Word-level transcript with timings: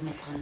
remettre 0.00 0.24
un. 0.32 0.40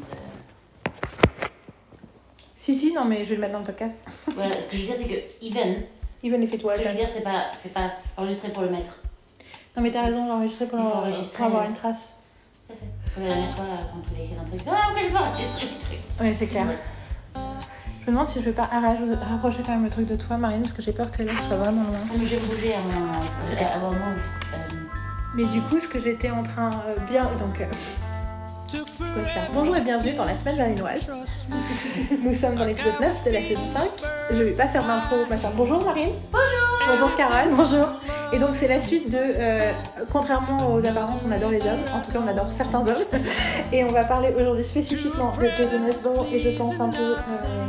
Si, 2.55 2.75
si, 2.75 2.93
non, 2.93 3.05
mais 3.05 3.24
je 3.24 3.31
vais 3.31 3.35
le 3.36 3.40
mettre 3.40 3.52
dans 3.52 3.60
le 3.60 3.65
podcast. 3.65 4.03
Voilà, 4.34 4.54
ce 4.54 4.71
que 4.71 4.77
je 4.77 4.87
veux 4.87 4.87
dire, 4.88 4.96
c'est 4.98 5.08
que 5.08 5.45
even, 5.46 5.82
Even 6.22 6.42
if 6.42 6.53
it 6.53 6.61
ce 6.61 6.74
que 6.74 6.82
je 6.82 6.88
veux 6.88 6.95
dire, 6.95 7.08
c'est 7.14 7.22
pas, 7.22 7.45
c'est 7.62 7.72
pas 7.72 7.92
enregistré 8.16 8.48
pour 8.50 8.62
le 8.64 8.71
mettre. 8.71 8.98
Non, 9.76 9.82
mais 9.82 9.90
t'as 9.92 10.02
raison, 10.02 10.26
l'enregistrer 10.26 10.66
pour, 10.66 10.79
Il 10.80 10.82
faut 10.82 10.88
pour 10.90 10.96
enregistrer. 10.98 11.44
avoir 11.44 11.64
une 11.64 11.74
trace. 11.74 12.14
Tout 12.66 12.72
à 12.72 12.76
fait. 12.76 13.14
Comme 13.14 13.22
la 13.24 13.29
dernière 13.34 13.54
fois, 13.56 13.64
quand 13.92 14.00
on 14.10 14.22
écrit 14.24 14.36
un 14.36 14.44
truc, 14.44 14.60
ah, 14.66 14.80
pourquoi 14.86 15.03
j'ai 15.03 15.10
pas 15.10 15.21
enregistré 15.22 15.67
les 15.67 15.79
trucs 15.79 16.21
Ouais, 16.21 16.35
c'est 16.35 16.47
clair. 16.49 16.67
Ouais. 16.67 16.79
Je 18.01 18.07
me 18.07 18.11
demande 18.11 18.27
si 18.27 18.41
je 18.41 18.45
vais 18.47 18.53
pas 18.53 18.65
rapprocher 18.65 19.59
quand 19.65 19.73
même 19.73 19.85
le 19.85 19.91
truc 19.91 20.09
de 20.09 20.17
toi, 20.17 20.37
Marine, 20.39 20.63
parce 20.63 20.73
que 20.73 20.83
j'ai 20.83 20.93
peur 20.93 21.11
que 21.13 21.23
là, 21.23 21.33
soit 21.47 21.57
vraiment 21.57 21.85
loin. 21.85 21.99
Ah, 22.11 22.15
mais 22.19 22.27
j'ai 22.27 22.39
bougé 22.41 22.75
avant, 22.75 23.13
euh, 23.13 23.75
avant 23.77 23.91
move. 23.93 24.01
Euh, 24.55 24.57
Mais 25.37 25.45
du 25.45 25.61
coup, 25.61 25.79
ce 25.79 25.87
que 25.87 26.01
j'étais 26.01 26.31
en 26.31 26.43
train 26.43 26.71
euh, 26.89 26.97
bien. 27.09 27.25
Donc. 27.37 27.61
euh, 27.61 27.67
Bonjour 29.55 29.77
et 29.77 29.80
bienvenue 29.80 30.12
dans 30.14 30.25
la 30.27 30.37
semaine 30.37 30.57
berlinoise. 30.57 31.11
Nous 32.23 32.34
sommes 32.34 32.56
dans 32.56 32.65
l'épisode 32.65 33.01
9 33.01 33.24
de 33.24 33.30
la 33.30 33.43
saison 33.43 33.66
5. 33.66 33.88
Je 34.30 34.43
vais 34.43 34.51
pas 34.52 34.69
faire 34.69 34.84
d'intro, 34.87 35.16
machin. 35.30 35.51
Bonjour 35.56 35.83
Marine. 35.84 36.10
Bonjour. 36.30 36.88
Bonjour 36.91 37.15
Carole. 37.15 37.48
Bonjour. 37.57 37.88
Et 38.33 38.38
donc, 38.38 38.51
c'est 38.52 38.69
la 38.69 38.79
suite 38.79 39.10
de. 39.10 39.16
euh, 39.19 39.73
contrairement 40.12 40.74
aux 40.74 40.84
apparences, 40.84 41.24
on 41.27 41.33
adore 41.33 41.51
les 41.51 41.62
hommes. 41.62 41.80
En 41.95 42.02
tout 42.02 42.10
cas, 42.10 42.19
on 42.23 42.29
adore 42.29 42.52
certains 42.52 42.87
hommes. 42.87 43.05
Et 43.73 43.84
on 43.84 43.88
va 43.91 44.05
parler 44.05 44.34
aujourd'hui 44.38 44.65
spécifiquement 44.65 45.32
de 45.41 45.48
Jason 45.57 45.80
Nesbo 45.80 46.27
et 46.30 46.38
je 46.38 46.51
pense 46.59 46.79
un 46.79 46.91
peu. 46.91 47.15
euh, 47.16 47.66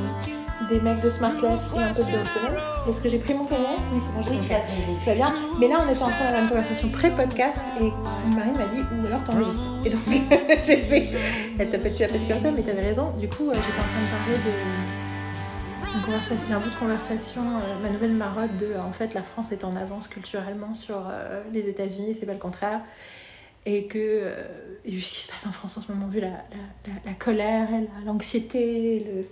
des 0.70 0.80
mecs 0.80 1.02
de 1.02 1.10
Smart 1.10 1.36
Class 1.36 1.74
et 1.76 1.80
un 1.80 1.94
peu 1.94 2.04
de 2.04 2.10
Excellence. 2.10 2.64
Est-ce 2.88 3.02
que 3.02 3.10
j'ai 3.10 3.18
pris 3.20 3.34
mon 3.34 3.46
tournant 3.46 3.76
Oui, 3.94 4.02
c'est 4.02 4.14
bon, 4.14 4.22
j'ai 4.22 4.40
Oui, 4.40 4.46
pris. 4.46 5.06
Va 5.06 5.14
bien. 5.16 5.34
Mais 5.60 5.68
là, 5.68 5.84
on 5.86 5.90
était 5.92 6.02
en 6.04 6.10
train 6.10 6.24
d'avoir 6.26 6.44
une 6.44 6.50
conversation 6.50 6.90
pré-podcast 6.90 7.66
et 7.82 7.92
Marine 8.36 8.54
m'a 8.58 8.66
dit 8.66 8.82
ou 8.82 9.06
alors 9.08 9.24
t'enregistres. 9.24 9.68
Et 9.86 9.90
donc, 9.90 10.02
j'ai 10.66 10.78
fait. 10.78 11.08
Elle 11.58 11.70
t'a 11.70 11.80
pas, 11.80 11.90
tu 11.90 12.02
l'as 12.04 12.08
comme 12.08 12.40
ça, 12.40 12.52
mais 12.52 12.62
t'avais 12.62 12.82
raison. 12.82 13.12
Du 13.18 13.28
coup, 13.28 13.50
euh, 13.50 13.56
j'étais 13.56 13.80
en 13.80 13.84
train 13.84 14.02
de 14.06 14.12
parler 14.12 14.38
de. 14.38 15.96
Une 15.96 16.02
conversation, 16.04 16.48
d'un 16.50 16.60
bout 16.60 16.70
de 16.70 16.76
conversation, 16.76 17.42
euh, 17.42 17.82
ma 17.82 17.90
nouvelle 17.90 18.12
marotte 18.12 18.56
de 18.58 18.76
en 18.78 18.92
fait 18.92 19.16
la 19.16 19.24
France 19.24 19.52
est 19.52 19.64
en 19.64 19.76
avance 19.76 20.08
culturellement 20.08 20.76
sur 20.76 21.08
euh, 21.10 21.42
les 21.52 21.68
États-Unis, 21.68 22.14
c'est 22.14 22.28
pas 22.28 22.34
le 22.34 22.40
contraire. 22.40 22.80
Et 23.66 23.88
que, 23.88 23.98
euh, 23.98 24.32
et 24.86 24.92
vu 24.92 25.02
ce 25.02 25.12
qui 25.14 25.20
se 25.22 25.28
passe 25.32 25.48
en 25.48 25.52
France 25.52 25.78
en 25.80 25.82
ce 25.82 25.92
moment, 25.92 26.06
vu 26.08 26.20
la, 26.20 26.28
la, 26.30 26.36
la, 26.86 26.94
la 27.06 27.14
colère, 27.14 27.68
l'anxiété, 28.06 29.00
le. 29.00 29.26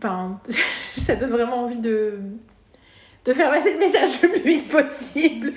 Ben, 0.00 0.40
ça 0.96 1.16
donne 1.16 1.30
vraiment 1.30 1.62
envie 1.64 1.78
de, 1.78 2.18
de 3.24 3.32
faire 3.32 3.50
passer 3.50 3.72
le 3.72 3.78
message 3.78 4.20
le 4.22 4.28
plus 4.28 4.40
vite 4.42 4.68
possible. 4.68 5.52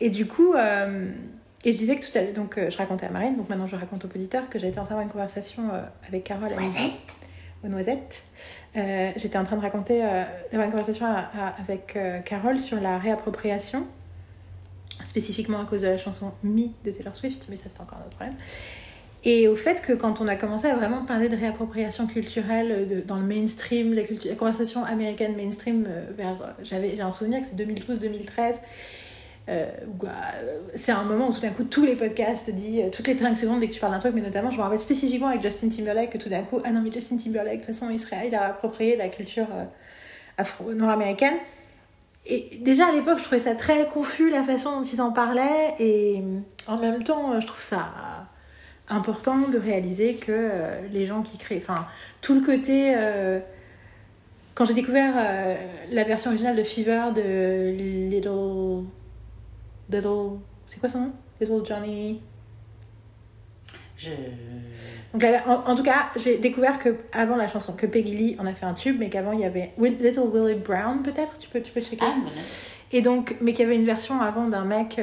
Et 0.00 0.10
du 0.10 0.26
coup, 0.26 0.54
euh, 0.54 1.10
et 1.64 1.72
je 1.72 1.76
disais 1.76 1.96
que 1.96 2.04
tout 2.10 2.16
à 2.16 2.22
l'heure, 2.22 2.32
donc 2.32 2.56
euh, 2.58 2.70
je 2.70 2.78
racontais 2.78 3.06
à 3.06 3.10
Marine, 3.10 3.36
donc 3.36 3.48
maintenant 3.48 3.66
je 3.66 3.76
raconte 3.76 4.04
aux 4.04 4.08
auditeurs 4.08 4.48
que 4.48 4.58
j'étais 4.58 4.78
en 4.78 4.82
train 4.84 4.90
d'avoir 4.94 5.04
une 5.06 5.12
conversation 5.12 5.64
euh, 5.72 5.82
avec 6.08 6.24
Carole 6.24 6.52
à 6.52 6.56
midi, 6.60 6.92
aux 7.64 7.68
noisettes. 7.68 8.22
J'étais 8.74 9.36
en 9.36 9.44
train 9.44 9.56
de 9.56 9.62
raconter, 9.62 9.98
d'avoir 9.98 10.64
une 10.66 10.70
conversation 10.70 11.04
à- 11.06 11.28
à- 11.36 11.60
avec 11.60 11.98
Carole 12.24 12.60
sur 12.60 12.80
la 12.80 12.96
réappropriation, 12.98 13.86
spécifiquement 15.04 15.60
à 15.60 15.64
cause 15.64 15.82
de 15.82 15.88
la 15.88 15.98
chanson 15.98 16.32
Me 16.42 16.68
de 16.84 16.90
Taylor 16.92 17.14
Swift, 17.16 17.46
mais 17.50 17.56
ça 17.56 17.64
c'est 17.68 17.80
encore 17.80 17.98
un 17.98 18.02
autre 18.06 18.16
problème. 18.16 18.36
Et 19.22 19.48
au 19.48 19.56
fait 19.56 19.82
que 19.82 19.92
quand 19.92 20.20
on 20.22 20.28
a 20.28 20.36
commencé 20.36 20.66
à 20.66 20.74
vraiment 20.74 21.04
parler 21.04 21.28
de 21.28 21.36
réappropriation 21.36 22.06
culturelle 22.06 22.72
euh, 22.72 22.84
de- 22.86 23.00
dans 23.00 23.16
le 23.16 23.24
mainstream, 23.26 23.92
la, 23.94 24.02
la 24.24 24.34
conversation 24.34 24.82
américaine 24.84 25.36
mainstream, 25.36 25.84
euh, 25.88 26.04
vers, 26.16 26.30
euh, 26.42 26.46
j'avais, 26.62 26.96
j'ai 26.96 27.02
un 27.02 27.12
souvenir 27.12 27.40
que 27.40 27.46
c'est 27.46 27.56
2012-2013, 27.56 28.60
euh, 29.50 29.66
où, 29.86 30.06
euh, 30.06 30.08
c'est 30.74 30.92
un 30.92 31.02
moment 31.04 31.28
où 31.28 31.32
tout 31.34 31.40
d'un 31.40 31.50
coup 31.50 31.64
tous 31.64 31.84
les 31.84 31.96
podcasts 31.96 32.48
disent 32.50 32.90
toutes 32.92 33.08
les 33.08 33.18
5 33.18 33.34
secondes 33.36 33.60
dès 33.60 33.66
que 33.68 33.72
tu 33.74 33.80
parles 33.80 33.92
d'un 33.92 33.98
truc, 33.98 34.14
mais 34.14 34.20
notamment 34.22 34.50
je 34.50 34.56
me 34.56 34.62
rappelle 34.62 34.80
spécifiquement 34.80 35.26
avec 35.28 35.42
Justin 35.42 35.68
Timberlake 35.68 36.10
que 36.10 36.18
tout 36.18 36.28
d'un 36.30 36.42
coup, 36.42 36.60
ah 36.64 36.70
non 36.70 36.80
mais 36.82 36.90
Justin 36.92 37.16
Timberlake, 37.18 37.60
de 37.60 37.66
toute 37.66 37.74
façon 37.74 37.90
Israël, 37.90 38.26
il 38.28 38.34
a 38.34 38.44
approprié 38.46 38.96
la 38.96 39.08
culture 39.08 39.46
euh, 39.52 39.64
afro-nord-américaine. 40.38 41.34
Et 42.26 42.58
déjà 42.62 42.86
à 42.88 42.92
l'époque, 42.92 43.18
je 43.18 43.24
trouvais 43.24 43.38
ça 43.38 43.54
très 43.54 43.86
confus 43.86 44.30
la 44.30 44.42
façon 44.42 44.76
dont 44.78 44.82
ils 44.82 45.00
en 45.02 45.10
parlaient, 45.10 45.74
et 45.78 46.22
en 46.66 46.78
même 46.78 47.02
temps, 47.02 47.38
je 47.40 47.46
trouve 47.46 47.60
ça 47.62 48.19
important 48.90 49.48
de 49.48 49.58
réaliser 49.58 50.14
que 50.14 50.32
euh, 50.32 50.80
les 50.90 51.06
gens 51.06 51.22
qui 51.22 51.38
créent, 51.38 51.58
enfin, 51.58 51.86
tout 52.20 52.34
le 52.34 52.40
côté. 52.40 52.94
euh, 52.96 53.40
quand 54.54 54.64
j'ai 54.66 54.74
découvert 54.74 55.14
euh, 55.16 55.54
la 55.90 56.04
version 56.04 56.30
originale 56.30 56.56
de 56.56 56.62
Fever 56.62 57.04
de 57.14 57.70
Little. 58.10 58.84
Little. 59.88 60.38
C'est 60.66 60.78
quoi 60.80 60.88
son 60.88 61.00
nom? 61.00 61.12
Little 61.40 61.64
Johnny? 61.64 62.20
Je. 63.96 64.10
Donc, 65.12 65.24
en, 65.46 65.70
en 65.70 65.74
tout 65.74 65.82
cas, 65.82 66.10
j'ai 66.16 66.38
découvert 66.38 66.78
que 66.78 66.96
avant 67.12 67.36
la 67.36 67.48
chanson, 67.48 67.72
que 67.72 67.86
Peggy 67.86 68.12
Lee 68.12 68.36
en 68.38 68.46
a 68.46 68.52
fait 68.52 68.66
un 68.66 68.74
tube, 68.74 68.96
mais 68.98 69.08
qu'avant 69.08 69.32
il 69.32 69.40
y 69.40 69.44
avait 69.44 69.72
Will- 69.78 69.98
Little 69.98 70.28
Willie 70.32 70.58
Brown, 70.58 71.02
peut-être? 71.02 71.38
Tu 71.38 71.48
peux, 71.48 71.60
tu 71.60 71.72
peux 71.72 71.80
checker? 71.80 72.04
Ah. 72.04 72.14
Et 72.92 73.02
donc, 73.02 73.36
mais 73.40 73.52
qu'il 73.52 73.64
y 73.64 73.66
avait 73.66 73.76
une 73.76 73.86
version 73.86 74.20
avant 74.20 74.48
d'un 74.48 74.64
mec 74.64 75.00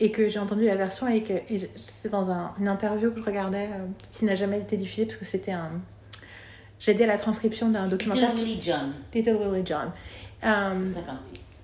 et 0.00 0.10
que 0.12 0.28
j'ai 0.28 0.38
entendu 0.38 0.64
la 0.64 0.76
version 0.76 1.08
et 1.08 1.22
que 1.22 1.32
c'est 1.76 2.08
dans 2.10 2.30
un- 2.30 2.54
une 2.60 2.68
interview 2.68 3.10
que 3.10 3.18
je 3.18 3.24
regardais 3.24 3.64
euh, 3.72 3.86
qui 4.12 4.24
n'a 4.24 4.34
jamais 4.34 4.58
été 4.58 4.76
diffusée 4.76 5.04
parce 5.06 5.16
que 5.16 5.24
c'était 5.24 5.52
un. 5.52 5.70
J'ai 6.78 6.92
aidé 6.92 7.04
à 7.04 7.08
la 7.08 7.16
transcription 7.16 7.70
d'un 7.70 7.88
documentaire. 7.88 8.32
Little 8.34 8.62
John, 8.62 8.92
Little 9.12 9.36
Willie 9.36 9.62
John. 9.66 9.90
Euh, 10.44 10.86
56. 10.86 11.58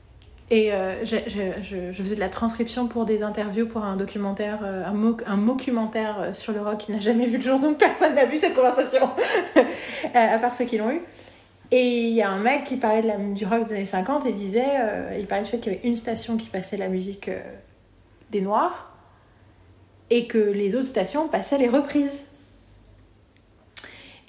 et 0.50 0.72
euh, 0.72 1.04
je, 1.04 1.14
je, 1.28 1.62
je, 1.62 1.92
je 1.92 2.02
faisais 2.02 2.16
de 2.16 2.20
la 2.20 2.28
transcription 2.28 2.88
pour 2.88 3.04
des 3.04 3.22
interviews 3.22 3.66
pour 3.66 3.84
un 3.84 3.94
documentaire, 3.96 4.58
euh, 4.64 4.84
un, 4.84 4.92
mo 4.92 5.16
un 5.28 5.38
euh, 6.18 6.34
sur 6.34 6.52
le 6.52 6.60
rock 6.60 6.78
qui 6.78 6.90
n'a 6.92 6.98
jamais 6.98 7.26
vu 7.26 7.36
le 7.36 7.42
jour, 7.44 7.60
donc 7.60 7.78
personne 7.78 8.16
n'a 8.16 8.24
vu 8.26 8.36
cette 8.36 8.54
conversation, 8.54 9.08
euh, 9.56 9.60
à 10.12 10.38
part 10.38 10.56
ceux 10.56 10.64
qui 10.64 10.76
l'ont 10.78 10.90
eu. 10.90 11.00
Et 11.70 12.08
il 12.08 12.14
y 12.14 12.22
a 12.22 12.30
un 12.30 12.40
mec 12.40 12.64
qui 12.64 12.76
parlait 12.76 13.00
de 13.02 13.06
la, 13.06 13.16
du 13.16 13.46
rock 13.46 13.64
des 13.64 13.74
années 13.74 13.86
50 13.86 14.26
et 14.26 14.32
disait, 14.32 14.64
euh, 14.80 15.16
il 15.18 15.26
parlait 15.28 15.44
du 15.44 15.50
fait 15.50 15.58
qu'il 15.58 15.72
y 15.72 15.76
avait 15.76 15.86
une 15.86 15.96
station 15.96 16.36
qui 16.36 16.48
passait 16.48 16.76
la 16.76 16.88
musique 16.88 17.28
euh, 17.28 17.40
des 18.34 18.40
Noirs 18.40 18.92
et 20.10 20.26
que 20.26 20.38
les 20.38 20.76
autres 20.76 20.86
stations 20.86 21.28
passaient 21.28 21.58
les 21.58 21.68
reprises. 21.68 22.28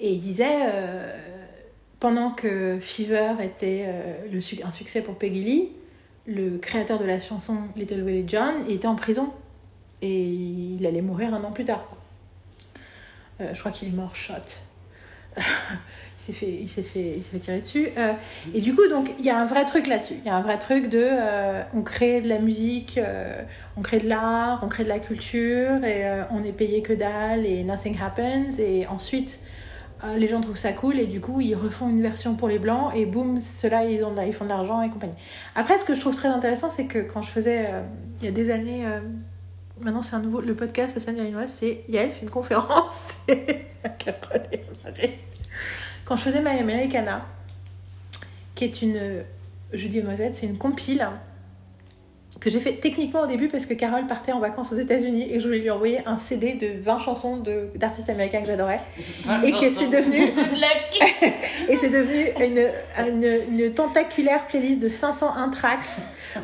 Et 0.00 0.12
il 0.12 0.20
disait, 0.20 0.58
euh, 0.62 1.12
pendant 2.00 2.30
que 2.30 2.78
Fever 2.80 3.34
était 3.42 3.84
euh, 3.88 4.40
un 4.64 4.70
succès 4.72 5.02
pour 5.02 5.16
Peggy 5.16 5.42
Lee, 5.42 5.72
le 6.26 6.58
créateur 6.58 6.98
de 6.98 7.04
la 7.04 7.18
chanson 7.18 7.68
Little 7.76 8.02
Willie 8.02 8.24
John 8.26 8.54
était 8.68 8.88
en 8.88 8.96
prison 8.96 9.32
et 10.02 10.22
il 10.22 10.86
allait 10.86 11.02
mourir 11.02 11.34
un 11.34 11.42
an 11.44 11.52
plus 11.52 11.64
tard. 11.64 11.88
Euh, 13.40 13.52
je 13.52 13.60
crois 13.60 13.72
qu'il 13.72 13.88
est 13.88 13.96
mort 13.96 14.14
shot. 14.14 14.34
s'est 16.26 16.32
fait, 16.32 16.58
il 16.60 16.68
s'est 16.68 16.82
fait, 16.82 17.14
il 17.16 17.22
s'est 17.22 17.32
fait 17.32 17.38
tirer 17.38 17.58
dessus. 17.58 17.88
Euh, 17.96 18.12
et 18.54 18.60
du 18.60 18.74
coup, 18.74 18.86
donc, 18.88 19.12
il 19.18 19.24
y 19.24 19.30
a 19.30 19.38
un 19.38 19.44
vrai 19.44 19.64
truc 19.64 19.86
là-dessus. 19.86 20.14
Il 20.24 20.26
y 20.26 20.30
a 20.30 20.36
un 20.36 20.42
vrai 20.42 20.58
truc 20.58 20.88
de, 20.88 21.02
euh, 21.02 21.62
on 21.74 21.82
crée 21.82 22.20
de 22.20 22.28
la 22.28 22.38
musique, 22.38 22.98
euh, 22.98 23.42
on 23.76 23.82
crée 23.82 23.98
de 23.98 24.08
l'art, 24.08 24.60
on 24.62 24.68
crée 24.68 24.84
de 24.84 24.88
la 24.88 24.98
culture 24.98 25.84
et 25.84 26.04
on 26.30 26.42
est 26.42 26.52
payé 26.52 26.82
que 26.82 26.92
dalle 26.92 27.46
et 27.46 27.62
nothing 27.64 27.96
happens. 28.00 28.58
Et 28.58 28.86
ensuite, 28.86 29.38
les 30.16 30.26
gens 30.26 30.40
trouvent 30.40 30.56
ça 30.56 30.72
cool 30.72 30.98
et 30.98 31.06
du 31.06 31.20
coup, 31.20 31.40
ils 31.40 31.54
refont 31.54 31.88
une 31.88 32.02
version 32.02 32.34
pour 32.34 32.48
les 32.48 32.58
blancs 32.58 32.92
et 32.94 33.06
boum, 33.06 33.40
ceux-là, 33.40 33.84
ils, 33.84 34.04
ont 34.04 34.14
ils 34.24 34.32
font 34.32 34.44
de 34.44 34.50
l'argent 34.50 34.82
et 34.82 34.90
compagnie. 34.90 35.14
Après, 35.54 35.78
ce 35.78 35.84
que 35.84 35.94
je 35.94 36.00
trouve 36.00 36.14
très 36.14 36.28
intéressant, 36.28 36.70
c'est 36.70 36.86
que 36.86 36.98
quand 36.98 37.22
je 37.22 37.30
faisais, 37.30 37.66
il 38.20 38.24
y 38.24 38.28
a 38.28 38.32
des 38.32 38.50
années, 38.50 38.84
maintenant 39.80 40.02
c'est 40.02 40.14
un 40.14 40.20
nouveau, 40.20 40.40
le 40.40 40.54
podcast 40.54 40.94
La 40.94 41.00
Semaine 41.00 41.16
Berlinoise, 41.16 41.52
c'est 41.52 41.82
Yael 41.88 42.10
fait 42.10 42.22
une 42.22 42.30
conférence. 42.30 43.18
Et 43.28 44.60
Marie. 44.84 45.25
Quand 46.06 46.16
je 46.16 46.22
faisais 46.22 46.40
My 46.40 46.58
Americana, 46.60 47.26
qui 48.54 48.64
est 48.64 48.80
une, 48.80 49.24
je 49.72 49.86
dis 49.88 50.00
aux 50.00 50.04
noisettes, 50.04 50.36
c'est 50.36 50.46
une 50.46 50.56
compile 50.56 51.06
que 52.40 52.50
j'ai 52.50 52.60
fait 52.60 52.72
techniquement 52.74 53.22
au 53.22 53.26
début 53.26 53.48
parce 53.48 53.64
que 53.66 53.74
Carole 53.74 54.06
partait 54.06 54.32
en 54.32 54.38
vacances 54.40 54.72
aux 54.72 54.76
États-Unis 54.76 55.26
et 55.30 55.40
je 55.40 55.46
voulais 55.46 55.58
lui 55.60 55.70
envoyer 55.70 56.00
un 56.06 56.18
CD 56.18 56.54
de 56.54 56.82
20 56.82 56.98
chansons 56.98 57.42
d'artistes 57.74 58.10
américains 58.10 58.40
que 58.42 58.46
j'adorais. 58.46 58.80
Et 59.42 59.52
que 59.52 59.70
c'est 59.70 59.88
devenu- 59.88 60.32
Et 61.68 61.76
c'est 61.76 61.88
devenu 61.88 62.26
une, 62.40 62.68
une, 63.08 63.58
une 63.58 63.72
tentaculaire 63.74 64.46
playlist 64.46 64.80
de 64.80 64.88
501 64.88 65.48
tracks 65.48 65.78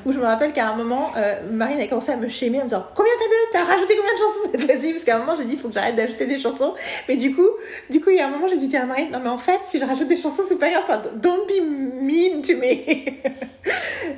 où 0.06 0.12
je 0.12 0.18
me 0.18 0.24
rappelle 0.24 0.52
qu'à 0.52 0.68
un 0.70 0.74
moment, 0.76 1.10
euh, 1.16 1.34
Marine 1.50 1.80
a 1.80 1.86
commencé 1.86 2.10
à 2.12 2.16
me 2.16 2.28
shamer 2.28 2.58
en 2.60 2.64
me 2.64 2.68
disant 2.68 2.86
Combien 2.94 3.12
t'as 3.18 3.24
de 3.24 3.64
T'as 3.66 3.72
rajouté 3.72 3.94
combien 3.96 4.12
de 4.14 4.18
chansons 4.18 4.50
cette 4.52 4.64
fois-ci? 4.64 4.92
Parce 4.92 5.04
qu'à 5.04 5.16
un 5.16 5.18
moment, 5.18 5.34
j'ai 5.36 5.44
dit 5.44 5.56
faut 5.56 5.68
que 5.68 5.74
j'arrête 5.74 5.94
d'ajouter 5.94 6.26
des 6.26 6.38
chansons. 6.38 6.72
Mais 7.08 7.16
du 7.16 7.34
coup, 7.34 7.46
du 7.90 8.00
coup, 8.00 8.10
il 8.10 8.16
y 8.16 8.20
a 8.20 8.26
un 8.26 8.30
moment, 8.30 8.48
j'ai 8.48 8.56
dû 8.56 8.66
dire 8.66 8.82
à 8.82 8.86
Marine 8.86 9.10
Non, 9.12 9.20
mais 9.22 9.28
en 9.28 9.38
fait, 9.38 9.60
si 9.64 9.78
je 9.78 9.84
rajoute 9.84 10.08
des 10.08 10.16
chansons, 10.16 10.42
c'est 10.48 10.58
pas 10.58 10.70
grave. 10.70 10.82
Enfin, 10.88 11.02
don't 11.16 11.46
be 11.46 11.60
mean 12.00 12.40
to 12.42 12.54
me. 12.56 13.02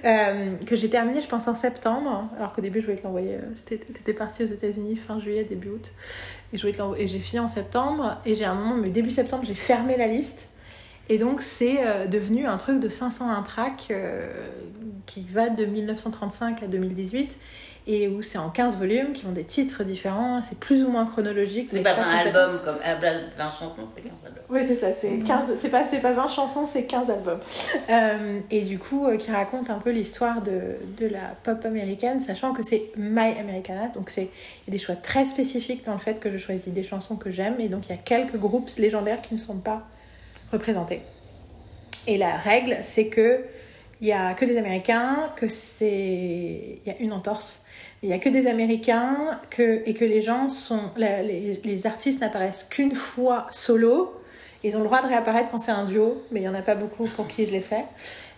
Euh, 0.06 0.56
que 0.66 0.76
j'ai 0.76 0.88
terminé, 0.90 1.20
je 1.20 1.26
pense, 1.26 1.48
en 1.48 1.54
septembre. 1.64 2.28
Alors 2.36 2.52
qu'au 2.52 2.60
début, 2.60 2.80
je 2.80 2.86
voulais 2.86 2.98
te 2.98 3.04
l'envoyer. 3.04 3.36
euh, 3.36 3.54
t'étais 3.66 4.12
parti 4.12 4.42
aux 4.42 4.46
États-Unis 4.46 4.96
fin 4.96 5.18
juillet, 5.18 5.44
début 5.44 5.70
août. 5.70 5.92
Et 6.52 7.06
j'ai 7.06 7.18
fini 7.20 7.40
en 7.40 7.48
septembre. 7.48 8.18
Et 8.26 8.34
j'ai 8.34 8.44
un 8.44 8.54
moment, 8.54 8.76
mais 8.76 8.90
début 8.90 9.10
septembre, 9.10 9.44
j'ai 9.46 9.54
fermé 9.54 9.96
la 9.96 10.06
liste. 10.06 10.48
Et 11.08 11.18
donc, 11.18 11.40
c'est 11.40 11.86
euh, 11.86 12.06
devenu 12.06 12.46
un 12.46 12.58
truc 12.58 12.80
de 12.80 12.88
501 12.88 13.42
tracks 13.42 13.88
euh, 13.90 14.28
qui 15.06 15.22
va 15.22 15.48
de 15.48 15.64
1935 15.64 16.62
à 16.62 16.66
2018. 16.66 17.38
Et 17.86 18.08
où 18.08 18.22
c'est 18.22 18.38
en 18.38 18.48
15 18.48 18.78
volumes 18.78 19.12
qui 19.12 19.26
ont 19.26 19.32
des 19.32 19.44
titres 19.44 19.84
différents, 19.84 20.42
c'est 20.42 20.58
plus 20.58 20.84
ou 20.84 20.88
moins 20.90 21.04
chronologique. 21.04 21.68
C'est 21.70 21.76
mais 21.76 21.82
pas 21.82 21.94
20 21.94 22.02
complètement. 22.02 22.40
albums 22.40 22.60
comme 22.64 22.76
ah, 22.82 22.94
bah, 22.94 23.08
20 23.36 23.50
chansons, 23.50 23.86
c'est 23.94 24.02
15 24.02 24.12
albums. 24.24 24.42
Oui, 24.48 24.60
c'est 24.66 24.74
ça, 24.74 24.92
c'est 24.92 25.18
15, 25.18 25.52
c'est 25.56 25.68
pas, 25.68 25.84
c'est 25.84 25.98
pas 26.00 26.12
20 26.12 26.28
chansons, 26.28 26.64
c'est 26.64 26.84
15 26.84 27.10
albums. 27.10 27.40
Euh, 27.90 28.40
et 28.50 28.62
du 28.62 28.78
coup, 28.78 29.06
euh, 29.06 29.18
qui 29.18 29.30
raconte 29.30 29.68
un 29.68 29.78
peu 29.78 29.90
l'histoire 29.90 30.40
de, 30.40 30.76
de 30.96 31.06
la 31.06 31.34
pop 31.42 31.62
américaine, 31.66 32.20
sachant 32.20 32.54
que 32.54 32.62
c'est 32.62 32.90
My 32.96 33.38
Americana, 33.38 33.88
donc 33.88 34.08
c'est 34.08 34.22
il 34.22 34.68
y 34.68 34.70
a 34.70 34.72
des 34.72 34.78
choix 34.78 34.96
très 34.96 35.26
spécifiques 35.26 35.84
dans 35.84 35.92
le 35.92 35.98
fait 35.98 36.20
que 36.20 36.30
je 36.30 36.38
choisis 36.38 36.72
des 36.72 36.82
chansons 36.82 37.16
que 37.16 37.30
j'aime, 37.30 37.56
et 37.58 37.68
donc 37.68 37.88
il 37.88 37.90
y 37.90 37.94
a 37.94 37.98
quelques 37.98 38.38
groupes 38.38 38.70
légendaires 38.78 39.20
qui 39.20 39.34
ne 39.34 39.38
sont 39.38 39.58
pas 39.58 39.82
représentés. 40.50 41.02
Et 42.06 42.16
la 42.16 42.36
règle, 42.36 42.78
c'est 42.82 43.08
que 43.08 43.44
il 44.04 44.08
y 44.08 44.12
a 44.12 44.34
que 44.34 44.44
des 44.44 44.58
Américains, 44.58 45.32
que 45.34 45.48
c'est 45.48 45.86
il 45.86 46.86
y 46.86 46.90
a 46.90 46.96
une 47.00 47.14
entorse, 47.14 47.62
il 48.02 48.10
y 48.10 48.12
a 48.12 48.18
que 48.18 48.28
des 48.28 48.46
Américains, 48.46 49.40
que 49.48 49.80
et 49.88 49.94
que 49.94 50.04
les 50.04 50.20
gens 50.20 50.50
sont 50.50 50.90
les, 50.98 51.58
les 51.64 51.86
artistes 51.86 52.20
n'apparaissent 52.20 52.64
qu'une 52.64 52.94
fois 52.94 53.46
solo. 53.50 54.12
Ils 54.62 54.76
ont 54.76 54.80
le 54.80 54.84
droit 54.84 55.00
de 55.00 55.06
réapparaître 55.06 55.50
quand 55.50 55.58
c'est 55.58 55.70
un 55.70 55.86
duo, 55.86 56.22
mais 56.30 56.40
il 56.40 56.42
y 56.42 56.48
en 56.48 56.54
a 56.54 56.60
pas 56.60 56.74
beaucoup 56.74 57.06
pour 57.16 57.26
qui 57.26 57.46
je 57.46 57.52
l'ai 57.52 57.62
fait. 57.62 57.86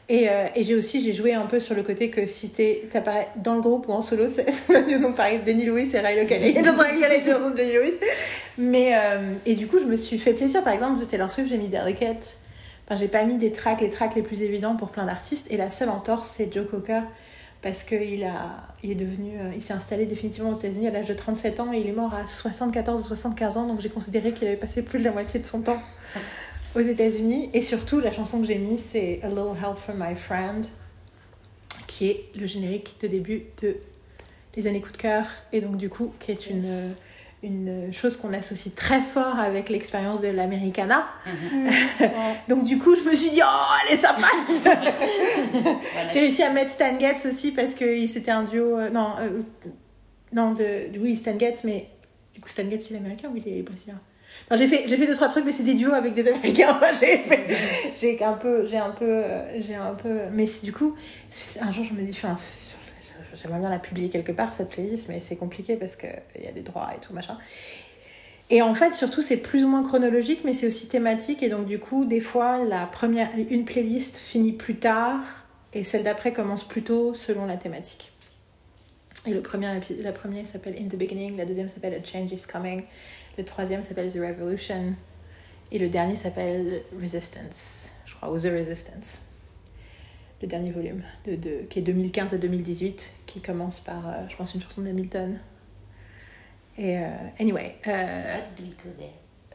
Et, 0.09 0.29
euh, 0.29 0.47
et 0.55 0.63
j'ai 0.63 0.77
aussi 0.77 1.01
j'ai 1.01 1.13
joué 1.13 1.35
un 1.35 1.47
peu 1.47 1.59
sur 1.59 1.75
le 1.75 1.83
côté 1.83 2.11
que 2.11 2.27
si 2.27 2.53
tu 2.53 2.97
apparais 2.97 3.27
dans 3.35 3.57
le 3.57 3.61
groupe 3.61 3.89
ou 3.89 3.93
en 3.93 4.03
solo, 4.03 4.29
c'est 4.29 4.47
donc 5.01 5.17
pareil, 5.17 5.41
Jenny 5.45 5.65
Lewis 5.65 5.91
et 5.97 5.99
Ray 5.99 6.17
Locale. 6.17 6.43
Il 6.43 6.51
y 6.55 6.57
a 6.57 6.61
une 6.61 6.65
chanson 6.65 6.79
avec 6.79 7.03
elle, 7.03 7.27
une 7.27 7.33
chanson 7.33 7.51
de 7.51 7.57
Jenny 7.57 7.73
Lewis. 7.73 7.99
Mais 8.57 8.95
euh, 8.95 9.35
et 9.45 9.55
du 9.55 9.67
coup, 9.67 9.81
je 9.81 9.85
me 9.85 9.97
suis 9.97 10.19
fait 10.19 10.33
plaisir. 10.33 10.63
Par 10.63 10.75
exemple, 10.75 11.01
de 11.01 11.05
Taylor 11.05 11.29
Swift, 11.29 11.49
j'ai 11.49 11.59
mis 11.59 11.69
Delicate. 11.69 12.37
J'ai 12.95 13.09
pas 13.09 13.25
mis 13.25 13.37
des 13.37 13.51
tracks, 13.51 13.81
les 13.81 13.91
tracks 13.91 14.15
les 14.15 14.23
plus 14.23 14.43
évidents 14.43 14.77
pour 14.77 14.91
plein 14.91 15.07
d'artistes. 15.07 15.51
Et 15.51 15.57
la 15.57 15.71
seule 15.71 15.89
entorse, 15.89 16.29
c'est 16.29 16.53
Joe 16.53 16.67
Cocker. 16.69 17.03
Parce 17.63 17.83
qu'il 17.83 18.23
a, 18.23 18.69
il 18.85 18.93
est 18.93 18.97
devenu, 18.97 19.41
euh, 19.41 19.51
il 19.53 19.63
s'est 19.63 19.73
installé 19.73 20.07
définitivement 20.07 20.51
aux 20.51 20.55
États-Unis 20.55 20.87
à 20.87 20.91
l'âge 20.93 21.07
de 21.07 21.15
37 21.15 21.59
ans 21.59 21.73
et 21.73 21.79
il 21.79 21.89
est 21.89 21.93
mort 21.93 22.15
à 22.15 22.27
74 22.27 23.01
ou 23.01 23.09
75 23.09 23.57
ans. 23.57 23.67
Donc 23.67 23.81
j'ai 23.81 23.89
considéré 23.89 24.33
qu'il 24.33 24.47
avait 24.47 24.59
passé 24.59 24.85
plus 24.85 25.01
de 25.01 25.05
la 25.05 25.11
moitié 25.11 25.41
de 25.41 25.47
son 25.47 25.63
temps 25.63 25.83
aux 26.77 26.81
États-Unis. 26.81 27.51
Et 27.55 27.63
surtout, 27.63 27.99
la 27.99 28.13
chanson 28.13 28.41
que 28.41 28.47
j'ai 28.47 28.59
mise, 28.59 28.85
c'est 28.85 29.21
A 29.23 29.29
Little 29.29 29.57
Help 29.61 29.79
from 29.79 29.97
My 29.99 30.15
Friend, 30.15 30.65
qui 31.89 32.09
est 32.11 32.25
le 32.39 32.47
générique 32.47 32.97
de 33.01 33.09
début 33.09 33.47
de 33.63 33.77
Les 34.55 34.69
années 34.69 34.81
coup 34.81 34.93
de 34.93 34.99
cœur. 34.99 35.27
Et 35.53 35.61
donc, 35.61 35.77
du 35.77 35.89
coup, 35.89 36.13
qui 36.21 36.31
est 36.31 36.49
une. 36.49 36.65
Une 37.47 37.93
chose 37.93 38.17
qu'on 38.17 38.33
associe 38.33 38.75
très 38.75 39.01
fort 39.01 39.39
avec 39.39 39.69
l'expérience 39.69 40.21
de 40.21 40.29
l'Americana. 40.29 41.09
Mhm. 41.27 41.71
Donc, 42.49 42.65
du 42.65 42.79
coup, 42.79 42.95
je 42.97 43.09
me 43.09 43.15
suis 43.15 43.31
dit, 43.31 43.41
oh, 43.43 43.87
allez, 43.87 43.97
ça 43.97 44.15
passe 44.15 44.61
Voilà. 44.63 44.93
J'ai 46.13 46.21
réussi 46.21 46.43
à 46.43 46.51
mettre 46.51 46.71
Stan 46.71 46.99
Getz 46.99 47.25
aussi 47.27 47.53
parce 47.53 47.75
que 47.75 48.07
c'était 48.07 48.33
un 48.33 48.43
duo. 48.43 48.79
euh, 48.79 48.91
non, 48.91 49.15
euh, 49.21 49.41
non 50.33 50.53
de, 50.53 50.99
oui, 50.99 51.17
Stan 51.17 51.39
Getz, 51.39 51.63
mais 51.65 51.89
du 52.35 52.41
coup, 52.41 52.49
Stan 52.49 52.69
Getz, 52.69 52.89
il 52.91 52.97
est 52.97 52.99
américain 52.99 53.31
ou 53.33 53.37
il 53.37 53.49
est 53.49 53.63
brésilien? 53.63 54.01
J'ai 54.53 54.67
fait, 54.67 54.85
j'ai 54.87 54.97
fait 54.97 55.07
deux 55.07 55.15
trois 55.15 55.29
trucs, 55.29 55.45
mais 55.45 55.53
c'est 55.53 55.63
des 55.63 55.75
duos 55.75 55.93
avec 55.93 56.15
des 56.15 56.29
Américains. 56.29 56.79
J'ai, 57.01 57.25
j'ai 57.95 58.23
un 58.23 58.35
peu, 58.35 58.67
j'ai 58.67 58.77
un 58.77 58.91
peu, 58.91 59.05
euh, 59.05 59.61
j'ai 59.61 59.75
un 59.75 59.95
peu. 59.95 60.19
Mais 60.33 60.45
du 60.63 60.73
coup, 60.73 60.95
un 61.61 61.71
jour, 61.71 61.85
je 61.85 61.95
me 61.95 62.03
dis, 62.03 62.13
enfin, 62.13 62.37
j'aimerais 63.37 63.61
bien 63.61 63.71
la 63.71 63.79
publier 63.79 64.09
quelque 64.09 64.33
part 64.33 64.53
cette 64.53 64.71
playlist, 64.71 65.09
mais 65.09 65.21
c'est 65.21 65.37
compliqué 65.37 65.77
parce 65.77 65.97
que 65.97 66.07
il 66.37 66.45
y 66.45 66.49
a 66.49 66.53
des 66.53 66.63
droits 66.63 66.91
et 66.97 67.01
tout 67.01 67.13
machin. 67.13 67.39
Et 68.49 68.63
en 68.63 68.75
fait, 68.75 68.95
surtout, 68.95 69.23
c'est 69.23 69.39
plus 69.39 69.65
ou 69.65 69.69
moins 69.69 69.83
chronologique, 69.83 70.43
mais 70.45 70.55
c'est 70.55 70.67
aussi 70.67 70.87
thématique. 70.87 71.43
Et 71.43 71.49
donc, 71.49 71.67
du 71.67 71.81
coup, 71.81 72.05
des 72.05 72.21
fois, 72.21 72.65
la 72.65 72.87
première, 72.87 73.31
une 73.37 73.65
playlist 73.65 74.17
finit 74.17 74.53
plus 74.53 74.77
tard 74.77 75.21
et 75.73 75.83
celle 75.83 76.05
d'après 76.05 76.33
commence 76.33 76.63
plus 76.63 76.83
tôt 76.83 77.13
selon 77.13 77.47
la 77.47 77.57
thématique. 77.57 78.13
Et 79.27 79.35
le 79.35 79.43
premier, 79.43 79.69
la 80.01 80.13
première 80.13 80.47
s'appelle 80.47 80.77
In 80.79 80.87
the 80.87 80.97
Beginning, 80.97 81.37
la 81.37 81.45
deuxième 81.45 81.69
s'appelle 81.69 81.95
A 81.95 82.05
Change 82.05 82.31
is 82.31 82.47
Coming, 82.51 82.83
le 83.37 83.45
troisième 83.45 83.83
s'appelle 83.83 84.13
The 84.13 84.19
Revolution, 84.19 84.95
et 85.73 85.79
le 85.79 85.89
dernier 85.89 86.15
s'appelle 86.15 86.83
Resistance, 87.01 87.91
je 88.05 88.15
crois, 88.15 88.31
ou 88.31 88.39
The 88.39 88.53
Resistance. 88.53 89.23
Le 90.41 90.47
dernier 90.47 90.71
volume, 90.71 91.03
de, 91.25 91.35
de, 91.35 91.63
qui 91.69 91.81
est 91.81 91.83
2015 91.83 92.35
à 92.35 92.39
2018, 92.39 93.11
qui 93.37 93.43
commence 93.43 93.81
par, 93.81 94.09
euh, 94.09 94.13
je 94.29 94.37
pense, 94.37 94.55
une 94.55 94.63
chanson 94.63 94.81
d'Hamilton. 94.81 95.39
Et, 96.79 96.97
euh, 96.97 97.03
anyway, 97.39 97.77
euh. 97.87 98.39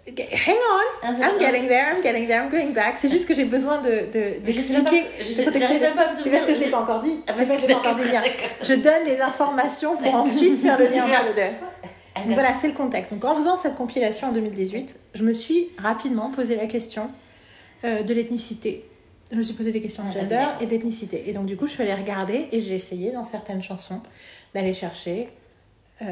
Okay, 0.08 0.28
Hang 0.48 0.56
on, 0.56 1.08
Ah, 1.08 1.12
I'm 1.14 1.40
getting 1.40 1.68
there, 1.68 1.94
I'm 1.96 2.02
getting 2.04 2.28
there, 2.28 2.44
I'm 2.44 2.50
going 2.50 2.74
back. 2.74 2.96
C'est 2.96 3.10
juste 3.10 3.28
que 3.28 3.36
j'ai 3.36 3.46
besoin 3.46 3.80
de, 3.82 4.40
d'expliquer, 4.40 5.04
de 5.38 5.46
contextualiser. 5.46 5.86
C'est 6.24 6.30
parce 6.32 6.46
que 6.46 6.54
je 6.56 6.60
ne 6.60 6.66
l'ai 6.66 6.72
pas 6.72 6.80
encore 6.80 7.00
dit. 7.00 7.22
Ah, 7.28 7.34
C'est 7.36 7.46
pas 7.46 7.56
que 7.56 7.62
je 7.62 7.68
l'ai 7.68 7.74
pas 7.74 7.80
encore 7.80 7.96
dit. 7.96 8.04
Je 8.64 8.74
donne 8.74 9.06
les 9.06 9.22
informations 9.22 9.98
pour 9.98 10.14
ensuite 10.24 10.58
faire 10.58 10.80
le 10.80 10.86
lien 10.86 11.06
entre 11.06 11.28
les 11.28 11.34
deux. 11.34 11.56
Donc 12.26 12.34
voilà, 12.34 12.54
c'est 12.54 12.68
le 12.68 12.74
contexte. 12.74 13.14
Donc 13.14 13.24
en 13.26 13.36
faisant 13.36 13.56
cette 13.56 13.76
compilation 13.76 14.30
en 14.30 14.32
2018, 14.32 15.00
je 15.14 15.24
me 15.24 15.34
suis 15.34 15.70
rapidement 15.78 16.30
posé 16.30 16.56
la 16.56 16.66
question 16.66 17.12
euh, 17.84 18.04
de 18.04 18.14
l'ethnicité. 18.14 18.86
Je 19.32 19.38
me 19.38 19.44
suis 19.44 19.54
posé 19.54 19.72
des 19.72 19.82
questions 19.82 20.04
de 20.08 20.12
gender 20.12 20.46
et 20.60 20.66
d'ethnicité. 20.66 21.30
Et 21.30 21.34
donc 21.34 21.46
du 21.46 21.56
coup, 21.56 21.68
je 21.68 21.74
suis 21.74 21.84
allée 21.84 21.94
regarder 21.94 22.48
et 22.52 22.62
j'ai 22.62 22.76
essayé 22.76 23.12
dans 23.12 23.24
certaines 23.24 23.64
chansons 23.64 24.02
d'aller 24.54 24.74
chercher, 24.74 25.30
euh, 26.02 26.06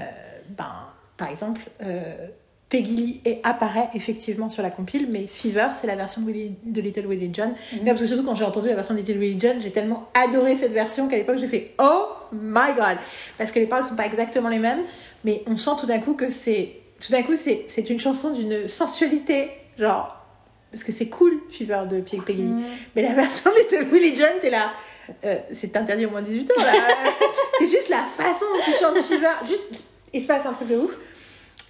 ben, 0.57 0.87
par 1.17 1.29
exemple, 1.29 1.61
euh, 1.81 2.27
Peggy 2.69 2.95
Lee 2.95 3.21
et 3.25 3.39
apparaît 3.43 3.89
effectivement 3.95 4.47
sur 4.47 4.61
la 4.61 4.69
compile, 4.69 5.07
mais 5.09 5.25
Fever, 5.27 5.69
c'est 5.73 5.87
la 5.87 5.95
version 5.95 6.21
de, 6.21 6.31
Little 6.81 7.07
Willie 7.07 7.31
John. 7.33 7.53
Non, 7.77 7.85
parce 7.85 8.01
que 8.01 8.05
surtout 8.05 8.23
quand 8.23 8.35
j'ai 8.35 8.45
entendu 8.45 8.69
la 8.69 8.75
version 8.75 8.93
de 8.93 8.99
Little 8.99 9.17
Willie 9.17 9.39
John, 9.39 9.59
j'ai 9.59 9.71
tellement 9.71 10.07
adoré 10.13 10.55
cette 10.55 10.71
version 10.71 11.07
qu'à 11.07 11.17
l'époque 11.17 11.37
j'ai 11.39 11.47
fait 11.47 11.73
Oh 11.79 12.09
my 12.31 12.73
god 12.75 12.97
Parce 13.37 13.51
que 13.51 13.59
les 13.59 13.65
paroles 13.65 13.85
sont 13.85 13.95
pas 13.95 14.05
exactement 14.05 14.49
les 14.49 14.59
mêmes, 14.59 14.81
mais 15.23 15.43
on 15.47 15.57
sent 15.57 15.71
tout 15.79 15.87
d'un 15.87 15.99
coup 15.99 16.13
que 16.13 16.29
c'est. 16.29 16.75
Tout 17.03 17.11
d'un 17.11 17.23
coup, 17.23 17.35
c'est 17.37 17.89
une 17.89 17.99
chanson 17.99 18.29
d'une 18.29 18.67
sensualité, 18.67 19.49
genre. 19.77 20.15
Parce 20.71 20.83
que 20.83 20.91
c'est 20.91 21.07
cool, 21.09 21.33
Fever 21.49 21.83
de 21.89 21.99
Pe- 22.01 22.21
Peggy 22.23 22.43
Lee. 22.43 22.63
Mais 22.95 23.01
la 23.01 23.13
version 23.13 23.49
de 23.49 23.91
Willie 23.91 24.15
John, 24.15 24.29
t'es 24.39 24.49
là. 24.51 24.71
euh, 25.25 25.35
c'est 25.51 25.75
interdit 25.75 26.05
au 26.05 26.11
moins 26.11 26.21
18 26.21 26.51
ans, 26.51 26.61
là. 26.63 26.71
c'est 27.57 27.65
juste 27.67 27.89
la 27.89 28.03
façon 28.03 28.45
dont 28.53 28.61
il 28.67 28.73
chante 28.73 28.97
Fever. 28.97 29.27
Juste, 29.47 29.83
il 30.13 30.21
se 30.21 30.27
passe 30.27 30.45
un 30.45 30.53
truc 30.53 30.67
de 30.67 30.75
ouf. 30.77 30.97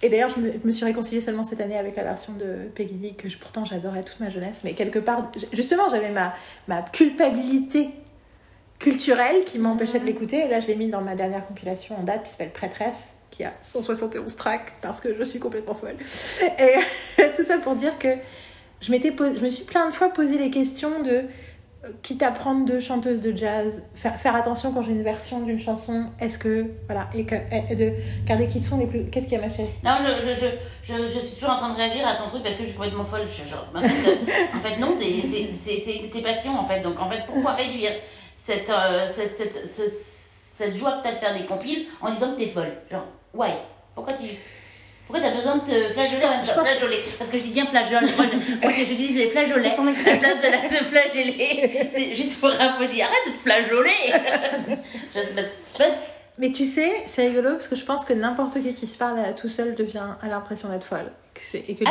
Et 0.02 0.08
d'ailleurs, 0.08 0.30
je 0.30 0.40
me, 0.40 0.52
je 0.52 0.58
me 0.66 0.72
suis 0.72 0.84
réconciliée 0.84 1.20
seulement 1.20 1.44
cette 1.44 1.60
année 1.60 1.78
avec 1.78 1.96
la 1.96 2.02
version 2.02 2.32
de 2.34 2.68
Peggy 2.74 2.94
Lee, 2.94 3.14
que 3.14 3.28
je, 3.28 3.38
pourtant 3.38 3.64
j'adorais 3.64 4.02
toute 4.02 4.20
ma 4.20 4.28
jeunesse. 4.28 4.62
Mais 4.64 4.72
quelque 4.74 4.98
part, 4.98 5.30
justement, 5.52 5.88
j'avais 5.88 6.10
ma, 6.10 6.34
ma 6.68 6.82
culpabilité 6.82 7.90
culturelle 8.78 9.44
qui 9.44 9.58
m'empêchait 9.58 9.98
de 9.98 10.06
l'écouter. 10.06 10.44
Et 10.44 10.48
là, 10.48 10.60
je 10.60 10.66
l'ai 10.66 10.76
mis 10.76 10.88
dans 10.88 11.02
ma 11.02 11.14
dernière 11.14 11.44
compilation 11.44 11.98
en 11.98 12.02
date 12.02 12.24
qui 12.24 12.30
s'appelle 12.30 12.50
Prêtresse, 12.52 13.16
qui 13.30 13.44
a 13.44 13.52
171 13.60 14.36
tracks 14.36 14.72
parce 14.80 15.00
que 15.00 15.14
je 15.14 15.22
suis 15.22 15.38
complètement 15.38 15.74
folle. 15.74 15.96
Et 16.58 17.22
tout 17.36 17.42
ça 17.42 17.58
pour 17.58 17.74
dire 17.74 17.98
que 17.98 18.08
je, 18.80 18.90
m'étais 18.90 19.10
posé- 19.10 19.38
je 19.38 19.44
me 19.44 19.48
suis 19.48 19.64
plein 19.64 19.86
de 19.88 19.92
fois 19.94 20.08
posé 20.10 20.38
les 20.38 20.50
questions 20.50 21.02
de 21.02 21.10
euh, 21.84 21.88
quitte 22.02 22.22
à 22.22 22.30
prendre 22.30 22.64
deux 22.66 22.78
chanteuses 22.80 23.22
de 23.22 23.34
jazz, 23.34 23.86
faire, 23.94 24.18
faire 24.20 24.34
attention 24.34 24.70
quand 24.72 24.82
j'ai 24.82 24.92
une 24.92 25.02
version 25.02 25.40
d'une 25.40 25.58
chanson, 25.58 26.06
est-ce 26.20 26.38
que. 26.38 26.66
Voilà, 26.86 27.08
et, 27.14 27.24
que, 27.24 27.34
et 27.70 27.74
de 27.74 27.92
regarder 28.22 28.46
qui 28.46 28.62
sont 28.62 28.76
les 28.78 28.86
plus. 28.86 29.04
Qu'est-ce 29.06 29.26
qu'il 29.28 29.38
y 29.38 29.40
a, 29.40 29.44
ma 29.46 29.48
chérie? 29.52 29.68
Non, 29.82 29.92
je, 29.98 30.20
je, 30.26 30.34
je, 30.34 30.46
je, 30.82 31.06
je 31.06 31.18
suis 31.26 31.34
toujours 31.36 31.50
en 31.50 31.56
train 31.56 31.70
de 31.70 31.76
réagir 31.76 32.06
à 32.06 32.16
ton 32.16 32.28
truc 32.28 32.42
parce 32.42 32.56
que 32.56 32.64
je 32.64 32.68
suis 32.68 32.76
complètement 32.76 33.06
folle. 33.06 33.22
Genre, 33.48 33.66
en, 33.74 33.80
fait, 33.80 34.10
euh, 34.10 34.14
en 34.54 34.58
fait, 34.58 34.76
non, 34.78 34.96
c'est- 35.00 36.10
tes 36.10 36.20
passions 36.22 36.58
en 36.58 36.64
fait. 36.66 36.80
Donc, 36.82 37.00
en 37.00 37.08
fait, 37.08 37.20
pourquoi 37.26 37.52
réduire 37.52 37.92
cette, 38.36 38.68
euh, 38.68 39.06
cette, 39.08 39.32
cette, 39.34 39.66
ce- 39.66 40.06
cette 40.56 40.76
joie 40.76 41.00
de 41.02 41.06
faire 41.18 41.32
des 41.38 41.46
compiles 41.46 41.86
en 42.02 42.10
disant 42.10 42.34
que 42.34 42.40
t'es 42.40 42.48
folle? 42.48 42.72
Genre, 42.90 43.06
why? 43.32 43.52
Pourquoi 43.94 44.16
tu. 44.18 44.26
Pourquoi 45.10 45.28
t'as 45.28 45.34
besoin 45.34 45.56
de 45.56 45.62
te 45.62 45.92
flageoler 45.92 46.24
en 46.24 46.30
même 46.30 46.44
temps. 46.44 46.52
Parce 47.18 47.30
que 47.30 47.38
je 47.38 47.42
dis 47.42 47.50
bien 47.50 47.66
flageole. 47.66 48.04
Moi, 48.16 48.26
je, 48.30 48.36
moi, 48.62 48.72
je 48.78 48.94
dis. 48.94 49.12
C'est 49.12 49.74
ton 49.74 49.82
place 49.82 50.04
de, 50.04 50.78
de 50.78 50.84
flageller. 50.84 51.90
C'est 51.92 52.14
juste 52.14 52.38
pour 52.38 52.50
un 52.50 52.78
peu 52.78 52.86
dire 52.86 53.06
arrête 53.06 53.26
de 53.26 53.32
te 53.32 53.38
flageoler. 53.38 54.12
Mais 56.38 56.52
tu 56.52 56.64
sais, 56.64 56.92
c'est 57.06 57.26
rigolo 57.26 57.50
parce 57.50 57.66
que 57.66 57.74
je 57.74 57.84
pense 57.84 58.04
que 58.04 58.12
n'importe 58.12 58.60
qui 58.60 58.72
qui 58.72 58.86
se 58.86 58.96
parle 58.96 59.18
tout 59.34 59.48
seul 59.48 59.74
devient 59.74 60.06
à 60.22 60.28
l'impression 60.28 60.68
d'être 60.68 60.84
folle. 60.84 61.10
Et 61.54 61.74
que 61.74 61.84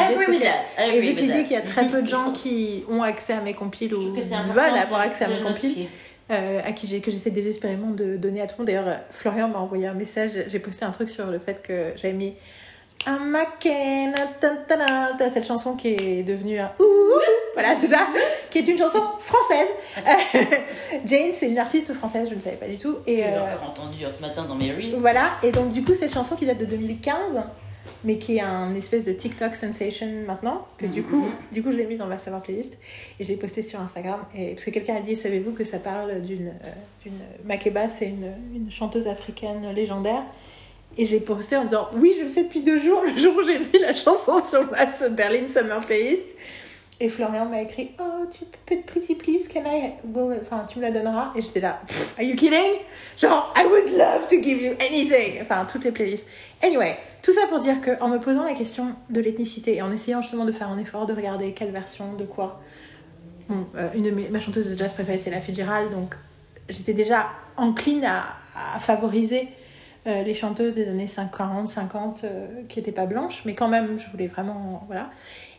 l'idée, 1.12 1.44
qu'il 1.44 1.52
y 1.52 1.56
a 1.58 1.62
très 1.62 1.90
peu 1.90 2.02
de 2.02 2.08
gens 2.08 2.32
qui 2.32 2.86
ont 2.90 3.04
accès 3.04 3.34
à 3.34 3.42
mes 3.42 3.54
compiles 3.54 3.94
ou 3.94 4.14
veulent 4.14 4.78
avoir 4.82 5.02
accès 5.02 5.26
à 5.26 5.28
mes 5.28 5.42
compiles, 5.42 5.88
euh, 6.32 6.62
à 6.64 6.72
qui 6.72 6.88
j'ai 6.88 7.02
que 7.02 7.12
j'essaie 7.12 7.32
désespérément 7.32 7.90
de 7.90 8.16
donner 8.16 8.42
à 8.42 8.48
tout 8.48 8.56
le 8.58 8.60
monde. 8.60 8.68
D'ailleurs, 8.68 9.00
Florian 9.10 9.50
m'a 9.50 9.60
envoyé 9.60 9.88
un 9.88 9.94
message. 9.94 10.32
J'ai 10.48 10.60
posté 10.60 10.86
un 10.86 10.92
truc 10.92 11.10
sur 11.10 11.26
le 11.28 11.40
fait 11.40 11.62
que 11.62 11.92
j'avais 11.96 12.14
mis 12.14 12.34
un 13.08 13.20
maquin, 13.20 14.14
cette 15.30 15.46
chanson 15.46 15.76
qui 15.76 15.90
est 15.90 16.24
devenue 16.24 16.60
un 16.60 16.72
ouh, 16.80 17.20
voilà, 17.54 17.76
c'est 17.76 17.88
ça, 17.88 18.08
qui 18.52 18.60
est 18.60 18.68
une 18.68 18.78
chanson 18.78 19.02
française. 19.20 19.70
Jane, 21.06 21.32
c'est 21.34 21.48
une 21.48 21.58
artiste 21.60 21.94
française, 21.94 22.28
je 22.30 22.36
ne 22.36 22.40
savais 22.40 22.58
pas 22.58 22.68
du 22.68 22.78
tout. 22.78 22.98
Et 23.08 23.18
Je 23.18 23.22
l'ai 23.22 23.34
euh, 23.34 23.54
encore 23.56 23.70
entendu 23.70 23.98
ce 24.16 24.22
matin 24.22 24.46
dans 24.46 24.56
mes 24.56 24.72
reels. 24.72 24.96
voilà, 24.98 25.34
et 25.44 25.52
donc 25.52 25.70
du 25.70 25.84
coup, 25.84 25.94
cette 25.94 26.14
chanson 26.14 26.36
qui 26.36 26.46
date 26.46 26.60
de 26.60 26.66
2015, 26.66 27.44
mais 28.04 28.18
qui 28.18 28.38
est 28.38 28.42
un 28.42 28.74
espèce 28.76 29.04
de 29.06 29.12
TikTok 29.12 29.56
sensation 29.56 30.08
maintenant, 30.28 30.68
que 30.78 30.86
du 30.86 31.04
coup, 31.04 31.26
Mhm. 31.26 31.34
du 31.52 31.64
coup 31.64 31.72
je 31.72 31.78
l'ai 31.78 31.86
mis 31.86 31.98
dans 31.98 32.06
ma 32.08 32.18
savoir 32.18 32.42
playlist 32.42 32.78
et 33.20 33.24
je 33.24 33.30
l'ai 33.30 33.38
posté 33.38 33.62
sur 33.62 33.80
Instagram. 33.82 34.20
Et, 34.36 34.52
parce 34.54 34.66
que 34.66 34.70
quelqu'un 34.72 34.96
a 34.96 35.00
dit, 35.02 35.16
savez-vous 35.16 35.54
que 35.54 35.64
ça 35.64 35.80
parle 35.80 36.22
d'une. 36.22 36.50
euh, 36.50 36.72
d'une 37.04 37.18
Makeba, 37.46 37.88
c'est 37.90 38.08
une, 38.08 38.34
une 38.54 38.70
chanteuse 38.72 39.08
africaine 39.08 39.72
légendaire. 39.74 40.24
Et 40.98 41.06
j'ai 41.06 41.20
posté 41.20 41.56
en 41.56 41.64
disant, 41.64 41.90
oui, 41.94 42.14
je 42.18 42.24
le 42.24 42.30
sais 42.30 42.44
depuis 42.44 42.62
deux 42.62 42.80
jours, 42.80 43.04
le 43.04 43.16
jour 43.16 43.36
où 43.38 43.44
j'ai 43.44 43.60
mis 43.60 43.80
la 43.80 43.94
chanson 43.94 44.42
sur 44.44 44.70
ma 44.72 44.86
Berlin 45.10 45.48
Summer 45.48 45.80
Playlist. 45.80 46.36
Et 47.02 47.08
Florian 47.08 47.46
m'a 47.46 47.62
écrit, 47.62 47.92
oh, 48.00 48.26
tu 48.30 48.44
peux 48.66 48.82
pretty 48.86 49.16
please, 49.16 49.48
can 49.48 49.64
I. 49.66 49.94
Enfin, 50.42 50.66
tu 50.68 50.80
me 50.80 50.84
la 50.84 50.92
donneras? 50.92 51.32
Et 51.34 51.42
j'étais 51.42 51.62
là, 51.62 51.82
are 52.18 52.24
you 52.24 52.36
kidding? 52.36 52.82
Genre, 53.18 53.54
I 53.56 53.66
would 53.66 53.90
love 53.98 54.28
to 54.28 54.42
give 54.42 54.62
you 54.62 54.74
anything. 54.82 55.42
Enfin, 55.42 55.64
toutes 55.64 55.86
les 55.86 55.92
playlists. 55.92 56.28
Anyway, 56.62 56.98
tout 57.22 57.32
ça 57.32 57.48
pour 57.48 57.60
dire 57.60 57.80
que 57.80 57.92
en 58.02 58.10
me 58.10 58.20
posant 58.20 58.44
la 58.44 58.54
question 58.54 58.94
de 59.10 59.22
l'ethnicité 59.22 59.76
et 59.76 59.82
en 59.82 59.94
essayant 59.94 60.20
justement 60.20 60.44
de 60.44 60.52
faire 60.52 60.68
un 60.68 60.78
effort 60.78 61.06
de 61.06 61.14
regarder 61.14 61.54
quelle 61.54 61.72
version 61.72 62.16
de 62.16 62.26
quoi. 62.26 62.60
Bon, 63.48 63.66
euh, 63.78 63.88
une 63.96 64.04
de 64.04 64.12
mes, 64.12 64.28
ma 64.28 64.42
chanteuse 64.42 64.70
de 64.70 64.78
jazz 64.78 64.94
préférée, 64.94 65.18
c'est 65.18 65.32
la 65.32 65.40
Fitzgerald, 65.40 65.92
donc 65.92 66.16
j'étais 66.68 66.94
déjà 66.94 67.28
encline 67.56 68.04
à 68.04 68.80
favoriser 68.80 69.48
euh, 70.08 70.24
les 70.24 70.34
chanteuses 70.34 70.76
des 70.76 70.88
années 70.90 71.08
40, 71.08 71.68
50 71.68 72.24
euh, 72.24 72.48
qui 72.70 72.80
n'étaient 72.80 72.92
pas 72.92 73.06
blanches, 73.06 73.44
mais 73.46 73.54
quand 73.54 73.68
même, 73.68 74.00
je 74.00 74.10
voulais 74.10 74.28
vraiment. 74.28 74.84
Voilà. 74.88 75.10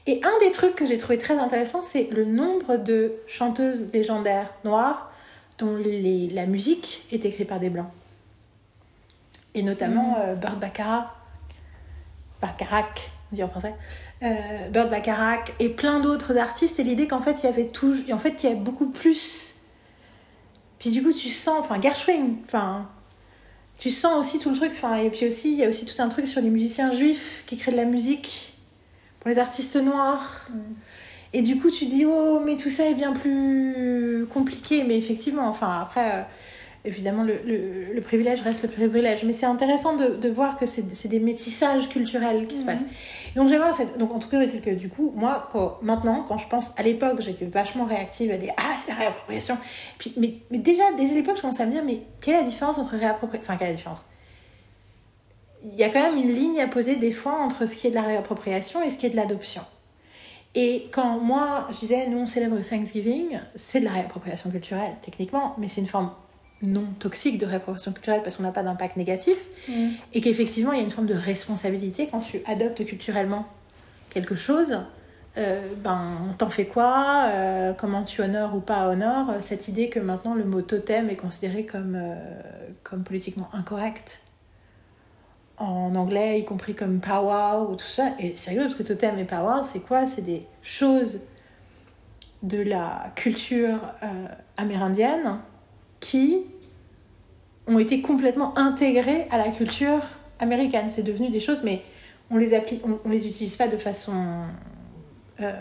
Et 0.06 0.20
un 0.24 0.46
des 0.46 0.50
trucs 0.50 0.74
que 0.74 0.86
j'ai 0.86 0.96
trouvé 0.98 1.18
très 1.18 1.38
intéressant, 1.38 1.82
c'est 1.82 2.08
le 2.10 2.24
nombre 2.24 2.76
de 2.76 3.12
chanteuses 3.26 3.90
légendaires 3.92 4.52
noires 4.64 5.12
dont 5.58 5.76
les- 5.76 6.28
la 6.30 6.46
musique 6.46 7.06
est 7.12 7.24
écrite 7.26 7.48
par 7.48 7.60
des 7.60 7.68
blancs. 7.68 7.90
Et 9.54 9.62
notamment 9.62 10.16
euh, 10.20 10.34
Burt 10.34 10.58
Bacharach, 10.58 11.08
Bacharach, 12.40 13.10
on 13.32 13.36
dit 13.36 13.42
en 13.42 13.48
français, 13.48 13.74
euh, 14.22 14.68
Burt 14.72 14.88
Bacharach 14.90 15.52
et 15.58 15.68
plein 15.68 16.00
d'autres 16.00 16.38
artistes. 16.38 16.80
Et 16.80 16.84
l'idée 16.84 17.06
qu'en 17.06 17.20
fait, 17.20 17.42
il 17.42 17.46
y 17.46 17.48
avait 17.48 17.66
tout, 17.66 17.94
en 18.12 18.18
fait, 18.18 18.32
qu'il 18.36 18.48
y 18.48 18.52
a 18.52 18.56
beaucoup 18.56 18.88
plus. 18.90 19.54
Puis 20.78 20.90
du 20.90 21.02
coup, 21.02 21.12
tu 21.12 21.28
sens, 21.28 21.56
enfin, 21.58 21.78
Gershwin, 21.80 22.36
enfin, 22.46 22.88
tu 23.80 23.90
sens 23.90 24.20
aussi 24.20 24.38
tout 24.38 24.50
le 24.50 24.56
truc. 24.56 24.72
Enfin, 24.72 24.96
et 24.96 25.10
puis 25.10 25.26
aussi, 25.26 25.52
il 25.52 25.58
y 25.58 25.64
a 25.64 25.68
aussi 25.68 25.86
tout 25.86 26.00
un 26.00 26.08
truc 26.08 26.28
sur 26.28 26.40
les 26.42 26.50
musiciens 26.50 26.92
juifs 26.92 27.42
qui 27.46 27.56
créent 27.56 27.72
de 27.72 27.78
la 27.78 27.86
musique 27.86 28.52
pour 29.18 29.30
les 29.30 29.38
artistes 29.38 29.76
noirs. 29.76 30.48
Et 31.32 31.40
du 31.40 31.56
coup, 31.56 31.70
tu 31.70 31.86
dis, 31.86 32.04
oh, 32.04 32.40
mais 32.44 32.56
tout 32.56 32.68
ça 32.68 32.84
est 32.84 32.94
bien 32.94 33.12
plus 33.12 34.26
compliqué. 34.30 34.84
Mais 34.84 34.98
effectivement, 34.98 35.48
enfin, 35.48 35.80
après, 35.80 36.10
euh, 36.10 36.22
évidemment, 36.84 37.22
le, 37.22 37.34
le, 37.44 37.92
le 37.94 38.00
privilège 38.00 38.42
reste 38.42 38.62
le 38.62 38.68
privilège. 38.68 39.24
Mais 39.24 39.32
c'est 39.32 39.46
intéressant 39.46 39.96
de, 39.96 40.16
de 40.16 40.28
voir 40.28 40.56
que 40.56 40.66
c'est 40.66 41.08
des 41.08 41.20
métissages 41.20 41.88
culturels 41.88 42.46
qui 42.46 42.58
se 42.58 42.64
passent. 42.64 42.84
Donc, 43.36 43.48
j'aimerais 43.48 43.72
cette... 43.72 43.98
Donc, 43.98 44.12
en 44.12 44.18
tout 44.18 44.28
cas, 44.28 44.46
que 44.46 44.70
du 44.70 44.88
coup, 44.88 45.12
moi, 45.14 45.48
quand, 45.50 45.78
maintenant, 45.82 46.24
quand 46.26 46.38
je 46.38 46.48
pense 46.48 46.72
à 46.76 46.82
l'époque, 46.82 47.20
j'étais 47.20 47.46
vachement 47.46 47.84
réactive 47.84 48.30
à 48.30 48.36
dire, 48.36 48.52
ah, 48.56 48.72
c'est 48.76 48.88
la 48.92 48.98
réappropriation. 48.98 49.58
Puis, 49.98 50.12
mais, 50.16 50.34
mais 50.50 50.58
déjà, 50.58 50.84
déjà 50.96 51.12
à 51.12 51.14
l'époque, 51.14 51.36
je 51.36 51.42
commençais 51.42 51.62
à 51.62 51.66
me 51.66 51.72
dire, 51.72 51.84
mais 51.84 52.00
quelle 52.22 52.34
est 52.34 52.40
la 52.40 52.46
différence 52.46 52.78
entre 52.78 52.96
réappropriation. 52.96 53.44
Enfin, 53.46 53.56
quelle 53.58 53.68
est 53.68 53.72
la 53.72 53.76
différence? 53.76 54.06
Il 55.62 55.74
y 55.74 55.84
a 55.84 55.90
quand 55.90 56.00
même 56.00 56.16
une 56.16 56.32
ligne 56.32 56.60
à 56.60 56.66
poser 56.66 56.96
des 56.96 57.12
fois 57.12 57.34
entre 57.34 57.66
ce 57.66 57.76
qui 57.76 57.86
est 57.86 57.90
de 57.90 57.94
la 57.94 58.02
réappropriation 58.02 58.82
et 58.82 58.88
ce 58.88 58.96
qui 58.96 59.04
est 59.04 59.10
de 59.10 59.16
l'adoption. 59.16 59.62
Et 60.54 60.88
quand 60.90 61.20
moi, 61.20 61.68
je 61.70 61.78
disais, 61.78 62.08
nous, 62.08 62.18
on 62.18 62.26
célèbre 62.26 62.58
Thanksgiving, 62.60 63.38
c'est 63.54 63.80
de 63.80 63.84
la 63.84 63.92
réappropriation 63.92 64.50
culturelle, 64.50 64.94
techniquement, 65.02 65.54
mais 65.58 65.68
c'est 65.68 65.80
une 65.80 65.86
forme 65.86 66.10
non 66.62 66.84
toxique 66.98 67.38
de 67.38 67.46
réappropriation 67.46 67.92
culturelle 67.92 68.22
parce 68.22 68.36
qu'on 68.36 68.42
n'a 68.42 68.52
pas 68.52 68.62
d'impact 68.62 68.96
négatif. 68.96 69.38
Et 70.12 70.20
qu'effectivement, 70.20 70.72
il 70.72 70.78
y 70.78 70.80
a 70.80 70.84
une 70.84 70.90
forme 70.90 71.06
de 71.06 71.14
responsabilité 71.14 72.06
quand 72.10 72.20
tu 72.20 72.42
adoptes 72.46 72.84
culturellement 72.84 73.46
quelque 74.10 74.34
chose. 74.34 74.78
Euh, 75.38 75.60
ben, 75.76 76.34
t'en 76.38 76.50
fais 76.50 76.66
quoi 76.66 77.28
euh, 77.28 77.72
Comment 77.72 78.02
tu 78.02 78.20
honores 78.20 78.56
ou 78.56 78.60
pas 78.60 78.88
honores 78.88 79.34
Cette 79.40 79.68
idée 79.68 79.88
que 79.88 80.00
maintenant 80.00 80.34
le 80.34 80.44
mot 80.44 80.60
totem 80.60 81.08
est 81.08 81.16
considéré 81.16 81.64
comme, 81.64 81.94
euh, 81.94 82.14
comme 82.82 83.04
politiquement 83.04 83.48
incorrect 83.52 84.22
en 85.60 85.94
anglais, 85.94 86.40
y 86.40 86.44
compris 86.44 86.74
comme 86.74 87.00
powwow 87.00 87.70
ou 87.70 87.76
tout 87.76 87.84
ça. 87.84 88.14
Et 88.18 88.32
c'est 88.34 88.50
rigolo 88.50 88.66
parce 88.66 88.78
que 88.78 88.82
totem 88.82 89.18
et 89.18 89.24
powwow, 89.24 89.62
c'est 89.62 89.80
quoi? 89.80 90.06
C'est 90.06 90.22
des 90.22 90.46
choses 90.62 91.20
de 92.42 92.62
la 92.62 93.12
culture 93.14 93.78
euh, 94.02 94.26
amérindienne 94.56 95.38
qui 96.00 96.44
ont 97.66 97.78
été 97.78 98.00
complètement 98.00 98.56
intégrées 98.58 99.26
à 99.30 99.38
la 99.38 99.48
culture 99.50 100.00
américaine. 100.38 100.90
C'est 100.90 101.02
devenu 101.02 101.30
des 101.30 101.40
choses, 101.40 101.60
mais 101.62 101.82
on 102.30 102.36
les 102.36 102.54
applique, 102.54 102.84
on, 102.86 102.98
on 103.04 103.10
les 103.10 103.26
utilise 103.26 103.56
pas 103.56 103.68
de 103.68 103.76
façon. 103.76 104.12
euh, 105.40 105.52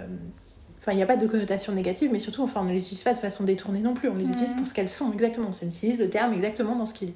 Enfin, 0.82 0.94
il 0.94 0.96
n'y 0.96 1.04
a 1.04 1.06
pas 1.06 1.18
de 1.18 1.28
connotation 1.28 1.74
négative, 1.74 2.10
mais 2.10 2.20
surtout, 2.20 2.42
enfin, 2.42 2.62
on 2.62 2.64
ne 2.64 2.72
les 2.72 2.78
utilise 2.80 3.04
pas 3.04 3.12
de 3.12 3.18
façon 3.18 3.44
détournée 3.44 3.82
non 3.82 3.94
plus. 3.94 4.08
On 4.08 4.16
les 4.16 4.30
utilise 4.30 4.54
pour 4.54 4.66
ce 4.66 4.74
qu'elles 4.74 4.88
sont 4.88 5.12
exactement. 5.12 5.52
On 5.62 5.68
utilise 5.68 6.00
le 6.00 6.10
terme 6.10 6.34
exactement 6.34 6.74
dans 6.78 6.86
ce 6.86 6.94
qu'il 6.94 7.12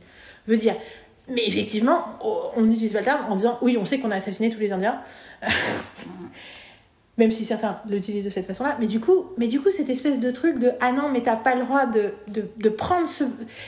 veut 0.48 0.58
dire. 0.58 0.76
Mais 1.30 1.48
effectivement, 1.48 2.04
on 2.58 2.64
n'utilise 2.64 2.92
pas 2.92 3.00
le 3.00 3.06
terme 3.06 3.32
en 3.32 3.38
disant 3.38 3.58
oui, 3.62 3.78
on 3.80 3.86
sait 3.86 4.00
qu'on 4.00 4.12
a 4.12 4.18
assassiné 4.18 4.50
tous 4.50 4.60
les 4.60 4.74
Indiens. 4.74 5.00
Même 7.18 7.30
si 7.30 7.46
certains 7.46 7.80
l'utilisent 7.88 8.26
de 8.26 8.32
cette 8.32 8.48
façon-là. 8.48 8.76
Mais 8.80 8.88
du 8.88 9.00
coup, 9.00 9.28
mais 9.38 9.46
du 9.46 9.62
coup, 9.62 9.70
cette 9.70 9.90
espèce 9.90 10.20
de 10.20 10.32
truc 10.32 10.58
de 10.58 10.72
ah 10.82 10.92
non, 10.92 11.10
mais 11.10 11.22
t'as 11.22 11.36
pas 11.36 11.54
le 11.54 11.64
droit 11.64 11.86
de, 11.86 12.12
de, 12.30 12.46
de 12.58 12.70
prendre 12.70 13.08
ce. 13.08 13.24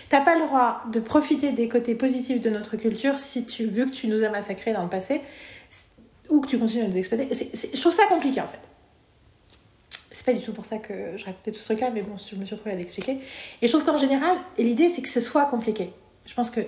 T'as 0.10 0.22
pas 0.22 0.34
le 0.34 0.46
droit 0.46 0.82
de 0.92 1.00
profiter 1.00 1.52
des 1.52 1.70
côtés 1.70 1.94
positifs 1.94 2.42
de 2.42 2.50
notre 2.50 2.76
culture 2.76 3.20
si 3.20 3.46
tu, 3.46 3.68
vu 3.68 3.86
que 3.86 3.92
tu 3.92 4.08
nous 4.08 4.24
as 4.24 4.30
massacrés 4.30 4.74
dans 4.74 4.82
le 4.82 4.90
passé, 4.90 5.22
ou 6.30 6.42
que 6.42 6.48
tu 6.48 6.58
continues 6.58 6.86
à 6.86 6.88
nous 6.88 6.98
exploiter. 6.98 7.28
Je 7.32 7.80
trouve 7.80 7.94
ça 7.94 8.08
compliqué 8.08 8.42
en 8.42 8.48
fait. 8.48 8.60
C'est 10.10 10.26
pas 10.26 10.34
du 10.34 10.42
tout 10.42 10.54
pour 10.54 10.66
ça 10.66 10.78
que 10.78 11.18
je 11.18 11.26
racontais 11.26 11.52
tout 11.52 11.60
ce 11.60 11.66
truc-là, 11.66 11.92
mais 11.92 12.02
bon, 12.02 12.16
je 12.18 12.36
me 12.38 12.46
suis 12.46 12.56
retrouvée 12.56 12.74
à 12.74 12.78
l'expliquer. 12.78 13.20
Et 13.62 13.68
je 13.68 13.72
trouve 13.72 13.84
qu'en 13.84 13.98
général, 13.98 14.36
l'idée 14.58 14.90
c'est 14.90 15.02
que 15.02 15.10
ce 15.10 15.20
soit 15.20 15.46
compliqué. 15.46 15.92
Je 16.26 16.34
pense 16.34 16.50
que, 16.50 16.62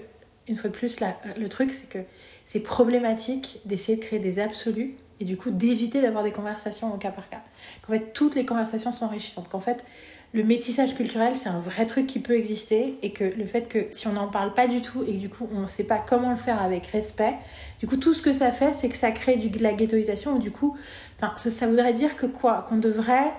une 0.48 0.58
fois 0.58 0.70
de 0.70 0.76
plus, 0.76 1.00
le 1.40 1.48
truc 1.48 1.72
c'est 1.74 1.90
que 1.90 2.00
c'est 2.46 2.60
problématique 2.60 3.62
d'essayer 3.66 3.98
de 3.98 4.04
créer 4.04 4.20
des 4.20 4.40
absolus 4.40 4.96
et 5.20 5.26
du 5.26 5.38
coup 5.38 5.52
d'éviter 5.52 6.02
d'avoir 6.02 6.24
des 6.24 6.32
conversations 6.32 6.94
au 6.94 6.98
cas 6.98 7.12
par 7.12 7.30
cas. 7.30 7.42
Qu'en 7.82 7.94
fait, 7.94 8.14
toutes 8.14 8.36
les 8.36 8.46
conversations 8.46 8.92
sont 8.92 9.06
enrichissantes. 9.06 9.50
Qu'en 9.50 9.60
fait, 9.60 9.84
le 10.34 10.44
métissage 10.44 10.96
culturel, 10.96 11.36
c'est 11.36 11.50
un 11.50 11.60
vrai 11.60 11.86
truc 11.86 12.06
qui 12.06 12.20
peut 12.20 12.36
exister 12.36 12.98
et 13.02 13.12
que 13.12 13.24
le 13.24 13.46
fait 13.46 13.68
que 13.68 13.88
si 13.92 14.08
on 14.08 14.14
n'en 14.14 14.28
parle 14.28 14.54
pas 14.54 14.68
du 14.68 14.82
tout 14.82 15.04
et 15.04 15.14
que 15.14 15.20
du 15.20 15.30
coup 15.30 15.48
on 15.54 15.62
ne 15.62 15.68
sait 15.68 15.86
pas 15.86 16.00
comment 16.00 16.32
le 16.32 16.38
faire 16.38 16.62
avec 16.62 16.88
respect, 16.88 17.36
du 17.80 17.88
coup 17.88 17.98
tout 17.98 18.14
ce 18.14 18.22
que 18.22 18.34
ça 18.34 18.52
fait, 18.52 18.74
c'est 18.74 18.90
que 18.90 18.96
ça 18.96 19.12
crée 19.12 19.38
du, 19.38 19.50
de 19.50 19.64
la 19.64 19.74
ghettoisation 19.74 20.36
ou 20.36 20.40
du 20.40 20.52
coup, 20.52 20.78
enfin, 21.20 21.34
ça, 21.38 21.68
voudrait 21.68 21.94
dire 21.94 22.16
que 22.16 22.26
quoi? 22.26 22.66
Qu'on 22.68 22.78
devrait. 22.78 23.34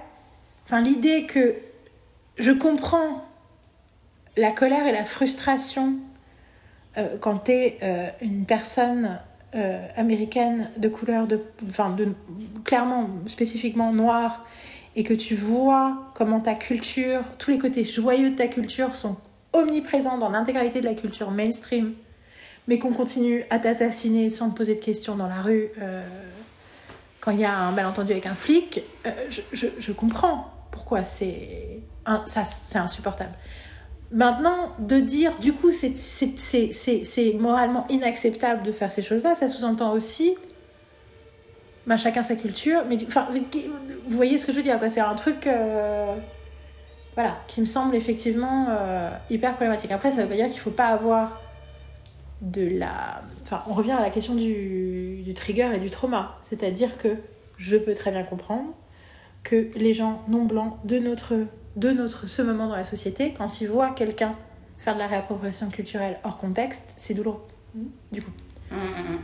Enfin, 0.64 0.80
l'idée 0.80 1.26
que 1.26 1.56
je 2.38 2.52
comprends 2.52 3.24
la 4.36 4.52
colère 4.52 4.86
et 4.86 4.92
la 4.92 5.04
frustration 5.04 5.96
euh, 6.96 7.18
quand 7.18 7.38
tu 7.44 7.52
es 7.52 7.78
une 8.22 8.46
personne 8.46 9.20
euh, 9.54 9.86
américaine 9.96 10.70
de 10.76 10.88
couleur, 10.88 11.26
de, 11.26 11.40
enfin, 11.68 11.90
de, 11.90 12.08
clairement, 12.64 13.08
spécifiquement 13.26 13.92
noire, 13.92 14.44
et 14.96 15.04
que 15.04 15.14
tu 15.14 15.34
vois 15.34 16.10
comment 16.14 16.40
ta 16.40 16.54
culture, 16.54 17.22
tous 17.38 17.50
les 17.50 17.58
côtés 17.58 17.84
joyeux 17.84 18.30
de 18.30 18.36
ta 18.36 18.48
culture 18.48 18.96
sont 18.96 19.16
omniprésents 19.52 20.18
dans 20.18 20.28
l'intégralité 20.28 20.80
de 20.80 20.86
la 20.86 20.94
culture 20.94 21.30
mainstream, 21.30 21.94
mais 22.66 22.78
qu'on 22.78 22.92
continue 22.92 23.44
à 23.50 23.58
t'assassiner 23.58 24.28
sans 24.28 24.50
te 24.50 24.56
poser 24.56 24.74
de 24.74 24.80
questions 24.80 25.16
dans 25.16 25.28
la 25.28 25.40
rue 25.40 25.70
euh, 25.80 26.06
quand 27.20 27.30
il 27.30 27.40
y 27.40 27.44
a 27.44 27.56
un 27.56 27.72
malentendu 27.72 28.12
avec 28.12 28.26
un 28.26 28.34
flic, 28.34 28.82
euh, 29.06 29.10
je, 29.30 29.40
je, 29.52 29.66
je, 29.78 29.92
comprends 29.92 30.52
pourquoi 30.70 31.04
c'est 31.04 31.82
ça, 32.26 32.44
c'est 32.44 32.78
insupportable. 32.78 33.32
Maintenant, 34.10 34.74
de 34.78 34.98
dire, 35.00 35.36
du 35.38 35.52
coup, 35.52 35.70
c'est, 35.70 37.34
moralement 37.38 37.86
inacceptable 37.90 38.62
de 38.62 38.72
faire 38.72 38.90
ces 38.90 39.02
choses-là, 39.02 39.34
ça 39.34 39.48
sous-entend 39.48 39.92
aussi 39.92 40.34
bah, 41.86 41.96
chacun 41.96 42.22
sa 42.22 42.36
culture. 42.36 42.82
Mais 42.88 42.96
enfin, 43.06 43.28
vous 43.30 44.16
voyez 44.16 44.38
ce 44.38 44.46
que 44.46 44.52
je 44.52 44.56
veux 44.56 44.62
dire 44.62 44.78
C'est 44.88 45.00
un 45.00 45.14
truc 45.14 45.46
euh, 45.46 46.16
voilà, 47.14 47.36
qui 47.48 47.60
me 47.60 47.66
semble 47.66 47.94
effectivement 47.94 48.68
euh, 48.70 49.10
hyper 49.28 49.54
problématique. 49.54 49.92
Après, 49.92 50.10
ça 50.10 50.22
veut 50.22 50.28
pas 50.28 50.36
dire 50.36 50.48
qu'il 50.48 50.60
faut 50.60 50.70
pas 50.70 50.88
avoir 50.88 51.42
de 52.40 52.66
la. 52.78 53.22
Enfin, 53.42 53.62
on 53.68 53.74
revient 53.74 53.92
à 53.92 54.00
la 54.00 54.10
question 54.10 54.34
du, 54.34 55.22
du 55.22 55.34
trigger 55.34 55.70
et 55.74 55.78
du 55.78 55.90
trauma. 55.90 56.38
C'est-à-dire 56.42 56.96
que 56.96 57.08
je 57.58 57.76
peux 57.76 57.94
très 57.94 58.10
bien 58.10 58.22
comprendre 58.22 58.74
que 59.42 59.68
les 59.76 59.92
gens 59.92 60.22
non 60.28 60.44
blancs 60.44 60.74
de 60.84 60.98
notre, 60.98 61.34
de 61.78 61.90
notre 61.90 62.26
ce 62.26 62.42
moment 62.42 62.66
dans 62.66 62.76
la 62.76 62.84
société, 62.84 63.32
quand 63.36 63.60
ils 63.60 63.68
voient 63.68 63.90
quelqu'un 63.90 64.34
faire 64.78 64.94
de 64.94 64.98
la 65.00 65.06
réappropriation 65.06 65.68
culturelle 65.68 66.18
hors 66.24 66.36
contexte, 66.36 66.92
c'est 66.96 67.14
douloureux. 67.14 67.44
Du 68.12 68.22
coup. 68.22 68.30
Hum, 68.72 68.78
hum. 68.78 69.18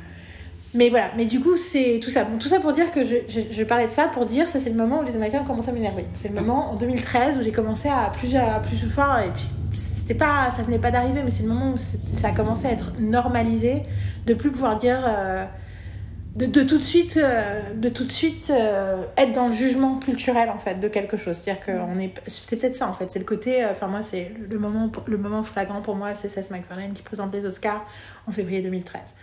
Mais 0.76 0.90
voilà, 0.90 1.10
mais 1.16 1.24
du 1.24 1.38
coup, 1.38 1.56
c'est 1.56 2.00
tout 2.02 2.10
ça. 2.10 2.24
Bon, 2.24 2.36
tout 2.36 2.48
ça 2.48 2.58
pour 2.58 2.72
dire 2.72 2.90
que 2.90 3.04
je, 3.04 3.14
je, 3.28 3.40
je, 3.48 3.62
parlais 3.62 3.86
de 3.86 3.92
ça, 3.92 4.08
pour 4.08 4.26
dire, 4.26 4.48
ça 4.48 4.58
c'est 4.58 4.70
le 4.70 4.76
moment 4.76 5.00
où 5.00 5.02
les 5.04 5.14
Américains 5.14 5.42
ont 5.42 5.44
commencé 5.44 5.68
à 5.68 5.72
m'énerver. 5.72 6.04
C'est 6.14 6.28
le 6.28 6.34
moment 6.34 6.72
en 6.72 6.74
2013 6.74 7.38
où 7.38 7.42
j'ai 7.42 7.52
commencé 7.52 7.88
à 7.88 8.10
plus, 8.10 8.34
à 8.34 8.58
plus 8.58 8.84
enfin, 8.84 9.22
et 9.22 9.30
puis 9.30 9.44
c'était 9.72 10.14
pas, 10.14 10.50
ça 10.50 10.64
venait 10.64 10.80
pas 10.80 10.90
d'arriver, 10.90 11.20
mais 11.24 11.30
c'est 11.30 11.44
le 11.44 11.48
moment 11.48 11.74
où 11.74 11.76
ça 11.76 12.28
a 12.28 12.32
commencé 12.32 12.66
à 12.66 12.72
être 12.72 12.92
normalisé, 12.98 13.84
de 14.26 14.34
plus 14.34 14.50
pouvoir 14.50 14.74
dire, 14.74 14.98
euh, 15.06 15.44
de, 16.36 16.46
de 16.46 16.62
tout 16.62 16.78
de 16.78 16.82
suite, 16.82 17.16
euh, 17.16 17.72
de 17.74 17.88
tout 17.88 18.04
de 18.04 18.10
suite 18.10 18.50
euh, 18.50 19.04
être 19.16 19.32
dans 19.34 19.46
le 19.48 19.52
jugement 19.54 19.98
culturel 20.00 20.50
en 20.50 20.58
fait 20.58 20.80
de 20.80 20.88
quelque 20.88 21.16
chose. 21.16 21.36
C'est-à-dire 21.36 21.64
que 21.64 21.72
on 21.72 21.98
est, 21.98 22.12
c'est 22.26 22.58
peut-être 22.58 22.74
ça 22.74 22.88
en 22.88 22.92
fait. 22.92 23.10
C'est 23.10 23.20
le 23.20 23.24
côté, 23.24 23.62
euh, 23.64 23.70
enfin 23.70 23.86
moi 23.86 24.02
c'est 24.02 24.32
le 24.50 24.58
moment, 24.58 24.90
le 25.06 25.16
moment 25.16 25.42
flagrant 25.44 25.80
pour 25.80 25.94
moi, 25.94 26.14
c'est 26.16 26.28
Seth 26.28 26.50
MacFarlane 26.50 26.92
qui 26.92 27.02
présente 27.02 27.32
les 27.32 27.44
Oscars 27.46 27.86
en 28.26 28.32
février 28.32 28.62
2013. 28.62 29.14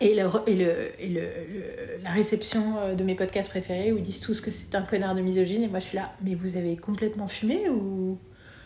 Et, 0.00 0.14
le, 0.14 0.22
et, 0.46 0.54
le, 0.56 0.72
et 0.98 1.08
le, 1.08 1.20
le- 1.20 2.02
la 2.02 2.10
réception 2.10 2.94
de 2.96 3.04
mes 3.04 3.14
podcasts 3.14 3.50
préférés 3.50 3.92
où 3.92 3.96
ils 3.96 4.02
disent 4.02 4.20
tous 4.20 4.40
que 4.40 4.50
c'est 4.50 4.74
un 4.74 4.82
connard 4.82 5.14
de 5.14 5.20
misogyne 5.20 5.62
et 5.62 5.68
moi 5.68 5.78
je 5.78 5.84
suis 5.84 5.96
là, 5.96 6.10
mais 6.22 6.34
vous 6.34 6.56
avez 6.56 6.76
complètement 6.76 7.28
fumé 7.28 7.68
ou 7.68 8.18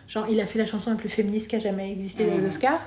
genre 0.07 0.27
il 0.31 0.41
a 0.41 0.47
fait 0.47 0.59
la 0.59 0.65
chanson 0.67 0.91
la 0.91 0.97
plus 0.97 1.09
féministe 1.09 1.51
qui 1.51 1.57
a 1.57 1.59
jamais 1.59 1.91
existé 1.93 2.25
les 2.25 2.31
Mhm. 2.41 2.47
Oscars? 2.47 2.81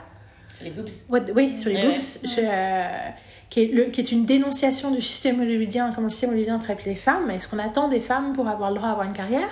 Sur 0.55 0.63
les 0.65 0.72
boobs. 0.72 0.89
What- 1.10 1.31
oui, 1.36 1.58
sur 1.58 1.70
les 1.70 1.75
Ouais, 1.75 1.81
boobs, 1.84 1.91
ouais. 1.93 2.00
je- 2.24 3.12
qui, 3.51 3.60
est 3.60 4.12
une 4.12 4.24
dénonciation 4.24 4.91
du 4.91 5.01
système 5.01 5.41
hollywoodien, 5.41 5.91
comme 5.91 6.05
le 6.05 6.10
système 6.10 6.29
hollywoodien 6.31 6.58
traite 6.58 6.86
les 6.86 6.96
femmes. 6.96 7.29
Est-ce 7.29 7.50
qu'on 7.50 7.60
attend 7.60 7.89
des 7.89 8.00
femmes 8.00 8.31
pour 8.34 8.48
avoir 8.48 8.72
le 8.72 8.77
droit 8.77 8.88
d'avoir 8.88 9.05
une 9.05 9.13
carrière? 9.13 9.50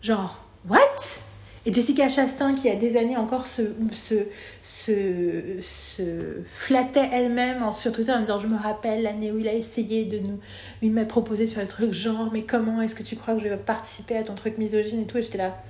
Genre, 0.00 0.40
what? 0.68 0.78
Et 1.66 1.72
Jessica 1.72 2.08
Chastain, 2.08 2.54
qui 2.54 2.68
a 2.68 2.76
des 2.76 2.96
années 2.96 3.16
encore 3.16 3.48
se, 3.48 3.62
se, 3.90 4.26
se, 4.62 5.60
se 5.60 6.02
flattait 6.44 7.08
elle-même 7.12 7.72
sur 7.72 7.92
Twitter 7.92 8.12
en 8.12 8.20
disant 8.20 8.38
Je 8.38 8.46
me 8.46 8.56
rappelle 8.56 9.02
l'année 9.02 9.32
où 9.32 9.38
il 9.38 9.48
a 9.48 9.52
essayé 9.52 10.04
de 10.04 10.18
nous. 10.18 10.38
Il 10.80 10.92
m'a 10.92 11.04
proposé 11.04 11.48
sur 11.48 11.60
le 11.60 11.66
truc, 11.66 11.92
genre, 11.92 12.30
mais 12.32 12.42
comment 12.42 12.80
est-ce 12.82 12.94
que 12.94 13.02
tu 13.02 13.16
crois 13.16 13.34
que 13.34 13.40
je 13.40 13.48
vais 13.48 13.56
participer 13.56 14.16
à 14.16 14.22
ton 14.22 14.34
truc 14.36 14.58
misogyne 14.58 15.02
et 15.02 15.06
tout? 15.06 15.18
Et 15.18 15.22
j'étais 15.22 15.38
là. 15.38 15.60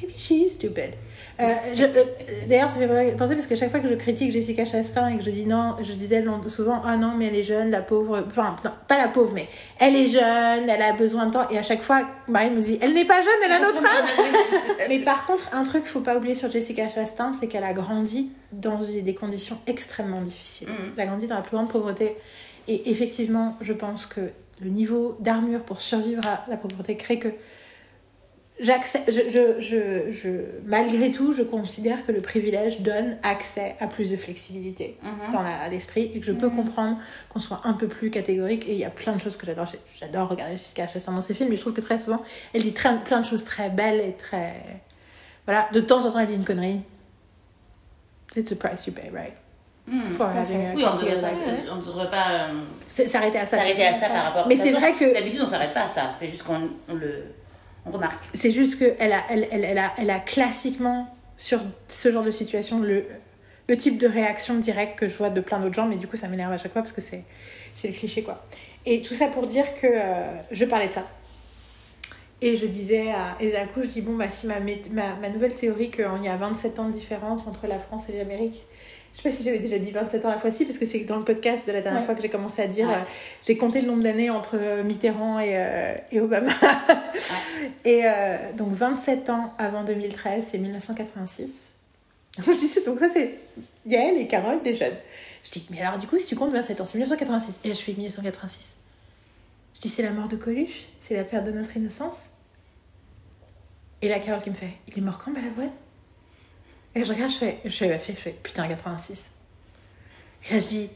Maybe 0.00 0.12
she 0.16 0.32
is 0.32 0.48
stupid. 0.50 0.94
Euh, 1.42 1.46
euh, 1.80 2.04
D'ailleurs, 2.46 2.70
ça 2.70 2.78
fait 2.78 3.16
penser 3.16 3.34
parce 3.34 3.46
que 3.46 3.56
chaque 3.56 3.70
fois 3.70 3.80
que 3.80 3.88
je 3.88 3.94
critique 3.94 4.30
Jessica 4.30 4.64
Chastain 4.64 5.08
et 5.08 5.18
que 5.18 5.24
je 5.24 5.30
dis 5.30 5.46
non, 5.46 5.76
je 5.80 5.92
disais 5.92 6.24
souvent 6.48 6.82
ah 6.84 6.96
non 6.96 7.14
mais 7.16 7.26
elle 7.26 7.36
est 7.36 7.42
jeune, 7.42 7.70
la 7.70 7.80
pauvre, 7.80 8.24
enfin 8.26 8.56
non, 8.64 8.70
pas 8.88 8.98
la 8.98 9.08
pauvre 9.08 9.32
mais 9.34 9.48
elle 9.78 9.96
est 9.96 10.06
jeune, 10.06 10.68
elle 10.68 10.82
a 10.82 10.92
besoin 10.92 11.26
de 11.26 11.32
temps 11.32 11.48
et 11.50 11.58
à 11.58 11.62
chaque 11.62 11.82
fois 11.82 12.02
Marie 12.28 12.50
me 12.50 12.60
dit 12.60 12.78
elle 12.80 12.94
n'est 12.94 13.04
pas 13.04 13.20
jeune, 13.22 13.32
elle 13.44 13.52
a 13.52 13.58
notre 13.60 13.84
âge. 13.84 14.88
Mais 14.88 14.98
par 15.00 15.26
contre, 15.26 15.48
un 15.52 15.64
truc 15.64 15.82
qu'il 15.82 15.92
faut 15.92 16.00
pas 16.00 16.16
oublier 16.16 16.34
sur 16.34 16.50
Jessica 16.50 16.88
Chastain, 16.88 17.32
c'est 17.32 17.46
qu'elle 17.46 17.64
a 17.64 17.72
grandi 17.72 18.30
dans 18.52 18.80
des 18.80 19.14
conditions 19.14 19.58
extrêmement 19.66 20.20
difficiles. 20.20 20.68
Mhm. 20.68 20.92
Elle 20.96 21.02
a 21.02 21.06
grandi 21.06 21.26
dans 21.26 21.36
la 21.36 21.42
plus 21.42 21.56
grande 21.56 21.70
pauvreté 21.70 22.16
et 22.68 22.90
effectivement, 22.90 23.56
je 23.60 23.72
pense 23.72 24.06
que 24.06 24.20
le 24.62 24.70
niveau 24.70 25.16
d'armure 25.20 25.64
pour 25.64 25.80
survivre 25.80 26.24
à 26.26 26.44
la 26.48 26.56
pauvreté 26.56 26.96
crée 26.96 27.18
que 27.18 27.28
j'accepte, 28.62 29.10
je, 29.12 29.28
je, 29.28 29.60
je, 29.60 30.12
je- 30.12 30.28
malgré 30.64 31.12
tout, 31.12 31.32
je 31.32 31.42
considère 31.42 32.06
que 32.06 32.12
le 32.12 32.20
privilège 32.20 32.80
donne 32.80 33.18
accès 33.22 33.76
à 33.80 33.86
plus 33.86 34.10
de 34.10 34.16
flexibilité 34.16 34.96
Mhm. 35.02 35.32
dans 35.32 35.42
la- 35.42 35.68
l'esprit 35.68 36.10
et 36.14 36.20
que 36.20 36.24
je 36.26 36.32
peux 36.32 36.48
comprendre 36.48 36.96
qu'on 37.28 37.38
soit 37.38 37.60
un 37.64 37.72
peu 37.74 37.88
plus 37.88 38.10
catégorique. 38.10 38.66
Et 38.68 38.72
il 38.72 38.78
y 38.78 38.84
a 38.84 38.90
plein 38.90 39.12
de 39.14 39.20
choses 39.20 39.36
que 39.36 39.44
j'adore. 39.44 39.66
J'adore 40.00 40.28
regarder 40.28 40.56
Jessica 40.56 40.88
Chastain 40.88 41.12
dans 41.12 41.20
ses 41.20 41.34
films, 41.34 41.50
mais 41.50 41.56
je 41.56 41.60
trouve 41.60 41.72
que 41.74 41.80
très 41.82 41.98
souvent, 41.98 42.22
elle 42.54 42.62
dit 42.62 42.72
très- 42.72 42.98
plein 43.02 43.20
de 43.20 43.26
choses 43.26 43.44
très 43.44 43.68
belles 43.68 44.00
et 44.00 44.12
très. 44.14 44.54
Voilà, 45.46 45.68
de 45.72 45.80
temps 45.80 46.04
en 46.06 46.12
temps, 46.12 46.18
elle 46.20 46.26
dit 46.26 46.34
une 46.34 46.44
connerie. 46.44 46.80
It's 48.36 48.50
a 48.52 48.56
price 48.56 48.86
you 48.86 48.92
pay, 48.92 49.10
right? 49.10 49.34
Mhm. 49.86 50.14
For 50.14 50.26
à 50.26 50.30
having 50.42 50.64
a 50.64 50.74
Oui, 50.74 50.84
on 50.86 50.94
devrait 50.96 51.20
pas, 51.20 51.30
like 51.32 51.68
on 51.72 51.76
devrait 51.78 52.10
pas 52.10 52.30
euh, 52.44 52.60
S'arrêter 52.86 53.38
à 53.38 53.46
ça. 53.46 53.58
s'arrêter 53.58 53.84
à 53.84 53.98
ça 53.98 54.08
par 54.08 54.24
rapport. 54.26 54.46
Mais 54.48 54.54
c'est 54.56 54.70
vrai 54.70 54.92
que- 54.94 55.12
D'habitude, 55.12 55.40
on 55.44 55.48
s'arrête 55.48 55.74
pas 55.74 55.86
à 55.86 55.88
ça. 55.88 56.12
C'est 56.16 56.28
juste 56.28 56.44
qu'on 56.44 56.68
on 56.88 56.94
le, 56.94 57.24
on 57.86 57.90
remarque. 57.90 58.22
C'est 58.34 58.50
juste 58.50 58.78
qu'elle 58.78 59.12
a, 59.12 59.22
elle, 59.30 60.10
a, 60.10 60.20
classiquement, 60.20 61.14
sur 61.36 61.60
ce 61.88 62.10
genre 62.10 62.24
de 62.24 62.30
situation, 62.30 62.80
le, 62.80 63.04
type 63.76 63.96
de 63.96 64.06
réaction 64.06 64.58
directe 64.58 64.98
que 64.98 65.08
je 65.08 65.16
vois 65.16 65.30
de 65.30 65.40
plein 65.40 65.58
d'autres 65.58 65.74
gens, 65.74 65.86
mais 65.86 65.96
du 65.96 66.06
coup, 66.06 66.16
ça 66.16 66.28
m'énerve 66.28 66.52
à 66.52 66.58
chaque 66.58 66.72
fois 66.72 66.82
parce 66.82 66.92
que 66.92 67.00
c'est 67.00 67.24
le 67.84 67.92
cliché, 67.92 68.22
quoi. 68.22 68.44
Et 68.84 69.00
tout 69.00 69.14
ça 69.14 69.28
pour 69.28 69.46
dire 69.46 69.74
que 69.74 69.86
euh, 69.86 70.26
je 70.50 70.64
parlais 70.66 70.88
de 70.88 70.92
ça. 70.92 71.08
Et 72.42 72.56
je 72.56 72.66
disais, 72.66 73.06
et 73.40 73.52
d'un 73.52 73.66
coup, 73.66 73.82
je 73.82 73.86
dis, 73.86 74.00
bon, 74.00 74.16
bah, 74.16 74.28
si 74.28 74.46
ma 74.46 74.60
nouvelle 75.30 75.54
théorie 75.54 75.90
qu'il 75.90 76.04
y 76.22 76.28
a 76.28 76.36
27 76.36 76.78
ans 76.80 76.86
de 76.86 76.92
différence 76.92 77.46
entre 77.46 77.66
la 77.66 77.78
France 77.78 78.08
et 78.08 78.18
l'Amérique, 78.18 78.66
je 79.12 79.18
sais 79.18 79.22
pas 79.24 79.30
si 79.30 79.42
j'avais 79.44 79.58
déjà 79.58 79.78
dit 79.78 79.90
27 79.90 80.24
ans 80.24 80.30
la 80.30 80.38
fois-ci, 80.38 80.64
parce 80.64 80.78
que 80.78 80.84
c'est 80.86 81.00
dans 81.00 81.18
le 81.18 81.24
podcast 81.24 81.66
de 81.66 81.72
la 81.72 81.80
dernière 81.82 82.00
Ouais. 82.00 82.06
fois 82.06 82.14
que 82.14 82.22
j'ai 82.22 82.30
commencé 82.30 82.62
à 82.62 82.66
dire, 82.66 82.88
Ouais. 82.88 82.94
euh, 82.94 82.98
j'ai 83.46 83.56
compté 83.56 83.80
le 83.82 83.86
nombre 83.86 84.02
d'années 84.02 84.30
entre 84.30 84.56
euh, 84.60 84.82
Mitterrand 84.82 85.38
et, 85.38 85.56
euh, 85.56 85.94
et 86.10 86.20
Obama. 86.20 86.50
Et 87.84 88.02
euh, 88.04 88.52
donc 88.56 88.72
27 88.72 89.28
ans 89.30 89.54
avant 89.58 89.84
2013, 89.84 90.48
c'est 90.50 90.58
1986. 90.58 91.70
Je 92.38 92.50
dis, 92.52 92.84
donc 92.86 92.98
ça 92.98 93.08
c'est 93.08 93.38
Yael 93.86 94.16
et 94.16 94.26
Carole 94.26 94.62
des 94.62 94.74
jeunes. 94.74 94.96
Je 95.44 95.50
dis, 95.50 95.66
mais 95.70 95.80
alors 95.82 95.98
du 95.98 96.06
coup, 96.06 96.18
si 96.18 96.26
tu 96.26 96.34
comptes 96.34 96.52
27 96.52 96.80
ans, 96.80 96.86
c'est 96.86 96.96
1986. 96.98 97.60
Et 97.64 97.68
là, 97.68 97.74
je 97.74 97.82
fais 97.82 97.92
1986. 97.92 98.76
Je 99.74 99.80
dis, 99.80 99.88
c'est 99.88 100.02
la 100.02 100.12
mort 100.12 100.28
de 100.28 100.36
Coluche, 100.36 100.86
c'est 101.00 101.14
la 101.14 101.24
perte 101.24 101.44
de 101.44 101.50
notre 101.52 101.76
innocence. 101.76 102.30
Et 104.00 104.08
là, 104.08 104.18
Carole 104.18 104.42
qui 104.42 104.50
me 104.50 104.54
fait, 104.54 104.70
il 104.88 104.96
est 104.98 105.00
mort 105.02 105.18
quand, 105.18 105.32
Balavoine? 105.32 105.70
Et 106.94 107.04
je 107.04 107.12
regarde, 107.12 107.30
je 107.30 107.36
fais, 107.36 107.58
je 107.64 107.70
fais, 107.76 107.92
je 107.94 107.98
fais, 107.98 108.12
je 108.14 108.20
fais, 108.20 108.30
putain, 108.42 108.66
86. 108.68 109.32
Et 110.48 110.54
là, 110.54 110.60
je 110.60 110.66
dis, 110.66 110.90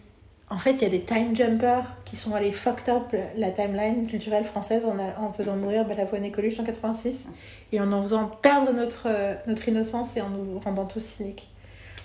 en 0.51 0.59
fait, 0.59 0.73
il 0.73 0.83
y 0.83 0.85
a 0.85 0.89
des 0.89 1.03
time 1.03 1.35
jumpers 1.35 1.97
qui 2.05 2.17
sont 2.17 2.35
allés 2.35 2.53
fucked 2.53 2.89
up 2.89 3.15
la 3.37 3.51
timeline 3.51 4.07
culturelle 4.07 4.45
française 4.45 4.85
en, 4.85 4.99
a- 4.99 5.19
en 5.21 5.33
faisant 5.33 5.57
mourir 5.57 5.85
Balavoine 5.87 6.25
et 6.25 6.31
Coluche 6.31 6.61
en 6.61 6.65
86 6.65 7.29
et 7.73 7.81
en 7.81 7.91
en 7.93 8.03
faisant 8.03 8.27
perdre 8.43 8.73
notre, 8.73 9.05
euh, 9.07 9.35
notre 9.47 9.67
innocence 9.69 10.17
et 10.17 10.21
en 10.21 10.29
nous 10.29 10.59
rendant 10.61 10.85
tous 10.85 11.01
cyniques. 11.01 11.49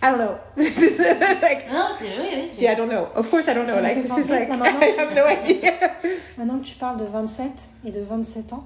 I 0.04 0.08
don't 0.10 0.18
know. 0.18 0.36
This 0.56 0.78
is 0.80 0.98
like, 1.42 1.70
Non, 1.72 1.90
c'est 2.00 2.06
oui, 2.06 2.28
oui. 2.36 2.50
c'est- 2.52 2.66
I 2.66 2.76
don't 2.76 2.90
know. 2.90 3.06
Of 3.16 3.30
course, 3.30 3.46
I 3.48 3.54
don't 3.54 3.68
know. 3.68 3.80
Like, 3.82 4.02
this 4.02 4.18
is 4.18 4.30
like, 4.32 4.50
I 4.82 4.96
have 5.00 5.14
no 5.14 5.28
idea. 5.28 5.72
Maintenant 6.38 6.58
que 6.60 6.66
tu 6.66 6.76
parles 6.76 6.98
de 7.00 7.06
27 7.06 7.52
et 7.86 7.92
de 7.92 8.02
27 8.02 8.54
ans, 8.54 8.64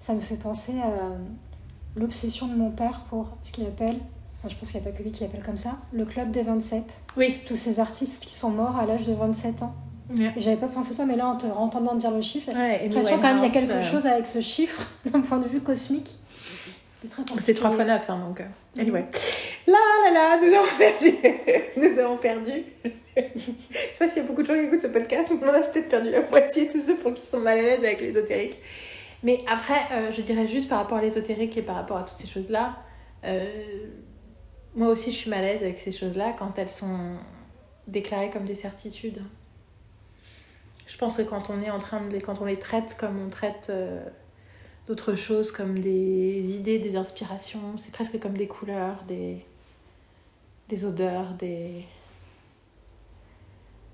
ça 0.00 0.14
me 0.14 0.20
fait 0.20 0.34
penser 0.34 0.72
à 0.82 2.00
l'obsession 2.00 2.48
de 2.48 2.56
mon 2.56 2.70
père 2.70 3.02
pour 3.10 3.36
ce 3.44 3.52
qu'il 3.52 3.64
appelle, 3.66 3.98
enfin, 4.44 4.48
je 4.48 4.56
pense 4.56 4.70
qu'il 4.70 4.80
n'y 4.80 4.86
a 4.86 4.90
pas 4.90 4.96
que 4.96 5.02
lui 5.02 5.10
qui 5.12 5.22
l'appelle 5.22 5.42
comme 5.44 5.56
ça, 5.56 5.78
le 5.92 6.04
club 6.04 6.30
des 6.30 6.42
27. 6.42 6.82
Oui. 7.16 7.38
Tous 7.46 7.56
ces 7.56 7.80
artistes 7.80 8.24
qui 8.24 8.34
sont 8.34 8.50
morts 8.50 8.76
à 8.76 8.86
l'âge 8.86 9.06
de 9.06 9.12
27 9.14 9.62
ans. 9.62 9.74
J'avais 10.36 10.56
pas 10.56 10.68
pensé 10.68 10.92
toi, 10.94 11.06
mais 11.06 11.16
là 11.16 11.26
en 11.26 11.36
te 11.36 11.46
entendant 11.46 11.94
dire 11.94 12.10
le 12.10 12.20
chiffre, 12.20 12.52
Ouais, 12.52 12.78
j'ai 12.82 12.88
l'impression 12.88 13.16
quand 13.16 13.22
même 13.34 13.38
il 13.38 13.44
y 13.44 13.46
a 13.46 13.50
quelque 13.50 13.70
euh, 13.72 13.82
chose 13.82 14.04
avec 14.06 14.26
ce 14.26 14.42
chiffre 14.42 14.86
d'un 15.10 15.20
point 15.20 15.38
de 15.38 15.48
vue 15.48 15.60
cosmique. 15.60 16.10
C'est 17.40 17.54
3 17.54 17.70
fois 17.70 17.84
particulier. 17.84 17.86
9, 17.86 18.10
hein, 18.10 18.18
donc. 18.28 18.40
euh, 18.40 18.44
Anyway. 18.80 19.06
Là, 19.66 19.74
là, 20.04 20.12
là, 20.12 20.38
nous 20.40 20.52
avons 20.54 20.68
perdu. 20.78 21.14
nous 21.76 21.98
avons 21.98 22.16
perdu. 22.18 22.64
Je 23.16 23.20
sais 23.22 23.98
pas 23.98 24.08
s'il 24.08 24.22
y 24.22 24.24
a 24.24 24.28
beaucoup 24.28 24.42
de 24.42 24.46
gens 24.46 24.54
qui 24.54 24.60
écoutent 24.60 24.80
ce 24.80 24.86
podcast, 24.88 25.32
mais 25.40 25.46
on 25.46 25.52
a 25.54 25.60
peut-être 25.60 25.88
perdu 25.88 26.10
la 26.10 26.22
moitié, 26.28 26.68
tous 26.68 26.80
ceux 26.80 26.96
pour 26.96 27.12
qui 27.14 27.26
sont 27.26 27.40
mal 27.40 27.58
à 27.58 27.62
l'aise 27.62 27.80
avec 27.84 28.00
l'ésotérique. 28.00 28.58
Mais 29.22 29.38
après, 29.50 29.74
euh, 29.92 30.10
je 30.10 30.20
dirais 30.22 30.46
juste 30.46 30.68
par 30.68 30.78
rapport 30.78 30.98
à 30.98 31.02
l'ésotérique 31.02 31.56
et 31.56 31.62
par 31.62 31.76
rapport 31.76 31.96
à 31.98 32.02
toutes 32.02 32.16
ces 32.18 32.26
choses-là, 32.26 32.76
euh, 33.24 33.44
moi 34.74 34.88
aussi 34.88 35.10
je 35.10 35.16
suis 35.16 35.30
mal 35.30 35.44
à 35.44 35.48
l'aise 35.48 35.62
avec 35.62 35.78
ces 35.78 35.90
choses-là 35.90 36.34
quand 36.38 36.58
elles 36.58 36.70
sont 36.70 37.16
déclarées 37.86 38.30
comme 38.30 38.44
des 38.44 38.54
certitudes. 38.54 39.22
Je 40.86 40.96
pense 40.98 41.16
que 41.16 41.22
quand 41.22 41.50
on 41.50 41.60
est 41.60 41.70
en 41.70 41.78
train 41.78 42.00
de 42.00 42.12
les, 42.12 42.20
quand 42.20 42.40
on 42.40 42.44
les 42.44 42.58
traite 42.58 42.96
comme 42.98 43.18
on 43.18 43.30
traite 43.30 43.68
euh, 43.70 44.04
d'autres 44.86 45.14
choses, 45.14 45.52
comme 45.52 45.78
des 45.78 46.56
idées, 46.56 46.78
des 46.78 46.96
inspirations, 46.96 47.76
c'est 47.76 47.92
presque 47.92 48.18
comme 48.18 48.36
des 48.36 48.46
couleurs, 48.46 49.02
des, 49.04 49.44
des 50.68 50.84
odeurs, 50.84 51.34
des, 51.34 51.86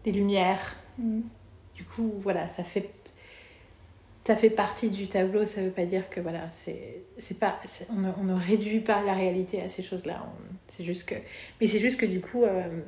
des 0.04 0.12
lumières. 0.12 0.76
Mhm. 0.98 1.22
Du 1.74 1.84
coup, 1.84 2.12
voilà, 2.16 2.48
ça 2.48 2.64
fait, 2.64 2.90
ça 4.28 4.36
fait 4.36 4.50
partie 4.50 4.90
du 4.90 5.08
tableau. 5.08 5.46
Ça 5.46 5.62
veut 5.62 5.70
pas 5.70 5.86
dire 5.86 6.10
que 6.10 6.20
voilà, 6.20 6.50
c'est, 6.50 7.04
c'est 7.16 7.38
pas, 7.38 7.58
on, 7.88 8.24
ne, 8.24 8.34
réduit 8.34 8.80
pas 8.80 9.02
la 9.02 9.14
réalité 9.14 9.62
à 9.62 9.70
ces 9.70 9.80
choses-là. 9.80 10.22
C'est 10.66 10.84
juste 10.84 11.08
que, 11.08 11.14
mais 11.58 11.66
c'est 11.66 11.78
juste 11.78 11.98
que 11.98 12.04
du 12.04 12.20
coup, 12.20 12.44
euh, 12.44 12.82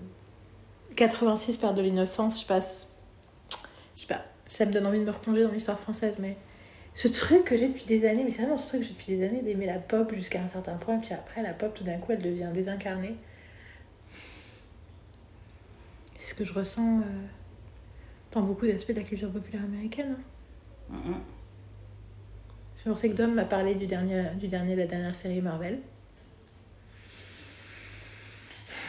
86 0.97 1.57
perd 1.57 1.75
de 1.79 1.81
l'innocence. 1.81 2.43
Je 2.43 2.47
passe, 2.47 2.91
je 3.97 4.03
sais 4.03 4.07
pas, 4.07 4.23
ça 4.49 4.67
me 4.67 4.71
donne 4.71 4.85
envie 4.85 4.99
de 4.99 5.05
me 5.05 5.11
replonger 5.11 5.45
dans 5.45 5.51
l'histoire 5.51 5.81
française, 5.81 6.17
mais 6.19 6.37
ce 6.93 7.09
truc 7.09 7.45
que 7.45 7.57
j'ai 7.57 7.69
depuis 7.69 7.87
des 7.87 8.05
années, 8.05 8.23
mais 8.23 8.31
c'est 8.31 8.43
vraiment 8.43 8.59
ce 8.59 8.69
truc 8.69 8.83
que 8.83 8.87
j'ai 8.89 8.93
depuis 8.93 9.17
des 9.17 9.27
années 9.27 9.41
d'aimer 9.41 9.65
la 9.65 9.79
pop 9.79 10.13
jusqu'à 10.15 10.43
un 10.43 10.49
certain 10.49 10.75
point, 10.75 10.99
puis 10.99 11.15
après 11.15 11.43
la 11.43 11.55
pop, 11.55 11.73
tout 11.73 11.85
d'un 11.85 11.97
coup, 11.97 12.13
elle 12.13 12.21
devient 12.21 12.51
désincarnée. 12.53 13.17
C'est 16.19 16.29
ce 16.29 16.35
que 16.35 16.45
je 16.45 16.53
ressens 16.53 16.99
euh, 16.99 17.03
dans 18.33 18.43
beaucoup 18.43 18.67
d'aspects 18.67 18.93
de 18.93 19.01
la 19.01 19.07
culture 19.07 19.33
populaire 19.33 19.65
américaine. 19.65 20.17
hein. 20.19 20.23
Pour 22.85 22.99
ça 22.99 23.09
que 23.09 23.15
Dom 23.15 23.35
m'a 23.35 23.45
parlé 23.45 23.75
du 23.75 23.87
dernier, 23.87 24.25
du 24.37 24.49
dernier, 24.49 24.75
de 24.75 24.81
la 24.81 24.87
dernière 24.87 25.15
série 25.15 25.41
Marvel. 25.41 25.81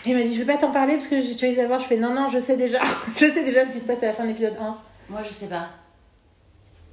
Il 0.06 0.16
m'a 0.16 0.24
dit, 0.24 0.34
je 0.34 0.40
vais 0.42 0.54
pas 0.54 0.58
t'en 0.58 0.72
parler 0.72 0.94
parce 0.94 1.08
que 1.08 1.38
tu 1.38 1.46
veux 1.46 1.54
savoir. 1.54 1.80
Je 1.80 1.86
fais, 1.86 1.98
non, 1.98 2.14
non, 2.14 2.28
je 2.28 2.40
sais 2.40 2.58
déjà. 2.58 2.80
je 3.16 3.26
sais 3.26 3.44
déjà 3.44 3.66
ce 3.66 3.74
qui 3.74 3.80
se 3.80 3.86
passe 3.86 4.02
à 4.02 4.08
la 4.08 4.14
fin 4.14 4.24
de 4.24 4.30
l'épisode 4.30 4.56
1. 4.60 4.78
Moi, 5.10 5.22
je 5.24 5.30
sais 5.30 5.48
pas. 5.48 5.70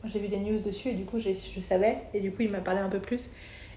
J'ai 0.04 0.18
vu 0.18 0.28
des 0.28 0.38
news 0.38 0.60
dessus 0.60 0.88
et 0.88 0.94
du 0.94 1.04
coup, 1.04 1.18
je 1.18 1.60
savais. 1.60 2.02
Et 2.12 2.20
du 2.20 2.32
coup, 2.32 2.42
il 2.42 2.50
m'a 2.50 2.60
parlé 2.60 2.80
un 2.80 2.88
peu 2.88 3.00
plus. 3.00 3.30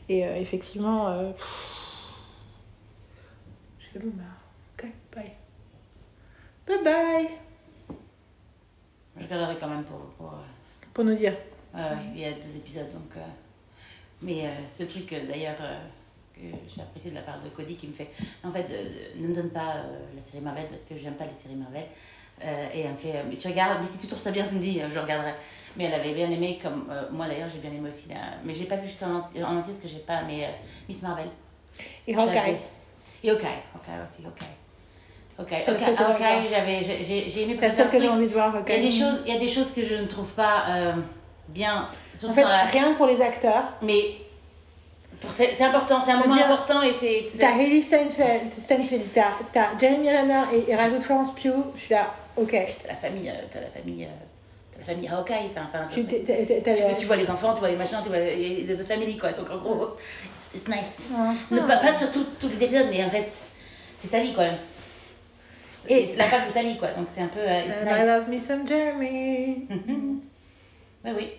Et 0.10 0.26
euh, 0.26 0.36
effectivement, 0.36 1.08
euh, 1.08 1.32
j'ai 3.80 3.88
fait 3.88 4.00
bon, 4.00 4.12
bah, 4.16 4.24
ok, 4.78 4.90
bye. 5.16 5.32
Bye 6.68 6.84
bye. 6.84 7.30
Je 9.16 9.24
regarderai 9.24 9.58
quand 9.60 9.70
même 9.70 9.84
pour. 9.84 10.00
pour 10.18 10.34
euh, 10.34 10.61
Pour 10.94 11.04
nous 11.04 11.16
dire. 11.16 11.34
ouais, 11.74 11.80
ouais, 11.82 11.88
il 12.16 12.22
y 12.22 12.26
a 12.26 12.32
deux 12.32 12.56
épisodes 12.56 12.92
donc. 12.94 13.16
euh, 13.18 13.20
mais 14.22 14.46
euh, 14.46 14.50
ce 14.78 14.84
truc 14.84 15.12
euh, 15.14 15.26
d'ailleurs 15.28 15.56
euh, 15.62 15.80
que 16.36 16.42
j'ai 16.76 16.82
apprécié 16.82 17.10
de 17.12 17.16
la 17.16 17.22
part 17.22 17.40
de 17.42 17.50
Cody 17.50 17.76
qui 17.76 17.88
me 17.88 17.94
fait. 17.94 18.10
En 18.44 18.52
fait, 18.52 18.68
euh, 18.72 18.90
ne 19.22 19.28
me 19.28 19.34
donne 19.36 19.50
pas 19.50 19.78
euh, 19.78 20.00
la 20.16 20.22
série 20.22 20.42
Marvel 20.44 20.68
parce 20.70 20.84
que 20.84 20.98
j'aime 20.98 21.16
pas 21.16 21.26
les 21.26 21.34
séries 21.34 21.56
Marvel. 21.56 21.86
Euh, 22.44 22.56
et 22.74 22.82
elle 22.82 22.92
me 22.94 22.98
fait. 22.98 23.16
euh, 23.18 23.24
mais 23.30 23.36
tu 23.38 23.48
regardes, 23.48 23.80
mais 23.82 23.88
si 23.88 24.00
tu 24.00 24.08
trouves 24.08 24.20
ça 24.20 24.32
bien, 24.32 24.48
tu 24.48 24.56
me 24.56 24.60
dis, 24.60 24.82
euh, 24.82 24.90
je 24.90 25.00
regarderai. 25.00 25.34
Mais 25.78 25.86
elle 25.86 25.94
avait 25.94 26.14
bien 26.14 26.30
aimé, 26.30 26.60
comme 26.62 26.88
euh, 26.92 27.04
moi 27.12 27.28
d'ailleurs, 27.28 27.50
j'ai 27.50 27.60
bien 27.60 27.72
aimé 27.72 27.90
aussi. 27.90 28.10
la- 28.10 28.38
Mais 28.44 28.54
j'ai 28.54 28.66
pas 28.66 28.76
vu 28.78 28.88
jusqu'en 28.88 29.16
entier, 29.16 29.44
en 29.44 29.58
entier 29.58 29.74
parce 29.74 29.84
que 29.84 29.88
j'ai 29.88 30.00
pas. 30.04 30.24
Mais 30.24 30.46
euh, 30.46 30.50
Miss 30.90 31.02
Marvel. 31.04 31.28
Et 32.08 32.14
Hawkeye. 32.16 32.58
Et 33.24 33.30
Hawkeye. 33.30 33.46
Hawkeye 33.76 34.04
aussi, 34.04 34.26
Hawkeye. 34.26 34.46
Hawkeye, 35.42 35.60
seule 35.60 35.76
que 35.78 35.82
j'ai 35.82 36.50
j'avais, 36.50 37.42
aimé 37.44 37.58
C'est 37.62 37.72
seule 37.72 37.90
que 37.90 38.00
j'ai 38.00 38.10
envie 38.10 38.28
de 38.28 38.34
voir, 38.34 38.54
Il 38.68 38.74
y, 38.74 38.78
a 38.78 38.82
des 38.82 38.92
choses, 38.92 39.20
il 39.26 39.34
y 39.34 39.38
a 39.38 39.40
des 39.40 39.50
choses 39.50 39.72
que 39.74 39.84
je 39.84 39.96
ne 39.96 40.06
trouve 40.06 40.30
pas 40.34 40.64
euh, 40.70 40.94
bien. 41.50 41.88
En 42.28 42.34
fait, 42.34 42.44
la- 42.44 42.66
rien 42.66 42.94
pour 42.94 43.08
les 43.08 43.22
acteurs. 43.22 43.64
Mais 43.82 44.02
c'est, 45.30 45.54
c'est 45.56 45.64
important, 45.64 46.02
c'est 46.04 46.12
un 46.12 46.18
moment 46.18 46.36
dire, 46.36 46.46
important 46.46 46.82
et 46.82 46.94
c'est. 46.94 47.26
c'est- 47.32 47.40
T'as 47.40 47.56
Hailey 47.58 47.82
Steinfeld, 47.82 48.52
Steinfeld 48.52 49.12
t'as, 49.14 49.34
t'as 49.52 49.78
Jeremy 49.78 50.10
Renner 50.10 50.42
et, 50.54 50.72
et 50.72 50.76
rajoute 50.76 51.02
Florence 51.04 51.34
Pugh. 51.34 51.54
Je 51.76 51.82
suis 51.82 51.94
là, 51.94 52.14
ok. 52.38 52.52
T'as 52.52 52.88
la 52.88 52.96
famille, 52.96 53.30
euh, 53.30 53.34
t'as 53.52 53.60
la 53.62 53.68
famille, 53.68 54.06
euh, 54.06 54.08
t'as 54.72 54.80
la 54.80 54.86
famille 54.86 55.08
Hawkeye. 55.10 55.50
Enfin, 55.52 55.68
enfin, 55.70 55.86
Tu, 55.94 56.06
t'es- 56.06 56.22
t'es- 56.22 57.06
vois 57.06 57.16
les 57.16 57.30
enfants, 57.30 57.54
tu 57.54 57.60
vois 57.60 57.70
les 57.70 57.76
machins, 57.76 58.00
tu 58.04 58.10
vois 58.10 58.20
les 58.20 58.82
a 58.82 58.86
family 58.86 59.18
quoi. 59.18 59.32
Donc 59.32 59.50
en 59.52 59.58
gros, 59.58 59.88
it's 60.56 60.68
nice. 60.68 60.98
Ah. 61.16 61.34
Ne, 61.52 61.60
pas, 61.62 61.78
pas 61.78 61.94
sur 61.94 62.08
tous 62.12 62.48
les 62.50 62.64
épisodes, 62.64 62.88
mais 62.90 63.04
en 63.04 63.10
fait, 63.10 63.32
c'est 63.98 64.08
sa 64.08 64.20
vie 64.22 64.34
quand 64.34 64.42
même. 64.42 64.58
Et- 65.88 66.08
C'est 66.08 66.16
l'impact 66.16 66.56
de 66.56 66.60
vie 66.62 66.78
quoi. 66.78 66.92
Donc 66.94 67.08
c'est 67.14 67.22
un 67.22 67.28
peu. 67.28 67.40
it's 67.40 67.82
And 67.82 67.90
I 67.90 68.06
love 68.06 68.30
me 68.30 68.40
some 68.40 68.68
Jeremy. 68.68 69.68
Mhm. 69.70 70.22
Oui, 71.06 71.12
oui. 71.16 71.32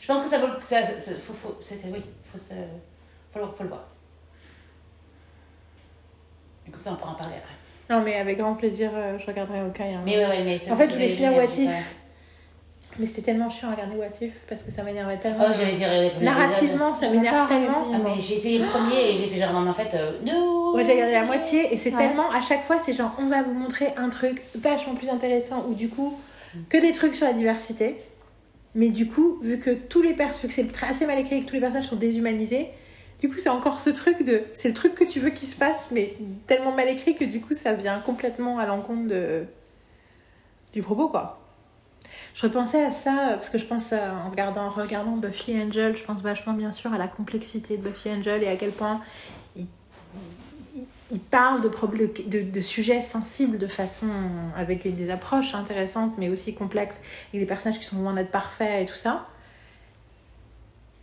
Je 0.00 0.06
pense 0.06 0.22
que 0.22 0.28
ça 0.30 0.38
vaut 0.38 0.48
le. 0.48 0.60
Ça, 0.60 0.82
ça- 0.98 1.12
faut, 1.14 1.32
faut, 1.32 1.56
c'est, 1.60 1.76
c'est- 1.76 1.88
oui, 1.88 2.02
faut, 2.30 2.38
se, 2.38 2.52
faut, 3.32 3.38
le, 3.38 3.46
faut 3.46 3.62
le 3.62 3.68
voir. 3.68 3.86
Et 6.66 6.70
comme 6.70 6.80
ça, 6.82 6.92
on 6.92 6.96
pourra 6.96 7.12
en 7.12 7.14
parler 7.14 7.36
après. 7.36 7.54
Non, 7.94 8.02
mais 8.02 8.16
avec 8.16 8.38
grand 8.38 8.54
plaisir, 8.54 8.90
euh, 8.94 9.16
je 9.18 9.26
regarderai 9.26 9.60
Hawkeye. 9.60 9.94
hein. 9.94 10.02
Mais 10.04 10.16
ouais, 10.18 10.26
ouais, 10.26 10.42
mais 10.44 10.70
En 10.72 10.76
fait, 10.76 10.88
je 10.88 10.94
voulais 10.94 11.08
finir 11.08 11.34
What 11.34 11.44
If. 11.56 11.96
Mais 12.98 13.06
c'était 13.06 13.22
tellement 13.22 13.48
chiant 13.50 13.68
à 13.68 13.72
regarder 13.72 13.96
What 13.96 14.06
If 14.22 14.32
parce 14.48 14.62
que 14.62 14.70
ça 14.70 14.82
m'énervait 14.82 15.18
tellement. 15.18 15.44
Oh, 15.48 15.52
j'avais 15.52 15.72
les 16.04 16.10
premiers 16.10 16.24
Narrativement, 16.24 16.94
ça 16.94 17.10
m'énerve 17.10 17.46
tellement. 17.48 17.86
Ah, 17.94 17.98
mais 18.02 18.20
j'ai 18.20 18.36
essayé 18.38 18.58
le 18.58 18.66
premier 18.66 19.10
et 19.10 19.16
j'ai 19.18 19.28
fait 19.28 19.40
genre, 19.40 19.52
non, 19.52 19.60
mais 19.60 19.70
en 19.70 19.74
fait, 19.74 19.94
euh, 19.94 20.12
no 20.24 20.72
Moi 20.72 20.82
j'ai 20.82 20.92
regardé 20.92 21.12
la 21.12 21.24
moitié 21.24 21.72
et 21.72 21.76
c'est 21.76 21.90
Ouais. 21.92 21.98
tellement 21.98 22.30
à 22.30 22.40
chaque 22.40 22.62
fois 22.64 22.78
c'est 22.78 22.92
genre 22.92 23.12
on 23.18 23.24
va 23.26 23.42
vous 23.42 23.54
montrer 23.54 23.88
un 23.96 24.08
truc 24.08 24.42
vachement 24.54 24.94
plus 24.94 25.08
intéressant 25.10 25.64
ou 25.68 25.74
du 25.74 25.88
coup 25.88 26.18
que 26.68 26.78
des 26.78 26.92
trucs 26.92 27.14
sur 27.14 27.26
la 27.26 27.32
diversité 27.32 27.96
mais 28.74 28.88
du 28.88 29.06
coup 29.06 29.38
vu 29.42 29.58
que 29.58 29.70
tous 29.70 30.02
les 30.02 30.12
personnages 30.14 30.42
vu 30.42 30.48
que 30.48 30.54
c'est 30.54 30.70
très- 30.72 30.88
assez 30.88 31.06
mal 31.06 31.18
écrit 31.18 31.36
et 31.36 31.40
que 31.42 31.46
tous 31.46 31.54
les 31.54 31.60
personnages 31.60 31.88
sont 31.88 31.96
déshumanisés 31.96 32.68
du 33.22 33.28
coup 33.30 33.36
c'est 33.38 33.48
encore 33.48 33.80
ce 33.80 33.88
truc 33.90 34.22
de 34.22 34.42
c'est 34.52 34.68
le 34.68 34.74
truc 34.74 34.94
que 34.94 35.04
tu 35.04 35.18
veux 35.20 35.30
qu'il 35.30 35.48
se 35.48 35.56
passe 35.56 35.88
mais 35.92 36.14
tellement 36.46 36.72
mal 36.72 36.88
écrit 36.90 37.14
que 37.14 37.24
du 37.24 37.40
coup 37.40 37.54
ça 37.54 37.72
vient 37.72 37.98
complètement 38.00 38.58
à 38.58 38.66
l'encontre 38.66 39.06
de 39.08 39.44
du 40.74 40.82
propos 40.82 41.08
quoi 41.08 41.38
je 42.36 42.42
repensais 42.42 42.84
à 42.84 42.90
ça 42.90 43.30
parce 43.30 43.48
que 43.48 43.56
je 43.56 43.64
pense 43.64 43.94
à- 43.94 44.14
en 44.26 44.28
regardant, 44.28 44.66
en 44.66 44.68
regardant 44.68 45.12
Buffy 45.12 45.58
Angel, 45.58 45.96
je 45.96 46.04
pense 46.04 46.20
vachement 46.20 46.52
bien 46.52 46.70
sûr 46.70 46.92
à 46.92 46.98
la 46.98 47.08
complexité 47.08 47.78
de 47.78 47.82
Buffy 47.88 48.10
Angel 48.10 48.42
et 48.42 48.48
à 48.48 48.56
quel 48.56 48.72
point 48.72 49.00
il, 49.56 49.66
il- 51.10 51.18
parle 51.18 51.62
de, 51.62 52.60
sujets 52.60 53.00
sensibles 53.00 53.56
de 53.56 53.66
façon 53.66 54.06
avec 54.54 54.94
des 54.94 55.08
approches 55.10 55.54
intéressantes 55.54 56.12
mais 56.18 56.28
aussi 56.28 56.54
complexes, 56.54 57.00
avec 57.30 57.40
des 57.40 57.46
personnages 57.46 57.78
qui 57.78 57.86
sont 57.86 57.96
loin 58.02 58.12
d'être 58.12 58.30
parfaits 58.30 58.82
et 58.82 58.84
tout 58.84 58.94
ça. 58.96 59.26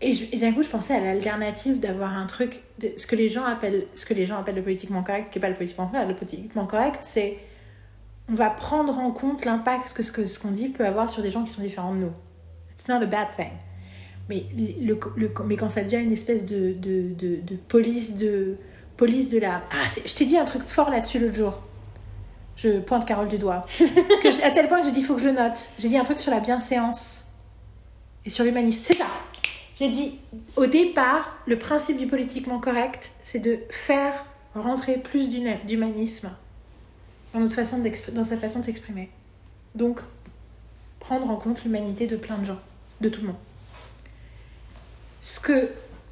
Et, 0.02 0.12
et 0.36 0.38
d'un 0.38 0.52
coup, 0.54 0.62
je 0.62 0.70
pensais 0.70 0.94
à 0.94 1.00
l'alternative 1.00 1.80
d'avoir 1.80 2.16
un 2.16 2.28
truc, 2.28 2.62
ce 2.98 3.08
que 3.08 3.16
les 3.16 3.30
gens 3.30 3.46
appellent, 3.46 3.88
ce 3.96 4.06
que 4.06 4.14
les 4.14 4.28
gens 4.28 4.38
appellent 4.38 4.56
le 4.56 4.62
politiquement 4.62 5.02
correct, 5.02 5.32
qui 5.32 5.40
n'est 5.40 5.42
pas 5.42 5.50
le 5.50 5.56
politiquement 5.56 5.88
correct. 5.88 6.10
Le 6.10 6.16
politiquement 6.16 6.68
correct, 6.68 7.00
c'est 7.02 7.40
on 8.30 8.36
va 8.36 8.50
prendre 8.50 8.98
en 9.00 9.12
compte 9.12 9.46
l'impact 9.46 9.94
que 9.94 10.04
ce 10.04 10.12
que 10.12 10.26
ce 10.26 10.40
qu'on 10.40 10.52
dit 10.52 10.70
peut 10.70 10.86
avoir 10.86 11.10
sur 11.10 11.22
des 11.22 11.30
gens 11.32 11.44
qui 11.44 11.52
sont 11.52 11.62
différents 11.62 11.94
de 11.94 12.00
nous. 12.00 12.12
It's 12.74 12.88
not 12.88 12.96
a 12.96 13.06
bad 13.06 13.28
thing. 13.36 13.52
Mais, 14.30 14.46
le, 14.58 14.98
le- 15.18 15.32
mais 15.46 15.58
quand 15.58 15.70
ça 15.70 15.84
devient 15.84 16.02
une 16.02 16.12
espèce 16.14 16.46
de, 16.46 16.74
de, 16.74 17.14
de, 17.14 17.36
de 17.42 17.56
police 17.68 18.16
de 18.18 18.56
police 18.96 19.30
de 19.30 19.40
la... 19.40 19.64
Ah, 19.72 19.88
je 20.06 20.14
t'ai 20.14 20.26
dit 20.26 20.38
un 20.38 20.46
truc 20.46 20.62
fort 20.64 20.90
là-dessus 20.90 21.20
l'autre 21.20 21.34
jour. 21.36 21.62
Je 22.56 22.80
pointe 22.80 23.06
Carole 23.06 23.28
du 23.28 23.38
doigt. 23.40 23.66
que 23.80 24.32
je- 24.32 24.42
à 24.44 24.52
tel 24.52 24.68
point 24.70 24.80
que 24.80 24.86
j'ai 24.86 24.92
dit, 24.92 25.00
il 25.02 25.06
faut 25.06 25.16
que 25.16 25.22
je 25.22 25.26
le 25.28 25.34
note. 25.34 25.70
J'ai 25.80 25.90
dit 25.90 25.98
un 25.98 26.04
truc 26.06 26.20
sur 26.20 26.32
la 26.32 26.40
bienséance 26.40 27.26
et 28.26 28.30
sur 28.30 28.46
l'humanisme. 28.46 28.82
C'est 28.84 28.98
ça. 28.98 29.08
J'ai 29.76 29.90
dit, 29.90 30.20
au 30.56 30.68
départ, 30.68 31.36
le 31.48 31.58
principe 31.58 31.98
du 31.98 32.06
politiquement 32.08 32.60
correct, 32.60 33.12
c'est 33.24 33.40
de 33.40 33.60
faire 33.70 34.26
rentrer 34.56 34.98
plus 35.00 35.28
d'humanisme 35.68 36.30
dans, 37.34 37.40
notre 37.40 37.56
façon 37.56 37.82
dans 38.14 38.24
sa 38.24 38.38
façon 38.38 38.60
de 38.60 38.64
s'exprimer. 38.64 39.10
Donc, 39.76 40.02
prendre 41.00 41.30
en 41.30 41.36
compte 41.36 41.64
l'humanité 41.64 42.08
de 42.08 42.16
plein 42.16 42.38
de 42.38 42.46
gens, 42.46 42.60
de 43.02 43.10
tout 43.10 43.22
le 43.22 43.28
monde. 43.28 43.38
Ce 45.20 45.40
que 45.40 45.70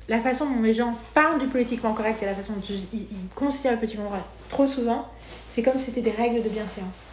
la 0.10 0.20
façon 0.20 0.50
dont 0.50 0.62
les 0.62 0.74
gens 0.74 0.96
parlent 1.14 1.40
du 1.40 1.48
politiquement 1.48 1.94
correct 1.94 2.22
et 2.22 2.26
la 2.26 2.36
façon 2.36 2.54
dont 2.54 2.62
ils, 2.70 2.88
ils 2.94 3.08
considèrent 3.36 3.74
le 3.74 3.78
politiquement 3.78 4.08
correct 4.08 4.26
trop 4.50 4.68
souvent, 4.68 5.08
c'est 5.48 5.64
comme 5.64 5.80
si 5.80 5.86
c'était 5.86 6.02
des 6.02 6.12
règles 6.12 6.44
de 6.44 6.50
bienséance. 6.50 7.08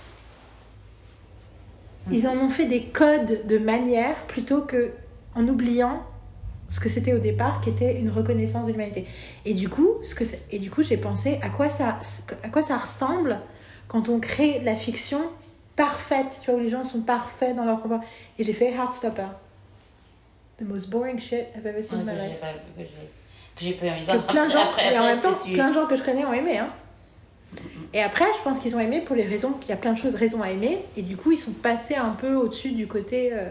Ils 2.11 2.27
en 2.27 2.37
ont 2.39 2.49
fait 2.49 2.65
des 2.67 2.85
codes 2.85 3.47
de 3.47 3.59
manière 3.59 4.17
plutôt 4.27 4.63
que 4.63 4.93
en 5.35 5.47
oubliant 5.47 6.05
ce 6.71 6.81
que 6.81 6.89
c'était 6.89 7.13
au 7.15 7.19
départ, 7.19 7.61
qui 7.61 7.71
était 7.71 7.99
une 7.99 8.11
reconnaissance 8.11 8.67
de 8.67 8.73
l'humanité. 8.73 9.07
Et 9.45 9.55
du 9.55 9.69
coup, 9.69 9.95
ce 10.03 10.15
que 10.15 10.25
c'est- 10.25 10.41
et 10.51 10.59
du 10.59 10.71
coup, 10.71 10.83
j'ai 10.83 10.97
pensé 10.97 11.39
à 11.43 11.49
quoi 11.49 11.71
ça, 11.71 11.99
à 12.43 12.49
quoi 12.49 12.63
ça 12.63 12.77
ressemble 12.77 13.41
quand 13.89 14.09
on 14.09 14.21
crée 14.21 14.61
de 14.61 14.65
la 14.65 14.77
fiction 14.77 15.21
parfaite, 15.77 16.39
tu 16.43 16.51
vois, 16.51 16.61
où 16.61 16.63
les 16.63 16.69
gens 16.69 16.85
sont 16.85 17.01
parfaits 17.03 17.55
dans 17.57 17.65
leur 17.65 17.81
comportement. 17.81 18.07
Et 18.39 18.45
j'ai 18.45 18.53
fait 18.53 18.73
Heartstopper. 18.73 19.27
The 20.59 20.63
most 20.63 20.89
boring 20.91 21.19
shit 21.21 21.47
I've 21.57 21.67
ever 21.67 21.83
seen 21.83 22.01
in 22.01 22.05
my 22.05 22.13
life. 22.13 22.41
que 23.57 23.65
j'ai- 23.65 23.73
pas 23.75 23.87
de 24.17 24.23
Que 24.23 24.33
plein 24.33 24.47
de 24.47 24.51
gens, 24.53 24.69
Après- 24.71 24.91
mais 24.91 24.99
en 24.99 25.05
même 25.05 25.21
temps, 25.21 25.35
tu- 25.45 25.53
plein 25.53 25.69
de 25.71 25.75
gens 25.75 25.87
que 25.87 25.97
je 25.97 26.03
connais 26.03 26.25
ont 26.25 26.33
aimé. 26.33 26.59
Hein. 26.59 26.71
Et 27.95 28.03
après, 28.03 28.27
je 28.37 28.43
pense 28.43 28.59
qu'ils 28.59 28.77
ont 28.77 28.81
aimé 28.81 29.01
pour 29.01 29.17
les 29.17 29.25
raisons, 29.25 29.53
qu'il 29.53 29.71
y 29.71 29.73
a 29.73 29.77
plein 29.77 29.93
de 29.95 29.99
choses, 29.99 30.15
raisons 30.17 30.43
à 30.43 30.51
aimer. 30.51 30.79
Et 30.97 31.03
du 31.03 31.17
coup, 31.17 31.33
ils 31.33 31.39
sont 31.39 31.53
passés 31.53 31.95
un 31.97 32.11
peu 32.11 32.35
au-dessus 32.35 32.73
du 32.73 32.87
côté, 32.87 33.31
euh, 33.33 33.51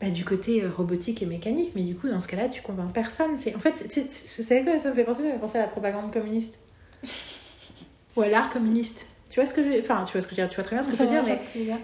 bah, 0.00 0.08
du 0.10 0.24
côté 0.24 0.62
euh, 0.64 0.70
robotique 0.74 1.22
et 1.22 1.26
mécanique. 1.26 1.72
Mais 1.74 1.82
du 1.82 1.94
coup, 1.94 2.08
dans 2.08 2.20
ce 2.20 2.26
cas-là, 2.28 2.48
tu 2.48 2.62
convaincs 2.62 2.92
personne. 2.92 3.36
C'est, 3.36 3.54
en 3.54 3.58
fait, 3.58 3.76
c'est- 3.90 4.64
quoi 4.64 4.78
ça 4.78 4.88
me 4.90 4.94
fait 4.94 5.04
penser 5.04 5.22
Ça 5.22 5.28
me 5.28 5.32
fait 5.34 5.38
penser 5.38 5.58
à 5.58 5.62
la 5.62 5.68
propagande 5.68 6.12
communiste. 6.12 6.58
Ou 8.16 8.22
à 8.22 8.28
l'art 8.28 8.48
communiste. 8.48 9.06
Tu 9.30 9.38
vois 9.38 9.46
ce 9.46 9.54
que 9.54 9.62
je 9.62 9.78
Enfin, 9.78 10.02
tu 10.04 10.12
vois 10.12 10.22
ce 10.22 10.26
que 10.26 10.34
je 10.34 10.40
veux 10.40 10.46
dire, 10.46 10.48
tu 10.48 10.56
vois 10.56 10.64
très 10.64 10.74
bien 10.74 10.82
ce 10.82 10.88
que 10.90 10.96
je 10.96 11.02
veux 11.02 11.08
dire, 11.08 11.22
mais 11.24 11.38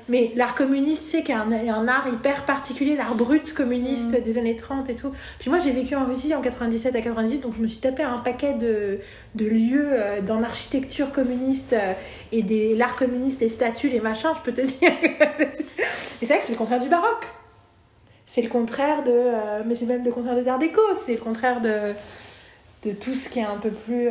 mais 0.09 0.33
l'art 0.35 0.57
communiste, 0.57 1.05
c'est 1.05 1.23
qu'il 1.23 1.33
y 1.33 1.39
a 1.39 1.41
un, 1.41 1.89
art 1.89 2.09
hyper 2.13 2.45
particulier, 2.45 2.97
l'art 2.97 3.15
brut 3.15 3.55
communiste 3.55 4.21
des 4.21 4.37
années 4.37 4.57
30 4.57 4.91
et 4.91 4.97
tout. 4.97 5.13
Puis 5.39 5.49
moi, 5.49 5.61
j'ai 5.61 5.71
vécu 5.71 5.95
en 5.95 6.05
Russie 6.05 6.35
en 6.35 6.41
97 6.41 6.97
à 6.97 7.01
98, 7.01 7.39
donc 7.39 7.55
je 7.55 7.61
me 7.61 7.69
suis 7.69 7.79
tapé 7.79 8.03
un 8.03 8.19
paquet 8.19 8.55
de, 8.55 8.99
de 9.37 9.47
lieux 9.47 9.91
euh, 9.93 10.21
dans 10.23 10.41
l'architecture 10.41 11.13
communiste 11.13 11.73
euh, 11.73 11.93
et 12.33 12.43
des 12.43 12.75
l'art 12.75 12.97
communiste, 12.97 13.41
les 13.41 13.49
statues, 13.49 13.91
les 13.91 14.01
machins, 14.01 14.31
je 14.35 14.41
peux 14.41 14.53
te 14.53 14.61
dire. 14.67 14.91
et 15.41 15.47
c'est 15.55 16.27
vrai 16.27 16.39
que 16.39 16.45
c'est 16.45 16.53
le 16.53 16.59
contraire 16.59 16.81
du 16.81 16.89
baroque. 16.89 17.29
C'est 18.25 18.43
le 18.43 18.49
contraire 18.49 19.05
de. 19.05 19.13
euh, 19.13 19.63
mais 19.65 19.77
c'est 19.77 19.87
même 19.87 20.05
le 20.05 20.11
contraire 20.11 20.35
des 20.35 20.49
arts 20.49 20.59
déco, 20.59 20.81
c'est 20.97 21.15
le 21.15 21.21
contraire 21.21 21.61
de, 21.61 21.95
de 22.83 22.93
tout 22.93 23.15
ce 23.15 23.29
qui 23.29 23.39
est 23.39 23.45
un 23.45 23.59
peu 23.59 23.71
plus. 23.71 24.09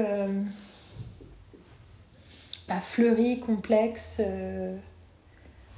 Bah, 2.68 2.80
fleuri, 2.82 3.40
complexe. 3.40 4.18
euh, 4.20 4.78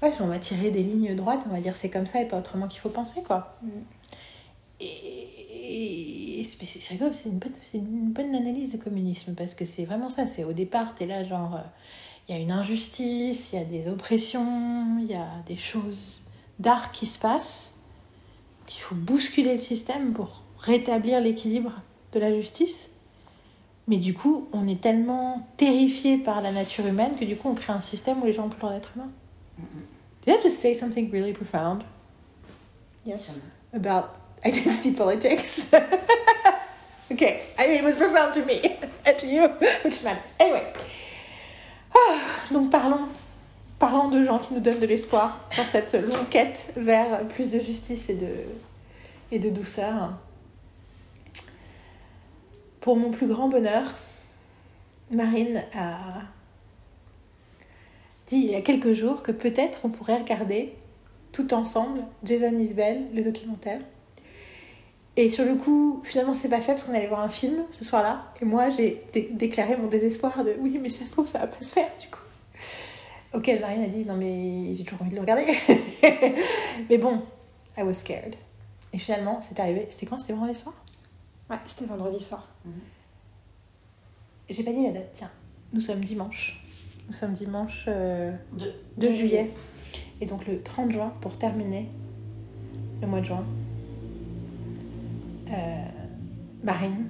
Ouais, 0.01 0.11
on 0.21 0.27
va 0.27 0.37
tirer 0.37 0.69
des 0.69 0.83
lignes 0.83 1.15
droites, 1.15 1.43
on 1.49 1.53
va 1.53 1.59
dire 1.59 1.75
c'est 1.75 1.89
comme 1.89 2.05
ça 2.05 2.21
et 2.21 2.27
pas 2.27 2.37
autrement 2.37 2.67
qu'il 2.67 2.79
faut 2.79 2.89
penser, 2.89 3.23
quoi. 3.23 3.55
Mm. 3.63 3.69
Et, 4.79 6.39
et 6.39 6.43
c'est 6.43 6.63
c'est- 6.65 6.79
c'est 6.79 6.93
rigolo, 6.93 7.11
c'est 7.13 7.29
une, 7.29 7.39
bonne- 7.39 7.51
une 7.73 8.11
bonne 8.11 8.35
analyse 8.35 8.73
de 8.73 8.77
communisme 8.77 9.33
parce 9.33 9.55
que 9.55 9.65
c'est 9.65 9.85
vraiment 9.85 10.09
ça. 10.09 10.27
C'est 10.27 10.43
au 10.43 10.53
départ, 10.53 10.93
t'es 10.95 11.05
là, 11.07 11.23
genre, 11.23 11.55
euh, 11.55 11.59
il 12.29 12.35
y 12.35 12.37
a 12.37 12.41
une 12.41 12.51
injustice, 12.51 13.53
il 13.53 13.59
y 13.59 13.61
a 13.61 13.65
des 13.65 13.87
oppressions, 13.87 14.97
il 14.99 15.07
y 15.09 15.15
a 15.15 15.27
des 15.47 15.57
choses 15.57 16.23
d'art 16.59 16.91
qui 16.91 17.05
se 17.07 17.17
passent, 17.19 17.73
qu'il 18.67 18.81
faut 18.81 18.95
bousculer 18.95 19.53
le 19.53 19.57
système 19.59 20.13
pour 20.13 20.43
rétablir 20.59 21.21
l'équilibre 21.21 21.73
de 22.11 22.19
la 22.19 22.33
justice. 22.33 22.89
Mais 23.87 23.97
du 23.97 24.13
coup, 24.13 24.47
on 24.51 24.67
est 24.67 24.81
tellement 24.81 25.37
terrifié 25.55 26.17
par 26.17 26.41
la 26.41 26.51
nature 26.51 26.85
humaine 26.85 27.15
que 27.17 27.25
du 27.25 27.37
coup, 27.37 27.49
on 27.49 27.55
crée 27.55 27.73
un 27.73 27.81
système 27.81 28.21
où 28.21 28.25
les 28.25 28.33
gens 28.33 28.45
ont 28.45 28.49
plus 28.49 28.57
le 28.57 28.61
droit 28.61 28.73
d'être 28.73 28.91
humains. 28.95 29.11
Did 30.25 30.35
I 30.35 30.41
just 30.43 30.59
say 30.59 30.73
something 30.73 31.09
really 31.11 31.31
profound? 31.33 31.83
Yes. 33.05 33.43
about 33.73 34.09
identity 34.45 34.91
politics? 34.91 35.71
okay, 37.11 37.41
I 37.57 37.67
mean, 37.67 37.77
it 37.77 37.83
was 37.83 37.95
profound 37.95 38.33
to 38.33 38.45
me 38.45 38.59
and 39.07 39.17
to 39.17 39.25
you, 39.27 39.47
which 39.83 40.03
matters. 40.03 40.33
Anyway, 40.39 40.63
Ah, 41.95 42.17
donc 42.51 42.69
parlons 42.69 43.07
parlant 43.79 44.09
de 44.09 44.23
gens 44.23 44.39
qui 44.39 44.53
nous 44.53 44.59
donnent 44.59 44.79
de 44.79 44.87
l'espoir 44.87 45.39
dans 45.55 45.65
cette 45.65 45.93
longue 45.93 46.27
quête 46.29 46.73
vers 46.75 47.27
plus 47.27 47.51
de 47.51 47.59
justice 47.59 48.09
et 48.09 48.15
de, 48.15 48.31
et 49.31 49.39
de 49.39 49.49
douceur. 49.49 50.13
Pour 52.81 52.95
mon 52.95 53.11
plus 53.11 53.27
grand 53.27 53.49
bonheur, 53.49 53.83
Marine 55.11 55.63
a 55.75 56.21
dit 58.27 58.37
il 58.37 58.51
y 58.51 58.55
a 58.55 58.61
quelques 58.61 58.93
jours 58.93 59.23
que 59.23 59.31
peut-être 59.31 59.81
on 59.85 59.89
pourrait 59.89 60.17
regarder 60.17 60.73
tout 61.31 61.53
ensemble 61.53 62.03
Jason 62.23 62.55
Isbell, 62.57 63.05
le 63.13 63.21
documentaire. 63.21 63.79
Et 65.15 65.29
sur 65.29 65.45
le 65.45 65.55
coup, 65.55 66.01
finalement, 66.03 66.33
c'est 66.33 66.49
pas 66.49 66.61
fait 66.61 66.73
parce 66.73 66.83
qu'on 66.83 66.93
allait 66.93 67.07
voir 67.07 67.21
un 67.21 67.29
film 67.29 67.63
ce 67.71 67.83
soir-là. 67.83 68.31
Et 68.39 68.45
moi, 68.45 68.69
j'ai 68.69 69.03
dé- 69.13 69.29
déclaré 69.31 69.75
mon 69.75 69.87
désespoir 69.87 70.43
de 70.43 70.55
oui, 70.59 70.77
mais 70.79 70.89
ça 70.89 71.05
se 71.05 71.11
trouve, 71.11 71.25
ça 71.25 71.39
va 71.39 71.47
pas 71.47 71.61
se 71.61 71.73
faire 71.73 71.89
du 71.99 72.07
coup. 72.07 72.19
Auquel 73.33 73.59
Marine 73.59 73.81
a 73.81 73.87
dit 73.87 74.05
non, 74.05 74.15
mais 74.15 74.75
j'ai 74.75 74.83
toujours 74.83 75.01
envie 75.01 75.09
de 75.09 75.15
le 75.15 75.21
regarder. 75.21 75.45
mais 76.89 76.97
bon, 76.99 77.21
I 77.77 77.81
was 77.81 77.95
scared. 77.95 78.35
Et 78.93 78.99
finalement, 78.99 79.39
c'est 79.41 79.59
arrivé. 79.59 79.87
C'était 79.89 80.05
quand? 80.05 80.19
C'était 80.19 80.33
vendredi 80.33 80.55
soir? 80.59 80.75
Ouais, 81.49 81.57
c'était 81.65 81.85
vendredi 81.85 82.23
soir. 82.23 82.47
J'ai 84.49 84.63
pas 84.63 84.71
dit 84.71 84.83
la 84.83 84.91
date, 84.91 85.09
tiens. 85.11 85.31
Nous 85.73 85.81
sommes 85.81 86.01
dimanche. 86.01 86.63
Nous 87.07 87.13
sommes 87.13 87.33
dimanche 87.33 87.85
euh, 87.87 88.31
De, 88.53 88.73
2 88.97 89.11
juillet. 89.11 89.51
Et 90.21 90.25
donc 90.25 90.47
le 90.47 90.61
30 90.61 90.91
juin, 90.91 91.13
pour 91.21 91.37
terminer 91.37 91.89
le 93.01 93.07
mois 93.07 93.19
de 93.19 93.25
juin, 93.25 93.45
euh, 95.51 95.85
Marine, 96.63 97.09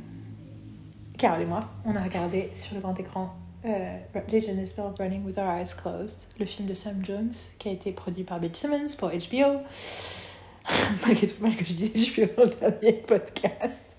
Carole 1.18 1.42
et 1.42 1.46
moi, 1.46 1.70
on 1.86 1.96
a 1.96 2.04
regardé 2.04 2.52
sur 2.54 2.76
le 2.76 2.82
grand 2.82 3.00
écran 3.00 3.36
euh, 3.66 3.98
Jason 4.28 4.58
Isbell 4.58 4.94
Running 5.00 5.26
with 5.26 5.38
Our 5.38 5.50
Eyes 5.50 5.74
Closed, 5.76 6.28
le 6.40 6.46
film 6.46 6.68
de 6.68 6.74
Sam 6.74 7.04
Jones, 7.04 7.34
qui 7.58 7.70
a 7.70 7.72
été 7.72 7.92
produit 7.92 8.24
par 8.24 8.40
Bill 8.40 8.56
Simmons 8.56 8.96
pour 8.98 9.10
HBO. 9.10 9.62
Malgré 11.06 11.28
tout 11.28 11.36
le 11.40 11.48
mal 11.48 11.56
que 11.56 11.66
je 11.66 11.74
dis 11.74 11.90
HBO 11.90 12.46
dans 12.46 12.68
le 12.68 12.72
dernier 12.72 12.94
podcast. 13.02 13.97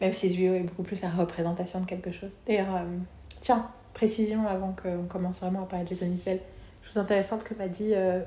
Même 0.00 0.12
si 0.12 0.28
HBO 0.28 0.54
est 0.54 0.60
beaucoup 0.60 0.82
plus 0.82 1.02
la 1.02 1.08
représentation 1.08 1.80
de 1.80 1.86
quelque 1.86 2.12
chose. 2.12 2.38
D'ailleurs, 2.46 2.74
euh, 2.74 2.98
tiens, 3.40 3.68
précision 3.94 4.46
avant 4.46 4.74
qu'on 4.80 5.04
commence 5.08 5.40
vraiment 5.40 5.62
à 5.62 5.66
parler 5.66 5.84
de 5.84 5.90
Jason 5.90 6.06
Isbell 6.06 6.40
chose 6.88 6.98
intéressante 6.98 7.44
que 7.44 7.54
m'a 7.54 7.68
dit. 7.68 7.92
Euh, 7.94 8.20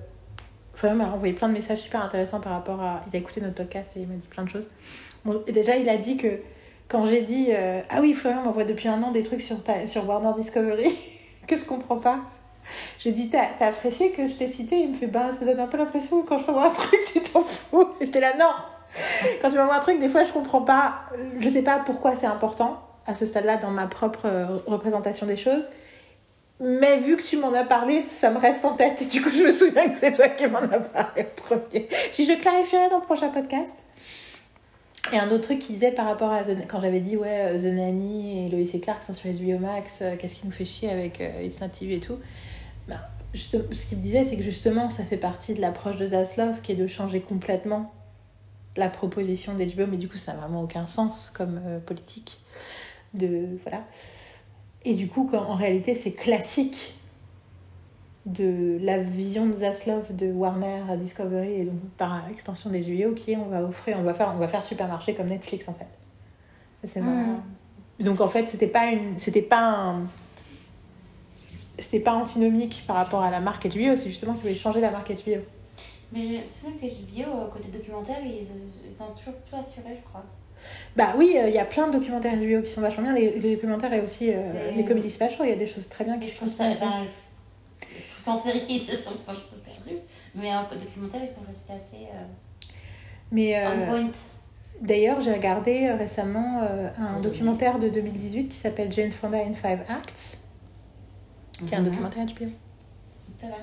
Florian 0.74 0.96
m'a 0.96 1.12
envoyé 1.12 1.34
plein 1.34 1.50
de 1.50 1.54
messages 1.54 1.80
super 1.80 2.04
intéressants 2.04 2.40
par 2.40 2.54
rapport 2.54 2.82
à. 2.82 3.02
Il 3.08 3.16
a 3.16 3.20
écouté 3.20 3.42
notre 3.42 3.56
podcast 3.56 3.94
et 3.98 4.02
il 4.02 4.08
m'a 4.08 4.16
dit 4.16 4.28
plein 4.28 4.44
de 4.44 4.50
choses. 4.50 4.68
Déjà, 5.48 5.76
il 5.76 5.90
a 5.90 5.98
dit 5.98 6.18
que 6.18 6.40
quand 6.88 7.06
j'ai 7.06 7.22
dit 7.22 7.48
euh, 7.52 7.82
Ah 7.90 8.00
oui, 8.02 8.14
Florian 8.14 8.44
m'envoie 8.44 8.64
depuis 8.64 8.88
un 8.88 9.02
an 9.04 9.12
des 9.12 9.24
trucs 9.24 9.42
sur, 9.42 9.58
sur 9.88 10.08
Warner 10.08 10.34
Discovery 10.36 10.96
que 11.48 11.58
je 11.58 11.66
comprends 11.66 11.98
pas. 11.98 12.22
J'ai 13.00 13.12
dit 13.12 13.30
T'as 13.30 13.66
apprécié 13.66 14.12
que 14.12 14.28
je 14.28 14.36
t'ai 14.36 14.48
cité 14.48 14.80
Il 14.80 14.90
me 14.90 14.94
fait 14.94 15.08
Bah, 15.08 15.32
ça 15.32 15.46
donne 15.46 15.60
un 15.60 15.68
peu 15.68 15.78
l'impression 15.78 16.22
que 16.22 16.30
quand 16.30 16.38
je 16.38 16.46
t'envoie 16.46 16.68
un 16.68 16.74
truc, 16.74 17.02
tu 17.12 17.22
t'en 17.22 17.44
fous. 17.44 17.90
Et 18.00 18.06
j'étais 18.06 18.22
là 18.22 18.34
Non 18.40 18.52
Quand 19.42 19.50
tu 19.50 19.56
m'envoies 19.56 19.76
un 19.76 19.80
truc, 19.80 20.00
des 20.00 20.10
fois, 20.10 20.24
je 20.24 20.32
comprends 20.32 20.62
pas. 20.62 21.06
Je 21.40 21.50
sais 21.50 21.62
pas 21.62 21.80
pourquoi 21.86 22.16
c'est 22.16 22.28
important 22.28 22.82
à 23.06 23.16
ce 23.16 23.26
stade-là 23.26 23.58
dans 23.58 23.72
ma 23.72 23.88
propre 23.88 24.26
euh, 24.26 24.46
représentation 24.68 25.26
des 25.26 25.36
choses. 25.36 25.68
Mais 26.60 26.98
vu 27.00 27.16
que 27.18 27.24
tu 27.24 27.38
m'en 27.38 27.54
as 27.54 27.64
parlé, 27.64 28.04
ça 28.04 28.30
me 28.30 28.38
reste 28.38 28.64
en 28.66 28.76
tête. 28.76 29.02
Et 29.02 29.06
du 29.06 29.22
coup, 29.22 29.32
je 29.32 29.44
me 29.44 29.52
souviens 29.52 29.90
que 29.90 29.98
c'est 29.98 30.12
toi 30.12 30.28
qui 30.30 30.46
m'en 30.48 30.60
as 30.60 30.80
parlé 30.80 31.24
premier. 31.24 31.88
Si 32.12 32.26
je 32.26 32.38
clarifierai 32.38 32.90
dans 32.90 33.00
le 33.00 33.04
prochain 33.04 33.30
podcast. 33.30 33.78
Et 35.12 35.18
un 35.18 35.30
autre 35.32 35.46
truc 35.46 35.60
qu'il 35.60 35.74
disait 35.74 35.92
par 35.92 36.06
rapport 36.06 36.32
à 36.32 36.44
quand 36.68 36.80
j'avais 36.80 37.00
dit 37.00 37.18
ouais 37.18 37.58
The 37.58 37.64
Nanny 37.64 38.46
et 38.46 38.50
Lois 38.50 38.62
et 38.72 38.80
Clark 38.80 39.02
sont 39.02 39.14
sur 39.14 39.32
HBO 39.32 39.58
Max, 39.58 40.00
euh, 40.02 40.16
qu'est-ce 40.16 40.36
qui 40.36 40.46
nous 40.46 40.52
fait 40.52 40.64
chier 40.64 40.90
avec 40.92 41.20
euh, 41.20 41.44
It's 41.44 41.60
Not 41.60 41.70
TV 41.70 41.96
et 41.96 42.00
tout. 42.00 42.18
Ben, 42.88 43.00
ce 43.34 43.58
qu'il 43.88 43.98
me 43.98 44.02
disait, 44.02 44.24
c'est 44.24 44.36
que 44.38 44.44
justement, 44.44 44.90
ça 44.90 45.04
fait 45.04 45.18
partie 45.18 45.56
de 45.56 45.62
l'approche 45.62 45.98
de 45.98 46.06
Zaslav 46.06 46.62
qui 46.62 46.74
est 46.74 46.76
de 46.76 46.86
changer 46.86 47.20
complètement 47.20 47.92
la 48.78 48.90
proposition 48.90 49.54
d'HBO, 49.54 49.88
mais 49.88 49.98
du 49.98 50.08
coup, 50.08 50.18
ça 50.18 50.34
n'a 50.34 50.40
vraiment 50.40 50.62
aucun 50.62 50.88
sens 50.88 51.32
comme 51.34 51.60
euh, 51.66 51.80
politique. 51.80 52.40
De, 53.14 53.58
voilà. 53.64 53.84
Et 54.84 54.94
du 54.94 55.08
coup, 55.08 55.28
quand, 55.30 55.44
en 55.44 55.56
réalité, 55.56 55.96
c'est 55.96 56.14
classique 56.14 56.96
de 58.26 58.78
la 58.82 59.00
vision 59.00 59.48
de 59.48 59.54
Zaslav 59.54 60.16
de 60.16 60.32
Warner 60.32 60.84
à 60.90 60.96
Discovery 60.96 61.54
et 61.54 61.66
donc 61.66 61.80
par 61.98 62.28
extension 62.30 62.70
des 62.70 62.84
JO 62.84 63.14
qui 63.14 63.32
est 63.32 63.36
on 63.36 63.48
va 63.48 63.64
offrir, 63.64 63.98
on 64.00 64.04
va 64.04 64.14
faire, 64.14 64.32
on 64.36 64.38
va 64.38 64.48
faire 64.48 64.62
supermarché 64.62 65.16
comme 65.16 65.28
Netflix 65.28 65.68
en 65.68 65.74
fait. 65.74 65.88
Ça 66.84 66.88
c'est 66.88 67.02
marrant. 67.02 67.42
Donc 68.00 68.22
en 68.22 68.28
fait, 68.28 68.48
c'était 68.48 68.68
pas 68.68 68.92
une, 68.92 69.18
c'était 69.18 69.42
pas 69.42 69.62
un, 69.62 70.08
c'était 71.78 72.00
pas 72.00 72.14
antinomique 72.14 72.84
par 72.88 72.96
rapport 72.96 73.24
à 73.24 73.32
la 73.32 73.40
marque 73.40 73.68
HBO, 73.68 73.96
c'est 73.96 74.10
justement 74.10 74.34
qu'ils 74.34 74.44
voulaient 74.44 74.56
changer 74.56 74.82
la 74.82 74.92
marque 74.92 75.12
HBO. 75.12 75.42
Mais 76.12 76.44
c'est 76.50 76.68
vrai 76.68 76.78
que 76.78 76.86
HBO, 76.86 77.40
euh, 77.42 77.48
côté 77.48 77.70
documentaire, 77.70 78.18
ils, 78.24 78.42
ils 78.42 78.94
sont 78.94 79.08
toujours 79.18 79.40
peu 79.50 79.56
assurés, 79.58 79.98
je 80.02 80.08
crois. 80.10 80.24
Bah 80.96 81.14
oui, 81.18 81.36
il 81.48 81.54
y 81.54 81.58
a 81.58 81.66
plein 81.66 81.88
de 81.88 81.94
documentaires 81.94 82.36
HBO 82.38 82.62
qui 82.62 82.70
sont 82.70 82.82
vachement 82.82 83.04
bien. 83.04 83.14
Les, 83.14 83.40
les 83.40 83.56
documentaires 83.56 83.94
et 83.94 84.02
aussi 84.02 84.32
euh, 84.32 84.72
les 84.76 84.86
comédies 84.86 85.10
special, 85.10 85.48
il 85.48 85.50
y 85.50 85.54
a 85.54 85.56
des 85.56 85.66
choses 85.66 85.88
très 85.90 86.04
bien 86.04 86.20
qui 86.20 86.28
se 86.28 86.36
font. 86.36 86.46
Enfin, 86.46 87.06
je 87.82 88.12
trouve 88.12 88.24
qu'en 88.26 88.38
série, 88.38 88.62
ils 88.70 88.82
se 88.82 88.96
sont 88.96 89.16
pas 89.26 89.34
peu 89.34 89.56
perdus. 89.58 90.00
Mais 90.36 90.54
en 90.54 90.64
documentaire, 90.64 91.22
ils 91.24 91.30
sont 91.30 91.42
restés 91.48 91.74
assez 91.74 92.06
euh, 92.14 92.24
Mais 93.32 93.58
euh, 93.58 93.70
on 93.84 93.86
point. 93.88 94.12
D'ailleurs, 94.82 95.22
j'ai 95.22 95.34
regardé 95.34 95.88
euh, 95.88 95.96
récemment 95.96 96.62
euh, 96.64 96.90
un 96.98 97.20
documentaire 97.22 97.80
de 97.80 97.88
2018 97.90 98.50
qui 98.50 98.58
s'appelle 98.58 98.92
Jane 98.92 99.12
Fonda 99.12 99.38
in 99.38 99.54
Five 99.54 99.80
Acts, 99.88 100.40
qui 101.66 101.74
est 101.74 101.78
un 101.78 101.82
Mhm. 101.82 101.90
documentaire 101.90 102.26
HBO. 102.26 102.46
Ça 103.40 103.48
va. 103.48 103.56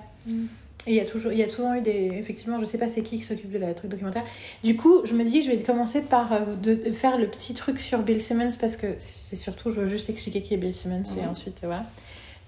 Et 0.89 0.93
il 0.93 0.97
y 0.97 1.01
a 1.01 1.05
toujours, 1.05 1.33
il 1.33 1.39
y 1.39 1.43
a 1.43 1.49
souvent 1.49 1.75
eu 1.75 1.83
des, 1.83 2.11
effectivement, 2.19 2.59
je 2.59 2.65
sais 2.65 2.79
pas 2.79 2.89
c'est 2.89 3.03
qui 3.03 3.19
qui 3.19 3.23
s'occupe 3.23 3.53
de 3.53 3.59
la 3.59 3.75
truc 3.75 3.91
documentaire. 3.91 4.25
Du 4.65 4.75
coup, 4.75 5.05
je 5.05 5.13
me 5.13 5.23
dis, 5.23 5.43
je 5.43 5.51
vais 5.51 5.59
commencer 5.59 6.01
par 6.01 6.33
euh, 6.33 6.41
de, 6.55 6.75
de 6.75 6.93
faire 6.93 7.19
le 7.19 7.29
petit 7.29 7.53
truc 7.53 7.79
sur 7.79 7.99
Bill 7.99 8.21
Simmons 8.21 8.57
parce 8.59 8.79
que 8.79 8.87
c'est 8.99 9.37
surtout, 9.37 9.71
je 9.71 9.83
veux 9.83 9.87
juste 9.87 10.09
expliquer 10.09 10.41
qui 10.41 10.55
est 10.55 10.57
Bill 10.57 10.75
Simmons 10.75 11.03
et 11.21 11.27
ensuite 11.27 11.59
voilà. 11.63 11.85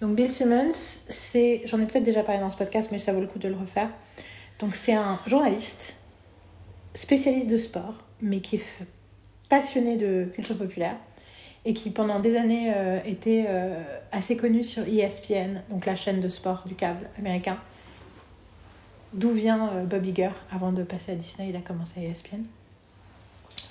Donc 0.00 0.14
Bill 0.14 0.31
Simmons, 0.31 0.72
c'est, 0.72 1.61
j'en 1.66 1.79
ai 1.81 1.87
peut-être 1.87 2.03
déjà 2.03 2.22
parlé 2.22 2.40
dans 2.40 2.48
ce 2.48 2.57
podcast, 2.57 2.88
mais 2.90 2.98
ça 2.98 3.12
vaut 3.12 3.20
le 3.20 3.26
coup 3.26 3.38
de 3.38 3.48
le 3.48 3.57
refaire. 3.57 3.90
Donc 4.59 4.74
c'est 4.74 4.94
un 4.94 5.18
journaliste 5.26 5.96
spécialiste 6.94 7.50
de 7.50 7.59
sport, 7.59 8.03
mais 8.22 8.40
qui 8.40 8.57
est 8.57 8.87
passionné 9.50 9.98
de 9.98 10.24
culture 10.33 10.57
populaire 10.57 10.96
et 11.66 11.74
qui 11.74 11.90
pendant 11.90 12.20
des 12.20 12.37
années 12.37 12.72
euh, 12.74 13.00
était 13.05 13.44
euh, 13.48 13.79
assez 14.12 14.37
connu 14.37 14.62
sur 14.62 14.85
ESPN, 14.85 15.62
donc 15.68 15.85
la 15.85 15.94
chaîne 15.94 16.20
de 16.20 16.29
sport 16.31 16.64
du 16.66 16.74
câble 16.74 17.11
américain. 17.18 17.59
D'où 19.12 19.30
vient 19.30 19.68
euh, 19.70 19.84
Bob 19.84 20.06
Iger 20.06 20.30
avant 20.50 20.72
de 20.72 20.82
passer 20.82 21.12
à 21.12 21.14
Disney, 21.16 21.48
il 21.50 21.56
a 21.56 21.60
commencé 21.60 22.00
à 22.00 22.08
ESPN. 22.08 22.44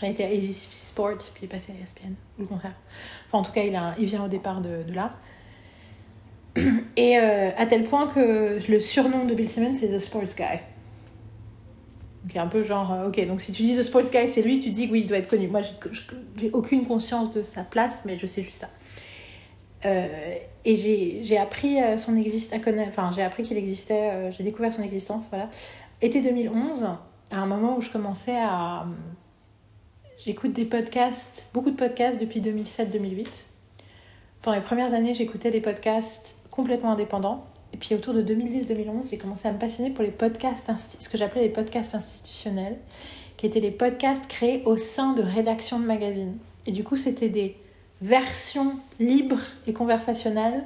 Il 0.01 0.09
était 0.09 0.23
à 0.23 0.27
ABC 0.27 0.69
Sport, 0.71 1.17
puis 1.17 1.41
il 1.41 1.45
est 1.45 1.47
passé 1.47 1.73
à 1.73 1.81
ESPN, 1.81 2.13
ou 2.37 2.41
le 2.41 2.47
contraire. 2.47 2.75
Enfin, 3.25 3.39
en 3.39 3.41
tout 3.41 3.51
cas, 3.51 3.63
il, 3.63 3.75
a, 3.75 3.95
il 3.99 4.05
vient 4.05 4.23
au 4.23 4.27
départ 4.27 4.61
de, 4.61 4.83
là. 4.93 5.11
Et 6.97 7.17
euh, 7.17 7.49
à 7.57 7.65
tel 7.65 7.83
point 7.83 8.07
que 8.07 8.59
le 8.69 8.79
surnom 8.79 9.25
de 9.25 9.33
Bill 9.33 9.47
Simmons, 9.47 9.73
c'est 9.73 9.87
The 9.87 9.99
Sports 9.99 10.35
Guy. 10.35 10.59
Donc, 12.23 12.35
un 12.35 12.47
peu 12.47 12.63
genre, 12.63 12.91
euh, 12.91 13.07
ok, 13.07 13.25
donc 13.27 13.41
si 13.41 13.51
tu 13.51 13.61
dis 13.61 13.77
The 13.77 13.83
Sports 13.83 14.09
Guy, 14.09 14.27
c'est 14.27 14.41
lui, 14.41 14.59
tu 14.59 14.71
dis 14.71 14.89
oui, 14.91 15.01
il 15.01 15.07
doit 15.07 15.17
être 15.17 15.29
connu. 15.29 15.47
Moi, 15.47 15.61
j'ai 16.35 16.51
aucune 16.51 16.85
conscience 16.85 17.31
de 17.31 17.43
sa 17.43 17.63
place, 17.63 18.03
mais 18.05 18.17
je 18.17 18.25
sais 18.25 18.43
juste 18.43 18.61
ça. 18.61 18.69
Euh, 19.85 20.35
et 20.65 21.23
j'ai 21.23 21.37
appris 21.37 21.81
euh, 21.81 21.97
son 21.97 22.15
existe 22.17 22.53
enfin, 22.53 23.11
j'ai 23.15 23.23
appris 23.23 23.43
qu'il 23.43 23.57
existait, 23.57 24.11
euh, 24.11 24.31
j'ai 24.31 24.43
découvert 24.43 24.73
son 24.73 24.81
existence, 24.81 25.27
voilà. 25.29 25.49
Été 26.01 26.21
2011, 26.21 26.83
à 27.31 27.37
un 27.37 27.45
moment 27.45 27.77
où 27.77 27.81
je 27.81 27.89
commençais 27.89 28.37
à. 28.37 28.85
J'écoute 30.17 30.51
des 30.51 30.65
podcasts, 30.65 31.47
beaucoup 31.53 31.71
de 31.71 31.77
podcasts 31.77 32.19
depuis 32.19 32.41
2007-2008. 32.41 33.43
Pendant 34.41 34.57
les 34.57 34.63
premières 34.63 34.93
années, 34.93 35.13
j'écoutais 35.13 35.49
des 35.49 35.61
podcasts 35.61 36.35
complètement 36.51 36.91
indépendants. 36.91 37.45
Et 37.71 37.77
puis 37.77 37.95
autour 37.95 38.13
de 38.13 38.21
2010-2011, 38.21 39.11
j'ai 39.11 39.17
commencé 39.17 39.47
à 39.47 39.53
me 39.53 39.59
passionner 39.59 39.91
pour 39.91 40.03
les 40.03 40.11
podcasts, 40.11 40.71
ce 40.99 41.07
que 41.07 41.17
j'appelais 41.17 41.43
les 41.43 41.49
podcasts 41.49 41.95
institutionnels, 41.95 42.77
qui 43.37 43.45
étaient 43.45 43.59
les 43.61 43.71
podcasts 43.71 44.27
créés 44.27 44.61
au 44.65 44.75
sein 44.75 45.13
de 45.13 45.21
rédactions 45.21 45.79
de 45.79 45.85
magazines. 45.85 46.37
Et 46.65 46.71
du 46.71 46.83
coup, 46.83 46.97
c'était 46.97 47.29
des 47.29 47.55
versions 48.01 48.73
libres 48.99 49.41
et 49.67 49.73
conversationnelles, 49.73 50.63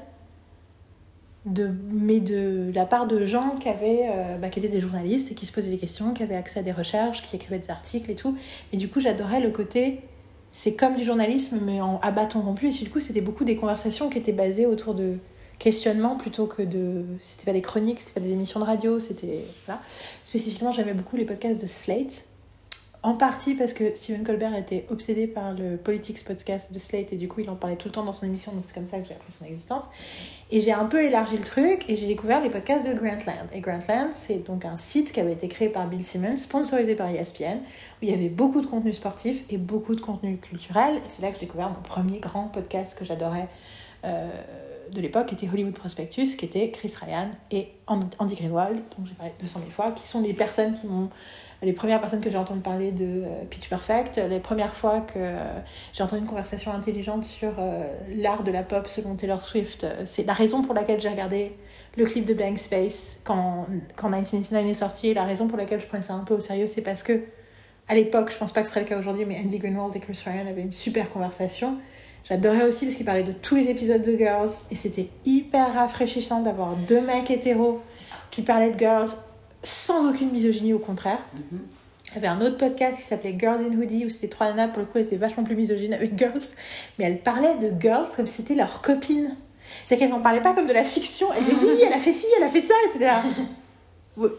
de, 1.45 1.69
mais 1.91 2.19
de 2.19 2.71
la 2.73 2.85
part 2.85 3.05
de 3.05 3.23
gens 3.25 3.57
qui, 3.57 3.67
avaient, 3.67 4.07
euh, 4.09 4.37
bah, 4.37 4.49
qui 4.49 4.59
étaient 4.59 4.69
des 4.69 4.79
journalistes 4.79 5.31
et 5.31 5.35
qui 5.35 5.45
se 5.45 5.51
posaient 5.51 5.71
des 5.71 5.77
questions, 5.77 6.13
qui 6.13 6.23
avaient 6.23 6.35
accès 6.35 6.59
à 6.59 6.63
des 6.63 6.71
recherches, 6.71 7.21
qui 7.21 7.35
écrivaient 7.35 7.59
des 7.59 7.69
articles 7.69 8.09
et 8.09 8.15
tout. 8.15 8.37
Et 8.71 8.77
du 8.77 8.87
coup, 8.89 8.99
j'adorais 8.99 9.41
le 9.41 9.49
côté 9.49 10.01
c'est 10.53 10.75
comme 10.75 10.95
du 10.95 11.03
journalisme, 11.03 11.57
mais 11.65 11.81
en 11.81 11.99
à 12.01 12.11
bâton 12.11 12.41
rompu. 12.41 12.67
Et 12.67 12.71
du 12.71 12.89
coup, 12.89 12.99
c'était 12.99 13.21
beaucoup 13.21 13.43
des 13.43 13.55
conversations 13.55 14.09
qui 14.09 14.19
étaient 14.19 14.31
basées 14.31 14.67
autour 14.67 14.93
de 14.93 15.17
questionnements 15.59 16.15
plutôt 16.15 16.45
que 16.45 16.61
de. 16.61 17.03
C'était 17.21 17.45
pas 17.45 17.53
des 17.53 17.61
chroniques, 17.61 17.99
c'était 17.99 18.13
pas 18.13 18.25
des 18.25 18.31
émissions 18.31 18.59
de 18.59 18.65
radio, 18.65 18.99
c'était. 18.99 19.43
Voilà. 19.65 19.81
Spécifiquement, 20.21 20.71
j'aimais 20.71 20.93
beaucoup 20.93 21.15
les 21.15 21.25
podcasts 21.25 21.59
de 21.59 21.67
Slate. 21.67 22.23
En 23.03 23.15
partie 23.15 23.53
parce 23.53 23.73
que 23.73 23.95
Stephen 23.95 24.23
Colbert 24.23 24.55
était 24.55 24.85
obsédé 24.89 25.27
par 25.27 25.53
le 25.53 25.75
Politics 25.75 26.23
podcast 26.23 26.71
de 26.71 26.79
Slate 26.79 27.11
et 27.11 27.17
du 27.17 27.27
coup 27.27 27.41
il 27.41 27.49
en 27.49 27.55
parlait 27.55 27.75
tout 27.75 27.89
le 27.89 27.91
temps 27.91 28.05
dans 28.05 28.13
son 28.13 28.25
émission, 28.25 28.53
donc 28.53 28.63
c'est 28.63 28.73
comme 28.73 28.85
ça 28.85 28.99
que 28.99 29.07
j'ai 29.07 29.13
appris 29.13 29.31
son 29.31 29.43
existence. 29.43 29.89
Et 30.51 30.61
j'ai 30.61 30.71
un 30.71 30.85
peu 30.85 31.03
élargi 31.03 31.35
le 31.35 31.43
truc 31.43 31.89
et 31.89 31.97
j'ai 31.97 32.07
découvert 32.07 32.41
les 32.41 32.49
podcasts 32.49 32.87
de 32.87 32.93
Grantland. 32.93 33.49
Et 33.53 33.59
Grantland, 33.59 34.13
c'est 34.13 34.45
donc 34.45 34.63
un 34.63 34.77
site 34.77 35.11
qui 35.11 35.19
avait 35.19 35.33
été 35.33 35.49
créé 35.49 35.67
par 35.67 35.87
Bill 35.87 36.03
Simmons, 36.03 36.37
sponsorisé 36.37 36.95
par 36.95 37.09
ESPN, 37.09 37.57
où 37.57 38.03
il 38.03 38.09
y 38.09 38.13
avait 38.13 38.29
beaucoup 38.29 38.61
de 38.61 38.67
contenu 38.67 38.93
sportif 38.93 39.43
et 39.49 39.57
beaucoup 39.57 39.95
de 39.95 40.01
contenu 40.01 40.37
culturel. 40.37 40.95
Et 40.95 41.09
c'est 41.09 41.21
là 41.21 41.29
que 41.29 41.35
j'ai 41.35 41.45
découvert 41.45 41.69
mon 41.69 41.81
premier 41.81 42.19
grand 42.19 42.47
podcast 42.47 42.97
que 42.97 43.03
j'adorais. 43.03 43.49
Euh, 44.05 44.29
de 44.91 45.01
l'époque 45.01 45.31
était 45.33 45.47
Hollywood 45.47 45.73
Prospectus, 45.73 46.35
qui 46.35 46.45
était 46.45 46.69
Chris 46.71 46.93
Ryan 47.01 47.31
et 47.51 47.69
Andy 47.87 48.35
Greenwald, 48.35 48.77
dont 48.97 49.05
j'ai 49.05 49.13
parlé 49.13 49.33
200 49.39 49.59
000 49.59 49.71
fois, 49.71 49.91
qui 49.91 50.07
sont 50.07 50.21
les 50.21 50.33
personnes 50.33 50.73
qui 50.73 50.87
m'ont 50.87 51.09
les 51.63 51.73
premières 51.73 52.01
personnes 52.01 52.21
que 52.21 52.29
j'ai 52.29 52.37
entendu 52.37 52.61
parler 52.61 52.91
de 52.91 53.05
euh, 53.05 53.45
Pitch 53.49 53.69
Perfect, 53.69 54.17
les 54.29 54.39
premières 54.39 54.73
fois 54.73 55.01
que 55.01 55.13
euh, 55.17 55.59
j'ai 55.93 56.03
entendu 56.03 56.21
une 56.21 56.27
conversation 56.27 56.71
intelligente 56.71 57.23
sur 57.23 57.53
euh, 57.57 57.83
l'art 58.15 58.43
de 58.43 58.51
la 58.51 58.63
pop 58.63 58.87
selon 58.87 59.15
Taylor 59.15 59.41
Swift, 59.41 59.85
c'est 60.05 60.25
la 60.25 60.33
raison 60.33 60.61
pour 60.61 60.73
laquelle 60.73 60.99
j'ai 60.99 61.09
regardé 61.09 61.55
le 61.97 62.05
clip 62.05 62.25
de 62.25 62.33
Blank 62.33 62.57
Space 62.57 63.19
quand, 63.23 63.67
quand 63.95 64.09
1989 64.09 64.69
est 64.69 64.73
sorti. 64.73 65.13
La 65.13 65.23
raison 65.23 65.47
pour 65.47 65.57
laquelle 65.57 65.79
je 65.79 65.87
prenais 65.87 66.03
ça 66.03 66.13
un 66.13 66.23
peu 66.23 66.33
au 66.33 66.39
sérieux, 66.39 66.67
c'est 66.67 66.81
parce 66.81 67.03
que 67.03 67.21
à 67.87 67.95
l'époque, 67.95 68.31
je 68.31 68.37
pense 68.37 68.53
pas 68.53 68.61
que 68.61 68.67
ce 68.67 68.73
serait 68.73 68.83
le 68.83 68.89
cas 68.89 68.97
aujourd'hui, 68.97 69.25
mais 69.25 69.37
Andy 69.43 69.59
Greenwald 69.59 69.95
et 69.95 69.99
Chris 69.99 70.19
Ryan 70.25 70.47
avaient 70.47 70.61
une 70.61 70.71
super 70.71 71.09
conversation. 71.09 71.77
J'adorais 72.23 72.63
aussi 72.63 72.85
parce 72.85 72.95
qu'ils 72.95 73.05
parlaient 73.05 73.23
de 73.23 73.33
tous 73.33 73.55
les 73.55 73.69
épisodes 73.69 74.01
de 74.01 74.15
Girls 74.15 74.51
et 74.71 74.75
c'était 74.75 75.09
hyper 75.25 75.73
rafraîchissant 75.73 76.41
d'avoir 76.41 76.77
deux 76.87 77.01
mecs 77.01 77.29
hétéros 77.29 77.81
qui 78.31 78.41
parlaient 78.41 78.71
de 78.71 78.79
Girls 78.79 79.09
sans 79.63 80.09
aucune 80.09 80.31
misogynie, 80.31 80.73
au 80.73 80.79
contraire. 80.79 81.19
Mhm. 81.51 81.59
Il 82.09 82.15
y 82.15 82.17
avait 82.17 82.27
un 82.27 82.41
autre 82.41 82.57
podcast 82.57 82.97
qui 82.99 83.01
s'appelait 83.03 83.35
Girls 83.37 83.61
in 83.61 83.75
Hoodie, 83.75 84.05
où 84.05 84.09
c'était 84.09 84.27
trois 84.27 84.47
nanas, 84.49 84.67
pour 84.67 84.79
le 84.79 84.85
coup, 84.85 84.99
elles 84.99 85.05
étaient 85.05 85.15
vachement 85.15 85.43
plus 85.43 85.55
misogynes 85.55 85.93
avec 85.93 86.15
Girls, 86.17 86.43
mais 86.99 87.05
elles 87.05 87.21
parlaient 87.21 87.57
de 87.57 87.71
Girls 87.79 88.07
comme 88.15 88.27
si 88.27 88.37
c'était 88.37 88.55
leur 88.55 88.81
copine. 88.81 89.35
C'est 89.85 89.97
qu'elles 89.97 90.11
n'en 90.11 90.21
parlaient 90.21 90.41
pas 90.41 90.53
comme 90.53 90.67
de 90.67 90.73
la 90.73 90.83
fiction, 90.83 91.27
elles 91.35 91.43
disaient 91.43 91.57
oui, 91.59 91.81
elle 91.87 91.93
a 91.93 91.99
fait 91.99 92.11
ci, 92.11 92.27
elle 92.37 92.43
a 92.43 92.49
fait 92.49 92.61
ça, 92.61 92.73
etc. 92.89 93.11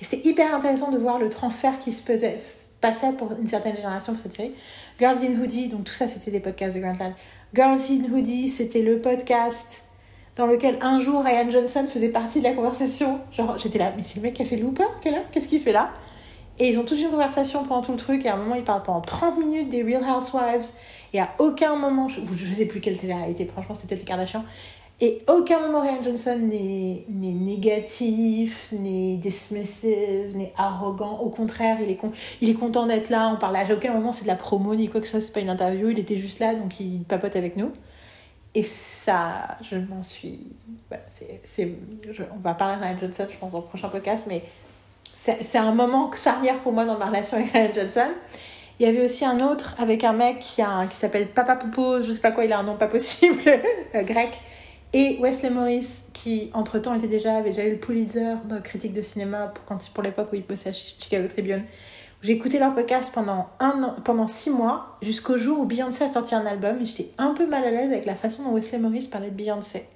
Et 0.00 0.04
c'était 0.04 0.28
hyper 0.28 0.52
intéressant 0.54 0.90
de 0.90 0.98
voir 0.98 1.18
le 1.18 1.28
transfert 1.28 1.78
qui 1.78 1.92
se 1.92 2.02
faisait, 2.02 2.40
passait 2.80 3.12
pour 3.12 3.32
une 3.32 3.46
certaine 3.46 3.76
génération 3.76 4.14
pour 4.14 4.22
cette 4.22 4.32
série. 4.32 4.54
Girls 4.98 5.18
in 5.22 5.40
Hoodie, 5.40 5.68
donc 5.68 5.84
tout 5.84 5.92
ça, 5.92 6.08
c'était 6.08 6.30
des 6.30 6.40
podcasts 6.40 6.74
de 6.74 6.80
Grantland. 6.80 7.14
Girls 7.54 7.80
in 7.90 8.12
Hoodie, 8.12 8.48
c'était 8.48 8.82
le 8.82 8.98
podcast 8.98 9.84
dans 10.36 10.46
lequel 10.46 10.78
un 10.80 10.98
jour 10.98 11.22
Ryan 11.22 11.50
Johnson 11.50 11.86
faisait 11.86 12.08
partie 12.08 12.40
de 12.40 12.44
la 12.44 12.52
conversation. 12.52 13.20
Genre, 13.30 13.58
j'étais 13.58 13.78
là, 13.78 13.92
mais 13.96 14.02
c'est 14.02 14.16
le 14.16 14.22
mec 14.22 14.34
qui 14.34 14.42
a 14.42 14.44
fait 14.44 14.56
Looper 14.56 14.84
Qu'est-ce 15.30 15.48
qu'il 15.48 15.60
fait 15.60 15.72
là? 15.72 15.90
Et 16.58 16.68
ils 16.68 16.78
ont 16.78 16.84
tous 16.84 17.00
une 17.00 17.10
conversation 17.10 17.64
pendant 17.64 17.82
tout 17.82 17.92
le 17.92 17.98
truc, 17.98 18.24
et 18.24 18.28
à 18.28 18.34
un 18.34 18.36
moment, 18.36 18.54
ils 18.54 18.64
parlent 18.64 18.82
pendant 18.82 19.00
30 19.00 19.38
minutes 19.38 19.68
des 19.68 19.82
Real 19.82 20.02
Housewives, 20.02 20.70
et 21.12 21.20
à 21.20 21.30
aucun 21.38 21.76
moment, 21.76 22.08
je, 22.08 22.20
ne 22.20 22.54
sais 22.54 22.66
plus 22.66 22.80
quelle 22.80 22.98
télé-réalité, 22.98 23.46
franchement, 23.46 23.74
c'était 23.74 23.96
les 23.96 24.02
Kardashians, 24.02 24.44
et 25.00 25.18
aucun 25.28 25.58
moment 25.58 25.80
Ryan 25.80 26.02
Johnson 26.04 26.38
n'est 26.38 27.04
négatif, 27.08 28.68
n'est 28.70 29.16
dismissive, 29.16 30.36
n'est 30.36 30.52
arrogant. 30.56 31.18
Au 31.18 31.28
contraire, 31.28 31.78
il 31.82 31.90
est, 31.90 31.96
con, 31.96 32.12
il 32.40 32.48
est 32.48 32.54
content 32.54 32.86
d'être 32.86 33.10
là. 33.10 33.28
On 33.34 33.36
parle 33.36 33.56
à 33.56 33.64
aucun 33.72 33.92
moment, 33.92 34.12
c'est 34.12 34.22
de 34.22 34.28
la 34.28 34.36
promo 34.36 34.76
ni 34.76 34.88
quoi 34.88 35.00
que 35.00 35.06
ce 35.06 35.12
soit, 35.12 35.20
c'est 35.20 35.32
pas 35.32 35.40
une 35.40 35.50
interview. 35.50 35.88
Il 35.88 35.98
était 35.98 36.16
juste 36.16 36.38
là, 36.38 36.54
donc 36.54 36.78
il 36.78 37.02
papote 37.02 37.34
avec 37.34 37.56
nous. 37.56 37.72
Et 38.54 38.62
ça, 38.62 39.56
je 39.62 39.76
m'en 39.76 40.02
suis. 40.02 40.40
Voilà, 40.88 41.04
on 42.34 42.38
va 42.38 42.54
parler 42.54 42.76
de 42.76 42.82
Ryan 42.82 42.98
Johnson, 43.00 43.26
je 43.30 43.36
pense, 43.36 43.52
dans 43.52 43.60
le 43.60 43.64
prochain 43.64 43.88
podcast, 43.88 44.26
mais 44.28 44.42
c'est, 45.14 45.58
un 45.58 45.72
moment 45.72 46.10
charnière 46.12 46.60
pour 46.60 46.72
moi 46.72 46.84
dans 46.84 46.98
ma 46.98 47.06
relation 47.06 47.36
avec 47.38 47.52
Ryan 47.52 47.70
Johnson. 47.74 48.10
Il 48.78 48.86
y 48.86 48.88
avait 48.88 49.04
aussi 49.04 49.24
un 49.24 49.40
autre 49.40 49.74
avec 49.78 50.04
un 50.04 50.12
mec 50.12 50.40
qui, 50.40 50.60
a, 50.60 50.86
qui 50.86 50.96
s'appelle 50.96 51.28
Papa 51.28 51.56
Popo, 51.56 52.00
je 52.00 52.10
sais 52.10 52.20
pas 52.20 52.32
quoi, 52.32 52.44
il 52.44 52.52
a 52.52 52.58
un 52.58 52.62
nom 52.62 52.76
pas 52.76 52.88
possible, 52.88 53.40
euh, 53.94 54.02
grec, 54.02 54.40
et 54.92 55.18
Wesley 55.20 55.50
Morris, 55.50 56.04
qui 56.12 56.50
entre-temps 56.52 56.94
était 56.94 57.06
déjà, 57.06 57.36
avait 57.36 57.50
déjà 57.50 57.64
eu 57.64 57.72
le 57.72 57.78
Pulitzer 57.78 58.34
de 58.44 58.58
critique 58.58 58.92
de 58.92 59.02
cinéma 59.02 59.48
pour, 59.48 59.78
pour 59.94 60.02
l'époque 60.02 60.28
où 60.32 60.36
il 60.36 60.44
bossait 60.44 60.70
à 60.70 60.72
Chicago 60.72 61.28
Tribune. 61.28 61.64
J'ai 62.22 62.34
écouté 62.34 62.60
leur 62.60 62.72
podcast 62.72 63.10
pendant, 63.12 63.48
un 63.58 63.82
an, 63.82 63.96
pendant 64.04 64.28
six 64.28 64.50
mois, 64.50 64.96
jusqu'au 65.02 65.38
jour 65.38 65.58
où 65.58 65.64
Beyoncé 65.64 66.04
a 66.04 66.08
sorti 66.08 66.36
un 66.36 66.46
album, 66.46 66.80
et 66.80 66.84
j'étais 66.84 67.10
un 67.18 67.34
peu 67.34 67.46
mal 67.46 67.64
à 67.64 67.70
l'aise 67.72 67.90
avec 67.90 68.06
la 68.06 68.14
façon 68.14 68.44
dont 68.44 68.52
Wesley 68.54 68.78
Morris 68.78 69.08
parlait 69.10 69.30
de 69.30 69.34
Beyoncé. 69.34 69.86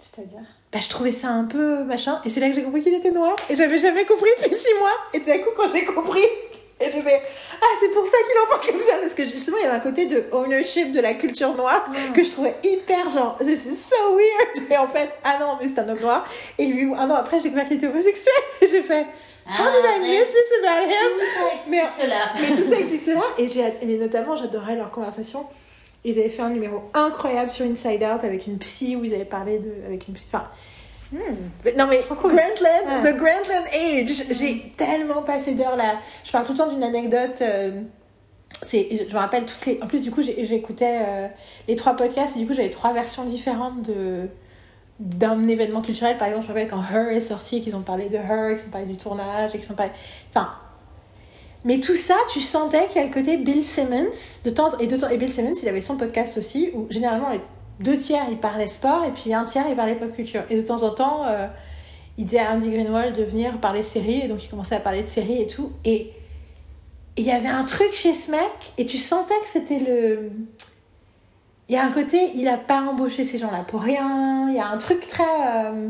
C'est-à-dire? 0.00 0.40
Bah, 0.72 0.78
Je 0.80 0.88
trouvais 0.88 1.12
ça 1.12 1.28
un 1.28 1.44
peu 1.44 1.84
machin, 1.84 2.22
et 2.24 2.30
c'est 2.30 2.40
là 2.40 2.48
que 2.48 2.54
j'ai 2.54 2.62
compris 2.62 2.80
qu'il 2.80 2.94
était 2.94 3.10
noir, 3.10 3.36
et 3.50 3.56
j'avais 3.56 3.78
jamais 3.78 4.06
compris 4.06 4.30
depuis 4.40 4.56
six 4.56 4.72
mois, 4.78 4.94
et 5.12 5.20
tout 5.20 5.26
d'un 5.26 5.38
coup, 5.40 5.50
quand 5.54 5.70
j'ai 5.74 5.84
compris, 5.84 6.24
et 6.80 6.86
je 6.86 7.02
fais 7.02 7.22
Ah, 7.60 7.66
c'est 7.80 7.90
pour 7.90 8.06
ça 8.06 8.16
qu'il 8.26 8.38
en 8.42 8.48
parle 8.48 8.72
comme 8.72 8.80
ça, 8.80 8.96
parce 8.96 9.12
que 9.12 9.28
justement, 9.28 9.58
il 9.58 9.64
y 9.64 9.66
avait 9.66 9.76
un 9.76 9.80
côté 9.80 10.06
de 10.06 10.24
ownership 10.32 10.92
de 10.92 11.00
la 11.00 11.12
culture 11.12 11.54
noire 11.54 11.92
que 12.14 12.24
je 12.24 12.30
trouvais 12.30 12.56
hyper 12.64 13.10
genre, 13.10 13.36
c'est 13.40 13.56
so 13.56 13.94
weird, 14.16 14.72
et 14.72 14.76
en 14.78 14.88
fait, 14.88 15.10
ah 15.24 15.36
non, 15.38 15.58
mais 15.60 15.68
c'est 15.68 15.80
un 15.80 15.88
homme 15.90 16.00
noir, 16.00 16.26
et 16.56 16.72
un 16.82 17.10
an 17.10 17.14
après, 17.14 17.36
j'ai 17.36 17.50
découvert 17.50 17.68
qu'il 17.68 17.76
était 17.76 17.88
homosexuel, 17.88 18.34
et 18.62 18.68
j'ai 18.68 18.82
fait 18.82 19.06
ah, 19.06 19.12
How 19.48 19.70
did 19.70 19.84
I 19.84 19.98
miss 20.00 20.32
this 20.32 20.52
about 20.60 20.88
him? 20.88 21.10
Mais, 21.68 21.82
mais 22.40 22.56
tout 22.56 22.64
ça 22.64 22.78
explique 22.78 23.00
cela. 23.00 23.22
Et 23.38 23.48
j'ai, 23.48 23.62
mais 23.86 23.96
notamment, 23.96 24.34
j'adorais 24.34 24.74
leur 24.74 24.90
conversation. 24.90 25.46
Ils 26.04 26.18
avaient 26.18 26.30
fait 26.30 26.42
un 26.42 26.50
numéro 26.50 26.82
incroyable 26.94 27.50
sur 27.50 27.64
Inside 27.64 28.02
Out 28.02 28.24
avec 28.24 28.46
une 28.46 28.58
psy 28.58 28.96
où 28.96 29.04
ils 29.04 29.14
avaient 29.14 29.24
parlé 29.24 29.58
de. 29.58 29.70
Avec 29.86 30.08
une 30.08 30.14
psy. 30.14 30.26
Enfin, 30.32 30.48
hmm. 31.12 31.76
Non 31.78 31.86
mais 31.88 32.00
Grantland, 32.08 33.02
The 33.02 33.16
Grantland 33.16 33.66
Age, 33.72 34.24
j'ai 34.30 34.54
hmm. 34.54 34.70
tellement 34.76 35.22
passé 35.22 35.54
d'heures 35.54 35.76
là. 35.76 35.96
Je 36.24 36.32
parle 36.32 36.44
tout 36.44 36.52
le 36.52 36.58
temps 36.58 36.68
d'une 36.68 36.82
anecdote. 36.84 37.40
Euh, 37.42 37.82
c'est, 38.62 38.88
je 38.90 39.12
me 39.12 39.18
rappelle 39.18 39.46
toutes 39.46 39.66
les. 39.66 39.78
En 39.82 39.86
plus 39.86 40.02
du 40.02 40.10
coup 40.10 40.22
j'écoutais 40.22 41.02
euh, 41.06 41.28
les 41.68 41.76
trois 41.76 41.94
podcasts 41.94 42.36
et 42.36 42.40
du 42.40 42.46
coup 42.46 42.54
j'avais 42.54 42.70
trois 42.70 42.92
versions 42.92 43.24
différentes 43.24 43.82
de 43.82 44.28
d'un 44.98 45.46
événement 45.48 45.82
culturel. 45.82 46.16
Par 46.16 46.28
exemple, 46.28 46.46
je 46.46 46.52
me 46.52 46.54
rappelle 46.54 46.70
quand 46.70 46.82
Her 46.82 47.10
est 47.10 47.20
sorti, 47.20 47.60
qu'ils 47.60 47.76
ont 47.76 47.82
parlé 47.82 48.08
de 48.08 48.16
Her, 48.16 48.56
qu'ils 48.56 48.66
ont 48.66 48.70
parlé 48.70 48.86
du 48.86 48.96
tournage, 48.96 49.54
et 49.54 49.58
qu'ils 49.58 49.70
ont 49.72 49.76
parlé. 49.76 49.92
Enfin. 50.30 50.50
Mais 51.64 51.80
tout 51.80 51.96
ça, 51.96 52.14
tu 52.30 52.40
sentais 52.40 52.86
qu'il 52.86 53.00
y 53.00 53.04
a 53.04 53.06
le 53.06 53.12
côté 53.12 53.36
Bill 53.38 53.64
Simmons. 53.64 54.40
De 54.44 54.50
temps, 54.50 54.78
et, 54.78 54.86
de 54.86 54.96
temps, 54.96 55.08
et 55.08 55.16
Bill 55.16 55.32
Simmons, 55.32 55.54
il 55.60 55.68
avait 55.68 55.80
son 55.80 55.96
podcast 55.96 56.38
aussi, 56.38 56.70
où 56.74 56.86
généralement, 56.90 57.28
deux 57.80 57.98
tiers, 57.98 58.22
il 58.30 58.38
parlait 58.38 58.68
sport, 58.68 59.04
et 59.04 59.10
puis 59.10 59.34
un 59.34 59.44
tiers, 59.44 59.66
il 59.68 59.76
parlait 59.76 59.96
pop 59.96 60.12
culture. 60.12 60.44
Et 60.48 60.56
de 60.56 60.62
temps 60.62 60.82
en 60.82 60.90
temps, 60.90 61.26
euh, 61.26 61.46
il 62.16 62.24
disait 62.24 62.38
à 62.38 62.52
Andy 62.52 62.70
Greenwald 62.70 63.16
de 63.16 63.24
venir 63.24 63.58
parler 63.60 63.82
séries, 63.82 64.22
et 64.24 64.28
donc 64.28 64.44
il 64.44 64.48
commençait 64.48 64.76
à 64.76 64.80
parler 64.80 65.02
de 65.02 65.06
séries 65.06 65.42
et 65.42 65.46
tout. 65.46 65.72
Et 65.84 66.12
il 67.16 67.24
y 67.24 67.32
avait 67.32 67.48
un 67.48 67.64
truc 67.64 67.92
chez 67.92 68.14
ce 68.14 68.30
mec, 68.30 68.72
et 68.78 68.86
tu 68.86 68.96
sentais 68.96 69.38
que 69.42 69.48
c'était 69.48 69.78
le 69.78 70.30
il 71.68 71.74
y 71.74 71.78
a 71.78 71.84
un 71.84 71.90
côté, 71.90 72.30
il 72.34 72.46
a 72.48 72.58
pas 72.58 72.80
embauché 72.82 73.24
ces 73.24 73.38
gens-là 73.38 73.64
pour 73.64 73.82
rien. 73.82 74.48
Il 74.48 74.54
y 74.54 74.60
a 74.60 74.68
un 74.68 74.78
truc 74.78 75.06
très. 75.06 75.24
Euh, 75.24 75.88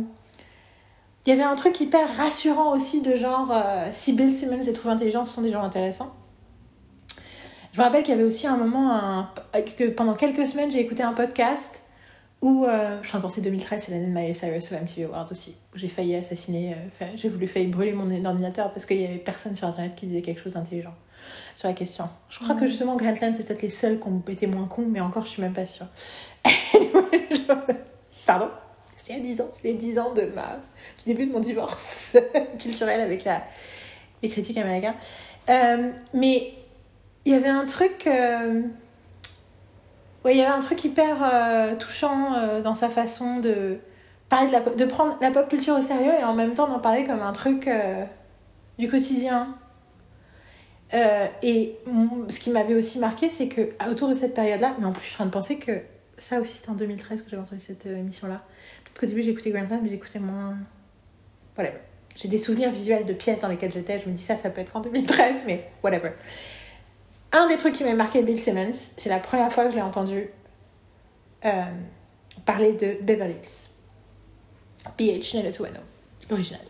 il 1.26 1.30
y 1.30 1.32
avait 1.32 1.42
un 1.42 1.56
truc 1.56 1.80
hyper 1.80 2.06
rassurant 2.16 2.74
aussi 2.74 3.02
de 3.02 3.14
genre 3.14 3.50
euh, 3.52 3.88
si 3.90 4.12
Bill 4.12 4.32
Simmons 4.32 4.62
et 4.62 4.72
Trouve 4.72 4.92
Intelligent 4.92 5.24
sont 5.24 5.42
des 5.42 5.50
gens 5.50 5.62
intéressants. 5.62 6.14
Je 7.72 7.80
me 7.80 7.84
rappelle 7.84 8.02
qu'il 8.04 8.14
y 8.14 8.16
avait 8.16 8.26
aussi 8.26 8.46
un 8.46 8.56
moment 8.56 9.26
que 9.76 9.88
pendant 9.88 10.14
quelques 10.14 10.46
semaines 10.46 10.70
j'ai 10.70 10.80
écouté 10.80 11.02
un 11.02 11.12
podcast 11.12 11.82
où 12.42 12.64
euh, 12.64 12.98
je 13.02 13.08
suis 13.08 13.16
en 13.16 13.20
train 13.20 13.40
2013 13.40 13.84
c'est 13.84 13.92
l'année 13.92 14.06
de 14.06 14.12
Miley 14.12 14.34
Cyrus 14.34 14.70
au 14.70 14.74
MTV 14.74 15.04
Awards 15.04 15.30
aussi 15.30 15.56
j'ai 15.74 15.88
failli 15.88 16.14
assassiner 16.14 16.76
j'ai 17.14 17.28
voulu 17.28 17.46
failli 17.46 17.66
brûler 17.66 17.92
mon 17.92 18.24
ordinateur 18.24 18.72
parce 18.72 18.84
qu'il 18.84 19.00
y 19.00 19.04
avait 19.04 19.18
personne 19.18 19.56
sur 19.56 19.66
internet 19.66 19.94
qui 19.94 20.06
disait 20.06 20.22
quelque 20.22 20.42
chose 20.42 20.52
d'intelligent 20.52 20.94
sur 21.54 21.68
la 21.68 21.74
question. 21.74 22.08
Je 22.28 22.38
crois 22.38 22.54
que 22.54 22.64
mm. 22.64 22.68
justement, 22.68 22.96
Grantland, 22.96 23.34
c'est 23.34 23.44
peut-être 23.44 23.62
les 23.62 23.70
seuls 23.70 23.98
qui 23.98 24.08
ont 24.08 24.22
été 24.28 24.46
moins 24.46 24.66
cons, 24.66 24.86
mais 24.88 25.00
encore, 25.00 25.24
je 25.24 25.30
suis 25.30 25.42
même 25.42 25.52
pas 25.54 25.66
sûre. 25.66 25.86
Pardon? 28.26 28.48
C'est 28.96 29.14
a 29.14 29.20
10 29.20 29.40
ans, 29.40 29.48
c'est 29.52 29.64
les 29.64 29.74
10 29.74 29.98
ans 29.98 30.12
de 30.14 30.22
ma... 30.34 30.58
du 30.98 31.04
début 31.06 31.26
de 31.26 31.32
mon 31.32 31.40
divorce 31.40 32.16
culturel 32.58 33.00
avec 33.00 33.24
la... 33.24 33.42
les 34.22 34.28
critiques 34.28 34.58
américains. 34.58 34.96
Euh, 35.48 35.92
mais 36.12 36.52
il 37.24 37.32
y 37.32 37.34
avait 37.34 37.48
un 37.48 37.66
truc. 37.66 38.08
Euh, 40.26 40.32
il 40.32 40.36
y 40.36 40.40
avait 40.42 40.52
un 40.52 40.60
truc 40.60 40.84
hyper 40.84 41.16
euh, 41.22 41.76
touchant 41.76 42.60
dans 42.62 42.74
sa 42.74 42.90
façon 42.90 43.40
de 43.40 43.78
parler 44.28 44.48
de, 44.48 44.52
la, 44.52 44.60
de 44.60 44.84
prendre 44.84 45.16
la 45.20 45.30
pop 45.30 45.48
culture 45.48 45.76
au 45.76 45.80
sérieux 45.80 46.12
et 46.20 46.24
en 46.24 46.34
même 46.34 46.54
temps 46.54 46.66
d'en 46.66 46.80
parler 46.80 47.04
comme 47.04 47.22
un 47.22 47.32
truc 47.32 47.68
du 48.78 48.88
quotidien 48.88 49.56
euh, 50.94 51.26
et 51.42 51.76
ce 52.28 52.38
qui 52.38 52.50
m'avait 52.50 52.74
aussi 52.74 52.98
marqué, 52.98 53.28
c'est 53.28 53.48
que 53.48 53.70
autour 53.90 54.08
de 54.08 54.14
cette 54.14 54.34
période-là, 54.34 54.76
mais 54.78 54.86
en 54.86 54.92
plus, 54.92 55.02
je 55.02 55.08
suis 55.08 55.14
en 55.14 55.18
train 55.18 55.26
de 55.26 55.30
penser 55.30 55.58
que 55.58 55.80
ça 56.16 56.40
aussi, 56.40 56.56
c'était 56.56 56.70
en 56.70 56.74
2013 56.74 57.22
que 57.22 57.28
j'avais 57.28 57.42
entendu 57.42 57.60
cette 57.60 57.86
euh, 57.86 57.98
émission-là. 57.98 58.42
Peut-être 58.84 59.00
qu'au 59.00 59.06
début, 59.06 59.22
j'écoutais 59.22 59.50
Grandland, 59.50 59.80
mais 59.82 59.88
j'écoutais 59.88 60.18
moins. 60.18 60.56
Whatever. 61.58 61.78
J'ai 62.14 62.28
des 62.28 62.38
souvenirs 62.38 62.70
visuels 62.70 63.04
de 63.04 63.12
pièces 63.12 63.42
dans 63.42 63.48
lesquelles 63.48 63.72
j'étais. 63.72 63.98
Je 63.98 64.08
me 64.08 64.14
dis, 64.14 64.22
ça, 64.22 64.36
ça 64.36 64.48
peut 64.48 64.60
être 64.60 64.76
en 64.76 64.80
2013, 64.80 65.44
mais 65.46 65.68
whatever. 65.82 66.12
Un 67.32 67.46
des 67.48 67.56
trucs 67.56 67.74
qui 67.74 67.84
m'a 67.84 67.94
marqué 67.94 68.22
Bill 68.22 68.40
Simmons, 68.40 68.72
c'est 68.72 69.08
la 69.08 69.18
première 69.18 69.52
fois 69.52 69.64
que 69.64 69.70
je 69.70 69.76
l'ai 69.76 69.82
entendu 69.82 70.30
euh, 71.44 71.62
parler 72.44 72.72
de 72.72 72.96
Beverly 73.02 73.34
Hills. 73.34 73.70
BH 74.98 75.34
90210, 75.34 75.80
l'original. 76.30 76.60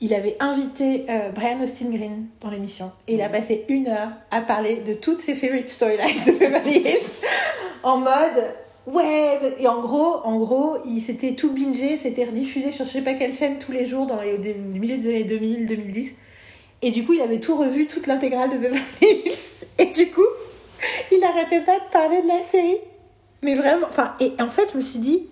il 0.00 0.14
avait 0.14 0.36
invité 0.38 1.04
euh, 1.10 1.30
Brian 1.30 1.60
Austin 1.60 1.90
Green 1.90 2.26
dans 2.40 2.50
l'émission. 2.50 2.92
Et 3.08 3.14
il 3.14 3.22
a 3.22 3.28
passé 3.28 3.64
une 3.68 3.88
heure 3.88 4.10
à 4.30 4.40
parler 4.40 4.76
de 4.76 4.92
toutes 4.94 5.20
ses 5.20 5.34
favorite 5.34 5.68
storylines 5.68 6.24
de 6.24 6.38
Beverly 6.38 6.76
Hills 6.84 7.20
en 7.82 7.98
mode. 7.98 8.54
Ouais, 8.86 9.40
et 9.58 9.66
en 9.66 9.80
gros, 9.80 10.20
en 10.24 10.38
gros, 10.38 10.78
il 10.86 11.00
s'était 11.00 11.34
tout 11.34 11.52
bingé, 11.52 11.96
c'était 11.96 12.24
rediffusé 12.24 12.70
sur 12.70 12.84
je 12.84 12.90
sais 12.90 13.02
pas 13.02 13.14
quelle 13.14 13.34
chaîne 13.34 13.58
tous 13.58 13.72
les 13.72 13.84
jours 13.84 14.06
dans 14.06 14.20
les, 14.20 14.36
au 14.36 14.78
milieu 14.78 14.96
des 14.96 15.08
années 15.08 15.24
2000, 15.24 15.66
2010. 15.66 16.14
Et 16.86 16.92
du 16.92 17.04
coup, 17.04 17.14
il 17.14 17.20
avait 17.20 17.40
tout 17.40 17.56
revu, 17.56 17.88
toute 17.88 18.06
l'intégrale 18.06 18.48
de 18.48 18.58
Beverly 18.58 18.84
Hills. 19.02 19.66
Et 19.80 19.86
du 19.86 20.08
coup, 20.08 20.28
il 21.10 21.20
arrêtait 21.24 21.62
pas 21.62 21.80
de 21.80 21.90
parler 21.90 22.22
de 22.22 22.28
la 22.28 22.44
série. 22.44 22.78
Mais 23.42 23.56
vraiment, 23.56 23.88
enfin, 23.88 24.14
et 24.20 24.32
en 24.40 24.48
fait, 24.48 24.70
je 24.70 24.76
me 24.76 24.80
suis 24.80 25.00
dit, 25.00 25.26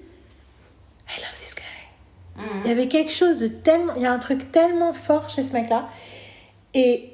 I 1.09 1.21
love 1.21 1.33
this 1.41 1.55
guy. 1.55 2.43
Mhm. 2.43 2.63
Il 2.65 2.69
y 2.69 2.73
avait 2.73 2.89
quelque 2.89 3.13
chose 3.13 3.39
de 3.39 3.47
tellement. 3.47 3.95
Il 3.95 4.03
y 4.03 4.07
a 4.07 4.13
un 4.13 4.19
truc 4.19 4.51
tellement 4.51 4.93
fort 4.93 5.31
chez 5.31 5.45
ce 5.45 5.53
mec-là. 5.53 5.89
Et 6.75 7.11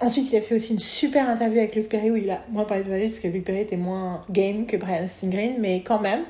ensuite, 0.00 0.30
il 0.30 0.36
a 0.36 0.40
fait 0.40 0.54
aussi 0.54 0.72
une 0.72 0.78
super 0.78 1.28
interview 1.28 1.58
avec 1.58 1.74
Luc 1.74 1.88
Perry 1.88 2.12
où 2.12 2.16
il 2.16 2.30
a 2.30 2.40
moins 2.50 2.64
parlé 2.64 2.84
de 2.84 2.88
Valet 2.88 3.06
parce 3.06 3.18
que 3.18 3.26
Luc 3.26 3.42
Perry 3.42 3.62
était 3.62 3.76
moins 3.76 4.20
game 4.30 4.66
que 4.66 4.76
Brian 4.76 5.04
Austin 5.04 5.30
Green, 5.30 5.56
mais 5.58 5.82
quand 5.82 5.98
même, 5.98 6.22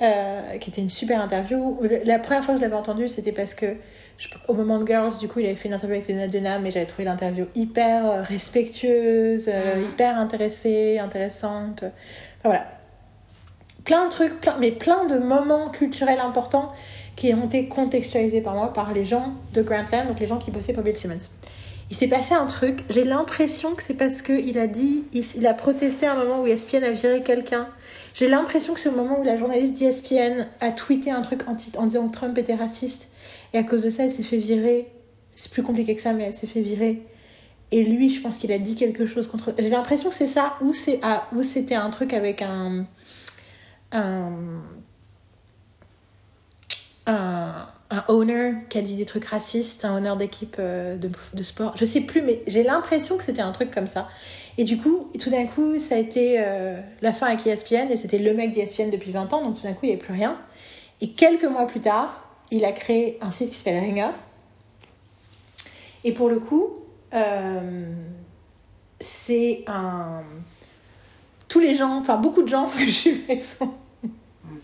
euh, 0.00 0.56
qui 0.56 0.70
était 0.70 0.80
une 0.80 0.88
super 0.88 1.20
interview. 1.20 1.78
La 2.04 2.18
première 2.18 2.42
fois 2.42 2.54
que 2.54 2.60
je 2.60 2.64
l'avais 2.64 2.76
entendu, 2.76 3.08
c'était 3.08 3.32
parce 3.32 3.52
que 3.52 3.76
je- 4.20 4.28
au 4.48 4.54
moment 4.54 4.78
de 4.78 4.86
Girls, 4.86 5.18
du 5.18 5.28
coup, 5.28 5.40
il 5.40 5.46
avait 5.46 5.54
fait 5.54 5.68
une 5.68 5.74
interview 5.74 5.96
avec 5.96 6.08
Lena 6.08 6.26
Dunham 6.26 6.66
et 6.66 6.70
j'avais 6.70 6.84
trouvé 6.86 7.04
l'interview 7.04 7.46
hyper 7.54 8.04
euh, 8.06 8.22
respectueuse, 8.22 9.48
euh, 9.48 9.76
Mhm. 9.76 9.82
hyper 9.84 10.18
intéressée, 10.18 10.98
intéressante. 10.98 11.84
Enfin, 11.84 11.92
voilà. 12.44 12.66
Plein 13.84 14.04
de 14.06 14.10
trucs, 14.10 14.40
plein, 14.40 14.56
mais 14.60 14.70
plein 14.72 15.06
de 15.06 15.18
moments 15.18 15.68
culturels 15.70 16.20
importants 16.20 16.70
qui 17.16 17.32
ont 17.34 17.46
été 17.46 17.66
contextualisés 17.66 18.42
par 18.42 18.54
moi, 18.54 18.72
par 18.72 18.92
les 18.92 19.04
gens 19.06 19.32
de 19.54 19.62
Grantland, 19.62 20.06
donc 20.08 20.20
les 20.20 20.26
gens 20.26 20.36
qui 20.38 20.50
bossaient 20.50 20.74
pour 20.74 20.82
Bill 20.82 20.96
Simmons. 20.96 21.18
Il 21.90 21.96
s'est 21.96 22.06
passé 22.06 22.34
un 22.34 22.46
truc, 22.46 22.84
j'ai 22.88 23.02
l'impression 23.04 23.74
que 23.74 23.82
c'est 23.82 23.94
parce 23.94 24.22
qu'il 24.22 24.58
a 24.58 24.66
dit, 24.68 25.04
il, 25.12 25.24
il 25.36 25.46
a 25.46 25.54
protesté 25.54 26.06
à 26.06 26.12
un 26.12 26.14
moment 26.14 26.42
où 26.42 26.46
ESPN 26.46 26.84
a 26.84 26.92
viré 26.92 27.22
quelqu'un. 27.22 27.68
J'ai 28.14 28.28
l'impression 28.28 28.74
que 28.74 28.80
c'est 28.80 28.88
au 28.88 28.96
moment 28.96 29.20
où 29.20 29.24
la 29.24 29.36
journaliste 29.36 29.78
d'ESPN 29.78 30.46
a 30.60 30.70
tweeté 30.70 31.10
un 31.10 31.22
truc 31.22 31.42
en 31.46 31.86
disant 31.86 32.08
que 32.08 32.12
Trump 32.12 32.36
était 32.38 32.54
raciste. 32.54 33.10
Et 33.52 33.58
à 33.58 33.62
cause 33.62 33.82
de 33.82 33.90
ça, 33.90 34.04
elle 34.04 34.12
s'est 34.12 34.22
fait 34.22 34.38
virer. 34.38 34.88
C'est 35.36 35.50
plus 35.50 35.62
compliqué 35.62 35.94
que 35.94 36.00
ça, 36.00 36.12
mais 36.12 36.24
elle 36.24 36.34
s'est 36.34 36.46
fait 36.46 36.60
virer. 36.60 37.02
Et 37.70 37.84
lui, 37.84 38.10
je 38.10 38.20
pense 38.20 38.36
qu'il 38.36 38.50
a 38.52 38.58
dit 38.58 38.74
quelque 38.74 39.06
chose 39.06 39.28
contre. 39.28 39.54
J'ai 39.58 39.70
l'impression 39.70 40.08
que 40.08 40.14
c'est 40.14 40.26
ça, 40.26 40.56
ou 40.60 40.74
ah, 41.02 41.28
c'était 41.42 41.76
un 41.76 41.90
truc 41.90 42.12
avec 42.12 42.42
un 42.42 42.86
un 43.92 44.32
un, 47.06 47.66
un 47.90 48.04
owner 48.08 48.54
qui 48.68 48.78
a 48.78 48.82
dit 48.82 48.94
des 48.94 49.04
trucs 49.04 49.24
racistes, 49.24 49.84
un 49.84 49.96
owner 49.96 50.14
d'équipe 50.16 50.56
euh, 50.58 50.96
de, 50.96 51.10
de 51.34 51.42
sport. 51.42 51.76
Je 51.76 51.84
sais 51.84 52.02
plus, 52.02 52.22
mais 52.22 52.42
j'ai 52.46 52.62
l'impression 52.62 53.16
que 53.16 53.24
c'était 53.24 53.42
un 53.42 53.50
truc 53.50 53.70
comme 53.70 53.88
ça. 53.88 54.08
Et 54.58 54.64
du 54.64 54.78
coup, 54.78 55.08
tout 55.18 55.30
d'un 55.30 55.46
coup, 55.46 55.78
ça 55.78 55.96
a 55.96 55.98
été 55.98 56.36
euh, 56.38 56.80
la 57.02 57.12
fin 57.12 57.26
avec 57.26 57.46
ESPN, 57.46 57.90
et 57.90 57.96
c'était 57.96 58.18
le 58.18 58.32
mec 58.32 58.52
d'ESPN 58.52 58.90
depuis 58.90 59.10
20 59.10 59.32
ans, 59.32 59.42
donc 59.42 59.56
tout 59.56 59.62
d'un 59.62 59.72
coup, 59.72 59.80
il 59.84 59.88
n'y 59.88 59.92
avait 59.94 60.02
plus 60.02 60.14
rien. 60.14 60.38
Et 61.00 61.10
quelques 61.12 61.44
mois 61.44 61.66
plus 61.66 61.80
tard, 61.80 62.28
il 62.50 62.64
a 62.64 62.72
créé 62.72 63.18
un 63.20 63.30
site 63.30 63.50
qui 63.50 63.56
s'appelle 63.56 63.78
Ringer. 63.78 64.10
Et 66.04 66.12
pour 66.12 66.28
le 66.28 66.38
coup, 66.38 66.78
euh, 67.14 67.92
c'est 68.98 69.64
un. 69.66 70.22
Tous 71.48 71.60
les 71.60 71.74
gens, 71.74 71.96
enfin 71.98 72.16
beaucoup 72.16 72.42
de 72.42 72.48
gens 72.48 72.66
que 72.78 72.80
je 72.80 72.90
suivais 72.90 73.40
sont. 73.40 73.72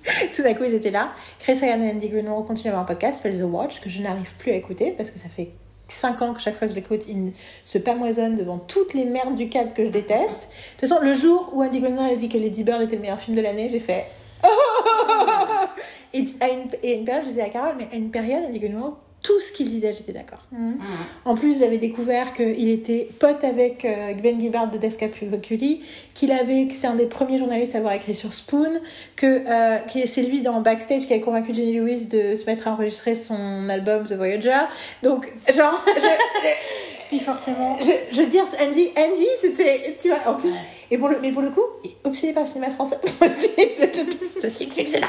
Tout 0.34 0.42
d'un 0.42 0.54
coup, 0.54 0.64
ils 0.64 0.74
étaient 0.74 0.90
là. 0.90 1.12
Chris 1.38 1.54
Ryan 1.60 1.82
et 1.82 1.90
Andy 1.90 2.08
Greenwald 2.08 2.46
continuent 2.46 2.70
à 2.70 2.74
avoir 2.74 2.82
un 2.84 2.86
podcast 2.86 3.22
s'appelle 3.22 3.38
The 3.38 3.44
Watch, 3.44 3.80
que 3.80 3.88
je 3.88 4.02
n'arrive 4.02 4.34
plus 4.36 4.52
à 4.52 4.54
écouter 4.54 4.92
parce 4.96 5.10
que 5.10 5.18
ça 5.18 5.28
fait 5.28 5.50
5 5.88 6.22
ans 6.22 6.34
que 6.34 6.40
chaque 6.40 6.56
fois 6.56 6.66
que 6.66 6.74
je 6.74 6.78
l'écoute, 6.78 7.06
il 7.08 7.32
se 7.64 7.78
pamoisonne 7.78 8.34
devant 8.34 8.58
toutes 8.58 8.94
les 8.94 9.04
merdes 9.04 9.36
du 9.36 9.48
câble 9.48 9.72
que 9.72 9.84
je 9.84 9.90
déteste. 9.90 10.48
De 10.48 10.80
toute 10.80 10.88
façon, 10.88 11.00
le 11.02 11.14
jour 11.14 11.50
où 11.54 11.62
Andy 11.62 11.80
Greenwald 11.80 12.12
a 12.12 12.16
dit 12.16 12.28
que 12.28 12.38
Lady 12.38 12.64
Bird 12.64 12.82
était 12.82 12.96
le 12.96 13.02
meilleur 13.02 13.20
film 13.20 13.36
de 13.36 13.42
l'année, 13.42 13.68
j'ai 13.68 13.80
fait. 13.80 14.06
et 16.12 16.24
à 16.40 16.48
une, 16.48 16.68
et 16.82 16.94
une 16.94 17.04
période, 17.04 17.24
je 17.24 17.28
disais 17.30 17.42
à 17.42 17.48
Carole, 17.48 17.74
mais 17.78 17.88
à 17.92 17.96
une 17.96 18.10
période, 18.10 18.44
Andy 18.46 18.58
Greenwald, 18.58 18.94
tout 19.26 19.40
ce 19.40 19.50
qu'il 19.50 19.68
disait, 19.68 19.92
j'étais 19.92 20.12
d'accord. 20.12 20.42
Mhm. 20.52 20.78
En 21.24 21.34
plus, 21.34 21.58
j'avais 21.58 21.78
découvert 21.78 22.32
qu'il 22.32 22.68
était 22.68 23.08
pote 23.18 23.42
avec 23.42 23.84
euh, 23.84 24.14
Ben 24.14 24.40
Gibbard 24.40 24.70
de 24.70 24.78
Descapuli, 24.78 25.80
qu'il 26.14 26.30
avait, 26.30 26.68
que 26.68 26.74
c'est 26.74 26.86
un 26.86 26.94
des 26.94 27.06
premiers 27.06 27.36
journalistes 27.36 27.74
à 27.74 27.78
avoir 27.78 27.92
écrit 27.92 28.14
sur 28.14 28.32
Spoon, 28.32 28.80
que, 29.16 29.26
euh, 29.26 29.78
que 29.78 30.06
c'est 30.06 30.22
lui 30.22 30.42
dans 30.42 30.60
Backstage 30.60 31.06
qui 31.06 31.12
a 31.12 31.18
convaincu 31.18 31.52
Jenny 31.52 31.72
Lewis 31.72 32.06
de 32.06 32.36
se 32.36 32.46
mettre 32.46 32.68
à 32.68 32.72
enregistrer 32.72 33.16
son 33.16 33.68
album 33.68 34.06
The 34.06 34.12
Voyager. 34.12 34.60
Donc, 35.02 35.32
genre, 35.52 35.84
je, 35.96 36.06
Puis 37.08 37.20
forcément. 37.20 37.78
je, 37.80 37.90
je 38.16 38.20
veux 38.22 38.26
dire, 38.28 38.44
Andy, 38.62 38.90
Andy, 38.96 39.26
c'était, 39.40 39.96
tu 40.00 40.08
vois, 40.08 40.18
en 40.26 40.34
plus, 40.34 40.52
Ouais. 40.54 40.60
et 40.90 40.98
pour 40.98 41.08
le, 41.08 41.18
mais 41.20 41.30
pour 41.32 41.42
le 41.42 41.50
coup, 41.50 41.62
obsédé 42.04 42.32
par 42.32 42.42
le 42.44 42.48
cinéma 42.48 42.70
français. 42.72 42.96
Ceci 44.40 44.64
explique 44.64 44.88
cela. 44.88 45.06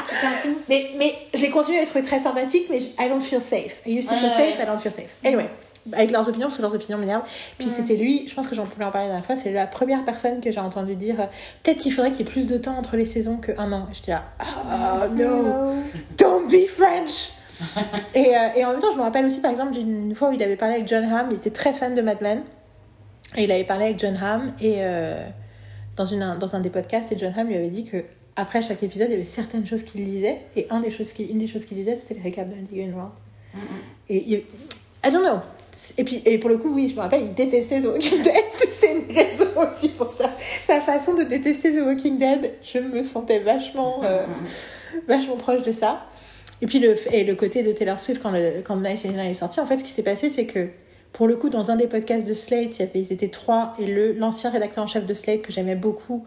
Mais, 0.69 0.91
mais 0.97 1.13
je 1.33 1.41
l'ai 1.41 1.49
continué 1.49 1.77
à 1.79 1.81
les 1.81 1.87
trouver 1.87 2.03
très 2.05 2.19
sympathique, 2.19 2.67
mais 2.69 2.79
je- 2.79 2.87
I 3.03 3.09
don't 3.09 3.21
feel 3.21 3.41
safe. 3.41 3.81
I 3.85 3.97
used 3.97 4.09
to 4.09 4.15
feel 4.15 4.23
ouais, 4.25 4.29
safe, 4.29 4.57
ouais. 4.57 4.63
I 4.63 4.65
don't 4.65 4.79
feel 4.79 4.91
safe. 4.91 5.15
Anyway, 5.25 5.49
avec 5.93 6.11
leurs 6.11 6.27
opinions, 6.27 6.47
parce 6.47 6.57
que 6.57 6.61
leurs 6.61 6.75
opinions 6.75 6.97
m'énervent. 6.97 7.23
Puis 7.57 7.67
c'était 7.67 7.95
lui, 7.95 8.25
je 8.27 8.33
pense 8.33 8.47
que 8.47 8.55
j'en 8.55 8.65
peux 8.65 8.83
en 8.83 8.91
parler 8.91 9.07
la 9.07 9.13
dernière 9.13 9.25
fois, 9.25 9.35
c'est 9.35 9.51
la 9.51 9.67
première 9.67 10.03
personne 10.05 10.39
que 10.41 10.51
j'ai 10.51 10.59
entendu 10.59 10.95
dire 10.95 11.19
euh, 11.21 11.25
peut-être 11.63 11.77
qu'il 11.79 11.93
faudrait 11.93 12.11
qu'il 12.11 12.25
y 12.25 12.29
ait 12.29 12.31
plus 12.31 12.47
de 12.47 12.57
temps 12.57 12.77
entre 12.77 12.95
les 12.97 13.05
saisons 13.05 13.37
qu'un 13.37 13.71
an. 13.71 13.87
Et 13.91 13.95
J'étais 13.95 14.11
là, 14.11 14.23
oh 14.41 15.07
no, 15.13 15.73
don't 16.17 16.47
be 16.47 16.67
French! 16.67 17.31
et, 18.15 18.35
euh, 18.35 18.39
et 18.55 18.65
en 18.65 18.71
même 18.71 18.79
temps, 18.79 18.91
je 18.91 18.97
me 18.97 19.01
rappelle 19.01 19.25
aussi 19.25 19.39
par 19.39 19.51
exemple 19.51 19.71
d'une 19.73 20.13
fois 20.15 20.29
où 20.29 20.33
il 20.33 20.43
avait 20.43 20.55
parlé 20.57 20.75
avec 20.75 20.87
John 20.87 21.03
Hamm, 21.03 21.27
il 21.31 21.37
était 21.37 21.49
très 21.49 21.73
fan 21.73 21.95
de 21.95 22.01
Mad 22.01 22.21
Men. 22.21 22.43
Et 23.35 23.43
il 23.43 23.51
avait 23.51 23.63
parlé 23.65 23.85
avec 23.85 23.99
John 23.99 24.17
Hamm 24.21 24.53
et 24.61 24.75
euh, 24.79 25.21
dans, 25.95 26.05
une, 26.05 26.37
dans 26.39 26.55
un 26.55 26.59
des 26.61 26.69
podcasts, 26.69 27.11
et 27.11 27.17
John 27.17 27.33
Hamm 27.37 27.47
lui 27.47 27.55
avait 27.55 27.69
dit 27.69 27.83
que 27.83 27.97
après 28.35 28.61
chaque 28.61 28.83
épisode, 28.83 29.07
il 29.09 29.13
y 29.13 29.15
avait 29.15 29.25
certaines 29.25 29.65
choses 29.65 29.83
qu'il 29.83 30.03
lisait. 30.03 30.41
Et 30.55 30.67
un 30.69 30.79
des 30.79 30.91
choses 30.91 31.11
qu'il- 31.11 31.29
une 31.31 31.39
des 31.39 31.47
choses 31.47 31.65
qu'il 31.65 31.75
lisait, 31.77 31.95
c'était 31.95 32.13
le 32.13 32.21
récap 32.21 32.47
d'Andy 32.47 32.73
Greenwald. 32.75 33.09
Et 34.09 34.23
il- 34.27 34.43
I 35.05 35.11
don't 35.11 35.21
know. 35.23 35.39
Et 35.97 36.03
puis, 36.03 36.21
et 36.25 36.37
pour 36.37 36.49
le 36.49 36.57
coup, 36.57 36.73
oui, 36.73 36.87
je 36.87 36.95
me 36.95 37.01
rappelle, 37.01 37.21
il 37.23 37.33
détestait 37.33 37.81
The 37.81 37.85
Walking 37.85 38.21
Dead. 38.21 38.33
C'était 38.57 38.95
une 38.99 39.15
raison 39.15 39.47
aussi 39.69 39.89
pour 39.89 40.09
ça. 40.11 40.29
Sa 40.61 40.79
façon 40.81 41.13
de 41.15 41.23
détester 41.23 41.73
The 41.75 41.83
Walking 41.85 42.17
Dead, 42.17 42.53
je 42.61 42.79
me 42.79 43.03
sentais 43.03 43.39
vachement, 43.39 44.01
euh, 44.03 44.25
vachement 45.07 45.35
proche 45.37 45.63
de 45.63 45.71
ça. 45.71 46.03
Et 46.61 46.65
puis, 46.65 46.79
le, 46.79 46.95
et 47.13 47.23
le 47.23 47.35
côté 47.35 47.63
de 47.63 47.71
Taylor 47.71 47.99
Swift, 47.99 48.21
quand, 48.21 48.31
le, 48.31 48.61
quand 48.63 48.77
Night 48.77 49.05
est 49.05 49.33
sorti, 49.33 49.59
en 49.59 49.65
fait, 49.65 49.77
ce 49.77 49.83
qui 49.83 49.91
s'est 49.91 50.03
passé, 50.03 50.29
c'est 50.29 50.45
que, 50.45 50.69
pour 51.13 51.27
le 51.27 51.35
coup, 51.35 51.49
dans 51.49 51.71
un 51.71 51.75
des 51.75 51.87
podcasts 51.87 52.27
de 52.27 52.33
Slate, 52.33 52.77
il 52.77 52.79
y 52.79 52.83
avait, 52.83 52.99
ils 53.01 53.13
étaient 53.13 53.27
trois, 53.29 53.73
et 53.79 54.13
l'ancien 54.13 54.49
rédacteur 54.49 54.83
en 54.83 54.87
chef 54.87 55.05
de 55.05 55.13
Slate, 55.13 55.41
que 55.43 55.51
j'aimais 55.51 55.75
beaucoup, 55.75 56.25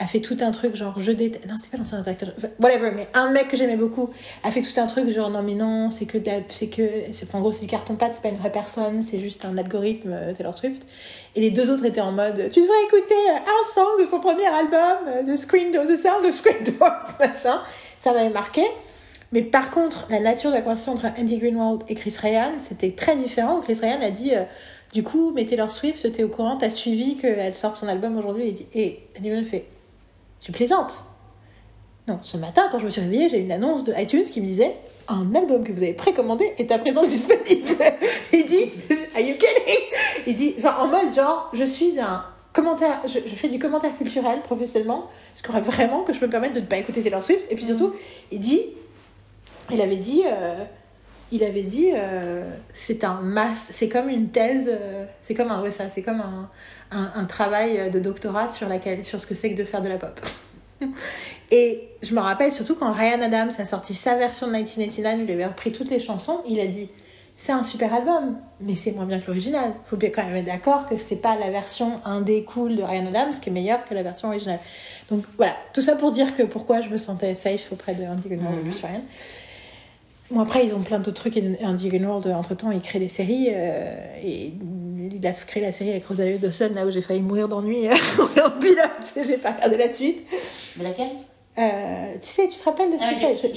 a 0.00 0.06
fait 0.06 0.20
tout 0.20 0.36
un 0.42 0.52
truc 0.52 0.76
genre 0.76 1.00
je 1.00 1.10
déteste 1.10 1.48
non 1.48 1.56
c'est 1.60 1.72
pas 1.72 1.76
l'ancien 1.76 1.98
rédacteur 1.98 2.32
whatever 2.60 2.92
mais 2.94 3.08
un 3.14 3.32
mec 3.32 3.48
que 3.48 3.56
j'aimais 3.56 3.76
beaucoup 3.76 4.08
a 4.44 4.52
fait 4.52 4.62
tout 4.62 4.78
un 4.80 4.86
truc 4.86 5.10
genre 5.10 5.28
non 5.28 5.42
mais 5.42 5.54
non 5.54 5.90
c'est 5.90 6.06
que 6.06 6.18
la- 6.18 6.42
c'est 6.46 6.68
que 6.68 6.88
c'est 7.10 7.34
en 7.34 7.40
gros 7.40 7.50
c'est 7.50 7.62
du 7.62 7.66
carton 7.66 7.96
pâte 7.96 8.14
c'est 8.14 8.22
pas 8.22 8.28
une 8.28 8.36
vraie 8.36 8.52
personne 8.52 9.02
c'est 9.02 9.18
juste 9.18 9.44
un 9.44 9.58
algorithme 9.58 10.12
euh, 10.12 10.32
Taylor 10.34 10.54
Swift. 10.54 10.86
Et 11.34 11.40
les 11.40 11.50
deux 11.50 11.68
autres 11.72 11.84
étaient 11.84 12.00
en 12.00 12.12
mode 12.12 12.48
tu 12.52 12.60
devrais 12.60 12.80
écouter 12.86 13.14
euh, 13.30 13.38
un 13.38 13.64
song 13.74 13.88
de 14.00 14.04
son 14.06 14.20
premier 14.20 14.46
album 14.46 14.98
euh, 15.08 15.22
The 15.24 15.96
Sound 15.96 16.26
of 16.26 16.32
Screen 16.32 16.62
Doors 16.62 17.00
machin. 17.18 17.60
Ça 17.98 18.12
m'avait 18.12 18.30
marqué 18.30 18.62
mais 19.32 19.42
par 19.42 19.70
contre 19.70 20.06
la 20.10 20.20
nature 20.20 20.50
de 20.50 20.54
la 20.56 20.62
conversation 20.62 20.92
entre 20.92 21.06
Andy 21.18 21.38
Greenwald 21.38 21.82
et 21.88 21.94
Chris 21.94 22.14
Ryan 22.20 22.52
c'était 22.58 22.90
très 22.92 23.16
différent. 23.16 23.60
Chris 23.60 23.78
Ryan 23.82 23.98
a 24.02 24.10
dit 24.10 24.34
euh, 24.34 24.42
du 24.94 25.02
coup 25.02 25.32
mais 25.34 25.44
Taylor 25.44 25.70
Swift 25.72 26.10
t'es 26.12 26.22
au 26.24 26.28
courant 26.28 26.56
t'as 26.56 26.70
suivi 26.70 27.16
qu'elle 27.16 27.54
sorte 27.54 27.76
son 27.76 27.88
album 27.88 28.16
aujourd'hui? 28.16 28.48
Et, 28.48 28.52
dit- 28.52 28.66
et 28.74 28.98
Andy 29.18 29.28
Greenwald 29.28 29.46
fait 29.48 29.66
tu 30.40 30.52
plaisantes? 30.52 31.04
Non, 32.06 32.18
ce 32.22 32.38
matin, 32.38 32.68
quand 32.72 32.78
je 32.78 32.86
me 32.86 32.90
suis 32.90 33.02
réveillée, 33.02 33.28
j'ai 33.28 33.36
eu 33.38 33.42
une 33.42 33.52
annonce 33.52 33.84
de 33.84 33.92
iTunes 33.98 34.22
qui 34.24 34.40
me 34.40 34.46
disait 34.46 34.74
un 35.08 35.34
album 35.34 35.62
que 35.62 35.72
vous 35.72 35.82
avez 35.82 35.92
précommandé 35.92 36.50
est 36.56 36.72
à 36.72 36.78
présent 36.78 37.02
disponible. 37.06 37.76
Il 38.32 38.46
dit 38.46 38.64
Are 39.14 39.20
you 39.20 39.34
kidding? 39.34 39.84
Il 40.26 40.34
dit, 40.34 40.54
enfin, 40.56 40.74
en 40.80 40.86
mode 40.86 41.12
genre, 41.14 41.50
je 41.52 41.64
suis 41.64 42.00
un 42.00 42.24
commentaire, 42.54 43.02
je, 43.06 43.18
je 43.26 43.34
fais 43.34 43.48
du 43.48 43.58
commentaire 43.58 43.94
culturel 43.94 44.40
professionnellement, 44.40 45.08
je 45.36 45.42
crois 45.42 45.60
vraiment 45.60 46.02
que 46.02 46.14
je 46.14 46.18
peux 46.18 46.26
me 46.26 46.30
permettre 46.30 46.54
de 46.54 46.60
ne 46.60 46.64
pas 46.66 46.78
écouter 46.78 47.02
Taylor 47.02 47.22
Swift. 47.22 47.44
Et 47.52 47.54
puis 47.56 47.64
surtout, 47.66 47.92
il 48.32 48.40
dit, 48.40 48.62
il 49.70 49.80
avait 49.80 49.96
dit, 49.96 50.22
euh, 50.26 50.64
il 51.32 51.44
avait 51.44 51.62
dit, 51.62 51.90
euh, 51.94 52.50
c'est 52.72 53.04
un 53.04 53.20
mass, 53.20 53.68
c'est 53.70 53.88
comme 53.88 54.08
une 54.08 54.28
thèse, 54.30 54.68
euh, 54.72 55.04
c'est 55.22 55.34
comme 55.34 55.50
un, 55.50 55.60
ouais, 55.62 55.70
ça, 55.70 55.88
c'est 55.88 56.02
comme 56.02 56.20
un, 56.20 56.48
un, 56.90 57.12
un 57.14 57.24
travail 57.24 57.90
de 57.90 57.98
doctorat 57.98 58.48
sur, 58.48 58.68
laquelle, 58.68 59.04
sur 59.04 59.20
ce 59.20 59.26
que 59.26 59.34
c'est 59.34 59.50
que 59.50 59.56
de 59.56 59.64
faire 59.64 59.82
de 59.82 59.88
la 59.88 59.98
pop. 59.98 60.18
Et 61.50 61.88
je 62.02 62.14
me 62.14 62.20
rappelle 62.20 62.52
surtout 62.52 62.74
quand 62.76 62.92
Ryan 62.92 63.20
Adams 63.22 63.50
a 63.58 63.64
sorti 63.64 63.94
sa 63.94 64.16
version 64.16 64.46
de 64.46 64.52
1989, 64.52 65.24
il 65.26 65.32
avait 65.32 65.46
repris 65.46 65.72
toutes 65.72 65.90
les 65.90 65.98
chansons, 65.98 66.40
il 66.48 66.60
a 66.60 66.66
dit 66.66 66.88
c'est 67.40 67.52
un 67.52 67.62
super 67.62 67.94
album, 67.94 68.36
mais 68.60 68.74
c'est 68.74 68.90
moins 68.92 69.04
bien 69.06 69.20
que 69.20 69.26
l'original. 69.28 69.72
Faut 69.84 69.96
bien 69.96 70.10
quand 70.10 70.24
même 70.26 70.36
être 70.36 70.44
d'accord 70.46 70.86
que 70.86 70.96
c'est 70.96 71.16
pas 71.22 71.36
la 71.36 71.50
version 71.50 72.00
indé 72.04 72.42
cool 72.42 72.74
de 72.74 72.82
Ryan 72.82 73.06
Adams 73.06 73.30
qui 73.40 73.48
est 73.48 73.52
meilleure 73.52 73.84
que 73.84 73.94
la 73.94 74.02
version 74.02 74.26
originale. 74.28 74.58
Donc 75.08 75.22
voilà, 75.36 75.54
tout 75.72 75.80
ça 75.80 75.94
pour 75.94 76.10
dire 76.10 76.34
que 76.34 76.42
pourquoi 76.42 76.80
je 76.80 76.90
me 76.90 76.96
sentais 76.98 77.36
safe 77.36 77.70
auprès 77.70 77.94
de 77.94 78.02
Andy 78.04 78.28
Gilmore 78.28 78.52
et 78.54 78.56
Mhm. 78.56 78.72
Ryan. 78.82 79.02
Bon, 80.30 80.40
après, 80.40 80.64
ils 80.64 80.74
ont 80.74 80.82
plein 80.82 80.98
d'autres 80.98 81.12
trucs. 81.20 81.36
Et 81.36 81.44
Indigo 81.62 81.96
World, 81.98 82.26
entre 82.28 82.54
temps, 82.54 82.70
il 82.70 82.80
crée 82.80 82.98
des 82.98 83.08
séries. 83.08 83.48
euh, 83.50 83.94
et 84.22 84.52
il 85.12 85.26
a 85.26 85.32
créé 85.32 85.62
la 85.62 85.72
série 85.72 85.90
avec 85.90 86.04
Rosario 86.06 86.36
Dawson, 86.38 86.70
là 86.74 86.86
où 86.86 86.90
j'ai 86.90 87.00
failli 87.00 87.20
mourir 87.20 87.48
d'ennui 87.48 87.88
en 88.44 88.50
pilote. 88.60 89.14
J'ai 89.26 89.38
pas 89.38 89.52
regardé 89.52 89.76
la 89.78 89.92
suite. 89.92 90.22
Mais 90.76 90.84
laquelle? 90.84 91.08
Euh, 91.58 92.12
tu 92.20 92.28
sais, 92.28 92.48
tu 92.48 92.58
te 92.58 92.64
rappelles 92.64 92.92
de 92.92 92.98
ce 92.98 93.04
Ah, 93.04 93.14
que 93.14 93.54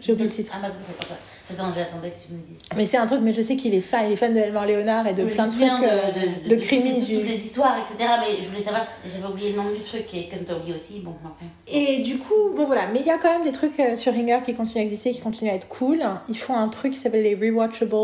J'ai 0.00 0.12
oublié, 0.12 0.28
le 0.28 0.34
titre. 0.34 0.52
Ah, 0.54 0.58
bah, 0.60 0.68
ça, 0.68 0.76
c'est 0.86 1.08
ça. 1.08 1.14
Attends, 1.50 1.72
j'attendais 1.74 2.10
que 2.10 2.14
tu 2.26 2.32
me 2.34 2.38
dises. 2.40 2.58
Mais 2.76 2.84
c'est 2.84 2.98
un 2.98 3.06
truc, 3.06 3.20
mais 3.22 3.32
je 3.32 3.40
sais 3.40 3.56
qu'il 3.56 3.74
est 3.74 3.80
fan, 3.80 4.04
il 4.06 4.12
est 4.12 4.16
fan 4.16 4.34
de 4.34 4.38
Elmore 4.38 4.66
Léonard 4.66 5.06
et 5.06 5.14
de 5.14 5.24
plein 5.24 5.46
de 5.46 5.52
trucs 5.52 5.62
euh, 5.62 6.12
de, 6.48 6.54
toutes 6.54 7.06
du- 7.06 7.22
les 7.22 7.36
histoires, 7.36 7.78
etc. 7.78 8.10
Mais 8.20 8.42
je 8.42 8.48
voulais 8.48 8.62
savoir 8.62 8.84
si 8.84 9.08
j'avais 9.10 9.32
oublié 9.32 9.50
le 9.52 9.56
nom 9.56 9.62
du 9.70 9.82
truc. 9.82 10.04
Et 10.12 10.28
comme 10.28 10.44
t'as 10.46 10.54
oublié 10.56 10.74
aussi, 10.74 11.00
bon, 11.00 11.14
après. 11.24 11.46
Et 11.66 12.00
du 12.02 12.18
coup, 12.18 12.52
bon 12.54 12.66
voilà, 12.66 12.82
mais 12.92 13.00
il 13.00 13.06
y 13.06 13.10
a 13.10 13.16
quand 13.18 13.30
même 13.32 13.44
des 13.44 13.52
trucs 13.52 13.78
euh, 13.80 13.96
sur 13.96 14.12
Ringer 14.12 14.40
qui 14.44 14.52
continuent 14.54 14.80
à 14.82 14.84
exister, 14.84 15.10
qui 15.12 15.20
continuent 15.20 15.50
à 15.50 15.54
être 15.54 15.68
cool. 15.68 16.02
Ils 16.28 16.38
font 16.38 16.54
un 16.54 16.68
truc 16.68 16.92
qui 16.92 16.98
s'appelle 16.98 17.22
les 17.22 17.34
Rewatchables, 17.34 17.94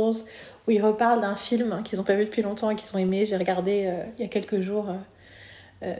où 0.66 0.70
ils 0.70 0.80
reparlent 0.82 1.20
d'un 1.20 1.36
film 1.36 1.82
qu'ils 1.84 1.98
n'ont 1.98 2.04
pas 2.04 2.14
vu 2.14 2.24
depuis 2.24 2.40
longtemps 2.42 2.70
et 2.70 2.74
qu'ils 2.76 2.94
ont 2.96 2.98
aimé. 2.98 3.26
J'ai 3.26 3.36
regardé 3.36 3.84
euh, 3.86 4.04
il 4.18 4.22
y 4.22 4.24
a 4.24 4.28
quelques 4.28 4.60
jours 4.60 4.86
euh, 4.88 4.94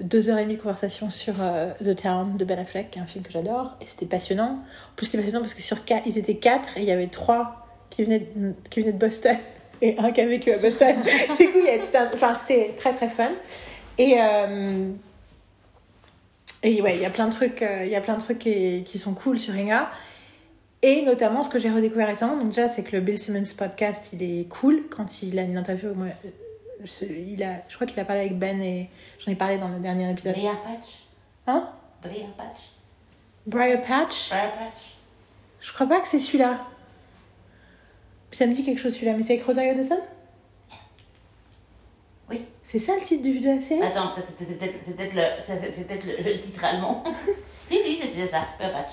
deux 0.02 0.28
heures 0.28 0.38
et 0.38 0.44
demie 0.44 0.56
de 0.56 0.62
conversation 0.62 1.10
sur 1.10 1.34
euh, 1.40 1.72
The 1.82 1.94
Town 2.02 2.36
de 2.36 2.44
Ben 2.44 2.58
Affleck, 2.58 2.90
qui 2.90 2.98
est 2.98 3.02
un 3.02 3.06
film 3.06 3.24
que 3.24 3.32
j'adore, 3.32 3.76
et 3.80 3.86
c'était 3.86 4.06
passionnant. 4.06 4.58
En 4.92 4.96
plus, 4.96 5.06
c'était 5.06 5.18
passionnant 5.18 5.40
parce 5.40 5.54
que 5.54 5.62
sur 5.62 5.84
quatre, 5.84 6.06
ils 6.06 6.18
étaient 6.18 6.36
quatre 6.36 6.76
et 6.76 6.82
il 6.82 6.88
y 6.88 6.92
avait 6.92 7.06
trois 7.06 7.66
qui 7.90 8.04
venaient 8.04 8.26
de, 8.34 8.54
qui 8.70 8.80
venaient 8.80 8.92
de 8.92 8.98
Boston 8.98 9.36
et 9.82 9.96
un 9.98 10.10
qui 10.10 10.20
a 10.20 10.26
vécu 10.26 10.50
à 10.52 10.58
Boston. 10.58 10.96
du 11.38 11.48
coup, 11.48 11.58
c'était 12.34 12.74
très 12.76 12.92
très 12.92 13.08
fun. 13.08 13.32
Et 13.98 14.16
euh, 14.20 14.88
et 16.64 16.80
ouais, 16.80 16.96
il 16.96 17.02
y 17.02 17.04
a 17.04 17.10
plein 17.10 17.26
de 17.26 17.32
trucs, 17.32 17.60
euh, 17.60 17.84
il 17.84 17.90
y 17.90 17.94
a 17.94 18.00
plein 18.00 18.16
de 18.16 18.22
trucs 18.22 18.38
qui, 18.38 18.98
sont 18.98 19.12
cool 19.12 19.38
sur 19.38 19.52
Ringa. 19.52 19.90
Et 20.80 21.02
notamment, 21.02 21.42
ce 21.42 21.50
que 21.50 21.58
j'ai 21.58 21.70
redécouvert 21.70 22.08
récemment, 22.08 22.36
donc 22.36 22.48
déjà, 22.48 22.68
c'est 22.68 22.82
que 22.82 22.96
le 22.96 23.00
Bill 23.00 23.18
Simmons 23.18 23.54
podcast, 23.56 24.10
il 24.14 24.22
est 24.22 24.48
cool. 24.48 24.82
Quand 24.90 25.22
il 25.22 25.38
a 25.38 25.42
une 25.42 25.58
interview, 25.58 25.94
moi, 25.94 26.06
euh, 26.06 26.28
ce- 26.86 27.04
il 27.04 27.42
a, 27.42 27.62
je 27.68 27.74
crois 27.74 27.86
qu'il 27.86 27.98
a 28.00 28.04
parlé 28.04 28.22
avec 28.22 28.38
Ben 28.38 28.60
et 28.62 28.88
j'en 29.18 29.30
ai 29.32 29.34
parlé 29.34 29.58
dans 29.58 29.68
le 29.68 29.78
dernier 29.80 30.10
épisode. 30.10 30.34
Briar 30.34 30.60
Patch 30.62 31.04
Hein? 31.46 31.68
Briar 32.02 32.30
Patch 32.36 32.58
Briar 33.46 33.80
Patch? 33.80 34.30
Briar 34.30 34.52
Patch 34.52 34.94
Je 35.60 35.72
crois 35.72 35.86
pas 35.86 36.00
que 36.00 36.06
c'est 36.08 36.18
celui-là. 36.18 36.58
Ça 38.30 38.46
me 38.46 38.52
dit 38.54 38.64
quelque 38.64 38.80
chose 38.80 38.94
celui-là, 38.94 39.14
mais 39.16 39.22
c'est 39.22 39.34
avec 39.34 39.44
Rosario 39.46 39.74
Dawson? 39.74 40.00
Oui. 42.30 42.46
C'est 42.62 42.78
ça 42.78 42.94
le 42.94 43.00
titre 43.00 43.22
du- 43.22 43.38
de 43.40 43.48
la 43.48 43.60
série? 43.60 43.82
Attends, 43.82 44.12
c'est 44.16 44.58
peut-être 44.58 45.14
le, 45.14 45.84
peut-être 45.84 46.06
le, 46.06 46.32
le 46.34 46.40
titre 46.40 46.64
allemand. 46.64 47.04
si, 47.66 47.78
si, 47.78 47.98
c'est 47.98 48.26
ça. 48.26 48.44
Briar 48.58 48.72
Patch. 48.72 48.92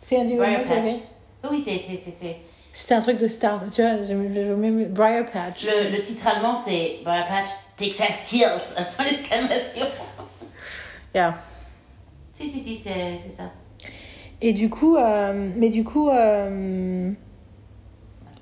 C'est 0.00 0.16
qui 0.24 0.36
Patch. 0.36 0.78
avait 0.78 1.02
Oui, 1.50 1.62
c'est. 1.64 2.36
C'était 2.72 2.94
un 2.94 3.00
truc 3.00 3.18
de 3.18 3.26
stars, 3.28 3.64
tu 3.70 3.82
vois, 3.82 4.02
j'ai 4.06 4.14
même 4.14 4.84
Briar 4.86 5.24
Patch. 5.24 5.66
Le, 5.66 5.96
le 5.96 6.02
titre 6.02 6.26
allemand, 6.28 6.60
c'est 6.66 6.98
Briar 7.04 7.26
Patch 7.26 7.46
Texas 7.76 8.24
Skills. 8.26 8.74
Point 8.96 9.04
d'exclamation. 9.10 9.86
Yeah. 11.14 11.34
Si, 12.34 12.48
si, 12.48 12.60
si, 12.60 12.76
c'est 12.76 12.92
ça. 13.36 13.50
Et 14.40 14.52
du 14.52 14.70
coup, 14.70 14.96
euh, 14.96 15.50
mais 15.56 15.70
du 15.70 15.82
coup, 15.82 16.08
euh, 16.10 17.10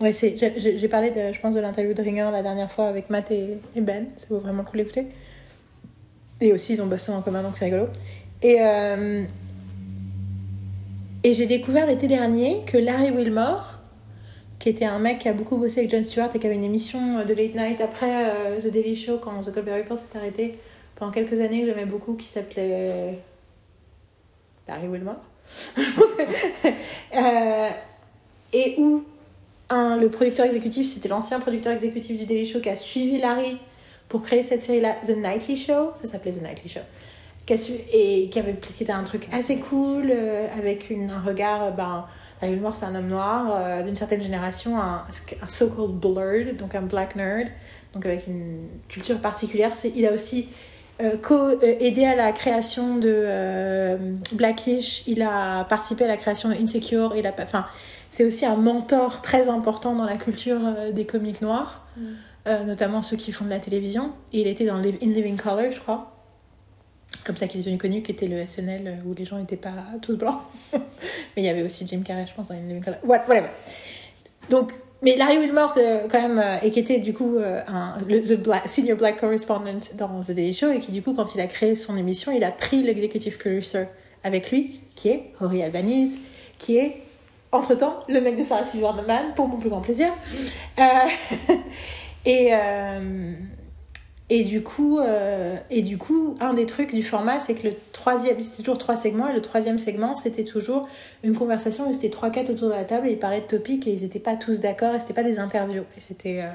ouais, 0.00 0.12
j'ai- 0.12 0.88
parlé, 0.88 1.10
de, 1.10 1.32
je 1.32 1.40
pense, 1.40 1.54
de 1.54 1.60
l'interview 1.60 1.94
de 1.94 2.02
Ringer 2.02 2.28
la 2.30 2.42
dernière 2.42 2.70
fois 2.70 2.88
avec 2.88 3.08
Matt 3.08 3.30
et, 3.30 3.58
et 3.74 3.80
Ben. 3.80 4.06
Ça 4.18 4.26
vaut 4.28 4.40
vraiment 4.40 4.62
le 4.62 4.68
coup 4.68 4.76
d'écouter. 4.76 5.06
Et 6.42 6.52
aussi, 6.52 6.74
ils 6.74 6.82
ont 6.82 6.86
Boston 6.86 7.14
en 7.14 7.22
commun, 7.22 7.42
donc 7.42 7.56
c'est 7.56 7.64
rigolo. 7.64 7.88
Et, 8.42 8.58
euh, 8.60 9.24
et 11.24 11.32
j'ai 11.32 11.46
découvert 11.46 11.86
l'été 11.86 12.06
dernier 12.08 12.62
que 12.66 12.76
Larry 12.76 13.10
Wilmore, 13.10 13.75
qui 14.66 14.70
était 14.70 14.84
un 14.84 14.98
mec 14.98 15.20
qui 15.20 15.28
a 15.28 15.32
beaucoup 15.32 15.58
bossé 15.58 15.78
avec 15.78 15.92
Jon 15.92 16.02
Stewart 16.02 16.28
et 16.34 16.40
qui 16.40 16.46
avait 16.48 16.56
une 16.56 16.64
émission 16.64 17.24
de 17.24 17.32
late 17.34 17.54
night 17.54 17.80
après 17.80 18.28
euh, 18.28 18.60
The 18.60 18.66
Daily 18.66 18.96
Show 18.96 19.18
quand 19.18 19.40
The 19.42 19.52
Colbert 19.52 19.76
Report 19.76 19.96
s'est 19.96 20.08
arrêté 20.16 20.58
pendant 20.96 21.12
quelques 21.12 21.40
années 21.40 21.60
que 21.60 21.66
j'aimais 21.68 21.84
beaucoup, 21.84 22.14
qui 22.14 22.26
s'appelait 22.26 23.16
Larry 24.66 24.88
Wilmore. 24.88 25.20
Euh, 27.14 27.68
et 28.52 28.74
où 28.78 29.04
un, 29.70 29.96
le 29.96 30.10
producteur 30.10 30.44
exécutif, 30.44 30.86
c'était 30.86 31.08
l'ancien 31.08 31.38
producteur 31.38 31.72
exécutif 31.72 32.18
du 32.18 32.26
Daily 32.26 32.44
Show 32.44 32.60
qui 32.60 32.68
a 32.68 32.76
suivi 32.76 33.18
Larry 33.18 33.58
pour 34.08 34.22
créer 34.22 34.42
cette 34.42 34.62
série-là, 34.62 34.96
The 35.06 35.16
Nightly 35.16 35.56
Show, 35.56 35.92
ça 35.94 36.06
s'appelait 36.06 36.32
The 36.32 36.42
Nightly 36.42 36.68
Show, 36.68 36.80
qui 37.46 37.54
et 37.92 38.28
qui, 38.28 38.38
avait, 38.38 38.56
qui 38.56 38.82
était 38.82 38.92
un 38.92 39.04
truc 39.04 39.28
assez 39.32 39.58
cool, 39.58 40.10
euh, 40.10 40.46
avec 40.58 40.90
une, 40.90 41.10
un 41.10 41.20
regard, 41.20 41.62
euh, 41.62 41.70
ben, 41.70 42.04
Larry 42.42 42.54
Wilmore 42.54 42.74
c'est 42.74 42.86
un 42.86 42.94
homme 42.94 43.08
noir 43.08 43.46
euh, 43.48 43.82
d'une 43.82 43.94
certaine 43.94 44.20
génération, 44.20 44.76
un, 44.76 45.04
un 45.40 45.46
so-called 45.46 45.92
blurred, 45.92 46.56
donc 46.56 46.74
un 46.74 46.82
black 46.82 47.14
nerd, 47.14 47.48
donc 47.94 48.04
avec 48.04 48.26
une 48.26 48.66
culture 48.88 49.20
particulière. 49.20 49.76
C'est, 49.76 49.92
il 49.94 50.04
a 50.06 50.12
aussi 50.12 50.48
euh, 51.00 51.16
co-aidé 51.16 52.04
à 52.04 52.16
la 52.16 52.32
création 52.32 52.96
de 52.98 54.08
Blackish, 54.32 55.04
il 55.06 55.22
a 55.22 55.64
participé 55.64 56.04
à 56.04 56.08
la 56.08 56.16
création 56.16 56.48
de 56.48 56.54
Insecure, 56.54 57.14
il 57.16 57.26
a, 57.26 57.34
enfin, 57.42 57.66
c'est 58.10 58.24
aussi 58.24 58.44
un 58.44 58.56
mentor 58.56 59.22
très 59.22 59.48
important 59.48 59.94
dans 59.94 60.04
la 60.04 60.16
culture 60.16 60.60
des 60.92 61.06
comiques 61.06 61.42
noirs, 61.42 61.86
euh, 62.48 62.64
notamment 62.64 63.02
ceux 63.02 63.16
qui 63.16 63.30
font 63.30 63.44
de 63.44 63.50
la 63.50 63.58
télévision. 63.58 64.12
Et 64.32 64.40
il 64.40 64.46
était 64.46 64.66
dans 64.66 64.76
In 64.76 64.80
Living 64.80 65.36
Color, 65.36 65.70
je 65.70 65.80
crois. 65.80 66.15
Comme 67.26 67.36
ça 67.36 67.48
qu'il 67.48 67.58
est 67.60 67.64
devenu 67.64 67.76
connu, 67.76 68.02
qui 68.02 68.12
était 68.12 68.28
le 68.28 68.46
SNL 68.46 68.86
euh, 68.86 68.94
où 69.04 69.12
les 69.12 69.24
gens 69.24 69.36
n'étaient 69.36 69.56
pas 69.56 69.72
tous 70.00 70.16
blancs. 70.16 70.38
Mais 70.72 70.78
il 71.38 71.44
y 71.44 71.48
avait 71.48 71.62
aussi 71.64 71.84
Jim 71.84 72.02
Carrey, 72.04 72.24
je 72.24 72.32
pense, 72.32 72.48
dans 72.48 72.54
Color. 72.80 73.00
What- 73.02 73.24
Whatever. 73.28 73.48
Donc, 74.48 74.72
mais 75.02 75.16
Larry 75.16 75.38
Wilmore, 75.38 75.74
euh, 75.76 76.06
quand 76.08 76.22
même, 76.22 76.38
euh, 76.38 76.56
et 76.62 76.70
qui 76.70 76.78
était 76.78 76.98
du 76.98 77.12
coup 77.12 77.36
un, 77.38 77.98
le 78.08 78.22
senior 78.66 78.96
black 78.96 79.18
correspondent 79.18 79.68
dans 79.94 80.20
The 80.22 80.30
Daily 80.30 80.54
Show, 80.54 80.70
et 80.70 80.78
qui 80.78 80.92
du 80.92 81.02
coup, 81.02 81.14
quand 81.14 81.34
il 81.34 81.40
a 81.40 81.46
créé 81.48 81.74
son 81.74 81.96
émission, 81.96 82.30
il 82.32 82.44
a 82.44 82.50
pris 82.52 82.82
l'executive 82.82 83.36
producer 83.38 83.86
avec 84.24 84.50
lui, 84.52 84.80
qui 84.94 85.08
est 85.08 85.32
Rory 85.40 85.62
Albanese, 85.64 86.16
qui 86.58 86.78
est 86.78 87.02
entre-temps 87.52 88.04
le 88.08 88.20
mec 88.20 88.36
de 88.38 88.44
Sarah 88.44 88.64
Silverman, 88.64 89.34
pour 89.34 89.48
mon 89.48 89.58
plus 89.58 89.68
grand 89.68 89.80
plaisir. 89.80 90.08
Et, 92.24 92.52
et, 94.28 94.42
du 94.42 94.62
coup, 94.62 94.98
euh, 94.98 95.56
et 95.70 95.82
du 95.82 95.98
coup, 95.98 96.36
un 96.40 96.52
des 96.52 96.66
trucs 96.66 96.92
du 96.92 97.02
format, 97.02 97.38
c'est 97.38 97.54
que 97.54 97.68
le 97.68 97.74
troisième, 97.92 98.40
c'était 98.40 98.62
toujours 98.62 98.78
trois 98.78 98.96
segments, 98.96 99.28
et 99.28 99.34
le 99.34 99.40
troisième 99.40 99.78
segment, 99.78 100.16
c'était 100.16 100.44
toujours 100.44 100.88
une 101.22 101.34
conversation 101.34 101.92
c'était 101.92 102.10
trois, 102.10 102.30
quatre 102.30 102.50
autour 102.50 102.68
de 102.68 102.74
la 102.74 102.84
table, 102.84 103.06
et 103.08 103.12
ils 103.12 103.18
parlaient 103.18 103.40
de 103.40 103.46
topics, 103.46 103.86
et 103.86 103.92
ils 103.92 104.02
n'étaient 104.02 104.18
pas 104.18 104.36
tous 104.36 104.60
d'accord, 104.60 104.94
et 104.94 105.00
c'était 105.00 105.14
pas 105.14 105.22
des 105.22 105.38
interviews. 105.38 105.84
Et 105.96 106.00
c'était... 106.00 106.42
euh, 106.42 106.50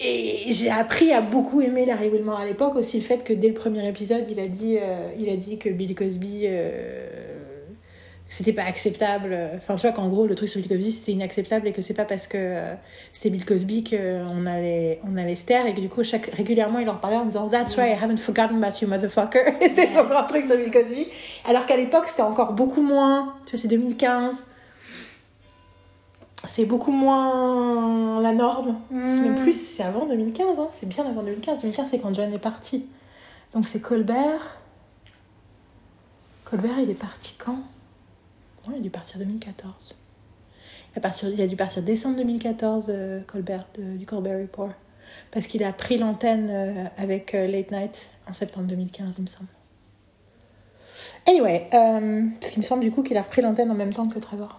et 0.00 0.52
j'ai 0.52 0.70
appris 0.70 1.12
à 1.12 1.20
beaucoup 1.20 1.60
aimer 1.60 1.84
Larry 1.84 2.08
Wilmore 2.08 2.38
à 2.38 2.46
l'époque, 2.46 2.76
aussi 2.76 2.98
le 2.98 3.02
fait 3.02 3.24
que 3.24 3.32
dès 3.32 3.48
le 3.48 3.54
premier 3.54 3.86
épisode, 3.88 4.24
il 4.30 4.38
a 4.38 4.46
dit, 4.46 4.78
euh, 4.78 5.10
il 5.18 5.28
a 5.28 5.34
dit 5.34 5.58
que 5.58 5.68
Bill 5.70 5.96
Cosby, 5.96 6.46
c'était 8.28 8.52
pas 8.52 8.64
acceptable. 8.64 9.36
Enfin, 9.56 9.76
tu 9.76 9.82
vois 9.82 9.92
qu'en 9.92 10.08
gros, 10.08 10.26
le 10.26 10.34
truc 10.34 10.48
sur 10.48 10.60
Bill 10.60 10.68
Cosby, 10.68 10.92
c'était 10.92 11.12
inacceptable 11.12 11.66
et 11.66 11.72
que 11.72 11.80
c'est 11.80 11.94
pas 11.94 12.04
parce 12.04 12.26
que 12.26 12.36
euh, 12.36 12.74
c'était 13.12 13.30
Bill 13.30 13.44
Cosby 13.44 13.84
qu'on 13.84 14.46
allait, 14.46 15.00
on 15.04 15.16
allait 15.16 15.36
se 15.36 15.46
taire 15.46 15.66
et 15.66 15.74
que 15.74 15.80
du 15.80 15.88
coup, 15.88 16.04
chaque, 16.04 16.26
régulièrement, 16.26 16.78
il 16.78 16.84
leur 16.84 17.00
parlait 17.00 17.16
en 17.16 17.24
disant 17.24 17.48
That's 17.48 17.76
right, 17.76 17.96
I 17.96 18.04
haven't 18.04 18.18
forgotten 18.18 18.62
about 18.62 18.78
you, 18.82 18.88
motherfucker. 18.88 19.54
C'est 19.74 19.88
son 19.90 20.04
grand 20.04 20.24
truc 20.24 20.44
sur 20.44 20.56
Bill 20.56 20.70
Cosby. 20.70 21.08
Alors 21.48 21.64
qu'à 21.64 21.76
l'époque, 21.76 22.06
c'était 22.06 22.22
encore 22.22 22.52
beaucoup 22.52 22.82
moins. 22.82 23.34
Tu 23.46 23.52
vois, 23.52 23.60
c'est 23.60 23.68
2015 23.68 24.46
c'est 26.44 26.64
beaucoup 26.64 26.92
moins 26.92 28.22
la 28.22 28.32
norme. 28.32 28.78
C'est 29.08 29.20
même 29.20 29.34
plus, 29.34 29.60
c'est 29.60 29.82
avant 29.82 30.06
2015, 30.06 30.60
hein. 30.60 30.68
c'est 30.70 30.88
bien 30.88 31.04
avant 31.04 31.22
2015. 31.22 31.60
2015, 31.60 31.90
c'est 31.90 31.98
quand 31.98 32.14
John 32.14 32.32
est 32.32 32.38
parti. 32.38 32.86
Donc 33.52 33.68
c'est 33.68 33.80
Colbert. 33.80 34.58
Colbert, 36.44 36.78
il 36.80 36.90
est 36.90 36.94
parti 36.94 37.34
quand? 37.36 37.58
Il 38.74 38.78
a 38.78 38.80
dû 38.80 38.90
partir 38.90 39.18
2014. 39.18 39.96
Il 41.22 41.40
a, 41.42 41.46
dû 41.46 41.56
partir 41.56 41.82
décembre 41.82 42.16
2014, 42.16 42.86
euh, 42.88 43.22
Colbert, 43.24 43.66
du 43.76 44.04
Colbert 44.06 44.40
Report. 44.40 44.70
Parce 45.30 45.46
qu'il 45.46 45.62
a 45.62 45.72
pris 45.72 45.96
l'antenne 45.96 46.48
euh, 46.50 46.84
avec 46.96 47.34
euh, 47.34 47.46
Late 47.46 47.70
Night 47.70 48.10
en 48.28 48.32
septembre 48.32 48.66
2015, 48.66 49.14
il 49.18 49.22
me 49.22 49.26
semble. 49.26 49.48
Anyway, 51.26 51.68
parce 51.70 52.50
qu'il 52.50 52.58
me 52.58 52.64
semble 52.64 52.82
du 52.82 52.90
coup 52.90 53.02
qu'il 53.02 53.16
a 53.16 53.22
repris 53.22 53.42
l'antenne 53.42 53.70
en 53.70 53.74
même 53.74 53.92
temps 53.92 54.08
que 54.08 54.18
Trevor. 54.18 54.58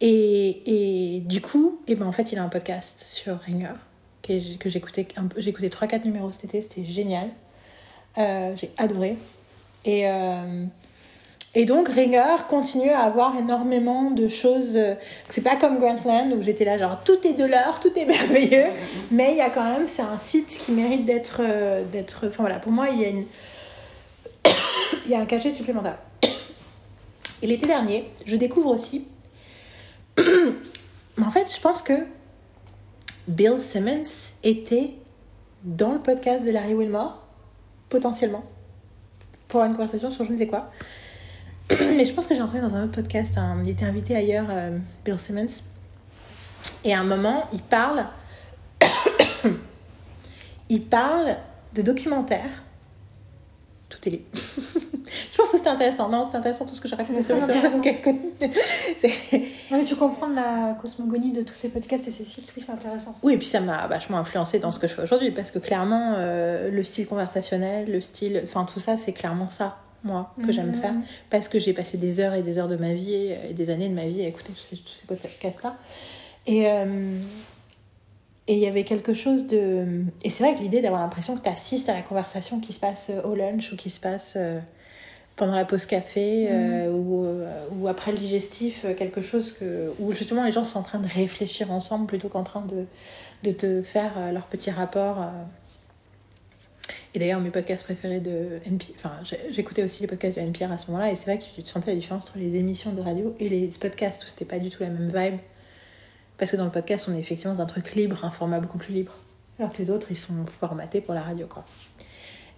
Et, 0.00 1.16
et 1.16 1.20
du 1.20 1.40
coup, 1.40 1.80
et 1.86 1.94
ben 1.94 2.06
en 2.06 2.12
fait, 2.12 2.32
il 2.32 2.38
a 2.38 2.42
un 2.42 2.48
podcast 2.48 3.00
sur 3.06 3.38
Ringer 3.38 3.74
que 4.22 4.68
j'écoutais 4.68 5.08
un 5.16 5.26
peu- 5.26 5.40
j'ai 5.40 5.50
écouté 5.50 5.68
3-4 5.68 6.04
numéros 6.04 6.30
cet 6.32 6.44
été, 6.44 6.62
c'était 6.62 6.84
génial. 6.84 7.30
J'ai 8.16 8.70
adoré. 8.76 9.16
Et, 9.84 10.08
euh, 10.08 10.64
et 11.54 11.64
donc, 11.64 11.88
Ringer 11.88 12.36
continue 12.48 12.90
à 12.90 13.00
avoir 13.00 13.36
énormément 13.36 14.10
de 14.10 14.26
choses. 14.28 14.76
euh, 14.76 14.94
C'est 15.28 15.42
pas 15.42 15.56
comme 15.56 15.78
Grantland 15.78 16.32
où 16.32 16.42
j'étais 16.42 16.64
là, 16.64 16.78
genre 16.78 17.02
tout 17.04 17.26
est 17.26 17.32
de 17.34 17.44
l'or, 17.44 17.80
tout 17.80 17.92
est 17.96 18.04
merveilleux. 18.04 18.66
Mais 19.10 19.32
il 19.32 19.36
y 19.36 19.40
a 19.40 19.50
quand 19.50 19.64
même, 19.64 19.86
c'est 19.86 20.02
un 20.02 20.16
site 20.18 20.48
qui 20.58 20.72
mérite 20.72 21.04
d'être. 21.04 21.40
euh, 21.40 21.84
d'être 21.84 22.26
Enfin 22.28 22.42
voilà, 22.42 22.58
pour 22.58 22.72
moi, 22.72 22.88
il 22.90 23.00
y 23.00 23.04
a 23.04 23.08
une. 23.08 23.26
il 25.06 25.10
y 25.10 25.14
a 25.14 25.20
un 25.20 25.26
cachet 25.26 25.50
supplémentaire. 25.50 25.98
Et 27.42 27.46
l'été 27.46 27.66
dernier, 27.66 28.10
je 28.26 28.36
découvre 28.36 28.70
aussi. 28.72 29.06
Mais 30.18 31.26
en 31.26 31.30
fait, 31.30 31.52
je 31.54 31.60
pense 31.60 31.80
que 31.82 31.94
Bill 33.28 33.58
Simmons 33.58 34.34
était 34.44 34.94
dans 35.64 35.92
le 35.92 35.98
podcast 36.00 36.44
de 36.44 36.50
Larry 36.50 36.74
Wilmore, 36.74 37.22
potentiellement, 37.88 38.44
pour 39.50 39.60
avoir 39.60 39.70
une 39.70 39.76
conversation 39.76 40.10
sur 40.10 40.24
je 40.24 40.32
ne 40.32 40.36
sais 40.36 40.46
quoi. 40.46 40.70
Mais 41.70 42.06
je 42.06 42.14
pense 42.14 42.26
que 42.26 42.34
j'ai 42.34 42.40
entendu 42.40 42.60
dans 42.60 42.74
un 42.74 42.84
autre 42.84 42.92
podcast, 42.92 43.38
il 43.62 43.68
était 43.68 43.84
invité 43.84 44.16
ailleurs, 44.16 44.46
euh, 44.48 44.78
Bill 45.04 45.18
Simmons. 45.18 45.62
Et 46.84 46.94
à 46.94 47.00
un 47.00 47.04
moment, 47.04 47.48
il 47.52 47.60
parle, 47.60 48.04
il 50.68 50.82
parle 50.82 51.36
de 51.74 51.82
documentaires. 51.82 52.62
Tout 53.88 54.08
est. 54.08 54.22
je 55.32 55.36
pense 55.36 55.52
que 55.52 55.58
c'était 55.58 55.70
intéressant. 55.70 56.08
Non, 56.08 56.26
c'est 56.28 56.36
intéressant 56.36 56.64
tout 56.66 56.74
ce 56.74 56.80
que 56.80 56.88
j'ai 56.88 56.96
raconté 56.96 57.22
sur 57.22 57.36
Non, 59.70 59.78
mais 59.78 59.84
tu 59.84 59.96
comprends 59.96 60.28
la 60.28 60.76
cosmogonie 60.80 61.32
de 61.32 61.42
tous 61.42 61.54
ces 61.54 61.70
podcasts 61.70 62.06
et 62.08 62.10
ces 62.10 62.24
sites, 62.24 62.50
oui, 62.56 62.62
c'est 62.64 62.72
intéressant. 62.72 63.14
Oui, 63.22 63.34
et 63.34 63.38
puis 63.38 63.46
ça 63.46 63.60
m'a 63.60 63.86
vachement 63.86 64.18
influencé 64.18 64.58
dans 64.58 64.72
ce 64.72 64.78
que 64.78 64.88
je 64.88 64.94
fais 64.94 65.02
aujourd'hui, 65.02 65.30
parce 65.30 65.50
que 65.50 65.58
clairement, 65.58 66.14
euh, 66.16 66.70
le 66.70 66.84
style 66.84 67.06
conversationnel, 67.06 67.90
le 67.90 68.00
style, 68.00 68.40
enfin 68.44 68.64
tout 68.64 68.80
ça, 68.80 68.96
c'est 68.96 69.12
clairement 69.12 69.48
ça, 69.48 69.76
moi, 70.02 70.34
que 70.44 70.52
j'aime 70.52 70.68
Mhm. 70.70 70.74
faire, 70.80 70.94
parce 71.28 71.48
que 71.48 71.58
j'ai 71.58 71.72
passé 71.74 71.98
des 71.98 72.20
heures 72.20 72.34
et 72.34 72.42
des 72.42 72.58
heures 72.58 72.68
de 72.68 72.76
ma 72.76 72.92
vie 72.92 73.34
et 73.48 73.52
des 73.54 73.70
années 73.70 73.88
de 73.88 73.94
ma 73.94 74.06
vie 74.08 74.24
à 74.24 74.28
écouter 74.28 74.52
tous 74.52 74.60
ces, 74.70 74.76
tous 74.76 74.92
ces 74.94 75.06
podcasts-là. 75.06 75.76
Et 76.46 76.66
euh, 76.68 77.18
et 78.48 78.54
il 78.54 78.58
y 78.58 78.66
avait 78.66 78.82
quelque 78.82 79.14
chose 79.14 79.46
de... 79.46 80.02
Et 80.24 80.30
c'est 80.30 80.42
vrai 80.42 80.56
que 80.56 80.60
l'idée 80.60 80.80
d'avoir 80.80 81.00
l'impression 81.00 81.36
que 81.36 81.42
tu 81.42 81.48
assistes 81.48 81.88
à 81.88 81.94
la 81.94 82.02
conversation 82.02 82.58
qui 82.58 82.72
se 82.72 82.80
passe 82.80 83.08
au 83.22 83.36
lunch 83.36 83.70
ou 83.72 83.76
qui 83.76 83.90
se 83.90 84.00
passe 84.00 84.32
euh, 84.34 84.58
pendant 85.40 85.54
la 85.54 85.64
pause 85.64 85.86
café 85.86 86.48
euh, 86.50 86.90
ou, 86.90 87.24
euh, 87.24 87.48
ou 87.72 87.88
après 87.88 88.12
le 88.12 88.18
digestif, 88.18 88.84
euh, 88.84 88.92
quelque 88.92 89.22
chose 89.22 89.52
que, 89.52 89.90
où 89.98 90.12
justement 90.12 90.44
les 90.44 90.52
gens 90.52 90.64
sont 90.64 90.78
en 90.78 90.82
train 90.82 90.98
de 90.98 91.08
réfléchir 91.08 91.70
ensemble 91.72 92.06
plutôt 92.06 92.28
qu'en 92.28 92.42
train 92.44 92.60
de, 92.60 92.84
de 93.42 93.50
te 93.50 93.80
faire 93.80 94.12
euh, 94.18 94.32
leur 94.32 94.44
petit 94.44 94.70
rapport. 94.70 95.22
euh. 95.22 95.30
Et 97.14 97.18
d'ailleurs, 97.18 97.40
mes 97.40 97.48
podcasts 97.50 97.84
préférés 97.84 98.20
de 98.20 98.60
NPR, 98.66 98.92
enfin, 98.96 99.12
j'écoutais 99.50 99.82
aussi 99.82 100.02
les 100.02 100.06
podcasts 100.08 100.36
de 100.36 100.42
NPR 100.42 100.70
à 100.70 100.76
ce 100.76 100.88
moment-là, 100.88 101.10
et 101.10 101.16
c'est 101.16 101.24
vrai 101.24 101.38
que 101.38 101.44
tu 101.60 101.66
sentais 101.66 101.90
la 101.90 101.96
différence 101.96 102.24
entre 102.24 102.36
les 102.38 102.56
émissions 102.56 102.92
de 102.92 103.00
radio 103.00 103.34
et 103.40 103.48
les 103.48 103.68
podcasts 103.80 104.22
où 104.22 104.26
c'était 104.28 104.44
pas 104.44 104.58
du 104.58 104.68
tout 104.68 104.82
la 104.82 104.90
même 104.90 105.10
vibe. 105.12 105.40
Parce 106.36 106.50
que 106.50 106.56
dans 106.58 106.66
le 106.66 106.70
podcast, 106.70 107.08
on 107.10 107.14
est 107.14 107.18
effectivement 107.18 107.54
dans 107.54 107.62
un 107.62 107.66
truc 107.66 107.94
libre, 107.94 108.24
un 108.26 108.30
format 108.30 108.60
beaucoup 108.60 108.78
plus 108.78 108.92
libre. 108.92 109.12
Alors 109.58 109.72
que 109.72 109.78
les 109.78 109.90
autres, 109.90 110.08
ils 110.10 110.18
sont 110.18 110.44
formatés 110.46 111.00
pour 111.00 111.14
la 111.14 111.22
radio, 111.22 111.46
quoi. 111.46 111.64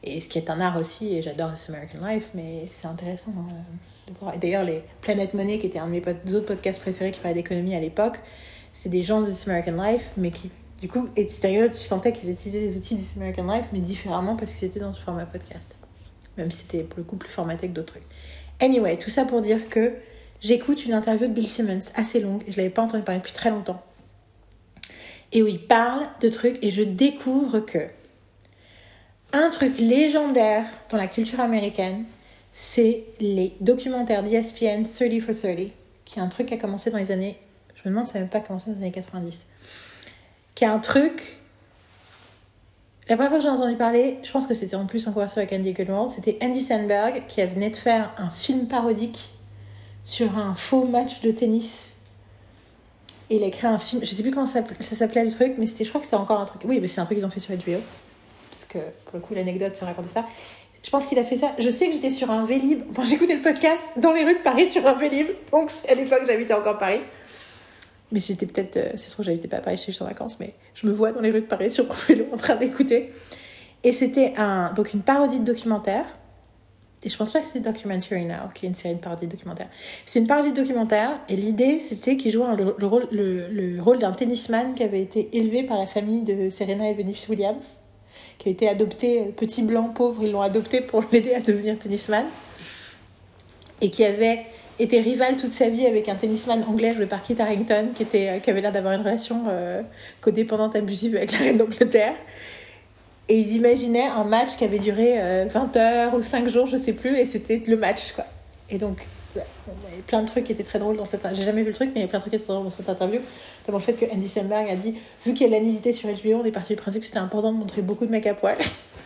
Et 0.05 0.21
ce 0.21 0.29
qui 0.29 0.39
est 0.39 0.51
un 0.51 0.61
art 0.61 0.77
aussi, 0.79 1.15
et 1.15 1.23
j'adore 1.23 1.53
This 1.53 1.71
American 1.71 2.05
Life, 2.05 2.31
mais 2.35 2.67
c'est 2.71 2.89
intéressant 2.89 3.31
hein, 3.37 3.55
de 4.09 4.15
voir. 4.19 4.35
Et 4.35 4.39
d'ailleurs, 4.39 4.65
les 4.65 4.83
Planet 5.01 5.33
Money, 5.33 5.59
qui 5.59 5.67
était 5.67 5.79
un 5.79 5.87
de 5.87 5.93
mes 5.93 6.35
autres 6.35 6.47
podcasts 6.47 6.81
préférés 6.81 7.13
qui 7.13 7.21
parlait 7.21 7.35
d'économie 7.35 7.75
à 7.75 7.81
l'époque, 7.81 8.19
c'est 8.73 8.89
des 8.89 9.03
gens 9.03 9.21
de 9.21 9.27
This 9.27 9.47
American 9.47 9.81
Life, 9.81 10.13
mais 10.17 10.33
qui, 10.33 10.51
du 10.81 10.89
coup, 10.89 11.09
et 11.17 11.29
sérieux, 11.29 11.71
tu 11.71 11.83
sentais 11.83 12.13
qu'ils 12.13 12.31
utilisaient 12.31 12.61
les 12.61 12.77
outils 12.77 12.97
de 12.97 13.01
This 13.01 13.17
American 13.17 13.45
Life, 13.45 13.67
mais 13.73 13.79
différemment 13.79 14.35
parce 14.35 14.53
qu'ils 14.53 14.67
étaient 14.67 14.81
dans 14.81 14.93
ce 14.93 15.01
format 15.01 15.27
podcast. 15.27 15.77
Même 16.37 16.51
si 16.51 16.63
c'était 16.63 16.83
pour 16.83 16.99
le 16.99 17.05
coup 17.05 17.17
plus 17.17 17.31
formaté 17.31 17.69
que 17.69 17.73
d'autres 17.73 17.95
trucs. 17.95 18.07
Anyway, 18.61 18.97
tout 18.99 19.11
ça 19.11 19.25
pour 19.25 19.41
dire 19.41 19.69
que 19.69 19.93
j'écoute 20.41 20.85
une 20.85 20.95
interview 20.95 21.29
de 21.29 21.33
Bill 21.33 21.49
Simmons 21.49 21.93
assez 21.95 22.21
longue, 22.21 22.43
et 22.49 22.53
je 22.53 22.57
l'avais 22.57 22.71
pas 22.71 22.83
entendu 22.83 23.05
parler 23.05 23.21
depuis 23.21 23.33
très 23.33 23.51
longtemps. 23.51 23.81
Et 25.31 25.43
où 25.43 25.47
il 25.47 25.65
parle 25.65 26.09
de 26.21 26.29
trucs, 26.29 26.63
et 26.65 26.73
je 26.73 26.83
découvre 26.83 27.61
que 27.61 27.89
un 29.33 29.51
truc 29.51 29.79
légendaire 29.79 30.67
dans 30.91 30.97
la 30.97 31.07
culture 31.07 31.41
américaine, 31.41 32.05
c'est 32.53 33.05
les 33.21 33.55
documentaires 33.61 34.23
d'ESPN 34.23 34.83
30 34.85 35.21
for 35.21 35.35
30, 35.35 35.57
qui 36.05 36.19
est 36.19 36.23
un 36.23 36.29
truc 36.29 36.49
qui 36.49 36.55
a 36.55 36.59
commencé 36.59 36.91
dans 36.91 36.99
les 36.99 37.11
années. 37.11 37.39
Je 37.75 37.89
me 37.89 37.95
demande 37.95 38.07
si 38.07 38.13
ça 38.13 38.19
n'a 38.19 38.25
même 38.25 38.31
pas 38.31 38.41
commencé 38.41 38.67
dans 38.67 38.73
les 38.73 38.83
années 38.83 38.93
90. 38.93 39.47
Qui 40.55 40.65
est 40.65 40.69
un 40.69 40.79
truc. 40.79 41.39
La 43.09 43.17
première 43.17 43.31
fois 43.31 43.39
que 43.39 43.45
j'ai 43.45 43.51
entendu 43.51 43.77
parler, 43.77 44.19
je 44.23 44.31
pense 44.31 44.47
que 44.47 44.55
c'était 44.55 44.77
en 44.77 44.87
plus 44.87 45.09
en 45.09 45.13
conversation 45.13 45.41
avec 45.41 45.53
Andy 45.53 45.73
Goodworld, 45.73 46.11
c'était 46.11 46.39
Andy 46.43 46.61
Sandberg 46.61 47.25
qui 47.27 47.45
venait 47.45 47.71
de 47.71 47.77
faire 47.77 48.13
un 48.19 48.31
film 48.31 48.69
parodique 48.69 49.31
sur 50.05 50.39
un 50.39 50.55
faux 50.55 50.85
match 50.85 51.21
de 51.21 51.31
tennis. 51.31 51.93
Il 53.29 53.43
a 53.45 53.51
créé 53.51 53.71
un 53.71 53.79
film, 53.79 54.05
je 54.05 54.11
sais 54.13 54.23
plus 54.23 54.31
comment 54.31 54.47
ça 54.47 54.63
s'appelait- 54.81 55.25
le 55.25 55.33
truc, 55.33 55.55
mais 55.59 55.67
je 55.67 55.89
crois 55.89 56.01
que 56.01 56.07
c'était 56.07 56.17
encore 56.17 56.41
un 56.41 56.45
truc. 56.45 56.63
Oui, 56.65 56.79
mais 56.81 56.89
c'est 56.89 57.01
un 57.01 57.07
truc 57.07 57.17
qu'ils 57.19 57.27
ont 57.27 57.31
fait 57.31 57.41
sur 57.41 57.55
HBO 57.57 57.81
pour 58.79 59.15
le 59.15 59.21
coup 59.21 59.35
l'anecdote 59.35 59.77
se 59.77 59.85
racontait 59.85 60.09
ça. 60.09 60.25
Je 60.83 60.91
pense 60.91 61.07
qu'il 61.07 61.19
a 61.19 61.25
fait 61.25 61.37
ça. 61.37 61.55
Je 61.59 61.71
sais 61.71 61.87
que 61.87 61.93
j'étais 61.93 62.11
sur 62.11 62.31
un 62.31 62.45
Vélib. 62.45 62.83
Bon, 62.91 63.03
j'écoutais 63.03 63.37
le 63.37 63.43
podcast 63.43 63.93
dans 63.97 64.13
les 64.13 64.25
rues 64.25 64.35
de 64.35 64.43
Paris 64.43 64.69
sur 64.69 64.85
un 64.87 64.95
Vélib. 64.95 65.29
Donc 65.53 65.71
à 65.89 65.95
l'époque 65.95 66.23
j'habitais 66.27 66.55
encore 66.55 66.79
Paris. 66.79 67.01
Mais 68.11 68.21
j'étais 68.21 68.47
peut-être, 68.47 68.77
euh, 68.77 68.91
c'est 68.97 69.09
sûr 69.09 69.23
j'habitais 69.23 69.49
pas 69.49 69.59
à 69.59 69.61
Paris, 69.61 69.77
j'étais 69.77 69.93
juste 69.93 70.03
en 70.03 70.07
vacances, 70.07 70.39
mais 70.39 70.55
je 70.75 70.87
me 70.87 70.93
vois 70.93 71.13
dans 71.13 71.21
les 71.21 71.31
rues 71.31 71.41
de 71.41 71.47
Paris 71.47 71.71
sur 71.71 71.87
mon 71.87 71.95
vélo 71.95 72.27
en 72.33 72.37
train 72.37 72.57
d'écouter. 72.57 73.13
Et 73.85 73.93
c'était 73.93 74.35
un, 74.37 74.73
donc 74.75 74.93
une 74.93 75.03
parodie 75.03 75.39
de 75.39 75.45
documentaire. 75.45 76.05
Et 77.05 77.09
je 77.09 77.17
pense 77.17 77.33
pas 77.33 77.41
que 77.41 77.47
c'est 77.47 77.59
Documentary 77.59 78.27
Now, 78.27 78.51
qui 78.55 78.65
est 78.65 78.69
une 78.69 78.77
série 78.77 78.95
de 78.95 79.01
parodies 79.01 79.27
de 79.27 79.33
documentaires. 79.33 79.69
C'est 80.07 80.21
une 80.21 80.29
parodie 80.29 80.53
de 80.53 80.57
documentaire, 80.57 81.19
et 81.29 81.35
l'idée 81.35 81.79
c'était 81.79 82.17
qu'il 82.17 82.31
jouait 82.31 82.55
le, 82.55 82.77
le 82.79 82.87
rôle, 82.87 83.09
le, 83.11 83.49
le 83.49 83.83
rôle 83.83 83.99
d'un 83.99 84.13
tennisman 84.13 84.75
qui 84.75 84.85
avait 84.85 85.03
été 85.03 85.37
élevé 85.37 85.65
par 85.65 85.79
la 85.79 85.89
famille 85.89 86.23
de 86.23 86.49
Serena 86.49 86.89
et 86.89 86.95
Venus 86.95 87.29
Williams 87.29 87.81
qui 88.43 88.49
a 88.49 88.53
été 88.53 88.69
adopté, 88.69 89.23
petit 89.37 89.63
blanc 89.63 89.85
pauvre, 89.85 90.25
ils 90.25 90.33
l'ont 90.33 90.43
adopté 90.43 90.81
pour 90.81 91.05
l'aider 91.13 91.33
à 91.33 91.41
devenir 91.41 91.79
tennisman, 91.79 92.27
et 93.81 93.89
qui 93.89 94.05
avait 94.05 94.47
été 94.81 95.01
rival 95.01 95.37
toute 95.37 95.55
sa 95.55 95.69
vie 95.69 95.87
avec 95.87 96.09
un 96.09 96.17
tennisman 96.17 96.65
anglais 96.65 96.93
joué 96.93 97.07
par 97.07 97.23
Kit 97.23 97.41
Harington, 97.41 97.91
qui, 97.95 98.03
était, 98.03 98.29
euh, 98.31 98.39
qui 98.41 98.51
avait 98.51 98.61
l'air 98.61 98.73
d'avoir 98.73 98.95
une 98.95 99.03
relation 99.03 99.45
euh, 99.47 99.83
codépendante 100.21 100.75
abusive 100.75 101.15
avec 101.15 101.31
la 101.31 101.39
reine 101.39 101.57
d'Angleterre. 101.57 102.15
Et 103.29 103.39
ils 103.39 103.55
imaginaient 103.55 104.09
un 104.09 104.25
match 104.25 104.57
qui 104.57 104.65
avait 104.65 104.81
duré 104.81 105.21
euh, 105.21 105.47
20 105.49 105.77
heures 105.77 106.15
ou 106.15 106.23
5 106.23 106.49
jours, 106.49 106.67
je 106.67 106.77
sais 106.77 106.95
plus, 106.95 107.17
et 107.17 107.27
c'était 107.27 107.63
le 107.69 107.77
match, 107.77 108.11
quoi. 108.11 108.27
Et 108.71 108.79
donc, 108.79 109.07
il 109.35 109.39
y 109.39 109.93
avait 109.93 110.03
plein 110.03 110.23
de 110.23 110.27
trucs 110.27 110.45
qui 110.45 110.53
étaient 110.53 110.63
très 110.63 110.79
drôles 110.79 110.97
dans 110.97 111.05
cette... 111.05 111.27
J'ai 111.35 111.43
jamais 111.43 111.63
vu 111.63 111.69
le 111.69 111.75
truc, 111.75 111.91
mais 111.95 112.01
il 112.01 112.03
y 112.03 112.05
a 112.05 112.09
plein 112.09 112.19
de 112.19 112.23
trucs 112.23 112.33
qui 112.33 112.37
étaient 112.37 112.53
drôles 112.53 112.65
dans 112.65 112.71
cette 112.71 112.89
interview. 112.89 113.21
Notamment 113.61 113.79
le 113.79 113.85
fait 113.85 113.95
que 113.95 114.13
Andy 114.13 114.29
Samberg 114.29 114.69
a 114.69 114.77
dit, 114.77 114.95
vu 115.25 115.35
qu'il 115.35 115.47
y 115.47 115.55
a 115.55 115.59
la 115.59 115.65
nudité 115.65 115.93
sur 115.93 116.09
HBO, 116.09 116.41
on 116.41 116.45
est 116.45 116.53
parti 116.53 116.75
du 116.75 116.81
principe 116.81 117.03
que 117.03 117.07
c'était 117.07 117.19
important 117.19 117.53
de 117.53 117.59
montrer 117.59 117.83
beaucoup 117.83 118.07
de 118.07 118.11
mecs 118.11 118.27
à 118.27 118.35
poil 118.35 118.59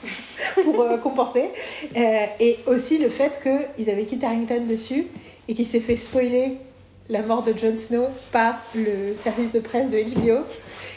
pour 0.65 0.81
euh, 0.81 0.99
compenser. 0.99 1.51
Euh, 1.97 2.27
et 2.41 2.59
aussi 2.67 2.99
le 2.99 3.09
fait 3.09 3.41
qu'ils 3.41 3.91
avaient 3.91 4.05
Kit 4.05 4.19
Harington 4.25 4.67
dessus 4.67 5.07
et 5.49 5.55
qu'il 5.55 5.67
s'est 5.67 5.81
fait 5.81 5.97
spoiler 5.97 6.59
la 7.09 7.23
mort 7.23 7.43
de 7.45 7.57
Jon 7.57 7.77
Snow 7.77 8.07
par 8.33 8.61
le 8.75 9.17
service 9.17 9.53
de 9.53 9.61
presse 9.61 9.91
de 9.91 9.99
HBO 9.99 10.45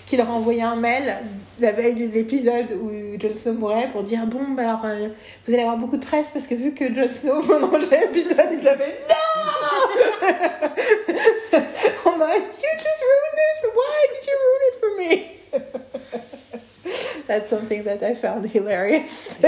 qui 0.10 0.18
leur 0.18 0.30
a 0.32 0.34
envoyé 0.34 0.64
un 0.64 0.76
mail 0.76 1.18
la 1.60 1.72
veille 1.72 1.94
de 1.94 2.12
l'épisode 2.12 2.66
où 2.82 2.90
Jon 3.20 3.36
Snow 3.36 3.54
mourait 3.54 3.90
pour 3.90 4.02
dire 4.02 4.26
bon 4.26 4.40
bah 4.56 4.64
alors 4.64 4.84
euh, 4.86 5.10
vous 5.46 5.54
allez 5.54 5.62
avoir 5.62 5.78
beaucoup 5.78 5.98
de 5.98 6.06
presse 6.06 6.32
parce 6.32 6.48
que 6.48 6.56
vu 6.56 6.74
que 6.74 6.92
Jon 6.92 7.12
Snow 7.12 7.42
pendant 7.48 7.78
l'épisode 7.78 8.50
il 8.60 8.68
avait 8.68 8.98
non 9.08 9.16
on 12.06 12.18
m'a 12.18 12.36
you 12.36 12.72
just 12.76 13.04
ruined 13.06 13.38
this 13.38 13.62
why 13.76 14.08
did 14.12 14.26
you 14.26 14.36
ruin 14.48 14.64
it 14.68 14.76
for 14.80 14.92
me? 14.98 15.10
That's 17.28 17.48
something 17.48 17.84
that 17.84 18.04
I 18.04 18.16
found 18.16 18.46
hilarious. 18.46 19.40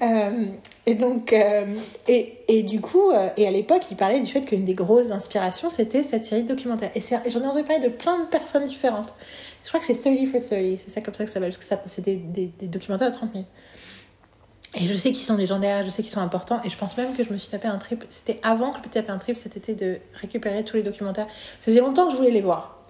Euh, 0.00 0.46
et 0.86 0.94
donc, 0.94 1.32
euh, 1.32 1.66
et, 2.06 2.38
et 2.48 2.62
du 2.62 2.80
coup, 2.80 3.10
euh, 3.10 3.28
et 3.36 3.46
à 3.46 3.50
l'époque, 3.50 3.82
il 3.90 3.96
parlait 3.96 4.20
du 4.20 4.30
fait 4.30 4.42
qu'une 4.42 4.64
des 4.64 4.74
grosses 4.74 5.10
inspirations, 5.10 5.70
c'était 5.70 6.02
cette 6.02 6.24
série 6.24 6.44
de 6.44 6.48
documentaires. 6.48 6.90
Et 6.94 7.00
j'en 7.00 7.40
ai 7.40 7.46
entendu 7.46 7.64
parler 7.64 7.82
de 7.82 7.88
plein 7.88 8.20
de 8.20 8.26
personnes 8.26 8.64
différentes. 8.64 9.14
Je 9.64 9.68
crois 9.68 9.80
que 9.80 9.86
c'est 9.86 9.94
30 9.94 10.26
for 10.26 10.40
30, 10.40 10.50
c'est 10.78 10.90
ça 10.90 11.00
comme 11.00 11.14
ça 11.14 11.24
que 11.24 11.30
ça 11.30 11.34
s'appelle, 11.34 11.52
parce 11.52 11.80
que 11.80 11.88
c'est 11.90 12.02
des, 12.02 12.16
des, 12.16 12.46
des 12.58 12.66
documentaires 12.66 13.10
de 13.10 13.16
30 13.16 13.32
minutes. 13.34 13.48
Et 14.74 14.86
je 14.86 14.96
sais 14.96 15.12
qu'ils 15.12 15.24
sont 15.26 15.36
légendaires, 15.36 15.82
je 15.84 15.90
sais 15.90 16.02
qu'ils 16.02 16.10
sont 16.10 16.20
importants, 16.20 16.60
et 16.64 16.70
je 16.70 16.76
pense 16.76 16.96
même 16.96 17.14
que 17.14 17.22
je 17.22 17.30
me 17.32 17.36
suis 17.38 17.50
tapé 17.50 17.68
un 17.68 17.76
trip. 17.78 18.04
C'était 18.08 18.40
avant 18.42 18.70
que 18.72 18.78
je 18.82 18.88
me 18.88 18.92
tapé 18.92 19.10
un 19.10 19.18
trip 19.18 19.36
cet 19.36 19.56
été 19.56 19.74
de 19.74 19.98
récupérer 20.14 20.64
tous 20.64 20.76
les 20.76 20.82
documentaires. 20.82 21.26
Ça 21.60 21.66
faisait 21.66 21.80
longtemps 21.80 22.06
que 22.06 22.12
je 22.12 22.16
voulais 22.16 22.30
les 22.30 22.40
voir. 22.40 22.82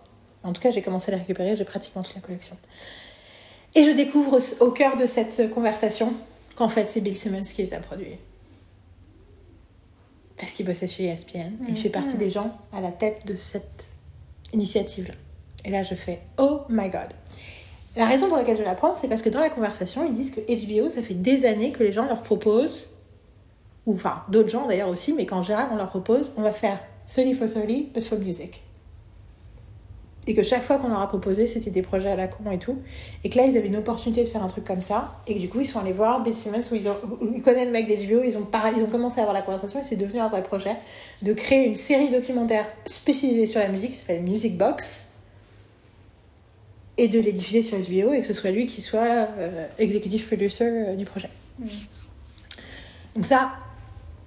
En 0.44 0.52
tout 0.52 0.62
cas, 0.62 0.70
j'ai 0.70 0.80
commencé 0.82 1.10
à 1.10 1.14
les 1.16 1.20
récupérer, 1.20 1.56
j'ai 1.56 1.64
pratiquement 1.64 2.02
toute 2.02 2.14
la 2.14 2.20
collection. 2.20 2.56
Et 3.74 3.84
je 3.84 3.90
découvre 3.90 4.38
au- 4.60 4.70
cœur 4.70 4.96
de 4.96 5.06
cette 5.06 5.50
conversation 5.50 6.12
qu'en 6.56 6.68
fait, 6.68 6.86
c'est 6.86 7.00
Bill 7.00 7.16
Simmons 7.16 7.42
qui 7.42 7.62
les 7.62 7.74
a 7.74 7.80
produits. 7.80 8.16
Parce 10.36 10.52
qu'il 10.54 10.66
bossait 10.66 10.88
chez 10.88 11.04
ESPN. 11.04 11.52
Il 11.68 11.76
fait 11.76 11.88
partie 11.90 12.16
des 12.16 12.30
gens 12.30 12.56
à 12.72 12.80
la 12.80 12.90
tête 12.92 13.26
de 13.26 13.36
cette 13.36 13.88
initiative-là. 14.52 15.14
Et 15.64 15.70
là, 15.70 15.82
je 15.82 15.94
fais 15.94 16.20
Oh 16.38 16.62
my 16.68 16.88
God. 16.88 17.08
La 17.94 18.06
raison 18.06 18.28
pour 18.28 18.36
laquelle 18.36 18.56
je 18.56 18.62
la 18.62 18.74
prends, 18.74 18.94
c'est 18.94 19.08
parce 19.08 19.20
que 19.20 19.28
dans 19.28 19.40
la 19.40 19.50
conversation, 19.50 20.04
ils 20.06 20.14
disent 20.14 20.30
que 20.30 20.40
HBO, 20.40 20.88
ça 20.88 21.02
fait 21.02 21.14
des 21.14 21.44
années 21.44 21.72
que 21.72 21.82
les 21.82 21.92
gens 21.92 22.06
leur 22.06 22.22
proposent, 22.22 22.88
ou 23.84 23.94
enfin 23.94 24.22
d'autres 24.28 24.48
gens 24.48 24.66
d'ailleurs 24.66 24.88
aussi, 24.88 25.12
mais 25.12 25.26
qu'en 25.26 25.42
général, 25.42 25.68
on 25.72 25.76
leur 25.76 25.88
propose 25.88 26.32
on 26.36 26.42
va 26.42 26.52
faire 26.52 26.80
30 27.12 27.34
for 27.34 27.48
30, 27.50 27.92
but 27.92 28.02
for 28.02 28.18
music. 28.18 28.62
et 30.26 30.34
que 30.34 30.42
chaque 30.42 30.62
fois 30.62 30.78
qu'on 30.78 30.88
leur 30.88 31.00
a 31.00 31.08
proposé, 31.08 31.46
c'était 31.46 31.68
des 31.70 31.82
projets 31.82 32.08
à 32.08 32.16
la 32.16 32.28
con 32.28 32.50
et 32.50 32.58
tout. 32.58 32.78
Et 33.24 33.28
que 33.28 33.36
là, 33.36 33.44
ils 33.44 33.58
avaient 33.58 33.66
une 33.66 33.76
opportunité 33.76 34.22
de 34.22 34.28
faire 34.28 34.42
un 34.42 34.48
truc 34.48 34.64
comme 34.64 34.80
ça. 34.80 35.20
Et 35.26 35.34
que 35.34 35.40
du 35.40 35.48
coup, 35.48 35.60
ils 35.60 35.66
sont 35.66 35.80
allés 35.80 35.92
voir 35.92 36.22
Bill 36.22 36.36
Simmons, 36.36 36.62
où 36.70 36.76
ils, 36.76 37.42
connaissent 37.42 37.66
le 37.66 37.72
mec 37.72 37.88
d'HBO, 37.88 38.22
ils 38.22 38.38
ont, 38.38 38.46
ils 38.74 38.82
ont 38.82 38.86
commencé 38.86 39.18
à 39.18 39.22
avoir 39.22 39.34
la 39.34 39.42
conversation 39.42 39.80
et 39.80 39.82
c'est 39.82 39.96
devenu 39.96 40.20
un 40.20 40.28
vrai 40.28 40.42
projet 40.42 40.76
de 41.22 41.32
créer 41.32 41.66
une 41.66 41.74
série 41.74 42.08
documentaire 42.08 42.66
spécialisée 42.86 43.46
sur 43.46 43.60
la 43.60 43.68
musique 43.68 43.90
qui 43.90 43.96
s'appelle 43.96 44.22
Music 44.22 44.56
Box 44.56 45.11
et 47.02 47.08
de 47.08 47.18
les 47.18 47.32
diffuser 47.32 47.62
sur 47.62 47.76
HBO 47.78 48.12
et 48.12 48.20
que 48.20 48.26
ce 48.26 48.32
soit 48.32 48.50
lui 48.50 48.66
qui 48.66 48.80
soit 48.80 49.28
euh, 49.38 49.66
executive 49.78 50.26
producer 50.26 50.64
euh, 50.64 50.94
du 50.94 51.04
projet. 51.04 51.28
Mhm. 51.58 51.68
Donc 53.16 53.26
ça, 53.26 53.52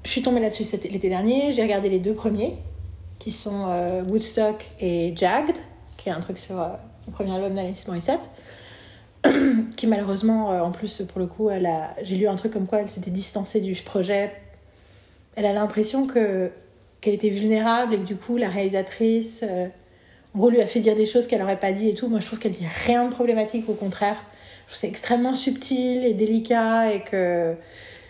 je 0.03 0.11
suis 0.11 0.21
tombée 0.21 0.39
là-dessus 0.39 0.63
l'été 0.83 1.09
dernier. 1.09 1.51
J'ai 1.51 1.63
regardé 1.63 1.89
les 1.89 1.99
deux 1.99 2.13
premiers, 2.13 2.57
qui 3.17 3.31
sont 3.31 3.65
euh, 3.67 4.03
Woodstock 4.03 4.71
et 4.79 5.13
Jagged, 5.15 5.55
qui 5.97 6.09
est 6.09 6.11
un 6.11 6.19
truc 6.19 6.37
sur 6.37 6.59
euh, 6.59 6.67
le 7.07 7.11
premier 7.11 7.33
album 7.33 7.55
d'Alice 7.55 7.87
Morissette. 7.87 8.19
qui 9.75 9.87
malheureusement, 9.87 10.51
euh, 10.51 10.61
en 10.61 10.71
plus, 10.71 11.01
pour 11.07 11.19
le 11.19 11.25
coup, 11.25 11.49
elle 11.49 11.65
a... 11.65 11.95
j'ai 12.03 12.15
lu 12.15 12.27
un 12.27 12.35
truc 12.35 12.53
comme 12.53 12.67
quoi 12.67 12.81
elle 12.81 12.89
s'était 12.89 13.09
distancée 13.09 13.61
du 13.61 13.73
projet. 13.81 14.31
Elle 15.35 15.47
a 15.47 15.53
l'impression 15.53 16.05
que 16.05 16.51
qu'elle 17.01 17.15
était 17.15 17.29
vulnérable 17.29 17.95
et 17.95 17.97
que 17.97 18.05
du 18.05 18.15
coup, 18.15 18.37
la 18.37 18.49
réalisatrice, 18.49 19.43
en 20.35 20.37
gros, 20.37 20.49
lui 20.49 20.61
a 20.61 20.67
fait 20.67 20.81
dire 20.81 20.95
des 20.95 21.05
choses 21.05 21.25
qu'elle 21.27 21.39
n'aurait 21.39 21.59
pas 21.59 21.71
dit 21.71 21.87
et 21.89 21.95
tout. 21.95 22.09
Moi, 22.09 22.19
je 22.19 22.25
trouve 22.25 22.39
qu'elle 22.39 22.51
dit 22.51 22.67
rien 22.85 23.05
de 23.05 23.09
problématique, 23.11 23.69
au 23.69 23.73
contraire. 23.73 24.17
Je 24.17 24.71
trouve 24.71 24.73
que 24.73 24.77
c'est 24.79 24.87
extrêmement 24.89 25.35
subtil 25.35 26.03
et 26.05 26.13
délicat 26.13 26.91
et 26.93 27.01
que 27.01 27.55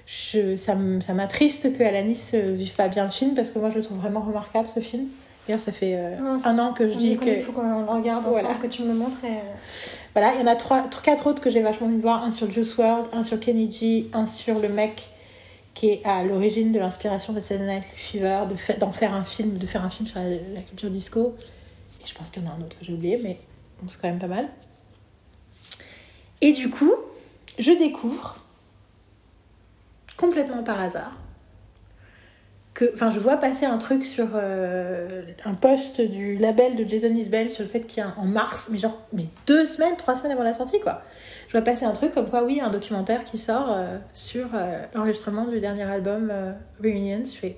je, 0.08 0.56
ça 0.56 0.76
m'attriste 1.14 1.78
que 1.78 1.84
Alanis 1.84 2.32
ne 2.34 2.40
vive 2.52 2.74
pas 2.74 2.88
bien 2.88 3.06
le 3.06 3.12
film 3.12 3.34
parce 3.36 3.50
que 3.52 3.60
moi 3.60 3.70
je 3.70 3.76
le 3.78 3.84
trouve 3.84 3.98
vraiment 3.98 4.22
remarquable 4.22 4.68
ce 4.74 4.80
film. 4.80 5.06
D'ailleurs, 5.48 5.62
ça 5.62 5.72
fait 5.72 5.96
euh, 5.96 6.38
un 6.44 6.58
an 6.60 6.74
que 6.74 6.90
je 6.90 6.96
dis 6.96 7.18
que. 7.18 7.24
qu'il 7.26 7.42
faut 7.42 7.52
qu'on 7.52 7.62
le 7.62 7.86
regarde 7.86 8.26
ensemble, 8.26 8.42
Voilà. 8.46 8.58
que 8.60 8.66
tu 8.68 8.82
me 8.82 8.88
le 8.88 8.94
montres. 8.96 9.24
Et... 9.24 9.38
Voilà, 10.16 10.34
il 10.34 10.40
y 10.40 10.44
en 10.44 10.48
a 10.48 10.56
trois, 10.56 10.84
quatre 11.04 11.28
autres 11.28 11.40
que 11.42 11.52
j'ai 11.52 11.62
vachement 11.62 11.86
envie 11.86 11.98
de 11.98 12.02
voir 12.02 12.24
un 12.24 12.32
sur 12.32 12.50
Juice 12.50 12.76
WRLD, 12.76 13.10
un 13.14 13.22
sur 13.22 13.40
Kenny 13.40 13.70
G, 13.70 14.08
un 14.14 14.26
sur 14.26 14.58
le 14.60 14.70
mec 14.70 15.12
qui 15.76 15.90
est 15.90 16.02
à 16.06 16.24
l'origine 16.24 16.72
de 16.72 16.80
l'inspiration 16.80 17.34
de 17.34 17.40
Saturday 17.40 17.76
Night 17.76 17.84
Fever, 17.84 18.40
de 18.50 18.56
fa- 18.56 18.74
d'en 18.74 18.92
faire 18.92 19.14
un 19.14 19.24
film, 19.24 19.58
de 19.58 19.68
faire 19.68 19.84
un 19.86 19.90
film 19.92 20.08
sur 20.08 20.18
la, 20.20 20.30
la 20.30 20.62
culture 20.68 20.90
disco. 20.90 21.36
Je 22.06 22.14
pense 22.14 22.30
qu'il 22.32 22.44
y 22.44 22.48
en 22.48 22.50
a 22.52 22.54
un 22.54 22.62
autre 22.62 22.78
que 22.78 22.86
j'ai 22.86 22.94
oublié, 22.94 23.20
mais 23.24 23.38
c'est 23.88 24.00
quand 24.00 24.08
même 24.08 24.20
pas 24.20 24.28
mal. 24.28 24.48
Et 26.42 26.52
du 26.52 26.70
coup, 26.70 26.94
je 27.60 27.72
découvre 27.72 28.38
complètement 30.18 30.64
par 30.64 30.80
hasard 30.80 31.12
que, 32.74 32.92
enfin, 32.94 33.10
je 33.10 33.20
vois 33.20 33.38
passer 33.38 33.66
un 33.66 33.78
truc 33.78 34.06
sur 34.06 34.28
euh, 34.34 35.24
un 35.46 35.54
post 35.54 36.02
du 36.02 36.38
label 36.38 36.76
de 36.76 36.84
Jason 36.86 37.08
Isbell 37.08 37.50
sur 37.50 37.64
le 37.64 37.70
fait 37.70 37.80
qu'il 37.82 38.00
y 38.00 38.02
a 38.02 38.08
un- 38.10 38.16
en 38.18 38.26
mars, 38.26 38.68
mais 38.70 38.78
genre 38.78 38.98
mais 39.14 39.28
deux 39.48 39.66
semaines, 39.66 39.96
trois 39.96 40.14
semaines 40.14 40.34
avant 40.34 40.44
la 40.44 40.52
sortie, 40.54 40.82
quoi. 40.82 41.02
Je 41.48 41.54
vois 41.54 41.62
passer 41.62 41.86
un 41.86 41.94
truc 41.94 42.12
comme 42.14 42.30
quoi, 42.30 42.44
oui, 42.44 42.60
un 42.60 42.70
documentaire 42.70 43.24
qui 43.24 43.38
sort 43.38 43.72
euh, 43.72 43.98
sur 44.14 44.48
euh, 44.54 44.84
l'enregistrement 44.94 45.46
du 45.46 45.62
dernier 45.62 45.84
album 45.84 46.34
Reunions. 46.84 47.24
Je 47.24 47.38
fais 47.38 47.58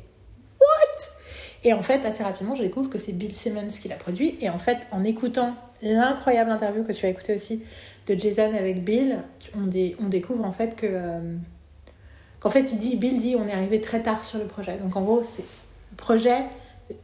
what? 0.59 1.16
Et 1.67 1.73
en 1.73 1.83
fait, 1.83 2.05
assez 2.05 2.23
rapidement, 2.23 2.55
je 2.55 2.61
découvre 2.61 2.89
que 2.89 2.97
c'est 2.97 3.11
Bill 3.11 3.35
Simmons 3.35 3.67
qui 3.67 3.89
l'a 3.89 3.97
produit. 3.97 4.37
Et 4.39 4.49
en 4.49 4.57
fait, 4.57 4.87
en 4.91 5.03
écoutant 5.03 5.53
l'incroyable 5.81 6.49
interview 6.49 6.83
que 6.85 6.93
tu 6.93 7.05
as 7.05 7.09
écouté 7.09 7.35
aussi 7.35 7.61
de 8.07 8.17
Jason 8.17 8.53
avec 8.55 8.85
Bill, 8.85 9.21
on, 9.53 9.63
dé- 9.67 9.93
on 9.99 10.07
découvre 10.07 10.45
en 10.45 10.53
fait 10.53 10.77
que 10.77 10.87
euh, 10.89 11.35
qu'en 12.39 12.49
fait, 12.49 12.71
il 12.71 12.77
dit, 12.77 12.95
Bill 12.95 13.17
dit, 13.17 13.35
on 13.37 13.45
est 13.45 13.51
arrivé 13.51 13.81
très 13.81 14.01
tard 14.01 14.23
sur 14.23 14.39
le 14.39 14.45
projet. 14.45 14.77
Donc 14.77 14.95
en 14.95 15.01
gros, 15.01 15.23
c'est 15.23 15.43
le 15.91 15.97
projet 15.97 16.45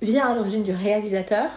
vient 0.02 0.30
à 0.30 0.34
l'origine 0.34 0.64
du 0.64 0.72
réalisateur 0.72 1.50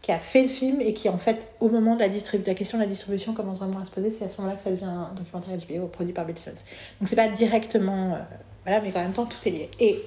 qui 0.00 0.10
a 0.10 0.18
fait 0.18 0.40
le 0.40 0.48
film 0.48 0.80
et 0.80 0.94
qui 0.94 1.10
en 1.10 1.18
fait, 1.18 1.54
au 1.60 1.68
moment 1.68 1.96
de 1.96 2.00
la 2.00 2.08
distribution, 2.08 2.50
la 2.50 2.54
question 2.54 2.78
de 2.78 2.82
la 2.82 2.88
distribution 2.88 3.34
commence 3.34 3.58
vraiment 3.58 3.80
à 3.80 3.84
se 3.84 3.90
poser, 3.90 4.10
c'est 4.10 4.24
à 4.24 4.28
ce 4.30 4.38
moment-là 4.38 4.56
que 4.56 4.62
ça 4.62 4.70
devient 4.70 4.84
un 4.84 5.12
documentaire 5.14 5.54
HBO 5.56 5.86
produit 5.88 6.14
par 6.14 6.24
Bill 6.24 6.38
Simmons. 6.38 6.56
Donc 6.98 7.08
c'est 7.08 7.16
pas 7.16 7.28
directement, 7.28 8.14
euh, 8.14 8.18
voilà, 8.64 8.80
mais 8.80 8.90
en 8.96 9.00
même 9.02 9.12
temps 9.12 9.26
tout 9.26 9.38
est 9.46 9.50
lié. 9.50 9.70
Et 9.80 10.02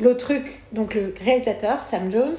l'autre 0.00 0.18
truc, 0.18 0.64
donc 0.72 0.94
le 0.94 1.12
réalisateur 1.24 1.82
Sam 1.82 2.10
Jones. 2.10 2.36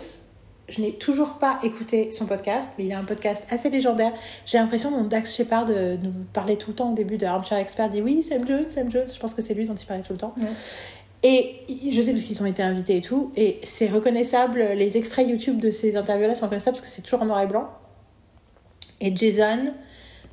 Je 0.70 0.82
n'ai 0.82 0.92
toujours 0.92 1.36
pas 1.36 1.60
écouté 1.64 2.12
son 2.12 2.26
podcast, 2.26 2.74
mais 2.78 2.84
il 2.86 2.92
a 2.92 3.00
un 3.00 3.06
podcast 3.06 3.46
assez 3.50 3.70
légendaire. 3.70 4.12
J'ai 4.46 4.58
l'impression 4.58 4.92
dont 4.92 5.06
Dax 5.06 5.34
Shepard 5.38 5.68
euh, 5.70 5.96
nous 5.96 6.12
parlait 6.34 6.58
tout 6.58 6.72
le 6.72 6.76
temps 6.76 6.92
au 6.92 6.94
début 6.94 7.18
de 7.18 7.26
Armchair 7.26 7.58
Expert, 7.58 7.90
dit 7.90 8.02
oui, 8.02 8.22
Sam 8.22 8.46
Jones, 8.46 8.68
Sam 8.68 8.92
Jones. 8.92 9.08
Je 9.14 9.18
pense 9.18 9.34
que 9.34 9.42
c'est 9.42 9.54
lui 9.54 9.66
dont 9.66 9.76
il 9.76 9.86
parlait 9.86 10.04
tout 10.04 10.12
le 10.12 10.20
temps. 10.20 10.36
Ouais. 10.38 10.48
Et 11.24 11.56
je 11.92 12.02
sais 12.02 12.12
parce 12.12 12.24
qu'ils 12.24 12.42
ont 12.44 12.46
été 12.46 12.62
invités 12.62 12.98
et 12.98 13.02
tout. 13.02 13.32
Et 13.38 13.60
c'est 13.64 13.88
reconnaissable, 13.88 14.60
les 14.76 14.98
extraits 14.98 15.26
YouTube 15.28 15.60
de 15.62 15.72
ces 15.72 15.96
interviews-là 15.96 16.36
sont 16.36 16.46
reconnaissables 16.46 16.76
parce 16.76 16.86
que 16.86 16.92
c'est 16.92 17.02
toujours 17.02 17.22
en 17.22 17.26
noir 17.26 17.40
et 17.42 17.48
blanc. 17.48 17.70
Et 19.00 19.16
Jason 19.16 19.74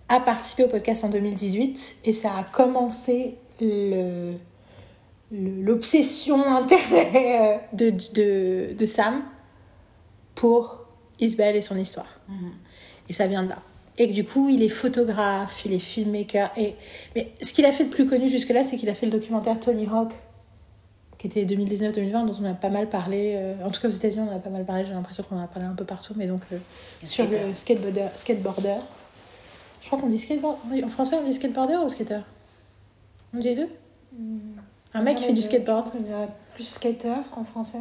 a 0.08 0.18
participé 0.18 0.64
au 0.64 0.68
podcast 0.68 1.04
en 1.04 1.10
2018 1.10 1.96
et 2.04 2.12
ça 2.12 2.30
a 2.36 2.42
commencé 2.42 3.36
le- 3.60 4.32
l'obsession 5.62 6.44
internet 6.54 7.60
de, 7.72 7.90
de, 8.14 8.72
de 8.74 8.86
Sam 8.86 9.22
pour 10.34 10.80
Isabelle 11.20 11.56
et 11.56 11.60
son 11.62 11.76
histoire. 11.76 12.20
Mhm. 12.28 12.52
Et 13.08 13.12
ça 13.12 13.26
vient 13.26 13.42
de 13.42 13.50
là. 13.50 13.58
Et 13.96 14.08
que 14.08 14.12
du 14.12 14.24
coup, 14.24 14.48
il 14.48 14.62
est 14.62 14.68
photographe, 14.68 15.64
il 15.64 15.72
est 15.72 15.78
filmmaker. 15.78 16.50
Et... 16.56 16.74
Mais 17.14 17.32
ce 17.40 17.52
qu'il 17.52 17.64
a 17.64 17.72
fait 17.72 17.84
de 17.84 17.90
plus 17.90 18.06
connu 18.06 18.28
jusque-là, 18.28 18.64
c'est 18.64 18.76
qu'il 18.76 18.88
a 18.88 18.94
fait 18.94 19.06
le 19.06 19.12
documentaire 19.12 19.60
Tony 19.60 19.86
Hawk, 19.86 20.12
qui 21.18 21.28
était 21.28 21.44
2019-2020, 21.44 22.26
dont 22.26 22.36
on 22.40 22.44
a 22.44 22.54
pas 22.54 22.70
mal 22.70 22.88
parlé. 22.88 23.34
euh, 23.36 23.54
En 23.64 23.70
tout 23.70 23.80
cas, 23.80 23.86
aux 23.88 23.92
États-Unis, 23.92 24.26
on 24.28 24.34
a 24.34 24.40
pas 24.40 24.50
mal 24.50 24.64
parlé. 24.64 24.84
J'ai 24.84 24.92
l'impression 24.94 25.22
qu'on 25.22 25.36
en 25.36 25.44
a 25.44 25.46
parlé 25.46 25.66
un 25.68 25.74
peu 25.74 25.84
partout. 25.84 26.12
Mais 26.16 26.26
donc, 26.26 26.40
euh, 26.52 26.58
sur 27.04 27.24
skater. 27.24 27.48
le 27.48 27.54
skateboarder, 27.54 28.06
skateboarder. 28.16 28.76
Je 29.80 29.86
crois 29.86 30.00
qu'on 30.00 30.08
dit 30.08 30.18
skateboarder. 30.18 30.82
En 30.82 30.88
français, 30.88 31.14
on 31.20 31.24
dit 31.24 31.34
skateboarder 31.34 31.76
ou 31.76 31.88
skater? 31.88 32.20
On 33.32 33.38
dit 33.38 33.44
les 33.44 33.54
deux? 33.56 33.68
Un 34.94 35.02
mec 35.02 35.16
qui 35.16 35.24
fait 35.24 35.32
du 35.32 35.42
skateboard. 35.42 35.84
Je 35.86 35.90
pense 35.90 35.98
qu'on 35.98 36.04
dirait 36.04 36.28
plus 36.54 36.68
skater 36.68 37.14
en 37.36 37.44
français. 37.44 37.80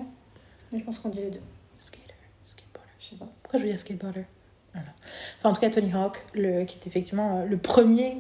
Mais 0.72 0.80
je 0.80 0.84
pense 0.84 1.00
qu'on 1.00 1.10
dit 1.10 1.20
les 1.20 1.30
deux. 1.30 1.42
Skater, 1.80 2.14
skateboarder. 2.46 2.90
Je 3.00 3.06
sais 3.10 3.16
pas. 3.16 3.28
Pourquoi 3.44 3.60
je 3.60 3.64
veux 3.66 3.70
dire 3.70 3.80
skateboarder? 3.80 4.26
Voilà. 4.74 4.90
Enfin, 5.38 5.50
en 5.50 5.54
tout 5.54 5.62
cas, 5.62 5.70
Tony 5.70 5.94
Hawk, 5.94 6.26
le, 6.34 6.64
qui 6.66 6.78
est 6.78 6.88
effectivement 6.88 7.38
euh, 7.42 7.46
le 7.46 7.58
premier, 7.58 8.18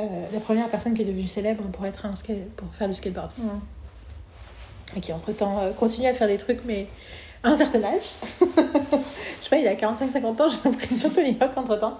euh, 0.00 0.26
la 0.32 0.40
première 0.40 0.68
personne 0.68 0.94
qui 0.94 1.02
est 1.02 1.04
devenue 1.04 1.28
célèbre 1.28 1.62
pour, 1.68 1.86
être 1.86 2.04
un 2.06 2.16
skate, 2.16 2.48
pour 2.56 2.72
faire 2.74 2.88
du 2.88 2.96
skateboard. 2.96 3.30
Ouais. 3.38 3.44
Et 4.96 5.00
qui, 5.00 5.12
entre-temps, 5.12 5.60
euh, 5.60 5.72
continue 5.72 6.08
à 6.08 6.14
faire 6.14 6.26
des 6.26 6.38
trucs, 6.38 6.64
mais 6.64 6.88
à 7.44 7.50
un 7.50 7.56
certain 7.56 7.84
âge. 7.84 8.14
je 8.22 9.44
sais 9.44 9.50
pas, 9.50 9.58
il 9.58 9.68
a 9.68 9.74
45-50 9.74 10.42
ans, 10.42 10.48
j'ai 10.48 10.68
l'impression, 10.68 11.10
Tony 11.10 11.36
Hawk, 11.40 11.56
entre-temps. 11.56 11.96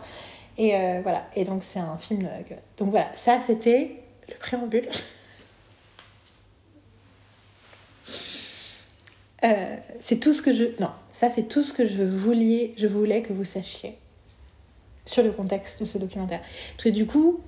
Et 0.57 0.75
euh, 0.75 1.01
voilà. 1.05 1.25
Et 1.37 1.45
donc, 1.45 1.62
c'est 1.62 1.79
un 1.79 1.97
film. 1.99 2.29
que- 2.49 2.55
Donc 2.79 2.91
voilà, 2.91 3.07
ça, 3.14 3.39
c'était 3.39 4.03
le 4.29 4.35
préambule. 4.35 4.89
Euh, 9.45 9.76
c'est 10.01 10.18
tout 10.18 10.32
ce 10.32 10.43
que 10.43 10.53
je 10.53 10.64
non 10.80 10.91
ça 11.12 11.28
c'est 11.28 11.45
tout 11.45 11.62
ce 11.62 11.72
que 11.72 11.84
je 11.84 12.03
voulais 12.03 12.72
je 12.76 12.89
voulais 12.89 13.22
que 13.22 13.32
vous 13.32 13.45
sachiez 13.45 13.97
sur 15.07 15.22
le 15.22 15.30
contexte 15.30 15.78
de 15.78 15.84
ce 15.84 15.97
documentaire. 15.99 16.41
Parce 16.41 16.84
que 16.84 16.89
du 16.89 17.07
coup 17.07 17.41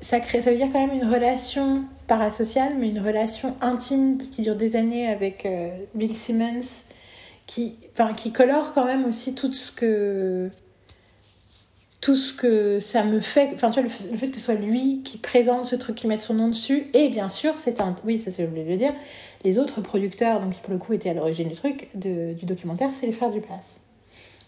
ça 0.00 0.20
crée 0.20 0.40
ça 0.40 0.50
veut 0.50 0.56
dire 0.56 0.68
quand 0.72 0.86
même 0.86 0.96
une 0.96 1.06
relation 1.06 1.84
parasociale 2.08 2.74
mais 2.78 2.88
une 2.88 3.00
relation 3.00 3.56
intime 3.60 4.30
qui 4.30 4.40
dure 4.40 4.56
des 4.56 4.74
années 4.74 5.06
avec 5.06 5.44
euh, 5.44 5.70
Bill 5.94 6.16
Simmons 6.16 6.84
qui 7.46 7.78
enfin 7.92 8.14
qui 8.14 8.32
colore 8.32 8.72
quand 8.72 8.86
même 8.86 9.04
aussi 9.04 9.34
tout 9.34 9.52
ce 9.52 9.70
que 9.72 10.48
tout 12.00 12.16
ce 12.16 12.32
que 12.32 12.80
ça 12.80 13.04
me 13.04 13.20
fait 13.20 13.50
enfin 13.52 13.70
tu 13.70 13.80
vois 13.80 13.90
le 14.10 14.16
fait, 14.16 14.30
que 14.30 14.38
ce 14.38 14.46
soit 14.46 14.54
lui 14.54 15.02
qui 15.02 15.18
présente 15.18 15.66
ce 15.66 15.76
truc 15.76 15.96
qui 15.96 16.06
mette 16.06 16.22
son 16.22 16.32
nom 16.32 16.48
dessus 16.48 16.86
et 16.94 17.10
bien 17.10 17.28
sûr 17.28 17.58
c'est 17.58 17.82
un 17.82 17.94
oui 18.04 18.18
ça 18.18 18.32
c'est 18.32 18.46
oublié 18.46 18.64
de 18.64 18.70
le 18.70 18.76
dire 18.76 18.92
les 19.44 19.58
autres 19.58 19.80
producteurs, 19.80 20.40
donc 20.40 20.52
qui 20.54 20.60
pour 20.60 20.72
le 20.72 20.78
coup 20.78 20.92
étaient 20.92 21.10
à 21.10 21.14
l'origine 21.14 21.48
du 21.48 21.54
truc, 21.54 21.88
de- 21.94 22.34
du 22.34 22.44
documentaire, 22.46 22.92
c'est 22.92 23.06
les 23.06 23.12
frères 23.12 23.30
Duplass. 23.30 23.80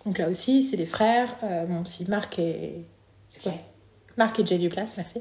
Donc 0.05 0.19
là 0.19 0.29
aussi, 0.29 0.63
c'est 0.63 0.77
les 0.77 0.87
frères, 0.87 1.37
euh, 1.43 1.65
bon, 1.67 1.83
aussi 1.83 2.05
Marc 2.09 2.39
et. 2.39 2.83
C'est 3.29 3.43
quoi 3.43 3.53
Jay. 3.53 3.59
Marc 4.19 4.39
et 4.41 4.45
Jay 4.47 4.59
Duplass, 4.59 4.95
merci. 4.97 5.21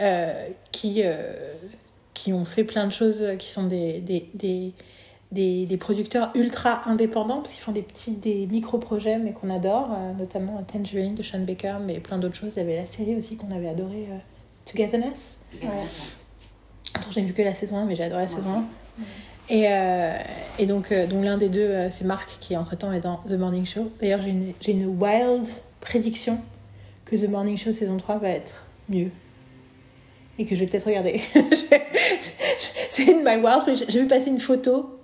euh, 0.00 0.46
qui, 0.70 1.02
euh, 1.04 1.54
qui 2.14 2.32
ont 2.32 2.44
fait 2.44 2.62
plein 2.64 2.86
de 2.86 2.92
choses, 2.92 3.24
qui 3.38 3.48
sont 3.48 3.64
des, 3.64 4.00
des, 4.00 4.28
des, 4.34 4.72
des, 5.32 5.66
des 5.66 5.76
producteurs 5.76 6.30
ultra 6.34 6.88
indépendants, 6.88 7.38
parce 7.40 7.54
qu'ils 7.54 7.62
font 7.62 7.72
des 7.72 7.82
petits, 7.82 8.14
des 8.16 8.46
micro-projets, 8.46 9.18
mais 9.18 9.32
qu'on 9.32 9.50
adore, 9.50 9.90
euh, 9.92 10.12
notamment 10.12 10.62
Tangerine 10.62 11.14
de 11.16 11.22
Sean 11.24 11.40
Baker, 11.40 11.78
mais 11.84 11.98
plein 11.98 12.18
d'autres 12.18 12.36
choses. 12.36 12.52
Il 12.56 12.58
y 12.60 12.62
avait 12.62 12.76
la 12.76 12.86
série 12.86 13.16
aussi 13.16 13.36
qu'on 13.36 13.50
avait 13.50 13.68
adorée, 13.68 14.06
Togetherness. 14.66 15.40
Ouais. 15.62 15.68
dont 16.94 17.10
j'ai 17.10 17.22
vu 17.22 17.32
que 17.32 17.42
la 17.42 17.52
saison 17.54 17.78
1, 17.78 17.84
mais 17.86 17.94
j'ai 17.96 18.04
adoré 18.04 18.22
la 18.22 18.28
saison 18.28 18.50
1. 18.60 18.64
Et, 19.50 19.64
euh, 19.66 20.12
et 20.58 20.66
donc, 20.66 20.92
euh, 20.92 21.06
donc 21.06 21.24
l'un 21.24 21.38
des 21.38 21.48
deux, 21.48 21.60
euh, 21.60 21.90
c'est 21.90 22.04
Marc 22.04 22.36
qui 22.38 22.56
entre-temps 22.56 22.92
est 22.92 23.00
dans 23.00 23.18
The 23.28 23.32
Morning 23.32 23.64
Show. 23.64 23.90
D'ailleurs, 24.00 24.20
j'ai 24.20 24.30
une, 24.30 24.52
une 24.66 24.86
wild 24.86 25.48
prédiction 25.80 26.38
que 27.06 27.16
The 27.16 27.28
Morning 27.28 27.56
Show 27.56 27.72
saison 27.72 27.96
3 27.96 28.18
va 28.18 28.28
être 28.28 28.66
mieux. 28.88 29.10
Et 30.38 30.44
que 30.44 30.54
je 30.54 30.60
vais 30.60 30.66
peut-être 30.66 30.86
regarder. 30.86 31.20
c'est 32.90 33.04
une 33.04 33.22
my 33.24 33.36
wild 33.36 33.60
prédiction. 33.62 33.86
J'ai 33.88 34.00
vu 34.02 34.06
passer 34.06 34.30
une 34.30 34.38
photo 34.38 35.00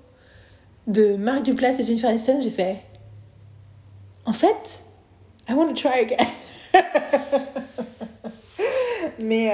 de 0.87 1.17
Marc 1.17 1.45
Duplass 1.45 1.81
et 1.81 1.85
Jennifer 1.85 2.11
Aniston, 2.11 2.41
j'ai 2.43 2.51
fait 2.51 2.83
en 4.27 4.33
fait, 4.33 4.85
I 5.49 5.53
want 5.53 5.69
to 5.69 5.75
try 5.75 6.01
again. 6.01 6.27
mais, 9.19 9.53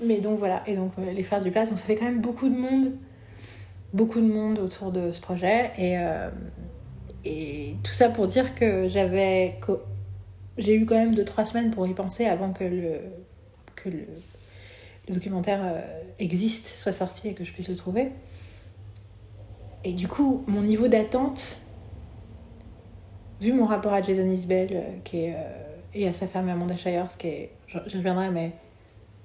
mais 0.00 0.20
donc 0.20 0.38
voilà, 0.38 0.62
et 0.66 0.76
donc 0.76 0.92
les 0.98 1.22
frères 1.24 1.40
du 1.40 1.50
place, 1.50 1.70
donc 1.70 1.78
ça 1.78 1.84
fait 1.84 1.96
quand 1.96 2.04
même 2.04 2.20
beaucoup 2.20 2.48
de 2.48 2.56
monde, 2.56 2.92
beaucoup 3.92 4.20
de 4.20 4.26
monde 4.26 4.58
autour 4.58 4.92
de 4.92 5.12
ce 5.12 5.20
projet. 5.20 5.72
Et, 5.78 5.98
euh, 5.98 6.30
et 7.24 7.76
tout 7.82 7.92
ça 7.92 8.08
pour 8.08 8.26
dire 8.26 8.54
que 8.54 8.88
j'avais. 8.88 9.58
J'ai 10.58 10.74
eu 10.74 10.86
quand 10.86 10.94
même 10.94 11.14
2-3 11.14 11.46
semaines 11.46 11.70
pour 11.70 11.86
y 11.86 11.92
penser 11.92 12.26
avant 12.26 12.52
que 12.52 12.64
le, 12.64 13.00
que 13.74 13.90
le, 13.90 14.06
documentaire 15.08 15.60
euh, 15.62 16.02
existe, 16.18 16.66
soit 16.66 16.92
sorti 16.92 17.28
et 17.28 17.34
que 17.34 17.44
je 17.44 17.52
puisse 17.52 17.68
le 17.68 17.76
trouver. 17.76 18.12
Et 19.84 19.92
du 19.92 20.08
coup, 20.08 20.44
mon 20.46 20.62
niveau 20.62 20.88
d'attente, 20.88 21.58
vu 23.40 23.52
mon 23.52 23.66
rapport 23.66 23.92
à 23.92 24.02
Jason 24.02 24.28
Isbell 24.28 24.68
euh, 24.72 24.82
qui 25.04 25.18
est, 25.18 25.36
et 25.94 26.08
à 26.08 26.12
sa 26.12 26.26
femme 26.26 26.48
Amanda 26.48 26.76
Shires, 26.76 27.06
qui 27.18 27.26
est, 27.28 27.50
j'y 27.68 27.96
reviendrai, 27.96 28.30
mais 28.30 28.52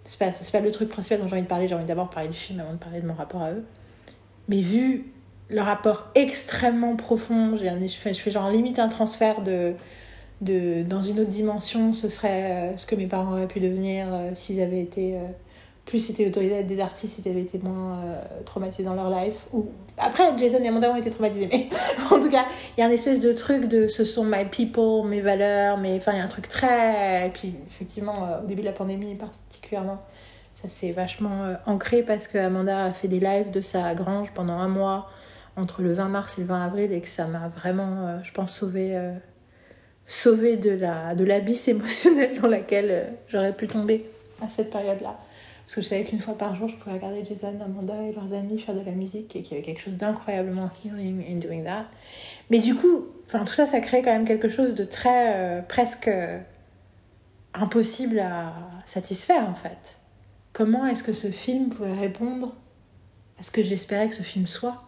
c'est 0.04 0.20
pas, 0.20 0.32
pas 0.32 0.60
le 0.60 0.72
truc 0.72 0.90
principal 0.90 1.20
dont 1.20 1.28
j'ai 1.28 1.34
envie 1.34 1.44
de 1.44 1.48
parler. 1.48 1.68
J'ai 1.68 1.76
envie 1.76 1.86
d'abord 1.86 2.10
parler 2.10 2.30
du 2.30 2.38
film 2.38 2.60
avant 2.60 2.74
de 2.74 2.78
parler 2.78 3.02
de 3.02 3.08
mon 3.08 3.14
rapport 3.14 3.42
à 3.42 3.52
eux. 3.52 3.66
Mais 4.52 4.60
vu 4.60 5.06
le 5.48 5.62
rapport 5.62 6.08
extrêmement 6.14 6.98
profond, 6.98 7.56
je, 7.56 7.64
fais, 7.88 8.14
je 8.14 8.20
fais 8.20 8.32
genre 8.32 8.50
limite 8.50 8.80
un 8.80 8.90
transfert 8.90 9.42
de, 9.44 9.76
de, 10.42 10.84
dans 10.84 11.02
une 11.02 11.22
autre 11.22 11.30
dimension, 11.30 11.94
ce 11.94 12.10
serait 12.10 12.52
euh, 12.74 12.78
ce 12.78 12.86
que 12.86 12.96
mes 12.96 13.08
parents 13.08 13.32
auraient 13.32 13.48
pu 13.48 13.62
devenir 13.62 14.08
euh, 14.12 14.32
s'ils 14.34 14.62
avaient 14.62 14.82
été. 14.82 15.16
euh, 15.16 15.20
plus 15.86 16.00
c'était 16.00 16.28
autorisé 16.28 16.56
à 16.56 16.60
être 16.60 16.68
des 16.68 16.82
artistes, 16.82 17.16
s'ils 17.16 17.32
avaient 17.32 17.42
été 17.42 17.60
moins 17.60 18.00
traumatisés 18.46 18.84
dans 18.84 18.94
leur 18.94 19.10
life. 19.10 19.48
Ou... 19.52 19.68
Après, 19.98 20.24
Jason 20.38 20.60
et 20.64 20.68
Amanda 20.68 20.92
ont 20.92 20.96
été 20.96 21.10
traumatisés, 21.10 21.50
mais 21.52 21.70
en 22.12 22.20
tout 22.20 22.30
cas, 22.30 22.46
il 22.78 22.82
y 22.82 22.84
a 22.84 22.88
un 22.88 22.92
espèce 22.92 23.20
de 23.20 23.32
truc 23.32 23.66
de 23.66 23.88
ce 23.88 24.04
sont 24.04 24.24
my 24.24 24.46
people, 24.46 25.08
mes 25.08 25.22
valeurs, 25.22 25.78
mais 25.78 25.96
enfin, 25.96 26.12
il 26.12 26.20
y 26.20 26.22
a 26.22 26.24
un 26.24 26.28
truc 26.28 26.48
très. 26.48 27.26
Et 27.26 27.30
puis, 27.30 27.56
effectivement, 27.68 28.14
au 28.44 28.46
début 28.46 28.62
de 28.62 28.68
la 28.68 28.74
pandémie, 28.74 29.16
particulièrement, 29.16 30.00
ça 30.54 30.68
s'est 30.68 30.92
vachement 30.92 31.44
euh, 31.44 31.56
ancré 31.66 32.04
parce 32.04 32.28
que 32.28 32.38
Amanda 32.38 32.86
a 32.86 32.92
fait 32.92 33.08
des 33.08 33.20
lives 33.20 33.52
de 33.52 33.62
sa 33.62 33.96
grange 33.96 34.32
pendant 34.32 34.58
un 34.60 34.68
mois 34.68 35.10
entre 35.56 35.82
le 35.82 35.92
20 35.92 36.10
mars 36.10 36.38
et 36.38 36.42
le 36.42 36.48
20 36.48 36.66
avril 36.66 36.92
et 36.92 37.02
que 37.02 37.08
ça 37.08 37.26
m'a 37.28 37.48
vraiment, 37.48 38.08
euh, 38.08 38.24
je 38.24 38.32
pense, 38.32 38.56
sauvé. 38.56 38.96
euh, 38.96 39.14
sauvé 40.08 40.58
de 40.58 40.72
la 40.72 41.16
de 41.16 41.24
l'abysse 41.24 41.68
émotionnelle 41.70 42.42
dans 42.42 42.50
laquelle 42.50 43.14
j'aurais 43.28 43.54
pu 43.54 43.68
tomber 43.68 44.10
à 44.42 44.50
cette 44.50 44.70
période-là. 44.70 45.18
Parce 45.66 45.76
que 45.76 45.82
je 45.82 45.88
savais 45.88 46.04
qu'une 46.04 46.20
fois 46.20 46.38
par 46.38 46.54
jour, 46.54 46.68
je 46.68 46.76
pouvais 46.76 46.96
regarder 46.96 47.24
Jason, 47.24 47.56
Amanda 47.64 47.94
et 48.04 48.12
leurs 48.12 48.34
amis 48.34 48.60
faire 48.60 48.76
de 48.76 48.82
la 48.82 48.92
musique 48.92 49.36
et 49.38 49.42
qu'il 49.42 49.54
y 49.54 49.56
avait 49.56 49.66
quelque 49.66 49.80
chose 49.80 49.96
d'incroyablement 49.96 50.70
healing 50.84 51.24
in 51.30 51.38
doing 51.38 51.64
that. 51.64 51.86
Mais 52.50 52.60
du 52.60 52.76
coup, 52.76 53.06
tout 53.30 53.48
ça, 53.48 53.66
ça 53.66 53.80
crée 53.80 54.02
quand 54.02 54.12
même 54.12 54.26
quelque 54.26 54.50
chose 54.50 54.76
de 54.76 54.84
très 54.84 55.64
presque 55.70 56.10
impossible 57.54 58.20
à 58.20 58.54
satisfaire 58.84 59.48
en 59.48 59.54
fait. 59.54 60.01
Comment 60.54 60.86
est-ce 60.86 61.04
que 61.04 61.14
ce 61.14 61.32
film 61.32 61.70
pouvait 61.70 61.94
répondre 61.94 62.56
à 63.40 63.44
ce 63.44 63.52
que 63.52 63.64
j'espérais 63.64 64.10
que 64.10 64.16
ce 64.16 64.24
film 64.24 64.48
soit? 64.48 64.84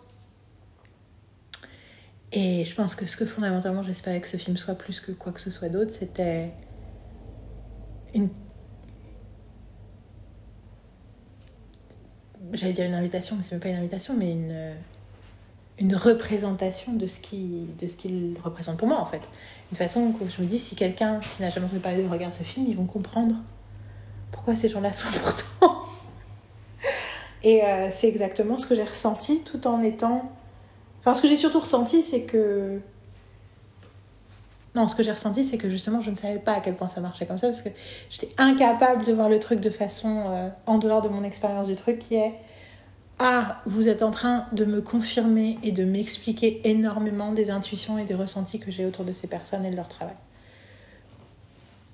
Et 2.31 2.65
je 2.65 2.75
pense 2.75 2.95
que 2.95 3.05
ce 3.05 3.15
que 3.15 3.25
fondamentalement 3.25 3.83
j'espérais 3.83 4.19
que 4.19 4.27
ce 4.27 4.37
film 4.37 4.57
soit 4.57 4.75
plus 4.75 4.99
que 4.99 5.11
quoi 5.11 5.31
que 5.31 5.39
ce 5.39 5.51
soit 5.51 5.69
d'autre, 5.69 5.91
c'était 5.91 6.51
une 8.13 8.29
j'allais 12.51 12.73
dire 12.73 12.85
une 12.85 12.93
invitation, 12.93 13.35
mais 13.35 13.43
c'est 13.43 13.51
même 13.53 13.61
pas 13.61 13.69
une 13.69 13.77
invitation, 13.77 14.15
mais 14.17 14.31
une, 14.31 14.75
une 15.79 15.95
représentation 15.95 16.93
de 16.93 17.07
ce 17.07 17.19
qu'il 17.19 18.37
représente 18.43 18.77
pour 18.77 18.87
moi 18.87 18.99
en 18.99 19.05
fait. 19.05 19.21
Une 19.71 19.77
façon 19.77 20.11
que 20.11 20.27
je 20.29 20.41
me 20.41 20.47
dis 20.47 20.59
si 20.59 20.75
quelqu'un 20.75 21.19
qui 21.19 21.41
n'a 21.41 21.49
jamais 21.49 21.65
entendu 21.65 21.81
parler 21.81 22.03
de 22.03 22.09
regarde 22.09 22.33
ce 22.33 22.43
film, 22.43 22.65
ils 22.67 22.75
vont 22.75 22.85
comprendre 22.85 23.35
pourquoi 24.33 24.55
ces 24.55 24.67
gens-là 24.67 24.91
sont 24.91 25.07
importants. 25.07 25.45
Et 27.43 27.63
euh, 27.63 27.87
c'est 27.89 28.07
exactement 28.07 28.57
ce 28.57 28.65
que 28.65 28.75
j'ai 28.75 28.83
ressenti 28.83 29.41
tout 29.41 29.65
en 29.67 29.81
étant. 29.81 30.31
Enfin, 30.99 31.15
ce 31.15 31.21
que 31.21 31.27
j'ai 31.27 31.35
surtout 31.35 31.59
ressenti, 31.59 32.01
c'est 32.01 32.23
que. 32.23 32.81
Non, 34.75 34.87
ce 34.87 34.95
que 34.95 35.03
j'ai 35.03 35.11
ressenti, 35.11 35.43
c'est 35.43 35.57
que 35.57 35.69
justement, 35.69 36.01
je 36.01 36.09
ne 36.09 36.15
savais 36.15 36.39
pas 36.39 36.53
à 36.53 36.59
quel 36.59 36.75
point 36.75 36.87
ça 36.87 36.99
marchait 36.99 37.27
comme 37.27 37.37
ça, 37.37 37.47
parce 37.47 37.61
que 37.61 37.69
j'étais 38.09 38.31
incapable 38.37 39.05
de 39.05 39.13
voir 39.13 39.29
le 39.29 39.39
truc 39.39 39.59
de 39.59 39.69
façon 39.69 40.23
euh, 40.27 40.49
en 40.65 40.79
dehors 40.79 41.01
de 41.01 41.09
mon 41.09 41.23
expérience 41.23 41.67
du 41.67 41.75
truc, 41.75 41.99
qui 41.99 42.15
est 42.15 42.33
Ah, 43.19 43.59
vous 43.65 43.87
êtes 43.87 44.01
en 44.01 44.09
train 44.09 44.47
de 44.51 44.65
me 44.65 44.81
confirmer 44.81 45.59
et 45.61 45.71
de 45.71 45.83
m'expliquer 45.83 46.61
énormément 46.67 47.33
des 47.33 47.51
intuitions 47.51 47.99
et 47.99 48.05
des 48.05 48.15
ressentis 48.15 48.57
que 48.57 48.71
j'ai 48.71 48.85
autour 48.85 49.05
de 49.05 49.13
ces 49.13 49.27
personnes 49.27 49.63
et 49.65 49.69
de 49.69 49.75
leur 49.75 49.89
travail. 49.89 50.15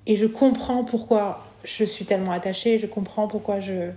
Et 0.06 0.16
je 0.16 0.26
comprends 0.26 0.84
pourquoi 0.84 1.49
je 1.64 1.84
suis 1.84 2.04
tellement 2.04 2.32
attachée, 2.32 2.78
je 2.78 2.86
comprends 2.86 3.28
pourquoi 3.28 3.60
je, 3.60 3.90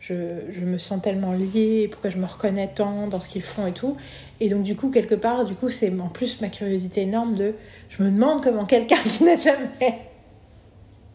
je, 0.00 0.14
je 0.50 0.60
me 0.60 0.78
sens 0.78 1.02
tellement 1.02 1.32
liée, 1.32 1.88
pourquoi 1.90 2.10
je 2.10 2.18
me 2.18 2.26
reconnais 2.26 2.70
tant 2.74 3.08
dans 3.08 3.20
ce 3.20 3.28
qu'ils 3.28 3.42
font 3.42 3.66
et 3.66 3.72
tout. 3.72 3.96
Et 4.40 4.48
donc, 4.48 4.62
du 4.62 4.76
coup, 4.76 4.90
quelque 4.90 5.14
part, 5.14 5.44
du 5.44 5.54
coup, 5.54 5.70
c'est 5.70 5.92
en 6.00 6.08
plus 6.08 6.40
ma 6.40 6.48
curiosité 6.48 7.02
énorme 7.02 7.34
de. 7.34 7.54
Je 7.88 8.02
me 8.02 8.10
demande 8.10 8.42
comment 8.42 8.66
quelqu'un 8.66 8.98
qui 9.08 9.24
n'a 9.24 9.36
jamais. 9.36 10.00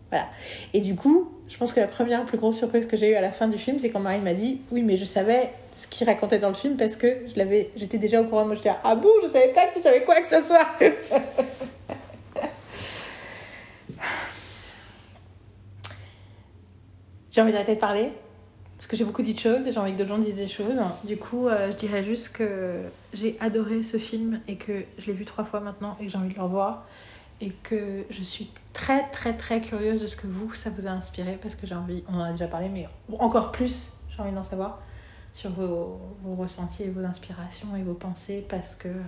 Voilà. 0.09 0.27
Et 0.73 0.81
du 0.81 0.95
coup, 0.95 1.31
je 1.47 1.57
pense 1.57 1.73
que 1.73 1.79
la 1.79 1.87
première 1.87 2.25
plus 2.25 2.37
grosse 2.37 2.57
surprise 2.57 2.85
que 2.85 2.97
j'ai 2.97 3.11
eue 3.11 3.15
à 3.15 3.21
la 3.21 3.31
fin 3.31 3.47
du 3.47 3.57
film, 3.57 3.79
c'est 3.79 3.89
quand 3.89 3.99
Marie 3.99 4.19
m'a 4.19 4.33
dit 4.33 4.61
Oui, 4.71 4.81
mais 4.81 4.97
je 4.97 5.05
savais 5.05 5.51
ce 5.73 5.87
qu'il 5.87 6.07
racontait 6.07 6.39
dans 6.39 6.49
le 6.49 6.55
film 6.55 6.77
parce 6.77 6.95
que 6.95 7.07
je 7.31 7.37
l'avais, 7.37 7.69
j'étais 7.75 7.97
déjà 7.97 8.21
au 8.21 8.25
courant. 8.25 8.45
Moi, 8.45 8.55
je 8.55 8.61
disais 8.61 8.75
Ah 8.83 8.95
bon, 8.95 9.09
je 9.23 9.29
savais 9.29 9.53
pas 9.53 9.67
que 9.67 9.73
tu 9.73 9.79
savais 9.79 10.03
quoi 10.03 10.19
que 10.21 10.27
ce 10.27 10.41
soit 10.41 10.67
J'ai 17.33 17.41
envie 17.41 17.51
d'arrêter 17.51 17.75
de 17.75 17.79
parler 17.79 18.11
parce 18.77 18.85
que 18.85 18.95
j'ai 18.95 19.05
beaucoup 19.05 19.23
dit 19.23 19.33
de 19.33 19.39
choses 19.39 19.65
et 19.65 19.71
j'ai 19.71 19.79
envie 19.79 19.93
que 19.93 19.97
d'autres 19.97 20.09
gens 20.09 20.19
disent 20.19 20.35
des 20.35 20.47
choses. 20.47 20.79
Du 21.03 21.17
coup, 21.17 21.47
euh, 21.47 21.71
je 21.71 21.75
dirais 21.75 22.03
juste 22.03 22.29
que 22.29 22.83
j'ai 23.11 23.37
adoré 23.39 23.81
ce 23.81 23.97
film 23.97 24.39
et 24.47 24.55
que 24.55 24.83
je 24.99 25.07
l'ai 25.07 25.13
vu 25.13 25.25
trois 25.25 25.43
fois 25.43 25.59
maintenant 25.59 25.97
et 25.99 26.05
que 26.05 26.11
j'ai 26.11 26.17
envie 26.17 26.29
de 26.29 26.35
le 26.35 26.43
revoir 26.43 26.85
et 27.41 27.49
que 27.49 28.05
je 28.11 28.21
suis 28.21 28.51
très 28.71 29.09
très 29.09 29.35
très 29.35 29.61
curieuse 29.61 29.99
de 29.99 30.07
ce 30.07 30.15
que 30.15 30.27
vous, 30.27 30.53
ça 30.53 30.69
vous 30.69 30.85
a 30.85 30.91
inspiré 30.91 31.39
parce 31.41 31.55
que 31.55 31.65
j'ai 31.65 31.73
envie, 31.73 32.03
on 32.07 32.15
en 32.15 32.23
a 32.23 32.29
déjà 32.29 32.47
parlé, 32.47 32.69
mais 32.69 32.87
encore 33.17 33.51
plus, 33.51 33.91
j'ai 34.09 34.21
envie 34.21 34.31
d'en 34.31 34.43
savoir 34.43 34.79
sur 35.33 35.49
vos, 35.49 35.99
vos 36.21 36.35
ressentis 36.35 36.83
et 36.83 36.89
vos 36.89 37.03
inspirations 37.03 37.75
et 37.75 37.81
vos 37.81 37.95
pensées 37.95 38.45
parce 38.47 38.75
que... 38.75 38.89
euh, 38.89 39.01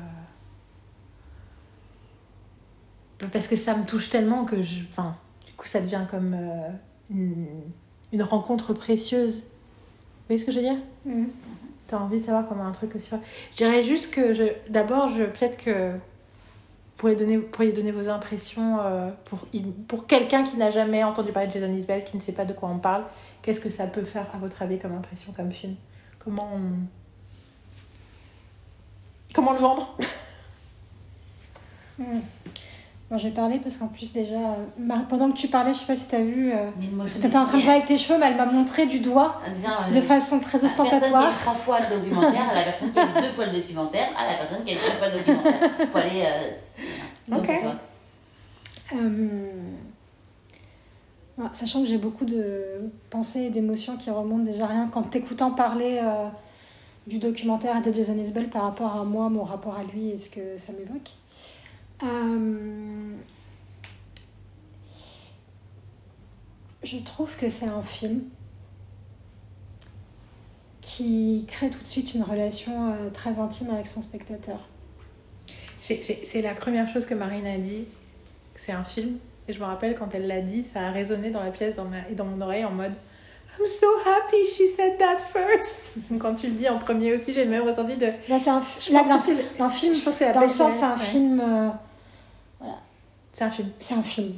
parce 3.31 3.47
que 3.47 3.55
ça 3.55 3.77
me 3.77 3.85
touche 3.85 4.09
tellement 4.09 4.45
que 4.45 4.63
je... 4.63 4.83
Enfin, 4.89 5.15
du 5.45 5.53
coup, 5.53 5.67
ça 5.67 5.79
devient 5.79 6.05
comme 6.09 6.33
euh, 6.33 6.69
une 8.15 8.23
rencontre 8.23 8.73
précieuse. 8.73 9.39
Vous 9.39 10.29
voyez 10.29 10.39
ce 10.39 10.45
que 10.45 10.51
je 10.51 10.57
veux 10.57 10.63
dire? 10.63 10.77
Mhm. 11.05 11.27
T'as 11.87 11.97
envie 11.97 12.19
de 12.19 12.23
savoir 12.23 12.47
comment 12.47 12.65
un 12.65 12.71
truc 12.71 12.95
aussi. 12.95 13.09
Je 13.51 13.57
dirais 13.57 13.83
juste 13.83 14.09
que 14.09 14.33
je, 14.33 14.43
d'abord, 14.69 15.09
je 15.09 15.23
peut-être 15.23 15.57
que 15.57 15.91
vous 15.91 15.99
pourriez 16.97 17.15
donner, 17.15 17.37
vous 17.37 17.47
pourriez 17.47 17.73
donner 17.73 17.91
vos 17.91 18.07
impressions 18.09 18.79
euh, 18.79 19.11
pour, 19.25 19.45
pour 19.87 20.07
quelqu'un 20.07 20.43
qui 20.43 20.55
n'a 20.57 20.69
jamais 20.71 21.03
entendu 21.03 21.31
parler 21.33 21.49
de 21.49 21.53
Jason 21.53 21.71
Isbell, 21.71 22.05
qui 22.05 22.15
ne 22.15 22.21
sait 22.21 22.31
pas 22.31 22.45
de 22.45 22.53
quoi 22.53 22.69
on 22.69 22.79
parle. 22.79 23.03
Qu'est-ce 23.41 23.59
que 23.59 23.69
ça 23.69 23.85
peut 23.85 24.05
faire 24.05 24.27
à 24.33 24.37
votre 24.37 24.61
avis 24.61 24.79
comme 24.79 24.93
impression, 24.93 25.33
comme 25.33 25.51
film? 25.51 25.75
Comment 26.19 26.49
on... 26.55 26.71
Comment 29.33 29.51
le 29.51 29.59
vendre? 29.59 29.97
Mhm. 31.99 32.21
J'ai 33.17 33.31
parlé 33.31 33.59
parce 33.59 33.75
qu'en 33.75 33.87
plus, 33.87 34.11
déjà, 34.13 34.37
pendant 35.09 35.31
que 35.31 35.37
tu 35.37 35.47
parlais, 35.47 35.73
je 35.73 35.79
sais 35.79 35.85
pas 35.85 35.95
si 35.95 36.07
tu 36.07 36.15
as 36.15 36.21
vu. 36.21 36.51
euh, 36.53 36.69
parce 36.97 37.13
que 37.15 37.21
tu 37.21 37.27
étais 37.27 37.37
en 37.37 37.43
train 37.45 37.57
de 37.57 37.61
jouer 37.63 37.71
avec 37.73 37.85
tes 37.85 37.97
cheveux, 37.97 38.19
mais 38.19 38.27
elle 38.27 38.35
m'a 38.37 38.45
montré 38.45 38.85
du 38.85 38.99
doigt 38.99 39.39
Bien, 39.59 39.89
de 39.91 39.97
euh, 39.97 40.01
façon 40.01 40.39
très 40.39 40.57
La 40.57 40.67
personne 40.69 40.85
qui 40.87 40.93
a 40.93 40.97
ostentatoire. 40.97 41.33
fois 41.57 41.79
le 41.79 41.99
documentaire, 41.99 42.49
à 42.49 42.53
la 42.53 42.63
personne 42.63 42.91
qui 42.91 42.99
a 42.99 43.05
deux 43.21 43.29
fois 43.29 43.45
le 43.45 43.51
documentaire, 43.53 44.07
à 44.17 44.27
la 44.31 44.37
personne 44.39 44.63
qui 44.65 44.71
a 44.71 44.75
deux 44.75 44.79
fois 44.79 45.07
le 45.09 45.17
documentaire. 45.17 45.89
Faut 45.91 45.97
aller. 45.97 46.23
euh, 46.25 46.51
donc, 47.27 47.39
Ok. 47.39 47.45
c'est 47.47 47.61
vrai. 47.65 47.75
Euh, 48.95 49.51
Sachant 51.51 51.81
que 51.81 51.87
j'ai 51.87 51.97
beaucoup 51.97 52.23
de 52.23 52.63
pensées 53.09 53.41
et 53.41 53.49
d'émotions 53.49 53.97
qui 53.97 54.09
remontent 54.09 54.43
déjà 54.43 54.67
rien 54.67 54.87
qu'en 54.87 55.01
t'écoutant 55.03 55.51
parler 55.51 55.99
euh, 56.01 56.27
du 57.07 57.17
documentaire 57.19 57.75
et 57.75 57.81
de 57.81 57.91
Jason 57.93 58.17
Isbell 58.17 58.47
par 58.47 58.63
rapport 58.63 58.95
à 58.95 59.03
moi, 59.03 59.27
mon 59.29 59.43
rapport 59.43 59.75
à 59.75 59.83
lui 59.83 60.11
et 60.11 60.17
ce 60.17 60.29
que 60.29 60.57
ça 60.57 60.71
m'évoque. 60.71 61.09
Euh, 62.03 63.15
je 66.83 66.97
trouve 66.97 67.35
que 67.37 67.49
c'est 67.49 67.67
un 67.67 67.81
film 67.81 68.23
qui 70.81 71.45
crée 71.47 71.69
tout 71.69 71.81
de 71.81 71.87
suite 71.87 72.13
une 72.13 72.23
relation 72.23 72.93
euh, 72.93 73.09
très 73.09 73.39
intime 73.39 73.69
avec 73.71 73.87
son 73.87 74.01
spectateur. 74.01 74.59
C'est 75.81 76.41
la 76.41 76.55
première 76.55 76.87
chose 76.87 77.05
que 77.05 77.13
Marine 77.13 77.45
a 77.45 77.57
dit, 77.57 77.85
c'est 78.55 78.71
un 78.71 78.83
film. 78.83 79.17
Et 79.47 79.53
je 79.53 79.59
me 79.59 79.65
rappelle 79.65 79.93
quand 79.93 80.15
elle 80.15 80.25
l'a 80.25 80.41
dit, 80.41 80.63
ça 80.63 80.87
a 80.87 80.91
résonné 80.91 81.29
dans 81.29 81.41
la 81.41 81.51
pièce 81.51 81.75
et 82.09 82.15
dans 82.15 82.25
mon 82.25 82.41
oreille 82.41 82.65
en 82.65 82.71
mode 82.71 82.95
I'm 83.59 83.65
so 83.67 83.87
happy 84.05 84.45
she 84.45 84.67
said 84.67 84.97
that 84.99 85.17
first. 85.19 85.93
Quand 86.19 86.35
tu 86.35 86.47
le 86.47 86.53
dis 86.53 86.67
en 86.67 86.77
premier 86.77 87.15
aussi, 87.15 87.33
j'ai 87.33 87.45
le 87.45 87.49
même 87.49 87.63
ressenti 87.63 87.95
de. 87.97 88.07
Là, 88.27 88.37
c'est 88.39 88.49
un, 88.49 88.61
là, 88.91 89.01
un 89.09 89.63
un 89.65 89.69
film 89.69 89.95
je 89.95 90.01
pense 90.01 90.13
c'est 90.15 90.33
dans 90.33 90.41
le 90.41 90.49
sens, 90.49 90.73
c'est 90.75 90.83
un 90.83 90.97
ouais. 90.97 91.03
film. 91.03 91.39
euh, 91.39 91.69
voilà. 92.59 92.75
C'est 93.31 93.43
un 93.45 93.49
film. 93.49 93.69
C'est 93.77 93.93
un 93.93 94.03
film. 94.03 94.33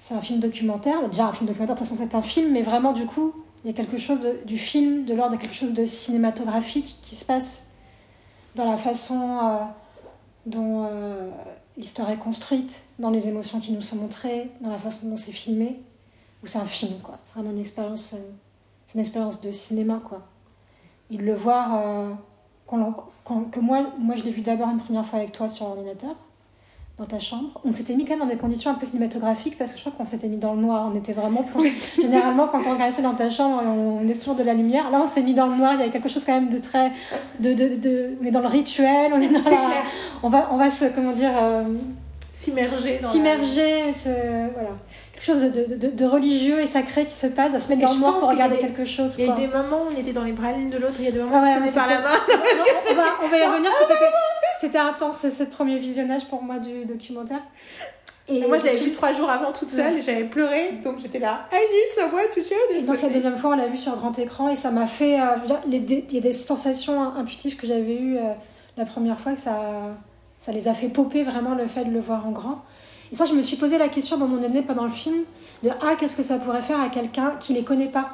C'est 0.00 0.14
un 0.14 0.20
film 0.20 0.40
documentaire. 0.40 1.08
Déjà, 1.08 1.26
un 1.26 1.32
film 1.32 1.46
documentaire, 1.46 1.76
de 1.76 1.80
toute 1.80 1.88
façon, 1.88 2.02
c'est 2.04 2.14
un 2.16 2.22
film, 2.22 2.50
mais 2.52 2.62
vraiment, 2.62 2.92
du 2.92 3.06
coup, 3.06 3.32
il 3.64 3.70
y 3.70 3.72
a 3.72 3.76
quelque 3.76 3.98
chose 3.98 4.18
de- 4.18 4.40
du 4.44 4.58
film, 4.58 5.04
de 5.04 5.14
l'ordre 5.14 5.36
de 5.36 5.40
quelque 5.40 5.54
chose 5.54 5.72
de 5.72 5.84
cinématographique 5.84 6.98
qui 7.02 7.14
se 7.14 7.24
passe 7.24 7.66
dans 8.56 8.68
la 8.68 8.76
façon 8.76 9.38
euh, 9.42 9.56
dont 10.46 10.86
euh, 10.90 11.30
l'histoire 11.76 12.10
est 12.10 12.16
construite, 12.18 12.82
dans 12.98 13.10
les 13.10 13.28
émotions 13.28 13.60
qui 13.60 13.70
nous 13.72 13.80
sont 13.82 13.96
montrées, 13.96 14.50
dans 14.60 14.70
la 14.70 14.78
façon 14.78 15.08
dont 15.08 15.16
c'est 15.16 15.30
filmé. 15.32 15.80
Ou 16.42 16.46
c'est 16.46 16.58
un 16.58 16.64
film, 16.66 16.98
quoi. 17.02 17.18
C'est 17.24 17.34
vraiment 17.34 17.50
une 17.50 17.60
expérience, 17.60 18.14
euh, 18.14 18.18
c'est 18.86 18.94
une 18.94 19.00
expérience 19.00 19.40
de 19.40 19.50
cinéma, 19.50 20.00
quoi. 20.06 20.22
Et 21.10 21.16
de 21.16 21.22
le 21.22 21.34
voir, 21.34 21.68
euh, 21.74 22.10
quand- 22.66 23.04
que 23.50 23.60
moi, 23.60 23.86
moi, 23.98 24.16
je 24.16 24.24
l'ai 24.24 24.30
vu 24.32 24.40
d'abord 24.40 24.68
une 24.70 24.78
première 24.78 25.04
fois 25.06 25.18
avec 25.20 25.32
toi 25.32 25.46
sur 25.46 25.66
l'ordinateur 25.66 26.14
dans 26.98 27.04
ta 27.06 27.18
chambre. 27.18 27.48
On 27.64 27.70
s'était 27.72 27.94
mis 27.94 28.04
quand 28.04 28.12
même 28.16 28.20
dans 28.28 28.34
des 28.34 28.36
conditions 28.38 28.70
un 28.70 28.74
peu 28.74 28.84
cinématographiques 28.86 29.56
parce 29.56 29.70
que 29.72 29.76
je 29.78 29.82
crois 29.82 29.92
qu'on 29.96 30.04
s'était 30.04 30.26
mis 30.28 30.36
dans 30.36 30.54
le 30.54 30.60
noir. 30.62 30.90
On 30.92 30.96
était 30.96 31.12
vraiment 31.12 31.42
plongé. 31.42 31.70
Généralement, 32.00 32.48
quand 32.48 32.60
on 32.66 32.72
regarde 32.72 33.00
dans 33.02 33.14
ta 33.14 33.30
chambre, 33.30 33.62
on 33.64 34.00
laisse 34.02 34.18
toujours 34.18 34.34
de 34.34 34.42
la 34.42 34.54
lumière. 34.54 34.90
Là, 34.90 35.00
on 35.02 35.06
s'était 35.06 35.22
mis 35.22 35.34
dans 35.34 35.46
le 35.46 35.56
noir. 35.56 35.74
Il 35.74 35.78
y 35.78 35.82
avait 35.82 35.90
quelque 35.90 36.08
chose 36.08 36.24
quand 36.24 36.34
même 36.34 36.48
de 36.50 36.58
très. 36.58 36.90
De, 37.40 37.52
de, 37.54 37.76
de- 37.76 38.18
on 38.20 38.26
est 38.26 38.30
dans 38.30 38.40
le 38.40 38.48
rituel. 38.48 39.12
On 39.14 39.20
est 39.20 39.28
dans 39.28 39.38
la-. 39.50 39.82
On 40.22 40.28
va, 40.28 40.48
on 40.52 40.56
va 40.56 40.70
se. 40.70 40.86
Comment 40.86 41.12
dire. 41.12 41.32
euh, 41.40 41.64
S'immerger 42.32 42.98
la- 43.00 43.06
S'immerger. 43.06 43.92
Se, 43.92 44.08
voilà. 44.54 44.70
Quelque 45.24 45.38
chose 45.38 45.52
de, 45.52 45.64
de, 45.66 45.74
de- 45.76 45.90
de 45.90 46.04
religieux 46.04 46.60
et 46.60 46.66
sacré 46.66 47.06
qui 47.06 47.14
se 47.14 47.28
passe, 47.28 47.52
de 47.52 47.58
se 47.58 47.68
mettre 47.68 47.82
Et 47.82 47.84
dans 47.84 47.92
le 47.94 47.98
noir 48.00 48.18
pour 48.18 48.28
regarder 48.30 48.56
des- 48.56 48.62
quelque 48.62 48.84
chose. 48.84 49.16
Il 49.18 49.26
y 49.26 49.30
a 49.30 49.34
des 49.34 49.46
moments 49.46 49.82
où 49.84 49.92
on 49.92 49.96
était 49.96 50.12
dans 50.12 50.24
les 50.24 50.32
bras 50.32 50.50
l'une 50.52 50.70
de 50.70 50.78
l'autre, 50.78 50.94
il 50.98 51.04
y 51.04 51.08
a 51.08 51.12
des 51.12 51.20
moments 51.20 51.36
où 51.38 51.42
Ah 51.44 51.58
on 51.58 51.62
ouais, 51.62 51.68
se 51.68 51.74
tenait 51.74 51.84
ouais, 51.84 51.86
par 51.86 51.86
la 51.88 52.00
main. 52.00 52.16
on, 52.90 52.94
va, 52.94 53.02
on 53.24 53.28
va 53.28 53.38
y 53.38 53.44
revenir 53.46 53.70
parce 53.70 53.88
que 53.88 53.94
c'était- 54.60 54.78
intense 54.78 55.28
ce 55.28 55.44
premier 55.44 55.78
visionnage 55.78 56.24
pour 56.26 56.42
moi 56.42 56.58
du 56.58 56.84
documentaire. 56.84 57.40
Et 58.28 58.46
Moi, 58.46 58.58
je 58.58 58.64
l'avais 58.64 58.78
vu 58.78 58.92
trois 58.92 59.12
jours 59.12 59.28
avant 59.28 59.52
toute 59.52 59.68
seule 59.68 59.98
et 59.98 60.02
j'avais 60.02 60.24
pleuré, 60.24 60.78
donc 60.82 60.98
j'étais 61.00 61.18
là. 61.18 61.46
I 61.52 61.56
need 61.56 61.92
someone 61.92 62.24
to 62.34 62.42
share 62.42 62.56
Et 62.70 62.74
this 62.78 62.86
donc 62.86 62.94
with 62.94 63.02
la 63.02 63.08
me. 63.08 63.14
deuxième 63.14 63.36
fois, 63.36 63.50
on 63.50 63.56
l'a 63.56 63.66
vu 63.66 63.76
sur 63.76 63.94
grand 63.96 64.16
écran 64.18 64.48
et 64.48 64.56
ça 64.56 64.70
m'a 64.70 64.86
fait. 64.86 65.20
euh, 65.20 65.24
il 65.66 65.74
y 66.14 66.18
a 66.18 66.20
des 66.20 66.32
sensations 66.32 67.14
intuitives 67.16 67.56
que 67.56 67.66
j'avais 67.66 67.94
eues 67.96 68.16
euh, 68.18 68.32
la 68.76 68.84
première 68.86 69.18
fois 69.20 69.32
que 69.32 69.40
ça, 69.40 69.56
ça 70.38 70.52
les 70.52 70.68
a 70.68 70.74
fait 70.74 70.88
popper 70.88 71.22
vraiment 71.24 71.54
le 71.54 71.66
fait 71.66 71.84
de 71.84 71.90
le 71.90 72.00
voir 72.00 72.26
en 72.26 72.30
grand. 72.30 72.62
Et 73.12 73.14
ça, 73.14 73.26
je 73.26 73.34
me 73.34 73.42
suis 73.42 73.56
posé 73.56 73.76
la 73.78 73.88
question 73.88 74.16
dans 74.16 74.26
mon 74.26 74.38
nez 74.38 74.62
pendant 74.62 74.84
le 74.84 74.90
film 74.90 75.22
de 75.62 75.68
ah 75.82 75.94
qu'est-ce 75.98 76.16
que 76.16 76.22
ça 76.22 76.38
pourrait 76.38 76.62
faire 76.62 76.80
à 76.80 76.88
quelqu'un 76.88 77.36
qui 77.38 77.52
les 77.52 77.62
connaît 77.62 77.90
pas? 77.90 78.12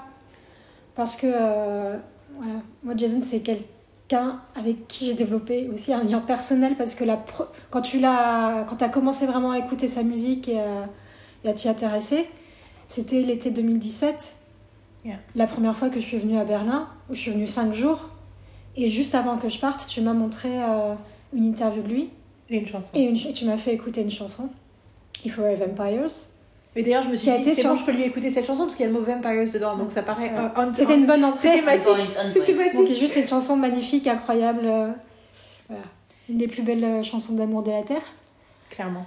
Parce 0.96 1.14
que 1.16 1.26
euh, 1.32 1.96
voilà, 2.36 2.55
moi 2.82 2.94
Jason 2.96 3.20
c'est 3.22 3.38
quelqu'un 3.40 4.40
avec 4.57 4.88
qui 4.88 5.07
j'ai 5.07 5.14
développé 5.14 5.70
aussi 5.72 5.92
un 5.92 6.03
lien 6.03 6.18
personnel 6.20 6.74
parce 6.76 6.94
que 6.96 7.05
la 7.05 7.24
quand 7.70 7.82
tu 7.82 8.01
l'as 8.01 8.64
quand 8.68 8.82
as 8.82 8.88
commencé 8.88 9.24
vraiment 9.26 9.53
à 9.53 9.59
écouter 9.59 9.86
sa 9.86 10.03
musique 10.03 10.49
et, 10.49 10.59
à- 10.59 10.88
et 11.44 11.49
à 11.49 11.53
t'y 11.53 11.68
intéresser, 11.68 12.26
c'était 12.88 13.22
l'été 13.22 13.51
2017. 13.51 14.34
Yeah. 15.05 15.18
La 15.36 15.46
première 15.46 15.76
fois 15.76 15.90
que 15.90 16.01
je 16.01 16.07
suis 16.07 16.18
venue 16.18 16.38
à 16.38 16.44
Berlin, 16.44 16.88
où 17.09 17.14
je 17.14 17.20
suis 17.20 17.30
venue 17.30 17.46
cinq 17.46 17.72
jours, 17.72 18.09
et 18.76 18.88
juste 18.90 19.14
avant 19.14 19.36
que 19.36 19.49
je 19.49 19.59
parte, 19.61 19.86
tu 19.88 20.01
m'as 20.01 20.12
montré 20.12 20.49
euh, 20.61 20.94
une 21.32 21.44
interview 21.44 21.82
de 21.82 21.88
lui 21.88 22.11
Et 22.51 22.59
une 22.59 22.66
chanson. 22.66 22.90
et, 22.94 23.03
une 23.05 23.16
ch- 23.16 23.30
et 23.30 23.32
tu 23.32 23.44
m'as 23.44 23.57
fait 23.57 23.72
écouter 23.72 24.03
une 24.03 24.11
chanson, 24.11 24.49
If 25.24 25.36
We 25.38 25.46
Were 25.46 25.56
Vampires. 25.56 26.06
Mais 26.76 26.82
d'ailleurs, 26.82 27.02
je 27.02 27.08
me 27.08 27.16
suis 27.16 27.30
dit, 27.30 27.44
c'est 27.44 27.60
sur- 27.62 27.70
bon, 27.70 27.76
je 27.76 27.84
peux 27.84 27.92
lui 27.92 28.02
écouter 28.02 28.30
cette 28.30 28.44
chanson 28.46 28.62
parce 28.64 28.74
qu'il 28.76 28.84
y 28.86 28.88
a 28.88 28.92
le 28.92 28.98
mot 28.98 29.04
Vampires 29.04 29.50
dedans, 29.52 29.76
donc 29.76 29.90
ça 29.90 30.02
paraît 30.02 30.30
Ouais. 30.30 30.64
C'était 30.74 30.94
une 30.94 31.06
bonne 31.06 31.24
entrée. 31.24 31.48
C'est 31.48 31.52
thématique. 31.54 31.88
C'est 31.88 32.14
point. 32.14 32.34
Donc 32.36 32.46
thématique. 32.46 32.98
juste 32.98 33.16
une 33.16 33.26
chanson 33.28 33.56
magnifique, 33.56 34.06
incroyable. 34.06 34.62
euh, 34.64 34.90
voilà. 35.68 35.82
Une 36.28 36.36
des 36.36 36.46
plus 36.46 36.62
belles 36.62 36.84
euh, 36.84 37.02
chansons 37.02 37.32
d'amour 37.32 37.62
de 37.62 37.70
la 37.70 37.82
Terre. 37.82 38.02
Clairement. 38.70 39.06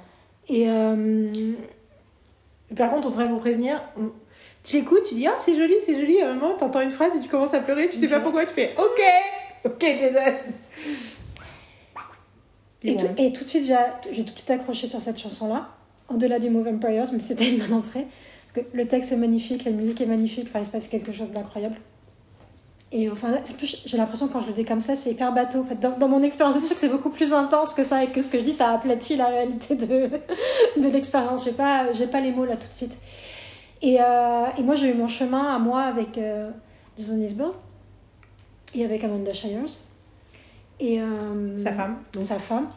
Et 0.49 0.67
euh, 0.69 1.31
Par 2.75 2.89
contre, 2.89 3.07
on 3.07 3.11
devrait 3.11 3.27
vous 3.29 3.37
prévenir. 3.37 3.81
on- 3.95 4.11
Tu 4.63 4.75
l'écoutes, 4.77 5.03
tu 5.03 5.13
dis 5.15 5.27
ah 5.27 5.35
c'est 5.39 5.55
joli, 5.55 5.75
c'est 5.79 5.95
joli. 5.99 6.21
À 6.21 6.31
un 6.31 6.33
moment, 6.33 6.55
t'entends 6.55 6.81
une 6.81 6.89
phrase 6.91 7.15
et 7.15 7.19
tu 7.19 7.29
commences 7.29 7.53
à 7.53 7.59
pleurer. 7.61 7.87
Tu 7.87 7.95
sais 7.95 8.07
pas 8.07 8.19
pourquoi. 8.19 8.45
Tu 8.45 8.53
fais 8.53 8.73
ok, 8.77 9.01
ok 9.65 9.95
Jason. 9.97 10.19
et, 12.83 12.95
tout, 12.97 13.05
bon. 13.07 13.15
et 13.17 13.31
tout 13.33 13.43
de 13.43 13.49
suite, 13.49 13.65
j'ai 13.65 13.75
j'ai 14.11 14.23
tout 14.25 14.33
de 14.33 14.37
suite 14.39 14.49
accroché 14.49 14.87
sur 14.87 15.01
cette 15.01 15.19
chanson-là. 15.19 15.69
Au-delà 16.13 16.39
du 16.39 16.49
mot 16.49 16.61
Vampires, 16.63 17.11
mais 17.13 17.21
c'était 17.21 17.49
une 17.49 17.59
bonne 17.59 17.73
entrée. 17.73 18.05
Le 18.73 18.85
texte 18.85 19.11
est 19.11 19.17
magnifique, 19.17 19.63
la 19.63 19.71
musique 19.71 20.01
est 20.01 20.05
magnifique, 20.05 20.47
enfin, 20.49 20.59
il 20.59 20.65
se 20.65 20.71
passe 20.71 20.87
quelque 20.87 21.11
chose 21.11 21.31
d'incroyable. 21.31 21.75
Et 22.93 23.09
enfin, 23.09 23.31
là, 23.31 23.37
en 23.37 23.53
plus, 23.53 23.81
j'ai 23.85 23.95
l'impression 23.95 24.27
que 24.27 24.33
quand 24.33 24.41
je 24.41 24.47
le 24.47 24.53
dis 24.53 24.65
comme 24.65 24.81
ça, 24.81 24.97
c'est 24.97 25.11
hyper 25.11 25.33
bateau. 25.33 25.61
En 25.61 25.63
fait, 25.63 25.79
dans, 25.79 25.97
dans 25.97 26.09
mon 26.09 26.21
expérience 26.21 26.55
de 26.55 26.61
truc, 26.61 26.77
c'est 26.77 26.89
beaucoup 26.89 27.09
plus 27.09 27.31
intense 27.31 27.73
que 27.73 27.85
ça 27.85 28.03
et 28.03 28.07
que 28.07 28.21
ce 28.21 28.29
que 28.29 28.37
je 28.37 28.43
dis, 28.43 28.51
ça 28.51 28.71
aplatit 28.71 29.15
la 29.15 29.27
réalité 29.27 29.75
de, 29.75 30.09
de 30.81 30.87
l'expérience. 30.89 31.45
J'ai 31.45 31.53
pas, 31.53 31.93
j'ai 31.93 32.07
pas 32.07 32.19
les 32.19 32.31
mots 32.31 32.43
là 32.43 32.57
tout 32.57 32.67
de 32.67 32.73
suite. 32.73 32.97
Et, 33.81 33.97
euh, 34.01 34.45
et 34.57 34.63
moi, 34.63 34.75
j'ai 34.75 34.89
eu 34.89 34.93
mon 34.93 35.07
chemin 35.07 35.55
à 35.55 35.59
moi 35.59 35.83
avec 35.83 36.17
euh, 36.17 36.51
Jason 36.97 37.21
Isbell 37.21 37.51
et 38.75 38.83
avec 38.83 39.03
Amanda 39.05 39.31
Shires. 39.31 39.63
Et, 40.81 41.01
euh, 41.01 41.57
Sa 41.57 41.71
femme. 41.71 41.97
Donc. 42.11 42.23
sa 42.23 42.39
femme, 42.39 42.67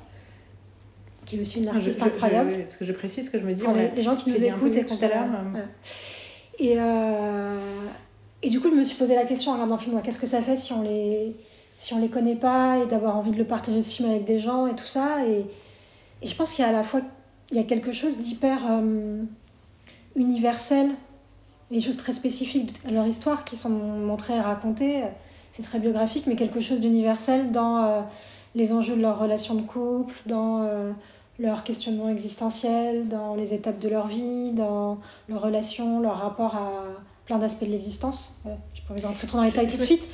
qui 1.24 1.36
est 1.36 1.40
aussi 1.40 1.58
une 1.58 1.64
Je- 1.64 1.68
artiste 1.70 1.98
je- 1.98 2.04
je- 2.04 2.10
incroyable. 2.10 2.52
parce 2.64 2.76
que 2.76 2.84
je 2.84 2.92
précise 2.92 3.28
que 3.30 3.38
je 3.38 3.44
me 3.44 3.52
dis, 3.54 3.62
on 3.66 3.74
les, 3.74 4.02
gens 4.02 4.16
qui 4.16 4.30
nous 4.30 4.42
écoutent 4.44 4.76
et 4.76 4.84
tout 4.84 4.94
à 5.00 5.08
l'heure, 5.08 5.26
voilà. 5.50 5.66
Et, 6.58 6.74
euh, 6.78 7.58
et 8.42 8.48
du 8.50 8.60
coup, 8.60 8.68
je 8.70 8.74
me 8.74 8.84
suis 8.84 8.96
posé 8.96 9.14
la 9.14 9.24
question 9.24 9.50
en 9.50 9.54
regardant 9.54 9.76
le 9.76 9.80
film, 9.80 10.00
qu'est-ce 10.02 10.18
que 10.18 10.26
ça 10.26 10.40
fait 10.42 10.56
si 10.56 10.72
on 10.72 10.82
les 10.82 11.34
si 11.76 11.92
on 11.92 11.98
les 12.00 12.08
connaît 12.08 12.36
pas 12.36 12.78
et 12.78 12.86
d'avoir 12.86 13.16
envie 13.16 13.32
de 13.32 13.36
le 13.36 13.44
partager 13.44 13.82
ce 13.82 13.94
film 13.96 14.08
avec 14.10 14.24
des 14.24 14.38
gens 14.38 14.68
et 14.68 14.76
tout 14.76 14.86
ça? 14.86 15.26
Et, 15.26 15.44
et 16.22 16.28
je 16.28 16.36
pense 16.36 16.52
qu'il 16.54 16.64
y 16.64 16.66
a 16.66 16.70
à 16.70 16.72
la 16.72 16.84
fois 16.84 17.00
il 17.50 17.56
y 17.56 17.60
a 17.60 17.64
quelque 17.64 17.90
chose 17.90 18.18
d'hyper 18.18 18.60
euh, 18.70 19.22
universel 20.16 20.90
des 21.70 21.80
choses 21.80 21.96
très 21.96 22.12
spécifiques 22.12 22.74
à 22.86 22.90
leur 22.92 23.06
histoire 23.06 23.44
qui 23.44 23.56
sont 23.56 23.70
montrées 23.70 24.34
et 24.34 24.40
racontées 24.40 25.02
c'est 25.52 25.62
très 25.62 25.78
biographique 25.80 26.24
mais 26.26 26.36
quelque 26.36 26.60
chose 26.60 26.80
d'universel 26.80 27.50
dans 27.50 27.82
euh, 27.84 28.00
les 28.54 28.72
enjeux 28.72 28.96
de 28.96 29.02
leur 29.02 29.18
relation 29.18 29.54
de 29.54 29.62
couple 29.62 30.14
dans 30.26 30.62
euh, 30.62 30.92
leur 31.38 31.64
questionnement 31.64 32.08
existentiel, 32.08 33.08
dans 33.08 33.34
les 33.34 33.54
étapes 33.54 33.78
de 33.78 33.88
leur 33.88 34.06
vie, 34.06 34.52
dans 34.52 35.00
leur 35.28 35.42
relation, 35.42 36.00
leur 36.00 36.18
rapport 36.18 36.54
à 36.54 36.84
plein 37.26 37.38
d'aspects 37.38 37.64
de 37.64 37.70
l'existence. 37.70 38.40
Je 38.74 38.80
peux 38.86 39.00
pas 39.00 39.08
rentrer 39.08 39.26
trop 39.26 39.38
dans 39.38 39.44
les 39.44 39.50
détails 39.50 39.66
tout 39.66 39.76
de 39.76 39.82
suite. 39.82 40.06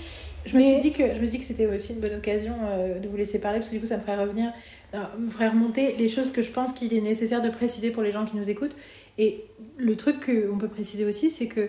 Je 0.47 0.57
me, 0.57 0.62
suis 0.62 0.78
dit 0.78 0.93
que, 0.93 1.03
je 1.12 1.20
me 1.20 1.26
suis 1.26 1.32
dit 1.32 1.38
que 1.38 1.45
c'était 1.45 1.66
aussi 1.66 1.93
une 1.93 2.01
bonne 2.01 2.14
occasion 2.14 2.55
euh, 2.62 2.99
de 2.99 3.09
vous 3.09 3.16
laisser 3.16 3.41
parler 3.41 3.59
parce 3.59 3.68
que 3.68 3.74
du 3.74 3.80
coup 3.80 3.86
ça 3.86 3.99
me 3.99 4.01
ferait 4.01 4.16
revenir, 4.16 4.51
euh, 4.95 4.99
me 5.18 5.30
ferait 5.30 5.49
remonter 5.49 5.95
les 5.97 6.09
choses 6.09 6.30
que 6.30 6.41
je 6.41 6.51
pense 6.51 6.72
qu'il 6.72 6.95
est 6.95 7.03
nécessaire 7.03 7.43
de 7.43 7.51
préciser 7.51 7.91
pour 7.91 8.03
les 8.03 8.11
gens 8.11 8.24
qui 8.24 8.36
nous 8.36 8.49
écoutent. 8.49 8.74
Et 9.18 9.45
le 9.76 9.97
truc 9.97 10.24
qu'on 10.24 10.57
peut 10.57 10.68
préciser 10.68 11.05
aussi, 11.05 11.30
c'est 11.30 11.47
que 11.47 11.68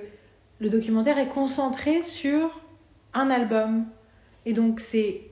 le 0.59 0.69
documentaire 0.69 1.17
est 1.17 1.27
concentré 1.27 2.01
sur 2.01 2.49
un 3.13 3.29
album. 3.29 3.85
Et 4.45 4.53
donc 4.53 4.79
c'est 4.79 5.30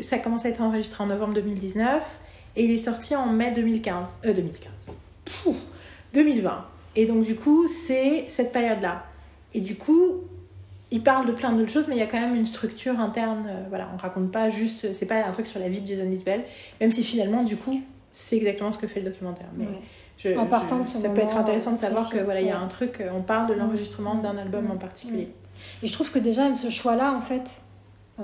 ça 0.00 0.18
commence 0.18 0.44
à 0.44 0.48
être 0.48 0.60
enregistré 0.62 1.02
en 1.02 1.06
novembre 1.06 1.34
2019 1.34 2.18
et 2.56 2.64
il 2.64 2.70
est 2.70 2.78
sorti 2.78 3.14
en 3.16 3.26
mai 3.26 3.50
2015. 3.52 4.20
Euh, 4.26 4.32
2015. 4.32 4.70
Pouf, 5.24 5.56
2020. 6.12 6.64
Et 6.96 7.06
donc 7.06 7.24
du 7.24 7.34
coup 7.34 7.66
c'est 7.68 8.24
cette 8.28 8.52
période-là. 8.52 9.04
Et 9.54 9.60
du 9.60 9.76
coup 9.76 10.20
il 10.90 11.02
parle 11.02 11.26
de 11.26 11.32
plein 11.32 11.52
d'autres 11.52 11.70
choses, 11.72 11.88
mais 11.88 11.96
il 11.96 11.98
y 11.98 12.02
a 12.02 12.06
quand 12.06 12.20
même 12.20 12.36
une 12.36 12.46
structure 12.46 13.00
interne. 13.00 13.46
euh, 13.48 13.64
voilà, 13.68 13.88
on 13.92 13.96
raconte 13.96 14.30
pas 14.30 14.48
juste. 14.48 14.92
C'est 14.92 15.06
pas 15.06 15.16
un 15.24 15.32
truc 15.32 15.46
sur 15.46 15.58
la 15.58 15.68
vie 15.68 15.80
de 15.80 15.86
Jason 15.86 16.08
Isbell, 16.08 16.44
même 16.80 16.92
si 16.92 17.02
finalement, 17.02 17.42
du 17.42 17.56
coup, 17.56 17.80
c'est 18.12 18.36
exactement 18.36 18.70
ce 18.70 18.78
que 18.78 18.86
fait 18.86 19.00
le 19.00 19.10
documentaire. 19.10 19.48
Mais 19.56 19.64
Ouais. 19.64 19.80
je- 20.18 20.38
En 20.38 20.46
partant 20.46 20.76
je- 20.76 20.82
de 20.82 20.86
ce 20.86 20.98
ça 20.98 21.08
peut 21.08 21.20
être 21.22 21.36
intéressant 21.36 21.72
de 21.72 21.78
savoir 21.78 22.02
précis, 22.04 22.18
que 22.18 22.22
voilà, 22.24 22.42
il 22.42 22.46
y 22.46 22.50
a 22.50 22.60
un 22.60 22.68
truc. 22.68 23.00
euh, 23.00 23.08
On 23.12 23.22
parle 23.22 23.48
de 23.48 23.54
l'enregistrement 23.54 24.14
d'un 24.14 24.36
album 24.38 24.70
en 24.70 24.76
particulier. 24.76 25.30
Et 25.82 25.88
je 25.88 25.92
trouve 25.92 26.12
que 26.12 26.20
déjà, 26.20 26.42
même 26.42 26.54
ce 26.54 26.70
choix-là, 26.70 27.12
en 27.12 27.20
fait, 27.20 27.62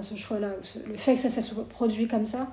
ce 0.00 0.16
choix-là, 0.16 0.50
le 0.86 0.96
fait 0.96 1.14
que 1.14 1.20
ça, 1.20 1.28
ça 1.28 1.42
soit 1.42 1.68
produit 1.68 2.06
comme 2.06 2.26
ça, 2.26 2.46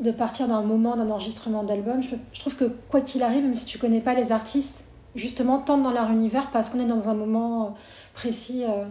de 0.00 0.10
partir 0.10 0.48
d'un 0.48 0.62
moment 0.62 0.96
d'un 0.96 1.08
enregistrement 1.10 1.62
d'album, 1.62 2.02
je, 2.02 2.40
trouve 2.40 2.56
que 2.56 2.64
quoi 2.88 3.00
qu'il 3.00 3.22
arrive, 3.22 3.44
même 3.44 3.54
si 3.54 3.66
tu 3.66 3.78
connais 3.78 4.00
pas 4.00 4.14
les 4.14 4.32
artistes, 4.32 4.86
justement, 5.14 5.58
tente 5.58 5.82
dans 5.82 5.92
leur 5.92 6.10
univers 6.10 6.50
parce 6.50 6.68
qu'on 6.68 6.80
est 6.80 6.86
dans 6.86 7.08
un 7.08 7.14
moment 7.14 7.66
euh, 7.66 7.70
précis 8.12 8.64
euh, 8.64 8.84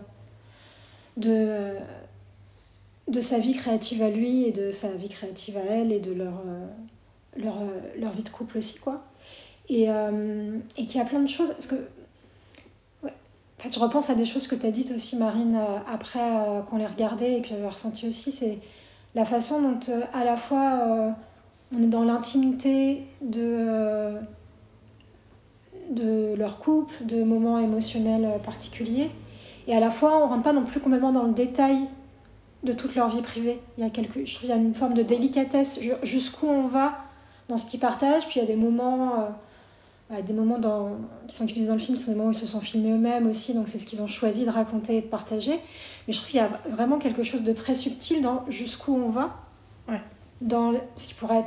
de, 1.18 1.76
sa 3.20 3.40
vie 3.40 3.54
créative 3.54 4.02
à 4.02 4.10
lui 4.10 4.46
et 4.46 4.52
de 4.52 4.72
sa 4.72 4.92
vie 4.92 5.10
créative 5.10 5.58
à 5.58 5.62
elle 5.62 5.92
et 5.92 6.00
de 6.00 6.14
leur, 6.14 6.42
euh, 6.48 8.10
vie 8.16 8.24
de 8.24 8.30
couple 8.30 8.58
aussi, 8.58 8.80
quoi. 8.80 9.04
Et, 9.70 9.88
qu'il 10.76 10.96
y 10.96 11.00
a 11.00 11.06
plein 11.06 11.22
de 11.22 11.28
choses. 11.28 11.54
Fait, 13.64 13.74
je 13.74 13.80
repense 13.80 14.10
à 14.10 14.16
des 14.16 14.26
choses 14.26 14.48
que 14.48 14.56
tu 14.56 14.66
as 14.66 14.72
dites 14.72 14.92
aussi, 14.92 15.16
Marine, 15.16 15.56
euh, 15.56 15.78
après 15.92 16.20
euh, 16.20 16.62
qu'on 16.62 16.78
les 16.78 16.86
regardait 16.86 17.38
et 17.38 17.42
que 17.42 17.48
j'avais 17.50 17.68
ressenti 17.68 18.08
aussi. 18.08 18.32
C'est 18.32 18.60
la 19.16 19.26
façon 19.26 19.62
dont, 19.62 19.80
euh, 19.90 20.02
à 20.14 20.24
la 20.24 20.38
fois, 20.38 21.16
on 21.76 21.82
est 21.82 21.88
dans 21.88 22.04
l'intimité 22.04 23.04
de, 23.22 24.16
de 25.90 26.36
leur 26.36 26.60
couple, 26.60 27.06
de 27.06 27.24
moments 27.24 27.60
émotionnels 27.60 28.28
particuliers. 28.44 29.10
Et 29.68 29.76
à 29.76 29.80
la 29.80 29.90
fois, 29.90 30.24
on 30.24 30.28
rentre 30.28 30.44
pas 30.44 30.54
non 30.54 30.64
plus 30.64 30.80
complètement 30.80 31.12
dans 31.12 31.24
le 31.24 31.34
détail 31.34 31.78
de 32.64 32.74
toute 32.74 32.96
leur 32.96 33.08
vie 33.10 33.22
privée. 33.22 33.60
Il 33.78 33.84
y 33.84 33.88
a 33.88 33.92
je 33.94 34.02
trouve 34.02 34.24
qu'il 34.24 34.50
y 34.50 34.52
a 34.52 34.56
une 34.56 34.74
forme 34.74 34.94
de 34.94 35.04
délicatesse 35.04 35.80
ju- 35.82 35.94
jusqu'où 36.04 36.48
on 36.48 36.68
va 36.68 36.94
dans 37.50 37.58
ce 37.58 37.66
qu'ils 37.66 37.80
partagent. 37.80 38.28
Puis 38.28 38.40
il 38.40 38.44
y 38.44 38.46
a 38.46 38.48
des 38.48 38.56
moments, 38.56 39.30
des 40.26 40.34
moments 40.34 40.60
dans, 40.60 40.98
qui 41.28 41.36
sont 41.36 41.46
utilisés 41.46 41.68
dans 41.68 41.74
le 41.74 41.80
film, 41.80 41.98
sont 41.98 42.12
des 42.12 42.18
moments 42.18 42.30
où 42.30 42.34
ils 42.34 42.38
se 42.38 42.46
sont 42.46 42.60
filmés 42.60 42.92
eux-mêmes 42.92 43.28
aussi, 43.28 43.54
donc 43.54 43.68
c'est 43.68 43.80
ce 43.80 43.86
qu'ils 43.86 44.02
ont 44.02 44.08
choisi 44.08 44.46
de 44.46 44.50
raconter 44.52 44.98
et 44.98 45.02
de 45.02 45.08
partager. 45.08 45.60
Mais 46.08 46.14
je 46.14 46.18
trouve 46.18 46.30
qu'il 46.30 46.40
y 46.40 46.44
a 46.44 46.50
vraiment 46.70 47.00
quelque 47.00 47.24
chose 47.24 47.42
de 47.44 47.52
très 47.54 47.74
subtil 47.74 48.22
dans 48.22 48.44
jusqu'où 48.50 48.94
on 48.96 49.10
va, 49.10 49.36
Ouais. 49.88 50.02
dans 50.42 50.74
ce 50.96 51.08
qui 51.08 51.14
pourrait 51.14 51.46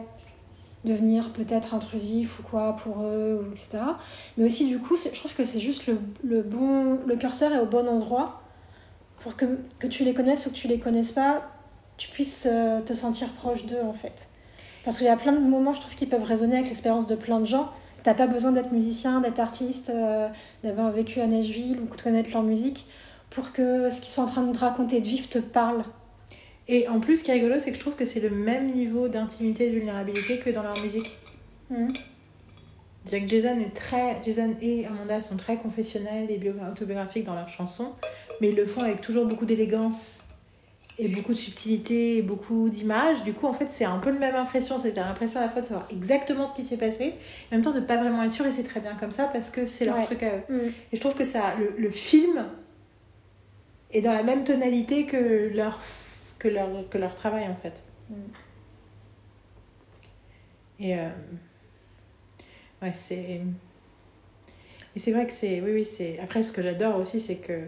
devenir 0.84 1.32
peut-être 1.32 1.74
intrusif 1.74 2.38
ou 2.40 2.42
quoi 2.42 2.74
pour 2.76 3.02
eux, 3.02 3.50
etc. 3.52 3.82
Mais 4.36 4.44
aussi 4.44 4.66
du 4.66 4.78
coup, 4.78 4.96
je 4.96 5.08
trouve 5.18 5.34
que 5.34 5.44
c'est 5.44 5.60
juste 5.60 5.86
le, 5.86 5.98
le 6.24 6.42
bon, 6.42 6.98
le 7.06 7.16
curseur 7.16 7.52
est 7.52 7.58
au 7.60 7.66
bon 7.66 7.88
endroit 7.88 8.42
pour 9.20 9.36
que, 9.36 9.58
que 9.78 9.86
tu 9.86 10.04
les 10.04 10.14
connaisses 10.14 10.46
ou 10.46 10.50
que 10.50 10.54
tu 10.54 10.68
les 10.68 10.78
connaisses 10.78 11.12
pas, 11.12 11.42
tu 11.96 12.08
puisses 12.10 12.46
euh, 12.50 12.80
te 12.82 12.94
sentir 12.94 13.28
proche 13.30 13.64
d'eux 13.66 13.80
en 13.82 13.92
fait. 13.92 14.28
Parce 14.84 14.98
qu'il 14.98 15.06
y 15.06 15.10
a 15.10 15.16
plein 15.16 15.32
de 15.32 15.40
moments, 15.40 15.72
je 15.72 15.80
trouve, 15.80 15.94
qui 15.96 16.06
peuvent 16.06 16.22
résonner 16.22 16.54
avec 16.56 16.66
l'expérience 16.68 17.06
de 17.08 17.16
plein 17.16 17.40
de 17.40 17.44
gens. 17.46 17.70
T'as 18.06 18.14
pas 18.14 18.28
besoin 18.28 18.52
d'être 18.52 18.70
musicien, 18.70 19.20
d'être 19.20 19.40
artiste, 19.40 19.90
euh, 19.90 20.28
d'avoir 20.62 20.92
vécu 20.92 21.20
à 21.20 21.26
Nashville 21.26 21.76
ou 21.80 21.96
de 21.96 22.00
connaître 22.00 22.30
leur 22.32 22.44
musique 22.44 22.86
pour 23.30 23.50
que 23.50 23.90
ce 23.90 24.00
qu'ils 24.00 24.10
sont 24.12 24.22
en 24.22 24.26
train 24.26 24.42
de 24.42 24.52
te 24.52 24.60
raconter, 24.60 25.00
de 25.00 25.04
vivre, 25.04 25.28
te 25.28 25.40
parle. 25.40 25.82
Et 26.68 26.86
en 26.86 27.00
plus, 27.00 27.16
ce 27.16 27.24
qui 27.24 27.32
est 27.32 27.34
rigolo, 27.34 27.58
c'est 27.58 27.70
que 27.70 27.74
je 27.74 27.80
trouve 27.80 27.96
que 27.96 28.04
c'est 28.04 28.20
le 28.20 28.30
même 28.30 28.70
niveau 28.70 29.08
d'intimité 29.08 29.66
et 29.66 29.70
de 29.70 29.74
vulnérabilité 29.74 30.38
que 30.38 30.50
dans 30.50 30.62
leur 30.62 30.80
musique. 30.80 31.18
C'est-à-dire 33.04 33.26
que 33.26 33.34
Jason, 33.34 33.58
est 33.58 33.74
très, 33.74 34.22
Jason 34.24 34.54
et 34.62 34.86
Amanda 34.86 35.20
sont 35.20 35.36
très 35.36 35.56
confessionnels 35.56 36.30
et 36.30 36.38
bio- 36.38 36.52
autobiographiques 36.70 37.24
dans 37.24 37.34
leurs 37.34 37.48
chansons, 37.48 37.90
mais 38.40 38.50
ils 38.50 38.56
le 38.56 38.66
font 38.66 38.82
avec 38.82 39.00
toujours 39.00 39.26
beaucoup 39.26 39.46
d'élégance 39.46 40.22
et 40.98 41.08
beaucoup 41.08 41.32
de 41.34 41.38
subtilité 41.38 42.16
et 42.18 42.22
beaucoup 42.22 42.68
d'images. 42.70 43.22
Du 43.22 43.32
coup, 43.34 43.46
en 43.46 43.52
fait, 43.52 43.68
c'est 43.68 43.84
un 43.84 43.98
peu 43.98 44.10
la 44.10 44.18
même 44.18 44.36
impression. 44.36 44.78
C'est 44.78 44.94
l'impression 44.96 45.38
à 45.40 45.42
la 45.42 45.48
fois 45.50 45.60
de 45.60 45.66
savoir 45.66 45.86
exactement 45.90 46.46
ce 46.46 46.54
qui 46.54 46.62
s'est 46.64 46.78
passé, 46.78 47.04
et 47.04 47.14
en 47.52 47.56
même 47.56 47.62
temps 47.62 47.72
de 47.72 47.80
pas 47.80 47.96
vraiment 47.96 48.22
être 48.22 48.32
sûr, 48.32 48.46
et 48.46 48.52
c'est 48.52 48.62
très 48.62 48.80
bien 48.80 48.94
comme 48.96 49.10
ça 49.10 49.24
parce 49.24 49.50
que 49.50 49.66
c'est 49.66 49.84
leur 49.84 49.96
Ouais. 49.98 50.04
truc 50.04 50.22
à 50.22 50.36
eux. 50.36 50.42
Mhm. 50.48 50.72
Et 50.92 50.96
je 50.96 51.00
trouve 51.00 51.14
que 51.14 51.24
ça, 51.24 51.54
le, 51.58 51.74
le 51.78 51.90
film 51.90 52.46
est 53.92 54.00
dans 54.00 54.12
la 54.12 54.22
même 54.22 54.42
tonalité 54.44 55.06
que 55.06 55.50
leur, 55.54 55.80
que 56.38 56.48
leur, 56.48 56.88
que 56.88 56.98
leur 56.98 57.14
travail, 57.14 57.44
en 57.48 57.56
fait. 57.56 57.82
Mm. 58.10 58.14
Et 60.80 60.98
euh, 60.98 61.08
ouais, 62.82 62.92
c'est. 62.92 63.40
Et 64.94 64.98
c'est 64.98 65.12
vrai 65.12 65.26
que 65.26 65.32
c'est. 65.32 65.60
Oui, 65.60 65.72
oui, 65.72 65.84
c'est. 65.84 66.18
Après, 66.20 66.42
ce 66.42 66.52
que 66.52 66.62
j'adore 66.62 66.96
aussi, 66.98 67.20
c'est 67.20 67.36
que 67.36 67.66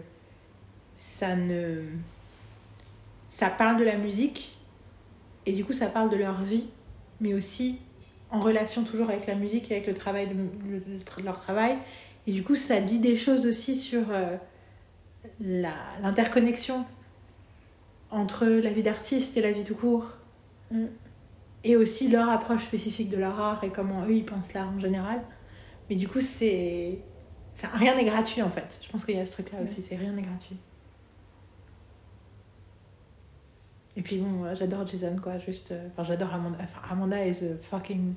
ça 0.95 1.35
ne. 1.35 1.83
Ça 3.29 3.49
parle 3.49 3.77
de 3.77 3.83
la 3.83 3.95
musique, 3.97 4.57
et 5.45 5.53
du 5.53 5.63
coup, 5.63 5.73
ça 5.73 5.87
parle 5.87 6.09
de 6.09 6.15
leur 6.17 6.41
vie, 6.41 6.67
mais 7.21 7.33
aussi 7.33 7.79
en 8.31 8.39
relation 8.41 8.83
toujours 8.83 9.09
avec 9.09 9.25
la 9.27 9.35
musique 9.35 9.71
et 9.71 9.75
avec 9.75 9.87
le 9.87 9.93
travail 9.93 10.27
de, 10.27 10.33
le- 10.33 10.83
le- 10.87 11.23
leur 11.23 11.39
travail. 11.39 11.77
Et 12.27 12.31
du 12.31 12.43
coup, 12.43 12.55
ça 12.55 12.79
dit 12.79 12.99
des 12.99 13.15
choses 13.15 13.45
aussi 13.45 13.73
sur 13.75 14.03
euh, 14.11 14.35
l'interconnexion 15.39 16.85
entre 18.11 18.45
la 18.45 18.71
vie 18.71 18.83
d'artiste 18.83 19.37
et 19.37 19.41
la 19.41 19.51
vie 19.51 19.63
tout 19.63 19.75
court. 19.75 20.13
Mm. 20.71 20.85
Et 21.65 21.75
aussi 21.75 22.07
leur 22.07 22.29
approche 22.29 22.63
spécifique 22.63 23.09
de 23.09 23.17
leur 23.17 23.39
art 23.39 23.63
et 23.63 23.69
comment 23.69 24.05
eux 24.05 24.13
ils 24.13 24.25
pensent 24.25 24.53
l'art 24.53 24.69
en 24.69 24.79
général. 24.79 25.21
Mais 25.89 25.95
du 25.95 26.07
coup, 26.07 26.21
c'est. 26.21 26.99
Enfin, 27.55 27.69
rien 27.73 27.95
n'est 27.95 28.05
gratuit 28.05 28.41
en 28.41 28.49
fait. 28.49 28.79
Je 28.81 28.89
pense 28.89 29.03
qu'il 29.03 29.15
y 29.15 29.19
a 29.19 29.25
ce 29.25 29.31
truc-là 29.33 29.61
aussi, 29.61 29.81
c'est 29.81 29.97
rien 29.97 30.13
n'est 30.13 30.21
gratuit. 30.21 30.55
Et 33.97 34.01
puis 34.01 34.17
bon, 34.17 34.45
j'adore 34.53 34.85
Jason 34.87 35.15
quoi, 35.21 35.37
juste. 35.39 35.71
euh, 35.71 35.87
Enfin, 35.91 36.03
j'adore 36.03 36.33
Amanda. 36.33 36.57
Enfin, 36.61 36.79
Amanda 36.89 37.25
is 37.25 37.43
a 37.43 37.57
fucking 37.61 38.13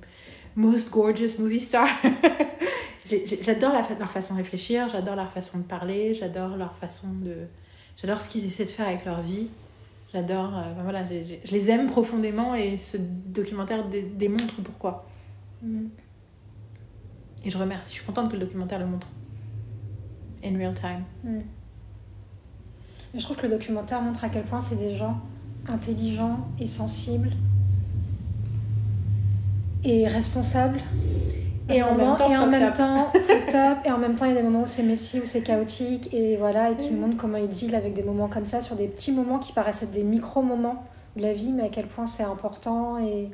most 0.55 0.91
gorgeous 0.91 1.39
movie 1.39 1.61
star. 1.61 1.89
J'adore 3.43 3.75
fa- 3.85 3.95
leur 3.99 4.09
façon 4.11 4.35
de 4.35 4.39
réfléchir, 4.39 4.89
j'adore 4.89 5.17
leur 5.17 5.31
façon 5.31 5.59
de 5.59 5.65
parler, 5.65 6.15
j'adore 6.15 6.57
leur 6.57 6.73
façon 6.75 7.09
de. 7.23 7.35
J'adore 7.97 8.23
ce 8.23 8.29
qu'ils 8.29 8.47
essaient 8.47 8.65
de 8.65 8.71
faire 8.71 8.87
avec 8.87 9.05
leur 9.05 9.21
vie. 9.23 9.49
J'adore. 10.15 10.57
euh, 10.57 10.73
ben 10.75 10.83
voilà, 10.83 11.03
je 11.05 11.51
les 11.53 11.71
aime 11.71 11.89
profondément 11.91 12.55
et 12.55 12.77
ce 12.79 12.97
documentaire 12.99 13.87
dé- 13.89 14.03
démontre 14.03 14.63
pourquoi. 14.63 15.05
Mhm. 15.63 15.91
Et 17.45 17.51
je 17.51 17.59
remercie, 17.59 17.91
je 17.91 17.97
suis 17.97 18.07
contente 18.07 18.29
que 18.31 18.37
le 18.37 18.41
documentaire 18.47 18.79
le 18.79 18.87
montre. 18.87 19.09
In 20.45 20.57
real 20.57 20.73
time. 20.75 21.05
Et 23.15 23.19
je 23.19 23.25
trouve 23.25 23.37
que 23.37 23.43
le 23.47 23.53
documentaire 23.53 24.01
montre 24.01 24.23
à 24.25 24.29
quel 24.29 24.45
point 24.45 24.61
c'est 24.61 24.77
des 24.77 24.95
gens 24.95 25.21
intelligents 25.69 26.49
et 26.59 26.67
sensibles 26.67 27.31
et 29.85 30.07
responsables. 30.09 30.81
Et 31.69 31.83
en 31.83 31.95
même 31.95 32.17
temps, 32.17 32.31
et 32.31 32.37
en 32.37 32.49
même 32.49 32.75
temps 32.75 33.07
et 33.85 33.91
en 33.91 33.97
même 33.99 34.17
temps 34.17 34.25
il 34.27 34.31
y 34.31 34.33
a 34.33 34.37
des 34.37 34.43
moments 34.43 34.63
où 34.63 34.67
c'est 34.67 34.83
messy 34.83 35.21
où 35.21 35.25
c'est 35.25 35.43
chaotique 35.43 36.13
et 36.13 36.37
voilà 36.37 36.71
et 36.71 36.77
qui 36.77 36.93
Mm. 36.93 36.99
montrent 36.99 37.17
comment 37.17 37.39
ils 37.39 37.49
deal 37.49 37.75
avec 37.75 37.95
des 37.95 38.03
moments 38.03 38.29
comme 38.29 38.45
ça 38.45 38.61
sur 38.61 38.77
des 38.77 38.89
petits 38.89 39.13
moments 39.13 39.39
qui 39.39 39.53
paraissent 39.53 39.83
être 39.83 39.93
des 39.93 40.03
micro 40.03 40.43
moments 40.43 40.85
de 41.17 41.23
la 41.23 41.33
vie 41.33 41.53
mais 41.53 41.63
à 41.65 41.69
quel 41.69 41.87
point 41.87 42.07
c'est 42.07 42.25
important 42.25 42.99
et 42.99 43.31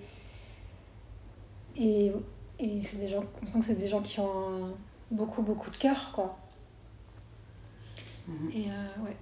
et, 1.76 2.12
et 2.58 2.82
c'est 2.82 2.98
des 2.98 3.08
gens 3.08 3.22
on 3.42 3.46
sent 3.46 3.58
que 3.60 3.64
c'est 3.64 3.74
des 3.78 3.88
gens 3.88 4.02
qui 4.02 4.20
ont 4.20 4.30
un- 4.30 4.74
beaucoup 5.10 5.42
beaucoup 5.42 5.70
de 5.70 5.76
cœur 5.76 6.12
quoi 6.14 6.36
Mhm. 8.28 8.50
et 8.54 8.66
euh, 8.70 9.04
ouais 9.04 9.16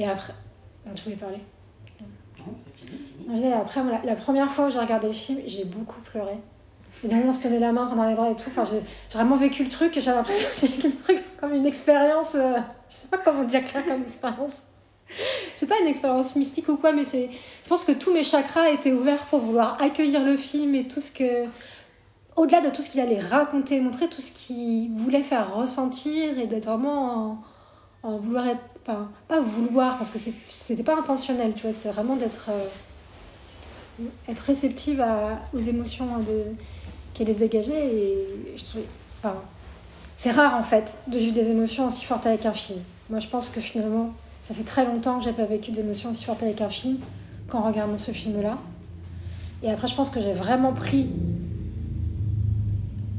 et 0.00 0.06
après 0.06 0.32
ah, 0.86 0.90
tu 0.94 1.04
voulais 1.04 1.16
parler 1.16 1.38
Non, 2.38 2.46
c'est 2.56 2.86
fini, 2.86 3.00
non, 3.28 3.60
après, 3.60 3.82
la, 3.84 4.00
la 4.02 4.16
première 4.16 4.50
fois 4.50 4.66
où 4.66 4.70
j'ai 4.70 4.78
regardé 4.78 5.08
le 5.08 5.12
film, 5.12 5.40
j'ai 5.46 5.64
beaucoup 5.64 6.00
pleuré. 6.00 6.38
Et 7.04 7.08
d'un 7.08 7.16
moment, 7.16 7.28
on 7.28 7.32
se 7.32 7.42
tenait 7.42 7.58
la 7.60 7.70
main 7.72 7.86
pendant 7.86 8.08
les 8.08 8.14
bras 8.14 8.30
et 8.30 8.34
tout. 8.34 8.48
Enfin, 8.48 8.64
j'ai 8.64 8.80
vraiment 9.16 9.36
vécu 9.36 9.62
le 9.62 9.70
truc 9.70 9.96
et 9.96 10.00
j'avais 10.00 10.16
l'impression 10.16 10.48
que 10.52 10.60
j'ai 10.60 10.66
vécu 10.68 10.88
le 10.88 10.96
truc 10.96 11.36
comme 11.38 11.54
une 11.54 11.66
expérience. 11.66 12.34
euh, 12.34 12.58
je 12.88 12.94
sais 12.94 13.08
pas 13.08 13.18
comment 13.18 13.44
dire 13.44 13.62
ça 13.66 13.82
comme 13.82 14.02
expérience. 14.02 14.62
C'est 15.54 15.66
pas 15.66 15.78
une 15.80 15.86
expérience 15.86 16.34
mystique 16.36 16.68
ou 16.68 16.76
quoi, 16.76 16.92
mais 16.92 17.04
c'est. 17.04 17.28
Je 17.30 17.68
pense 17.68 17.84
que 17.84 17.92
tous 17.92 18.12
mes 18.12 18.24
chakras 18.24 18.70
étaient 18.70 18.92
ouverts 18.92 19.24
pour 19.26 19.40
vouloir 19.40 19.80
accueillir 19.82 20.24
le 20.24 20.36
film 20.36 20.74
et 20.74 20.88
tout 20.88 21.00
ce 21.00 21.10
que. 21.12 21.46
Au-delà 22.36 22.60
de 22.60 22.70
tout 22.70 22.80
ce 22.80 22.88
qu'il 22.90 23.00
allait 23.00 23.20
raconter, 23.20 23.80
montrer 23.80 24.08
tout 24.08 24.22
ce 24.22 24.32
qu'il 24.32 24.90
voulait 24.92 25.22
faire 25.22 25.54
ressentir 25.54 26.38
et 26.38 26.46
d'être 26.46 26.66
vraiment 26.66 27.42
en, 28.02 28.08
en 28.08 28.18
vouloir 28.18 28.46
être. 28.48 28.60
Pas 29.28 29.40
vouloir, 29.40 29.96
parce 29.98 30.10
que 30.10 30.18
c'était 30.46 30.82
pas 30.82 30.98
intentionnel, 30.98 31.52
tu 31.54 31.62
vois, 31.62 31.72
c'était 31.72 31.90
vraiment 31.90 32.16
d'être. 32.16 32.46
euh, 32.50 32.66
être 34.28 34.40
réceptive 34.40 35.04
aux 35.52 35.60
émotions 35.60 36.06
qu'elle 37.14 37.26
les 37.26 37.34
dégageait 37.34 37.94
et 37.94 38.56
je 38.56 38.64
trouvais, 38.64 38.84
c'est 40.16 40.30
rare 40.30 40.54
en 40.54 40.62
fait 40.62 40.96
de 41.06 41.18
vivre 41.18 41.32
des 41.34 41.50
émotions 41.50 41.86
aussi 41.86 42.04
fortes 42.04 42.26
avec 42.26 42.46
un 42.46 42.52
film. 42.52 42.80
Moi 43.10 43.20
je 43.20 43.28
pense 43.28 43.48
que 43.50 43.60
finalement 43.60 44.12
ça 44.42 44.54
fait 44.54 44.64
très 44.64 44.84
longtemps 44.86 45.18
que 45.18 45.24
j'ai 45.24 45.32
pas 45.32 45.44
vécu 45.44 45.70
d'émotions 45.70 46.10
aussi 46.10 46.24
fortes 46.24 46.42
avec 46.42 46.60
un 46.60 46.70
film 46.70 46.98
qu'en 47.48 47.62
regardant 47.62 47.96
ce 47.96 48.10
film 48.12 48.40
là. 48.40 48.58
Et 49.62 49.70
après 49.70 49.86
je 49.88 49.94
pense 49.94 50.10
que 50.10 50.20
j'ai 50.20 50.32
vraiment 50.32 50.72
pris 50.72 51.10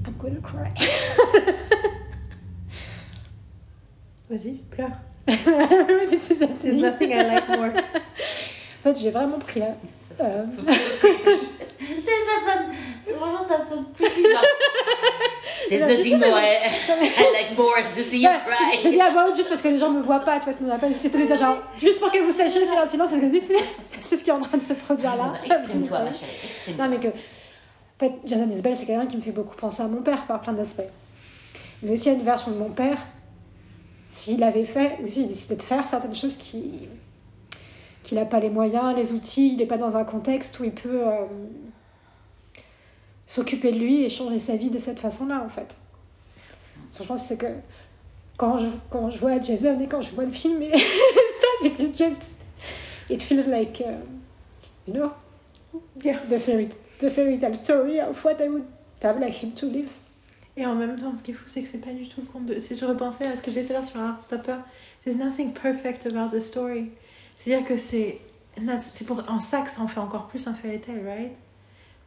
I'm 0.08 0.14
gonna 0.18 0.40
cry. 0.42 0.72
Vas-y, 4.32 4.54
pleure. 4.72 4.92
C'est 5.28 6.18
c'est 6.34 6.48
There's 6.58 6.76
nothing 6.78 7.12
I 7.12 7.24
like 7.24 7.48
more. 7.50 7.68
En 7.68 8.84
fait 8.84 9.00
j'ai 9.00 9.12
vraiment 9.12 9.40
pris 9.40 9.60
là. 9.60 9.68
Ça, 10.18 10.24
Euh. 10.26 10.44
ça, 10.46 10.62
sonne. 12.46 12.66
c'est- 13.06 13.14
Franchement, 13.14 13.46
ça 13.48 13.58
sonne 13.70 13.86
plus 13.96 14.10
bizarre. 14.16 14.44
There's 15.70 15.82
nothing 15.82 16.18
more 16.20 16.40
I, 16.40 17.34
like 17.34 17.58
more 17.58 17.76
to 17.96 18.02
see 18.04 18.22
you 18.24 18.30
je, 18.84 18.90
dis 18.90 19.36
juste 19.38 19.50
parce 19.50 19.62
que 19.62 19.68
les 19.70 19.78
gens 19.78 19.90
me 19.90 20.02
voient 20.02 20.20
pas, 20.20 20.38
tu 20.40 20.46
vois, 20.46 20.54
sinon 20.54 20.70
on 20.70 20.74
n'a 20.74 20.80
pas 20.80 20.88
nécessité 20.88 21.18
de 21.18 21.22
le 21.24 21.28
dire 21.28 21.38
genre, 21.38 21.58
juste 21.76 22.00
pour 22.00 22.12
que 22.12 22.20
vous 22.20 22.32
sachiez, 22.32 22.66
c'est- 22.66 22.88
sinon 22.88 23.06
c'est 23.08 23.16
ce 23.16 23.20
que 23.22 23.28
je 23.28 23.32
dis, 23.32 23.42
c'est 23.42 23.56
c'est 24.00 24.18
ce 24.18 24.24
qui 24.24 24.30
est 24.30 24.34
en 24.34 24.40
train 24.40 24.58
de 24.58 24.64
se 24.64 24.74
produire 24.74 25.16
là. 25.16 25.32
Exprime-toi, 25.44 26.00
ma 26.00 26.14
chérie. 26.14 26.76
Non, 26.78 26.88
mais 26.90 26.98
que. 27.00 27.08
En 27.08 28.00
fait, 28.00 28.14
Jason 28.26 28.50
Isbell, 28.50 28.76
c'est 28.76 28.86
quelqu'un 28.88 29.06
qui 29.06 29.16
me 29.18 29.22
fait 29.22 29.32
beaucoup 29.32 29.56
penser 29.56 29.84
à 29.84 29.88
mon 29.88 30.02
père 30.02 30.26
par 30.26 30.42
plein 30.42 30.54
d'aspects. 30.54 30.82
Mais 31.84 31.94
aussi 31.94 32.10
à 32.10 32.14
une 32.14 32.24
version 32.24 32.50
de 32.52 32.58
mon 32.58 32.70
père, 32.70 32.98
s'il 34.12 34.44
avait 34.44 34.66
fait, 34.66 35.00
ou 35.02 35.08
s'il 35.08 35.26
décidait 35.28 35.56
de 35.56 35.62
faire 35.62 35.88
certaines 35.88 36.14
choses 36.16 36.36
qui 36.36 36.88
qu'il 38.04 38.18
n'a 38.18 38.26
pas 38.26 38.40
les 38.40 38.50
moyens, 38.50 38.96
les 38.96 39.12
outils, 39.14 39.50
il 39.54 39.58
n'est 39.58 39.66
pas 39.68 39.78
dans 39.78 39.96
un 39.96 40.04
contexte 40.04 40.60
où 40.60 40.64
il 40.64 40.72
peut 40.72 41.08
euh, 41.08 41.26
s'occuper 43.28 43.72
de 43.72 43.78
lui 43.78 44.04
et 44.04 44.10
changer 44.10 44.40
sa 44.40 44.56
vie 44.56 44.72
de 44.72 44.80
cette 44.80 45.00
façon-là, 45.00 45.44
en 45.46 45.50
fait. 45.50 45.76
Franchement, 46.92 47.18
c'est 47.18 47.38
que 47.38 47.46
quand 48.38 48.58
je, 48.58 48.68
quand 48.90 49.12
je 49.12 49.20
vois 49.20 49.40
Jason 49.40 49.80
et 49.80 49.88
quand 49.88 50.02
je 50.02 50.16
vois 50.16 50.26
le 50.26 50.32
film, 50.32 50.62
et 50.64 50.72
ça, 50.78 51.48
c'est 51.62 51.70
que 51.70 51.84
just. 51.96 52.36
It 53.10 53.22
feels 53.22 53.48
like. 53.48 53.82
uh, 53.82 54.04
you 54.88 54.94
know, 54.94 55.12
Yeah. 56.04 56.18
the 56.28 56.40
fairy, 56.40 56.68
the 57.00 57.10
fairy 57.10 57.38
tale 57.38 57.54
story 57.54 58.00
of 58.02 58.24
what 58.26 58.42
I 58.42 58.48
would 58.50 58.66
have 59.02 59.20
like 59.20 59.36
him 59.36 59.52
to 59.54 59.66
live. 59.68 59.92
Et 60.62 60.66
en 60.68 60.76
même 60.76 60.96
temps, 60.96 61.16
ce 61.16 61.24
qui 61.24 61.32
est 61.32 61.34
fou, 61.34 61.46
c'est 61.48 61.64
que 61.64 61.68
c'est 61.68 61.80
pas 61.80 61.92
du 61.92 62.08
tout 62.08 62.22
le 62.22 62.28
compte 62.28 62.46
de. 62.46 62.60
Si 62.60 62.78
je 62.78 62.86
repensais 62.86 63.26
à 63.26 63.36
ce 63.36 63.42
que 63.42 63.50
j'ai 63.50 63.64
dit 63.64 63.74
là 63.74 63.82
sur 63.82 64.00
Heartstopper, 64.00 64.58
there's 65.04 65.18
nothing 65.18 65.54
perfect 65.54 66.06
about 66.06 66.38
the 66.38 66.40
story. 66.40 66.92
C'est-à-dire 67.34 67.68
que 67.68 67.78
c'est. 67.78 68.20
C'est 68.80 69.06
pour... 69.06 69.24
En 69.28 69.40
ça 69.40 69.62
que 69.62 69.72
ça 69.72 69.82
en 69.82 69.88
fait 69.88 70.00
encore 70.00 70.28
plus 70.28 70.46
un 70.46 70.54
fairy 70.54 70.80
tale, 70.80 71.04
right? 71.04 71.32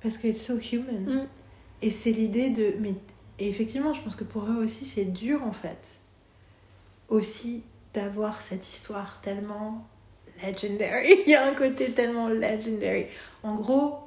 Parce 0.01 0.19
que 0.19 0.29
it's 0.29 0.41
so 0.41 0.57
human. 0.57 1.05
Mm. 1.05 1.27
Et 1.83 1.91
c'est 1.91 2.13
l'idée 2.13 2.51
de. 2.51 2.75
Mais, 2.79 2.95
et 3.41 3.49
effectivement, 3.49 3.93
je 3.93 4.03
pense 4.03 4.15
que 4.15 4.23
pour 4.23 4.45
eux 4.45 4.63
aussi, 4.63 4.85
c'est 4.85 5.07
dur 5.07 5.43
en 5.43 5.53
fait. 5.53 5.99
Aussi 7.09 7.65
d'avoir 7.93 8.41
cette 8.41 8.69
histoire 8.69 9.21
tellement 9.21 9.85
legendary. 10.47 11.17
Il 11.27 11.33
y 11.33 11.35
a 11.35 11.45
un 11.45 11.55
côté 11.55 11.91
tellement 11.91 12.29
legendary. 12.29 13.07
En 13.43 13.55
gros, 13.57 13.99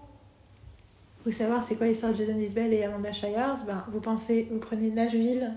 faut 1.27 1.33
savoir 1.33 1.61
c'est 1.61 1.75
quoi 1.75 1.87
l'histoire 1.87 2.13
de 2.13 2.17
Jason 2.17 2.37
Isbell 2.37 2.73
et 2.73 2.85
Amanda 2.85 3.11
Shires. 3.11 3.65
Ben, 3.65 3.83
vous 3.91 3.99
pensez, 3.99 4.47
vous 4.49 4.59
prenez 4.59 4.89
Nashville 4.89 5.51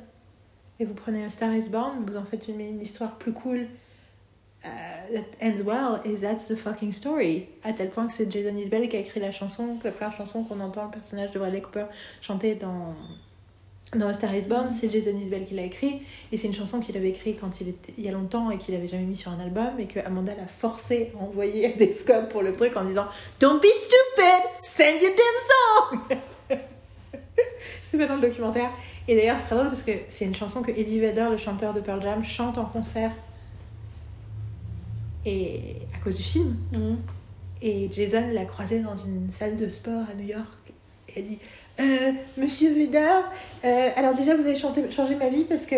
et 0.80 0.84
vous 0.84 0.94
prenez 0.94 1.22
un 1.22 1.28
Star 1.28 1.54
is 1.54 1.68
Born, 1.68 2.04
vous 2.04 2.16
en 2.16 2.24
faites 2.24 2.48
une, 2.48 2.60
une 2.60 2.80
histoire 2.80 3.18
plus 3.18 3.32
cool. 3.32 3.68
euh, 4.64 4.68
that 5.14 5.24
ends 5.40 5.62
well 5.62 6.00
is 6.04 6.22
that's 6.22 6.48
the 6.48 6.56
fucking 6.56 6.90
story. 6.90 7.46
À 7.62 7.72
tel 7.72 7.90
point 7.90 8.08
que 8.08 8.12
c'est 8.12 8.30
Jason 8.30 8.56
Isbell 8.56 8.88
qui 8.88 8.96
a 8.96 8.98
écrit 8.98 9.20
la 9.20 9.30
chanson, 9.30 9.78
la 9.84 9.92
première 9.92 10.12
chanson 10.12 10.42
qu'on 10.42 10.58
entend 10.58 10.86
le 10.86 10.90
personnage 10.90 11.30
de 11.30 11.38
Bradley 11.38 11.60
Cooper 11.60 11.86
chanter 12.20 12.56
dans 12.56 12.96
dans 13.96 14.06
A 14.06 14.12
Star 14.12 14.34
is 14.34 14.46
Born, 14.46 14.70
c'est 14.70 14.88
Jason 14.88 15.16
Isbell 15.16 15.44
qui 15.44 15.54
l'a 15.54 15.62
écrit 15.62 16.00
et 16.30 16.36
c'est 16.36 16.46
une 16.46 16.54
chanson 16.54 16.78
qu'il 16.78 16.96
avait 16.96 17.08
écrite 17.08 17.40
quand 17.40 17.60
il 17.60 17.68
était 17.68 17.92
il 17.98 18.04
y 18.04 18.08
a 18.08 18.12
longtemps 18.12 18.50
et 18.50 18.58
qu'il 18.58 18.74
avait 18.74 18.86
jamais 18.86 19.04
mis 19.04 19.16
sur 19.16 19.32
un 19.32 19.40
album 19.40 19.80
et 19.80 19.86
que 19.86 19.98
Amanda 20.00 20.34
l'a 20.36 20.46
forcé 20.46 21.12
à 21.18 21.22
envoyer 21.22 21.66
à 21.66 21.76
Defcom 21.76 22.28
pour 22.28 22.42
le 22.42 22.52
truc 22.52 22.76
en 22.76 22.84
disant 22.84 23.06
Don't 23.40 23.60
be 23.60 23.66
stupid, 23.66 24.60
send 24.60 25.00
your 25.02 25.10
damn 25.10 25.98
song. 25.98 26.18
c'est 27.80 27.98
pas 27.98 28.06
dans 28.06 28.16
le 28.16 28.20
documentaire. 28.20 28.70
Et 29.08 29.16
d'ailleurs, 29.16 29.38
c'est 29.38 29.46
très 29.46 29.56
drôle 29.56 29.68
parce 29.68 29.82
que 29.82 29.92
c'est 30.08 30.24
une 30.24 30.34
chanson 30.34 30.62
que 30.62 30.70
Eddie 30.70 31.00
Vedder, 31.00 31.28
le 31.30 31.36
chanteur 31.36 31.74
de 31.74 31.80
Pearl 31.80 32.00
Jam, 32.02 32.22
chante 32.22 32.58
en 32.58 32.64
concert. 32.64 33.12
Et 35.26 35.76
à 35.94 35.98
cause 35.98 36.16
du 36.16 36.22
film. 36.22 36.56
Mm. 36.72 36.96
Et 37.62 37.88
Jason 37.92 38.28
l'a 38.32 38.44
croisé 38.44 38.80
dans 38.80 38.96
une 38.96 39.30
salle 39.30 39.56
de 39.56 39.68
sport 39.68 40.04
à 40.10 40.14
New 40.14 40.26
York. 40.26 40.72
Et 41.08 41.18
a 41.18 41.22
dit 41.22 41.38
Euh, 41.80 42.12
Monsieur 42.36 42.70
Vedder, 42.72 42.98
euh, 43.64 43.88
alors 43.96 44.14
déjà 44.14 44.34
vous 44.34 44.44
avez 44.46 44.54
chanté, 44.54 44.88
changé 44.90 45.14
ma 45.16 45.28
vie 45.28 45.44
parce 45.44 45.66
que 45.66 45.76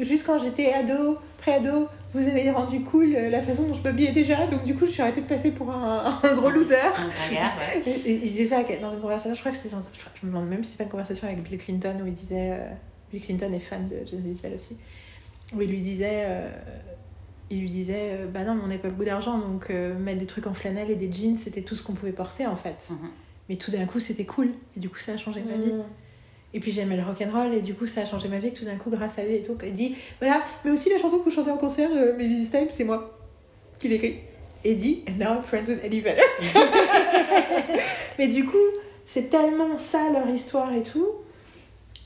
juste 0.00 0.24
quand 0.26 0.38
j'étais 0.38 0.72
ado, 0.72 1.18
pré-ado, 1.38 1.88
vous 2.14 2.26
avez 2.26 2.50
rendu 2.50 2.82
cool 2.82 3.14
euh, 3.14 3.28
la 3.30 3.42
façon 3.42 3.64
dont 3.64 3.74
je 3.74 3.82
m'habillais 3.82 4.12
déjà. 4.12 4.46
Donc 4.46 4.64
du 4.64 4.74
coup, 4.74 4.86
je 4.86 4.90
suis 4.92 5.02
arrêtée 5.02 5.20
de 5.20 5.26
passer 5.26 5.50
pour 5.52 5.70
un, 5.70 6.18
un 6.22 6.34
gros 6.34 6.50
loser. 6.50 6.74
Ouais. 7.84 7.94
Il 8.06 8.20
disait 8.20 8.46
ça 8.46 8.62
dans 8.80 8.90
une 8.90 9.00
conversation, 9.00 9.34
je 9.34 9.40
crois 9.40 9.52
que 9.52 9.58
c'était 9.58 9.74
dans. 9.74 9.80
Je, 9.82 9.88
crois- 9.98 10.12
je 10.20 10.26
me 10.26 10.32
demande 10.32 10.48
même 10.48 10.62
si 10.64 10.70
c'est 10.72 10.78
pas 10.78 10.84
une 10.84 10.90
conversation 10.90 11.26
avec 11.28 11.42
Bill 11.42 11.58
Clinton 11.58 11.96
où 12.02 12.06
il 12.06 12.14
disait. 12.14 12.50
euh, 12.52 12.68
Bill 13.12 13.22
Clinton 13.22 13.52
est 13.52 13.60
fan 13.60 13.86
de 13.88 13.98
Jason 14.04 14.24
Isbell 14.26 14.54
aussi. 14.54 14.76
Où 15.54 15.60
il 15.62 15.68
lui 15.70 15.80
disait. 15.80 16.24
il 17.50 17.60
lui 17.60 17.70
disait 17.70 18.08
euh, 18.12 18.26
Bah 18.26 18.42
non, 18.44 18.54
mais 18.56 18.62
on 18.64 18.66
n'a 18.68 18.78
pas 18.78 18.88
beaucoup 18.88 19.04
d'argent 19.04 19.38
donc 19.38 19.70
euh, 19.70 19.96
mettre 19.96 20.18
des 20.18 20.26
trucs 20.26 20.46
en 20.48 20.54
flanelle 20.54 20.90
et 20.90 20.96
des 20.96 21.12
jeans, 21.12 21.36
c'était 21.36 21.62
tout 21.62 21.76
ce 21.76 21.82
qu'on 21.84 21.92
pouvait 21.92 22.10
porter 22.12 22.46
en 22.46 22.56
fait. 22.56 22.88
Mhm. 22.90 23.10
Mais 23.48 23.56
tout 23.56 23.70
d'un 23.70 23.86
coup, 23.86 24.00
c'était 24.00 24.24
cool. 24.24 24.52
Et 24.76 24.80
du 24.80 24.88
coup, 24.88 24.98
ça 24.98 25.12
a 25.12 25.16
changé 25.16 25.42
ma 25.42 25.56
vie. 25.56 25.72
Mm. 25.72 25.84
Et 26.54 26.60
puis 26.60 26.72
j'aimais 26.72 26.96
le 26.96 27.02
rock'n'roll 27.02 27.54
et 27.54 27.60
du 27.60 27.74
coup, 27.74 27.86
ça 27.86 28.02
a 28.02 28.04
changé 28.04 28.28
ma 28.28 28.38
vie 28.38 28.52
que 28.52 28.58
tout 28.58 28.64
d'un 28.64 28.76
coup, 28.76 28.90
grâce 28.90 29.18
à 29.18 29.24
lui 29.24 29.34
et 29.36 29.42
tout. 29.42 29.58
Il 29.64 29.72
dit 29.72 29.94
Voilà, 30.20 30.42
mais 30.64 30.70
aussi 30.70 30.88
la 30.88 30.98
chanson 30.98 31.18
que 31.18 31.24
vous 31.24 31.30
chantez 31.30 31.50
en 31.50 31.58
concert, 31.58 31.90
euh, 31.92 32.12
Busy 32.12 32.50
Time, 32.50 32.68
c'est 32.70 32.84
moi 32.84 33.18
qui 33.78 33.88
l'ai 33.88 33.96
écrit. 33.96 34.16
Et 34.64 34.74
dit 34.74 35.04
And 35.08 35.18
now 35.18 35.34
I'm 35.36 35.42
friends 35.42 35.66
with 35.66 35.84
Eddie 35.84 36.00
Vedder. 36.00 36.22
Mais 38.18 38.28
du 38.28 38.46
coup, 38.46 38.56
c'est 39.04 39.28
tellement 39.28 39.76
ça 39.76 40.10
leur 40.10 40.28
histoire 40.28 40.72
et 40.72 40.82
tout. 40.82 41.06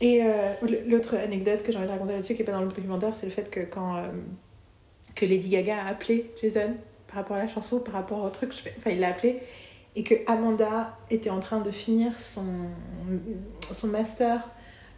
Et 0.00 0.22
euh, 0.22 0.52
l'autre 0.86 1.16
anecdote 1.16 1.62
que 1.62 1.72
j'ai 1.72 1.78
envie 1.78 1.86
de 1.86 1.92
raconter 1.92 2.12
là-dessus, 2.14 2.34
qui 2.34 2.40
n'est 2.40 2.46
pas 2.46 2.52
dans 2.52 2.62
le 2.62 2.68
documentaire, 2.68 3.14
c'est 3.14 3.26
le 3.26 3.32
fait 3.32 3.50
que 3.50 3.60
quand 3.60 3.96
euh, 3.96 4.00
que 5.14 5.26
Lady 5.26 5.48
Gaga 5.48 5.84
a 5.84 5.88
appelé 5.88 6.30
Jason 6.40 6.74
par 7.06 7.16
rapport 7.16 7.36
à 7.36 7.40
la 7.40 7.48
chanson, 7.48 7.80
par 7.80 7.94
rapport 7.94 8.24
au 8.24 8.30
truc, 8.30 8.52
je 8.52 8.68
enfin 8.78 8.90
il 8.90 9.00
l'a 9.00 9.08
appelé, 9.08 9.40
et 9.96 10.04
que 10.04 10.14
Amanda 10.26 10.96
était 11.10 11.30
en 11.30 11.40
train 11.40 11.60
de 11.60 11.70
finir 11.70 12.18
son, 12.18 12.44
son 13.72 13.86
master 13.88 14.46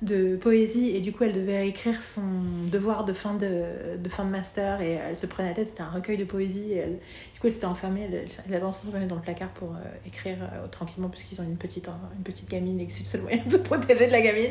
de 0.03 0.35
poésie 0.35 0.91
et 0.97 1.01
du 1.01 1.13
coup 1.13 1.23
elle 1.23 1.33
devait 1.33 1.69
écrire 1.69 2.03
son 2.03 2.23
devoir 2.71 3.05
de 3.05 3.13
fin 3.13 3.35
de, 3.35 3.97
de 3.97 4.09
fin 4.09 4.25
de 4.25 4.31
master 4.31 4.81
et 4.81 4.95
elle 4.95 5.17
se 5.17 5.27
prenait 5.27 5.49
la 5.49 5.55
tête, 5.55 5.69
c'était 5.69 5.83
un 5.83 5.91
recueil 5.91 6.17
de 6.17 6.25
poésie 6.25 6.73
et 6.73 6.77
elle, 6.77 6.99
du 7.33 7.41
coup 7.41 7.47
elle 7.47 7.53
s'était 7.53 7.67
enfermée, 7.67 8.09
elle, 8.13 8.25
elle 8.49 8.55
a 8.55 8.59
dansé 8.59 8.85
s'enfermer 8.85 9.07
dans 9.07 9.15
le 9.15 9.23
placard 9.23 9.51
pour 9.51 9.71
euh, 9.71 10.07
écrire 10.07 10.39
euh, 10.43 10.67
tranquillement 10.67 11.09
puisqu'ils 11.09 11.41
ont 11.41 11.45
une 11.45 11.57
petite, 11.57 11.89
une 12.17 12.25
petite 12.25 12.51
gamine 12.51 12.81
et 12.81 12.87
que 12.87 12.93
c'est 12.93 13.05
le 13.05 13.09
seul 13.09 13.21
moyen 13.23 13.45
de 13.45 13.51
se 13.51 13.59
protéger 13.59 14.09
de 14.09 14.13
la 14.13 14.21
gamine. 14.21 14.51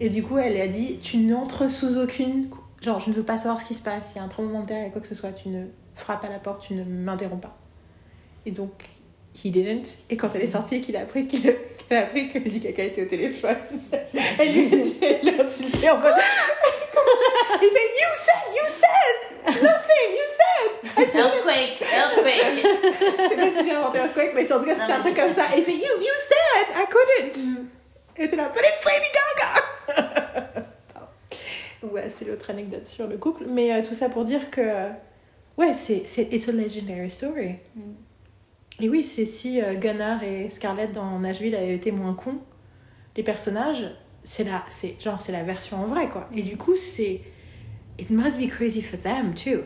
Et 0.00 0.08
du 0.08 0.22
coup 0.22 0.38
elle 0.38 0.58
a 0.58 0.68
dit 0.68 0.98
tu 1.00 1.18
n'entres 1.18 1.70
sous 1.70 1.98
aucune... 1.98 2.48
Genre 2.80 2.98
je 2.98 3.10
ne 3.10 3.14
veux 3.14 3.24
pas 3.24 3.36
savoir 3.36 3.60
ce 3.60 3.66
qui 3.66 3.74
se 3.74 3.82
passe, 3.82 4.14
il 4.14 4.18
y 4.18 4.20
a 4.22 4.24
un 4.24 4.28
tremblement 4.28 4.62
de 4.62 4.68
terre, 4.68 4.78
il 4.78 4.84
y 4.84 4.86
a 4.86 4.90
quoi 4.90 5.02
que 5.02 5.06
ce 5.06 5.14
soit, 5.14 5.32
tu 5.32 5.50
ne 5.50 5.66
frappes 5.94 6.24
à 6.24 6.30
la 6.30 6.38
porte, 6.38 6.62
tu 6.62 6.72
ne 6.72 6.82
m'interromps 6.82 7.42
pas. 7.42 7.58
Et 8.46 8.52
donc 8.52 8.88
he 9.34 9.50
didn't. 9.50 10.00
Et 10.10 10.16
quand 10.16 10.30
elle 10.34 10.42
est 10.42 10.46
sortie 10.48 10.76
et 10.76 10.80
qu'il 10.80 10.96
a 10.96 11.00
appris 11.00 11.26
qu'il- 11.26 11.48
a 11.90 11.98
appris 11.98 12.28
que 12.28 12.38
Lady 12.38 12.60
Gaga 12.60 12.84
était 12.84 13.02
au 13.02 13.06
téléphone, 13.06 13.56
elle 14.38 14.52
lui 14.52 14.66
a 14.66 14.76
dit, 14.76 14.96
elle 15.02 15.36
l'a 15.36 15.42
insulté 15.42 15.90
en 15.90 15.98
mode. 15.98 16.14
Il 17.62 17.68
fait 17.68 17.90
You 18.00 18.10
said, 18.14 18.54
you 18.54 18.66
said, 18.68 19.62
nothing, 19.62 20.10
you 20.12 20.26
said. 20.38 21.16
Earthquake, 21.16 21.82
earthquake. 21.82 22.62
Je 22.62 23.28
sais 23.28 23.36
pas 23.36 23.52
si 23.52 23.64
j'ai 23.68 23.74
inventé 23.74 23.98
squeak, 24.10 24.30
mais 24.34 24.52
en 24.52 24.58
tout 24.60 24.64
cas 24.66 24.74
c'était 24.74 24.92
un 24.92 25.00
truc 25.00 25.16
comme 25.16 25.30
ça. 25.30 25.42
Il 25.56 25.62
fait 25.64 25.72
You, 25.72 26.00
you 26.00 26.14
said, 26.18 26.76
I 26.76 26.84
couldn't. 26.88 27.44
Mm. 27.44 27.66
Et 28.22 28.28
t'es 28.28 28.36
là, 28.36 28.48
But 28.48 28.62
it's 28.62 28.84
Lady 28.84 29.10
Gaga. 29.16 30.30
Donc 31.82 31.92
ouais, 31.94 32.08
c'est 32.08 32.24
l'autre 32.26 32.50
anecdote 32.50 32.86
sur 32.86 33.06
le 33.06 33.16
couple. 33.18 33.44
Mais 33.48 33.72
euh, 33.72 33.82
tout 33.86 33.94
ça 33.94 34.08
pour 34.08 34.24
dire 34.24 34.50
que 34.50 34.88
ouais, 35.58 35.74
c'est 35.74 36.02
c'est 36.06 36.28
it's 36.32 36.48
a 36.48 36.52
legendary 36.52 37.10
story. 37.10 37.56
Mm. 37.74 37.80
Et 38.80 38.88
oui, 38.88 39.02
c'est 39.02 39.26
si 39.26 39.60
euh, 39.60 39.74
Gunnar 39.74 40.22
et 40.22 40.48
Scarlett 40.48 40.92
dans 40.92 41.18
Nashville 41.18 41.54
avaient 41.54 41.74
été 41.74 41.92
moins 41.92 42.14
cons, 42.14 42.38
les 43.16 43.22
personnages, 43.22 43.94
c'est 44.22 44.44
la, 44.44 44.64
c'est 44.70 45.00
genre 45.00 45.20
c'est 45.20 45.32
la 45.32 45.42
version 45.42 45.76
en 45.78 45.84
vrai 45.84 46.08
quoi. 46.08 46.28
Et 46.34 46.42
du 46.42 46.56
coup, 46.56 46.76
c'est 46.76 47.20
it 47.98 48.10
must 48.10 48.40
be 48.40 48.48
crazy 48.48 48.80
for 48.80 48.98
them 48.98 49.34
too. 49.34 49.60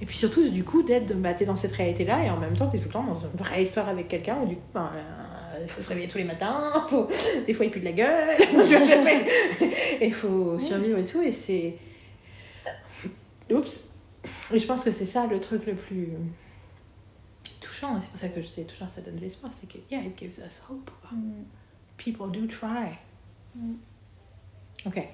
Et 0.00 0.06
puis 0.06 0.16
surtout, 0.16 0.48
du 0.48 0.64
coup, 0.64 0.82
d'être 0.82 1.14
bah, 1.14 1.34
dans 1.34 1.56
cette 1.56 1.76
réalité-là 1.76 2.24
et 2.24 2.30
en 2.30 2.38
même 2.38 2.56
temps, 2.56 2.66
t'es 2.66 2.78
tout 2.78 2.86
le 2.86 2.92
temps 2.92 3.04
dans 3.04 3.14
une 3.14 3.28
vraie 3.34 3.64
histoire 3.64 3.88
avec 3.90 4.08
quelqu'un 4.08 4.38
où 4.42 4.46
du 4.46 4.54
coup, 4.54 4.62
ben, 4.72 4.90
euh, 4.96 5.58
il 5.62 5.68
faut 5.68 5.82
se 5.82 5.90
réveiller 5.90 6.08
tous 6.08 6.16
les 6.16 6.24
matins, 6.24 6.72
des 7.46 7.52
fois 7.52 7.66
il 7.66 7.70
pue 7.70 7.80
de 7.80 7.84
la 7.84 7.92
gueule, 7.92 8.38
et 10.00 10.06
il 10.06 10.14
faut 10.14 10.58
survivre 10.58 10.96
et 10.96 11.04
tout. 11.04 11.20
Et 11.20 11.32
c'est. 11.32 11.76
Oups. 13.50 13.84
Et 14.52 14.58
je 14.58 14.66
pense 14.66 14.84
que 14.84 14.90
c'est 14.90 15.04
ça 15.04 15.26
le 15.26 15.38
truc 15.38 15.66
le 15.66 15.74
plus 15.74 16.08
touchant. 17.80 17.96
Et 17.96 18.00
c'est 18.00 18.10
pour 18.10 18.18
ça 18.18 18.28
que 18.28 18.40
je 18.40 18.46
sais 18.46 18.64
touchant, 18.64 18.88
ça 18.88 19.00
donne 19.00 19.16
de 19.16 19.20
l'espoir. 19.20 19.52
C'est 19.52 19.68
que, 19.68 19.78
yeah, 19.90 20.02
it 20.02 20.18
gives 20.18 20.38
us 20.38 20.60
hope. 20.68 20.90
quoi. 21.02 21.10
Mm. 21.16 21.44
People 21.96 22.30
do 22.30 22.46
try. 22.46 22.98
Mm. 23.54 23.74
Ok. 24.86 25.08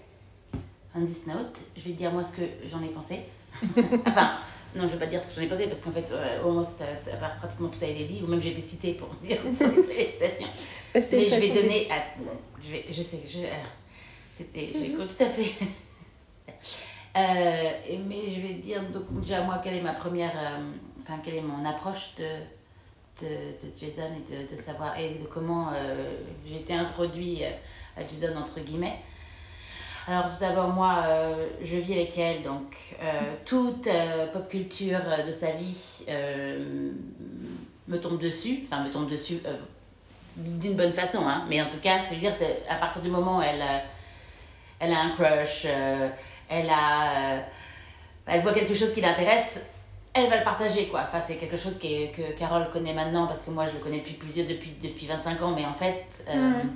On 0.95 1.05
this 1.05 1.27
note, 1.27 1.63
je 1.77 1.83
vais 1.83 1.93
dire 1.93 2.11
moi 2.13 2.25
ce 2.25 2.33
que 2.33 2.43
j'en 2.67 2.83
ai 2.83 2.89
pensé. 2.89 3.21
enfin, 4.07 4.39
non, 4.75 4.83
je 4.87 4.93
vais 4.93 4.99
pas 4.99 5.07
dire 5.07 5.21
ce 5.21 5.29
que 5.29 5.35
j'en 5.35 5.43
ai 5.43 5.49
pensé 5.49 5.67
parce 5.69 5.81
qu'en 5.81 5.91
fait, 5.93 6.11
euh, 6.11 6.43
au 6.43 6.53
moins, 6.53 6.65
c'est- 6.65 7.11
à 7.13 7.17
part 7.17 7.37
pratiquement 7.37 7.69
tout 7.69 7.83
a 7.83 7.87
été 7.87 8.05
dit, 8.05 8.23
ou 8.23 8.27
même 8.27 8.41
j'ai 8.41 8.51
été 8.53 8.63
citée 8.63 8.95
pour 8.95 9.09
dire 9.23 9.43
pour 9.43 9.69
les 9.69 9.83
félicitations. 9.83 10.49
C'était 10.95 11.17
Mais 11.19 11.25
une 11.29 11.35
je 11.35 11.41
vais 11.53 11.63
donner. 11.63 11.91
à- 11.91 12.05
je, 12.61 12.71
vais, 12.73 12.85
je 12.91 13.03
sais, 13.03 13.21
je, 13.27 13.41
euh, 13.41 13.55
c'était, 14.33 14.71
j'ai 14.73 14.93
tout 14.93 15.23
à 15.23 15.27
fait. 15.29 15.53
Euh, 17.17 17.71
mais 18.07 18.31
je 18.31 18.43
vais 18.43 18.53
dire 18.53 18.83
donc 18.91 19.05
déjà 19.23 19.43
moi 19.43 19.59
quelle 19.65 19.73
est 19.77 19.81
ma 19.81 19.95
première, 19.95 20.33
euh, 20.37 20.71
enfin 21.01 21.19
quelle 21.25 21.37
est 21.37 21.41
mon 21.41 21.65
approche 21.65 22.15
de, 22.19 22.27
de, 23.23 23.27
de 23.27 23.73
Jason 23.79 24.11
et 24.15 24.45
de, 24.45 24.51
de 24.53 24.57
savoir 24.57 24.99
et 24.99 25.15
de 25.15 25.25
comment 25.25 25.71
euh, 25.73 26.11
j'ai 26.47 26.57
été 26.57 26.75
introduit 26.75 27.43
euh, 27.43 27.51
à 27.97 28.03
Jason 28.03 28.37
entre 28.37 28.61
guillemets. 28.61 28.99
Alors 30.07 30.27
tout 30.27 30.39
d'abord 30.41 30.69
moi 30.69 31.03
euh, 31.07 31.49
je 31.63 31.77
vis 31.77 31.95
avec 31.95 32.17
elle 32.17 32.43
donc 32.43 32.77
toute 33.45 33.89
pop 34.33 34.49
culture 34.49 35.01
de 35.27 35.33
sa 35.33 35.53
vie 35.53 36.05
me 37.89 37.99
tombe 37.99 38.21
dessus, 38.21 38.61
enfin 38.67 38.85
me 38.85 38.91
tombe 38.91 39.09
dessus 39.09 39.41
d'une 40.37 40.77
bonne 40.77 40.93
façon 40.93 41.27
hein, 41.27 41.45
mais 41.49 41.61
en 41.61 41.67
tout 41.67 41.79
cas 41.83 42.01
c'est 42.09 42.17
dire 42.17 42.35
à 42.69 42.77
partir 42.77 43.03
du 43.03 43.11
moment 43.11 43.39
où 43.39 43.43
elle 43.43 43.65
elle 44.79 44.93
a 44.93 45.01
un 45.01 45.11
crush, 45.11 45.67
elle 46.49 46.71
a 46.71 47.43
elle 48.27 48.43
voit 48.43 48.53
quelque 48.53 48.75
chose 48.75 48.93
qui 48.93 49.01
l'intéresse, 49.01 49.61
elle 50.17 50.29
va 50.31 50.39
le 50.39 50.45
partager 50.45 50.87
quoi. 50.87 51.03
Enfin 51.05 51.21
c'est 51.21 51.37
quelque 51.37 51.57
chose 51.57 51.79
qui 51.79 51.95
est- 51.95 52.09
que 52.13 52.37
Carole 52.39 52.69
connaît 52.73 52.95
maintenant 52.95 53.27
parce 53.27 53.43
que 53.43 53.51
moi 53.51 53.67
je 53.67 53.73
le 53.73 53.79
connais 53.79 53.99
depuis 53.99 54.15
plusieurs 54.15 54.47
depuis 54.49 54.71
depuis 54.83 55.07
25 55.07 55.43
ans 55.43 55.53
mais 55.55 55.65
en 55.67 55.75
fait 55.75 56.05
euh, 56.29 56.35
Mhm. 56.35 56.75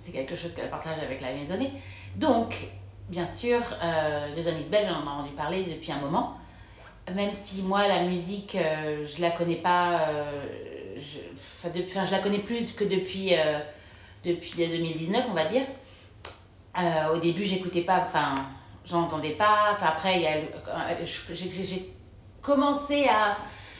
c'est 0.00 0.12
quelque 0.12 0.36
chose 0.36 0.52
qu'elle 0.54 0.70
partage 0.70 0.98
avec 0.98 1.20
la 1.20 1.32
maisonnée. 1.32 1.72
Donc 2.16 2.54
bien 3.08 3.26
sûr 3.26 3.60
euh, 3.82 4.28
Jason 4.36 4.56
Isbell 4.58 4.86
j'en 4.88 5.04
ai 5.04 5.08
entendu 5.08 5.30
parler 5.30 5.64
depuis 5.64 5.92
un 5.92 5.98
moment. 5.98 6.36
Même 7.14 7.34
si 7.34 7.62
moi 7.62 7.88
la 7.88 8.02
musique 8.04 8.54
euh, 8.56 9.04
je 9.06 9.20
la 9.20 9.30
connais 9.30 9.56
pas 9.56 10.08
euh, 10.08 10.44
je, 10.96 11.18
enfin, 11.40 11.68
depuis, 11.74 11.90
enfin, 11.90 12.04
je 12.04 12.12
la 12.12 12.18
connais 12.18 12.38
plus 12.38 12.72
que 12.72 12.84
depuis 12.84 13.34
euh, 13.34 13.58
depuis 14.24 14.52
2019 14.56 15.24
on 15.30 15.34
va 15.34 15.44
dire. 15.46 15.62
Au 17.12 17.18
début, 17.18 17.42
j'écoutais 17.44 17.82
pas, 17.82 18.04
enfin, 18.06 18.34
j'entendais 18.86 19.32
pas. 19.32 19.72
Enfin, 19.74 19.86
après, 19.88 20.24
a, 20.24 21.04
j'ai 21.04 21.46
commencé 22.42 23.06
à 23.08 23.36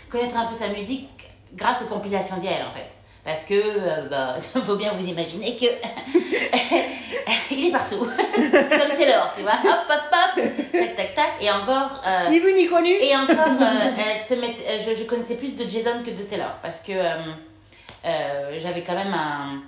connaître 0.09 0.37
un 0.37 0.47
peu 0.47 0.55
sa 0.55 0.69
musique 0.69 1.09
grâce 1.55 1.83
aux 1.83 1.87
compilations 1.87 2.37
d'elle, 2.39 2.65
en 2.69 2.73
fait. 2.73 2.89
Parce 3.25 3.45
que, 3.45 3.55
euh, 3.55 4.09
bah, 4.09 4.37
il 4.55 4.63
faut 4.63 4.77
bien 4.77 4.93
vous 4.95 5.07
imaginer 5.07 5.57
que 5.57 5.67
il 7.51 7.67
est 7.67 7.71
partout. 7.71 8.07
c'est 8.35 8.69
comme 8.79 8.97
Taylor, 8.97 9.33
tu 9.37 9.43
vois. 9.43 9.53
Hop, 9.63 9.87
hop, 9.91 10.03
hop, 10.13 10.43
tac, 10.73 10.97
tac, 10.97 11.15
tac. 11.15 11.31
Et 11.41 11.51
encore. 11.51 12.01
euh, 12.07 12.29
Ni 12.29 12.39
vu 12.39 12.53
ni 12.55 12.67
connu. 12.67 12.91
et 12.91 13.15
encore, 13.17 13.37
euh, 13.61 13.91
elle 13.99 14.27
se 14.27 14.35
met, 14.35 14.55
euh, 14.67 14.79
je, 14.87 14.95
je 14.95 15.05
connaissais 15.05 15.37
plus 15.37 15.57
de 15.57 15.69
Jason 15.69 16.03
que 16.05 16.11
de 16.11 16.23
Taylor 16.23 16.53
parce 16.63 16.81
que 16.81 16.93
j'avais 18.59 18.83
quand 18.83 18.95
même 18.95 19.13
un, 19.13 19.63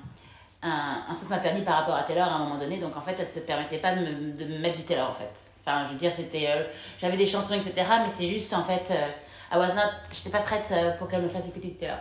un, 0.62 1.02
un 1.10 1.14
sens 1.14 1.31
interdit 1.31 1.62
par 1.62 1.77
rapport 1.77 1.94
à 1.97 2.02
Taylor 2.05 2.27
à 2.28 2.36
un 2.36 2.39
moment 2.39 2.56
donné. 2.59 2.78
Donc 2.78 2.97
en 2.97 3.01
fait, 3.02 3.16
elle 3.19 3.28
se 3.28 3.40
permettait 3.40 3.78
pas 3.78 3.94
de 3.94 4.01
me, 4.01 4.32
de 4.32 4.44
me 4.47 4.59
mettre 4.59 4.78
du 4.78 4.85
Taylor 4.85 5.10
en 5.10 5.14
fait. 5.14 5.31
Enfin, 5.67 5.87
je 5.87 5.93
veux 5.93 5.99
dire, 5.99 6.13
c'était. 6.15 6.47
euh, 6.49 6.65
J'avais 7.01 7.17
des 7.17 7.27
chansons, 7.27 7.55
etc. 7.55 7.73
Mais 8.05 8.11
c'est 8.11 8.27
juste 8.29 8.53
en 8.53 8.65
fait. 8.65 8.91
euh, 8.91 9.07
I 9.55 9.59
was 9.59 9.75
not. 9.75 9.91
J'étais 10.13 10.31
pas 10.31 10.41
prête 10.41 10.67
euh, 10.73 10.91
pour 10.93 11.09
qu'elle 11.09 11.23
me 11.23 11.29
fasse 11.29 11.47
écouter 11.47 11.69
du 11.69 11.75
Taylor. 11.75 11.99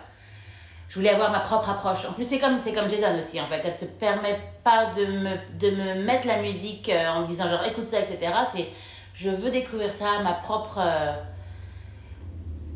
Je 0.89 0.95
voulais 0.95 1.09
avoir 1.11 1.31
ma 1.31 1.39
propre 1.41 1.69
approche. 1.69 2.05
En 2.05 2.13
plus, 2.13 2.25
c'est 2.25 2.39
comme, 2.39 2.57
comme 2.57 2.89
Jason 2.89 3.17
aussi, 3.17 3.39
en 3.39 3.45
fait. 3.47 3.61
Elle 3.63 3.75
se 3.75 3.85
permet 3.85 4.39
pas 4.63 4.87
de 4.95 5.05
me, 5.05 5.35
de 5.59 5.69
me 5.75 6.03
mettre 6.03 6.27
la 6.27 6.41
musique 6.41 6.89
euh, 6.89 7.07
en 7.09 7.21
me 7.21 7.27
disant 7.27 7.47
genre 7.49 7.63
écoute 7.65 7.85
ça, 7.85 7.99
etc. 7.99 8.33
C'est 8.53 8.67
je 9.13 9.29
veux 9.29 9.51
découvrir 9.51 9.93
ça 9.93 10.11
à 10.19 10.23
ma 10.23 10.33
propre. 10.33 10.79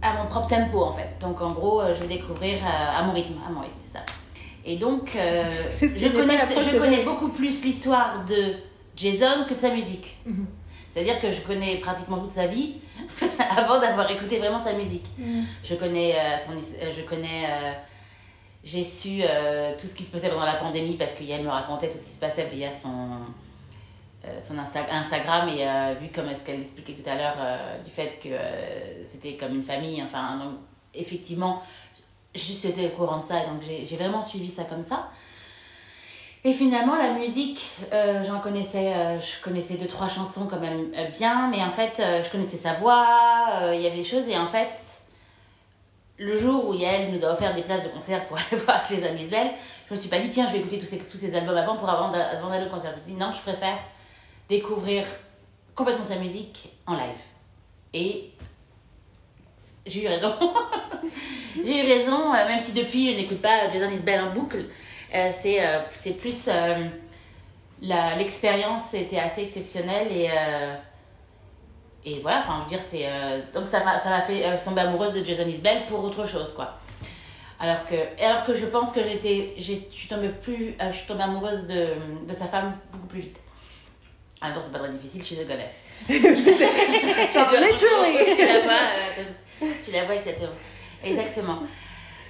à 0.01 0.13
mon 0.13 0.25
propre 0.27 0.47
tempo, 0.47 0.83
en 0.83 0.93
fait. 0.93 1.09
Donc, 1.19 1.41
en 1.41 1.51
gros, 1.51 1.81
je 1.87 2.01
vais 2.01 2.07
découvrir 2.07 2.59
à 2.65 3.01
mon 3.03 3.13
rythme. 3.13 3.35
À 3.47 3.51
mon 3.51 3.61
rythme, 3.61 3.75
c'est 3.79 3.93
ça. 3.93 4.03
Et 4.63 4.77
donc, 4.77 5.09
euh, 5.15 5.49
je 5.69 6.07
connais, 6.09 6.37
je 6.37 6.77
connais 6.77 7.03
beaucoup 7.03 7.29
plus 7.29 7.63
l'histoire 7.63 8.23
de 8.25 8.55
Jason 8.95 9.45
que 9.47 9.53
de 9.53 9.59
sa 9.59 9.69
musique. 9.71 10.17
Mhm. 10.25 10.45
C'est-à-dire 10.95 11.19
que 11.19 11.29
je 11.29 11.41
connais 11.41 11.75
pratiquement 11.79 12.19
toute 12.19 12.31
sa 12.31 12.47
vie 12.47 12.79
avant 13.57 13.81
d'avoir 13.81 14.09
écouté 14.09 14.39
vraiment 14.39 14.61
sa 14.63 14.71
musique. 14.71 15.03
Je 15.61 15.75
connais 15.75 16.15
euh, 16.15 16.37
son, 16.37 16.53
euh, 16.53 16.89
je 16.95 17.01
connais, 17.01 17.43
euh, 17.49 17.73
j'ai 18.63 18.85
su 18.85 19.21
tout 19.77 19.87
ce 19.87 19.93
qui 19.93 20.05
se 20.05 20.11
passait 20.13 20.29
pendant 20.29 20.45
la 20.45 20.55
pandémie 20.55 20.95
parce 20.95 21.11
qu'elle 21.11 21.43
me 21.43 21.49
racontait 21.49 21.89
tout 21.89 21.97
ce 21.97 22.05
qui 22.05 22.13
se 22.13 22.19
passait 22.19 22.45
via 22.45 22.73
son, 22.73 23.09
son 24.39 24.53
Insta- 24.55 24.89
Instagram 24.89 25.49
et 25.49 25.65
vu 26.01 26.07
comme 26.15 26.33
ce 26.33 26.45
qu'elle 26.45 26.61
expliquait 26.61 26.93
tout 26.93 27.09
à 27.09 27.15
l'heure 27.15 27.35
du 27.83 27.91
fait 27.91 28.17
que 28.23 28.29
c'était 29.03 29.35
comme 29.35 29.53
une 29.53 29.63
famille. 29.63 30.01
Enfin, 30.01 30.37
donc 30.37 30.53
effectivement, 30.93 31.61
je 32.33 32.39
suis 32.39 32.69
au 32.85 32.89
courant 32.95 33.17
de 33.17 33.23
ça 33.23 33.41
donc 33.41 33.61
j'ai 33.67 33.85
j'ai 33.85 33.97
vraiment 33.97 34.21
suivi 34.21 34.49
ça 34.49 34.63
comme 34.63 34.81
ça. 34.81 35.09
Et 36.47 36.53
finalement, 36.53 36.95
la 36.95 37.13
musique, 37.13 37.59
euh, 37.91 38.23
j'en 38.23 38.39
connaissais, 38.39 38.93
euh, 38.93 39.19
je 39.19 39.41
connaissais 39.43 39.77
deux, 39.77 39.87
trois 39.87 40.07
chansons 40.07 40.45
quand 40.47 40.59
même 40.59 40.91
euh, 40.95 41.09
bien, 41.09 41.49
mais 41.49 41.63
en 41.63 41.71
fait, 41.71 41.99
euh, 41.99 42.23
je 42.23 42.29
connaissais 42.29 42.57
sa 42.57 42.73
voix, 42.73 43.71
il 43.73 43.81
y 43.81 43.87
avait 43.87 43.95
des 43.95 44.03
choses, 44.03 44.27
et 44.29 44.37
en 44.37 44.45
fait, 44.45 44.69
le 46.19 46.35
jour 46.37 46.69
où 46.69 46.75
Yael 46.75 47.11
nous 47.11 47.25
a 47.25 47.33
offert 47.33 47.55
des 47.55 47.63
places 47.63 47.83
de 47.83 47.89
concert 47.89 48.25
pour 48.27 48.37
aller 48.51 48.61
voir 48.61 48.83
Jason 48.87 49.15
Isbell, 49.15 49.53
je 49.89 49.95
me 49.95 49.99
suis 49.99 50.07
pas 50.07 50.19
dit, 50.19 50.29
tiens, 50.29 50.45
je 50.47 50.53
vais 50.53 50.59
écouter 50.59 50.77
tous 50.77 50.85
ces, 50.85 50.99
tous 50.99 51.17
ces 51.17 51.35
albums 51.35 51.57
avant 51.57 51.77
pour 51.77 51.89
avant, 51.89 52.11
d'a- 52.11 52.37
avant 52.37 52.49
d'aller 52.49 52.67
au 52.67 52.69
concert. 52.69 52.91
Je 52.91 52.95
me 52.97 53.01
suis 53.01 53.13
dit, 53.13 53.19
non, 53.19 53.31
je 53.31 53.41
préfère 53.41 53.79
découvrir 54.47 55.03
complètement 55.73 56.05
sa 56.05 56.17
musique 56.17 56.69
en 56.85 56.93
live. 56.93 57.21
Et 57.91 58.29
j'ai 59.87 60.03
eu 60.03 60.07
raison. 60.07 60.31
j'ai 61.65 61.83
eu 61.83 61.87
raison, 61.87 62.33
même 62.33 62.59
si 62.59 62.71
depuis, 62.71 63.13
je 63.13 63.17
n'écoute 63.17 63.41
pas 63.41 63.67
Jason 63.71 63.89
Isbell 63.89 64.21
en 64.21 64.31
boucle. 64.31 64.65
Euh, 65.15 65.31
c'est 65.33 65.65
euh, 65.65 65.79
c'est 65.93 66.11
plus 66.17 66.47
euh, 66.47 66.85
la- 67.81 68.15
l'expérience 68.17 68.93
était 68.93 69.19
assez 69.19 69.43
exceptionnelle 69.43 70.07
et 70.11 70.29
et 72.07 72.19
voilà 72.21 72.39
enfin 72.39 72.57
je 72.59 72.63
veux 72.65 72.69
dire 72.69 72.81
c'est 72.87 73.05
euh, 73.05 73.39
donc 73.53 73.67
ça 73.67 73.83
m'a 73.83 73.97
ça 73.99 74.09
m'a 74.09 74.21
fait 74.21 74.45
euh, 74.45 74.55
tomber 74.63 74.81
amoureuse 74.81 75.13
de 75.13 75.23
Jason 75.23 75.47
Isbell 75.47 75.85
pour 75.87 76.03
autre 76.03 76.25
chose 76.27 76.53
quoi. 76.55 76.77
Alors 77.59 77.85
que 77.85 77.95
alors 78.23 78.43
que 78.45 78.53
je 78.53 78.65
pense 78.65 78.91
que 78.91 79.01
j'étais 79.03 79.53
j'ai- 79.57 79.87
je 79.91 79.97
suis 79.97 80.07
tombée 80.09 80.29
plus 80.29 80.75
euh, 80.81 80.91
je 80.91 80.97
suis 80.97 81.07
tombée 81.07 81.23
amoureuse 81.23 81.65
de, 81.67 81.87
de 82.27 82.33
sa 82.33 82.45
femme 82.45 82.77
beaucoup 82.91 83.07
plus 83.07 83.21
vite. 83.21 83.37
Ah 84.41 84.49
non 84.51 84.61
c'est 84.63 84.71
pas 84.71 84.79
très 84.79 84.89
difficile 84.91 85.23
chez 85.25 85.35
The 85.37 85.47
Goddess 85.47 85.79
Genre, 87.33 87.51
literally. 87.51 88.35
tu 88.37 88.45
la 88.45 88.59
vois 88.59 88.85
tu 89.83 89.91
la 89.91 90.03
vois 90.05 90.15
exactement 90.15 90.51
exactement 91.03 91.59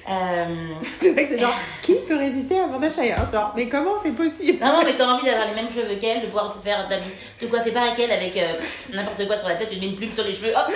Euh, 0.07 0.73
C'est 0.82 1.11
vrai 1.14 1.23
que 1.23 1.30
c'est 1.30 1.40
genre, 1.40 1.56
qui 1.82 1.95
peut 2.07 2.18
résister 2.18 2.60
à 2.60 2.65
Amanda 2.65 2.90
Shire 2.91 3.27
Genre, 3.27 3.53
mais 3.56 3.68
comment 3.68 3.98
c'est 3.98 4.11
possible 4.11 4.64
Non, 4.64 4.73
non, 4.73 4.84
mais 4.84 4.95
t'as 4.95 5.07
envie 5.07 5.26
d'avoir 5.26 5.48
les 5.48 5.56
mêmes 5.56 5.69
cheveux 5.69 5.95
qu'elle, 5.95 6.22
de 6.22 6.27
pouvoir 6.27 6.56
te 6.56 6.61
faire 6.64 6.88
te 7.40 7.45
coiffer 7.45 7.72
pareil 7.72 7.95
qu'elle 7.95 8.11
avec 8.11 8.38
euh, 8.38 8.53
n'importe 8.94 9.26
quoi 9.26 9.36
sur 9.36 9.48
la 9.48 9.56
tête, 9.56 9.69
tu 9.72 9.80
mets 9.80 9.88
une 9.88 9.95
plume 9.95 10.14
sur 10.14 10.23
les 10.23 10.34
cheveux, 10.34 10.53
hop, 10.56 10.72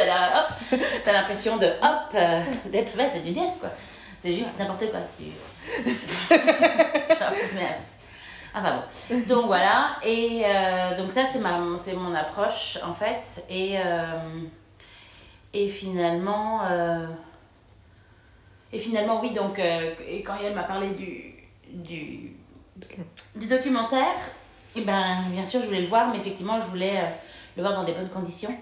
t'as 1.06 1.14
l'impression 1.14 1.58
de 1.58 1.68
hop, 1.68 2.14
euh, 2.16 2.42
d'être 2.72 2.98
ouais, 2.98 3.10
t'es 3.14 3.20
d'une 3.20 3.36
déesse 3.36 3.58
quoi. 3.60 3.70
C'est 4.22 4.34
juste 4.34 4.58
n'importe 4.58 4.86
quoi. 4.90 5.00
Genre, 7.20 7.32
Ah 8.56 8.62
bah 8.62 8.84
bon. 9.10 9.20
Donc 9.30 9.46
voilà, 9.46 9.98
et 10.04 10.42
euh, 10.44 10.98
donc 10.98 11.12
ça 11.12 11.22
c'est 11.32 11.40
ma, 11.40 11.60
c'est 11.78 11.94
mon 11.94 12.16
approche 12.16 12.80
en 12.84 12.96
fait, 12.96 13.44
et 13.50 13.76
et 15.54 15.68
finalement. 15.70 16.62
Et 18.72 18.80
finalement, 18.80 19.20
oui, 19.22 19.32
donc, 19.34 19.60
euh, 19.60 19.94
et 20.08 20.22
quand 20.22 20.36
elle 20.44 20.54
m'a 20.56 20.64
parlé 20.64 20.90
du, 20.92 21.34
du, 21.74 22.34
du 23.36 23.48
documentaire, 23.48 24.16
et 24.76 24.82
ben, 24.82 25.18
bien 25.32 25.44
sûr, 25.44 25.62
je 25.62 25.66
voulais 25.68 25.82
le 25.82 25.88
voir, 25.88 26.12
mais 26.12 26.18
effectivement, 26.18 26.60
je 26.62 26.68
voulais 26.68 26.98
euh, 26.98 27.08
le 27.58 27.64
voir 27.64 27.76
dans 27.76 27.84
des 27.84 27.94
bonnes 27.94 28.10
conditions. 28.10 28.56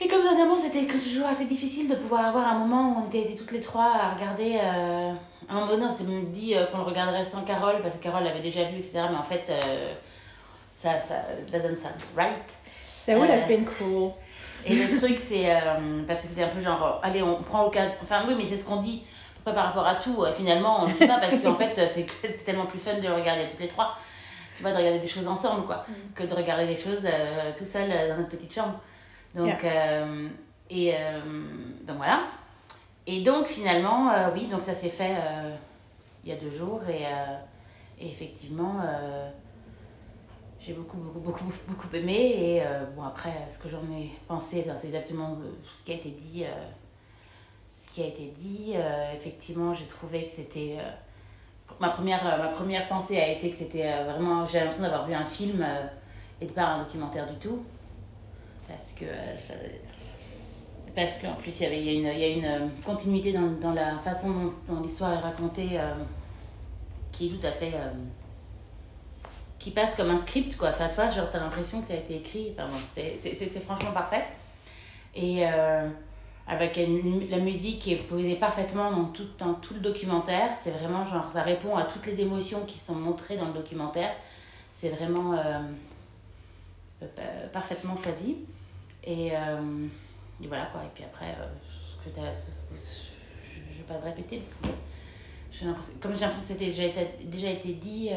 Et 0.00 0.06
comme 0.06 0.22
dernièrement, 0.22 0.56
c'était 0.56 0.86
toujours 0.86 1.26
assez 1.26 1.44
difficile 1.46 1.88
de 1.88 1.96
pouvoir 1.96 2.26
avoir 2.26 2.46
un 2.46 2.58
moment 2.58 2.92
où 2.92 3.02
on 3.02 3.06
était, 3.08 3.34
toutes 3.34 3.50
les 3.52 3.60
trois 3.60 3.92
à 4.00 4.14
regarder. 4.14 4.58
euh, 4.62 5.12
à 5.48 5.52
un 5.52 5.54
moment 5.54 5.66
donné, 5.66 5.86
on 5.86 5.90
s'est 5.92 6.04
même 6.04 6.30
dit 6.30 6.54
euh, 6.54 6.66
qu'on 6.66 6.78
le 6.78 6.84
regarderait 6.84 7.24
sans 7.24 7.42
Carole, 7.42 7.82
parce 7.82 7.96
que 7.96 8.02
Carole 8.02 8.22
l'avait 8.24 8.40
déjà 8.40 8.64
vu, 8.64 8.78
etc. 8.78 9.00
Mais 9.10 9.16
en 9.16 9.22
fait, 9.24 9.44
euh, 9.48 9.94
ça, 10.70 11.00
ça 11.00 11.16
doesn't 11.50 11.76
sound 11.76 11.94
right. 12.16 12.48
Ça 13.02 13.16
would 13.18 13.28
have 13.30 13.42
Euh, 13.44 13.46
been 13.48 13.64
cool. 13.64 14.12
Et 14.66 14.74
le 14.74 14.98
truc, 14.98 15.18
c'est. 15.18 15.54
euh, 15.54 16.02
parce 16.06 16.20
que 16.20 16.26
c'était 16.26 16.42
un 16.42 16.48
peu 16.48 16.60
genre, 16.60 17.00
allez, 17.02 17.22
on 17.22 17.42
prend 17.42 17.62
l'occasion. 17.62 17.96
Enfin, 18.02 18.22
oui, 18.26 18.34
mais 18.36 18.44
c'est 18.44 18.56
ce 18.56 18.64
qu'on 18.64 18.76
dit 18.82 19.02
près 19.44 19.54
par 19.54 19.66
rapport 19.66 19.86
à 19.86 19.94
tout. 19.96 20.22
Euh, 20.22 20.32
Finalement, 20.32 20.82
on 20.82 20.84
ne 20.84 20.88
le 20.90 20.94
fait 20.94 21.06
pas 21.06 21.18
parce 21.18 21.38
qu'en 21.40 21.54
fait, 21.58 21.78
euh, 21.78 21.86
c'est 21.88 22.44
tellement 22.44 22.66
plus 22.66 22.78
fun 22.78 22.94
de 22.94 23.06
le 23.06 23.14
regarder 23.14 23.46
toutes 23.48 23.60
les 23.60 23.68
trois. 23.68 23.96
Tu 24.56 24.62
vois, 24.62 24.72
de 24.72 24.76
regarder 24.78 24.98
des 24.98 25.06
choses 25.08 25.28
ensemble, 25.28 25.64
quoi. 25.66 25.84
Que 26.14 26.24
de 26.24 26.34
regarder 26.34 26.66
des 26.66 26.76
choses 26.76 27.02
euh, 27.04 27.52
tout 27.56 27.64
seul 27.64 27.88
dans 27.88 28.16
notre 28.16 28.28
petite 28.30 28.52
chambre. 28.52 28.80
Donc, 29.34 29.62
euh, 29.62 30.28
et 30.70 30.92
donc 31.86 31.96
voilà. 31.96 32.22
Et 33.06 33.22
donc, 33.22 33.46
finalement, 33.46 34.10
oui, 34.34 34.48
donc 34.48 34.62
ça 34.62 34.74
s'est 34.74 34.88
fait 34.88 35.14
il 36.24 36.30
y 36.30 36.32
a 36.32 36.36
deux 36.36 36.50
jours. 36.50 36.80
Et, 36.90 37.02
et 38.04 38.10
effectivement. 38.10 38.80
J'ai 40.60 40.72
beaucoup, 40.72 40.96
beaucoup, 40.98 41.20
beaucoup, 41.20 41.44
beaucoup 41.68 41.88
aimé. 41.94 42.34
Et 42.56 42.62
euh, 42.62 42.84
bon, 42.96 43.02
après, 43.04 43.32
ce 43.50 43.58
que 43.58 43.68
j'en 43.68 43.82
ai 43.96 44.10
pensé, 44.26 44.64
ben, 44.66 44.76
c'est 44.76 44.88
exactement 44.88 45.32
euh, 45.40 45.50
ce 45.76 45.82
qui 45.82 45.92
a 45.92 45.94
été 45.94 46.10
dit. 46.10 46.44
euh, 46.44 46.48
ce 47.76 47.88
qui 47.90 48.02
a 48.02 48.06
été 48.06 48.32
dit. 48.36 48.74
Effectivement, 49.16 49.72
j'ai 49.72 49.84
trouvé 49.86 50.24
que 50.24 50.28
c'était. 50.28 50.78
ma, 51.78 51.90
première, 51.90 52.24
ma 52.24 52.48
première 52.48 52.88
pensée 52.88 53.18
a 53.20 53.28
été 53.28 53.50
que 53.50 53.56
c'était 53.56 54.02
vraiment. 54.02 54.46
J'ai 54.48 54.58
l'impression 54.58 54.82
d'avoir 54.82 55.06
vu 55.06 55.14
un 55.14 55.24
film 55.24 55.64
et 56.40 56.46
de 56.46 56.52
pas 56.52 56.64
un 56.66 56.82
documentaire 56.82 57.30
du 57.30 57.38
tout. 57.38 57.62
Parce 58.66 58.90
que. 58.92 59.04
ça- 59.46 59.54
parce 60.96 61.18
qu'en 61.18 61.34
plus, 61.34 61.60
il 61.60 61.72
y, 61.74 61.84
y 61.84 61.88
a 61.90 61.92
une, 62.12 62.18
y 62.18 62.24
a 62.24 62.56
une 62.56 62.70
continuité 62.84 63.32
dans, 63.32 63.52
dans 63.60 63.72
la 63.72 63.98
façon 63.98 64.52
dont, 64.68 64.80
l'histoire 64.80 65.12
est 65.12 65.18
racontée 65.20 65.78
qui 67.12 67.28
est 67.28 67.38
tout 67.38 67.46
à 67.46 67.52
fait. 67.52 67.72
Qui 69.58 69.70
passe 69.72 69.96
comme 69.96 70.10
un 70.10 70.18
script, 70.18 70.56
quoi. 70.56 70.70
Vois, 70.70 71.10
genre, 71.10 71.28
t'as 71.30 71.40
l'impression 71.40 71.80
que 71.80 71.86
ça 71.88 71.94
a 71.94 71.96
été 71.96 72.16
écrit. 72.16 72.52
Enfin, 72.52 72.68
bon, 72.68 72.78
c'est- 72.94 73.16
franchement 73.60 73.92
parfait. 73.92 74.24
Et 75.14 75.44
euh, 75.46 75.88
avec 76.46 76.76
la 76.76 77.38
musique 77.38 77.80
qui 77.80 77.92
est 77.94 77.96
posée 77.96 78.36
parfaitement 78.36 78.90
dans 78.92 79.04
tout, 79.06 79.26
dans 79.38 79.54
tout 79.54 79.74
le 79.74 79.80
documentaire, 79.80 80.50
c'est 80.56 80.70
vraiment 80.70 81.04
genre, 81.04 81.30
ça 81.32 81.42
répond 81.42 81.76
à 81.76 81.82
toutes 81.84 82.06
les 82.06 82.20
émotions 82.20 82.64
qui 82.66 82.78
sont 82.78 82.94
montrées 82.94 83.36
dans 83.36 83.46
le 83.48 83.52
documentaire. 83.54 84.12
C'est 84.72 84.90
vraiment 84.90 85.32
euh, 85.34 85.58
euh, 87.02 87.06
pa- 87.16 87.48
parfaitement 87.52 87.96
choisi. 87.96 88.36
Et, 89.04 89.32
voilà, 90.46 90.66
quoi. 90.66 90.82
Et 90.84 90.90
puis 90.94 91.02
après, 91.04 91.34
ce 92.00 92.08
que 92.08 92.14
t'as- 92.14 92.32
je 92.34 93.58
ne 93.60 93.78
vais 93.78 93.82
pas 93.88 93.94
te 93.94 94.04
répéter 94.04 94.36
parce 94.38 94.48
que 94.50 94.68
comme 96.00 96.14
j'ai 96.14 96.20
l'impression 96.20 96.40
que 96.40 96.46
c'était 96.46 96.66
déjà 96.66 97.02
déjà 97.24 97.50
été 97.50 97.72
dit. 97.72 98.10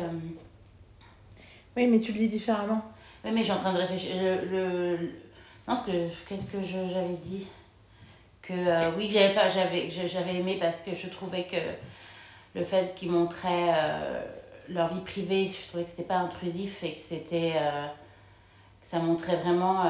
Oui, 1.78 1.88
mais 1.88 2.00
tu 2.00 2.12
le 2.12 2.18
dis 2.18 2.28
différemment. 2.28 2.82
oui, 3.24 3.32
mais 3.32 3.44
j'ai 3.44 3.54
en 3.54 3.58
train 3.60 3.74
de 3.74 3.78
réfléchir. 3.80 4.16
Le, 4.22 4.46
le- 4.46 5.12
Non, 5.68 5.76
ce 5.76 5.84
que, 5.86 6.10
qu'est-ce 6.28 6.46
que 6.52 6.62
je- 6.62 6.88
j'avais 6.92 7.16
dit 7.16 7.48
Que 8.42 8.54
euh, 8.54 8.92
oui, 8.98 9.10
j'avais 9.12 9.34
pas, 9.34 9.48
j'avais, 9.48 9.90
je- 9.90 10.08
j'avais 10.08 10.36
aimé 10.36 10.58
parce 10.60 10.82
que 10.82 10.94
je 10.96 11.08
trouvais 11.08 11.46
que 11.46 11.58
le 12.60 12.66
fait 12.66 12.94
qu'ils 12.96 13.12
montraient 13.12 13.70
euh, 13.74 14.22
leur 14.70 14.94
vie 14.94 15.02
privée, 15.02 15.48
je 15.48 15.68
trouvais 15.68 15.84
que 15.84 15.90
c'était 15.92 16.04
pas 16.04 16.18
intrusif 16.18 16.84
et 16.84 16.94
que 16.94 17.00
c'était. 17.00 17.54
euh, 17.56 17.88
ça 18.82 19.00
montrait 19.00 19.36
vraiment 19.38 19.84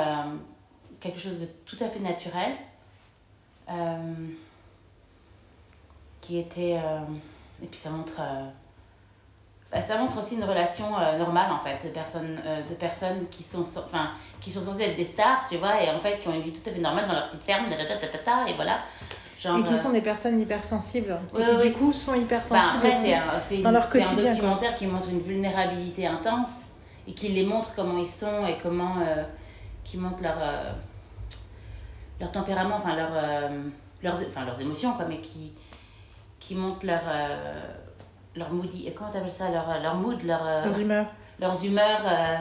quelque 0.99 1.17
chose 1.19 1.39
de 1.41 1.45
tout 1.65 1.77
à 1.81 1.87
fait 1.87 1.99
naturel. 1.99 2.53
qui 6.19 6.37
était. 6.37 6.77
et 7.63 7.67
puis 7.67 7.79
ça 7.79 7.89
montre. 7.89 8.19
Bah, 9.71 9.81
ça 9.81 9.97
montre 9.97 10.17
aussi 10.19 10.35
une 10.35 10.43
relation 10.43 10.97
euh, 10.99 11.17
normale 11.17 11.51
en 11.51 11.59
fait 11.59 11.83
de 11.87 11.93
personnes, 11.93 12.39
euh, 12.45 12.61
de 12.69 12.73
personnes 12.75 13.27
qui, 13.29 13.41
sont, 13.43 13.65
so- 13.65 13.83
enfin, 13.85 14.09
qui 14.41 14.51
sont 14.51 14.61
censées 14.61 14.83
être 14.83 14.97
des 14.97 15.05
stars, 15.05 15.45
tu 15.49 15.57
vois, 15.57 15.81
et 15.81 15.89
en 15.89 15.99
fait 15.99 16.19
qui 16.19 16.27
ont 16.27 16.33
une 16.33 16.41
vie 16.41 16.51
tout 16.51 16.69
à 16.69 16.73
fait 16.73 16.79
normale 16.79 17.07
dans 17.07 17.13
leur 17.13 17.27
petite 17.29 17.43
ferme, 17.43 17.67
ta, 17.69 17.75
ta, 18.07 18.17
ta, 18.17 18.49
et 18.49 18.55
voilà. 18.55 18.79
Genre, 19.39 19.57
Et 19.57 19.63
qui 19.63 19.73
euh, 19.73 19.75
sont 19.77 19.89
des 19.91 20.01
personnes 20.01 20.39
hypersensibles. 20.39 21.17
Ouais, 21.33 21.41
et 21.41 21.43
qui, 21.45 21.51
ouais, 21.51 21.67
du 21.67 21.71
coup, 21.73 21.93
sont 21.93 22.11
bah, 22.11 22.17
hypersensibles 22.17 22.85
aussi. 22.85 22.95
c'est 22.97 23.13
un, 23.15 23.39
c'est- 23.39 23.57
dans 23.63 23.71
leur 23.71 23.83
c'est 23.83 23.99
quotidien, 24.03 24.33
un 24.33 24.35
quoi. 24.35 24.49
documentaire 24.49 24.75
qui 24.75 24.85
montre 24.87 25.09
une 25.09 25.21
vulnérabilité 25.21 26.05
intense 26.05 26.71
et 27.07 27.13
qui 27.13 27.29
les 27.29 27.45
montre 27.45 27.73
comment 27.75 27.97
ils 27.97 28.07
sont 28.09 28.45
et 28.45 28.57
comment. 28.61 28.95
euh, 28.99 29.23
qui 29.83 29.97
montre 29.97 30.21
leur. 30.21 30.35
euh, 30.39 30.71
leur 32.19 32.31
tempérament, 32.31 32.75
enfin, 32.75 32.95
leur, 32.95 33.09
euh, 33.13 33.49
leurs, 34.03 34.15
enfin 34.27 34.45
leurs 34.45 34.59
émotions, 34.61 34.93
quoi, 34.93 35.05
mais 35.05 35.19
qui, 35.21 35.53
qui 36.39 36.53
montrent 36.55 36.85
leur. 36.85 37.01
Leur 38.35 38.49
moody. 38.51 38.91
Comment 38.95 39.09
t'appelles 39.09 39.31
ça 39.31 39.49
leur, 39.49 39.79
leur 39.81 39.95
mood, 39.95 40.21
leur, 40.23 40.45
euh, 40.45 40.65
Leurs 40.65 40.79
humeurs. 40.79 41.07
leurs 41.39 41.65
humeurs 41.65 42.01
euh, 42.05 42.37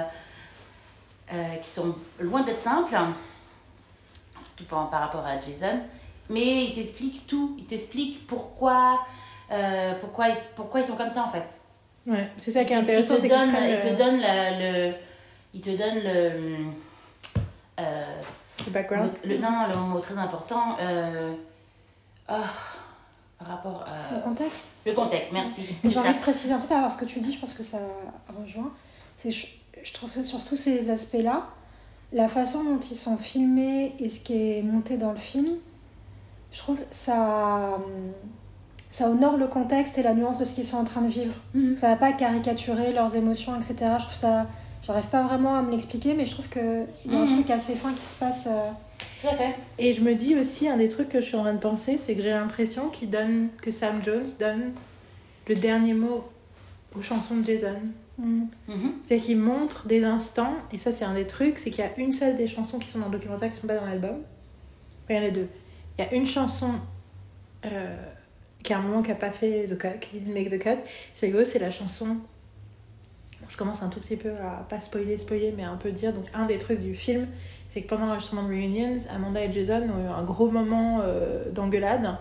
euh, 1.35 1.55
qui 1.57 1.69
sont 1.69 1.95
loin 2.19 2.43
d'être 2.43 2.59
simples, 2.59 2.97
surtout 4.39 4.65
par, 4.65 4.91
par 4.91 5.01
rapport 5.01 5.25
à 5.27 5.41
Jason. 5.41 5.81
Mais 6.29 6.65
ils 6.67 6.75
t'expliquent 6.75 7.27
tout. 7.27 7.57
Ils 7.59 7.67
t'expliquent 7.67 8.27
pourquoi, 8.27 9.01
euh, 9.51 9.95
pourquoi, 10.01 10.29
ils- 10.29 10.37
pourquoi 10.55 10.81
ils 10.81 10.87
sont 10.87 10.97
comme 10.97 11.11
ça 11.11 11.25
en 11.25 11.29
fait. 11.29 11.47
Ouais, 12.07 12.31
c'est 12.37 12.51
ça 12.51 12.65
qui 12.65 12.73
est 12.73 12.77
intéressant, 12.77 13.15
ils 13.17 13.23
te 13.23 13.29
donnent, 13.29 13.49
ils 13.51 13.81
te 13.81 13.89
le, 13.89 13.97
donnent 13.97 14.21
la- 14.21 14.59
le, 14.59 14.95
ils 15.53 15.61
te 15.61 15.71
donnent 15.71 16.03
le, 16.03 16.57
euh, 17.81 18.21
le 18.67 18.71
background. 18.73 19.13
le- 19.25 19.39
non 19.39 19.51
non 19.51 19.67
le 19.73 19.79
mot 19.93 19.99
très 20.01 20.17
important. 20.17 20.77
Euh, 20.81 21.35
oh, 22.31 22.35
par 23.41 23.49
rapport 23.49 23.85
à 23.87 24.15
Le 24.17 24.21
contexte. 24.23 24.71
le 24.87 24.93
contexte. 24.93 25.33
Merci. 25.33 25.63
J'ai 25.83 25.99
envie 25.99 26.15
de 26.15 26.21
préciser 26.21 26.53
un 26.53 26.59
truc 26.59 26.69
par 26.69 26.79
rapport 26.83 26.93
à 26.93 26.97
ce 26.97 26.99
que 27.03 27.07
tu 27.11 27.21
dis, 27.21 27.33
je 27.33 27.39
pense 27.41 27.55
que 27.55 27.63
ça 27.63 27.79
rejoint. 28.41 28.71
C'est, 29.17 29.31
je, 29.31 29.47
je 29.83 29.93
trouve 29.93 30.13
que 30.15 30.23
sur 30.23 30.45
tous 30.45 30.57
ces 30.57 30.91
aspects-là, 30.91 31.47
la 32.13 32.29
façon 32.29 32.63
dont 32.65 32.79
ils 32.79 32.95
sont 32.95 33.17
filmés 33.17 33.95
et 33.99 34.09
ce 34.09 34.21
qui 34.21 34.35
est 34.35 34.63
monté 34.63 34.97
dans 34.99 35.11
le 35.11 35.17
film, 35.17 35.49
je 36.53 36.59
trouve 36.59 36.79
ça, 36.91 37.77
hum, 37.77 38.13
ça 38.91 39.09
honore 39.09 39.37
le 39.39 39.47
contexte 39.47 39.97
et 39.99 40.03
la 40.03 40.13
nuance 40.15 40.37
de 40.39 40.45
ce 40.45 40.55
qu'ils 40.55 40.65
sont 40.67 40.77
en 40.79 40.85
train 40.85 41.01
de 41.03 41.09
vivre. 41.09 41.35
Mhm. 41.55 41.77
Ça 41.77 41.89
va 41.89 41.97
pas 41.97 42.13
caricaturer 42.13 42.93
leurs 42.93 43.17
émotions, 43.17 43.57
etc. 43.57 43.77
Je 43.99 44.05
trouve 44.05 44.17
ça. 44.17 44.47
J'arrive 44.83 45.07
pas 45.09 45.23
vraiment 45.23 45.55
à 45.57 45.63
me 45.63 45.71
l'expliquer, 45.71 46.15
mais 46.15 46.27
je 46.27 46.33
trouve 46.33 46.49
qu'il 46.49 46.87
y 47.07 47.15
a 47.15 47.19
un 47.19 47.25
Mhm. 47.27 47.35
truc 47.37 47.51
assez 47.51 47.75
fin 47.75 47.93
qui 47.93 48.01
se 48.03 48.15
passe. 48.17 48.47
euh, 48.51 48.71
Tout 49.21 49.29
à 49.29 49.37
fait. 49.37 49.55
Et 49.79 49.93
je 49.93 50.01
me 50.01 50.15
dis 50.15 50.37
aussi, 50.37 50.69
un 50.69 50.77
des 50.77 50.89
trucs 50.89 51.09
que 51.09 51.21
je 51.21 51.27
suis 51.27 51.37
en 51.37 51.43
train 51.43 51.55
de 51.55 51.59
penser, 51.61 51.99
c'est 51.99 52.15
que 52.15 52.23
j'ai 52.23 52.31
l'impression 52.31 52.89
qu'il 52.89 53.11
donne, 53.11 53.49
que 53.61 53.71
Sam 53.71 54.03
Jones 54.03 54.27
donne 54.39 54.73
le 55.49 55.55
dernier 55.55 55.95
mot 55.95 56.29
aux 56.97 57.03
chansons 57.03 57.37
de 57.37 57.45
Jason. 57.45 57.81
hum. 58.19 58.49
Mhm. 58.69 58.93
C'est 59.03 59.19
qu'il 59.19 59.39
montre 59.39 59.87
des 59.87 60.05
instants, 60.05 60.57
et 60.73 60.79
ça 60.79 60.93
c'est 60.93 61.05
un 61.05 61.15
des 61.15 61.27
trucs, 61.27 61.59
c'est 61.59 61.71
qu'il 61.71 61.85
y 61.85 61.87
a 61.87 61.99
une 61.99 62.13
seule 62.13 62.37
des 62.37 62.47
chansons 62.47 62.79
qui 62.79 62.89
sont 62.89 62.99
dans 62.99 63.07
le 63.07 63.13
documentaire 63.13 63.49
qui 63.49 63.57
ne 63.57 63.61
sont 63.61 63.67
pas 63.67 63.77
dans 63.77 63.87
l'album. 63.87 64.19
Il 65.09 65.17
y 65.17 65.19
en 65.19 65.25
a 65.25 65.31
deux. 65.31 65.49
Il 65.99 66.05
y 66.05 66.09
a 66.09 66.15
une 66.15 66.27
chanson 66.27 66.71
euh, 67.67 67.97
qui 68.63 68.73
à 68.73 68.79
un 68.79 68.83
moment 68.83 69.03
qui 69.03 69.09
n'a 69.11 69.17
pas 69.17 69.31
fait 69.31 69.65
the 69.65 69.77
cut, 69.77 69.99
qui 70.01 70.19
didn't 70.19 70.33
make 70.33 70.51
the 70.51 70.59
cut. 70.59 70.83
C'est 71.15 71.45
c'est 71.45 71.59
la 71.59 71.71
chanson. 71.71 72.19
Je 73.51 73.57
commence 73.57 73.83
un 73.83 73.89
tout 73.89 73.99
petit 73.99 74.17
peu 74.17 74.31
à 74.31 74.65
pas 74.69 74.79
spoiler, 74.79 75.17
spoiler, 75.17 75.53
mais 75.57 75.65
un 75.65 75.77
peu 75.77 75.91
dire. 75.91 76.13
Donc, 76.13 76.27
un 76.35 76.47
des 76.47 76.59
trucs 76.59 76.81
du 76.81 76.95
film, 76.95 77.27
c'est 77.69 77.83
que 77.83 77.89
pendant 77.89 78.07
l'enregistrement 78.07 78.45
de 78.45 78.49
Reunions, 78.49 78.95
Amanda 79.13 79.45
et 79.45 79.51
Jason 79.51 79.89
ont 79.91 80.05
eu 80.05 80.09
un 80.09 80.23
gros 80.23 80.51
moment 80.51 81.01
euh, 81.03 81.51
d'engueulade. 81.51 82.17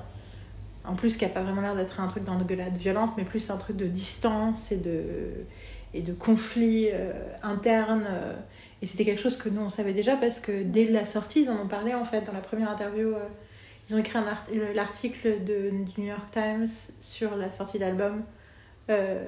En 0.84 0.96
plus, 0.96 1.18
qui 1.18 1.26
n'a 1.26 1.30
pas 1.30 1.44
vraiment 1.44 1.62
l'air 1.62 1.76
d'être 1.76 2.00
un 2.00 2.08
truc 2.08 2.24
d'engueulade 2.24 2.76
violente, 2.76 3.12
mais 3.16 3.26
plus 3.26 3.52
un 3.52 3.58
truc 3.58 3.78
de 3.78 3.86
distance 3.86 4.72
et 4.72 4.78
de, 4.78 5.04
et 5.94 6.02
de 6.02 6.14
conflit 6.14 6.88
euh, 6.92 7.12
interne. 7.44 8.06
euh. 8.10 8.34
Et 8.82 8.88
c'était 8.88 9.06
quelque 9.06 9.22
chose 9.22 9.38
que 9.38 9.50
nous, 9.50 9.62
on 9.62 9.70
savait 9.70 9.94
déjà 9.94 10.16
parce 10.16 10.40
que 10.40 10.64
dès 10.64 10.86
la 10.86 11.06
sortie, 11.06 11.42
ils 11.42 11.52
en 11.52 11.62
ont 11.62 11.68
parlé 11.68 11.94
en 11.94 12.06
fait 12.06 12.22
dans 12.22 12.34
la 12.34 12.40
première 12.40 12.72
interview. 12.72 13.14
ils 13.88 13.94
ont 13.96 14.00
écrit 14.00 14.18
l'article 14.74 15.44
du 15.44 15.72
New 15.98 16.08
York 16.08 16.32
Times 16.32 16.66
sur 17.00 17.36
la 17.36 17.52
sortie 17.52 17.78
d'album. 17.78 18.24
Euh, 18.90 19.28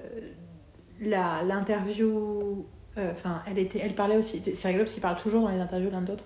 la- 1.02 1.44
L'interview, 1.44 2.66
euh, 2.98 3.12
enfin, 3.12 3.42
elle, 3.50 3.60
était, 3.60 3.80
elle 3.84 3.96
parlait 3.96 4.18
aussi. 4.18 4.42
C'est 4.44 4.68
rigolo 4.68 4.84
parce 4.86 4.94
qu'ils 4.94 5.02
parlent 5.02 5.20
toujours 5.22 5.42
dans 5.44 5.50
les 5.50 5.60
interviews 5.60 5.90
l'un 5.92 6.02
de 6.02 6.08
l'autre. 6.10 6.26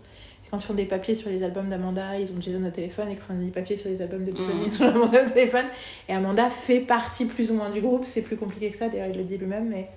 Quand 0.52 0.58
ils 0.60 0.64
font 0.64 0.74
des 0.76 0.86
papiers 0.86 1.16
sur 1.16 1.30
les 1.30 1.42
albums 1.44 1.70
d'Amanda, 1.70 2.20
ils 2.20 2.32
ont 2.32 2.40
Jason 2.40 2.64
au 2.64 2.70
téléphone, 2.70 3.08
et 3.10 3.14
qu'ils 3.14 3.22
font 3.24 3.34
des 3.34 3.50
papiers 3.50 3.76
sur 3.76 3.90
les 3.90 4.02
albums 4.02 4.24
de 4.26 4.36
Jason, 4.36 4.54
Mhm. 4.54 4.64
ils 4.68 4.84
ont 4.84 4.88
Amanda 4.90 5.26
au 5.26 5.30
téléphone. 5.30 5.66
Et 6.08 6.14
Amanda 6.14 6.50
fait 6.52 6.80
partie 6.82 7.26
plus 7.26 7.50
ou 7.52 7.56
moins 7.56 7.70
du 7.72 7.82
groupe. 7.82 8.04
C'est 8.06 8.22
plus 8.22 8.38
compliqué 8.38 8.70
que 8.70 8.78
ça, 8.78 8.88
d'ailleurs, 8.90 9.08
il 9.08 9.18
le 9.18 9.24
dit 9.24 9.38
lui-même, 9.38 9.68
mais 9.70 9.90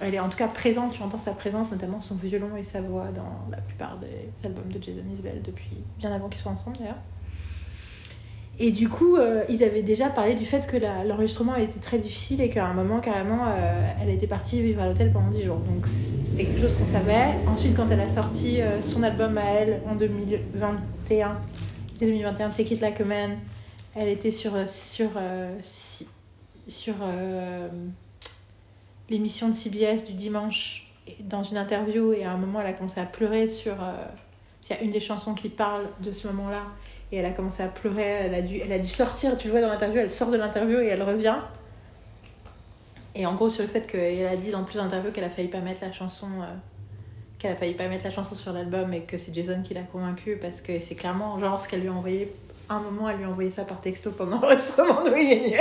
elle 0.00 0.14
est 0.14 0.20
en 0.20 0.28
tout 0.28 0.38
cas 0.38 0.46
présente. 0.48 0.92
Tu 0.92 1.02
entends 1.02 1.18
sa 1.18 1.32
présence, 1.32 1.70
notamment 1.72 2.00
son 2.00 2.14
violon 2.14 2.56
et 2.56 2.62
sa 2.62 2.80
voix 2.80 3.08
dans 3.12 3.46
la 3.50 3.58
plupart 3.58 3.98
des 3.98 4.46
albums 4.46 4.68
de 4.72 4.80
Jason 4.82 5.02
Isbell 5.12 5.42
depuis 5.42 5.76
bien 5.98 6.12
avant 6.12 6.28
qu'ils 6.28 6.40
soient 6.40 6.52
ensemble, 6.52 6.76
d'ailleurs. 6.78 6.98
Et 8.58 8.70
du 8.70 8.88
coup, 8.88 9.16
euh, 9.16 9.44
ils 9.48 9.64
avaient 9.64 9.82
déjà 9.82 10.10
parlé 10.10 10.34
du 10.34 10.44
fait 10.44 10.66
que 10.66 10.76
l'enregistrement 10.76 11.56
été 11.56 11.80
très 11.80 11.98
difficile 11.98 12.40
et 12.42 12.50
qu'à 12.50 12.66
un 12.66 12.74
moment, 12.74 13.00
carrément, 13.00 13.46
euh, 13.46 13.92
elle 14.00 14.10
était 14.10 14.26
partie 14.26 14.60
vivre 14.60 14.82
à 14.82 14.86
l'hôtel 14.86 15.10
pendant 15.10 15.30
10 15.30 15.42
jours. 15.42 15.58
Donc 15.58 15.86
c'était 15.86 16.44
quelque 16.44 16.60
chose 16.60 16.74
qu'on 16.74 16.84
savait. 16.84 17.38
Ensuite, 17.46 17.74
quand 17.74 17.88
elle 17.90 18.00
a 18.00 18.08
sorti 18.08 18.60
euh, 18.60 18.82
son 18.82 19.02
album 19.02 19.38
à 19.38 19.44
elle 19.44 19.80
en 19.88 19.94
2021, 19.94 21.40
2021, 22.00 22.50
Take 22.50 22.74
It 22.74 22.80
Like 22.82 23.00
a 23.00 23.04
Man, 23.04 23.38
elle 23.94 24.08
était 24.08 24.30
sur, 24.30 24.52
sur, 24.68 25.10
sur 26.66 26.94
l'émission 29.10 29.48
de 29.48 29.54
CBS 29.54 30.04
du 30.06 30.14
dimanche 30.14 30.90
dans 31.20 31.42
une 31.42 31.58
interview 31.58 32.12
et 32.12 32.24
à 32.24 32.32
un 32.32 32.38
moment, 32.38 32.60
elle 32.60 32.68
a 32.68 32.72
commencé 32.72 33.00
à 33.00 33.04
pleurer 33.04 33.48
sur... 33.48 33.74
il 34.64 34.74
y 34.74 34.78
a 34.78 34.82
une 34.82 34.90
des 34.92 35.00
chansons 35.00 35.34
qui 35.34 35.50
parle 35.50 35.88
de 36.00 36.14
ce 36.14 36.26
moment-là 36.28 36.62
et 37.12 37.18
elle 37.18 37.26
a 37.26 37.30
commencé 37.30 37.62
à 37.62 37.68
pleurer, 37.68 38.02
elle 38.02 38.34
a 38.34 38.40
dû, 38.40 38.58
elle 38.58 38.72
a 38.72 38.78
dû 38.78 38.88
sortir, 38.88 39.36
tu 39.36 39.46
le 39.46 39.52
vois 39.52 39.60
dans 39.60 39.68
l'interview, 39.68 40.00
elle 40.00 40.10
sort 40.10 40.30
de 40.30 40.38
l'interview 40.38 40.80
et 40.80 40.86
elle 40.86 41.02
revient. 41.02 41.38
Et 43.14 43.26
en 43.26 43.34
gros, 43.34 43.50
sur 43.50 43.62
le 43.62 43.68
fait 43.68 43.86
qu'elle 43.86 44.26
a 44.26 44.36
dit 44.36 44.50
dans 44.50 44.64
plusieurs 44.64 44.86
interviews 44.86 45.12
qu'elle 45.12 45.24
a 45.24 45.30
failli 45.30 45.48
pas 45.48 45.60
mettre 45.60 45.82
la 45.82 45.92
chanson, 45.92 46.28
euh, 46.40 46.46
qu'elle 47.38 47.52
a 47.52 47.56
failli 47.56 47.74
pas 47.74 47.86
mettre 47.88 48.04
la 48.04 48.10
chanson 48.10 48.34
sur 48.34 48.54
l'album 48.54 48.94
et 48.94 49.02
que 49.02 49.18
c'est 49.18 49.34
Jason 49.34 49.60
qui 49.62 49.74
l'a 49.74 49.82
convaincue 49.82 50.38
parce 50.40 50.62
que 50.62 50.80
c'est 50.80 50.94
clairement 50.94 51.38
genre 51.38 51.60
ce 51.60 51.68
qu'elle 51.68 51.82
lui 51.82 51.88
a 51.88 51.92
envoyé. 51.92 52.34
Un 52.70 52.80
moment, 52.80 53.10
elle 53.10 53.18
lui 53.18 53.24
a 53.24 53.28
envoyé 53.28 53.50
ça 53.50 53.64
par 53.64 53.82
texto 53.82 54.12
pendant 54.12 54.40
l'enregistrement 54.40 55.04
de 55.04 55.10
Reunions. 55.10 55.52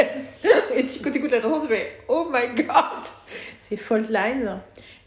Et 0.73 0.85
tu 0.85 0.99
écoutes, 1.05 1.31
la 1.31 1.41
chanson, 1.41 1.67
tu 1.67 1.73
fais 1.73 1.97
Oh 2.07 2.31
my 2.31 2.63
god! 2.63 3.03
C'est 3.61 3.75
Fault 3.75 4.09
Lines. 4.09 4.59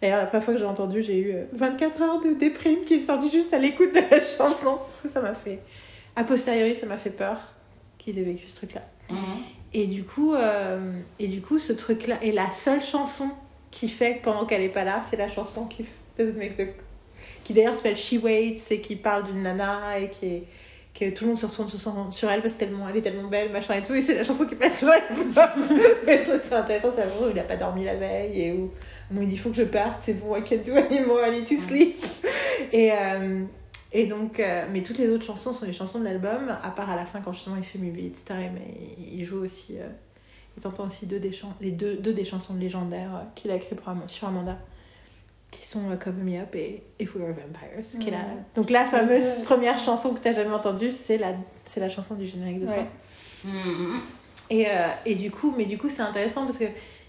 D'ailleurs, 0.02 0.18
la 0.18 0.26
première 0.26 0.44
fois 0.44 0.52
que 0.52 0.60
j'ai 0.60 0.66
entendu, 0.66 1.00
j'ai 1.00 1.16
eu 1.16 1.32
euh, 1.32 1.44
24 1.52 2.02
heures 2.02 2.20
de 2.20 2.34
déprime 2.34 2.84
qui 2.84 2.94
est 2.94 3.00
sortie 3.00 3.30
juste 3.30 3.54
à 3.54 3.58
l'écoute 3.58 3.94
de 3.94 4.00
la 4.10 4.22
chanson. 4.22 4.78
Parce 4.84 5.00
que 5.00 5.08
ça 5.08 5.22
m'a 5.22 5.32
fait. 5.32 5.60
A 6.16 6.24
posteriori, 6.24 6.74
ça 6.74 6.86
m'a 6.86 6.96
fait 6.96 7.10
peur 7.10 7.38
qu'ils 7.98 8.18
aient 8.18 8.22
vécu 8.22 8.48
ce 8.48 8.56
truc-là. 8.56 8.82
Et 9.72 9.86
du 9.86 10.04
coup, 10.04 10.34
euh, 10.34 10.92
et 11.18 11.26
du 11.26 11.40
coup 11.40 11.58
ce 11.58 11.72
truc-là 11.72 12.18
est 12.22 12.30
la 12.30 12.52
seule 12.52 12.82
chanson 12.82 13.28
qui 13.70 13.88
fait 13.88 14.18
que 14.18 14.24
pendant 14.24 14.46
qu'elle 14.46 14.62
est 14.62 14.68
pas 14.68 14.84
là, 14.84 15.02
c'est 15.02 15.16
la 15.16 15.28
chanson 15.28 15.66
qui 15.66 15.84
make 16.18 16.56
the... 16.56 16.68
qui 17.42 17.52
d'ailleurs 17.52 17.74
s'appelle 17.74 17.96
She 17.96 18.14
Waits 18.22 18.70
et 18.70 18.80
qui 18.80 18.94
parle 18.94 19.24
d'une 19.24 19.42
nana 19.42 19.98
et 19.98 20.10
qui 20.10 20.26
est 20.26 20.44
que 20.94 21.10
tout 21.10 21.24
le 21.24 21.30
monde 21.30 21.38
se 21.38 21.46
retourne 21.46 21.68
sur, 22.12 22.30
elle 22.30 22.40
parce 22.40 22.54
qu'elle 22.54 22.70
est 22.94 23.00
tellement 23.00 23.28
belle, 23.28 23.50
machin 23.50 23.74
et 23.74 23.82
tout, 23.82 23.94
et 23.94 24.00
c'est 24.00 24.14
la 24.14 24.22
chanson 24.22 24.46
qui 24.46 24.54
passe 24.54 24.78
sur 24.78 24.88
l'album. 24.88 25.76
et 26.06 26.18
le 26.18 26.22
truc 26.22 26.40
c'est 26.40 26.54
intéressant, 26.54 26.92
c'est 26.92 27.00
la 27.00 27.08
chanson 27.10 27.24
où 27.26 27.30
il 27.30 27.38
a 27.38 27.42
pas 27.42 27.56
dormi 27.56 27.84
la 27.84 27.96
veille 27.96 28.40
et 28.40 28.52
où, 28.52 28.70
où 29.12 29.22
il 29.22 29.26
dit 29.26 29.36
faut 29.36 29.50
que 29.50 29.56
je 29.56 29.64
parte, 29.64 30.04
c'est 30.04 30.14
bon, 30.14 30.36
I 30.36 30.42
can't 30.42 30.62
do 30.64 30.76
anymore, 30.76 31.18
I 31.26 31.32
need 31.32 31.48
to 31.48 31.56
sleep. 31.56 31.96
Et, 32.70 32.92
euh, 32.92 33.42
et 33.94 34.06
donc, 34.06 34.40
euh, 34.40 34.66
mais 34.72 34.82
toutes 34.82 34.98
les 34.98 35.08
autres 35.08 35.24
chansons 35.24 35.54
sont 35.54 35.64
des 35.64 35.72
chansons 35.72 35.98
de 36.00 36.04
l'album, 36.04 36.48
à 36.62 36.70
part 36.70 36.90
à 36.90 36.96
la 36.96 37.06
fin 37.06 37.20
quand 37.22 37.32
justement 37.32 37.56
il 37.56 37.64
fait 37.64 37.78
Maybe 37.78 37.98
It's 38.00 38.24
Time 38.24 38.56
et 38.58 39.14
il 39.14 39.24
joue 39.24 39.38
aussi. 39.42 39.78
Euh, 39.78 39.88
il 40.56 40.62
t'entend 40.62 40.86
aussi 40.86 41.06
deux 41.06 41.18
des, 41.18 41.30
les 41.60 41.70
deux, 41.72 41.96
deux 41.96 42.12
des 42.12 42.24
chansons 42.24 42.54
légendaires 42.54 43.14
euh, 43.16 43.20
qu'il 43.34 43.50
a 43.50 43.56
écrites 43.56 43.80
pour 43.80 43.88
Am- 43.88 44.04
sur 44.08 44.28
Amanda, 44.28 44.58
qui 45.50 45.66
sont 45.66 45.80
Cover 45.98 46.22
Me 46.22 46.40
Up 46.40 46.54
et 46.54 46.82
If 47.00 47.14
We 47.16 47.24
Were 47.24 47.32
Vampires. 47.34 47.82
Donc 48.54 48.70
la 48.70 48.84
fameuse 48.86 49.42
première 49.42 49.78
chanson 49.78 50.12
que 50.14 50.20
tu 50.20 50.32
jamais 50.34 50.50
entendue, 50.54 50.92
c'est 50.92 51.18
la, 51.18 51.34
c'est 51.64 51.80
la 51.80 51.88
chanson 51.88 52.14
du 52.14 52.26
générique 52.26 52.60
de 52.60 52.66
fin. 52.66 52.76
Ouais. 52.76 52.86
Mhm. 53.44 54.00
Et, 54.50 54.66
euh, 54.68 54.70
et 55.06 55.14
du 55.14 55.30
coup, 55.30 55.54
mais 55.56 55.64
du 55.64 55.78
coup, 55.78 55.88
c'est 55.88 56.02
intéressant 56.02 56.44
parce 56.44 56.58
que 56.58 56.66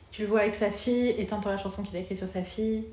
tu 0.10 0.22
le 0.22 0.28
vois 0.28 0.40
avec 0.42 0.56
sa 0.56 0.72
fille 0.72 1.10
et 1.10 1.26
t'entends 1.26 1.50
la 1.50 1.58
chanson 1.58 1.84
qu'il 1.84 1.96
a 1.98 2.00
écrite 2.00 2.18
sur 2.18 2.28
sa 2.28 2.44
fille. 2.44 2.86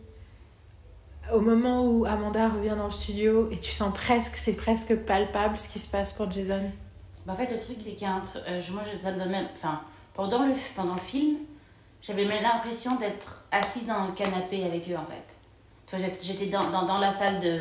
Au 1.33 1.41
moment 1.41 1.85
où 1.85 2.05
Amanda 2.05 2.49
revient 2.49 2.75
dans 2.77 2.87
le 2.87 2.91
studio 2.91 3.49
et 3.51 3.59
tu 3.59 3.71
sens 3.71 3.93
presque, 3.95 4.35
c'est 4.37 4.57
presque 4.57 4.95
palpable 4.97 5.57
ce 5.59 5.69
qui 5.69 5.79
se 5.79 5.89
passe 5.89 6.13
pour 6.13 6.31
Jason. 6.31 6.71
Bah, 7.25 7.35
en 7.35 7.37
fait, 7.37 7.51
le 7.53 7.59
truc, 7.59 7.77
c'est 7.79 7.93
qu'il 7.93 8.03
y 8.03 8.11
a 8.11 8.15
un 8.15 8.21
truc. 8.21 8.43
euh, 8.49 8.61
moi, 8.73 8.83
ça 9.01 9.13
me 9.13 9.19
donne 9.19 9.31
même. 9.31 9.47
Enfin, 9.57 9.81
pendant 10.15 10.45
le, 10.45 10.53
pendant 10.75 10.95
le 10.95 11.01
film, 11.01 11.37
j'avais 12.03 12.25
même 12.25 12.43
l'impression 12.43 12.97
d'être 12.97 13.45
assise 13.53 13.87
dans 13.87 14.07
le 14.07 14.13
canapé 14.13 14.65
avec 14.65 14.89
eux, 14.91 14.97
en 14.97 15.07
fait. 15.07 16.17
J'étais- 16.23 16.47
dans, 16.47 16.71
dans, 16.71 16.85
dans 16.87 16.99
la 16.99 17.13
salle 17.13 17.39
de. 17.41 17.59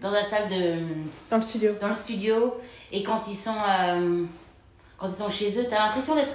Dans 0.00 0.10
la 0.10 0.24
salle 0.26 0.48
de. 0.48 0.76
Dans 1.30 1.36
le 1.36 1.42
studio. 1.42 1.72
Dans 1.80 1.88
le 1.88 1.94
studio. 1.94 2.54
Et 2.92 3.02
quand 3.02 3.26
ils 3.28 3.34
sont. 3.36 3.56
euh, 3.68 4.24
quand 4.96 5.06
ils 5.08 5.12
sont 5.14 5.30
chez 5.30 5.60
eux, 5.60 5.66
t'as 5.68 5.86
l'impression 5.86 6.14
d'être 6.14 6.34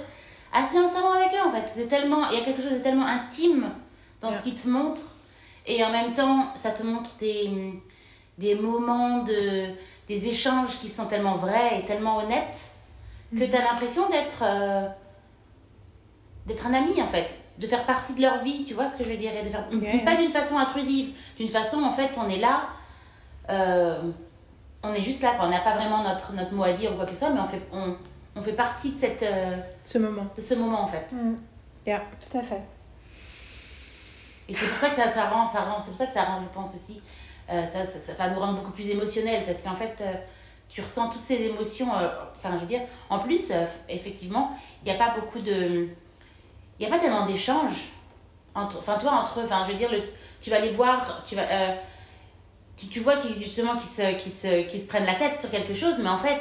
assez 0.52 0.76
instamment 0.78 1.12
avec 1.12 1.28
eux 1.34 1.48
en 1.48 1.50
fait. 1.52 1.64
C'est 1.74 1.88
tellement, 1.88 2.28
il 2.30 2.38
y 2.38 2.40
a 2.40 2.44
quelque 2.44 2.62
chose 2.62 2.72
de 2.72 2.78
tellement 2.78 3.06
intime 3.06 3.70
dans 4.20 4.30
Yeah. 4.30 4.38
ce 4.38 4.44
qu'ils 4.44 4.54
te 4.54 4.68
montrent. 4.68 5.00
Et 5.66 5.82
en 5.84 5.90
même 5.90 6.12
temps, 6.14 6.46
ça 6.60 6.70
te 6.70 6.82
montre 6.82 7.10
des, 7.18 7.50
des 8.38 8.54
moments, 8.54 9.22
de, 9.22 9.66
des 10.08 10.28
échanges 10.28 10.78
qui 10.80 10.88
sont 10.88 11.06
tellement 11.06 11.36
vrais 11.36 11.78
et 11.80 11.84
tellement 11.86 12.18
honnêtes 12.18 12.72
que 13.32 13.44
tu 13.44 13.54
as 13.56 13.62
l'impression 13.64 14.08
d'être 14.10 14.42
euh, 14.42 14.86
d'être 16.46 16.66
un 16.66 16.74
ami 16.74 17.00
en 17.02 17.06
fait, 17.06 17.28
de 17.58 17.66
faire 17.66 17.84
partie 17.84 18.12
de 18.14 18.20
leur 18.22 18.42
vie, 18.44 18.64
tu 18.64 18.74
vois 18.74 18.88
ce 18.90 18.96
que 18.98 19.04
je 19.04 19.08
veux 19.08 19.16
dire, 19.16 19.32
et 19.34 19.42
de 19.42 19.48
faire, 19.48 19.64
Yeah. 19.72 20.04
pas 20.04 20.16
d'une 20.16 20.30
façon 20.30 20.56
intrusive, 20.58 21.16
d'une 21.38 21.48
façon 21.48 21.82
en 21.82 21.90
fait 21.92 22.10
on 22.18 22.28
est 22.28 22.38
là, 22.38 22.68
euh, 23.50 24.02
on 24.82 24.92
est 24.92 25.00
juste 25.00 25.22
là, 25.22 25.32
quoi. 25.36 25.46
on 25.46 25.50
n'a 25.50 25.60
pas 25.60 25.74
vraiment 25.74 26.02
notre, 26.02 26.32
notre 26.34 26.52
mot 26.52 26.64
à 26.64 26.74
dire 26.74 26.92
ou 26.92 26.96
quoi 26.96 27.06
que 27.06 27.12
ce 27.12 27.20
soit, 27.20 27.30
mais 27.30 27.40
on 27.40 27.46
fait, 27.48 27.62
on, 27.72 27.96
on 28.36 28.42
fait 28.42 28.52
partie 28.52 28.90
de, 28.90 28.98
cette, 29.00 29.22
euh, 29.22 29.56
Ce 29.82 29.98
moment. 29.98 30.26
de 30.36 30.40
ce 30.42 30.54
moment 30.54 30.82
en 30.82 30.86
fait. 30.86 31.10
Mm. 31.10 31.34
Yeah. 31.86 32.02
Tout 32.30 32.38
à 32.38 32.42
fait. 32.42 32.60
Et 34.48 34.54
c'est 34.54 34.66
pour 34.66 34.78
ça 34.78 34.88
que 34.88 34.94
ça, 34.94 35.10
ça 35.10 35.24
rend, 35.28 35.48
ça 35.48 35.62
rend, 35.62 35.80
c'est 35.80 35.88
pour 35.88 35.96
ça 35.96 36.06
que 36.06 36.12
ça 36.12 36.24
rend, 36.24 36.40
je 36.40 36.46
pense 36.54 36.74
aussi, 36.74 37.00
euh, 37.50 37.66
ça, 37.66 37.86
ça, 37.86 38.12
va 38.14 38.28
nous 38.30 38.40
rendre 38.40 38.58
beaucoup 38.58 38.72
plus 38.72 38.88
émotionnels 38.90 39.44
parce 39.46 39.62
qu'en 39.62 39.74
fait, 39.74 39.96
euh, 40.00 40.14
tu 40.68 40.80
ressens 40.80 41.08
toutes 41.10 41.22
ces 41.22 41.42
émotions. 41.42 41.94
euh, 41.96 42.08
Enfin, 42.36 42.50
je 42.54 42.60
veux 42.60 42.66
dire, 42.66 42.82
en 43.08 43.20
plus, 43.20 43.52
effectivement, 43.88 44.56
il 44.82 44.90
n'y 44.90 44.94
a 44.94 44.98
pas 44.98 45.14
beaucoup 45.18 45.40
de, 45.40 45.88
il 46.78 46.80
n'y 46.80 46.86
a 46.86 46.90
pas 46.90 46.98
tellement 46.98 47.24
d'échanges 47.24 47.88
enfin, 48.54 48.98
toi 48.98 49.12
entre 49.12 49.40
eux. 49.40 49.44
Enfin, 49.44 49.64
je 49.66 49.72
veux 49.72 49.78
dire, 49.78 49.90
le, 49.90 50.02
tu 50.42 50.50
vas 50.50 50.60
les 50.60 50.70
voir, 50.70 51.22
tu 51.26 51.36
vas, 51.36 51.44
tu, 52.76 52.86
tu 52.88 53.00
vois 53.00 53.16
qu'ils 53.16 53.40
justement 53.40 53.76
qu'ils 53.76 53.88
se, 53.88 54.12
qu'ils 54.16 54.32
se, 54.32 54.62
qu'ils 54.68 54.80
se 54.80 54.86
prennent 54.86 55.06
la 55.06 55.14
tête 55.14 55.40
sur 55.40 55.50
quelque 55.50 55.72
chose, 55.72 55.98
mais 56.00 56.10
en 56.10 56.18
fait, 56.18 56.40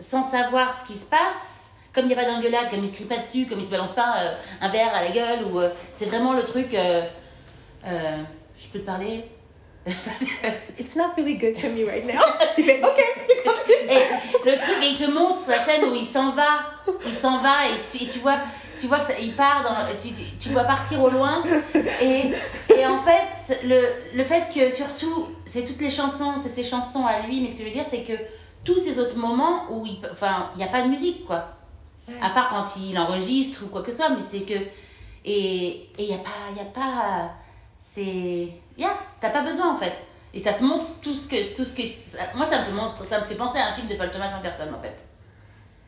sans 0.00 0.30
savoir 0.30 0.78
ce 0.78 0.86
qui 0.86 0.96
se 0.96 1.10
passe. 1.10 1.55
Comme 1.96 2.04
il 2.04 2.08
n'y 2.08 2.14
a 2.14 2.16
pas 2.16 2.30
d'engueulade, 2.30 2.70
comme 2.70 2.84
ils 2.84 2.88
se 2.90 2.94
crient 2.94 3.06
pas 3.06 3.16
dessus, 3.16 3.46
comme 3.46 3.58
ils 3.58 3.64
se 3.64 3.70
balancent 3.70 3.94
pas 3.94 4.14
euh, 4.18 4.34
un 4.60 4.68
verre 4.68 4.94
à 4.94 5.02
la 5.02 5.10
gueule, 5.10 5.38
ou 5.50 5.58
euh, 5.58 5.70
c'est 5.98 6.04
vraiment 6.04 6.34
le 6.34 6.44
truc. 6.44 6.72
euh, 6.74 7.02
je 7.86 8.66
peux 8.72 8.80
te 8.80 8.86
parler? 8.86 9.24
It's 10.78 10.96
not 10.96 11.14
really 11.16 11.34
good 11.34 11.56
for 11.56 11.70
me 11.70 11.84
right 11.84 12.04
now. 12.04 12.20
Il 12.58 12.64
fait 12.64 12.82
OK. 12.84 13.00
Et 13.88 14.00
le 14.44 14.56
truc, 14.58 14.76
et 14.82 14.86
il 14.90 14.96
te 14.98 15.10
montre 15.10 15.40
la 15.48 15.58
scène 15.58 15.84
où 15.84 15.94
il 15.94 16.04
s'en 16.06 16.30
va, 16.32 16.48
il 17.06 17.12
s'en 17.12 17.38
va 17.38 17.66
et, 17.68 17.96
tu- 17.98 18.04
et 18.04 18.08
tu 18.08 18.18
vois, 18.18 18.34
tu 18.80 18.88
vois 18.88 18.98
que 18.98 19.06
ça- 19.12 19.18
il 19.20 19.32
part 19.32 19.62
dans, 19.62 19.76
tu, 20.02 20.08
tu- 20.12 20.36
tu 20.38 20.48
vois 20.50 20.64
partir 20.64 21.02
au 21.02 21.08
loin. 21.08 21.42
Et, 22.02 22.22
et 22.76 22.86
en 22.86 22.98
fait, 23.00 23.60
le, 23.64 24.16
le 24.16 24.24
fait 24.24 24.42
que 24.52 24.74
surtout, 24.74 25.28
c'est 25.46 25.62
toutes 25.64 25.80
les 25.80 25.90
chansons, 25.90 26.32
c'est 26.42 26.50
ses 26.50 26.64
chansons 26.68 27.06
à 27.06 27.20
lui, 27.20 27.40
mais 27.40 27.48
ce 27.48 27.54
que 27.54 27.60
je 27.60 27.68
veux 27.68 27.72
dire, 27.74 27.86
c'est 27.88 28.02
que 28.02 28.12
tous 28.64 28.78
ces 28.80 28.98
autres 28.98 29.16
moments 29.16 29.66
où 29.70 29.86
il, 29.86 29.98
enfin, 30.10 30.50
il 30.54 30.58
n'y 30.58 30.64
a 30.64 30.68
pas 30.68 30.82
de 30.82 30.88
musique, 30.88 31.24
quoi. 31.24 31.55
À 32.22 32.30
part 32.30 32.48
quand 32.50 32.80
il 32.80 32.98
enregistre 32.98 33.64
ou 33.64 33.68
quoi 33.68 33.82
que 33.82 33.90
ce 33.90 33.96
soit, 33.96 34.10
mais 34.10 34.22
c'est 34.22 34.40
que. 34.42 34.54
Et 35.24 35.88
il 35.98 36.06
n'y 36.06 36.14
a 36.14 36.18
pas. 36.18 36.30
Y 36.56 36.60
a 36.60 36.64
pas 36.66 37.30
c'est. 37.80 38.48
Yeah, 38.78 38.92
t'as 39.20 39.30
pas 39.30 39.42
besoin 39.42 39.74
en 39.74 39.78
fait. 39.78 39.94
Et 40.34 40.38
ça 40.40 40.52
te 40.52 40.62
montre 40.62 40.84
tout 41.02 41.14
ce 41.14 41.26
que. 41.28 41.54
Tout 41.56 41.64
ce 41.64 41.74
que 41.74 41.82
ça- 41.82 42.32
moi, 42.34 42.46
ça 42.46 42.60
me, 42.60 42.64
fait 42.64 42.72
montre, 42.72 43.04
ça 43.06 43.20
me 43.20 43.24
fait 43.24 43.34
penser 43.34 43.58
à 43.58 43.68
un 43.68 43.72
film 43.72 43.88
de 43.88 43.94
Paul 43.96 44.10
Thomas 44.10 44.30
Anderson 44.36 44.68
en 44.78 44.82
fait. 44.82 44.96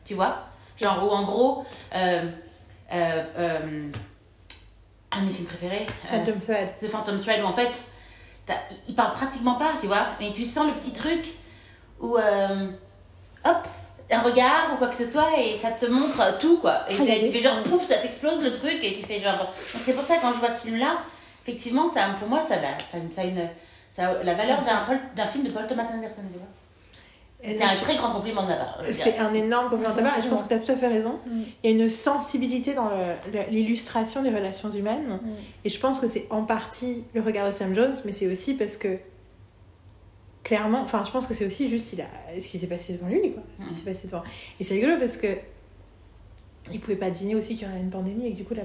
Tu 0.03 0.13
vois? 0.15 0.43
Genre 0.79 1.03
où 1.05 1.09
en 1.09 1.23
gros. 1.23 1.65
Euh, 1.95 2.29
euh, 2.91 3.23
euh, 3.37 3.91
un 5.11 5.21
de 5.21 5.25
mes 5.25 5.31
films 5.31 5.47
préférés. 5.47 5.87
Phantom 6.05 6.37
Thread. 6.37 6.77
The 6.79 6.87
Phantom 6.87 7.19
Thread 7.19 7.41
où 7.41 7.45
en 7.45 7.53
fait, 7.53 7.71
il 8.87 8.95
parle 8.95 9.13
pratiquement 9.13 9.55
pas, 9.55 9.71
tu 9.79 9.87
vois, 9.87 10.07
mais 10.19 10.33
tu 10.33 10.43
sens 10.43 10.67
le 10.67 10.73
petit 10.73 10.93
truc 10.93 11.25
où, 11.99 12.15
hop, 12.17 13.67
un 14.11 14.19
regard 14.19 14.71
ou 14.73 14.77
quoi 14.77 14.87
que 14.87 14.95
ce 14.95 15.05
soit 15.05 15.29
et 15.39 15.57
ça 15.61 15.71
te 15.71 15.85
montre 15.85 16.37
tout 16.39 16.57
quoi. 16.57 16.79
Et 16.89 16.95
Ah, 16.99 17.03
tu 17.19 17.31
fais 17.31 17.39
genre 17.41 17.61
pouf, 17.63 17.87
ça 17.87 17.95
t'explose 17.97 18.43
le 18.43 18.51
truc 18.51 18.77
et 18.83 18.95
tu 18.99 19.03
fais 19.05 19.19
genre. 19.21 19.37
Donc 19.37 19.49
c'est 19.63 19.93
pour 19.93 20.03
ça 20.03 20.17
que 20.17 20.21
quand 20.21 20.33
je 20.33 20.39
vois 20.39 20.51
ce 20.51 20.65
film 20.67 20.79
là, 20.79 20.97
effectivement, 21.45 21.91
ça, 21.93 22.07
pour 22.19 22.27
moi, 22.27 22.41
ça, 22.41 22.55
ça, 22.55 22.97
ça 23.11 23.21
a 23.21 23.23
une. 23.25 23.49
Ça 23.95 24.07
a 24.09 24.23
la 24.23 24.35
valeur 24.35 24.59
d'un 25.15 25.25
film 25.27 25.43
de 25.43 25.51
Paul 25.51 25.67
Thomas 25.67 25.83
Anderson, 25.93 26.21
tu 26.31 26.37
vois. 26.37 26.47
Et 27.41 27.55
C'est 27.55 27.63
un 27.63 27.69
je- 27.69 27.81
très 27.81 27.95
grand 27.95 28.11
compliment 28.11 28.43
de 28.43 28.47
ma 28.49 28.55
part. 28.55 28.79
C'est 28.83 29.17
un 29.17 29.33
énorme 29.33 29.69
compliment 29.69 29.91
de 29.91 29.95
ta 29.97 30.03
part 30.03 30.17
et 30.17 30.21
je 30.21 30.27
pense 30.27 30.43
que 30.43 30.49
tu 30.49 30.53
as 30.53 30.59
tout 30.59 30.71
à 30.71 30.75
fait 30.75 30.87
raison. 30.87 31.19
Mm. 31.25 31.41
Il 31.63 31.69
y 31.69 31.73
a 31.73 31.83
une 31.83 31.89
sensibilité 31.89 32.73
dans 32.73 32.89
le- 32.89 33.15
le- 33.33 33.45
l'illustration 33.49 34.21
des 34.21 34.29
relations 34.29 34.69
humaines 34.71 35.19
Mm. 35.21 35.29
et 35.65 35.69
je 35.69 35.79
pense 35.79 35.99
que 36.01 36.07
c'est 36.07 36.27
en 36.31 36.43
partie 36.43 37.03
le 37.13 37.21
regard 37.21 37.45
de 37.47 37.51
Sam 37.51 37.73
Jones, 37.73 37.95
mais 38.05 38.11
c'est 38.11 38.27
aussi 38.27 38.55
parce 38.55 38.75
que 38.77 38.97
clairement, 40.49 40.81
enfin 40.81 41.03
je 41.05 41.11
pense 41.11 41.27
que 41.27 41.33
c'est 41.35 41.45
aussi 41.45 41.69
juste 41.69 41.93
il 41.93 42.01
a, 42.01 42.05
ce 42.39 42.47
qui 42.47 42.57
s'est 42.57 42.67
passé 42.67 42.93
devant 42.93 43.07
lui, 43.07 43.33
quoi. 43.33 43.43
Ce 43.59 43.65
qui 43.65 43.73
Mm. 43.73 43.77
s'est 43.77 43.83
passé 43.83 44.07
devant. 44.07 44.23
Et 44.59 44.63
c'est 44.63 44.73
rigolo 44.73 44.97
parce 44.99 45.15
que 45.17 45.27
il 46.71 46.79
pouvait 46.79 46.95
pas 46.97 47.09
deviner 47.09 47.35
aussi 47.35 47.55
qu'il 47.55 47.67
y 47.67 47.69
aurait 47.71 47.79
une 47.79 47.89
pandémie 47.89 48.25
et 48.27 48.31
que 48.31 48.37
du 48.37 48.43
coup 48.45 48.53
la- 48.55 48.63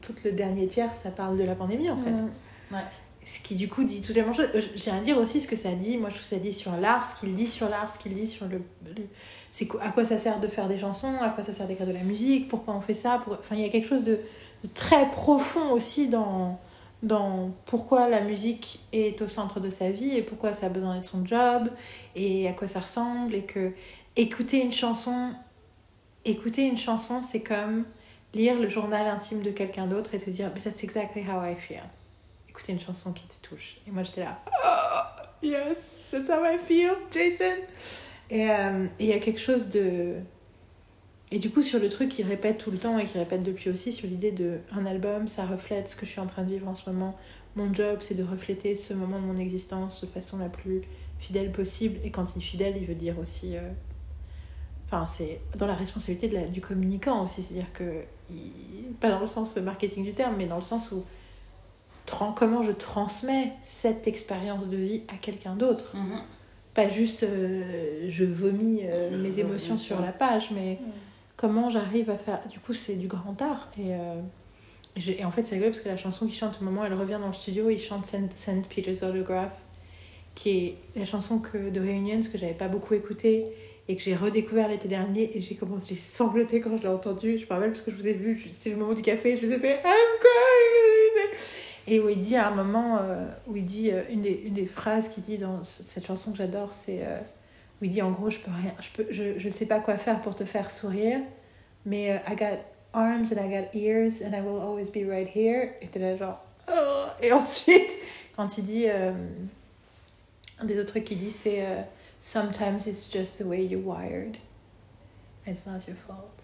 tout 0.00 0.14
le 0.24 0.32
dernier 0.32 0.66
tiers 0.68 0.94
ça 0.94 1.10
parle 1.10 1.36
de 1.36 1.44
la 1.44 1.54
pandémie 1.54 1.90
en 1.90 1.96
fait. 1.98 2.10
Mm. 2.12 2.76
Ce 3.24 3.40
qui 3.40 3.56
du 3.56 3.68
coup 3.68 3.84
dit 3.84 4.00
toutes 4.00 4.16
les 4.16 4.22
mêmes 4.22 4.32
choses. 4.32 4.48
Euh, 4.54 4.60
J'ai 4.74 4.90
à 4.90 5.00
dire 5.00 5.18
aussi 5.18 5.38
ce 5.40 5.46
que 5.48 5.56
ça 5.56 5.72
dit. 5.74 5.98
Moi 5.98 6.08
je 6.08 6.14
trouve 6.14 6.28
que 6.28 6.34
ça 6.34 6.40
dit 6.40 6.52
sur 6.52 6.72
l'art, 6.76 7.04
ce 7.06 7.18
qu'il 7.20 7.34
dit 7.34 7.46
sur 7.46 7.68
l'art, 7.68 7.90
ce 7.92 7.98
qu'il 7.98 8.14
dit 8.14 8.26
sur 8.26 8.46
le. 8.46 8.62
le- 8.86 9.02
c'est 9.50 9.68
à 9.82 9.90
quoi 9.90 10.04
ça 10.06 10.16
sert 10.16 10.40
de 10.40 10.48
faire 10.48 10.66
des 10.68 10.78
chansons, 10.78 11.14
à 11.20 11.28
quoi 11.30 11.42
ça 11.44 11.52
sert 11.52 11.66
d'écrire 11.66 11.86
de 11.86 11.92
la 11.92 12.02
musique, 12.04 12.48
pourquoi 12.48 12.74
on 12.74 12.80
fait 12.80 12.94
ça. 12.94 13.20
Pour... 13.22 13.34
Enfin 13.34 13.54
il 13.56 13.60
y 13.60 13.64
a 13.66 13.68
quelque 13.68 13.86
chose 13.88 14.02
de, 14.02 14.12
de 14.64 14.68
très 14.72 15.10
profond 15.10 15.72
aussi 15.72 16.08
dans, 16.08 16.58
dans 17.02 17.52
pourquoi 17.66 18.08
la 18.08 18.20
musique 18.20 18.80
est 18.92 19.22
au 19.22 19.28
centre 19.28 19.60
de 19.60 19.70
sa 19.70 19.90
vie 19.90 20.16
et 20.16 20.22
pourquoi 20.22 20.54
ça 20.54 20.66
a 20.66 20.68
besoin 20.68 20.96
d'être 20.96 21.04
son 21.04 21.24
job 21.24 21.68
et 22.16 22.48
à 22.48 22.52
quoi 22.52 22.68
ça 22.68 22.80
ressemble. 22.80 23.34
Et 23.34 23.44
que 23.44 23.72
écouter 24.16 24.60
une 24.60 24.72
chanson, 24.72 25.32
écouter 26.24 26.62
une 26.62 26.76
chanson 26.76 27.22
c'est 27.22 27.42
comme 27.42 27.84
lire 28.34 28.58
le 28.58 28.68
journal 28.68 29.06
intime 29.06 29.42
de 29.42 29.50
quelqu'un 29.50 29.86
d'autre 29.86 30.14
et 30.14 30.18
te 30.18 30.30
dire, 30.30 30.50
but 30.52 30.62
that's 30.62 30.82
exactly 30.82 31.22
how 31.22 31.42
I 31.42 31.54
feel 31.54 31.84
écouter 32.58 32.72
une 32.72 32.80
chanson 32.80 33.12
qui 33.12 33.24
te 33.26 33.46
touche. 33.46 33.78
Et 33.86 33.90
moi, 33.90 34.02
j'étais 34.02 34.22
là, 34.22 34.40
oh, 34.46 35.22
yes, 35.42 36.02
that's 36.10 36.28
how 36.28 36.44
I 36.44 36.58
feel, 36.58 36.96
Jason. 37.10 37.56
Et 38.30 38.50
euh, 38.50 38.86
il 38.98 39.06
y 39.06 39.12
a 39.12 39.18
quelque 39.18 39.40
chose 39.40 39.68
de. 39.68 40.14
Et 41.30 41.38
du 41.38 41.50
coup, 41.50 41.62
sur 41.62 41.78
le 41.78 41.88
truc 41.90 42.08
qu'il 42.08 42.26
répète 42.26 42.56
tout 42.58 42.70
le 42.70 42.78
temps 42.78 42.98
et 42.98 43.04
qu'il 43.04 43.18
répète 43.20 43.42
depuis 43.42 43.68
aussi, 43.68 43.92
sur 43.92 44.08
l'idée 44.08 44.32
de 44.32 44.58
un 44.72 44.86
album, 44.86 45.28
ça 45.28 45.44
reflète 45.44 45.88
ce 45.88 45.96
que 45.96 46.06
je 46.06 46.10
suis 46.12 46.20
en 46.20 46.26
train 46.26 46.42
de 46.42 46.50
vivre 46.50 46.66
en 46.68 46.74
ce 46.74 46.88
moment. 46.88 47.16
Mon 47.54 47.72
job, 47.74 47.98
c'est 48.00 48.14
de 48.14 48.22
refléter 48.24 48.74
ce 48.76 48.94
moment 48.94 49.18
de 49.20 49.26
mon 49.26 49.36
existence 49.38 50.00
de 50.00 50.06
façon 50.06 50.38
la 50.38 50.48
plus 50.48 50.80
fidèle 51.18 51.52
possible. 51.52 51.98
Et 52.04 52.10
quand 52.10 52.34
il 52.34 52.38
dit 52.38 52.44
fidèle, 52.44 52.74
il 52.78 52.86
veut 52.86 52.94
dire 52.94 53.18
aussi. 53.18 53.56
euh, 53.56 53.60
Enfin, 54.86 55.06
c'est 55.06 55.40
dans 55.58 55.66
la 55.66 55.74
responsabilité 55.74 56.28
de 56.28 56.34
la, 56.34 56.44
du 56.46 56.62
communicant 56.62 57.22
aussi. 57.24 57.42
C'est-à-dire 57.42 57.72
que. 57.74 58.04
il- 58.30 58.94
Pas 59.00 59.10
dans 59.10 59.20
le 59.20 59.26
sens 59.26 59.56
marketing 59.58 60.04
du 60.04 60.14
terme, 60.14 60.34
mais 60.38 60.46
dans 60.46 60.54
le 60.56 60.60
sens 60.62 60.92
où 60.92 61.04
tran- 62.06 62.32
comment 62.32 62.62
je 62.62 62.72
transmets 62.72 63.52
cette 63.62 64.06
expérience 64.08 64.66
de 64.68 64.76
vie 64.78 65.02
à 65.08 65.16
quelqu'un 65.18 65.54
d'autre. 65.56 65.94
Mhm. 65.94 66.20
Pas 66.72 66.88
juste 66.88 67.22
euh, 67.24 68.06
je 68.08 68.24
vomis 68.24 68.80
euh, 68.84 69.10
mes 69.22 69.40
émotions 69.40 69.76
sur- 69.76 70.00
la 70.00 70.12
page, 70.12 70.50
mais 70.52 70.78
Mm. 70.80 70.90
Comment 71.38 71.70
j'arrive 71.70 72.10
à 72.10 72.18
faire. 72.18 72.40
Du 72.50 72.58
coup, 72.60 72.74
c'est 72.74 72.96
du 72.96 73.06
grand 73.06 73.40
art. 73.40 73.70
Et, 73.78 73.94
euh, 73.94 74.20
et 74.96 75.00
j'ai- 75.00 75.24
en 75.24 75.30
fait, 75.30 75.44
c'est 75.46 75.54
rigolo 75.54 75.70
parce 75.70 75.80
que 75.80 75.88
la 75.88 75.96
chanson 75.96 76.26
qu'il 76.26 76.34
chante 76.34 76.58
au 76.60 76.64
moment 76.64 76.84
elle 76.84 76.92
revient 76.94 77.18
dans 77.20 77.28
le 77.28 77.32
studio, 77.32 77.70
il 77.70 77.78
chante 77.78 78.04
Saint, 78.04 78.28
Saint 78.34 78.60
Peter's 78.68 79.02
Autograph, 79.02 79.62
qui 80.34 80.50
est 80.66 80.76
la 80.96 81.04
chanson 81.06 81.38
que, 81.38 81.70
de 81.70 81.80
Reunions 81.80 82.20
que 82.30 82.36
j'avais 82.36 82.52
pas 82.54 82.68
beaucoup 82.68 82.92
écoutée 82.94 83.46
et 83.88 83.96
que 83.96 84.02
j'ai 84.02 84.14
redécouvert 84.14 84.68
l'été 84.68 84.86
dernier 84.86 85.34
et 85.36 85.40
j'ai 85.40 85.54
commencé 85.54 85.94
à 85.94 85.96
sangloter 85.98 86.60
quand 86.60 86.76
je 86.76 86.82
l'ai 86.82 86.88
entendue. 86.88 87.38
Je 87.38 87.44
me 87.44 87.48
rappelle 87.48 87.70
parce 87.70 87.80
que 87.82 87.90
je 87.90 87.96
vous 87.96 88.06
ai 88.06 88.12
vu, 88.12 88.38
c'était 88.50 88.70
le 88.70 88.76
moment 88.76 88.92
du 88.92 89.00
café, 89.02 89.38
je 89.40 89.46
vous 89.46 89.52
ai 89.52 89.58
fait 89.58 89.80
I'm 89.84 90.18
crying 90.20 91.38
Et 91.86 92.00
où 92.00 92.08
il 92.10 92.20
dit 92.20 92.36
à 92.36 92.48
un 92.48 92.54
moment, 92.54 92.98
euh, 93.00 93.26
où 93.46 93.56
il 93.56 93.64
dit, 93.64 93.90
euh, 93.90 94.02
une, 94.10 94.20
des, 94.20 94.42
une 94.44 94.52
des 94.54 94.66
phrases 94.66 95.08
qu'il 95.08 95.22
dit 95.22 95.38
dans 95.38 95.62
ce- 95.62 95.82
cette 95.84 96.04
chanson 96.06 96.32
que 96.32 96.36
j'adore, 96.36 96.74
c'est 96.74 97.02
il 97.82 97.90
dit 97.90 98.02
en 98.02 98.10
gros, 98.10 98.30
je 98.30 98.40
peux 98.40 98.50
rien, 98.50 98.74
je, 98.80 98.90
peux, 98.90 99.06
je, 99.10 99.38
je 99.38 99.48
ne 99.48 99.52
sais 99.52 99.66
pas 99.66 99.80
quoi 99.80 99.96
faire 99.96 100.20
pour 100.20 100.34
te 100.34 100.44
faire 100.44 100.70
sourire, 100.70 101.20
mais 101.86 102.12
euh, 102.12 102.18
I 102.28 102.36
got 102.36 102.58
arms 102.92 103.32
and 103.32 103.40
I 103.40 103.48
got 103.48 103.74
ears 103.74 104.22
and 104.22 104.34
I 104.34 104.40
will 104.40 104.60
always 104.60 104.90
be 104.90 105.08
right 105.08 105.28
here. 105.28 105.74
Et 105.80 105.88
t'es 105.88 105.98
là 105.98 106.16
genre, 106.16 106.40
oh. 106.68 107.06
Et 107.22 107.32
ensuite, 107.32 107.90
quand 108.36 108.58
il 108.58 108.64
dit, 108.64 108.86
euh, 108.88 109.12
un 110.58 110.64
des 110.64 110.78
autres 110.78 110.90
trucs 110.90 111.04
qu'il 111.04 111.18
dit, 111.18 111.30
c'est 111.30 111.64
euh, 111.64 111.82
Sometimes 112.20 112.86
it's 112.86 113.08
just 113.10 113.38
the 113.38 113.46
way 113.46 113.64
you're 113.64 113.80
wired. 113.80 114.36
It's 115.46 115.66
not 115.66 115.86
your 115.86 115.96
fault. 115.96 116.42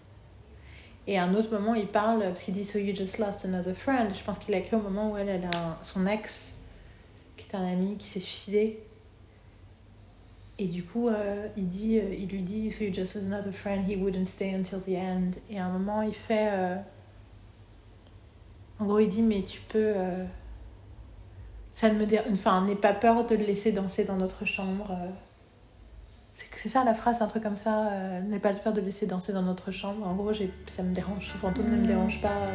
Et 1.07 1.19
à 1.19 1.23
un 1.23 1.35
autre 1.35 1.51
moment, 1.51 1.75
il 1.75 1.87
parle, 1.87 2.21
parce 2.21 2.43
qu'il 2.43 2.53
dit 2.53 2.63
So 2.63 2.79
you 2.79 2.95
just 2.95 3.19
lost 3.19 3.45
another 3.45 3.75
friend. 3.75 4.13
Je 4.13 4.23
pense 4.23 4.39
qu'il 4.39 4.53
a 4.55 4.57
écrit 4.57 4.75
au 4.75 4.81
moment 4.81 5.11
où 5.11 5.17
elle, 5.17 5.29
a 5.29 5.77
son 5.83 6.07
ex, 6.07 6.55
qui 7.37 7.45
est 7.47 7.55
un 7.55 7.63
ami, 7.63 7.97
qui 7.97 8.07
s'est 8.07 8.19
suicidé. 8.19 8.79
Et 10.57 10.67
du 10.67 10.83
coup, 10.83 11.09
euh, 11.09 11.47
il, 11.57 11.67
dit, 11.67 11.99
euh, 11.99 12.15
il 12.17 12.29
lui 12.29 12.41
dit 12.41 12.71
So 12.71 12.85
just 12.91 13.17
another 13.17 13.51
friend, 13.51 13.83
he 13.89 13.97
wouldn't 13.97 14.25
stay 14.25 14.53
until 14.53 14.79
the 14.79 14.97
end. 14.97 15.31
Et 15.49 15.59
à 15.59 15.65
un 15.65 15.69
moment, 15.69 16.01
il 16.01 16.13
fait. 16.13 16.49
euh, 16.51 16.75
en 18.79 18.85
gros, 18.85 18.99
il 18.99 19.09
dit 19.09 19.21
Mais 19.21 19.41
tu 19.41 19.59
peux. 19.61 19.93
ça 21.71 21.89
ne 21.89 21.95
me 21.95 22.05
dé... 22.05 22.19
Enfin, 22.31 22.65
n'aie 22.65 22.75
pas 22.75 22.93
peur 22.93 23.25
de 23.25 23.35
le 23.35 23.45
laisser 23.45 23.73
danser 23.73 24.05
dans 24.05 24.15
notre 24.15 24.45
chambre. 24.45 24.97
C'est 26.33 26.67
ça 26.67 26.83
la 26.83 26.93
phrase, 26.93 27.21
un 27.21 27.27
truc 27.27 27.43
comme 27.43 27.55
ça. 27.55 27.89
N'est 28.21 28.39
pas 28.39 28.51
le 28.51 28.57
faire 28.57 28.73
de 28.73 28.81
laisser 28.81 29.07
danser 29.07 29.33
dans 29.33 29.41
notre 29.41 29.71
chambre. 29.71 30.05
En 30.05 30.15
gros, 30.15 30.31
ça 30.67 30.83
me 30.83 30.93
dérange. 30.93 31.27
Ce 31.27 31.37
fantôme 31.37 31.69
ne 31.69 31.77
me 31.77 31.85
dérange 31.85 32.21
pas. 32.21 32.47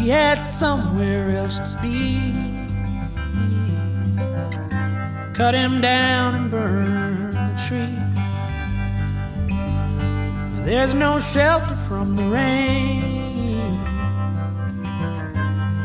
He 0.00 0.08
had 0.08 0.42
somewhere 0.44 1.28
else 1.36 1.58
to 1.58 1.78
be. 1.82 2.32
Cut 5.34 5.52
him 5.52 5.82
down 5.82 6.34
and 6.36 6.50
burn 6.50 7.32
the 7.34 7.54
tree. 7.68 7.98
There's 10.64 10.94
no 10.94 11.20
shelter 11.20 11.76
from 11.86 12.16
the 12.16 12.22
rain. 12.22 13.60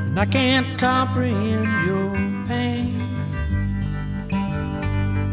And 0.08 0.18
I 0.18 0.26
can't 0.26 0.80
comprehend 0.80 1.86
your 1.86 2.12
pain. 2.48 2.98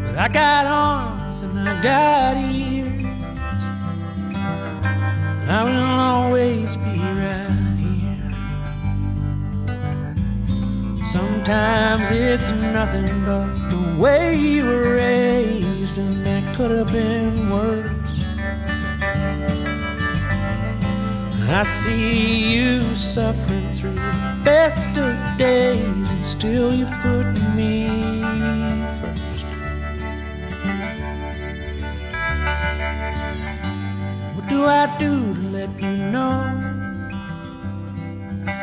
But 0.05 0.17
I 0.17 0.27
got 0.27 0.65
arms 0.67 1.41
and 1.41 1.57
I 1.57 1.81
got 1.81 2.35
ears. 2.35 3.01
And 5.39 5.49
I 5.49 5.63
will 5.63 6.25
always 6.27 6.75
be 6.75 6.99
right 6.99 7.72
Sometimes 11.13 12.09
it's 12.11 12.51
nothing 12.53 13.05
but 13.23 13.45
the 13.69 13.99
way 13.99 14.35
you 14.35 14.63
were 14.65 14.95
raised, 14.95 15.99
and 15.99 16.25
that 16.25 16.55
could 16.55 16.71
have 16.71 16.91
been 16.91 17.51
worse. 17.51 18.15
I 21.51 21.61
see 21.61 22.55
you 22.55 22.81
suffering 22.95 23.71
through 23.73 23.93
the 23.93 24.41
best 24.43 24.97
of 24.97 25.13
days, 25.37 25.85
and 25.85 26.25
still 26.25 26.73
you 26.73 26.87
put 27.03 27.27
me 27.55 27.89
first. 28.99 29.45
What 34.33 34.49
do 34.49 34.65
I 34.65 34.97
do 34.97 35.35
to 35.35 35.41
let 35.51 35.79
you 35.79 35.95
know 36.11 36.62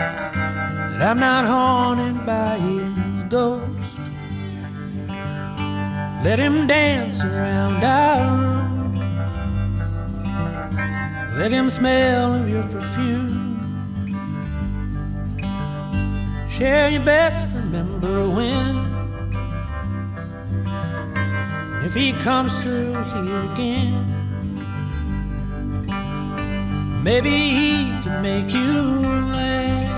that 0.01 1.03
I'm 1.03 1.19
not 1.19 1.45
haunted 1.45 2.25
by 2.25 2.59
his 2.59 3.23
ghost? 3.25 3.67
Let 6.25 6.39
him 6.39 6.67
dance 6.67 7.23
around 7.25 7.83
our 7.83 8.37
room. 8.37 8.95
Let 11.39 11.51
him 11.51 11.71
smell 11.71 12.35
of 12.35 12.49
your 12.49 12.65
perfume. 12.65 13.41
Share 16.51 16.91
your 16.91 17.05
best, 17.05 17.49
remember 17.55 18.29
when. 18.29 18.91
If 21.85 21.95
he 21.95 22.13
comes 22.13 22.53
through 22.63 22.93
here 22.93 23.53
again, 23.53 24.05
maybe 27.03 27.31
he 27.31 27.85
can 28.03 28.21
make 28.21 28.53
you 28.53 28.83
laugh. 29.33 29.90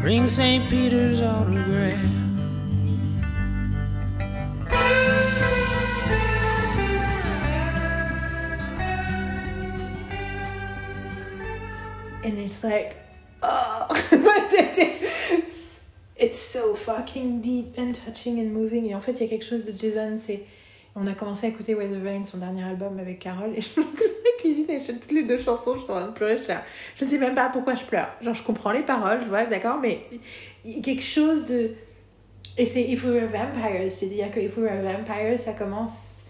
Bring 0.00 0.28
St. 0.28 0.70
Peter's 0.70 1.20
autograph. 1.20 1.94
And 12.24 12.38
it's 12.38 12.62
like, 12.62 12.96
oh, 13.42 13.86
it's 16.16 16.38
so 16.38 16.74
fucking 16.74 17.40
deep 17.40 17.76
and 17.76 17.94
touching 17.94 18.38
and 18.38 18.52
moving. 18.52 18.86
Et 18.86 18.94
en 18.94 19.00
fait, 19.00 19.12
il 19.12 19.22
y 19.22 19.24
a 19.24 19.28
quelque 19.28 19.44
chose 19.44 19.64
de 19.64 19.72
Jason, 19.72 20.16
c'est. 20.16 20.44
On 21.00 21.06
a 21.06 21.14
commencé 21.14 21.46
à 21.46 21.50
écouter 21.50 21.74
Weather 21.74 22.00
Vane, 22.00 22.24
son 22.24 22.38
dernier 22.38 22.64
album 22.64 22.98
avec 22.98 23.20
Carole, 23.20 23.52
et 23.54 23.60
je 23.60 23.80
me 23.80 23.84
la 23.86 24.40
cuisine 24.40 24.68
et 24.68 24.80
je 24.80 24.92
toutes 24.92 25.12
les 25.12 25.22
deux 25.22 25.38
chansons, 25.38 25.74
je 25.74 25.84
suis 25.84 25.92
en 25.92 25.94
train 25.94 26.06
de 26.08 26.12
pleurer. 26.12 26.36
Je, 26.36 26.52
je 26.96 27.04
ne 27.04 27.10
sais 27.10 27.18
même 27.18 27.34
pas 27.34 27.48
pourquoi 27.50 27.76
je 27.76 27.84
pleure. 27.84 28.08
Genre, 28.20 28.34
je 28.34 28.42
comprends 28.42 28.72
les 28.72 28.82
paroles, 28.82 29.20
je 29.22 29.28
vois, 29.28 29.44
d'accord, 29.46 29.78
mais 29.78 30.00
quelque 30.82 31.02
chose 31.02 31.46
de. 31.46 31.72
Et 32.56 32.66
c'est 32.66 32.82
If 32.82 33.04
We 33.04 33.12
Were 33.12 33.28
Vampires, 33.28 33.90
c'est-à-dire 33.90 34.30
que 34.32 34.40
If 34.40 34.56
We 34.56 34.68
Were 34.68 34.82
Vampires, 34.82 35.38
ça 35.38 35.52
commence 35.52 36.24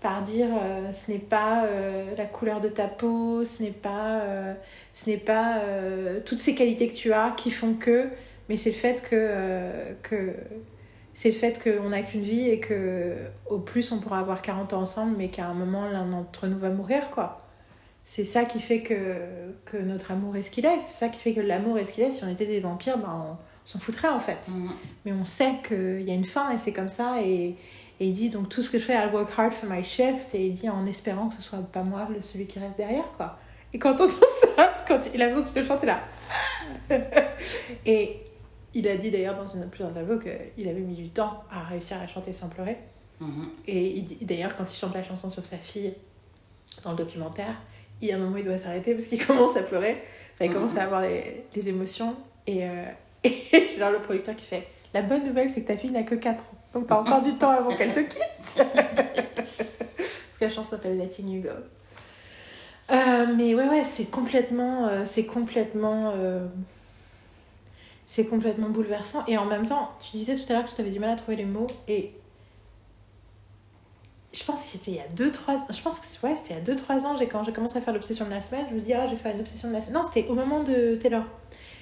par 0.00 0.22
dire 0.22 0.48
euh, 0.48 0.92
ce 0.92 1.10
n'est 1.10 1.18
pas 1.18 1.64
euh, 1.64 2.04
la 2.16 2.24
couleur 2.24 2.60
de 2.60 2.68
ta 2.68 2.88
peau, 2.88 3.44
ce 3.44 3.62
n'est 3.62 3.70
pas, 3.70 4.20
euh, 4.20 4.54
ce 4.92 5.10
n'est 5.10 5.18
pas 5.18 5.60
toutes 6.24 6.40
ces 6.40 6.54
qualités 6.54 6.88
que 6.88 6.94
tu 6.94 7.12
as 7.12 7.34
qui 7.36 7.50
font 7.50 7.74
que, 7.74 8.08
mais 8.48 8.56
c'est 8.56 8.70
le 8.70 8.76
fait 8.76 9.02
que, 9.02 9.30
que 10.02 10.34
c'est 11.14 11.28
le 11.28 11.34
fait 11.34 11.62
qu'on 11.62 11.90
n'a 11.90 12.02
qu'une 12.02 12.22
vie 12.22 12.48
et 12.48 12.60
que 12.60 13.16
au 13.48 13.58
plus 13.58 13.90
on 13.92 13.98
pourra 13.98 14.20
avoir 14.20 14.42
40 14.42 14.72
ans 14.72 14.82
ensemble, 14.82 15.16
mais 15.16 15.28
qu'à 15.28 15.46
un 15.46 15.54
moment 15.54 15.86
l'un 15.86 16.06
d'entre 16.06 16.46
nous 16.46 16.58
va 16.58 16.70
mourir 16.70 17.10
quoi. 17.10 17.38
C'est 18.04 18.24
ça 18.24 18.44
qui 18.44 18.60
fait 18.60 18.82
que, 18.82 19.52
que 19.64 19.76
notre 19.76 20.10
amour 20.10 20.36
est 20.36 20.42
ce 20.42 20.50
qu'il 20.50 20.64
est. 20.64 20.80
C'est 20.80 20.96
ça 20.96 21.08
qui 21.08 21.20
fait 21.20 21.32
que 21.32 21.40
l'amour 21.40 21.78
est 21.78 21.84
ce 21.84 21.92
qu'il 21.92 22.02
est. 22.02 22.10
Si 22.10 22.24
on 22.24 22.28
était 22.28 22.46
des 22.46 22.60
vampires, 22.60 22.98
ben 22.98 23.36
on, 23.36 23.36
s'en 23.66 23.78
foutrait 23.78 24.08
en 24.08 24.18
fait. 24.18 24.48
Mhm. 24.48 24.70
Mais 25.04 25.12
on 25.12 25.24
sait 25.24 25.52
qu'il 25.62 26.02
y 26.02 26.10
a 26.10 26.14
une 26.14 26.24
fin 26.24 26.50
et 26.50 26.58
c'est 26.58 26.72
comme 26.72 26.88
ça. 26.88 27.22
Et, 27.22 27.56
et 28.00 28.06
il 28.06 28.12
dit 28.12 28.30
donc 28.30 28.48
tout 28.48 28.62
ce 28.62 28.70
que 28.70 28.78
je 28.78 28.84
fais, 28.84 28.94
I'll 28.94 29.12
work 29.12 29.30
hard 29.36 29.52
for 29.52 29.68
my 29.68 29.84
shift. 29.84 30.34
Et 30.34 30.46
il 30.46 30.54
dit 30.54 30.68
en 30.68 30.86
espérant 30.86 31.28
que 31.28 31.34
ce 31.34 31.42
soit 31.42 31.58
pas 31.58 31.82
moi 31.82 32.08
le 32.12 32.20
celui 32.20 32.46
qui 32.46 32.58
reste 32.58 32.78
derrière 32.78 33.10
quoi. 33.16 33.38
Et 33.72 33.78
quand 33.78 34.00
on 34.00 34.04
entend 34.04 34.26
ça, 34.56 34.84
quand 34.88 35.00
il 35.14 35.22
a 35.22 35.28
besoin 35.28 35.52
de 35.52 35.60
le 35.60 35.66
chanter 35.66 35.86
là. 35.86 36.00
et 37.86 38.16
il 38.74 38.86
a 38.88 38.96
dit 38.96 39.10
d'ailleurs 39.10 39.36
dans 39.36 39.48
une 39.48 39.68
plusieurs 39.68 39.90
interviews 39.90 40.18
qu'il 40.18 40.68
avait 40.68 40.80
mis 40.80 40.94
du 40.94 41.08
temps 41.10 41.44
à 41.50 41.62
réussir 41.64 41.98
à 42.00 42.06
chanter 42.06 42.32
sans 42.32 42.48
pleurer. 42.48 42.78
Mhm. 43.20 43.48
Et 43.66 44.02
d'ailleurs, 44.22 44.54
quand 44.56 44.70
il 44.70 44.76
chante 44.76 44.94
la 44.94 45.02
chanson 45.02 45.28
sur 45.28 45.44
sa 45.44 45.56
fille 45.56 45.92
dans 46.84 46.90
le 46.92 46.96
documentaire, 46.96 47.54
il 48.00 48.08
y 48.08 48.12
a 48.12 48.16
un 48.16 48.18
moment 48.18 48.34
où 48.34 48.38
il 48.38 48.44
doit 48.44 48.56
s'arrêter 48.58 48.94
parce 48.94 49.08
qu'il 49.08 49.24
commence 49.26 49.56
à 49.56 49.62
pleurer. 49.62 50.02
Enfin, 50.34 50.44
il 50.46 50.50
commence 50.50 50.76
à 50.76 50.84
avoir 50.84 51.02
les, 51.02 51.44
les 51.54 51.68
émotions. 51.68 52.16
Et, 52.46 52.64
euh, 52.64 52.84
et 53.24 53.68
j'ai 53.68 53.78
là 53.78 53.90
le 53.90 53.98
producteur 54.00 54.34
qui 54.36 54.44
fait 54.44 54.66
La 54.94 55.02
bonne 55.02 55.24
nouvelle, 55.24 55.50
c'est 55.50 55.62
que 55.62 55.66
ta 55.68 55.76
fille 55.76 55.90
n'a 55.90 56.02
que 56.02 56.14
4 56.14 56.42
ans. 56.42 56.46
Donc 56.72 56.86
t'as 56.86 56.98
encore 57.00 57.20
du 57.20 57.34
temps 57.36 57.50
avant 57.50 57.76
qu'elle 57.76 57.92
te 57.92 58.00
quitte. 58.00 58.54
parce 58.56 60.38
que 60.38 60.44
la 60.44 60.48
chanson 60.48 60.70
s'appelle 60.70 60.96
Letting 60.96 61.28
You 61.28 61.42
Go. 61.42 61.48
Euh, 62.92 63.26
mais 63.36 63.54
ouais, 63.54 63.68
ouais, 63.68 63.84
c'est 63.84 64.06
complètement. 64.06 64.86
euh, 64.86 65.04
c'est 65.04 65.26
complètement. 65.26 66.12
C'est 68.10 68.26
complètement 68.26 68.70
bouleversant. 68.70 69.24
Et 69.28 69.38
en 69.38 69.44
même 69.44 69.66
temps, 69.66 69.92
tu 70.00 70.16
disais 70.16 70.34
tout 70.34 70.42
à 70.48 70.54
l'heure 70.54 70.64
que 70.64 70.74
tu 70.74 70.80
avais 70.80 70.90
du 70.90 70.98
mal 70.98 71.10
à 71.10 71.14
trouver 71.14 71.36
les 71.36 71.44
mots. 71.44 71.68
Et 71.86 72.12
je 74.32 74.42
pense 74.42 74.64
que 74.64 74.72
c'était 74.72 74.90
il 74.90 74.96
y 74.96 75.00
a 75.00 75.06
2-3 75.06 75.72
je 75.72 75.80
pense 75.80 76.00
que 76.00 76.26
ouais, 76.26 76.34
c'était 76.34 76.54
il 76.54 76.68
y 76.68 76.70
a 76.70 76.74
2-3 76.74 77.06
ans 77.06 77.16
j'ai 77.16 77.26
quand 77.28 77.44
j'ai 77.44 77.52
commencé 77.52 77.78
à 77.78 77.80
faire 77.80 77.92
l'obsession 77.94 78.24
de 78.24 78.30
la 78.30 78.40
semaine 78.40 78.64
je 78.68 78.74
me 78.76 78.80
dis 78.80 78.94
ah 78.94 79.06
je 79.06 79.10
vais 79.10 79.16
faire 79.16 79.34
une 79.34 79.40
obsession 79.40 79.66
de 79.66 79.72
la 79.72 79.80
semaine 79.80 79.98
non 79.98 80.04
c'était 80.04 80.28
au 80.28 80.34
moment 80.34 80.62
de 80.62 80.94
Taylor 80.94 81.24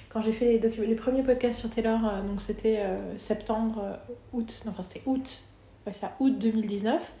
quand 0.09 0.21
j'ai 0.21 0.31
fait 0.31 0.57
les 0.57 0.95
premiers 0.95 1.21
podcasts 1.21 1.59
sur 1.59 1.69
Taylor 1.69 1.99
euh, 2.03 2.23
donc 2.23 2.41
c'était 2.41 2.79
euh, 2.79 3.15
septembre 3.19 3.83
euh, 3.83 4.13
août 4.33 4.61
non 4.65 4.71
enfin 4.71 4.81
c'était 4.81 5.03
août 5.05 5.41
ouais 5.85 5.93
ça 5.93 6.15
août 6.19 6.39
2019 6.39 7.13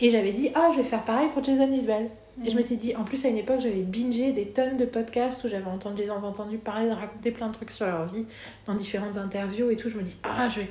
et 0.00 0.10
j'avais 0.10 0.32
dit 0.32 0.50
ah 0.56 0.70
je 0.72 0.78
vais 0.78 0.82
faire 0.82 1.04
pareil 1.04 1.28
pour 1.28 1.44
Jason 1.44 1.70
Isbell 1.70 2.10
et 2.44 2.50
je 2.50 2.56
m'étais 2.56 2.76
dit 2.76 2.96
en 2.96 3.04
plus 3.04 3.24
à 3.24 3.28
une 3.28 3.36
époque 3.36 3.60
j'avais 3.60 3.82
bingé 3.82 4.32
des 4.32 4.46
tonnes 4.46 4.76
de 4.76 4.84
podcasts 4.84 5.44
où 5.44 5.48
j'avais 5.48 5.66
entendu 5.66 6.02
les 6.02 6.10
entendu 6.10 6.58
parler 6.58 6.90
raconter 6.90 7.30
plein 7.30 7.48
de 7.48 7.54
trucs 7.54 7.70
sur 7.70 7.86
leur 7.86 8.06
vie 8.10 8.26
dans 8.66 8.74
différentes 8.74 9.18
interviews 9.18 9.70
et 9.70 9.76
tout 9.76 9.88
je 9.88 9.96
me 9.96 10.02
dis 10.02 10.16
ah 10.22 10.48
je 10.48 10.60
vais 10.60 10.68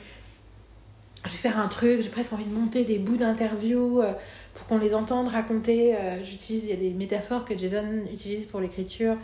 je 1.25 1.29
vais 1.29 1.37
faire 1.37 1.59
un 1.59 1.67
truc, 1.67 2.01
j'ai 2.01 2.09
presque 2.09 2.33
envie 2.33 2.45
de 2.45 2.53
monter 2.53 2.83
des 2.83 2.97
bouts 2.97 3.17
d'interviews 3.17 4.01
euh, 4.01 4.13
pour 4.55 4.65
qu'on 4.67 4.79
les 4.79 4.95
entende 4.95 5.27
raconter. 5.27 5.95
euh, 5.95 6.23
j'utilise, 6.23 6.65
il 6.65 6.69
y 6.71 6.73
a 6.73 6.77
des 6.77 6.91
métaphores 6.91 7.45
que 7.45 7.55
Jason 7.55 8.05
utilise 8.11 8.45
pour 8.45 8.59
l'écriture, 8.59 9.17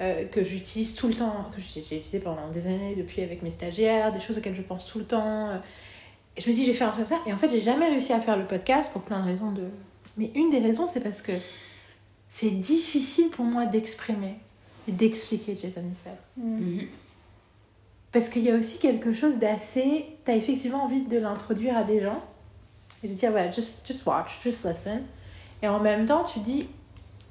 euh, 0.00 0.24
que 0.24 0.42
j'utilise 0.42 0.94
tout 0.94 1.08
le 1.08 1.14
temps, 1.14 1.50
que 1.54 1.60
j'ai 1.60 1.80
utilisé 1.80 2.20
pendant 2.20 2.48
des 2.48 2.66
années 2.66 2.94
depuis 2.96 3.20
avec 3.22 3.42
mes 3.42 3.50
stagiaires, 3.50 4.12
des 4.12 4.20
choses 4.20 4.38
auxquelles 4.38 4.54
je 4.54 4.62
pense 4.62 4.86
tout 4.86 4.98
le 4.98 5.04
temps. 5.04 5.50
et 6.36 6.40
je 6.40 6.48
me 6.48 6.54
dis, 6.54 6.62
je 6.64 6.68
vais 6.68 6.76
faire 6.76 6.88
un 6.88 6.92
truc 6.92 7.06
comme 7.06 7.18
ça. 7.18 7.22
Et 7.26 7.32
en 7.34 7.36
fait, 7.36 7.50
j'ai 7.50 7.60
jamais 7.60 7.88
réussi 7.88 8.14
à 8.14 8.20
faire 8.20 8.38
le 8.38 8.46
podcast 8.46 8.90
pour 8.90 9.02
plein 9.02 9.20
de 9.20 9.26
raisons. 9.26 9.52
De... 9.52 9.64
Mais 10.16 10.30
une 10.34 10.50
des 10.50 10.60
raisons, 10.60 10.86
c'est 10.86 11.00
parce 11.00 11.20
que 11.20 11.32
c'est 12.34 12.48
difficile 12.48 13.28
pour 13.28 13.44
moi 13.44 13.66
d'exprimer 13.66 14.36
et 14.88 14.92
d'expliquer 14.92 15.54
Jason 15.54 15.82
Isbell. 15.92 16.16
Mhm. 16.38 16.86
Parce 18.10 18.30
qu'il 18.30 18.42
y 18.42 18.50
a 18.50 18.54
aussi 18.54 18.78
quelque 18.78 19.12
chose 19.12 19.38
d'assez. 19.38 20.06
T'as 20.24 20.34
effectivement 20.34 20.82
envie 20.82 21.02
de 21.02 21.18
l'introduire 21.18 21.76
à 21.76 21.84
des 21.84 22.00
gens. 22.00 22.24
Et 23.04 23.08
de 23.08 23.12
dire, 23.12 23.32
voilà, 23.32 23.50
just, 23.50 23.86
just 23.86 24.06
watch, 24.06 24.40
just 24.42 24.64
listen. 24.64 25.02
Et 25.60 25.68
en 25.68 25.78
même 25.78 26.06
temps, 26.06 26.22
tu 26.22 26.38
dis, 26.38 26.66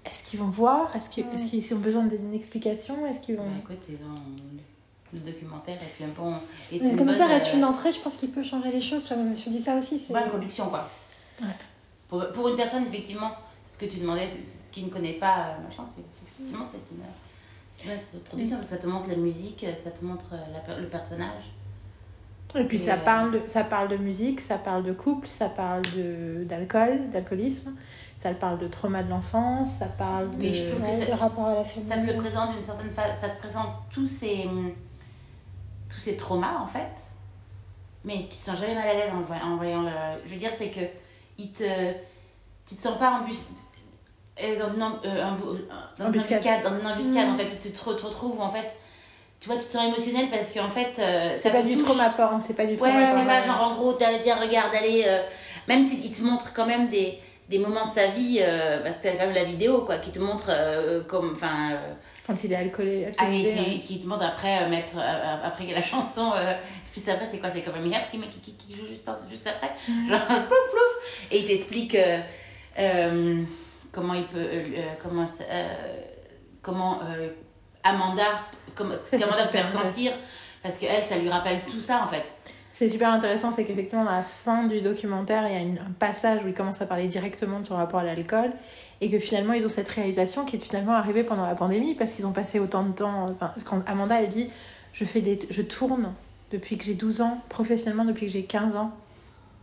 est-ce 0.05 0.23
qu'ils 0.23 0.39
vont 0.39 0.49
voir? 0.49 0.95
Est-ce 0.95 1.09
qu'ils 1.09 1.25
est-ce 1.33 1.47
qu'ils 1.47 1.73
ont 1.73 1.79
besoin 1.79 2.05
d'une 2.05 2.35
explication? 2.35 3.07
Est-ce 3.07 3.21
qu'ils 3.21 3.37
vont. 3.37 3.49
Écoute, 3.59 3.81
et 3.89 3.93
dans 3.93 4.21
le 5.13 5.19
documentaire 5.19 5.79
est 5.81 6.03
un 6.03 6.09
bon. 6.09 6.35
est 6.71 6.77
Le 6.77 6.95
bonne, 6.95 7.09
est 7.09 7.53
euh, 7.53 7.57
une 7.57 7.65
entrée, 7.65 7.91
je 7.91 7.99
pense 7.99 8.17
qu'il 8.17 8.29
peut 8.29 8.43
changer 8.43 8.71
les 8.71 8.79
choses. 8.79 9.03
Tu 9.03 9.15
vois, 9.15 9.23
Je 9.23 9.29
me 9.29 9.35
suis 9.35 9.49
dit 9.49 9.59
ça 9.59 9.75
aussi. 9.75 9.99
bonne 10.11 10.29
production 10.29 10.69
quoi. 10.69 10.87
Ouais. 11.41 11.47
Pour, 12.07 12.31
pour 12.33 12.49
une 12.49 12.55
personne 12.55 12.85
effectivement 12.85 13.31
ce 13.63 13.77
que 13.77 13.85
tu 13.85 13.97
demandais, 13.99 14.27
qui 14.71 14.83
ne 14.83 14.89
connaît 14.89 15.13
pas, 15.13 15.47
euh, 15.49 15.67
machin, 15.67 15.83
c'est 15.93 16.01
effectivement 16.21 16.65
c'est 16.69 16.77
une, 16.77 17.03
c'est 17.69 17.85
une 17.85 18.19
introduction, 18.19 18.55
parce 18.57 18.67
que 18.67 18.75
ça 18.75 18.81
te 18.81 18.87
montre 18.87 19.09
la 19.09 19.15
musique, 19.15 19.65
ça 19.83 19.91
te 19.91 20.03
montre 20.03 20.25
euh, 20.33 20.37
la 20.67 20.79
le 20.79 20.87
personnage. 20.87 21.43
Et 22.55 22.65
puis 22.65 22.75
Et, 22.75 22.79
ça, 22.79 22.95
euh, 22.95 22.97
parle 22.97 23.31
de, 23.31 23.41
ça 23.47 23.63
parle 23.63 23.87
de 23.87 23.95
musique, 23.95 24.41
ça 24.41 24.57
parle 24.57 24.83
de 24.83 24.91
couple, 24.91 25.27
ça 25.27 25.47
parle 25.47 25.81
d'alcool, 26.45 27.09
d'alcoolisme, 27.09 27.73
ça 28.17 28.33
parle 28.33 28.59
de 28.59 28.67
trauma 28.67 29.03
de 29.03 29.09
l'enfance, 29.09 29.75
ça 29.75 29.85
parle 29.85 30.31
de... 30.31 30.35
Mais 30.37 30.53
je 30.53 30.67
trouve- 30.69 30.81
Ouais, 30.83 30.91
c'est- 30.91 31.05
de 31.09 31.17
rapport 31.17 31.45
à 31.47 31.55
la 31.55 31.63
Ça 31.63 31.71
te 31.71 31.79
le 31.79 32.07
famille. 32.07 32.17
présente 32.17 32.51
d'une 32.51 32.61
certaine 32.61 32.89
façon, 32.89 33.15
ça 33.15 33.29
te 33.29 33.39
présente 33.39 33.69
tous 33.89 34.05
ces, 34.07 34.49
tous 35.89 35.99
ces 35.99 36.17
traumas 36.17 36.57
en 36.59 36.67
fait, 36.67 36.91
mais 38.03 38.27
tu 38.29 38.35
te 38.37 38.43
sens 38.45 38.59
jamais 38.59 38.75
mal 38.75 38.87
à 38.87 38.93
l'aise 38.95 39.11
en 39.13 39.55
voyant 39.55 39.83
le. 39.83 39.89
Je 40.25 40.31
veux 40.33 40.39
dire, 40.39 40.51
c'est 40.53 40.69
que 40.71 40.81
il 41.37 41.51
te, 41.53 41.63
tu 42.71 42.75
te 42.77 42.79
sens 42.81 42.97
pas 42.97 43.11
embus, 43.11 43.33
euh, 44.41 44.57
dans 44.57 44.73
une, 44.73 44.81
euh, 44.81 45.23
un 45.25 45.33
bou- 45.33 45.57
dans 45.97 46.05
une 46.05 46.09
Embuscade. 46.09 46.37
embuscade, 46.39 46.63
dans 46.63 46.79
une 46.79 46.87
embuscade 46.87 47.27
Mm. 47.27 47.33
en 47.33 47.37
fait, 47.37 47.59
tu 47.61 47.69
te, 47.71 47.77
re- 47.83 47.97
te 47.97 48.05
retrouves 48.05 48.39
en 48.39 48.49
fait, 48.49 48.73
tu 49.41 49.49
vois, 49.49 49.57
tu 49.57 49.65
te 49.65 49.71
sens 49.73 49.85
émotionnel 49.87 50.27
parce 50.31 50.51
qu'en 50.53 50.69
fait, 50.69 50.93
euh, 50.99 51.33
C'est 51.35 51.51
pas 51.51 51.63
du 51.63 51.75
trauma 51.75 52.09
porn, 52.11 52.39
c'est 52.41 52.53
pas 52.53 52.63
du 52.65 52.71
Ouais, 52.73 52.77
trauma 52.77 53.07
c'est 53.09 53.13
porn. 53.15 53.25
pas 53.27 53.41
genre 53.41 53.61
en 53.61 53.75
gros, 53.75 53.91
t'allais 53.93 54.19
dire, 54.19 54.37
regarde, 54.39 54.73
allez, 54.73 55.03
euh, 55.05 55.21
même 55.67 55.83
s'il 55.83 56.09
te 56.09 56.21
montre 56.23 56.53
quand 56.53 56.65
même 56.65 56.87
des, 56.87 57.19
des 57.49 57.59
moments 57.59 57.87
de 57.87 57.93
sa 57.93 58.07
vie, 58.07 58.39
euh, 58.41 58.81
parce 58.81 58.95
que 58.97 59.03
t'as 59.03 59.11
quand 59.11 59.25
même 59.25 59.35
la 59.35 59.43
vidéo, 59.43 59.81
quoi, 59.81 59.97
qui 59.97 60.11
te 60.11 60.19
montre 60.19 60.45
euh, 60.49 61.03
comme, 61.03 61.33
enfin, 61.35 61.71
euh, 61.73 61.93
Quand 62.25 62.41
il 62.45 62.53
est 62.53 62.55
alcoolé, 62.55 63.07
ah, 63.17 63.25
et 63.25 63.25
alcoolisé. 63.25 63.53
c'est- 63.53 63.59
hein. 63.59 63.79
qui 63.85 63.99
te 63.99 64.07
montre 64.07 64.23
après, 64.23 64.63
euh, 64.63 64.69
mettre, 64.69 64.95
euh, 64.97 65.35
après 65.43 65.65
la 65.73 65.81
chanson, 65.81 66.31
euh, 66.33 66.53
juste 66.95 67.09
après, 67.09 67.25
c'est 67.25 67.39
quoi, 67.39 67.49
c'est 67.53 67.61
comme 67.63 67.75
un 67.75 67.89
qui, 68.11 68.19
qui, 68.19 68.39
qui, 68.39 68.53
qui 68.53 68.75
joue 68.75 68.87
juste, 68.87 69.05
juste 69.29 69.47
après, 69.47 69.71
genre, 70.07 70.19
plouf, 70.27 70.47
plouf, 70.47 71.29
et 71.31 71.39
il 71.39 71.45
t'explique 71.45 71.95
euh, 72.79 73.43
comment 73.91 74.13
il 74.13 74.25
peut, 74.27 74.37
euh, 74.37 74.63
euh, 74.77 74.81
comment, 75.01 75.27
comment 76.61 76.99
Amanda, 77.83 78.23
comment, 78.75 78.95
ce 78.95 79.11
qu'Amanda 79.11 79.27
peut 79.27 79.41
super 79.47 79.65
faire 79.69 79.81
sentir, 79.83 80.11
parce 80.63 80.77
que 80.77 80.85
elle, 80.85 81.03
ça 81.03 81.17
lui 81.17 81.29
rappelle 81.29 81.61
tout 81.69 81.81
ça, 81.81 82.03
en 82.03 82.07
fait. 82.07 82.23
C'est 82.73 82.87
super 82.87 83.09
intéressant, 83.11 83.51
c'est 83.51 83.65
qu'effectivement, 83.65 84.07
à 84.07 84.17
la 84.17 84.23
fin 84.23 84.65
du 84.65 84.79
documentaire, 84.79 85.43
il 85.47 85.53
y 85.53 85.57
a 85.57 85.59
une- 85.59 85.79
un 85.79 85.91
passage 85.99 86.45
où 86.45 86.47
il 86.47 86.53
commence 86.53 86.81
à 86.81 86.85
parler 86.85 87.07
directement 87.07 87.59
de 87.59 87.65
son 87.65 87.75
rapport 87.75 87.99
à 87.99 88.03
l'alcool 88.05 88.51
et 89.01 89.09
que 89.09 89.19
finalement, 89.19 89.51
ils 89.53 89.65
ont 89.65 89.69
cette 89.69 89.89
réalisation 89.89 90.45
qui 90.45 90.55
est 90.55 90.59
finalement 90.59 90.93
arrivée 90.93 91.23
pendant 91.23 91.45
la 91.45 91.55
pandémie 91.55 91.95
parce 91.95 92.13
qu'ils 92.13 92.25
ont 92.25 92.31
passé 92.31 92.59
autant 92.59 92.83
de 92.83 92.93
temps. 92.93 93.27
Enfin, 93.29 93.51
quand 93.65 93.81
Amanda, 93.89 94.21
elle 94.21 94.29
dit 94.29 94.49
Je, 94.93 95.03
fais 95.05 95.19
des, 95.21 95.37
je 95.49 95.61
tourne 95.61 96.13
depuis 96.51 96.77
que 96.77 96.83
j'ai 96.85 96.93
12 96.93 97.19
ans, 97.21 97.41
professionnellement 97.49 98.05
depuis 98.05 98.25
que 98.27 98.31
j'ai 98.31 98.43
15 98.43 98.75
ans 98.77 98.91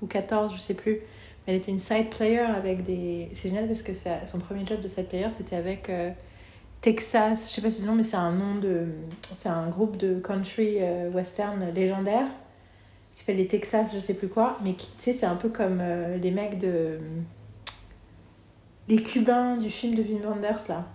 ou 0.03 0.07
14, 0.07 0.55
je 0.55 0.61
sais 0.61 0.75
plus. 0.75 1.01
Elle 1.49 1.55
était 1.55 1.71
une 1.71 1.81
side 1.81 2.11
player 2.11 2.41
avec 2.41 2.83
des. 2.83 3.31
C'est 3.33 3.49
génial 3.49 3.67
parce 3.67 3.81
que 3.81 3.93
son 3.95 4.39
premier 4.39 4.67
job 4.67 4.81
de 4.81 4.87
side 4.87 5.09
player, 5.09 5.31
c'était 5.31 5.57
avec. 5.57 5.89
euh, 5.89 6.11
Texas, 6.83 7.49
je 7.49 7.55
sais 7.55 7.63
pas 7.63 7.71
si 7.71 7.79
c'est 7.79 7.83
le 7.83 7.89
nom, 7.89 7.95
mais 7.97 8.03
c'est 8.03 8.19
un 8.19 8.33
nom 8.33 8.57
de. 8.57 8.87
C'est 9.33 9.49
un 9.49 9.69
groupe 9.71 9.97
de 9.97 10.21
country 10.21 10.77
euh, 10.81 11.11
western 11.11 11.73
légendaire 11.75 12.27
qui 13.13 13.21
s'appelle 13.21 13.37
les 13.37 13.49
Texas, 13.49 13.91
je 13.95 13.99
sais 13.99 14.13
plus 14.13 14.29
quoi, 14.29 14.59
mais 14.63 14.75
tu 14.75 14.85
sais, 14.99 15.13
c'est 15.13 15.27
un 15.27 15.37
peu 15.37 15.49
comme 15.49 15.79
euh, 15.81 16.19
les 16.19 16.31
mecs 16.31 16.59
de. 16.59 16.99
Les 18.89 19.03
Cubains 19.03 19.57
du 19.57 19.71
film 19.71 19.95
de 19.95 20.03
Wim 20.03 20.21
Wenders, 20.21 20.69
là. 20.69 20.87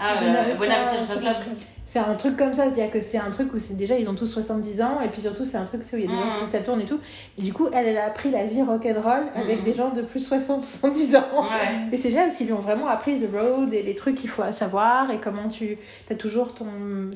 Ah, 0.00 0.18
Buena 0.20 0.42
le 0.42 0.48
Vista, 0.48 0.64
Buena 0.64 0.88
Vista 0.90 0.98
Social 1.06 1.18
Social 1.18 1.34
Club. 1.34 1.44
Club. 1.44 1.56
C'est 1.84 1.98
un 1.98 2.14
truc 2.14 2.36
comme 2.36 2.54
ça, 2.54 2.70
c'est-à-dire 2.70 2.92
que 2.92 3.00
c'est 3.00 3.18
un 3.18 3.30
truc 3.30 3.52
où 3.52 3.58
c'est 3.58 3.74
déjà 3.74 3.96
ils 3.98 4.08
ont 4.08 4.14
tous 4.14 4.26
70 4.28 4.80
ans, 4.80 5.00
et 5.04 5.08
puis 5.08 5.20
surtout 5.20 5.44
c'est 5.44 5.56
un 5.56 5.64
truc 5.64 5.82
où 5.92 5.96
il 5.96 6.02
y 6.02 6.04
a 6.04 6.06
des 6.06 6.14
gens 6.14 6.24
Mhm. 6.40 6.44
qui 6.46 6.50
ça 6.52 6.60
tourne 6.60 6.80
et 6.80 6.84
tout. 6.84 7.00
Et 7.36 7.42
du 7.42 7.52
coup, 7.52 7.68
elle, 7.72 7.84
elle 7.86 7.98
a 7.98 8.06
appris 8.06 8.30
la 8.30 8.44
vie 8.44 8.62
rock'n'roll 8.62 9.24
avec 9.34 9.58
Mhm. 9.58 9.64
des 9.64 9.74
gens 9.74 9.90
de 9.90 10.02
plus 10.02 10.20
de 10.20 10.24
60-70 10.26 11.16
ans. 11.16 11.44
Et 11.90 11.96
c'est 11.96 12.10
génial 12.10 12.26
parce 12.26 12.36
qu'ils 12.36 12.46
lui 12.46 12.52
ont 12.52 12.60
vraiment 12.60 12.86
appris 12.86 13.18
the 13.20 13.28
road 13.32 13.74
et 13.74 13.82
les 13.82 13.96
trucs 13.96 14.14
qu'il 14.14 14.30
faut 14.30 14.44
savoir 14.52 15.10
et 15.10 15.18
comment 15.18 15.48
tu 15.48 15.78
as 16.08 16.14
toujours 16.14 16.54
ton 16.54 16.66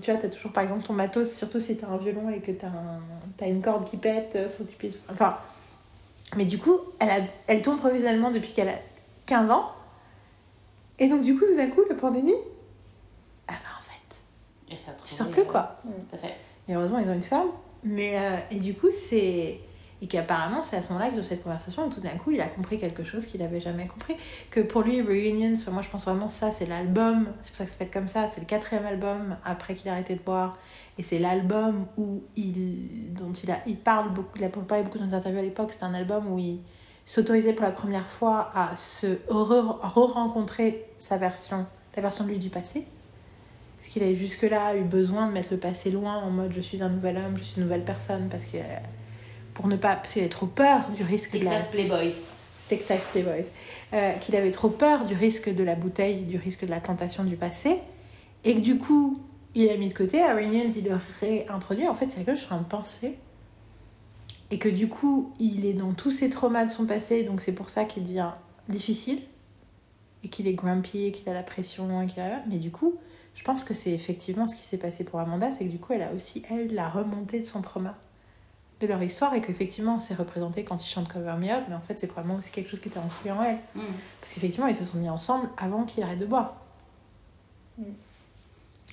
tu 0.02 0.11
vois, 0.11 0.20
as 0.20 0.28
toujours 0.28 0.51
par 0.52 0.65
exemple 0.65 0.82
ton 0.82 0.93
matos 0.94 1.31
surtout 1.31 1.61
si 1.61 1.77
tu 1.77 1.85
as 1.85 1.89
un 1.89 1.97
violon 1.97 2.28
et 2.31 2.40
que 2.40 2.51
tu 2.51 2.65
as, 2.66 3.47
une 3.47 3.62
corde 3.62 3.85
qui 3.89 3.97
pète, 3.97 4.32
euh, 4.35 4.48
faut 4.51 4.65
que 4.65 4.70
tu 4.70 4.77
puisses 4.77 4.97
enfin 5.12 5.36
mais 6.36 6.47
du 6.47 6.59
coup, 6.59 6.78
elle 6.98 7.11
a, 7.11 7.19
elle 7.47 7.62
tourne 7.62 7.77
professionnellement 7.77 8.32
depuis 8.32 8.52
qu'elle 8.52 8.70
a 8.70 8.78
15 9.27 9.52
ans. 9.52 9.70
Et 10.98 11.06
donc 11.09 11.23
du 11.23 11.36
coup, 11.39 11.44
tout 11.44 11.56
d'un 11.56 11.69
coup, 11.69 11.82
la 11.89 11.94
pandémie 11.94 12.35
ah 13.47 13.52
bah 13.52 13.70
en 13.78 13.82
fait, 13.82 14.64
Et 14.75 14.85
ça 14.85 14.93
a 14.93 14.95
tu 15.03 15.15
sors 15.15 15.29
plus 15.29 15.45
quoi. 15.45 15.79
Tout 15.83 16.17
à 16.17 16.19
fait. 16.19 16.35
Et 16.69 16.75
heureusement, 16.75 16.99
ils 16.99 17.09
ont 17.09 17.15
une 17.15 17.23
femme. 17.23 17.49
Mais, 17.83 18.17
euh, 18.19 18.37
et 18.51 18.61
du 18.61 18.75
coup, 18.75 18.91
c'est. 18.91 19.61
Et 20.03 20.07
qu'apparemment, 20.07 20.63
c'est 20.63 20.77
à 20.77 20.83
ce 20.83 20.93
moment-là 20.93 21.11
que 21.11 21.17
de 21.17 21.23
cette 21.23 21.43
conversation 21.43 21.87
où 21.87 21.89
tout 21.89 22.01
d'un 22.01 22.17
coup, 22.19 22.31
il 22.31 22.41
a 22.41 22.47
compris 22.47 22.77
quelque 22.77 23.05
chose 23.05 23.25
qu'il 23.25 23.41
n'avait 23.41 23.61
jamais 23.61 23.87
compris. 23.87 24.17
Que 24.51 24.61
pour 24.61 24.83
lui, 24.83 25.01
Reunions, 25.01 25.55
moi 25.73 25.81
je 25.81 25.89
pense 25.89 26.05
vraiment 26.05 26.29
ça, 26.29 26.53
c'est 26.53 26.67
l'album, 26.67 27.29
c'est 27.41 27.51
pour 27.51 27.57
ça 27.57 27.65
que 27.65 27.71
ça 27.71 27.77
s'appelle 27.79 27.91
comme 27.91 28.09
ça, 28.09 28.27
c'est 28.27 28.41
le 28.41 28.47
quatrième 28.47 28.85
album 28.85 29.37
après 29.47 29.75
qu'il 29.75 29.89
a 29.89 29.93
arrêté 29.93 30.15
de 30.15 30.21
boire. 30.21 30.59
Et 30.99 31.03
c'est 31.03 31.19
l'album 31.19 31.87
où 31.97 32.23
il, 32.37 33.15
dont 33.15 33.33
il, 33.33 33.51
a, 33.51 33.61
il 33.67 33.77
parle 33.79 34.13
beaucoup, 34.13 34.37
il 34.37 34.45
a 34.45 34.49
parlé 34.51 34.85
beaucoup 34.85 34.99
dans 34.99 35.07
des 35.07 35.15
interviews 35.15 35.39
à 35.41 35.43
l'époque, 35.43 35.73
c'est 35.73 35.85
un 35.85 35.95
album 35.95 36.31
où 36.31 36.39
il 36.39 36.59
s'autorisait 37.07 37.55
pour 37.55 37.65
la 37.65 37.73
première 37.73 38.07
fois 38.07 38.51
à 38.55 38.77
se 38.77 39.07
re- 39.31 39.79
re-rencontrer 39.81 40.85
sa 40.99 41.17
version, 41.17 41.67
la 41.97 42.03
version 42.03 42.25
de 42.25 42.31
lui 42.31 42.39
du 42.39 42.51
passé. 42.51 42.87
Parce 43.85 43.93
qu'il 43.93 44.02
avait 44.02 44.15
jusque-là 44.15 44.77
eu 44.77 44.82
besoin 44.82 45.27
de 45.27 45.32
mettre 45.32 45.48
le 45.51 45.59
passé 45.59 45.90
loin 45.90 46.16
en 46.16 46.31
mode 46.31 46.55
je 46.55 46.62
suis 46.62 46.82
un 46.82 46.89
nouvel 46.89 47.19
homme, 47.19 47.36
je 47.36 47.43
suis 47.43 47.56
une 47.59 47.65
nouvelle 47.65 47.85
personne, 47.85 48.31
parce 48.31 48.47
qu'il 48.47 48.61
a- 48.61 48.82
pour 49.52 49.69
ne 49.69 49.77
pas, 49.77 49.97
parce 49.97 50.15
qu'il 50.15 50.23
avait 50.23 50.31
trop 50.31 50.47
peur 50.47 50.89
du 50.97 51.02
risque 51.02 51.39
de 51.39 51.44
la 51.44 51.51
Texas 51.51 51.70
Playboys. 51.70 52.15
Texas 52.66 53.02
Playboys, 53.12 53.51
euh, 53.93 54.12
qu'il 54.15 54.36
avait 54.36 54.52
trop 54.52 54.70
peur 54.70 55.05
du 55.05 55.12
risque 55.12 55.55
de 55.55 55.62
la 55.62 55.74
bouteille, 55.74 56.23
du 56.23 56.39
risque 56.39 56.65
de 56.65 56.70
la 56.70 56.81
tentation 56.81 57.24
du 57.24 57.36
passé, 57.36 57.78
et 58.44 58.55
que 58.55 58.61
du 58.61 58.78
coup 58.78 59.20
il 59.55 59.69
a 59.69 59.77
mis 59.77 59.89
de 59.89 59.93
côté. 59.93 60.23
À 60.23 60.35
Reunions, 60.35 60.66
il 60.66 60.85
le 60.85 60.97
réintroduit. 61.20 61.86
En 61.86 61.94
fait, 61.94 62.09
c'est 62.09 62.24
que 62.24 62.35
je 62.35 62.40
suis 62.40 62.55
en 62.55 62.65
penser. 62.65 63.19
Et 64.51 64.59
que 64.59 64.70
du 64.70 64.89
coup, 64.89 65.35
il 65.39 65.66
est 65.66 65.74
dans 65.74 65.93
tous 65.93 66.11
ses 66.11 66.31
traumas 66.31 66.65
de 66.65 66.70
son 66.70 66.86
passé, 66.86 67.23
donc 67.23 67.43
c'est 67.43 67.52
pour 67.52 67.69
ça 67.69 67.85
qu'il 67.85 68.05
devient 68.05 68.31
difficile, 68.70 69.20
et 70.24 70.28
qu'il 70.28 70.48
est 70.48 70.55
grumpy, 70.55 71.05
et 71.05 71.12
qu'il 71.12 71.28
a 71.28 71.35
la 71.35 71.43
pression, 71.43 72.01
et 72.01 72.06
qu'il 72.06 72.23
a... 72.23 72.43
Mais 72.48 72.56
du 72.56 72.70
coup, 72.70 72.94
je 73.35 73.43
pense 73.43 73.65
que 73.65 73.74
c'est 73.74 73.90
effectivement 73.93 74.47
ce 74.48 74.56
qui 74.56 74.65
s'est 74.65 74.78
passé 74.78 75.05
pour 75.05 75.19
Amanda, 75.20 75.51
c'est 75.52 75.65
que 75.65 75.70
du 75.70 75.78
coup, 75.78 75.93
elle 75.93 76.02
a 76.02 76.12
aussi, 76.12 76.43
elle, 76.51 76.73
la 76.74 76.89
remontée 76.89 77.40
de 77.40 77.44
son 77.44 77.62
trauma, 77.62 77.97
de 78.81 78.86
leur 78.86 79.02
histoire, 79.02 79.35
et 79.35 79.40
qu'effectivement, 79.40 79.98
c'est 79.98 80.15
représenté 80.15 80.65
quand 80.65 80.85
ils 80.85 80.89
chantent 80.89 81.12
Cover 81.12 81.35
Me 81.39 81.51
Up, 81.51 81.65
mais 81.69 81.74
en 81.74 81.81
fait, 81.81 81.98
c'est 81.98 82.06
probablement 82.06 82.39
aussi 82.39 82.51
quelque 82.51 82.69
chose 82.70 82.81
qui 82.81 82.89
était 82.89 82.98
enfoui 82.98 83.31
en 83.31 83.43
elle. 83.43 83.59
Mm. 83.74 83.81
Parce 84.20 84.32
qu'effectivement, 84.35 84.66
ils 84.69 84.74
se 84.77 84.85
sont 84.85 84.98
mis 84.98 85.09
ensemble 85.09 85.48
avant 85.56 85.85
qu'il 85.85 86.02
arrête 86.02 86.19
de 86.19 86.27
boire. 86.27 86.55
Mm. 87.78 87.82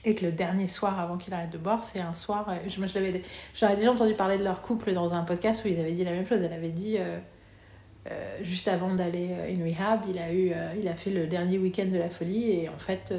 Et 0.05 0.15
que 0.15 0.25
le 0.25 0.31
dernier 0.31 0.67
soir 0.67 0.99
avant 0.99 1.17
qu'il 1.17 1.33
arrête 1.33 1.51
de 1.51 1.57
boire, 1.59 1.83
c'est 1.83 1.99
un 1.99 2.13
soir. 2.15 2.47
euh, 2.49 2.55
je- 2.67 2.79
Moi, 2.79 2.87
je 2.87 2.95
l'avais, 2.97 3.21
j'aurais 3.53 3.75
déjà 3.75 3.91
entendu 3.91 4.15
parler 4.15 4.37
de 4.37 4.43
leur 4.43 4.61
couple 4.63 4.93
dans 4.93 5.13
un 5.13 5.21
podcast 5.23 5.63
où 5.63 5.67
ils 5.67 5.79
avaient 5.79 5.91
dit 5.91 6.03
la 6.03 6.11
même 6.11 6.25
chose. 6.25 6.41
Elle 6.41 6.53
avait 6.53 6.71
dit, 6.71 6.95
euh, 6.97 7.19
euh, 8.09 8.37
juste 8.41 8.67
avant 8.67 8.93
d'aller 8.95 9.29
in 9.49 9.63
rehab, 9.63 10.01
il 10.09 10.17
a, 10.17 10.31
eu, 10.33 10.51
euh, 10.53 10.73
il 10.79 10.87
a 10.87 10.95
fait 10.95 11.11
le 11.11 11.27
dernier 11.27 11.59
week-end 11.59 11.85
de 11.85 11.97
la 11.97 12.09
folie. 12.09 12.49
Et 12.51 12.69
en 12.69 12.79
fait, 12.79 13.13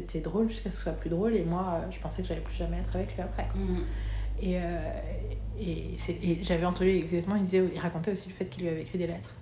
c'était 0.00 0.20
drôle 0.20 0.48
jusqu'à 0.48 0.70
ce 0.70 0.76
que 0.76 0.78
ce 0.78 0.82
soit 0.84 0.92
plus 0.92 1.10
drôle. 1.10 1.34
Et 1.34 1.42
moi, 1.44 1.74
euh, 1.82 1.90
je 1.90 1.98
pensais 1.98 2.22
que 2.22 2.28
j'allais 2.28 2.40
plus 2.40 2.54
jamais 2.56 2.78
être 2.78 2.94
avec 2.96 3.14
lui 3.14 3.22
après. 3.22 3.44
quoi. 3.44 3.60
Mm. 3.60 3.84
Et, 4.40 4.56
euh, 4.58 4.90
et, 5.60 5.84
c'est- 5.96 6.18
et 6.22 6.38
j'avais 6.42 6.64
entendu 6.66 6.90
exactement, 6.90 7.36
il, 7.36 7.42
disait, 7.42 7.62
il 7.74 7.80
racontait 7.80 8.12
aussi 8.12 8.28
le 8.28 8.34
fait 8.34 8.44
qu'il 8.48 8.62
lui 8.62 8.68
avait 8.70 8.82
écrit 8.82 8.98
des 8.98 9.06
lettres. 9.08 9.34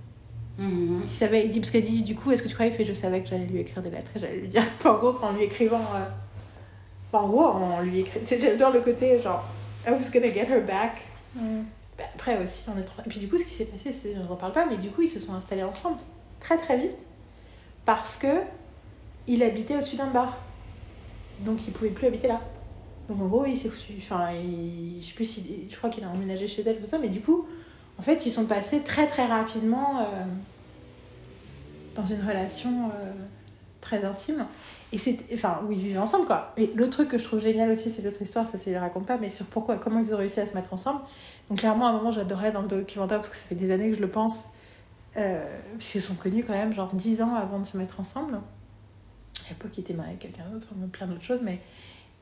Mhm. 0.59 1.03
Il 1.05 1.11
savait, 1.11 1.45
il 1.45 1.51
dit, 1.51 1.61
parce 1.61 1.71
qu'elle 1.71 1.83
dit, 1.83 2.01
du 2.01 2.15
coup, 2.15 2.33
est-ce 2.33 2.43
que 2.43 2.49
tu 2.49 2.55
croyais 2.55 2.73
Il 2.73 2.75
fait, 2.75 2.85
je 2.85 2.95
savais 2.95 3.21
que 3.23 3.29
j'allais 3.29 3.45
lui 3.47 3.59
écrire 3.61 3.83
des 3.83 3.91
lettres 3.91 4.13
et 4.17 4.19
j'allais 4.21 4.37
lui 4.39 4.49
dire. 4.49 4.63
Enfin, 4.79 4.91
en 4.95 4.99
gros, 4.99 5.13
qu'en 5.13 5.33
lui 5.33 5.43
écrivant. 5.45 5.83
euh, 5.95 6.05
enfin, 7.13 7.25
en 7.25 7.29
gros, 7.29 7.45
en 7.45 7.83
lui 7.83 8.01
écrivant. 8.01 8.25
J'adore 8.25 8.73
le 8.73 8.81
côté, 8.81 9.19
genre, 9.19 9.45
I 9.87 9.91
was 9.91 10.11
gonna 10.11 10.33
get 10.33 10.47
her 10.49 10.63
back. 10.67 11.03
Mm. 11.35 11.65
Bah, 11.99 12.05
après 12.15 12.43
aussi, 12.43 12.65
on 12.75 12.79
est 12.81 12.85
trop. 12.85 13.03
Et 13.05 13.09
puis, 13.11 13.21
du 13.21 13.29
coup, 13.29 13.37
ce 13.39 13.45
qui 13.45 13.53
s'est 13.53 13.67
passé, 13.67 13.93
c'est, 13.93 14.15
je 14.15 14.19
n'en 14.21 14.37
parle 14.37 14.53
pas, 14.53 14.65
mais 14.65 14.79
du 14.79 14.89
coup, 14.89 15.03
ils 15.03 15.09
se 15.09 15.19
sont 15.19 15.35
installés 15.35 15.63
ensemble 15.63 15.99
très 16.41 16.57
très 16.57 16.79
vite 16.79 16.97
parce 17.85 18.17
que 18.17 18.27
il 19.27 19.43
habitait 19.43 19.75
au-dessus 19.75 19.97
d'un 19.97 20.07
bar. 20.11 20.39
Donc, 21.39 21.67
il 21.67 21.73
pouvait 21.73 21.91
plus 21.91 22.07
habiter 22.07 22.29
là. 22.29 22.41
Donc, 23.09 23.21
en 23.21 23.27
gros, 23.29 23.45
il 23.47 23.57
s'est 23.57 23.69
foutu. 23.69 23.95
Enfin, 23.99 24.33
il- 24.33 25.01
je 25.03 25.09
sais 25.09 25.15
plus 25.15 25.25
si. 25.25 25.69
Je 25.71 25.77
crois 25.77 25.91
qu'il 25.91 26.05
a 26.05 26.09
emménagé 26.09 26.47
chez 26.49 26.63
elle, 26.63 26.79
tout 26.81 26.87
ça, 26.87 26.99
mais 26.99 27.09
du 27.09 27.21
coup, 27.21 27.47
en 27.99 28.03
fait, 28.03 28.27
ils 28.27 28.31
sont 28.31 28.47
passés 28.47 28.83
très 28.83 29.07
très 29.07 29.27
rapidement 29.27 30.01
euh, 30.01 30.05
dans 31.95 32.05
une 32.05 32.21
relation 32.21 32.91
euh, 32.95 33.13
très 33.81 34.05
intime. 34.05 34.47
Et 34.93 34.99
c'est. 34.99 35.19
Enfin, 35.35 35.61
où 35.67 35.73
ils 35.73 35.79
vivaient 35.79 35.99
ensemble, 35.99 36.27
quoi. 36.27 36.53
Et 36.57 36.69
l'autre 36.75 36.91
truc 36.93 37.09
que 37.09 37.19
je 37.19 37.25
trouve 37.25 37.41
génial 37.41 37.71
aussi, 37.71 37.91
c'est 37.91 38.03
l'autre 38.03 38.21
histoire, 38.23 38.47
ça, 38.47 38.59
c'est 38.59 38.73
le 38.73 38.79
raconte 38.79 39.07
pas, 39.07 39.19
mais 39.19 39.31
sur 39.31 39.47
pourquoi, 39.47 39.79
comment 39.79 40.01
ils 40.01 40.15
ont 40.15 40.19
réussi 40.19 40.41
à 40.41 40.47
se 40.47 40.55
mettre 40.55 40.73
ensemble. 40.73 41.01
Donc, 41.49 41.59
clairement, 41.59 41.87
à 41.87 41.91
un 41.91 41.93
moment, 41.93 42.11
j'adorais 42.11 42.53
dans 42.53 42.63
le 42.63 42.69
documentaire, 42.69 43.19
parce 43.19 43.29
que 43.31 43.37
ça 43.37 43.47
fait 43.47 43.55
des 43.55 43.71
années 43.71 43.91
que 43.91 43.97
je 43.97 44.03
le 44.03 44.11
pense, 44.11 44.49
euh, 45.17 45.61
parce 45.73 45.89
qu'ils 45.91 46.03
sont 46.03 46.15
connus 46.15 46.45
quand 46.45 46.53
même, 46.55 46.73
genre 46.73 46.95
10 46.95 47.23
ans 47.23 47.35
avant 47.35 47.59
de 47.61 47.65
se 47.67 47.77
mettre 47.77 48.01
ensemble. 48.01 48.41
À 49.47 49.51
l'époque, 49.51 49.73
ils 49.77 49.81
étaient 49.81 49.95
mariés 49.95 50.11
avec 50.11 50.21
quelqu'un 50.21 50.49
d'autre, 50.51 50.69
enfin, 50.71 50.89
plein 50.89 51.07
d'autres 51.07 51.25
choses, 51.25 51.43
mais. 51.43 51.61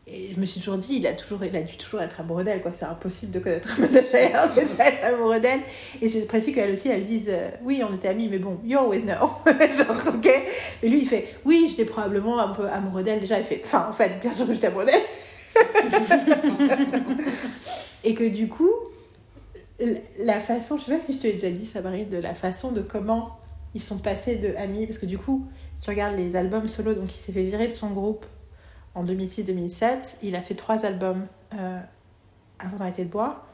Et 0.07 0.33
je 0.35 0.39
me 0.39 0.45
suis 0.45 0.61
toujours 0.61 0.77
dit, 0.77 0.97
il 0.97 1.07
a, 1.07 1.15
toujours, 1.15 1.43
il 1.45 1.57
a 1.57 1.63
dû 1.63 1.79
toujours 1.79 2.03
être 2.03 2.21
amoureux 2.21 2.45
d'elle, 2.45 2.61
quoi. 2.61 2.75
C'est 2.75 2.85
impossible 2.85 3.33
de 3.33 3.39
connaître 3.39 3.75
Amanda 3.79 4.03
Shire 4.03 4.39
sans 4.45 4.77
pas 4.77 4.89
être 4.89 5.03
amoureux 5.03 5.41
d'elle. 5.41 5.61
Et 6.03 6.09
j'ai 6.09 6.21
l'impression 6.21 6.53
qu'elle 6.53 6.73
aussi, 6.73 6.91
elle 6.91 7.07
dise, 7.07 7.29
euh, 7.31 7.49
oui, 7.63 7.83
on 7.83 7.95
était 7.95 8.09
amis, 8.09 8.29
mais 8.29 8.39
bon, 8.39 8.61
you 8.65 8.79
always 8.79 9.05
know. 9.05 9.15
Genre, 9.47 10.15
ok. 10.15 10.31
Et 10.83 10.89
lui, 10.91 11.01
il 11.01 11.09
fait, 11.09 11.27
oui, 11.47 11.69
j'étais 11.71 11.87
probablement 11.87 12.39
un 12.39 12.49
peu 12.49 12.69
amoureux 12.69 13.03
d'elle. 13.03 13.21
Déjà, 13.21 13.39
il 13.39 13.45
fait, 13.45 13.63
enfin, 13.65 13.87
en 13.89 13.95
fait, 13.95 14.21
bien 14.21 14.33
sûr 14.33 14.47
que 14.47 14.53
j'étais 14.53 14.67
amoureux 14.67 14.85
d'elle. 14.85 15.01
et 18.05 18.13
que 18.13 18.29
du 18.29 18.49
coup, 18.49 18.73
la 20.19 20.41
façon, 20.41 20.77
je 20.77 20.85
sais 20.85 20.93
pas 20.93 21.01
si 21.01 21.15
je 21.15 21.19
te 21.19 21.27
l'ai 21.27 21.33
déjà 21.33 21.51
dit, 21.51 21.65
ça 21.65 21.81
Marie, 21.81 22.05
de 22.05 22.19
la 22.19 22.35
façon 22.35 22.73
de 22.73 22.83
comment 22.83 23.39
ils 23.75 23.83
sont 23.83 23.99
passés 23.99 24.37
de 24.37 24.55
amis, 24.57 24.87
parce 24.87 24.99
que 24.99 25.07
du 25.07 25.19
coup, 25.19 25.47
si 25.77 25.85
tu 25.85 25.91
regardes 25.91 26.17
les 26.17 26.37
albums 26.37 26.69
solo, 26.69 26.95
donc 26.95 27.15
il 27.15 27.21
s'est 27.21 27.33
fait 27.33 27.43
virer 27.43 27.67
de 27.67 27.73
son 27.73 27.91
groupe 27.91 28.25
en 28.95 29.05
2006-2007, 29.05 30.17
il 30.23 30.37
a 30.37 30.43
fait 30.43 30.55
trois 30.55 30.87
albums 30.87 31.27
euh, 31.55 31.81
avant 32.61 32.77
d'arrêter 32.77 33.05
de 33.05 33.11
boire. 33.11 33.47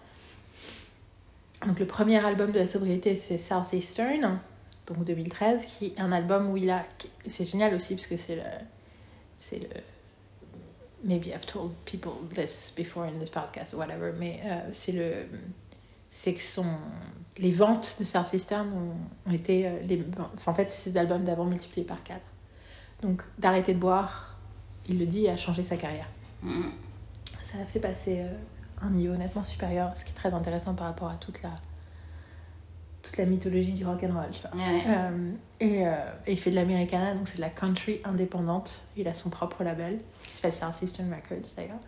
Donc 1.66 1.78
le 1.78 1.86
premier 1.86 2.24
album 2.24 2.52
de 2.52 2.58
la 2.58 2.66
sobriété, 2.66 3.14
c'est 3.14 3.38
Southeastern, 3.38 4.38
donc 4.86 5.04
2013, 5.04 5.66
qui 5.66 5.86
est 5.86 6.00
un 6.00 6.12
album 6.12 6.50
où 6.50 6.56
il 6.56 6.70
a... 6.70 6.84
C'est 7.26 7.44
génial 7.44 7.74
aussi, 7.74 7.94
parce 7.94 8.06
que 8.06 8.16
c'est 8.16 8.36
le... 8.36 8.42
C'est 9.38 9.58
le... 9.58 9.68
Maybe 11.02 11.28
I've 11.28 11.46
told 11.46 11.72
people 11.86 12.12
this 12.34 12.74
before 12.76 13.04
in 13.04 13.18
this 13.18 13.30
podcast 13.30 13.72
whatever, 13.72 14.12
mais 14.18 14.40
euh, 14.44 14.68
c'est 14.70 14.92
le 14.92 15.24
c'est 16.10 16.34
que 16.34 16.40
son, 16.40 16.66
les 17.38 17.52
ventes 17.52 17.96
de 18.00 18.04
Southeastern 18.04 18.68
ont, 18.72 19.30
ont 19.30 19.32
été 19.32 19.66
euh, 19.68 19.80
les, 19.82 20.04
enfin, 20.34 20.50
en 20.50 20.54
fait 20.54 20.68
ces 20.68 20.96
albums 20.96 21.22
d'avant 21.24 21.44
multipliés 21.44 21.86
par 21.86 22.02
4 22.02 22.20
donc 23.02 23.22
d'arrêter 23.38 23.72
de 23.74 23.78
boire 23.78 24.36
il 24.88 24.98
le 24.98 25.06
dit 25.06 25.28
a 25.28 25.36
changé 25.36 25.62
sa 25.62 25.76
carrière 25.76 26.08
Mm. 26.42 26.70
ça 27.42 27.58
l'a 27.58 27.66
fait 27.66 27.80
passer 27.80 28.20
euh, 28.20 28.32
un 28.80 28.88
niveau 28.90 29.14
nettement 29.14 29.44
supérieur 29.44 29.92
ce 29.94 30.04
qui 30.06 30.12
est 30.12 30.14
très 30.14 30.32
intéressant 30.34 30.74
par 30.74 30.86
rapport 30.86 31.10
à 31.10 31.16
toute 31.16 31.42
la 31.42 31.50
toute 33.02 33.16
la 33.18 33.24
mythologie 33.26 33.72
du 33.72 33.84
rock 33.84 34.02
and 34.04 34.14
roll 34.14 34.30
tu 34.32 34.40
vois 34.42 34.50
Ouais. 34.56 34.80
euh, 34.88 35.32
et, 35.60 35.86
euh, 35.86 35.92
et 36.26 36.32
il 36.32 36.38
fait 36.38 36.50
de 36.50 36.54
l'Americana, 36.56 37.14
donc 37.14 37.28
c'est 37.28 37.36
de 37.36 37.40
la 37.42 37.48
country 37.50 38.00
indépendante. 38.04 38.84
Il 38.96 39.06
a 39.08 39.12
son 39.14 39.30
propre 39.30 39.64
label, 39.64 39.98
qui 40.22 40.32
s'appelle 40.34 40.54
Southeastern 40.54 41.12
Records 41.12 41.54
d'ailleurs, 41.56 41.78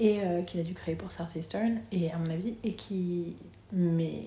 et 0.00 0.20
euh, 0.20 0.42
qu'il 0.42 0.60
a 0.60 0.62
dû 0.62 0.74
créer 0.74 0.94
pour 0.94 1.12
Southeastern, 1.12 1.80
et 1.90 2.10
à 2.12 2.18
mon 2.18 2.30
avis, 2.30 2.56
et 2.64 2.74
qui. 2.74 3.36
Mais, 3.72 4.22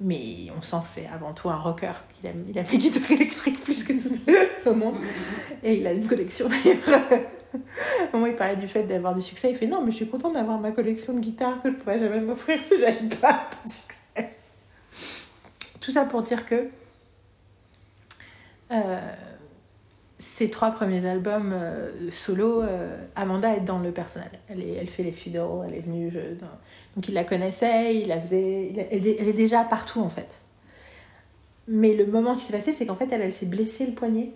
mais 0.00 0.46
on 0.56 0.62
sent 0.62 0.76
que 0.82 0.88
c'est 0.88 1.06
avant 1.06 1.32
tout 1.32 1.50
un 1.50 1.56
rocker, 1.56 1.92
qu'il 2.12 2.26
aime, 2.28 2.44
il 2.48 2.56
aime 2.56 2.66
les 2.70 2.78
guitares 2.78 3.10
électriques 3.10 3.62
plus 3.62 3.84
que 3.84 3.92
tout 3.92 4.70
au 4.70 4.74
monde. 4.74 4.96
Et 5.62 5.76
il 5.76 5.86
a 5.86 5.92
une 5.92 6.06
collection 6.06 6.48
d'ailleurs. 6.48 7.00
Au 8.12 8.18
où 8.18 8.26
il 8.26 8.36
parlait 8.36 8.56
du 8.56 8.68
fait 8.68 8.84
d'avoir 8.84 9.14
du 9.14 9.22
succès, 9.22 9.50
il 9.50 9.56
fait 9.56 9.66
Non, 9.66 9.82
mais 9.82 9.90
je 9.90 9.96
suis 9.96 10.06
content 10.06 10.30
d'avoir 10.30 10.58
ma 10.58 10.70
collection 10.70 11.12
de 11.12 11.20
guitares 11.20 11.60
que 11.62 11.70
je 11.70 11.76
pourrais 11.76 11.98
jamais 11.98 12.20
m'offrir 12.20 12.58
si 12.64 12.78
j'avais 12.78 13.08
pas 13.20 13.50
de 13.64 13.70
succès. 13.70 14.36
Tout 15.80 15.90
ça 15.90 16.04
pour 16.04 16.22
dire 16.22 16.44
que 16.44 16.68
euh, 18.70 19.14
ces 20.20 20.48
trois 20.50 20.70
premiers 20.70 21.06
albums 21.06 21.50
euh, 21.54 22.10
solo, 22.10 22.60
euh, 22.62 22.96
Amanda 23.16 23.56
est 23.56 23.60
dans 23.62 23.78
le 23.78 23.90
personnel. 23.90 24.30
Elle, 24.48 24.60
est, 24.60 24.74
elle 24.78 24.86
fait 24.86 25.02
les 25.02 25.12
fiddles, 25.12 25.40
elle 25.66 25.74
est 25.74 25.80
venue. 25.80 26.10
je- 26.10 26.34
dans- 26.34 26.46
donc 26.94 27.08
il 27.08 27.14
la 27.14 27.24
connaissait, 27.24 27.96
il 27.96 28.08
la 28.08 28.20
faisait. 28.20 28.68
il- 28.70 28.86
elle, 28.90 29.06
est- 29.06 29.16
elle 29.18 29.28
est 29.28 29.32
déjà 29.32 29.64
partout 29.64 30.00
en 30.00 30.10
fait. 30.10 30.38
Mais 31.68 31.94
le 31.94 32.04
moment 32.06 32.34
qui 32.34 32.42
s'est 32.42 32.52
passé, 32.52 32.72
c'est 32.72 32.84
qu'en 32.84 32.96
fait, 32.96 33.10
elle, 33.12 33.22
elle 33.22 33.32
s'est 33.32 33.46
blessée 33.46 33.86
le 33.86 33.92
poignet. 33.92 34.30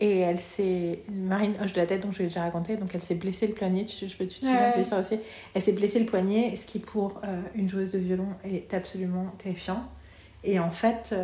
Et 0.00 0.18
elle 0.18 0.38
s'est. 0.40 1.00
Marine 1.12 1.54
hoche 1.62 1.72
de 1.74 1.78
la 1.80 1.86
tête, 1.86 2.00
dont 2.02 2.10
je 2.10 2.18
l'ai 2.20 2.24
déjà 2.24 2.42
raconté. 2.42 2.76
Donc 2.76 2.92
elle 2.94 3.02
s'est 3.02 3.14
blessée 3.14 3.46
le 3.46 3.54
poignet. 3.54 3.84
Tu, 3.84 4.08
je 4.08 4.16
peux- 4.16 4.26
tu 4.26 4.40
te 4.40 4.44
souviens 4.46 4.68
de 4.74 4.80
histoire 4.80 5.00
aussi 5.00 5.18
Elle 5.54 5.62
s'est 5.62 5.72
blessée 5.72 6.00
le 6.00 6.06
poignet, 6.06 6.56
ce 6.56 6.66
qui 6.66 6.80
pour 6.80 7.20
euh, 7.24 7.40
une 7.54 7.68
joueuse 7.68 7.92
de 7.92 7.98
violon 7.98 8.26
est 8.44 8.74
absolument 8.74 9.26
terrifiant. 9.38 9.84
Et 10.42 10.58
en 10.58 10.70
fait. 10.72 11.14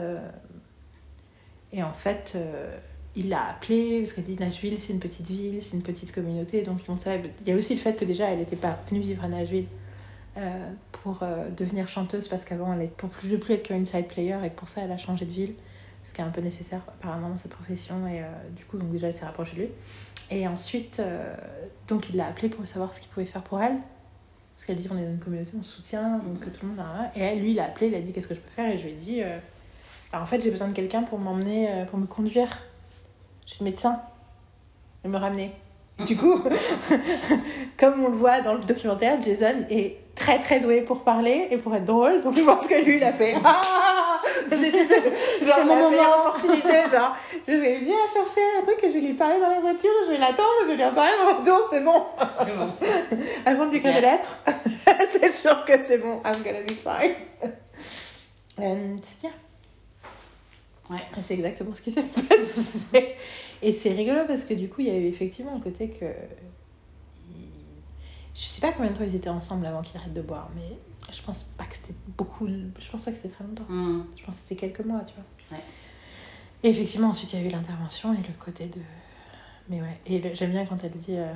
Et 1.72 1.82
en 1.82 1.92
fait, 1.92 2.32
euh, 2.34 2.78
il 3.14 3.28
l'a 3.28 3.46
appelée 3.46 4.00
parce 4.00 4.12
qu'elle 4.12 4.24
dit 4.24 4.36
Nashville, 4.36 4.78
c'est 4.78 4.92
une 4.92 5.00
petite 5.00 5.26
ville, 5.26 5.62
c'est 5.62 5.76
une 5.76 5.82
petite 5.82 6.12
communauté. 6.12 6.62
Donc, 6.62 6.80
on 6.88 6.98
sait, 6.98 7.22
il 7.42 7.48
y 7.48 7.52
a 7.52 7.56
aussi 7.56 7.74
le 7.74 7.80
fait 7.80 7.98
que 7.98 8.04
déjà, 8.04 8.30
elle 8.30 8.38
n'était 8.38 8.56
pas 8.56 8.78
venue 8.88 9.00
vivre 9.00 9.24
à 9.24 9.28
Nashville 9.28 9.66
euh, 10.36 10.70
pour 10.92 11.22
euh, 11.22 11.48
devenir 11.50 11.88
chanteuse 11.88 12.28
parce 12.28 12.44
qu'avant, 12.44 12.72
elle 12.78 12.88
pour 12.88 13.10
plus 13.10 13.34
être 13.50 13.62
qu'un 13.62 13.80
inside 13.80 14.06
player 14.06 14.38
et 14.44 14.50
que 14.50 14.54
pour 14.54 14.68
ça, 14.68 14.82
elle 14.82 14.92
a 14.92 14.96
changé 14.96 15.24
de 15.24 15.30
ville, 15.30 15.54
ce 16.04 16.14
qui 16.14 16.20
est 16.20 16.24
un 16.24 16.30
peu 16.30 16.40
nécessaire 16.40 16.80
apparemment 16.86 17.28
dans 17.28 17.36
cette 17.36 17.52
profession. 17.52 18.06
Et 18.06 18.22
du 18.56 18.64
coup, 18.64 18.78
donc 18.78 18.90
déjà, 18.90 19.08
elle 19.08 19.14
s'est 19.14 19.26
rapprochée 19.26 19.56
de 19.56 19.62
lui. 19.62 19.68
Et 20.30 20.46
ensuite, 20.46 21.02
donc, 21.86 22.08
il 22.10 22.16
l'a 22.16 22.28
appelée 22.28 22.48
pour 22.48 22.66
savoir 22.66 22.94
ce 22.94 23.00
qu'il 23.00 23.10
pouvait 23.10 23.26
faire 23.26 23.42
pour 23.42 23.60
elle. 23.60 23.76
Parce 24.56 24.66
qu'elle 24.66 24.76
dit 24.76 24.88
on 24.90 24.98
est 24.98 25.04
dans 25.04 25.10
une 25.10 25.20
communauté, 25.20 25.52
on 25.58 25.62
soutient, 25.62 26.18
donc 26.18 26.40
tout 26.40 26.66
le 26.66 26.68
monde 26.68 26.80
a. 26.80 27.12
Et 27.14 27.22
elle, 27.22 27.40
lui, 27.40 27.50
il 27.50 27.56
l'a 27.56 27.66
appelé, 27.66 27.88
il 27.88 27.94
a 27.94 28.00
dit 28.00 28.12
qu'est-ce 28.12 28.26
que 28.26 28.34
je 28.34 28.40
peux 28.40 28.50
faire 28.50 28.72
Et 28.72 28.78
je 28.78 28.84
lui 28.84 28.90
ai 28.90 28.94
dit 28.94 29.22
euh, 30.08 30.16
bah, 30.16 30.20
en 30.22 30.26
fait, 30.26 30.40
j'ai 30.40 30.50
besoin 30.50 30.68
de 30.68 30.72
quelqu'un 30.74 31.02
pour 31.02 31.18
m'emmener, 31.18 31.68
euh, 31.70 31.84
pour 31.84 31.98
me 31.98 32.06
conduire 32.06 32.48
chez 33.46 33.56
le 33.60 33.64
médecin 33.64 33.98
et 35.04 35.08
me 35.08 35.16
ramener. 35.16 35.52
Du 36.04 36.16
coup, 36.16 36.40
comme 37.76 38.04
on 38.04 38.08
le 38.08 38.14
voit 38.16 38.40
dans 38.40 38.54
le 38.54 38.60
documentaire, 38.60 39.20
Jason 39.20 39.66
est 39.68 39.98
très 40.14 40.38
très 40.38 40.60
doué 40.60 40.82
pour 40.82 41.02
parler 41.02 41.48
et 41.50 41.58
pour 41.58 41.74
être 41.74 41.84
drôle. 41.86 42.22
Donc 42.22 42.36
je 42.36 42.42
pense 42.44 42.68
que 42.68 42.84
lui, 42.84 42.98
il 42.98 43.04
a 43.04 43.12
fait 43.12 43.34
Ah 43.44 44.20
C'est 44.48 44.56
c'est- 44.58 44.86
c'est- 44.86 45.44
genre 45.44 45.64
la 45.64 45.88
meilleure 45.90 46.18
opportunité. 46.20 46.68
Genre, 46.92 47.16
je 47.48 47.52
vais 47.52 47.80
bien 47.80 47.96
chercher 48.12 48.40
un 48.58 48.62
truc 48.62 48.78
et 48.84 48.88
je 48.90 48.94
vais 48.94 49.00
lui 49.00 49.14
parler 49.14 49.40
dans 49.40 49.50
la 49.50 49.58
voiture, 49.58 49.90
je 50.06 50.12
vais 50.12 50.18
l'attendre, 50.18 50.44
je 50.62 50.66
vais 50.68 50.76
lui 50.76 50.84
en 50.84 50.92
parler 50.92 51.10
dans 51.18 51.24
la 51.26 51.32
voiture, 51.34 51.66
c'est 51.68 51.80
bon. 51.80 52.04
Bon. 52.56 52.70
Avant 53.46 53.66
de 53.66 53.70
lui 53.72 53.78
écrire 53.78 53.94
des 53.94 54.00
lettres, 54.00 54.40
c'est 55.10 55.32
sûr 55.32 55.64
que 55.64 55.72
c'est 55.82 55.98
bon. 55.98 56.20
I'm 56.24 56.42
gonna 56.44 56.60
be 56.62 56.74
fine. 56.74 57.14
And 58.60 59.00
yeah. 59.24 59.30
Ouais. 60.90 61.02
Et 61.18 61.22
C'est 61.22 61.34
exactement 61.34 61.74
ce 61.74 61.82
qui 61.82 61.90
s'est 61.90 62.02
passé. 62.28 63.14
Et 63.62 63.72
c'est 63.72 63.92
rigolo 63.92 64.20
parce 64.26 64.44
que 64.44 64.54
du 64.54 64.68
coup, 64.68 64.80
il 64.80 64.86
y 64.86 64.90
a 64.90 64.96
eu 64.96 65.04
effectivement 65.06 65.54
le 65.54 65.60
côté 65.60 65.90
que. 65.90 66.06
Je 68.34 68.40
sais 68.46 68.60
pas 68.60 68.72
combien 68.72 68.90
de 68.92 68.96
temps 68.96 69.04
ils 69.04 69.14
étaient 69.16 69.28
ensemble 69.28 69.66
avant 69.66 69.82
qu'il 69.82 69.96
arrête 69.96 70.12
de 70.14 70.22
boire, 70.22 70.48
mais 70.54 70.78
je 71.12 71.20
pense 71.22 71.42
pas 71.42 71.64
que 71.64 71.76
c'était 71.76 71.94
beaucoup. 72.16 72.46
Je 72.46 72.90
pense 72.90 73.02
pas 73.02 73.10
que 73.10 73.16
c'était 73.16 73.34
très 73.34 73.42
longtemps. 73.44 73.64
Mm. 73.68 74.06
Je 74.16 74.22
pense 74.24 74.36
que 74.36 74.40
c'était 74.42 74.54
quelques 74.56 74.86
mois, 74.86 75.00
tu 75.00 75.14
vois. 75.14 75.58
Ouais. 75.58 75.64
Et 76.62 76.68
effectivement, 76.68 77.08
ensuite, 77.08 77.32
il 77.32 77.40
y 77.40 77.42
a 77.42 77.46
eu 77.46 77.50
l'intervention 77.50 78.14
et 78.14 78.18
le 78.18 78.32
côté 78.38 78.66
de. 78.66 78.80
Mais 79.68 79.80
ouais, 79.82 79.98
et 80.06 80.20
le- 80.20 80.34
j'aime 80.34 80.50
bien 80.52 80.64
quand 80.66 80.82
elle 80.84 80.90
dit. 80.92 81.16
euh, 81.16 81.32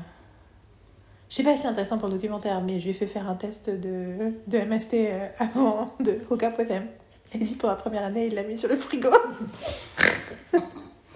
Je 1.28 1.34
sais 1.34 1.42
pas 1.42 1.56
si 1.56 1.62
c'est 1.62 1.68
intéressant 1.68 1.98
pour 1.98 2.08
le 2.08 2.14
documentaire, 2.14 2.60
mais 2.62 2.78
je 2.78 2.84
lui 2.84 2.90
ai 2.90 2.94
fait 2.94 3.06
faire 3.08 3.28
un 3.28 3.34
test 3.34 3.68
de, 3.68 4.32
de 4.46 4.58
MST 4.58 4.94
euh, 4.94 5.28
avant 5.38 5.92
de 6.00 6.18
Hoka 6.30 6.50
Potem. 6.50 6.86
Elle 7.34 7.40
dit 7.40 7.54
pour 7.54 7.68
la 7.68 7.76
première 7.76 8.04
année, 8.04 8.26
il 8.26 8.34
l'a 8.34 8.42
mis 8.42 8.58
sur 8.58 8.68
le 8.68 8.76
frigo. 8.76 9.10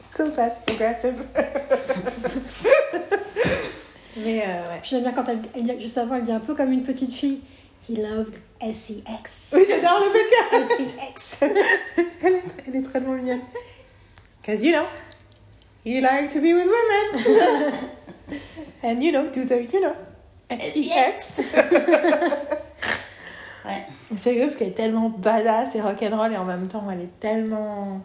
so 0.09 0.31
fast, 0.33 0.65
progressive. 0.67 1.15
mais 4.17 4.43
euh, 4.47 4.63
ouais. 4.71 4.81
J'aime 4.83 5.03
bien 5.03 5.13
quand 5.13 5.29
elle, 5.29 5.41
elle 5.55 5.65
dit- 5.65 5.81
juste 5.81 5.99
avant, 5.99 6.17
elle 6.17 6.23
dit 6.23 6.33
un 6.33 6.41
peu 6.41 6.55
comme 6.55 6.73
une 6.73 6.85
petite 6.85 7.13
fille. 7.13 7.43
He 7.89 7.97
loved 7.99 8.35
SEX. 8.61 9.53
Oui, 9.55 9.65
j'adore 9.69 10.01
le 10.01 10.51
qu'elle 10.51 10.65
SEX. 10.65 11.39
elle 11.43 12.35
est, 12.35 12.43
elle 12.67 12.77
est 12.77 12.83
très 12.83 13.01
mignonne. 13.01 13.43
Because 14.41 14.63
you 14.63 14.73
know, 14.73 14.87
you 15.85 16.01
like 16.01 16.29
to 16.31 16.41
be 16.41 16.55
with 16.55 16.67
women. 16.67 17.75
And 18.83 19.03
you 19.03 19.13
know, 19.13 19.29
do 19.29 19.45
the, 19.45 19.69
you 19.73 19.81
know, 19.81 19.95
SEX. 20.51 21.43
Ouais. 23.67 23.85
C'est 24.17 24.31
rigolo 24.31 24.47
parce 24.47 24.57
qu'elle 24.57 24.69
est 24.69 24.73
tellement 24.73 25.11
badass 25.11 25.75
et 25.75 25.81
rock'n'roll 25.81 26.33
et 26.33 26.37
en 26.37 26.45
même 26.45 26.69
temps 26.69 26.85
elle 26.91 27.01
est 27.01 27.21
tellement. 27.21 28.01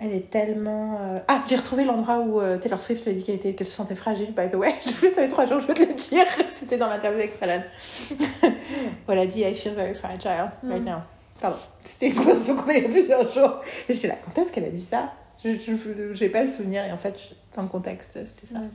Elle 0.00 0.12
est 0.12 0.30
tellement. 0.30 0.96
euh, 1.00 1.18
Ah, 1.26 1.42
j'ai 1.48 1.56
retrouvé 1.56 1.84
l'endroit 1.84 2.20
où 2.20 2.40
euh, 2.40 2.56
Taylor 2.56 2.80
Swift 2.80 3.06
a 3.08 3.12
dit 3.12 3.24
qu'elle 3.24 3.34
était- 3.34 3.54
qu'elle 3.54 3.66
se 3.66 3.74
sentait 3.74 3.96
fragile, 3.96 4.32
by 4.32 4.48
the 4.48 4.54
way. 4.54 4.72
Je 4.86 4.92
plus, 4.92 5.08
ça 5.08 5.22
fait 5.22 5.28
trois 5.28 5.44
jours, 5.46 5.58
je 5.60 5.66
veux 5.66 5.74
te 5.74 5.82
le 5.82 5.92
dire. 5.92 6.24
C'était 6.52 6.76
dans 6.76 6.88
l'interview 6.88 7.18
avec 7.18 7.32
Fallon. 7.34 7.60
a 9.08 9.26
dit 9.26 9.40
I 9.42 9.54
feel 9.54 9.74
very 9.74 9.94
fragile 9.94 10.50
right 10.62 10.84
now. 10.84 10.98
Pardon. 11.40 11.56
C'était 11.84 12.08
une 12.08 12.14
conversation 12.14 12.54
qu'on 12.56 12.68
a 12.70 12.74
eu 12.74 12.76
il 12.78 12.82
y 12.82 12.86
a 12.86 12.88
plusieurs 12.90 13.28
jours. 13.32 13.60
J'étais 13.88 14.08
là, 14.08 14.14
quand 14.24 14.40
est-ce 14.40 14.52
qu'elle 14.52 14.64
a 14.66 14.70
dit 14.70 14.80
ça 14.80 15.12
Je 15.44 16.20
n'ai 16.20 16.28
pas 16.30 16.42
le 16.42 16.50
souvenir 16.50 16.84
et 16.84 16.92
en 16.92 16.98
fait, 16.98 17.18
je- 17.18 17.34
dans 17.56 17.62
le 17.62 17.68
contexte, 17.68 18.18
c'était 18.26 18.46
ça. 18.46 18.58
Ouais. 18.58 18.68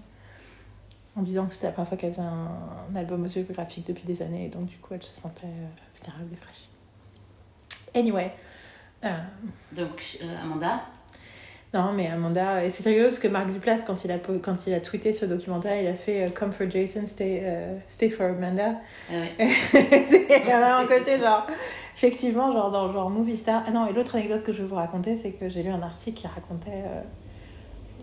En 1.16 1.22
disant 1.22 1.46
que 1.46 1.54
c'était 1.54 1.68
la 1.68 1.74
première 1.74 1.90
fois 1.90 1.98
qu'elle 1.98 2.12
faisait 2.12 2.24
un, 2.24 2.50
un 2.92 2.96
album 2.96 3.24
autobiographique 3.24 3.86
depuis 3.88 4.04
des 4.06 4.22
années 4.24 4.46
et 4.46 4.50
donc 4.50 4.66
du 4.66 4.78
coup 4.78 4.94
elle 4.96 5.04
se 5.04 5.14
sentait 5.14 5.46
euh, 5.46 5.68
vulnérable 6.02 6.34
et 6.34 6.36
fraîche. 6.38 6.70
Anyway. 7.96 8.32
euh, 9.04 9.10
Donc, 9.74 10.18
euh, 10.24 10.42
Amanda? 10.42 10.82
non 11.76 11.92
mais 11.94 12.08
Amanda, 12.08 12.64
et 12.64 12.70
c'est 12.70 12.88
rigolo 12.88 13.06
parce 13.08 13.18
que 13.20 13.28
Marc 13.28 13.50
Duplass 13.52 13.84
quand 13.84 14.04
il 14.06 14.12
a, 14.12 14.18
quand 14.20 14.68
il 14.68 14.74
a 14.76 14.80
tweeté 14.80 15.12
ce 15.12 15.26
documentaire, 15.26 15.82
il 15.82 15.88
a 15.88 15.96
fait 15.96 16.32
Come 16.34 16.52
for 16.52 16.70
Jason, 16.70 17.06
stay, 17.08 17.44
stay 17.88 18.10
for 18.12 18.28
Amanda. 18.28 18.76
Ah 19.10 19.14
ouais. 19.14 19.34
il 19.40 20.48
y 20.48 20.52
avait 20.52 20.66
un 20.66 20.86
côté 20.86 21.20
genre, 21.20 21.48
effectivement, 21.96 22.52
genre 22.52 22.70
dans 22.70 22.92
genre 22.92 23.10
movie 23.10 23.38
star. 23.38 23.64
Ah 23.66 23.72
non, 23.72 23.88
et 23.88 23.94
l'autre 23.94 24.16
anecdote 24.16 24.44
que 24.44 24.52
je 24.52 24.62
vais 24.62 24.68
vous 24.68 24.76
raconter, 24.76 25.16
c'est 25.16 25.32
que 25.32 25.50
j'ai 25.50 25.64
lu 25.64 25.70
un 25.72 25.82
article 25.82 26.20
qui 26.22 26.28
racontait. 26.28 26.84
euh, 26.86 27.02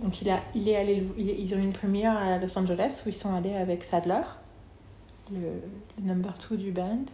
Donc 0.02 0.22
il, 0.22 0.30
a, 0.30 0.40
il 0.54 0.68
est 0.68 0.76
allé, 0.76 1.02
il 1.18 1.28
ils 1.28 1.54
ont 1.54 1.58
eu 1.58 1.62
une 1.62 1.72
première 1.72 2.16
à 2.16 2.38
Los 2.38 2.58
Angeles 2.58 3.02
où 3.04 3.08
ils 3.10 3.14
sont 3.14 3.34
allés 3.34 3.54
avec 3.54 3.84
Sadler, 3.84 4.22
le, 5.30 5.38
le 5.98 6.04
number 6.08 6.36
two 6.38 6.56
du 6.56 6.70
band, 6.72 7.04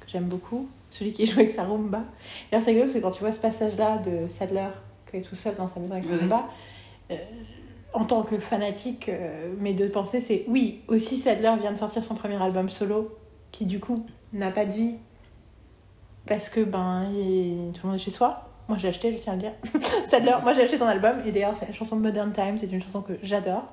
que 0.00 0.08
j'aime 0.08 0.24
beaucoup, 0.26 0.68
celui 0.90 1.12
qui 1.12 1.24
joue 1.26 1.38
avec 1.38 1.50
sa 1.50 1.64
rumba. 1.64 2.02
D'ailleurs, 2.50 2.62
c'est 2.62 2.72
rigolo 2.72 2.92
que 2.92 2.98
quand 2.98 3.10
tu 3.12 3.20
vois 3.20 3.32
ce 3.32 3.40
passage-là 3.40 3.98
de 3.98 4.28
Sadler, 4.28 4.68
qui 5.10 5.16
est 5.16 5.22
tout 5.22 5.36
seul 5.36 5.54
dans 5.56 5.68
sa 5.68 5.80
maison 5.80 5.92
avec 5.94 6.04
sa 6.04 6.12
rumba, 6.20 6.48
euh, 7.10 7.16
en 7.94 8.04
tant 8.04 8.22
que 8.22 8.38
fanatique, 8.38 9.08
euh, 9.08 9.54
mes 9.58 9.72
deux 9.72 9.88
pensées, 9.88 10.20
c'est 10.20 10.44
oui, 10.48 10.82
aussi 10.88 11.16
Sadler 11.16 11.54
vient 11.60 11.72
de 11.72 11.78
sortir 11.78 12.04
son 12.04 12.14
premier 12.14 12.40
album 12.42 12.68
solo, 12.68 13.16
qui 13.52 13.64
du 13.64 13.80
coup 13.80 14.04
n'a 14.34 14.50
pas 14.50 14.66
de 14.66 14.72
vie, 14.74 14.96
parce 16.26 16.50
que 16.50 16.60
ben, 16.60 17.10
il- 17.10 17.72
tout 17.72 17.80
le 17.84 17.88
monde 17.88 17.96
est 17.96 18.02
chez 18.02 18.10
soi. 18.10 18.47
Moi, 18.68 18.76
j'ai 18.76 18.88
acheté, 18.88 19.12
je 19.12 19.18
tiens 19.18 19.32
à 19.32 19.36
le 19.36 19.42
dire. 19.42 19.52
Sadler, 20.04 20.34
moi 20.42 20.52
j'ai 20.52 20.62
acheté 20.62 20.76
ton 20.78 20.86
album, 20.86 21.22
et 21.24 21.32
d'ailleurs, 21.32 21.56
c'est 21.56 21.66
la 21.66 21.72
chanson 21.72 21.96
Modern 21.96 22.32
Times, 22.32 22.58
c'est 22.58 22.70
une 22.70 22.82
chanson 22.82 23.00
que 23.00 23.14
j'adore, 23.22 23.66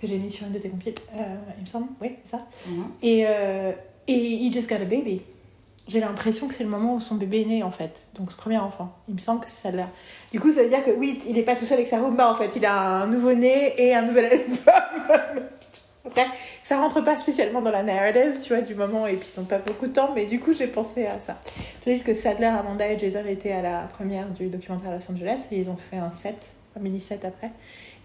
que 0.00 0.06
j'ai 0.06 0.18
mis 0.18 0.30
sur 0.30 0.46
une 0.46 0.52
de 0.52 0.58
tes 0.58 0.68
compiles, 0.68 0.94
euh, 1.14 1.36
il 1.58 1.62
me 1.62 1.66
semble, 1.68 1.86
oui, 2.00 2.16
c'est 2.24 2.32
ça. 2.32 2.46
Mhm. 2.68 2.84
Et, 3.02 3.24
euh, 3.26 3.72
et 4.08 4.46
He 4.46 4.52
Just 4.52 4.68
Got 4.68 4.76
a 4.76 4.84
Baby. 4.84 5.22
J'ai 5.88 6.00
l'impression 6.00 6.48
que 6.48 6.54
c'est 6.54 6.64
le 6.64 6.68
moment 6.68 6.96
où 6.96 7.00
son 7.00 7.14
bébé 7.14 7.42
est 7.42 7.44
né, 7.44 7.62
en 7.62 7.70
fait. 7.70 8.08
Donc, 8.14 8.32
son 8.32 8.36
premier 8.36 8.58
enfant. 8.58 8.92
Il 9.08 9.14
me 9.14 9.20
semble 9.20 9.40
que 9.40 9.48
c'est 9.48 9.68
Sadler. 9.68 9.84
Du 10.32 10.40
coup, 10.40 10.50
ça 10.50 10.64
veut 10.64 10.68
dire 10.68 10.82
que 10.82 10.90
oui, 10.90 11.16
il 11.28 11.34
n'est 11.34 11.44
pas 11.44 11.54
tout 11.54 11.64
seul 11.64 11.76
avec 11.76 11.86
sa 11.86 12.00
rumba, 12.00 12.28
en 12.28 12.34
fait. 12.34 12.56
Il 12.56 12.66
a 12.66 13.02
un 13.02 13.06
nouveau-né 13.06 13.74
et 13.78 13.94
un 13.94 14.02
nouvel 14.02 14.24
album. 14.32 15.44
Après, 16.06 16.26
ça 16.62 16.76
rentre 16.78 17.00
pas 17.00 17.18
spécialement 17.18 17.60
dans 17.60 17.72
la 17.72 17.82
narrative, 17.82 18.40
tu 18.40 18.54
vois, 18.54 18.62
du 18.62 18.74
moment, 18.74 19.06
et 19.06 19.16
puis 19.16 19.28
ils 19.34 19.40
n'ont 19.40 19.46
pas 19.46 19.58
beaucoup 19.58 19.88
de 19.88 19.92
temps, 19.92 20.12
mais 20.14 20.24
du 20.24 20.38
coup, 20.38 20.52
j'ai 20.52 20.68
pensé 20.68 21.06
à 21.06 21.18
ça. 21.18 21.38
Je 21.84 21.92
dire 21.92 22.04
que 22.04 22.14
Sadler, 22.14 22.46
Amanda 22.46 22.86
et 22.88 22.96
Jason 22.96 23.24
étaient 23.26 23.52
à 23.52 23.60
la 23.60 23.80
première 23.82 24.30
du 24.30 24.48
documentaire 24.48 24.92
Los 24.92 25.10
Angeles, 25.10 25.48
et 25.50 25.58
ils 25.58 25.68
ont 25.68 25.76
fait 25.76 25.96
un 25.96 26.12
set, 26.12 26.54
un 26.76 26.80
mini-set 26.80 27.24
après. 27.24 27.50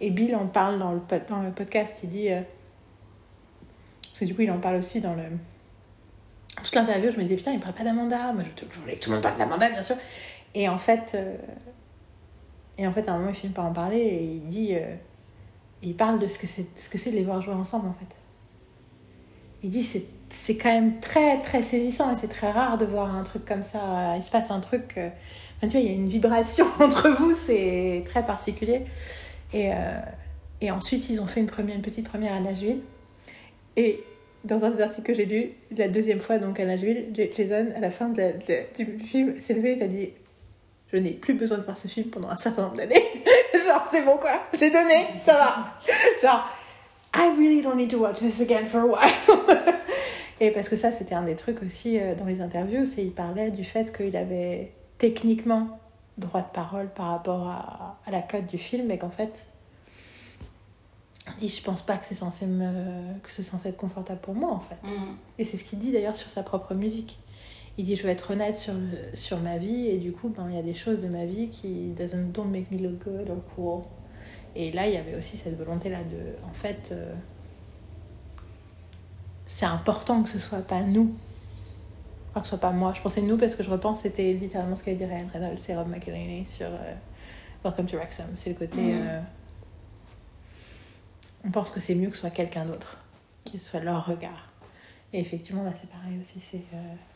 Et 0.01 0.09
Bill 0.09 0.35
en 0.35 0.47
parle 0.47 0.79
dans 0.79 0.93
le, 0.93 1.01
dans 1.29 1.41
le 1.43 1.51
podcast, 1.51 2.01
il 2.03 2.09
dit... 2.09 2.31
euh, 2.31 2.41
parce 4.01 4.19
que 4.21 4.25
du 4.25 4.35
coup, 4.35 4.41
il 4.41 4.51
en 4.51 4.59
parle 4.59 4.77
aussi 4.77 4.99
dans 4.99 5.13
le... 5.13 5.23
Toute 6.63 6.75
l'interview, 6.75 7.11
je 7.11 7.17
me 7.17 7.21
disais, 7.21 7.35
putain, 7.35 7.51
il 7.53 7.59
parle 7.59 7.73
pas 7.73 7.83
d'Amanda. 7.83 8.33
Moi, 8.33 8.43
je, 8.43 8.65
je 8.69 8.79
voulais 8.79 8.95
que 8.95 8.99
tout 8.99 9.09
le 9.09 9.15
monde 9.15 9.23
parle 9.23 9.37
d'Amanda, 9.37 9.69
bien 9.69 9.83
sûr. 9.83 9.95
Et 10.55 10.67
en 10.67 10.77
fait... 10.77 11.13
euh, 11.15 11.37
Et 12.77 12.87
en 12.87 12.91
fait, 12.91 13.07
à 13.07 13.13
un 13.13 13.19
moment, 13.19 13.29
il 13.29 13.35
finit 13.35 13.53
par 13.53 13.65
en 13.65 13.73
parler, 13.73 13.99
et 13.99 14.23
il 14.23 14.41
dit... 14.41 14.69
euh, 14.73 14.95
il 15.83 15.95
parle 15.95 16.19
de 16.19 16.27
ce 16.27 16.37
que 16.37 16.47
c'est 16.47 16.65
ce 16.75 16.89
que 16.89 16.97
c'est 16.97 17.11
de 17.11 17.15
les 17.15 17.23
voir 17.23 17.41
jouer 17.41 17.53
ensemble 17.53 17.87
en 17.87 17.93
fait. 17.93 18.15
Il 19.63 19.69
dit 19.69 19.83
c'est 19.83 20.03
c'est 20.29 20.55
quand 20.55 20.71
même 20.71 20.99
très 20.99 21.39
très 21.39 21.61
saisissant 21.61 22.11
et 22.11 22.15
c'est 22.15 22.29
très 22.29 22.51
rare 22.51 22.77
de 22.77 22.85
voir 22.85 23.13
un 23.13 23.23
truc 23.23 23.45
comme 23.45 23.63
ça. 23.63 24.15
Il 24.15 24.23
se 24.23 24.31
passe 24.31 24.51
un 24.51 24.59
truc, 24.59 24.95
euh, 24.97 25.09
tu 25.61 25.67
vois, 25.67 25.79
il 25.79 25.85
y 25.85 25.89
a 25.89 25.93
une 25.93 26.07
vibration 26.07 26.65
entre 26.79 27.09
vous, 27.09 27.33
c'est 27.33 28.03
très 28.05 28.25
particulier. 28.25 28.85
Et, 29.53 29.71
euh, 29.71 29.75
et 30.61 30.71
ensuite 30.71 31.09
ils 31.09 31.21
ont 31.21 31.27
fait 31.27 31.41
une 31.41 31.47
première 31.47 31.81
petite 31.81 32.07
première 32.07 32.33
à 32.33 32.39
Nashville. 32.39 32.79
Et 33.75 34.03
dans 34.43 34.63
un 34.63 34.71
des 34.71 34.81
articles 34.81 35.03
que 35.03 35.13
j'ai 35.13 35.25
lu, 35.25 35.51
la 35.77 35.87
deuxième 35.87 36.19
fois 36.19 36.37
donc 36.37 36.59
à 36.59 36.65
Nashville, 36.65 37.07
Jason 37.35 37.67
à 37.75 37.79
la 37.79 37.91
fin 37.91 38.09
du 38.09 38.97
film 38.99 39.39
s'est 39.39 39.53
levé 39.53 39.77
et 39.77 39.83
a 39.83 39.87
dit 39.87 40.11
je 40.91 40.97
n'ai 40.97 41.11
plus 41.11 41.33
besoin 41.33 41.57
de 41.57 41.63
voir 41.63 41.77
ce 41.77 41.87
film 41.87 42.09
pendant 42.09 42.29
un 42.29 42.37
certain 42.37 42.63
nombre 42.63 42.77
d'années. 42.77 43.03
Genre, 43.53 43.85
c'est 43.87 44.03
bon 44.03 44.17
quoi, 44.17 44.41
j'ai 44.53 44.69
donné, 44.69 45.07
ça 45.21 45.33
va. 45.33 45.73
Genre, 46.21 46.49
I 47.15 47.29
really 47.37 47.61
don't 47.61 47.75
need 47.75 47.89
to 47.89 47.97
watch 47.97 48.19
this 48.19 48.41
again 48.41 48.65
for 48.65 48.81
a 48.81 48.85
while. 48.85 49.57
Et 50.39 50.51
parce 50.51 50.69
que 50.69 50.75
ça, 50.75 50.91
c'était 50.91 51.13
un 51.13 51.23
des 51.23 51.35
trucs 51.35 51.61
aussi 51.61 51.99
euh, 51.99 52.15
dans 52.15 52.25
les 52.25 52.41
interviews, 52.41 52.85
c'est 52.85 53.03
il 53.03 53.11
parlait 53.11 53.51
du 53.51 53.63
fait 53.63 53.95
qu'il 53.95 54.15
avait 54.17 54.73
techniquement 54.97 55.79
droit 56.17 56.41
de 56.41 56.51
parole 56.51 56.89
par 56.89 57.07
rapport 57.07 57.47
à, 57.47 57.99
à 58.05 58.11
la 58.11 58.21
code 58.21 58.47
du 58.47 58.57
film, 58.57 58.87
mais 58.87 58.97
qu'en 58.97 59.09
fait, 59.09 59.45
il 61.27 61.35
dit 61.35 61.49
je 61.49 61.61
pense 61.61 61.81
pas 61.81 61.97
que 61.97 62.05
c'est 62.05 62.15
censé 62.15 62.45
me 62.45 63.19
que 63.21 63.31
c'est 63.31 63.43
censé 63.43 63.69
être 63.69 63.77
confortable 63.77 64.19
pour 64.21 64.33
moi 64.33 64.51
en 64.51 64.59
fait. 64.59 64.77
Mhm. 64.83 65.15
Et 65.37 65.45
c'est 65.45 65.57
ce 65.57 65.63
qu'il 65.63 65.79
dit 65.79 65.91
d'ailleurs 65.91 66.15
sur 66.15 66.29
sa 66.29 66.43
propre 66.43 66.73
musique. 66.73 67.19
Il 67.77 67.85
dit 67.85 67.95
je 67.95 68.03
veux 68.03 68.09
être 68.09 68.31
honnête 68.31 68.55
sur, 68.55 68.73
sur 69.13 69.39
ma 69.39 69.57
vie 69.57 69.87
et 69.87 69.97
du 69.97 70.11
coup 70.11 70.29
ben, 70.29 70.47
il 70.49 70.55
y 70.55 70.59
a 70.59 70.63
des 70.63 70.73
choses 70.73 70.99
de 71.01 71.07
ma 71.07 71.25
vie 71.25 71.49
qui 71.49 71.93
doesn't 71.93 72.31
don't 72.31 72.49
make 72.51 72.69
me 72.71 72.77
look 72.77 73.03
good 73.05 73.29
or 73.29 73.41
cool. 73.55 73.83
Et 74.55 74.71
là 74.71 74.87
il 74.87 74.93
y 74.93 74.97
avait 74.97 75.15
aussi 75.15 75.37
cette 75.37 75.57
volonté 75.57 75.89
là 75.89 76.03
de 76.03 76.35
en 76.43 76.53
fait 76.53 76.89
euh, 76.91 77.13
c'est 79.45 79.65
important 79.65 80.21
que 80.21 80.29
ce 80.29 80.37
soit 80.39 80.59
pas 80.61 80.81
nous. 80.81 81.13
Enfin, 82.29 82.41
que 82.41 82.45
ce 82.47 82.49
soit 82.51 82.59
pas 82.59 82.71
moi. 82.71 82.93
Je 82.93 83.01
pensais 83.01 83.21
nous 83.21 83.37
parce 83.37 83.55
que 83.55 83.63
je 83.63 83.69
repense 83.69 84.01
c'était 84.01 84.33
littéralement 84.33 84.75
ce 84.75 84.83
qu'avait 84.83 84.97
dit 84.97 85.05
Ryan 85.05 85.27
Reynolds 85.31 85.57
et 85.67 85.75
Rob 85.75 85.87
McElhenney 85.87 86.45
sur 86.45 86.67
euh, 86.67 86.93
Welcome 87.63 87.85
to 87.87 87.97
Wrexham. 87.97 88.27
C'est 88.35 88.49
le 88.49 88.55
côté 88.55 88.77
Mhm. 88.81 89.01
euh, 89.07 89.21
on 91.43 91.49
pense 91.51 91.71
que 91.71 91.79
c'est 91.79 91.95
mieux 91.95 92.07
que 92.09 92.13
ce 92.15 92.21
soit 92.21 92.29
quelqu'un 92.29 92.65
d'autre, 92.65 92.99
qu'il 93.45 93.59
soit 93.59 93.79
leur 93.79 94.05
regard. 94.05 94.49
Et 95.11 95.19
effectivement, 95.19 95.63
là, 95.63 95.71
c'est 95.75 95.89
pareil 95.89 96.17
aussi. 96.21 96.39
C'est, 96.39 96.57
euh, 96.73 96.93
c'est- 96.93 97.10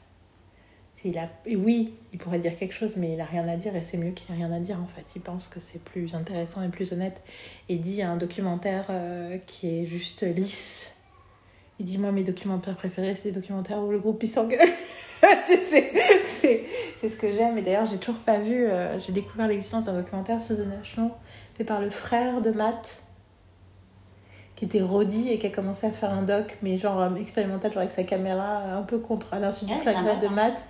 il 1.05 1.17
a, 1.17 1.29
et 1.45 1.55
oui, 1.55 1.93
il 2.13 2.19
pourrait 2.19 2.39
dire 2.39 2.55
quelque 2.55 2.73
chose, 2.73 2.95
mais 2.97 3.13
il 3.13 3.21
a 3.21 3.25
rien 3.25 3.47
à 3.47 3.55
dire 3.55 3.75
et 3.75 3.83
c'est 3.83 3.97
mieux 3.97 4.11
qu'il 4.11 4.33
ait 4.33 4.37
rien 4.37 4.51
à 4.51 4.59
dire 4.59 4.79
en 4.81 4.87
fait. 4.87 5.15
Il 5.15 5.21
pense 5.21 5.47
que 5.47 5.59
c'est 5.59 5.79
plus 5.83 6.15
intéressant 6.15 6.63
et 6.63 6.69
plus 6.69 6.91
honnête. 6.93 7.21
Et 7.69 7.77
dit 7.77 8.01
un 8.01 8.17
documentaire 8.17 8.87
euh, 8.89 9.37
qui 9.37 9.81
est 9.81 9.85
juste 9.85 10.23
lisse. 10.23 10.91
Il 11.79 11.85
dit 11.85 11.97
Moi, 11.97 12.11
mes 12.11 12.23
documentaires 12.23 12.75
préférés, 12.75 13.15
c'est 13.15 13.29
les 13.29 13.35
documentaires 13.35 13.83
où 13.83 13.91
le 13.91 13.99
groupe 13.99 14.23
il 14.23 14.27
s'engueule. 14.27 14.59
tu 15.45 15.59
sais, 15.61 15.91
c'est, 16.23 17.09
ce 17.09 17.15
que 17.15 17.31
j'aime. 17.31 17.57
Et 17.57 17.61
d'ailleurs, 17.61 17.85
j'ai 17.85 17.97
toujours 17.97 18.21
pas 18.21 18.39
vu. 18.39 18.65
euh, 18.65 18.97
j'ai 18.99 19.11
découvert 19.11 19.47
l'existence 19.47 19.85
d'un 19.85 19.93
documentaire 19.93 20.41
sur 20.41 20.55
The 20.57 20.67
National 20.67 21.11
fait 21.55 21.63
par 21.63 21.79
le 21.81 21.89
frère 21.89 22.41
de 22.41 22.51
Matt 22.51 22.97
qui 24.55 24.65
était 24.65 24.81
Roddy 24.81 25.29
et 25.29 25.37
qui 25.37 25.47
a 25.47 25.49
commencé 25.49 25.85
à 25.85 25.91
faire 25.91 26.11
un 26.11 26.21
doc, 26.21 26.57
mais 26.61 26.77
genre 26.77 26.99
euh, 27.01 27.15
expérimental, 27.15 27.71
genre 27.71 27.81
avec 27.81 27.91
sa 27.91 28.03
caméra, 28.03 28.61
un 28.77 28.83
peu 28.83 28.99
contre 28.99 29.33
à 29.33 29.39
l'insu 29.39 29.65
du 29.65 29.73
Ouais, 29.73 29.79
gré 29.79 29.93
de 29.93 30.01
marrant. 30.01 30.29
Matt. 30.29 30.65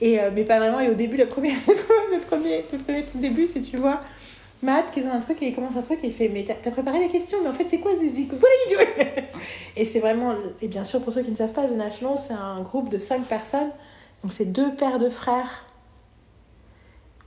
Et, 0.00 0.20
euh, 0.20 0.30
mais 0.32 0.44
pas 0.44 0.58
vraiment. 0.58 0.80
Et 0.80 0.88
au 0.88 0.94
début, 0.94 1.16
le 1.16 1.26
premier, 1.26 1.50
le 2.12 2.18
premier, 2.20 2.64
le 2.72 2.78
premier 2.78 3.04
tout 3.04 3.18
début, 3.18 3.46
c'est 3.46 3.60
tu 3.60 3.76
vois 3.76 4.00
Matt 4.62 4.90
qui 4.90 5.00
est 5.00 5.04
dans 5.04 5.10
un 5.10 5.20
truc 5.20 5.40
et 5.42 5.48
il 5.48 5.54
commence 5.54 5.76
un 5.76 5.82
truc 5.82 6.00
et 6.02 6.08
il 6.08 6.12
fait 6.12 6.28
Mais 6.28 6.44
t'as 6.44 6.70
préparé 6.70 6.98
des 6.98 7.08
questions, 7.08 7.38
mais 7.42 7.48
en 7.48 7.52
fait, 7.52 7.68
c'est 7.68 7.78
quoi 7.78 7.94
ces 7.94 8.06
What 8.06 8.32
are 8.32 8.70
you 8.70 8.76
doing? 8.76 9.06
Et 9.76 9.84
c'est 9.84 10.00
vraiment. 10.00 10.34
Et 10.60 10.68
bien 10.68 10.84
sûr, 10.84 11.00
pour 11.00 11.12
ceux 11.12 11.22
qui 11.22 11.30
ne 11.30 11.36
savent 11.36 11.52
pas, 11.52 11.68
The 11.68 11.76
National, 11.76 12.18
c'est 12.18 12.32
un 12.32 12.60
groupe 12.62 12.88
de 12.88 12.98
cinq 12.98 13.24
personnes. 13.26 13.70
Donc, 14.22 14.32
c'est 14.32 14.46
deux 14.46 14.74
paires 14.74 14.98
de 14.98 15.08
frères, 15.08 15.64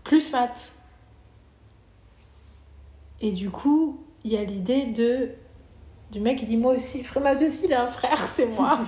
plus 0.03 0.31
Matt. 0.31 0.73
Et 3.21 3.31
du 3.31 3.49
coup, 3.49 4.03
il 4.25 4.31
y 4.33 4.37
a 4.37 4.43
l'idée 4.43 4.85
de 4.85 5.29
du 6.11 6.19
mec 6.19 6.39
qui 6.39 6.45
dit 6.45 6.57
moi 6.57 6.73
aussi, 6.73 7.03
frère 7.03 7.23
Matt 7.23 7.41
aussi, 7.41 7.61
il 7.63 7.73
a 7.73 7.83
un 7.83 7.87
frère, 7.87 8.27
c'est 8.27 8.45
moi. 8.45 8.79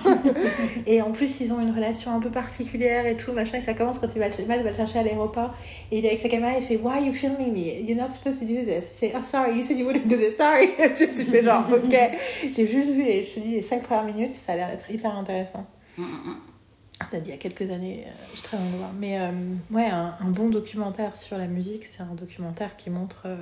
et 0.86 1.00
en 1.00 1.10
plus, 1.10 1.40
ils 1.40 1.52
ont 1.54 1.60
une 1.60 1.74
relation 1.74 2.14
un 2.14 2.20
peu 2.20 2.30
particulière 2.30 3.06
et 3.06 3.16
tout, 3.16 3.32
machin. 3.32 3.56
Et 3.56 3.60
ça 3.62 3.72
commence 3.72 3.98
quand 3.98 4.14
il 4.14 4.18
va 4.18 4.28
le, 4.28 4.44
va 4.44 4.70
le 4.70 4.76
chercher 4.76 4.98
à 4.98 5.02
l'aéroport. 5.02 5.54
Et 5.90 5.98
il 5.98 6.04
est 6.04 6.08
avec 6.08 6.20
sa 6.20 6.28
caméra, 6.28 6.52
il 6.58 6.62
fait 6.62 6.76
Why 6.76 6.98
are 6.98 7.00
you 7.00 7.14
filming 7.14 7.52
me? 7.52 7.80
You're 7.80 7.96
not 7.96 8.10
supposed 8.10 8.40
to 8.40 8.46
do 8.46 8.60
this. 8.62 8.90
C'est 8.92 9.12
Oh, 9.16 9.22
sorry, 9.22 9.56
you 9.56 9.64
said 9.64 9.78
you 9.78 9.86
wouldn't 9.86 10.06
do 10.06 10.16
this, 10.16 10.36
sorry. 10.36 10.70
tu 10.94 11.08
tu 11.14 11.24
fais 11.24 11.42
genre, 11.42 11.64
ok. 11.72 11.96
J'ai 12.54 12.66
juste 12.66 12.90
vu 12.90 13.02
les, 13.04 13.24
je 13.24 13.34
te 13.34 13.40
dis, 13.40 13.52
les 13.52 13.62
cinq 13.62 13.84
premières 13.84 14.04
minutes, 14.04 14.34
ça 14.34 14.52
a 14.52 14.56
l'air 14.56 14.68
d'être 14.68 14.90
hyper 14.90 15.16
intéressant. 15.16 15.66
Ça 17.10 17.20
dit 17.20 17.30
il 17.30 17.32
y 17.32 17.34
a 17.34 17.38
quelques 17.38 17.70
années, 17.70 18.04
euh, 18.06 18.10
je 18.34 18.42
très 18.42 18.56
envie 18.56 18.70
de 18.70 18.76
voir. 18.76 18.92
Mais 18.98 19.18
euh, 19.18 19.30
ouais, 19.70 19.86
un, 19.86 20.14
un 20.20 20.30
bon 20.30 20.48
documentaire 20.48 21.16
sur 21.16 21.38
la 21.38 21.46
musique, 21.46 21.84
c'est 21.84 22.02
un 22.02 22.14
documentaire 22.14 22.76
qui 22.76 22.90
montre 22.90 23.22
euh, 23.26 23.36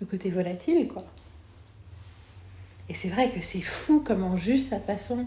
le 0.00 0.06
côté 0.06 0.30
volatile, 0.30 0.88
quoi. 0.88 1.04
Et 2.92 2.94
c'est 2.94 3.08
vrai 3.08 3.30
que 3.30 3.40
c'est 3.40 3.62
fou 3.62 4.02
comment 4.06 4.36
juste 4.36 4.68
sa 4.68 4.78
façon 4.78 5.24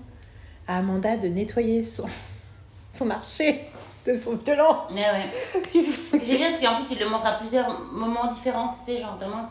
à 0.67 0.77
Amanda 0.77 1.17
de 1.17 1.27
nettoyer 1.29 1.81
son, 1.81 2.05
son 2.91 3.05
marché 3.05 3.65
de 4.05 4.15
son 4.15 4.35
violon. 4.35 4.81
Mais 4.93 5.01
ouais. 5.09 5.25
Tu 5.69 5.81
sais. 5.81 5.99
J'aime 6.13 6.37
bien 6.37 6.51
parce 6.51 6.61
qu'en 6.61 6.75
plus, 6.75 6.93
il 6.95 6.99
le 6.99 7.09
montre 7.09 7.25
à 7.25 7.39
plusieurs 7.39 7.81
moments 7.91 8.31
différents, 8.31 8.67
tu 8.69 8.85
sais, 8.93 9.01
genre 9.01 9.17
vraiment 9.17 9.49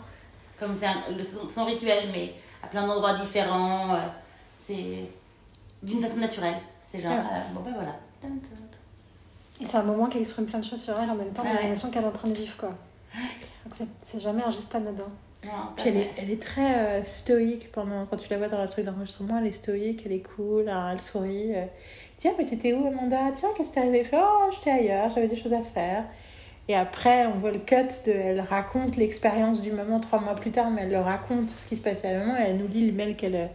comme 0.60 0.76
c'est 0.78 1.24
son, 1.24 1.48
son 1.48 1.64
rituel, 1.64 2.08
mais 2.12 2.34
à 2.62 2.68
plein 2.68 2.86
d'endroits 2.86 3.18
différents. 3.18 3.96
euh, 3.96 4.06
c'est 4.64 5.00
d'une 5.82 5.98
façon 6.00 6.18
naturelle. 6.18 6.54
C'est 6.88 7.00
genre, 7.02 7.10
Ouais. 7.10 7.18
euh, 7.18 7.52
bon 7.52 7.62
ben 7.62 7.72
voilà. 7.74 7.96
Et 9.60 9.66
c'est 9.66 9.76
un 9.76 9.82
moment 9.82 10.06
qui 10.06 10.18
exprime 10.18 10.46
plein 10.46 10.60
de 10.60 10.64
choses 10.64 10.82
sur 10.82 10.98
elle 11.00 11.10
en 11.10 11.16
même 11.16 11.32
temps, 11.32 11.42
Ah 11.44 11.50
des 11.50 11.58
ouais. 11.58 11.66
émotions 11.66 11.90
qu'elle 11.90 12.04
est 12.04 12.06
en 12.06 12.12
train 12.12 12.28
de 12.28 12.34
vivre, 12.34 12.56
quoi. 12.56 12.68
Donc 12.68 13.72
c'est- 13.74 13.88
c'est 14.02 14.20
jamais 14.20 14.44
un 14.44 14.50
geste 14.50 14.72
anodin. 14.76 15.04
Puis 15.76 15.88
elle 15.88 15.96
est, 15.96 16.10
elle 16.18 16.30
est 16.30 16.40
très 16.42 17.00
euh, 17.00 17.04
stoïque 17.04 17.70
pendant 17.72 18.06
quand 18.06 18.16
tu 18.16 18.28
la 18.30 18.38
vois 18.38 18.48
dans 18.48 18.62
le 18.62 18.68
truc 18.68 18.84
d'enregistrement, 18.84 19.38
elle 19.38 19.46
est 19.46 19.52
stoïque, 19.52 20.02
elle 20.06 20.12
est 20.12 20.26
cool, 20.36 20.68
hein, 20.68 20.90
elle 20.92 21.00
sourit. 21.00 21.54
euh. 21.54 21.64
Tiens, 22.16 22.32
mais 22.38 22.44
t'étais 22.44 22.72
où 22.72 22.86
Amanda? 22.86 23.32
Tiens, 23.34 23.48
qu'est-ce 23.56 23.70
que 23.70 23.74
t'es 23.74 23.80
arrivé? 23.80 24.02
Oh, 24.14 24.50
j'étais 24.52 24.70
ailleurs, 24.70 25.10
j'avais 25.10 25.28
des 25.28 25.36
choses 25.36 25.52
à 25.52 25.62
faire. 25.62 26.04
Et 26.68 26.74
après, 26.74 27.26
on 27.26 27.38
voit 27.38 27.50
le 27.50 27.58
cut 27.58 27.74
de. 28.06 28.12
Elle 28.12 28.40
raconte 28.40 28.96
l'expérience 28.96 29.60
du 29.60 29.70
moment 29.72 30.00
trois 30.00 30.20
mois 30.20 30.34
plus 30.34 30.50
tard, 30.50 30.70
mais 30.70 30.82
elle 30.82 30.90
le 30.90 31.00
raconte 31.00 31.50
ce 31.50 31.66
qui 31.66 31.76
se 31.76 31.82
passait 31.82 32.08
à 32.08 32.18
moment 32.18 32.36
et 32.38 32.44
elle 32.48 32.56
nous 32.58 32.68
lit 32.68 32.86
le 32.86 32.92
mail 32.92 33.16
qu'elle 33.16 33.50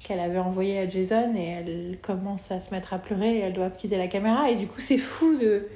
qu'elle 0.00 0.20
avait 0.20 0.38
envoyé 0.38 0.78
à 0.80 0.88
Jason 0.88 1.34
et 1.36 1.46
elle 1.46 1.98
commence 2.02 2.50
à 2.50 2.60
se 2.60 2.70
mettre 2.74 2.92
à 2.92 2.98
pleurer 2.98 3.38
et 3.38 3.40
elle 3.40 3.52
doit 3.52 3.70
quitter 3.70 3.96
la 3.96 4.08
caméra. 4.08 4.50
Et 4.50 4.54
du 4.56 4.66
coup, 4.66 4.80
c'est 4.80 4.98
fou 4.98 5.36
de. 5.38 5.68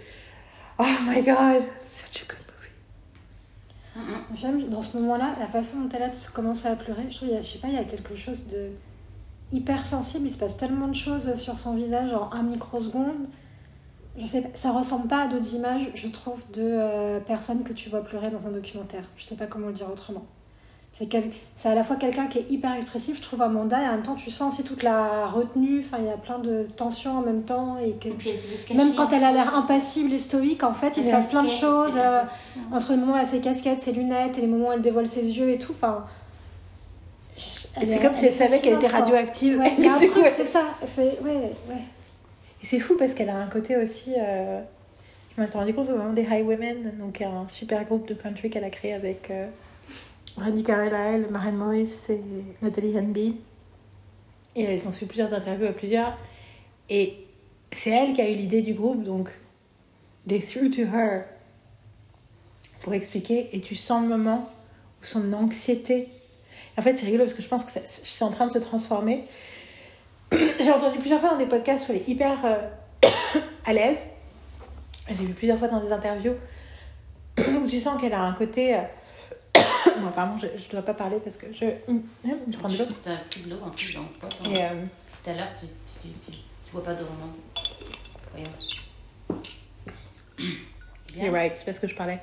Oh 0.78 0.84
my 1.06 1.22
god, 1.22 1.62
such 1.90 2.22
a 2.22 2.26
good 2.32 2.39
dans 4.68 4.82
ce 4.82 4.96
moment-là, 4.98 5.34
la 5.38 5.46
façon 5.46 5.80
dont 5.80 5.88
elle 5.94 6.02
a 6.02 6.10
commencer 6.32 6.68
à 6.68 6.76
pleurer, 6.76 7.06
je 7.10 7.16
trouve, 7.16 7.42
sais 7.42 7.58
pas, 7.58 7.68
il 7.68 7.74
y 7.74 7.78
a 7.78 7.84
quelque 7.84 8.14
chose 8.14 8.46
de 8.46 8.70
hyper 9.52 9.84
sensible. 9.84 10.26
Il 10.26 10.30
se 10.30 10.38
passe 10.38 10.56
tellement 10.56 10.88
de 10.88 10.94
choses 10.94 11.34
sur 11.34 11.58
son 11.58 11.74
visage 11.74 12.12
en 12.12 12.30
un 12.32 12.42
microseconde. 12.42 13.28
Je 14.16 14.24
sais 14.24 14.50
ça 14.54 14.72
ressemble 14.72 15.08
pas 15.08 15.22
à 15.22 15.28
d'autres 15.28 15.54
images, 15.54 15.88
je 15.94 16.08
trouve, 16.08 16.42
de 16.52 16.62
euh, 16.62 17.20
personnes 17.20 17.62
que 17.62 17.72
tu 17.72 17.88
vois 17.88 18.02
pleurer 18.02 18.30
dans 18.30 18.46
un 18.46 18.50
documentaire. 18.50 19.04
Je 19.16 19.24
sais 19.24 19.36
pas 19.36 19.46
comment 19.46 19.68
le 19.68 19.72
dire 19.72 19.90
autrement. 19.90 20.26
C'est 20.92 21.06
quel... 21.06 21.30
c'est 21.54 21.68
à 21.68 21.74
la 21.76 21.84
fois 21.84 21.94
quelqu'un 21.94 22.26
qui 22.26 22.38
est 22.38 22.50
hyper 22.50 22.74
expressif, 22.74 23.18
je 23.18 23.22
trouve, 23.22 23.42
Amanda, 23.42 23.80
et 23.80 23.86
en 23.86 23.92
même 23.92 24.02
temps, 24.02 24.16
tu 24.16 24.30
sens 24.30 24.54
aussi 24.54 24.64
toute 24.64 24.82
la 24.82 25.26
retenue. 25.28 25.84
Enfin, 25.84 25.98
il 26.00 26.06
y 26.06 26.10
a 26.10 26.16
plein 26.16 26.40
de 26.40 26.66
tensions 26.76 27.18
en 27.18 27.22
même 27.22 27.42
temps. 27.42 27.78
Et 27.78 27.92
que... 27.92 28.08
Et 28.08 28.12
puis 28.12 28.30
elle 28.30 28.38
se 28.38 28.48
laisse 28.48 28.68
Même 28.70 28.94
quand 28.96 29.12
elle 29.12 29.22
a 29.22 29.30
l'air 29.30 29.54
hein. 29.54 29.60
impassible 29.60 30.12
et 30.12 30.18
stoïque, 30.18 30.64
en 30.64 30.74
fait, 30.74 30.96
il 30.96 31.04
se 31.04 31.10
passe 31.10 31.26
plein 31.26 31.44
de 31.44 31.48
choses. 31.48 31.94
euh, 31.96 32.22
entre 32.72 32.90
le 32.92 32.98
moment 32.98 33.12
où 33.12 33.16
elle 33.16 33.22
a 33.22 33.24
ses 33.26 33.40
casquettes, 33.40 33.78
ses 33.80 33.92
lunettes, 33.92 34.36
et 34.38 34.40
les 34.40 34.46
moments 34.48 34.68
où 34.70 34.72
elle 34.72 34.80
dévoile 34.80 35.06
ses 35.06 35.38
yeux 35.38 35.50
et 35.50 35.58
tout. 35.58 35.72
Enfin. 35.72 36.04
C'est 37.36 38.00
comme 38.02 38.12
si 38.14 38.26
elle 38.26 38.34
savait 38.34 38.58
qu'elle 38.58 38.74
était 38.74 38.88
radioactive. 38.88 39.58
Ouais, 39.60 39.76
coup, 40.12 40.20
c'est 40.30 40.44
ça. 40.44 40.64
C'est... 40.84 41.20
Ouais, 41.22 41.52
ouais. 41.68 41.84
Et 42.62 42.66
c'est 42.66 42.80
fou 42.80 42.96
parce 42.98 43.14
qu'elle 43.14 43.30
a 43.30 43.36
un 43.36 43.46
côté 43.46 43.76
aussi. 43.76 44.14
euh, 44.18 44.60
Je 45.36 45.40
m'en 45.40 45.46
étais 45.46 45.56
rendu 45.56 45.72
compte 45.72 45.88
au 45.88 45.96
moment 45.96 46.12
des 46.12 46.26
Highwaymen, 46.26 46.98
donc 46.98 47.22
un 47.22 47.46
super 47.48 47.84
groupe 47.84 48.06
de 48.08 48.14
country 48.14 48.50
qu'elle 48.50 48.64
a 48.64 48.70
créé 48.70 48.92
avec 48.92 49.30
euh, 49.30 49.46
Randy 50.36 50.62
Carlyle, 50.62 51.26
Maren 51.30 51.56
Morris 51.56 52.06
et 52.08 52.20
Nathalie 52.62 52.98
Hanby. 52.98 53.36
Et 54.56 54.64
elles 54.64 54.88
ont 54.88 54.92
fait 54.92 55.06
plusieurs 55.06 55.32
interviews 55.34 55.66
à 55.66 55.72
plusieurs. 55.72 56.16
Et 56.88 57.26
c'est 57.72 57.90
elle 57.90 58.12
qui 58.12 58.20
a 58.20 58.28
eu 58.28 58.34
l'idée 58.34 58.62
du 58.62 58.74
groupe, 58.74 59.02
donc 59.02 59.30
they 60.26 60.40
threw 60.40 60.68
to 60.70 60.82
her 60.82 61.24
pour 62.82 62.94
expliquer. 62.94 63.48
Et 63.52 63.60
tu 63.60 63.74
sens 63.74 64.02
le 64.02 64.08
moment 64.08 64.48
où 65.00 65.04
son 65.04 65.32
anxiété? 65.32 66.08
En 66.76 66.82
fait, 66.82 66.94
c'est 66.94 67.06
rigolo 67.06 67.24
parce 67.24 67.34
que 67.34 67.42
je 67.42 67.48
pense 67.48 67.64
que 67.64 67.70
c'est 67.84 68.24
en 68.24 68.30
train 68.30 68.46
de 68.46 68.52
se 68.52 68.58
transformer. 68.58 69.24
J'ai 70.32 70.70
entendu 70.70 70.98
plusieurs 70.98 71.20
fois 71.20 71.30
dans 71.30 71.36
des 71.36 71.46
podcasts 71.46 71.88
où 71.88 71.92
elle 71.92 71.98
est 71.98 72.08
hyper 72.08 72.38
euh, 72.44 72.58
à 73.66 73.72
l'aise. 73.72 74.08
J'ai 75.08 75.24
vu 75.24 75.34
plusieurs 75.34 75.58
fois 75.58 75.68
dans 75.68 75.80
des 75.80 75.92
interviews 75.92 76.34
où 77.38 77.66
tu 77.68 77.78
sens 77.78 78.00
qu'elle 78.00 78.14
a 78.14 78.22
un 78.22 78.32
côté. 78.32 78.76
euh, 78.76 78.82
Bon, 80.00 80.08
apparemment, 80.08 80.36
je 80.38 80.46
ne 80.46 80.70
dois 80.70 80.82
pas 80.82 80.94
parler 80.94 81.18
parce 81.22 81.36
que 81.36 81.46
je, 81.52 81.66
je 81.88 82.58
prends 82.58 82.68
de 82.68 82.78
l'eau. 82.78 82.84
T'as 83.02 83.16
pris 83.16 83.40
de 83.42 83.50
l'eau 83.50 83.60
en 83.62 83.70
plus 83.70 83.94
dans 83.94 84.02
le. 84.02 84.50
Et, 84.56 84.62
euh, 84.64 84.68
Tout 85.22 85.30
à 85.30 85.34
l'heure, 85.34 85.48
tu, 85.58 85.66
tu, 85.66 86.08
tu, 86.08 86.18
tu, 86.18 86.32
tu 86.32 86.72
bois 86.72 86.82
pas 86.82 86.94
d'eau, 86.94 87.04
non 87.04 87.32
Voyons. 88.32 88.50
You're 91.16 91.32
right, 91.32 91.56
c'est 91.56 91.64
parce 91.64 91.78
que 91.78 91.88
je 91.88 91.94
parlais. 91.94 92.20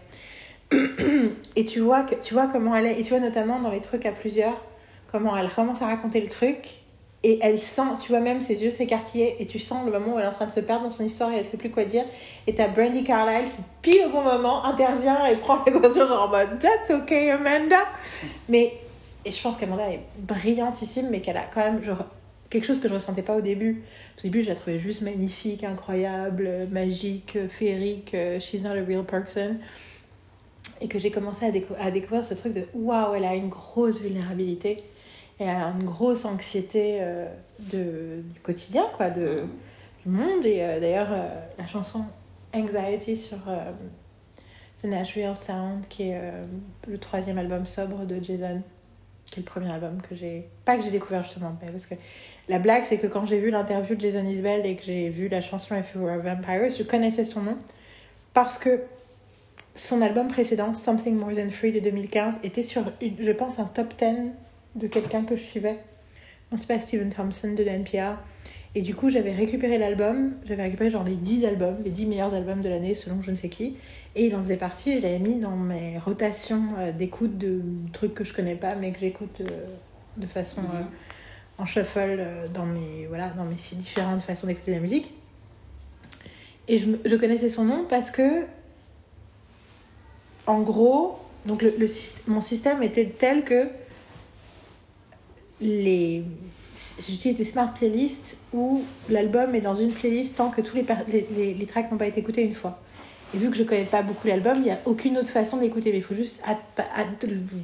Et 1.55 1.63
tu 1.65 1.79
vois, 1.79 2.03
que, 2.03 2.15
tu 2.15 2.34
vois 2.34 2.47
comment 2.47 2.75
elle 2.75 2.85
est. 2.85 2.99
Et 2.99 3.03
tu 3.03 3.09
vois 3.09 3.19
notamment 3.19 3.59
dans 3.59 3.71
les 3.71 3.81
trucs 3.81 4.05
à 4.05 4.11
plusieurs, 4.11 4.63
comment 5.11 5.35
elle 5.35 5.49
commence 5.49 5.81
à 5.81 5.88
raconter 5.88 6.21
le 6.21 6.29
truc. 6.29 6.81
Et 7.23 7.39
elle 7.41 7.57
sent, 7.57 7.81
tu 7.99 8.10
vois 8.10 8.19
même 8.19 8.41
ses 8.41 8.64
yeux 8.64 8.69
s'écarquiller. 8.69 9.35
Et 9.39 9.45
tu 9.48 9.57
sens 9.60 9.84
le 9.85 9.91
moment 9.91 10.14
où 10.15 10.19
elle 10.19 10.26
est 10.26 10.27
en 10.27 10.31
train 10.31 10.45
de 10.45 10.52
se 10.52 10.60
perdre 10.60 10.84
dans 10.84 10.91
son 10.91 11.03
histoire 11.03 11.31
et 11.31 11.38
elle 11.38 11.45
sait 11.45 11.57
plus 11.57 11.72
quoi 11.72 11.84
dire. 11.84 12.06
Et 12.45 12.53
t'as 12.53 12.68
Brandy 12.68 13.03
Carlyle 13.03 13.49
qui, 13.49 13.57
pile 13.81 14.06
au 14.06 14.10
bon 14.10 14.22
moment, 14.22 14.64
intervient 14.64 15.26
et 15.26 15.35
prend 15.35 15.57
conversation 15.60 16.07
genre 16.07 16.27
en 16.27 16.30
mode 16.30 16.60
That's 16.60 16.91
okay, 16.91 17.31
Amanda. 17.31 17.80
Mais, 18.49 18.73
et 19.26 19.31
je 19.31 19.41
pense 19.41 19.57
qu'Amanda 19.57 19.89
est 19.91 20.02
brillantissime, 20.19 21.07
mais 21.10 21.19
qu'elle 21.19 21.38
a 21.38 21.45
quand 21.48 21.61
même 21.61 21.81
genre, 21.81 22.06
quelque 22.52 22.65
chose 22.65 22.80
que 22.80 22.88
je 22.88 22.94
ressentais 22.94 23.23
pas 23.23 23.35
au 23.35 23.41
début. 23.41 23.84
Au 24.19 24.22
début, 24.22 24.44
je 24.44 24.49
la 24.49 24.56
trouvais 24.56 24.77
juste 24.77 25.02
magnifique, 25.02 25.64
incroyable, 25.64 26.68
magique, 26.72 27.38
féerique. 27.49 28.15
She's 28.39 28.61
not 28.61 28.69
a 28.69 28.84
real 28.88 29.03
person. 29.03 29.57
Et 30.81 30.88
que 30.88 30.99
j'ai 30.99 31.10
commencé 31.10 31.45
à, 31.48 31.52
décou- 31.52 31.76
à 31.80 31.89
découvrir 31.89 32.23
ce 32.23 32.35
truc 32.35 32.53
de 32.53 32.64
waouh, 32.76 33.15
elle 33.15 33.26
a 33.26 33.34
une 33.34 33.49
grosse 33.49 33.99
vulnérabilité. 34.02 34.84
Elle 35.39 35.49
a 35.49 35.68
une 35.68 35.84
grosse 35.84 36.26
anxiété 36.26 36.97
euh, 37.01 37.27
de, 37.59 38.22
du 38.23 38.39
quotidien, 38.41 38.85
quoi, 38.95 39.09
de, 39.09 39.43
du 40.03 40.09
monde. 40.11 40.45
Et 40.45 40.61
euh, 40.61 40.80
d'ailleurs, 40.80 41.11
euh, 41.11 41.27
la 41.57 41.68
chanson 41.68 42.03
Anxiety 42.55 43.15
sur 43.18 43.38
The 44.81 44.85
Nashville 44.85 45.35
Sound, 45.35 45.88
qui 45.89 46.09
est 46.09 46.22
le 46.88 46.97
troisième 46.97 47.38
album 47.38 47.65
sobre 47.65 48.05
de 48.05 48.23
Jason, 48.23 48.61
qui 49.26 49.39
est 49.39 49.43
le 49.43 49.45
premier 49.45 49.72
album 49.72 50.01
que 50.01 50.15
j'ai. 50.15 50.47
Pas 50.65 50.77
que 50.77 50.84
j'ai 50.84 50.91
découvert 50.91 51.23
justement, 51.23 51.55
mais 51.61 51.69
parce 51.69 51.85
que 51.85 51.95
la 52.47 52.57
blague, 52.57 52.84
c'est 52.85 52.97
que 52.97 53.07
quand 53.07 53.26
j'ai 53.26 53.39
vu 53.39 53.49
l'interview 53.49 53.95
de 53.95 54.01
Jason 54.01 54.23
Isbell 54.26 54.65
et 54.65 54.76
que 54.76 54.84
j'ai 54.84 55.09
vu 55.09 55.27
la 55.27 55.41
chanson 55.41 55.76
If 55.76 55.93
You 55.93 56.01
Were 56.01 56.14
a 56.14 56.18
Vampire, 56.18 56.69
je 56.69 56.84
connaissais 56.84 57.26
son 57.26 57.41
nom 57.41 57.57
parce 58.34 58.57
que 58.57 58.80
son 59.76 60.01
album 60.01 60.27
précédent, 60.30 60.73
Something 60.73 61.15
More 61.18 61.34
Than 61.34 61.49
Free 61.51 61.72
de 61.73 61.80
2015, 61.80 62.39
était 62.43 62.64
sur, 62.64 62.84
une- 63.01 63.22
je 63.22 63.31
pense, 63.31 63.59
un 63.59 63.65
top 63.65 63.93
10 63.99 64.31
de 64.77 64.87
quelqu'un 64.87 65.23
que 65.23 65.35
je 65.35 65.43
suivais. 65.43 65.77
C'est 66.55 66.67
pas 66.67 66.79
Steven 66.79 67.09
Thompson 67.09 67.53
de 67.53 67.63
l'NPR. 67.63 68.17
Et 68.75 68.81
du 68.81 68.93
coup, 68.93 69.09
j'avais 69.09 69.33
récupéré 69.33 69.77
l'album, 69.77 70.33
j'avais 70.45 70.63
récupéré 70.63 70.89
genre 70.89 71.03
les 71.03 71.15
10 71.15 71.45
albums, 71.45 71.77
les 71.83 71.89
10 71.89 72.05
meilleurs 72.05 72.33
albums 72.33 72.61
de 72.61 72.69
l'année 72.69 72.95
selon 72.95 73.21
je 73.21 73.31
ne 73.31 73.35
sais 73.35 73.49
qui. 73.49 73.75
Et 74.15 74.27
il 74.27 74.35
en 74.35 74.41
faisait 74.41 74.57
partie, 74.57 74.91
et 74.91 74.97
je 74.97 75.03
l'avais 75.03 75.19
mis 75.19 75.37
dans 75.37 75.55
mes 75.55 75.97
rotations 75.97 76.63
euh, 76.77 76.91
d'écoute 76.91 77.37
de 77.37 77.61
trucs 77.91 78.13
que 78.13 78.23
je 78.23 78.33
connais 78.33 78.55
pas, 78.55 78.75
mais 78.75 78.91
que 78.91 78.99
j'écoute 78.99 79.41
euh, 79.41 79.65
de 80.17 80.27
façon 80.27 80.61
euh, 80.61 80.83
en 81.57 81.65
shuffle 81.65 82.23
dans 82.53 82.65
mes, 82.65 83.07
voilà, 83.07 83.29
dans 83.29 83.45
mes 83.45 83.57
six 83.57 83.77
différentes 83.77 84.21
façons 84.21 84.47
d'écouter 84.47 84.71
la 84.71 84.79
musique. 84.79 85.11
Et 86.67 86.79
je, 86.79 87.15
connaissais 87.15 87.49
son 87.49 87.63
nom 87.63 87.85
parce 87.87 88.11
que, 88.11 88.45
en 90.45 90.61
gros, 90.61 91.17
donc 91.45 91.61
le, 91.61 91.87
mon 92.27 92.41
système 92.41 92.83
était 92.83 93.05
tel 93.07 93.43
que 93.43 93.69
les 95.61 96.23
j'utilise 96.99 97.38
des 97.38 97.43
smart 97.43 97.73
playlists 97.73 98.38
où 98.53 98.84
l'album 99.09 99.55
est 99.55 99.61
dans 99.61 99.75
une 99.75 99.91
playlist 99.91 100.38
tant 100.38 100.51
que 100.51 100.61
tous 100.61 100.75
les, 100.75 100.85
les, 101.07 101.27
les, 101.35 101.53
les 101.55 101.65
tracks 101.65 101.91
n'ont 101.91 101.97
pas 101.97 102.05
été 102.05 102.19
écoutés 102.19 102.43
une 102.43 102.53
fois. 102.53 102.79
Et 103.34 103.38
vu 103.38 103.49
que 103.49 103.57
je 103.57 103.63
connais 103.63 103.84
pas 103.84 104.01
beaucoup 104.01 104.27
l'album, 104.27 104.57
il 104.57 104.63
n'y 104.63 104.71
a 104.71 104.79
aucune 104.85 105.17
autre 105.17 105.29
façon 105.29 105.57
de 105.57 105.63
l'écouter. 105.63 105.91
Mais 105.91 105.97
il 105.97 106.03
faut 106.03 106.13
juste. 106.13 106.41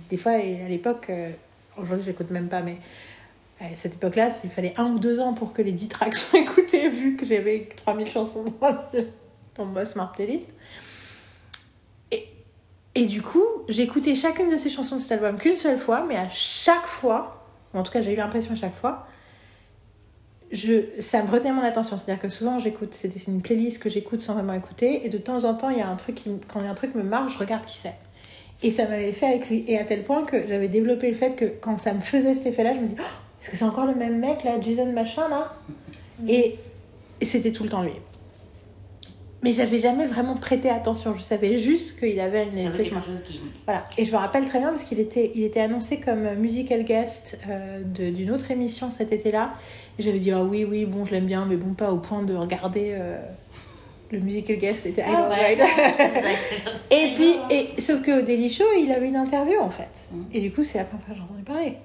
des 0.09 0.17
fois, 0.17 0.33
à 0.33 0.69
l'époque, 0.69 1.07
euh, 1.09 1.29
aujourd'hui, 1.77 2.03
je 2.05 2.09
l'écoute 2.11 2.31
même 2.31 2.49
pas, 2.49 2.61
mais 2.61 2.77
à 3.61 3.75
cette 3.75 3.95
époque-là, 3.95 4.29
il 4.43 4.49
fallait 4.49 4.73
un 4.77 4.85
ou 4.85 4.99
deux 4.99 5.19
ans 5.19 5.33
pour 5.33 5.53
que 5.53 5.61
les 5.61 5.71
10 5.71 5.87
tracks 5.87 6.15
soient 6.15 6.39
écoutés, 6.39 6.89
vu 6.89 7.15
que 7.15 7.25
j'avais 7.25 7.69
3000 7.75 8.07
chansons 8.07 8.45
dans, 8.61 9.65
ma 9.65 9.85
smart 9.85 10.11
playlist. 10.11 10.53
Et, 12.11 12.27
et 12.95 13.05
du 13.05 13.21
coup, 13.21 13.45
écouté 13.69 14.15
chacune 14.15 14.51
de 14.51 14.57
ces 14.57 14.69
chansons 14.69 14.95
de 14.95 15.01
cet 15.01 15.13
album 15.13 15.37
qu'une 15.37 15.55
seule 15.55 15.77
fois, 15.77 16.03
mais 16.05 16.17
à 16.17 16.27
chaque 16.27 16.87
fois, 16.87 17.42
en 17.73 17.83
tout 17.83 17.91
cas, 17.91 18.01
j'ai 18.01 18.13
eu 18.13 18.15
l'impression 18.15 18.51
à 18.51 18.55
chaque 18.55 18.73
fois, 18.73 19.07
je, 20.51 20.83
ça 20.99 21.23
me 21.23 21.29
retenait 21.29 21.51
mon 21.51 21.63
attention. 21.63 21.97
C'est-à-dire 21.97 22.21
que 22.21 22.29
souvent, 22.29 22.59
j'écoute, 22.59 22.93
c'est 22.93 23.27
une 23.27 23.41
playlist 23.41 23.81
que 23.81 23.89
j'écoute 23.89 24.21
sans 24.21 24.33
vraiment 24.33 24.53
écouter, 24.53 25.05
et 25.05 25.09
de 25.09 25.17
temps 25.17 25.43
en 25.45 25.55
temps, 25.55 25.69
il 25.69 25.79
y 25.79 25.81
a 25.81 25.89
un 25.89 25.95
truc 25.95 26.15
qui, 26.15 26.29
quand 26.51 26.59
un 26.61 26.73
truc 26.75 26.95
me 26.95 27.03
marque, 27.03 27.29
je 27.29 27.37
regarde 27.37 27.65
qui 27.65 27.77
c'est. 27.77 27.95
Et 28.61 28.69
ça 28.69 28.87
m'avait 28.87 29.11
fait 29.11 29.25
avec 29.25 29.49
lui, 29.49 29.65
et 29.67 29.77
à 29.77 29.83
tel 29.83 30.03
point 30.03 30.23
que 30.23 30.47
j'avais 30.47 30.67
développé 30.67 31.09
le 31.09 31.15
fait 31.15 31.35
que 31.35 31.45
quand 31.45 31.77
ça 31.77 31.93
me 31.93 31.99
faisait 31.99 32.33
cet 32.33 32.47
effet-là, 32.47 32.73
je 32.73 32.79
me 32.79 32.87
dis, 32.87 32.95
Oh, 32.97 33.03
est-ce 33.41 33.49
que 33.49 33.57
c'est 33.57 33.65
encore 33.65 33.85
le 33.85 33.95
même 33.95 34.19
mec 34.19 34.43
là, 34.43 34.61
Jason 34.61 34.91
machin 34.93 35.27
là? 35.27 35.53
Et, 36.27 36.57
et 37.19 37.25
c'était 37.25 37.51
tout 37.51 37.63
le 37.63 37.69
temps 37.69 37.81
lui. 37.81 37.91
Mais 39.43 39.51
j'avais 39.51 39.77
jamais 39.77 40.05
vraiment 40.05 40.35
prêté 40.35 40.69
attention. 40.69 41.13
Je 41.13 41.21
savais 41.21 41.57
juste 41.57 41.99
qu'il 41.99 42.19
avait 42.19 42.47
une 42.47 42.67
impression. 42.67 42.97
qui. 43.27 43.41
Voilà, 43.65 43.85
et 43.97 44.05
je 44.05 44.11
me 44.11 44.17
rappelle 44.17 44.45
très 44.47 44.59
bien 44.59 44.69
parce 44.69 44.83
qu'il 44.83 44.99
était, 44.99 45.31
il 45.35 45.43
était 45.43 45.59
annoncé 45.59 45.99
comme 45.99 46.35
musical 46.35 46.83
guest 46.83 47.39
euh, 47.49 47.83
d'une 47.83 48.31
autre 48.31 48.51
émission 48.51 48.89
cet 48.89 49.11
été-là. 49.11 49.53
Et 49.99 50.03
j'avais 50.03 50.19
dit, 50.19 50.31
ah 50.31 50.43
oui, 50.43 50.65
oui, 50.65 50.85
bon, 50.85 51.03
je 51.03 51.11
l'aime 51.11 51.25
bien, 51.25 51.45
mais 51.45 51.57
bon, 51.57 51.73
pas 51.73 51.91
au 51.91 51.97
point 51.97 52.23
de 52.23 52.33
regarder 52.33 52.91
euh, 52.93 53.17
le 54.11 54.19
musical 54.19 54.57
guest. 54.57 54.83
C'était 54.83 55.03
Ah 55.05 55.29
ouais. 55.29 55.57
Et 56.91 57.13
puis, 57.13 57.35
et, 57.49 57.81
sauf 57.81 58.01
qu'au 58.01 58.21
Daily 58.21 58.49
Show, 58.49 58.63
il 58.79 58.91
avait 58.91 59.09
une 59.09 59.17
interview 59.17 59.59
en 59.59 59.69
fait. 59.69 60.09
Mm. 60.11 60.23
Et 60.31 60.39
du 60.39 60.51
coup, 60.51 60.63
c'est 60.63 60.77
la 60.77 60.85
première 60.85 61.05
fois 61.05 61.13
que 61.13 61.19
j'ai 61.19 61.25
entendu 61.25 61.43
parler. 61.43 61.77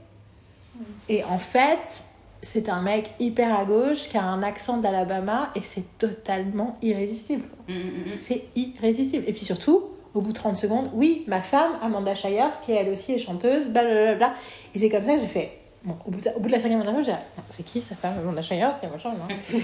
Et 1.09 1.24
en 1.24 1.39
fait, 1.39 2.05
c'est 2.43 2.69
un 2.69 2.82
mec 2.82 3.15
hyper 3.19 3.59
à 3.59 3.65
gauche 3.65 4.09
qui 4.09 4.16
a 4.16 4.24
un 4.24 4.43
accent 4.43 4.77
d'Alabama 4.77 5.51
et 5.55 5.62
c'est 5.62 5.98
totalement 5.98 6.74
irrésistible. 6.82 7.44
Mm, 7.69 7.73
mm, 7.73 7.78
mm. 7.78 8.19
C'est 8.19 8.44
irrésistible. 8.55 9.24
Et 9.27 9.32
puis 9.32 9.44
surtout, 9.44 9.86
au 10.15 10.20
bout 10.20 10.28
de 10.31 10.36
30 10.36 10.56
secondes, 10.56 10.90
oui, 10.94 11.24
ma 11.27 11.43
femme, 11.43 11.73
Amanda 11.82 12.15
Shires, 12.15 12.60
qui 12.65 12.73
elle 12.73 12.89
aussi 12.90 13.12
est 13.12 13.19
chanteuse, 13.19 13.69
blablabla. 13.69 14.35
Et 14.74 14.78
c'est 14.78 14.89
comme 14.89 15.05
ça 15.05 15.15
que 15.15 15.20
j'ai 15.20 15.27
fait. 15.27 15.59
Bon, 15.85 15.97
au 16.06 16.10
bout 16.10 16.20
de, 16.20 16.31
au 16.31 16.40
bout 16.40 16.48
de 16.48 16.52
la 16.52 16.60
cinquième 16.60 16.81
interview, 16.81 17.02
j'ai 17.02 17.12
dit, 17.12 17.19
c'est 17.51 17.62
qui 17.62 17.81
sa 17.81 17.94
femme, 17.94 18.19
Amanda 18.19 18.43
Shires 18.43 18.78
qui 18.81 18.86
machin, 18.86 19.12
non 19.15 19.28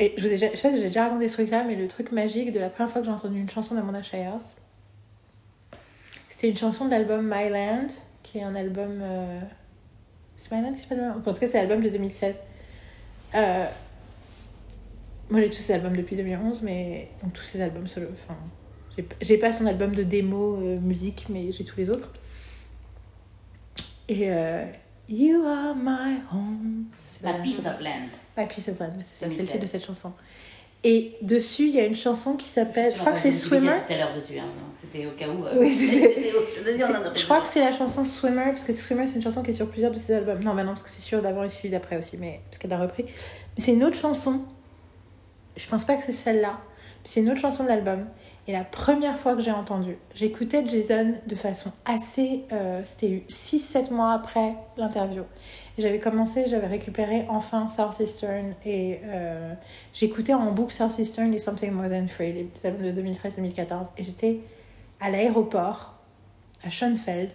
Et 0.00 0.14
je 0.16 0.22
vous 0.22 0.32
ai, 0.32 0.36
je 0.36 0.56
sais 0.56 0.62
pas 0.62 0.70
si 0.70 0.80
j'ai 0.80 0.86
déjà 0.86 1.04
raconté 1.04 1.28
ce 1.28 1.34
truc-là, 1.34 1.64
mais 1.64 1.74
le 1.74 1.88
truc 1.88 2.12
magique 2.12 2.52
de 2.52 2.60
la 2.60 2.70
première 2.70 2.92
fois 2.92 3.00
que 3.00 3.06
j'ai 3.06 3.12
entendu 3.12 3.40
une 3.40 3.50
chanson 3.50 3.74
d'Amanda 3.74 4.02
Shires, 4.02 4.38
c'est 6.28 6.48
une 6.48 6.56
chanson 6.56 6.86
de 6.86 6.90
l'album 6.90 7.28
My 7.28 7.50
Land, 7.50 7.88
qui 8.22 8.38
est 8.38 8.42
un 8.44 8.54
album. 8.54 9.00
euh, 9.02 9.40
C'est 10.38 10.50
My 10.52 10.60
My 10.62 10.62
Land 10.62 10.74
Enfin, 11.18 11.30
En 11.30 11.34
tout 11.34 11.40
cas, 11.40 11.46
c'est 11.46 11.58
l'album 11.58 11.82
de 11.82 11.90
2016. 11.90 12.40
Euh, 13.34 13.66
moi, 15.28 15.40
j'ai 15.40 15.50
tous 15.50 15.56
ces 15.56 15.74
albums 15.74 15.94
depuis 15.96 16.16
2011, 16.16 16.62
mais 16.62 17.08
donc 17.22 17.32
tous 17.34 17.42
ces 17.42 17.60
albums 17.60 17.86
solo. 17.86 18.06
Enfin, 18.12 18.38
J'ai 19.20 19.36
pas 19.36 19.52
son 19.52 19.66
album 19.66 19.94
de 19.94 20.02
démo 20.04 20.56
euh, 20.56 20.80
musique, 20.80 21.26
mais 21.28 21.52
j'ai 21.52 21.64
tous 21.64 21.76
les 21.76 21.90
autres. 21.90 22.10
Et 24.08 24.30
euh, 24.32 24.64
You 25.08 25.42
are 25.44 25.74
my 25.74 26.20
home. 26.32 26.84
La- 27.22 27.34
Piece 27.34 27.66
of 27.66 27.80
Land. 27.80 28.08
My 28.36 28.46
Piece 28.46 28.68
of 28.68 28.78
Land, 28.78 28.92
c'est 29.02 29.16
ça, 29.16 29.30
c'est 29.30 29.42
le 29.42 29.46
2016. 29.46 29.48
titre 29.52 29.62
de 29.62 29.66
cette 29.66 29.84
chanson. 29.84 30.12
Et 30.84 31.14
dessus, 31.22 31.64
il 31.64 31.74
y 31.74 31.80
a 31.80 31.84
une 31.86 31.94
chanson 31.96 32.34
qui 32.34 32.48
s'appelle, 32.48 32.92
je 32.94 33.00
crois 33.00 33.12
que 33.12 33.18
c'est 33.18 33.32
Swimmer. 33.32 33.72
tout 33.86 33.92
à 33.92 33.96
l'heure 33.96 34.14
dessus, 34.14 34.38
hein, 34.38 34.44
c'était 34.80 35.06
au 35.06 35.10
cas 35.10 35.28
où. 35.28 35.44
euh, 35.44 35.54
Oui, 35.58 35.72
je 37.16 37.24
crois 37.24 37.40
que 37.40 37.48
c'est 37.48 37.60
la 37.60 37.72
chanson 37.72 38.04
Swimmer, 38.04 38.50
parce 38.50 38.62
que 38.64 38.72
Swimmer, 38.72 39.06
c'est 39.08 39.16
une 39.16 39.22
chanson 39.22 39.42
qui 39.42 39.50
est 39.50 39.54
sur 39.54 39.68
plusieurs 39.68 39.90
de 39.90 39.98
ses 39.98 40.14
albums. 40.14 40.38
Non, 40.44 40.54
bah 40.54 40.62
non, 40.62 40.70
parce 40.72 40.84
que 40.84 40.90
c'est 40.90 41.00
sûr 41.00 41.20
d'avant 41.20 41.42
et 41.42 41.48
celui 41.48 41.70
d'après 41.70 41.96
aussi, 41.98 42.16
mais 42.16 42.40
parce 42.48 42.58
qu'elle 42.58 42.70
l'a 42.70 42.78
repris. 42.78 43.04
Mais 43.04 43.64
c'est 43.64 43.72
une 43.72 43.82
autre 43.82 43.96
chanson. 43.96 44.42
Je 45.56 45.66
pense 45.66 45.84
pas 45.84 45.96
que 45.96 46.02
c'est 46.02 46.12
celle-là. 46.12 46.58
C'est 47.04 47.20
une 47.20 47.30
autre 47.30 47.40
chanson 47.40 47.64
de 47.64 47.68
l'album. 47.68 48.06
Et 48.46 48.52
la 48.52 48.64
première 48.64 49.18
fois 49.18 49.34
que 49.34 49.40
j'ai 49.40 49.50
entendu, 49.50 49.96
j'écoutais 50.14 50.64
Jason 50.66 51.14
de 51.26 51.34
façon 51.34 51.72
assez. 51.86 52.42
euh, 52.52 52.80
C'était 52.84 53.24
6-7 53.28 53.92
mois 53.92 54.12
après 54.12 54.54
l'interview. 54.76 55.24
J'avais 55.78 56.00
commencé, 56.00 56.48
j'avais 56.48 56.66
récupéré 56.66 57.24
enfin 57.28 57.68
Southeastern 57.68 58.52
et 58.66 58.98
euh, 59.04 59.54
j'écoutais 59.92 60.34
en 60.34 60.50
boucle 60.50 60.72
Southeastern 60.72 61.32
et 61.32 61.38
Something 61.38 61.70
More 61.70 61.88
Than 61.88 62.08
Free, 62.08 62.32
les 62.32 62.66
albums 62.66 62.92
de 62.92 63.00
2013-2014. 63.00 63.92
Et 63.96 64.02
j'étais 64.02 64.40
à 64.98 65.08
l'aéroport 65.08 65.94
à 66.64 66.70
Schoenfeld, 66.70 67.30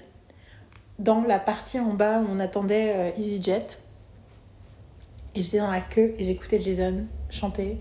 dans 0.99 1.21
la 1.21 1.39
partie 1.39 1.79
en 1.79 1.93
bas 1.93 2.19
où 2.19 2.27
on 2.29 2.39
attendait 2.41 2.93
euh, 2.93 3.17
EasyJet. 3.17 3.79
Et 5.35 5.41
j'étais 5.41 5.59
dans 5.59 5.71
la 5.71 5.79
queue 5.79 6.13
et 6.17 6.25
j'écoutais 6.25 6.59
Jason 6.59 7.05
chanter. 7.29 7.79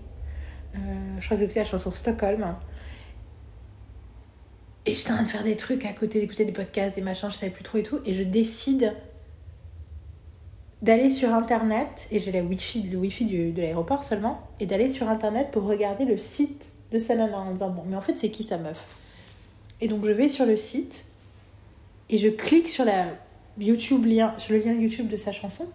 Euh, 0.75 0.79
je 1.19 1.25
crois 1.25 1.35
que 1.35 1.41
j'écoutais 1.41 1.59
la 1.59 1.65
chanson 1.65 1.91
Stockholm. 1.91 2.55
Et 4.85 4.95
j'étais 4.95 5.11
en 5.11 5.15
train 5.15 5.23
de 5.23 5.29
faire 5.29 5.43
des 5.43 5.57
trucs 5.57 5.85
à 5.85 5.91
côté, 5.91 6.21
d'écouter 6.21 6.45
des 6.45 6.53
podcasts, 6.53 6.95
des 6.95 7.01
machins, 7.01 7.29
je 7.29 7.35
savais 7.35 7.51
plus 7.51 7.63
trop 7.63 7.79
et 7.79 7.83
tout. 7.83 7.99
Et 8.05 8.13
je 8.13 8.23
décide 8.23 8.93
d'aller 10.83 11.09
sur 11.09 11.33
internet, 11.33 12.09
et 12.11 12.19
j'ai 12.19 12.41
wifi, 12.41 12.83
le 12.83 12.97
wifi 12.97 13.25
du, 13.25 13.51
de 13.51 13.61
l'aéroport 13.61 14.03
seulement, 14.03 14.41
et 14.59 14.65
d'aller 14.65 14.89
sur 14.89 15.09
internet 15.09 15.49
pour 15.49 15.63
regarder 15.63 16.03
le 16.03 16.17
site 16.17 16.69
de 16.91 16.99
sa 16.99 17.13
en 17.13 17.51
disant 17.53 17.69
Bon, 17.69 17.83
mais 17.87 17.95
en 17.95 18.01
fait, 18.01 18.17
c'est 18.17 18.29
qui 18.29 18.43
sa 18.43 18.57
meuf? 18.57 18.85
Et 19.79 19.87
donc, 19.87 20.05
je 20.05 20.11
vais 20.11 20.27
sur 20.27 20.45
le 20.45 20.57
site, 20.57 21.05
et 22.09 22.17
je 22.17 22.27
clique 22.27 22.67
sur, 22.67 22.83
la 22.83 23.07
YouTube 23.57 24.05
lien, 24.05 24.37
sur 24.37 24.53
le 24.53 24.59
lien 24.59 24.73
YouTube 24.73 25.07
de 25.07 25.15
sa 25.15 25.31
chanson, 25.31 25.65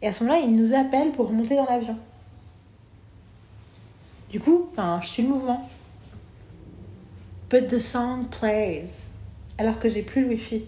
et 0.00 0.06
à 0.06 0.12
ce 0.12 0.22
moment-là, 0.22 0.42
il 0.46 0.54
nous 0.54 0.74
appelle 0.74 1.10
pour 1.10 1.26
remonter 1.28 1.56
dans 1.56 1.66
l'avion. 1.66 1.96
Du 4.30 4.38
coup, 4.38 4.70
ben, 4.76 5.00
je 5.02 5.08
suis 5.08 5.22
le 5.22 5.28
mouvement. 5.28 5.68
But 7.50 7.66
the 7.66 7.78
song 7.80 8.26
plays. 8.28 9.08
Alors 9.58 9.78
que 9.78 9.88
j'ai 9.88 10.02
plus 10.02 10.22
le 10.22 10.28
wifi. 10.28 10.64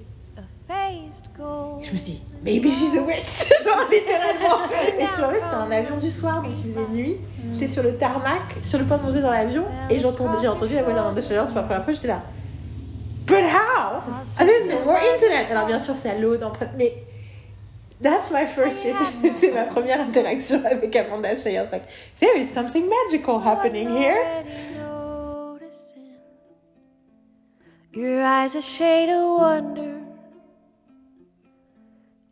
Je 1.82 1.92
me 1.92 1.96
suis 1.96 2.12
dit, 2.14 2.22
maybe 2.42 2.64
she's 2.68 2.96
a 2.96 3.00
witch, 3.02 3.48
genre 3.64 3.86
littéralement. 3.90 4.66
Et 4.98 5.06
sur 5.06 5.26
vrai, 5.26 5.38
c'était 5.40 5.54
un 5.54 5.70
avion 5.70 5.96
du 5.96 6.10
soir, 6.10 6.42
donc 6.42 6.50
il 6.64 6.70
faisait 6.70 6.86
nuit. 6.90 7.16
J'étais 7.52 7.68
sur 7.68 7.82
le 7.82 7.96
tarmac, 7.96 8.42
sur 8.60 8.78
le 8.78 8.84
point 8.84 8.98
de 8.98 9.04
monter 9.04 9.20
dans 9.20 9.30
l'avion, 9.30 9.64
et 9.88 9.98
j'entendais- 10.00 10.38
j'ai 10.40 10.48
entendu 10.48 10.74
la 10.74 10.82
voix 10.82 10.92
d'Amanda 10.94 11.22
Chaleur 11.22 11.44
pour 11.46 11.54
la 11.54 11.62
première 11.62 11.84
fois. 11.84 11.92
J'étais 11.92 12.08
là, 12.08 12.22
but 13.26 13.44
how? 13.44 14.02
Ah, 14.36 14.44
there's 14.44 14.66
no 14.66 14.84
more 14.84 14.98
internet. 15.14 15.46
Alors 15.50 15.66
bien 15.66 15.78
sûr, 15.78 15.94
c'est 15.94 16.10
à 16.10 16.18
l'eau, 16.18 16.36
mais 16.76 16.94
that's 18.02 18.30
my 18.32 18.46
first. 18.46 18.84
c'est 19.36 19.52
ma 19.52 19.62
première 19.62 20.00
interaction 20.00 20.60
avec 20.64 20.94
Amanda 20.96 21.36
Chaleur. 21.36 21.62
It's 21.62 21.72
like, 21.72 21.84
there 22.20 22.36
is 22.36 22.46
something 22.46 22.84
magical 22.88 23.38
happening 23.40 23.88
here. 23.88 24.44
Your 27.94 28.22
eyes 28.22 28.54
a 28.54 28.60
shade 28.62 29.08
of 29.08 29.38
wonder, 29.40 29.97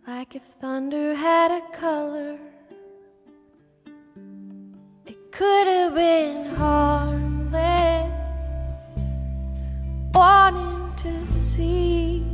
like 0.06 0.36
if 0.36 0.42
thunder 0.60 1.14
had 1.16 1.50
a 1.50 1.60
color. 1.76 2.38
It 5.04 5.32
could 5.32 5.66
have 5.66 5.94
been 5.94 6.54
harmless, 6.54 8.12
wanting 10.14 10.94
to 11.02 11.12
see 11.50 12.24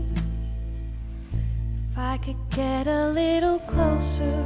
if 1.91 1.97
I 1.97 2.19
could 2.19 2.51
get 2.51 2.87
a 2.87 3.09
little 3.09 3.59
closer 3.61 4.45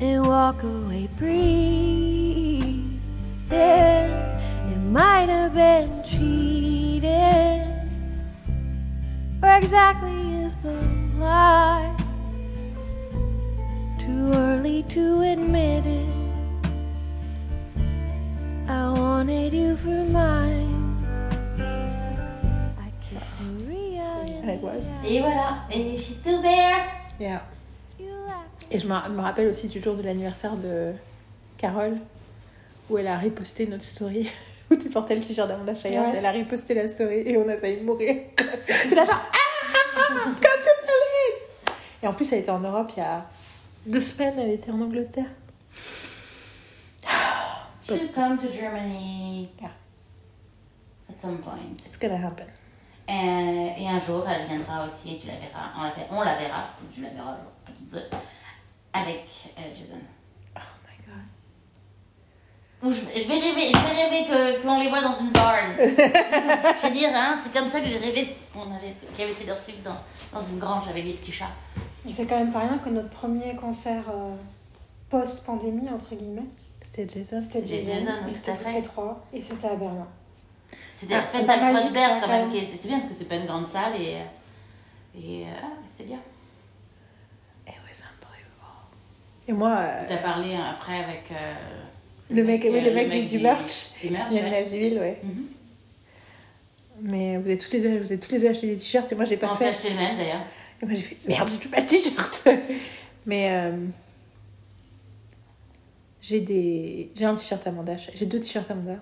and 0.00 0.26
walk 0.26 0.62
away 0.62 1.08
breathe. 1.16 3.00
breathing. 3.48 4.12
It 4.72 4.82
might 4.90 5.30
have 5.30 5.54
been 5.54 6.04
cheating. 6.04 6.67
Exactly 9.60 10.44
is 10.44 10.54
the 10.62 10.72
lie? 11.18 11.94
Too 13.98 14.32
early 14.32 14.84
to 14.90 15.20
admit 15.22 15.84
it. 15.86 16.08
I 18.68 18.88
wanted 18.90 19.52
you 19.52 19.76
for 19.76 20.04
mine. 20.10 20.96
I 22.78 22.90
kissed 23.02 23.40
Maria 23.40 24.04
And 24.42 24.50
it 24.50 24.60
was. 24.62 24.96
Et 25.04 25.20
voilà, 25.20 25.58
et 25.70 25.98
she's 25.98 26.16
still 26.18 26.40
there. 26.40 26.86
Yeah. 27.18 27.40
Et 28.70 28.78
je 28.78 28.86
me 28.86 28.94
me 29.08 29.20
rappelle 29.22 29.48
aussi 29.48 29.66
du 29.68 29.80
jour 29.82 29.96
de 29.96 30.02
l'anniversaire 30.02 30.56
de 30.56 30.92
Carole, 31.56 31.96
où 32.90 32.98
elle 32.98 33.06
a 33.08 33.18
reposté 33.18 33.66
notre 33.66 33.82
story, 33.84 34.30
où 34.70 34.76
tu 34.76 34.88
portais 34.90 35.16
le 35.16 35.22
t-shirt 35.22 35.48
d'Amanda 35.48 35.74
Shires, 35.74 36.02
Ouais. 36.04 36.12
elle 36.16 36.26
a 36.26 36.32
reposté 36.32 36.74
la 36.74 36.86
story 36.86 37.22
et 37.26 37.36
on 37.38 37.48
a 37.48 37.56
failli 37.56 37.82
mourir. 37.82 38.14
T'es 38.88 38.94
là 38.94 39.04
genre, 39.06 39.14
ah, 39.32 39.36
comme 40.24 40.34
tu 40.34 40.86
parlais 40.86 41.42
Et 42.02 42.08
en 42.08 42.12
plus, 42.12 42.32
elle 42.32 42.40
était 42.40 42.50
en 42.50 42.60
Europe 42.60 42.92
il 42.96 43.00
y 43.00 43.02
a 43.02 43.26
deux 43.86 44.00
semaines, 44.00 44.38
elle 44.38 44.50
était 44.50 44.70
en 44.70 44.80
Angleterre. 44.80 45.26
She'll 47.86 48.12
come 48.12 48.36
to 48.36 48.50
Germany. 48.50 49.48
Yeah. 49.60 49.70
At 51.08 51.18
some 51.18 51.38
point. 51.38 51.80
It's 51.86 51.96
gonna 51.98 52.16
happen. 52.16 52.46
Et, 53.08 53.82
et 53.82 53.88
un 53.88 54.00
jour, 54.00 54.28
elle 54.28 54.46
viendra 54.46 54.84
aussi 54.84 55.14
et 55.14 55.18
tu 55.18 55.26
la 55.26 55.36
verras. 55.36 55.70
On 55.76 55.82
la, 55.84 55.92
on 56.10 56.22
la 56.22 56.36
verra, 56.36 56.62
tu 56.92 57.00
la 57.00 57.08
verras 57.10 57.36
avec 58.92 59.24
euh, 59.56 59.74
Jason. 59.74 59.98
Ou 62.82 62.92
je, 62.92 63.00
je 63.00 63.26
vais 63.26 63.38
rêver, 63.38 63.72
je 63.72 63.78
vais 63.78 64.02
rêver 64.02 64.26
que, 64.28 64.62
qu'on 64.62 64.78
les 64.78 64.88
voit 64.88 65.00
dans 65.00 65.14
une 65.18 65.30
barn. 65.30 65.74
je 65.78 66.86
veux 66.86 66.94
dire, 66.94 67.10
hein, 67.12 67.36
c'est 67.42 67.52
comme 67.52 67.66
ça 67.66 67.80
que 67.80 67.86
j'ai 67.88 67.98
rêvé 67.98 68.36
qu'on 68.52 68.72
avait, 68.72 68.94
qu'il 69.16 69.24
y 69.24 69.28
avait 69.28 69.34
Taylor 69.34 69.58
Swift 69.58 69.82
dans, 69.82 69.96
dans 70.32 70.46
une 70.46 70.58
grange 70.58 70.88
avec 70.88 71.04
des 71.04 71.14
petits 71.14 71.32
chats. 71.32 71.50
Et 72.06 72.12
c'est 72.12 72.26
quand 72.26 72.38
même 72.38 72.52
pas 72.52 72.60
rien 72.60 72.78
que 72.78 72.88
notre 72.88 73.10
premier 73.10 73.56
concert 73.56 74.04
euh, 74.08 74.34
post-pandémie, 75.10 75.88
entre 75.90 76.14
guillemets, 76.14 76.46
C'était 76.82 77.18
Jason. 77.18 77.40
c'était 77.40 77.66
Jason, 77.66 78.12
c'était 78.32 78.72
les 78.72 78.82
trois, 78.82 79.24
et 79.32 79.40
c'était 79.42 79.66
à 79.66 79.74
Berlin. 79.74 80.06
C'était 80.94 81.14
Ah, 81.14 81.18
après 81.18 81.40
c'est 81.40 81.46
ça 81.46 81.58
Kreuzberg 81.58 82.20
quand 82.20 82.28
même. 82.28 82.50
C'est 82.52 82.88
bien 82.88 82.98
parce 82.98 83.10
que 83.10 83.14
c'est 83.14 83.24
pas 83.28 83.36
une 83.36 83.46
grande 83.46 83.66
salle 83.66 84.00
et, 84.00 84.16
euh, 84.16 85.18
et 85.20 85.44
euh, 85.46 85.50
ah, 85.62 85.66
c'était 85.88 86.08
bien. 86.08 86.18
It 87.66 87.74
was 87.84 88.02
unbelievable. 88.02 88.86
Et 89.48 89.52
moi, 89.52 89.76
euh, 89.78 90.04
T'as 90.08 90.16
parlé 90.16 90.54
hein, 90.54 90.66
après 90.76 91.02
avec 91.04 91.30
euh, 91.32 91.54
le 92.30 92.44
mec, 92.44 92.62
oui, 92.64 92.70
euh, 92.78 92.80
le 92.82 92.90
mec 92.94 93.08
du, 93.10 93.24
du 93.24 93.38
merch, 93.38 93.90
Du 94.02 94.10
merch, 94.10 94.30
ouais. 94.32 94.50
Nashville, 94.50 94.98
ouais. 94.98 95.20
Mhm. 95.22 95.46
Mais 97.02 97.36
vous 97.38 97.46
avez 97.46 97.58
toutes 97.58 97.72
les 97.72 97.80
deux, 97.80 97.98
vous 97.98 98.12
avez 98.12 98.18
toutes 98.18 98.32
les 98.32 98.38
deux 98.40 98.48
acheté 98.48 98.66
des 98.66 98.76
t-shirts 98.76 99.10
et 99.12 99.14
moi 99.14 99.24
j'ai 99.24 99.36
pas 99.36 99.50
On 99.52 99.56
s'est 99.56 99.64
fait. 99.64 99.70
acheté 99.70 99.90
le 99.90 99.96
même 99.96 100.16
d'ailleurs. 100.16 100.42
Et 100.82 100.86
moi 100.86 100.94
j'ai 100.94 101.02
fait 101.02 101.28
merde, 101.28 101.48
j'ai 101.48 101.58
plus 101.58 101.68
pas 101.68 101.80
de 101.80 101.86
t-shirt. 101.86 102.48
Mais 103.26 103.50
euh, 103.52 103.86
j'ai 106.20 106.40
des, 106.40 107.10
j'ai 107.14 107.24
un 107.24 107.34
t-shirt 107.34 107.64
Amanda, 107.66 107.96
j'ai 107.96 108.26
deux 108.26 108.40
t-shirts 108.40 108.70
Amanda. 108.70 108.96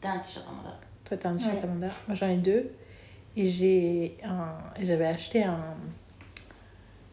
T'as 0.00 0.10
un 0.12 0.18
t-shirt 0.18 0.46
en 0.48 0.54
mandat. 0.54 0.80
Toi 1.04 1.16
t'as 1.18 1.28
un 1.30 1.36
t-shirt 1.36 1.56
Ouais. 1.56 1.64
Amanda, 1.64 1.90
moi 2.08 2.14
j'en 2.16 2.28
ai 2.28 2.36
deux. 2.36 2.70
Et 3.36 3.48
j'ai 3.48 4.16
un, 4.24 4.56
et 4.80 4.86
j'avais 4.86 5.04
acheté 5.04 5.44
un, 5.44 5.60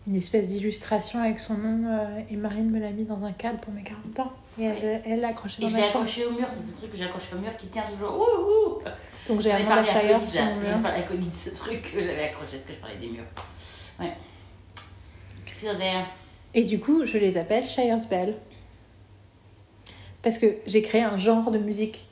une 0.07 0.15
espèce 0.15 0.47
d'illustration 0.49 1.19
avec 1.19 1.39
son 1.39 1.55
nom 1.55 1.87
euh, 1.87 2.19
et 2.29 2.35
Marine 2.35 2.69
me 2.69 2.79
l'a 2.79 2.91
mis 2.91 3.05
dans 3.05 3.23
un 3.23 3.31
cadre 3.31 3.59
pour 3.59 3.73
mes 3.73 3.83
40 3.83 4.19
ans. 4.19 4.33
Et 4.59 4.65
elle 4.65 5.01
elle 5.05 5.19
l'a 5.21 5.29
accroché 5.29 5.61
Et 5.61 5.65
dans 5.65 5.69
je 5.69 5.73
ma 5.73 5.79
l'ai 5.79 5.85
chambre. 5.87 5.99
accroché 6.03 6.25
au 6.25 6.31
mur, 6.31 6.47
c'est 6.51 6.69
ce 6.71 6.77
truc 6.77 6.91
que 6.91 6.97
j'ai 6.97 7.05
accroché 7.05 7.35
au 7.35 7.39
mur 7.39 7.55
qui 7.57 7.67
tient 7.67 7.83
toujours. 7.83 8.15
Ouh, 8.19 8.79
ouh. 8.81 8.83
Donc 9.27 9.39
j'ai 9.41 9.49
ai 9.49 9.53
Amanda 9.53 9.85
Shire 9.85 10.25
sur 10.25 10.43
mon 10.43 10.55
mur. 10.57 10.81
parlé 10.83 10.99
à 10.99 11.03
Covid, 11.03 11.29
ce 11.33 11.49
truc 11.51 11.81
que 11.93 12.01
j'avais 12.01 12.23
accroché, 12.23 12.57
parce 12.57 12.65
que 12.65 12.73
je 12.73 12.79
parlais 12.79 12.97
des 12.97 13.07
murs. 13.07 13.23
Ouais. 13.99 14.13
Still 15.45 15.77
there. 15.77 16.05
Et 16.53 16.63
du 16.65 16.79
coup, 16.79 17.05
je 17.05 17.17
les 17.17 17.37
appelle 17.37 17.65
Shire's 17.65 18.07
Bell. 18.07 18.35
Parce 20.21 20.37
que 20.37 20.45
j'ai 20.65 20.81
créé 20.81 21.01
un 21.01 21.17
genre 21.17 21.51
de 21.51 21.57
musique 21.57 22.07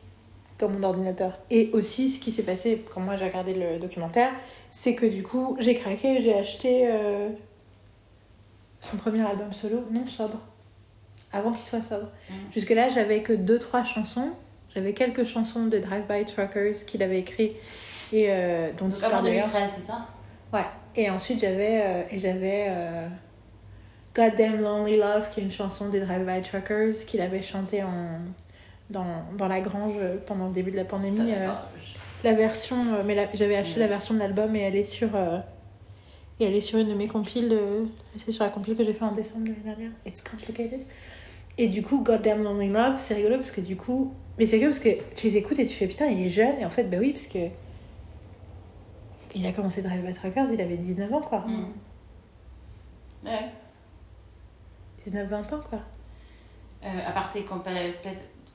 dans 0.59 0.69
mon 0.69 0.83
ordinateur. 0.83 1.39
Et 1.49 1.69
aussi, 1.73 2.07
ce 2.07 2.19
qui 2.19 2.31
s'est 2.31 2.43
passé 2.43 2.83
quand 2.93 3.01
moi 3.01 3.15
j'ai 3.15 3.25
regardé 3.25 3.53
le 3.53 3.77
documentaire, 3.79 4.31
c'est 4.69 4.95
que 4.95 5.05
du 5.05 5.23
coup, 5.23 5.57
j'ai 5.59 5.75
craqué, 5.75 6.19
j'ai 6.21 6.33
acheté 6.33 6.87
euh, 6.89 7.29
son 8.81 8.97
premier 8.97 9.25
album 9.25 9.53
solo, 9.53 9.85
non 9.91 10.05
sobre, 10.07 10.39
avant 11.31 11.51
qu'il 11.51 11.63
soit 11.65 11.81
sobre. 11.81 12.07
Mhm. 12.29 12.35
Jusque-là, 12.53 12.89
j'avais 12.89 13.21
que 13.21 13.33
deux, 13.33 13.59
trois 13.59 13.83
chansons. 13.83 14.31
J'avais 14.73 14.93
quelques 14.93 15.23
chansons 15.25 15.65
de 15.67 15.77
Drive 15.79 16.03
By 16.07 16.25
Truckers 16.25 16.85
qu'il 16.87 17.03
avait 17.03 17.19
écrit 17.19 17.53
et 18.13 18.27
euh, 18.29 18.71
dont 18.77 18.85
Donc 18.85 18.95
il 18.97 19.01
parle 19.01 19.23
d'ailleurs. 19.25 19.47
2013, 19.47 19.71
c'est 19.75 19.87
ça? 19.87 20.07
Ouais. 20.53 20.65
Et 20.95 21.09
ensuite, 21.09 21.39
j'avais 21.39 21.81
euh, 21.83 22.03
et 22.09 22.19
j'avais 22.19 22.65
euh, 22.69 23.07
Goddamn 24.15 24.59
Lonely 24.61 24.97
Love, 24.97 25.29
qui 25.29 25.39
est 25.39 25.43
une 25.43 25.51
chanson 25.51 25.89
des 25.89 25.99
Drive 26.01 26.25
By 26.25 26.41
Truckers 26.41 27.05
qu'il 27.07 27.21
avait 27.21 27.41
chantée 27.41 27.83
en, 27.83 28.19
dans, 28.89 29.23
dans 29.37 29.47
la 29.47 29.61
grange 29.61 29.95
euh, 29.99 30.17
pendant 30.25 30.47
le 30.47 30.53
début 30.53 30.71
de 30.71 30.77
la 30.77 30.85
pandémie. 30.85 31.33
euh, 31.33 31.49
la 32.23 32.33
version, 32.33 33.03
mais 33.05 33.27
j'avais 33.33 33.55
acheté 33.57 33.79
la 33.79 33.87
version 33.87 34.13
de 34.13 34.19
l'album 34.19 34.55
et 34.55 34.59
elle 34.61 34.75
est 34.75 34.83
sur. 34.83 35.09
Et 36.41 36.45
elle 36.45 36.55
est 36.55 36.61
sur 36.61 36.79
une 36.79 36.89
de 36.89 36.93
mes 36.93 37.07
compiles. 37.07 37.57
C'est 38.17 38.31
sur 38.31 38.43
la 38.43 38.49
compile 38.49 38.75
que 38.75 38.83
j'ai 38.83 38.93
fait 38.93 39.05
en 39.05 39.11
décembre 39.11 39.45
de 39.45 39.49
l'année 39.49 39.63
dernière. 39.63 39.91
It's 40.05 40.21
complicated. 40.21 40.81
Et 41.57 41.67
du 41.67 41.81
coup, 41.83 42.03
Goddamn 42.03 42.43
Lonely 42.43 42.69
Love, 42.69 42.95
c'est 42.97 43.13
rigolo 43.13 43.35
parce 43.35 43.51
que 43.51 43.61
du 43.61 43.75
coup. 43.75 44.13
Mais 44.39 44.45
c'est 44.45 44.55
rigolo 44.55 44.71
parce 44.71 44.83
que 44.83 44.89
tu 45.15 45.27
les 45.27 45.37
écoutes 45.37 45.59
et 45.59 45.65
tu 45.65 45.73
fais 45.73 45.87
putain, 45.87 46.07
il 46.07 46.19
est 46.19 46.29
jeune. 46.29 46.57
Et 46.59 46.65
en 46.65 46.69
fait, 46.69 46.85
bah 46.85 46.97
oui, 46.99 47.11
parce 47.11 47.27
que. 47.27 47.39
Il 49.33 49.45
a 49.45 49.51
commencé 49.53 49.81
Drive 49.81 50.03
by 50.05 50.13
Truckers, 50.13 50.51
il 50.51 50.59
avait 50.59 50.75
19 50.75 51.13
ans, 51.13 51.21
quoi. 51.21 51.45
Mm. 51.47 51.67
Ouais. 53.25 53.49
19-20 55.07 55.53
ans, 55.53 55.61
quoi. 55.69 55.79
Euh, 56.83 57.07
à 57.07 57.11
part 57.11 57.31
tes 57.31 57.45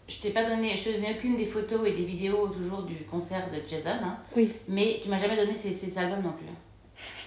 je 0.08 0.20
t'ai 0.20 0.30
pas 0.30 0.48
donné, 0.48 0.76
je 0.76 0.84
te 0.84 0.94
donnais 0.94 1.16
aucune 1.16 1.36
des 1.36 1.46
photos 1.46 1.80
et 1.88 1.92
des 1.92 2.04
vidéos 2.04 2.46
toujours 2.48 2.82
du 2.82 2.94
concert 3.10 3.48
de 3.50 3.56
Jason, 3.68 3.90
hein, 3.90 4.18
Oui. 4.36 4.52
mais 4.68 5.00
tu 5.02 5.08
m'as 5.08 5.18
jamais 5.18 5.36
donné 5.36 5.54
ses, 5.56 5.74
ses 5.74 5.98
albums 5.98 6.22
non 6.22 6.32
plus. 6.32 6.46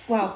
Waouh. 0.09 0.29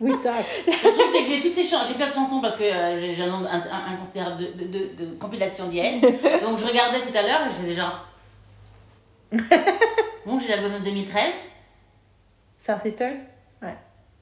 Oui, 0.00 0.14
ça. 0.14 0.34
Le 0.66 0.72
truc 0.72 0.94
c'est 1.12 1.22
que 1.22 1.28
j'ai 1.28 1.40
toutes 1.40 1.54
ces 1.56 1.64
chansons, 1.64 1.86
j'ai 1.88 1.94
plein 1.94 2.08
de 2.08 2.12
chansons 2.14 2.40
parce 2.40 2.56
que 2.56 2.62
euh, 2.62 3.12
j'ai 3.14 3.20
un 3.22 3.26
nombre 3.30 3.48
in- 3.48 3.60
in- 3.60 3.94
inconsidérable 3.94 4.38
de, 4.38 4.46
de, 4.64 4.66
de, 4.94 5.04
de 5.06 5.14
compilations 5.16 5.66
d'hier. 5.66 5.92
Donc 6.42 6.58
je 6.58 6.64
regardais 6.66 7.00
tout 7.00 7.16
à 7.16 7.22
l'heure 7.22 7.40
et 7.46 7.50
je 7.50 7.54
faisais 7.62 7.74
genre. 7.74 8.06
bon, 10.26 10.38
j'ai 10.40 10.48
l'album 10.48 10.78
de 10.78 10.84
2013 10.84 11.32
Star 12.58 12.80
Sister? 12.80 13.10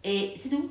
Et 0.05 0.35
c'est 0.41 0.49
tout. 0.51 0.71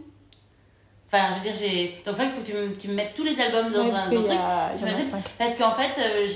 Enfin, 1.08 1.28
je 1.32 1.36
veux 1.36 1.42
dire, 1.42 1.54
j'ai. 1.60 2.02
Donc, 2.06 2.16
en 2.16 2.18
fait, 2.18 2.24
il 2.26 2.30
faut 2.32 2.42
que 2.42 2.46
tu 2.46 2.54
me, 2.54 2.74
tu 2.76 2.88
me 2.88 2.94
mettes 2.94 3.14
tous 3.16 3.24
les 3.26 3.38
albums 3.42 3.70
dans 3.72 3.84
Ouais, 3.84 3.90
un 3.92 3.92
dans 3.92 4.12
y, 4.12 4.16
truc. 4.16 4.28
a- 4.40 4.70
il 4.74 4.78
Tu 4.80 4.82
y 4.82 4.86
en 4.86 4.88
a 4.88 4.92
m'as 4.92 4.98
dit- 4.98 5.04
5. 5.04 5.24
Parce 5.38 5.56
qu'en 5.56 5.72
fait, 5.72 5.92
euh, 6.00 6.28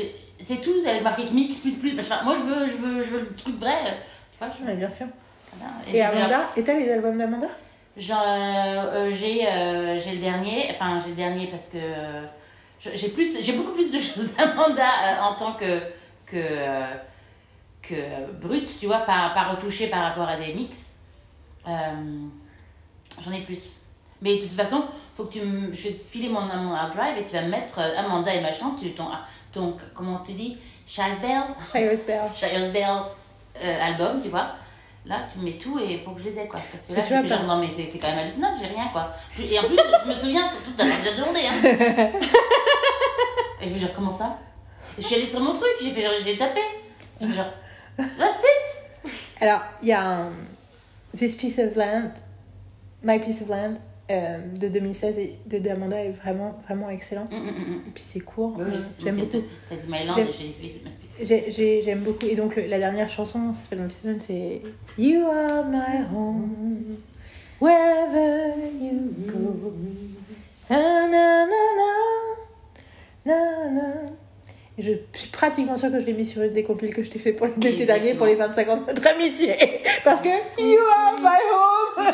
c'est 0.44 0.58
tout 0.62 0.74
avec 0.86 1.02
marqué 1.02 1.24
mix 1.32 1.58
plus 1.60 1.72
plus. 1.76 1.98
Enfin, 2.00 2.22
moi, 2.26 2.36
je 2.36 2.42
veux, 2.42 2.70
je 2.70 2.76
veux, 2.76 3.04
je 3.04 3.10
veux 3.12 3.20
le 3.22 3.36
truc 3.36 3.58
vrai. 3.58 3.78
Tu 4.38 4.44
vois, 4.46 4.54
je... 4.68 4.74
Bien 4.76 4.90
sûr. 4.90 5.08
Voilà. 5.58 5.74
Et 5.88 5.92
j'ai- 5.94 6.02
Amanda? 6.02 6.50
Et 6.58 6.64
t'as 6.64 6.74
les 6.74 6.92
albums 6.92 7.18
d'Amanda? 7.18 7.48
J'ai 7.98 8.14
euh, 8.14 9.10
j'ai 10.00 10.12
le 10.14 10.20
dernier, 10.20 10.68
enfin 10.72 11.00
j'ai 11.04 11.10
le 11.10 11.16
dernier 11.16 11.48
parce 11.48 11.68
que 11.68 11.78
euh, 11.78 12.26
j'ai 12.80 13.10
plus 13.10 13.44
j'ai 13.44 13.54
beaucoup 13.54 13.74
plus 13.74 13.92
de 13.92 14.00
choses 14.00 14.34
d'Amanda 14.38 14.84
euh, 14.84 15.22
en 15.22 15.34
tant 15.36 15.54
que 15.54 15.80
que 16.26 16.36
euh, 16.38 16.86
que 17.82 18.32
brut, 18.42 18.78
tu 18.80 18.86
vois, 18.88 19.00
pas 19.00 19.32
pas 19.34 19.50
retouché 19.52 19.88
par 19.88 20.04
rapport 20.04 20.28
à 20.28 20.38
des 20.38 20.54
mix. 20.54 20.92
Euh, 21.68 21.72
J'en 23.24 23.32
ai 23.32 23.42
plus. 23.42 23.76
Mais 24.22 24.38
de 24.38 24.42
toute 24.44 24.56
façon, 24.56 24.84
faut 25.16 25.26
que 25.26 25.34
tu 25.34 25.42
me 25.42 25.74
je 25.74 25.90
vais 25.90 25.94
te 25.96 26.04
filer 26.04 26.30
mon, 26.30 26.42
mon 26.42 26.74
hard 26.74 26.94
drive 26.94 27.18
et 27.18 27.24
tu 27.24 27.34
vas 27.34 27.42
mettre 27.42 27.80
euh, 27.80 27.98
Amanda 27.98 28.34
et 28.34 28.42
machin, 28.42 28.76
tu 28.80 28.94
ton 28.94 29.10
ton 29.52 29.76
comment 29.94 30.20
tu 30.20 30.34
dis, 30.34 30.58
Charles 30.86 31.20
Bell, 31.22 31.42
Bell. 32.06 32.22
Charles 32.34 32.72
Bell 32.72 33.02
euh, 33.64 33.82
album, 33.82 34.22
tu 34.22 34.30
vois. 34.30 34.52
Là, 35.06 35.28
tu 35.32 35.40
mets 35.40 35.54
tout 35.58 35.80
et 35.80 36.00
pour 36.00 36.14
que 36.16 36.22
je 36.22 36.30
les 36.30 36.40
ai, 36.40 36.48
quoi. 36.48 36.60
Parce 36.72 36.86
que 36.86 36.94
là, 36.94 37.02
je 37.02 37.28
genre, 37.28 37.44
non, 37.46 37.58
mais 37.58 37.68
c'est 37.76 37.98
quand 37.98 38.10
même 38.10 38.20
hallucinant, 38.20 38.54
j'ai 38.60 38.68
rien, 38.68 38.90
quoi. 38.92 39.12
Et 39.40 39.58
en 39.58 39.64
plus, 39.64 39.78
je 40.04 40.10
me 40.10 40.14
souviens 40.14 40.48
surtout 40.48 40.72
d'avoir 40.78 40.98
déjà 41.00 41.16
demandé, 41.16 41.40
hein. 41.48 42.12
Et 43.62 43.68
je 43.68 43.74
fais 43.74 43.80
genre, 43.80 43.94
comment 43.96 44.12
ça? 44.12 44.38
Je 44.98 45.04
suis 45.04 45.16
allée 45.16 45.30
sur 45.30 45.40
mon 45.40 45.54
truc, 45.54 45.70
j'ai 45.82 45.92
fait 45.92 46.02
genre, 46.02 46.14
j'ai 46.24 46.38
tapé. 46.38 46.60
Je 47.22 47.28
fais 47.28 47.34
genre, 47.34 47.54
that's 47.98 48.20
it 48.20 49.12
Alors, 49.42 49.62
il 49.82 49.88
y 49.90 49.94
a 49.94 50.06
un 50.06 50.32
This 51.16 51.36
Piece 51.36 51.60
of 51.60 51.76
Land, 51.76 52.12
My 53.04 53.20
Piece 53.20 53.42
of 53.42 53.50
Land 53.50 53.76
euh, 54.12 54.38
de 54.58 54.68
2016 54.68 55.20
et 55.20 55.40
de 55.46 55.60
d'Amanda 55.60 56.04
est 56.04 56.12
vraiment, 56.12 56.60
vraiment 56.66 56.90
excellent. 56.90 57.28
Hum, 57.32 57.40
hum, 57.48 57.48
hum. 57.48 57.84
Et 57.88 57.92
puis 57.92 58.04
c'est 58.04 58.20
court, 58.20 58.56
Oui, 58.58 58.66
euh, 58.68 58.80
j'aime 59.04 59.18
beaucoup. 59.18 59.42
T'as 59.70 59.76
dit 59.76 59.88
My 59.88 60.06
Land 60.06 60.14
J'aime- 60.16 60.28
et 60.28 60.34
j'ai 60.34 60.48
dit, 60.50 60.82
J'aime 61.22 62.00
beaucoup. 62.00 62.26
Et 62.28 62.36
donc, 62.36 62.56
le- 62.56 62.66
la 62.68 62.80
dernière 62.80 63.10
chanson, 63.10 63.52
c'est 63.54 63.76
You 64.98 65.26
are 65.28 65.66
my 65.66 66.06
home, 66.14 66.98
wherever 67.62 68.54
you 68.82 69.12
go. 69.28 69.74
Na, 70.70 70.78
na, 71.08 71.46
na, 73.26 73.70
na. 73.70 73.94
Et 74.78 74.82
je 74.82 74.94
suis 75.14 75.30
pratiquement 75.30 75.76
sûre 75.76 75.92
que 75.92 76.00
je 76.00 76.06
l'ai 76.06 76.14
mis 76.14 76.26
sur 76.26 76.42
une 76.42 76.54
des 76.54 76.64
compiles 76.64 76.94
que 76.94 77.04
je 77.04 77.10
t'ai 77.10 77.20
fait 77.20 77.34
pour 77.34 77.48
l'été 77.62 77.86
dernier 77.86 78.14
pour 78.14 78.26
les 78.26 78.36
25 78.36 78.70
ans 78.70 78.78
de 78.78 78.86
notre 78.86 79.08
amitié. 79.14 79.54
Parce 80.06 80.22
que 80.22 80.30
You 80.30 80.80
are 80.96 81.20
my 81.20 81.38
home. 81.52 82.06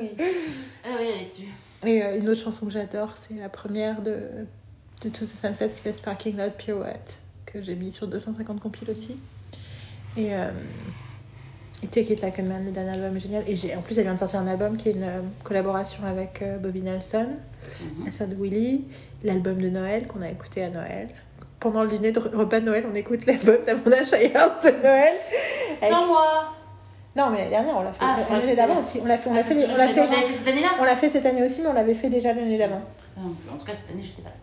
Ah 0.82 0.96
oui, 0.98 1.06
elle 1.14 1.22
est 1.22 1.26
dessus. 1.26 1.48
Et 1.86 2.02
euh, 2.02 2.18
une 2.18 2.28
autre 2.28 2.40
chanson 2.40 2.66
que 2.66 2.72
j'adore, 2.72 3.14
c'est 3.18 3.34
la 3.34 3.48
première 3.50 4.00
de, 4.02 4.16
de 5.02 5.08
To 5.10 5.24
the 5.24 5.28
Sunset 5.28 5.68
qui 5.74 5.82
fait 5.82 5.92
Sparking 5.92 6.36
Loud 6.38 6.52
Pirouette, 6.54 7.18
que 7.52 7.62
j'ai 7.62 7.74
mis 7.74 7.92
sur 7.92 8.06
250 8.06 8.60
compiles 8.60 8.90
aussi. 8.90 9.16
Et, 10.16 10.34
euh, 10.34 10.50
et 11.82 11.86
Take 11.86 12.12
It 12.12 12.20
Like 12.22 12.38
a 12.38 12.42
Man, 12.42 12.64
le 12.66 12.72
dernier 12.72 12.90
album 12.90 13.16
est 13.16 13.20
génial. 13.20 13.42
Et 13.46 13.56
j'ai- 13.56 13.74
en 13.76 13.80
plus, 13.82 13.96
elle 13.98 14.04
vient 14.04 14.14
de 14.14 14.18
sortir 14.18 14.40
un 14.40 14.46
album 14.46 14.76
qui 14.76 14.88
est 14.90 14.92
une 14.92 15.02
euh, 15.02 15.20
collaboration 15.44 16.04
avec 16.04 16.42
euh, 16.42 16.58
Bobby 16.58 16.82
Nelson, 16.82 17.28
Mhm. 17.98 18.04
la 18.06 18.10
sœur 18.10 18.28
de 18.28 18.34
Willie, 18.34 18.84
l'album 19.22 19.60
de 19.60 19.68
Noël 19.68 20.06
qu'on 20.06 20.22
a 20.22 20.28
écouté 20.30 20.64
à 20.64 20.70
Noël. 20.70 21.08
Pendant 21.58 21.82
le 21.82 21.88
dîner 21.88 22.10
de 22.12 22.18
repas 22.20 22.60
de 22.60 22.66
Noël, 22.66 22.86
on 22.90 22.94
écoute 22.94 23.26
l'album 23.26 23.58
d'Amanda 23.66 24.04
Shires 24.04 24.60
de 24.64 24.82
Noël. 24.82 25.14
Avec- 25.82 25.92
Sans 25.92 26.06
moi 26.06 26.54
Non, 27.16 27.28
mais 27.30 27.38
l'année 27.38 27.50
dernière, 27.50 27.76
on 27.76 27.82
l'a 27.82 27.92
fait. 27.92 27.98
Ah, 28.02 28.16
je 28.34 28.40
c'était 28.40 28.56
d'avant 28.56 28.78
aussi. 28.78 29.00
On 29.02 29.06
l'a 29.06 29.18
fait, 29.18 29.28
on 29.30 29.32
Ah, 29.34 29.36
l'a 29.38 29.42
fait, 29.44 29.54
c'est 29.54 29.60
on 29.60 29.76
l'a 29.76 29.88
fait, 29.88 30.22
fait 30.28 30.32
cette 30.38 30.48
année-là 30.48 30.68
on 30.78 30.84
l'a 30.84 30.96
fait 30.96 31.08
cette 31.08 31.26
année 31.26 31.42
aussi, 31.44 31.60
mais 31.62 31.66
on 31.68 31.72
l'avait 31.72 31.94
fait 31.94 32.08
déjà 32.08 32.32
l'année 32.32 32.56
d'avant. 32.56 32.80
Ah 33.16 33.20
qu'en 33.48 33.56
tout 33.58 33.64
cas, 33.64 33.72
cette 33.74 33.90
année, 33.94 34.02
j'étais 34.04 34.22
pas 34.22 34.28
là. 34.30 34.34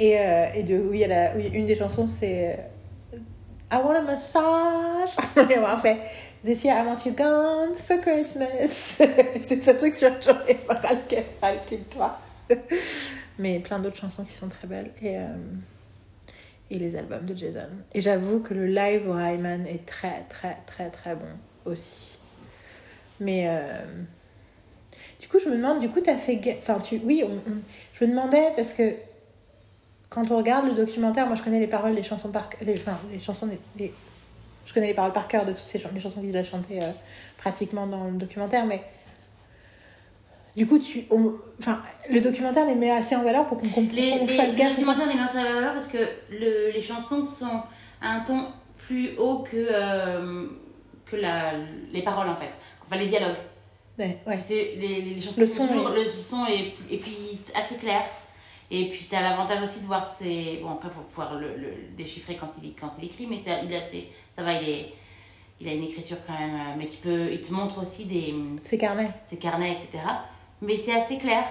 Et, 0.00 0.18
euh, 0.18 0.46
et 0.54 0.62
de, 0.62 0.78
oui, 0.78 1.02
elle 1.02 1.12
a, 1.12 1.36
une 1.36 1.66
des 1.66 1.76
chansons, 1.76 2.06
c'est 2.06 2.58
euh, 3.12 3.18
I 3.70 3.76
want 3.84 3.94
a 3.94 4.00
massage. 4.00 5.14
Et 5.50 5.58
on 5.58 5.76
fait 5.76 5.98
This 6.42 6.64
year 6.64 6.74
I 6.74 6.86
want 6.86 7.04
you 7.04 7.12
gone 7.12 7.74
for 7.74 8.00
Christmas. 8.00 8.66
c'est 9.42 9.62
ce 9.62 9.70
truc 9.72 9.94
sur 9.94 10.10
J'en 10.22 10.42
ai 10.46 10.58
ras 10.66 10.94
le 10.94 11.06
cœur, 11.06 11.24
ras 11.42 11.52
le 11.52 11.58
cul 11.68 11.76
de 11.76 11.84
toi. 11.84 12.18
Mais 13.38 13.58
plein 13.58 13.78
d'autres 13.78 13.98
chansons 13.98 14.24
qui 14.24 14.32
sont 14.32 14.48
très 14.48 14.66
belles. 14.66 14.90
Et, 15.02 15.18
euh, 15.18 15.26
et 16.70 16.78
les 16.78 16.96
albums 16.96 17.26
de 17.26 17.36
Jason. 17.36 17.68
Et 17.92 18.00
j'avoue 18.00 18.40
que 18.40 18.54
le 18.54 18.66
live 18.66 19.06
au 19.06 19.12
Ryman 19.12 19.66
est 19.66 19.84
très, 19.84 20.24
très, 20.30 20.56
très, 20.64 20.88
très 20.88 21.14
bon 21.14 21.36
aussi. 21.66 22.18
Mais. 23.20 23.46
du 25.20 25.28
coup, 25.28 25.38
je 25.38 25.50
me 25.50 25.56
demande, 25.56 25.80
du 25.80 25.90
coup, 25.90 26.00
t'as 26.00 26.16
fait. 26.16 26.40
Enfin, 26.58 26.78
tu. 26.78 27.00
Oui, 27.04 27.22
je 27.92 28.04
me 28.04 28.10
demandais 28.10 28.52
parce 28.56 28.72
que 28.72 28.94
quand 30.10 30.30
on 30.30 30.36
regarde 30.36 30.66
le 30.66 30.74
documentaire, 30.74 31.26
moi 31.26 31.34
je 31.36 31.42
connais 31.42 31.60
les 31.60 31.66
paroles 31.68 31.94
des 31.94 32.02
chansons 32.02 32.30
par 32.30 32.50
les, 32.60 32.74
enfin, 32.74 32.98
les 33.12 33.18
chansons 33.20 33.46
des, 33.46 33.58
les- 33.78 33.94
je 34.66 34.74
connais 34.74 34.88
les 34.88 34.94
paroles 34.94 35.12
par 35.12 35.26
cœur 35.28 35.44
de 35.46 35.52
toutes 35.52 35.64
ces 35.64 35.78
chan- 35.78 35.88
les 35.94 36.00
chansons 36.00 36.20
qu'il 36.20 36.36
a 36.36 36.42
chantées 36.42 36.82
euh, 36.82 36.90
pratiquement 37.38 37.86
dans 37.86 38.04
le 38.04 38.18
documentaire, 38.18 38.66
mais 38.66 38.82
du 40.56 40.66
coup 40.66 40.78
tu, 40.78 41.04
on- 41.10 41.34
enfin, 41.60 41.80
le 42.10 42.20
documentaire 42.20 42.66
les 42.66 42.74
met 42.74 42.90
assez 42.90 43.14
en 43.16 43.22
valeur 43.22 43.46
pour 43.46 43.58
qu'on 43.58 43.68
comprenne, 43.68 43.96
Les, 43.96 44.18
les, 44.18 44.26
fasse 44.26 44.50
les 44.52 44.56
gaffe. 44.58 44.70
documentaires 44.70 45.08
des 45.08 45.14
Mers 45.14 45.32
valeur 45.32 45.72
parce 45.74 45.86
que 45.86 45.98
le, 46.30 46.70
les 46.72 46.82
chansons 46.82 47.24
sont 47.24 47.62
à 48.02 48.14
un 48.16 48.20
ton 48.20 48.46
plus 48.86 49.16
haut 49.16 49.38
que, 49.44 49.56
euh, 49.56 50.46
que 51.06 51.16
la, 51.16 51.52
les 51.92 52.02
paroles 52.02 52.28
en 52.28 52.36
fait. 52.36 52.50
Enfin, 52.84 52.96
les 53.00 53.06
dialogues. 53.06 53.36
Ouais, 53.98 54.18
ouais. 54.26 54.38
C'est, 54.42 54.72
les, 54.76 55.00
les, 55.02 55.14
les 55.14 55.20
chansons 55.20 55.40
Le 55.40 55.46
sont 55.46 55.66
son 55.66 55.72
toujours- 55.72 55.88
le 55.90 56.04
son 56.08 56.46
est, 56.46 56.72
et 56.90 56.98
puis 56.98 57.38
assez 57.54 57.76
clair. 57.76 58.02
Et 58.72 58.88
puis 58.88 59.06
tu 59.08 59.14
as 59.16 59.22
l'avantage 59.22 59.62
aussi 59.62 59.80
de 59.80 59.86
voir 59.86 60.06
ses. 60.06 60.60
Bon, 60.62 60.70
après, 60.72 60.88
il 60.88 60.94
faut 60.94 61.00
pouvoir 61.00 61.34
le, 61.34 61.56
le 61.56 61.74
déchiffrer 61.96 62.36
quand 62.36 62.50
il, 62.62 62.74
quand 62.74 62.90
il 62.98 63.04
écrit, 63.06 63.26
mais 63.26 63.36
ça, 63.38 63.60
il, 63.62 63.72
ça 64.36 64.42
va, 64.44 64.54
il, 64.62 64.68
est, 64.68 64.92
il 65.60 65.68
a 65.68 65.72
une 65.74 65.82
écriture 65.84 66.18
quand 66.26 66.38
même. 66.38 66.54
euh, 66.54 66.74
Mais 66.78 66.86
tu 66.86 66.98
peux, 66.98 67.32
il 67.32 67.40
te 67.40 67.52
montre 67.52 67.80
aussi 67.82 68.04
des, 68.06 68.34
C'est 68.62 68.78
carnet. 68.78 69.10
ses 69.24 69.38
carnets, 69.38 69.72
etc. 69.72 70.04
Mais 70.62 70.76
c'est 70.76 70.92
assez 70.94 71.18
clair. 71.18 71.44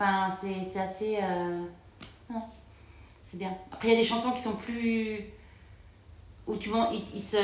Enfin, 0.00 0.28
c'est, 0.30 0.78
assez. 0.80 1.18
euh, 1.22 1.60
non, 2.28 2.42
c'est 3.24 3.36
bien. 3.38 3.52
Après, 3.72 3.88
il 3.88 3.90
y 3.92 3.94
a 3.94 4.00
des 4.00 4.04
chansons 4.04 4.32
qui 4.32 4.42
sont 4.42 4.56
plus. 4.56 5.20
où 6.48 6.56
tu 6.56 6.70
vois, 6.70 6.90
ils, 6.92 7.02
ils 7.16 7.22
se. 7.22 7.36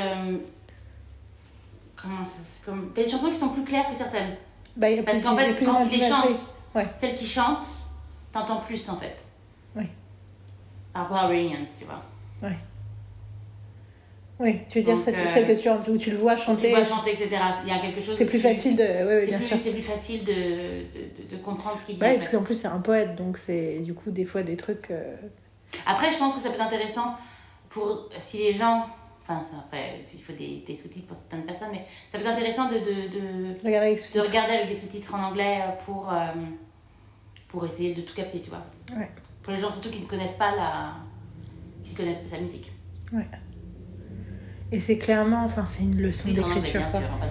Comment 1.95 2.25
ça 2.25 2.33
c'est 2.45 2.65
comme. 2.65 2.91
T'as 2.93 3.03
des 3.03 3.09
chansons 3.09 3.29
qui 3.29 3.35
sont 3.37 3.49
plus 3.49 3.63
claires 3.63 3.89
que 3.89 3.95
certaines. 3.95 4.35
Bah, 4.75 4.89
y 4.89 4.99
a 4.99 5.03
Parce 5.03 5.21
qu'en 5.21 5.37
fait, 5.37 5.53
quand 5.63 5.71
moins 5.73 5.83
il 5.85 5.91
les 5.91 5.97
d'imagerie. 6.05 6.33
chante, 6.33 6.55
Ouais. 6.73 6.87
celles 6.97 7.15
qui 7.15 7.25
chantent, 7.27 7.67
t'entends 8.31 8.61
plus 8.61 8.89
en 8.89 8.97
fait. 8.97 9.15
Oui. 9.75 9.85
Par 10.93 11.03
rapport 11.03 11.17
à 11.17 11.25
Reunions, 11.27 11.65
tu 11.77 11.85
vois. 11.85 12.01
Oui, 14.39 14.57
tu 14.67 14.79
veux 14.79 14.83
dire 14.83 14.95
Donc, 14.95 15.03
celle, 15.03 15.15
euh, 15.15 15.27
celle 15.27 15.45
que 15.45 15.61
tu, 15.61 15.69
où 15.91 15.97
tu 15.97 16.09
le 16.09 16.17
vois 16.17 16.31
Quand 16.33 16.39
tu 16.39 16.45
chanter. 16.45 16.69
vois 16.71 16.83
chanter, 16.83 17.11
etc. 17.11 17.29
Il 17.63 17.69
y 17.69 17.71
a 17.71 17.79
quelque 17.79 18.01
chose. 18.01 18.15
C'est 18.15 18.25
de 18.25 18.29
plus 18.29 18.39
facile 18.39 18.75
de. 18.75 18.83
Oui, 18.83 18.89
oui, 18.89 19.19
C'est 19.21 19.27
bien 19.27 19.37
plus, 19.37 19.45
sûr. 19.47 19.57
c'est 19.59 19.71
plus 19.71 19.81
facile 19.83 20.23
de, 20.23 21.29
de, 21.29 21.37
comprendre 21.37 21.77
ce 21.77 21.85
qu'il 21.85 21.95
dit. 21.95 22.01
Ouais, 22.01 22.13
en 22.13 22.17
parce 22.17 22.29
qu'en 22.29 22.41
plus 22.41 22.55
c'est 22.55 22.67
un 22.67 22.79
poète, 22.79 23.15
donc 23.15 23.37
c'est 23.37 23.79
du 23.81 23.93
coup 23.93 24.09
des 24.09 24.25
fois 24.25 24.41
des 24.41 24.57
trucs. 24.57 24.89
euh, 24.89 25.15
Après, 25.85 26.11
je 26.11 26.17
pense 26.17 26.33
que 26.35 26.41
ça 26.41 26.49
peut 26.49 26.55
être 26.55 26.65
intéressant 26.65 27.13
pour 27.69 28.09
si 28.17 28.39
les 28.39 28.53
gens. 28.53 28.87
Enfin, 29.21 29.43
après, 29.59 30.05
il 30.15 30.23
faut 30.23 30.33
des, 30.33 30.63
des 30.65 30.75
sous-titres 30.75 31.05
pour 31.05 31.15
certaines 31.15 31.43
personnes, 31.45 31.69
mais 31.71 31.85
ça 32.11 32.17
peut 32.17 32.25
être 32.25 32.31
intéressant 32.31 32.67
de, 32.67 32.79
de, 32.79 33.53
de, 33.53 33.55
Regardez 33.63 33.87
avec 33.89 34.13
de 34.15 34.19
regarder 34.19 34.53
avec 34.55 34.69
des 34.69 34.75
sous-titres 34.75 35.13
en 35.13 35.23
anglais 35.23 35.59
pour, 35.85 36.11
euh, 36.11 36.15
pour 37.51 37.65
essayer 37.65 37.93
de 37.93 38.01
tout 38.01 38.13
capter, 38.13 38.39
tu 38.41 38.49
vois. 38.49 38.65
Ouais. 38.97 39.09
Pour 39.43 39.53
les 39.53 39.59
gens 39.59 39.71
surtout 39.71 39.89
qui 39.89 40.01
ne 40.01 40.05
connaissent 40.07 40.37
pas 40.37 40.55
la. 40.55 40.93
qui 41.83 41.93
connaissent 41.93 42.19
pas 42.19 42.35
sa 42.35 42.41
musique. 42.41 42.71
Et 44.73 44.79
c'est 44.79 44.97
clairement, 44.97 45.43
enfin, 45.43 45.65
c'est 45.65 45.83
une 45.83 46.01
leçon 46.01 46.29
d'écriture. 46.31 46.81
hein. 46.81 47.27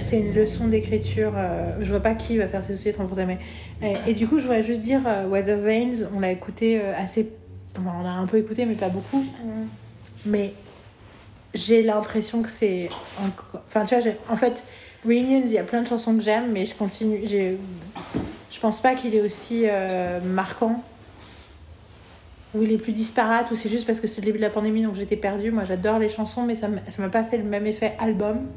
C'est 0.00 0.20
une 0.20 0.32
leçon 0.34 0.68
d'écriture. 0.68 1.32
euh, 1.34 1.78
je 1.80 1.90
vois 1.90 1.98
pas 2.00 2.14
qui 2.14 2.36
va 2.38 2.46
faire 2.46 2.62
ses 2.62 2.76
sous-titres 2.76 3.00
en 3.00 3.06
français, 3.06 3.26
mais. 3.26 3.38
Et, 3.82 4.10
et 4.10 4.14
du 4.14 4.28
coup, 4.28 4.38
je 4.38 4.44
voudrais 4.44 4.62
juste 4.62 4.82
dire, 4.82 5.00
euh, 5.06 5.26
Weather 5.26 5.58
Vanes, 5.58 6.08
on 6.14 6.20
l'a 6.20 6.30
écouté 6.30 6.80
euh, 6.80 6.92
assez. 6.96 7.28
enfin, 7.76 7.90
on 8.00 8.04
a 8.06 8.10
un 8.10 8.26
peu 8.26 8.38
écouté, 8.38 8.66
mais 8.66 8.74
pas 8.74 8.88
beaucoup. 8.88 9.24
Mais 10.26 10.54
j'ai 11.54 11.82
l'impression 11.82 12.42
que 12.42 12.50
c'est. 12.50 12.88
Enfin, 13.66 13.84
tu 13.84 13.94
vois, 13.94 14.00
j'ai- 14.04 14.16
en 14.30 14.36
fait, 14.36 14.62
Reunions, 15.04 15.42
il 15.44 15.50
y 15.52 15.58
a 15.58 15.64
plein 15.64 15.82
de 15.82 15.88
chansons 15.88 16.14
que 16.16 16.22
j'aime, 16.22 16.52
mais 16.52 16.66
je 16.66 16.74
continue. 16.76 17.20
j'ai- 17.24 17.58
Je 18.56 18.60
pense 18.62 18.80
pas 18.80 18.94
qu'il 18.94 19.14
est 19.14 19.20
aussi 19.20 19.64
euh, 19.66 20.18
marquant. 20.18 20.82
Ou 22.54 22.62
il 22.62 22.72
est 22.72 22.78
plus 22.78 22.92
disparate, 22.92 23.50
ou 23.50 23.54
c'est 23.54 23.68
juste 23.68 23.86
parce 23.86 24.00
que 24.00 24.06
c'est 24.06 24.22
le 24.22 24.24
début 24.24 24.38
de 24.38 24.42
la 24.42 24.48
pandémie, 24.48 24.82
donc 24.82 24.94
j'étais 24.94 25.18
perdue. 25.18 25.50
Moi, 25.50 25.64
j'adore 25.64 25.98
les 25.98 26.08
chansons, 26.08 26.40
mais 26.40 26.54
ça 26.54 26.68
m'a 26.70 27.08
pas 27.10 27.22
fait 27.22 27.36
le 27.36 27.44
même 27.44 27.66
effet 27.66 27.94
album. 27.98 28.48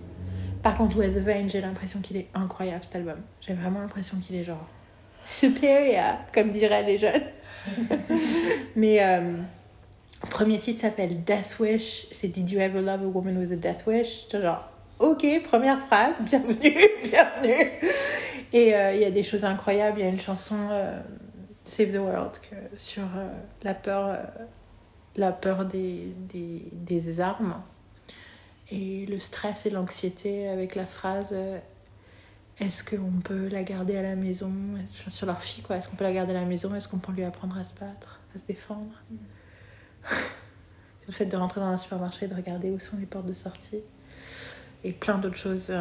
Par 0.63 0.77
contre, 0.77 0.95
Weather 0.95 1.21
Vane, 1.21 1.49
j'ai 1.49 1.59
l'impression 1.59 1.99
qu'il 1.99 2.15
est 2.15 2.27
incroyable 2.33 2.79
cet 2.81 2.95
album. 2.95 3.17
J'ai 3.41 3.53
vraiment 3.53 3.81
l'impression 3.81 4.15
qu'il 4.25 4.37
est 4.37 4.43
genre 4.43 4.65
supérieur, 5.21 6.17
comme 6.33 6.49
diraient 6.49 6.83
les 6.83 6.97
jeunes. 6.97 7.23
Mais 8.77 8.99
euh, 9.01 9.33
premier 10.29 10.59
titre 10.59 10.79
s'appelle 10.79 11.25
Death 11.25 11.57
Wish. 11.59 12.07
C'est 12.11 12.29
Did 12.29 12.49
you 12.49 12.61
ever 12.61 12.81
love 12.81 13.01
a 13.03 13.07
woman 13.07 13.37
with 13.37 13.51
a 13.51 13.57
death 13.57 13.85
wish? 13.85 14.29
Genre, 14.31 14.63
ok, 14.99 15.43
première 15.43 15.85
phrase, 15.85 16.15
bienvenue, 16.21 16.77
bienvenue. 17.03 17.69
Et 18.51 18.75
euh, 18.75 18.93
il 18.93 19.01
y 19.01 19.05
a 19.05 19.11
des 19.11 19.23
choses 19.23 19.45
incroyables. 19.45 19.99
Il 19.99 20.03
y 20.03 20.07
a 20.07 20.09
une 20.09 20.19
chanson 20.19 20.55
euh, 20.71 20.99
Save 21.63 21.93
the 21.93 21.97
World 21.97 22.39
que, 22.39 22.55
sur 22.77 23.03
euh, 23.03 23.27
la 23.63 23.73
peur, 23.73 24.17
la 25.15 25.31
peur 25.31 25.65
des, 25.65 26.13
des, 26.29 26.67
des 26.71 27.21
armes. 27.21 27.61
Et 28.71 29.05
le 29.07 29.19
stress 29.19 29.65
et 29.65 29.69
l'anxiété 29.69 30.47
avec 30.47 30.75
la 30.75 30.85
phrase 30.85 31.33
est-ce 32.59 32.83
qu'on 32.83 33.21
peut 33.23 33.47
la 33.47 33.63
garder 33.63 33.95
à 33.95 34.01
la 34.01 34.15
maison? 34.15 34.51
Sur 35.07 35.25
leur 35.25 35.41
fille 35.41 35.63
quoi. 35.63 35.77
Est-ce 35.77 35.87
qu'on 35.87 35.95
peut 35.95 36.03
la 36.03 36.11
garder 36.11 36.35
à 36.35 36.41
la 36.41 36.45
maison? 36.45 36.75
Est-ce 36.75 36.89
qu'on 36.89 36.99
peut 36.99 37.13
lui 37.13 37.23
apprendre 37.23 37.57
à 37.57 37.63
se 37.63 37.73
battre 37.73 38.19
à 38.35 38.37
se 38.37 38.45
défendre? 38.45 38.91
Le 41.07 41.13
fait 41.13 41.25
de 41.25 41.37
rentrer 41.37 41.61
dans 41.61 41.67
un 41.67 41.77
supermarché 41.77 42.27
de 42.27 42.35
regarder 42.35 42.69
où 42.69 42.79
sont 42.79 42.97
les 42.97 43.05
portes 43.05 43.25
de 43.25 43.33
sortie. 43.33 43.81
Et 44.83 44.91
plein 44.91 45.17
d'autres 45.17 45.37
choses 45.37 45.73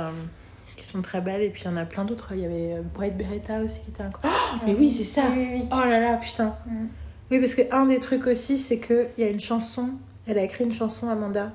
sont 0.88 1.02
très 1.02 1.20
belles 1.20 1.42
et 1.42 1.50
puis 1.50 1.62
il 1.64 1.70
y 1.70 1.74
en 1.74 1.76
a 1.76 1.84
plein 1.84 2.04
d'autres 2.04 2.32
il 2.32 2.40
y 2.40 2.44
avait 2.44 2.72
euh, 2.74 2.82
White 2.98 3.16
Beretta 3.16 3.60
aussi 3.60 3.80
qui 3.80 3.90
était 3.90 4.02
incroyable 4.02 4.40
Oh, 4.54 4.56
mais 4.66 4.74
oui 4.74 4.90
c'est 4.90 5.04
ça 5.04 5.24
Oui, 5.30 5.36
oui, 5.36 5.48
oui. 5.62 5.68
Oh 5.72 5.84
là 5.84 6.00
là, 6.00 6.16
putain. 6.16 6.56
Mm. 6.66 6.86
Oui, 7.30 7.38
parce 7.40 7.54
que 7.54 7.62
un 7.74 7.86
des 7.86 8.00
trucs 8.00 8.26
aussi, 8.26 8.58
c'est 8.58 8.78
qu'il 8.80 9.10
y 9.18 9.22
a 9.22 9.28
une 9.28 9.40
chanson, 9.40 9.90
elle 10.26 10.38
a 10.38 10.42
écrit 10.42 10.64
une 10.64 10.72
chanson, 10.72 11.08
Amanda, 11.08 11.52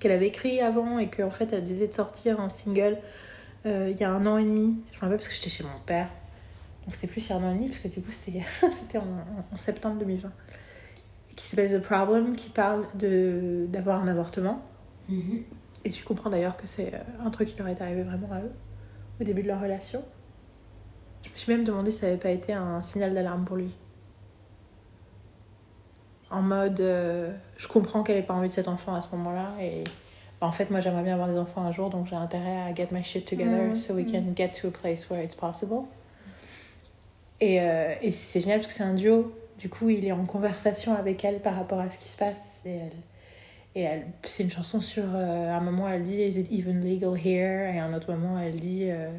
qu'elle 0.00 0.10
avait 0.10 0.26
écrit 0.26 0.60
avant 0.60 0.98
et 0.98 1.08
qu'en 1.08 1.30
fait, 1.30 1.52
elle 1.52 1.62
disait 1.62 1.86
de 1.86 1.92
sortir 1.92 2.40
en 2.40 2.50
single 2.50 2.98
euh, 3.66 3.90
il 3.90 4.00
y 4.00 4.04
a 4.04 4.10
un 4.10 4.26
an 4.26 4.38
et 4.38 4.44
demi. 4.44 4.78
Je 4.90 4.96
me 4.96 5.00
rappelle 5.02 5.18
parce 5.18 5.28
que 5.28 5.34
j'étais 5.34 5.50
chez 5.50 5.62
mon 5.62 5.78
père. 5.86 6.08
Donc 6.84 6.94
c'était 6.94 7.06
plus 7.06 7.26
il 7.26 7.30
y 7.30 7.32
a 7.32 7.36
un 7.36 7.44
an 7.44 7.50
et 7.52 7.54
demi, 7.54 7.66
parce 7.66 7.78
que 7.78 7.88
du 7.88 8.00
coup, 8.00 8.10
c'était 8.10 8.42
c'était 8.72 8.98
en, 8.98 9.04
en 9.52 9.56
septembre 9.56 9.98
2020. 10.00 10.32
Qui 11.36 11.46
s'appelle 11.46 11.70
The 11.70 11.82
Problem, 11.82 12.34
qui 12.34 12.48
parle 12.48 12.86
de 12.94 13.66
d'avoir 13.68 14.02
un 14.02 14.08
avortement. 14.08 14.62
Mhm. 15.08 15.44
Et 15.84 15.90
tu 15.90 16.04
comprends 16.04 16.30
d'ailleurs 16.30 16.56
que 16.56 16.66
c'est 16.66 16.92
euh, 16.94 16.98
un 17.24 17.30
truc 17.30 17.48
qui 17.48 17.58
leur 17.58 17.68
est 17.68 17.80
arrivé 17.80 18.02
vraiment 18.02 18.30
à 18.32 18.40
eux, 18.40 18.52
au 19.20 19.24
début 19.24 19.42
de 19.42 19.48
leur 19.48 19.60
relation. 19.60 20.02
Je 21.24 21.30
me 21.30 21.36
suis 21.36 21.52
même 21.52 21.64
demandé 21.64 21.90
si 21.92 22.00
ça 22.00 22.06
n'avait 22.06 22.18
pas 22.18 22.30
été 22.30 22.52
un 22.52 22.82
signal 22.82 23.14
d'alarme 23.14 23.44
pour 23.44 23.56
lui. 23.56 23.74
En 26.30 26.42
mode, 26.42 26.80
euh, 26.80 27.32
je 27.56 27.66
comprends 27.66 28.02
qu'elle 28.02 28.16
n'ait 28.16 28.22
pas 28.22 28.34
envie 28.34 28.48
de 28.48 28.52
cet 28.52 28.68
enfant 28.68 28.94
à 28.94 29.00
ce 29.00 29.08
moment-là. 29.16 29.50
Et 29.60 29.84
bah, 30.40 30.46
en 30.46 30.52
fait, 30.52 30.70
moi, 30.70 30.80
j'aimerais 30.80 31.02
bien 31.02 31.14
avoir 31.14 31.28
des 31.28 31.38
enfants 31.38 31.62
un 31.62 31.72
jour, 31.72 31.90
donc 31.90 32.06
j'ai 32.06 32.14
intérêt 32.16 32.60
à 32.62 32.74
get 32.74 32.88
my 32.92 33.02
shit 33.02 33.24
together 33.24 33.68
Mhm. 33.70 33.76
so 33.76 33.94
we 33.94 34.04
can 34.10 34.24
get 34.36 34.50
to 34.60 34.68
a 34.68 34.70
place 34.70 35.10
where 35.10 35.22
it's 35.22 35.34
possible. 35.34 35.84
Et, 37.40 37.60
euh, 37.60 37.94
et 38.00 38.12
c'est 38.12 38.40
génial 38.40 38.58
parce 38.58 38.68
que 38.68 38.72
c'est 38.74 38.84
un 38.84 38.94
duo. 38.94 39.34
Du 39.58 39.68
coup, 39.68 39.88
il 39.90 40.04
est 40.06 40.12
en 40.12 40.24
conversation 40.24 40.94
avec 40.94 41.24
elle 41.24 41.40
par 41.40 41.54
rapport 41.56 41.80
à 41.80 41.90
ce 41.90 41.98
qui 41.98 42.08
se 42.08 42.16
passe. 42.16 42.62
Et 42.64 42.76
elle, 42.76 42.92
et 43.74 43.86
c'est 44.22 44.42
une 44.42 44.50
chanson 44.50 44.80
sur. 44.80 45.04
euh, 45.14 45.50
à 45.50 45.56
un 45.56 45.60
moment, 45.60 45.88
elle 45.88 46.02
dit 46.02 46.16
Is 46.16 46.38
it 46.40 46.50
even 46.52 46.80
legal 46.82 47.16
here? 47.16 47.72
Et 47.74 47.78
à 47.78 47.84
un 47.86 47.94
autre 47.94 48.12
moment, 48.12 48.38
elle 48.38 48.56
dit. 48.56 48.90
euh, 48.90 49.10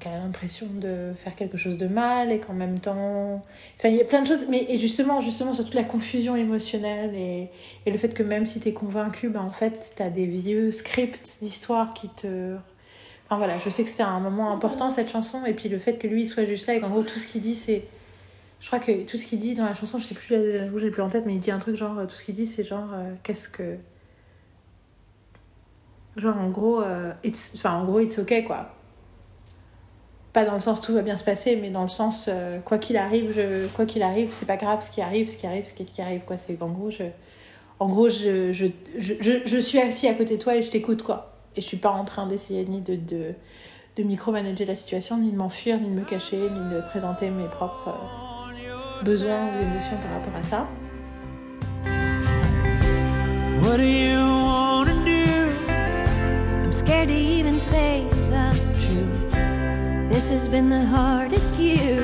qu'elle 0.00 0.12
a 0.12 0.18
l'impression 0.18 0.66
de 0.74 1.12
faire 1.16 1.34
quelque 1.34 1.56
chose 1.56 1.78
de 1.78 1.88
mal 1.88 2.30
et 2.32 2.38
qu'en 2.40 2.52
même 2.52 2.78
temps. 2.78 3.42
Enfin, 3.76 3.88
il 3.88 3.96
y 3.96 4.00
a 4.00 4.04
plein 4.04 4.22
de 4.22 4.26
choses. 4.26 4.46
Mais 4.48 4.64
et 4.68 4.78
justement, 4.78 5.20
justement, 5.20 5.52
sur 5.52 5.64
toute 5.64 5.74
la 5.74 5.84
confusion 5.84 6.36
émotionnelle 6.36 7.14
et, 7.14 7.50
et 7.86 7.90
le 7.90 7.98
fait 7.98 8.14
que 8.14 8.22
même 8.22 8.46
si 8.46 8.60
tu 8.60 8.68
es 8.68 8.72
convaincu, 8.72 9.28
ben, 9.30 9.40
en 9.42 9.50
fait, 9.50 9.92
tu 9.96 10.02
as 10.02 10.10
des 10.10 10.26
vieux 10.26 10.70
scripts 10.70 11.38
d'histoire 11.42 11.94
qui 11.94 12.08
te. 12.08 12.56
Enfin 13.26 13.36
voilà, 13.38 13.58
je 13.58 13.68
sais 13.70 13.82
que 13.84 13.90
c'était 13.90 14.02
un 14.04 14.20
moment 14.20 14.52
important 14.52 14.90
cette 14.90 15.10
chanson. 15.10 15.44
Et 15.44 15.54
puis 15.54 15.68
le 15.68 15.78
fait 15.78 15.98
que 15.98 16.06
lui 16.06 16.22
il 16.22 16.26
soit 16.26 16.44
juste 16.44 16.66
là 16.68 16.74
et 16.74 16.80
qu'en 16.80 16.90
gros, 16.90 17.02
tout 17.02 17.18
ce 17.18 17.28
qu'il 17.28 17.40
dit, 17.40 17.54
c'est. 17.54 17.84
Je 18.60 18.66
crois 18.66 18.80
que 18.80 19.04
tout 19.04 19.16
ce 19.16 19.26
qu'il 19.26 19.38
dit 19.38 19.54
dans 19.54 19.64
la 19.64 19.74
chanson, 19.74 19.98
je 19.98 20.04
sais 20.04 20.14
plus, 20.14 20.26
j'avoue, 20.28 20.78
j'ai 20.78 20.90
plus 20.90 21.02
en 21.02 21.08
tête, 21.08 21.26
mais 21.26 21.34
il 21.34 21.40
dit 21.40 21.50
un 21.50 21.58
truc 21.58 21.76
genre, 21.76 21.98
euh, 21.98 22.06
tout 22.06 22.14
ce 22.14 22.24
qu'il 22.24 22.34
dit, 22.34 22.46
c'est 22.46 22.64
genre, 22.64 22.88
euh, 22.92 23.14
qu'est-ce 23.22 23.48
que. 23.48 23.76
Genre, 26.16 26.36
en 26.36 26.50
gros, 26.50 26.82
euh, 26.82 27.12
it's... 27.22 27.52
enfin, 27.54 27.74
en 27.74 27.84
gros, 27.84 28.00
it's 28.00 28.18
ok, 28.18 28.44
quoi. 28.44 28.74
Pas 30.32 30.44
dans 30.44 30.54
le 30.54 30.60
sens 30.60 30.80
tout 30.80 30.92
va 30.92 31.02
bien 31.02 31.16
se 31.16 31.24
passer, 31.24 31.56
mais 31.56 31.70
dans 31.70 31.82
le 31.82 31.88
sens, 31.88 32.26
euh, 32.28 32.58
quoi 32.60 32.78
qu'il 32.78 32.96
arrive, 32.96 33.32
je... 33.32 33.68
quoi 33.68 33.86
qu'il 33.86 34.02
arrive, 34.02 34.32
c'est 34.32 34.46
pas 34.46 34.56
grave 34.56 34.80
ce 34.80 34.90
qui 34.90 35.00
arrive, 35.00 35.28
ce 35.28 35.36
qui 35.36 35.46
arrive, 35.46 35.64
ce 35.64 35.72
qui, 35.72 35.84
ce 35.84 35.92
qui 35.92 36.02
arrive, 36.02 36.22
quoi. 36.26 36.36
C'est 36.38 36.60
en 36.60 36.70
gros, 36.70 36.90
je. 36.90 37.04
En 37.80 37.86
gros, 37.86 38.08
je, 38.08 39.60
suis 39.60 39.80
assis 39.80 40.08
à 40.08 40.14
côté 40.14 40.36
de 40.36 40.42
toi 40.42 40.56
et 40.56 40.62
je 40.62 40.70
t'écoute, 40.70 41.04
quoi. 41.04 41.36
Et 41.54 41.60
je 41.60 41.66
suis 41.66 41.76
pas 41.76 41.90
en 41.90 42.04
train 42.04 42.26
d'essayer 42.26 42.64
ni 42.64 42.80
de, 42.80 43.34
micromanager 44.02 44.66
la 44.66 44.74
situation, 44.74 45.16
ni 45.16 45.30
de 45.30 45.36
m'enfuir, 45.36 45.78
ni 45.80 45.88
de 45.88 45.94
me 45.94 46.04
cacher, 46.04 46.50
ni 46.50 46.74
de 46.74 46.80
présenter 46.80 47.30
mes 47.30 47.46
propres 47.46 47.88
euh, 47.88 48.27
besoins 49.02 49.46
ou 49.46 49.62
émotions 49.62 49.96
par 50.02 50.12
rapport 50.14 50.36
à 50.38 50.42
ça. 50.42 50.66
What 53.62 53.78
do 53.78 53.84
you 53.84 54.20
wanna 54.20 54.94
do? 55.04 55.24
I'm 56.64 56.72
scared 56.72 57.08
to 57.08 57.14
even 57.14 57.60
say 57.60 58.04
the 58.30 58.50
truth. 58.82 59.32
This 60.08 60.30
has 60.30 60.48
been 60.48 60.68
the 60.70 60.84
hardest 60.84 61.54
year. 61.56 62.02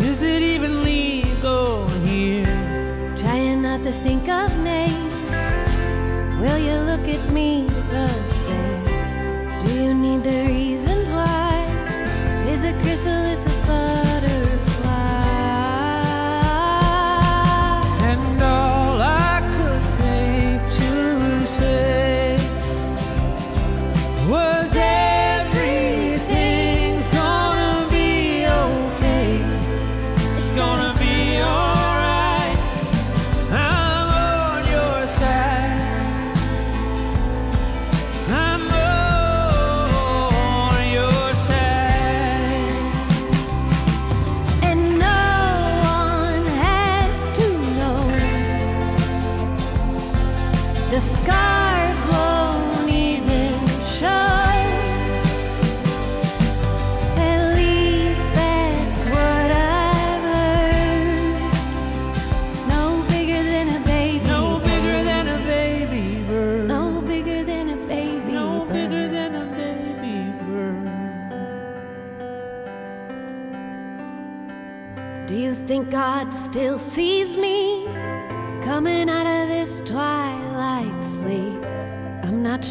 Is 0.00 0.22
it 0.22 0.42
even 0.42 0.82
legal 0.82 1.86
here? 2.04 2.46
Trying 3.16 3.62
not 3.62 3.82
to 3.84 3.92
think 4.04 4.28
of 4.28 4.50
names. 4.62 5.12
Will 6.40 6.58
you 6.58 6.76
look 6.90 7.06
at 7.06 7.32
me 7.32 7.66
the 7.90 8.08
same? 8.30 8.84
Do 9.60 9.72
you 9.72 9.94
need 9.94 10.24
the 10.24 10.46
reasons 10.46 10.71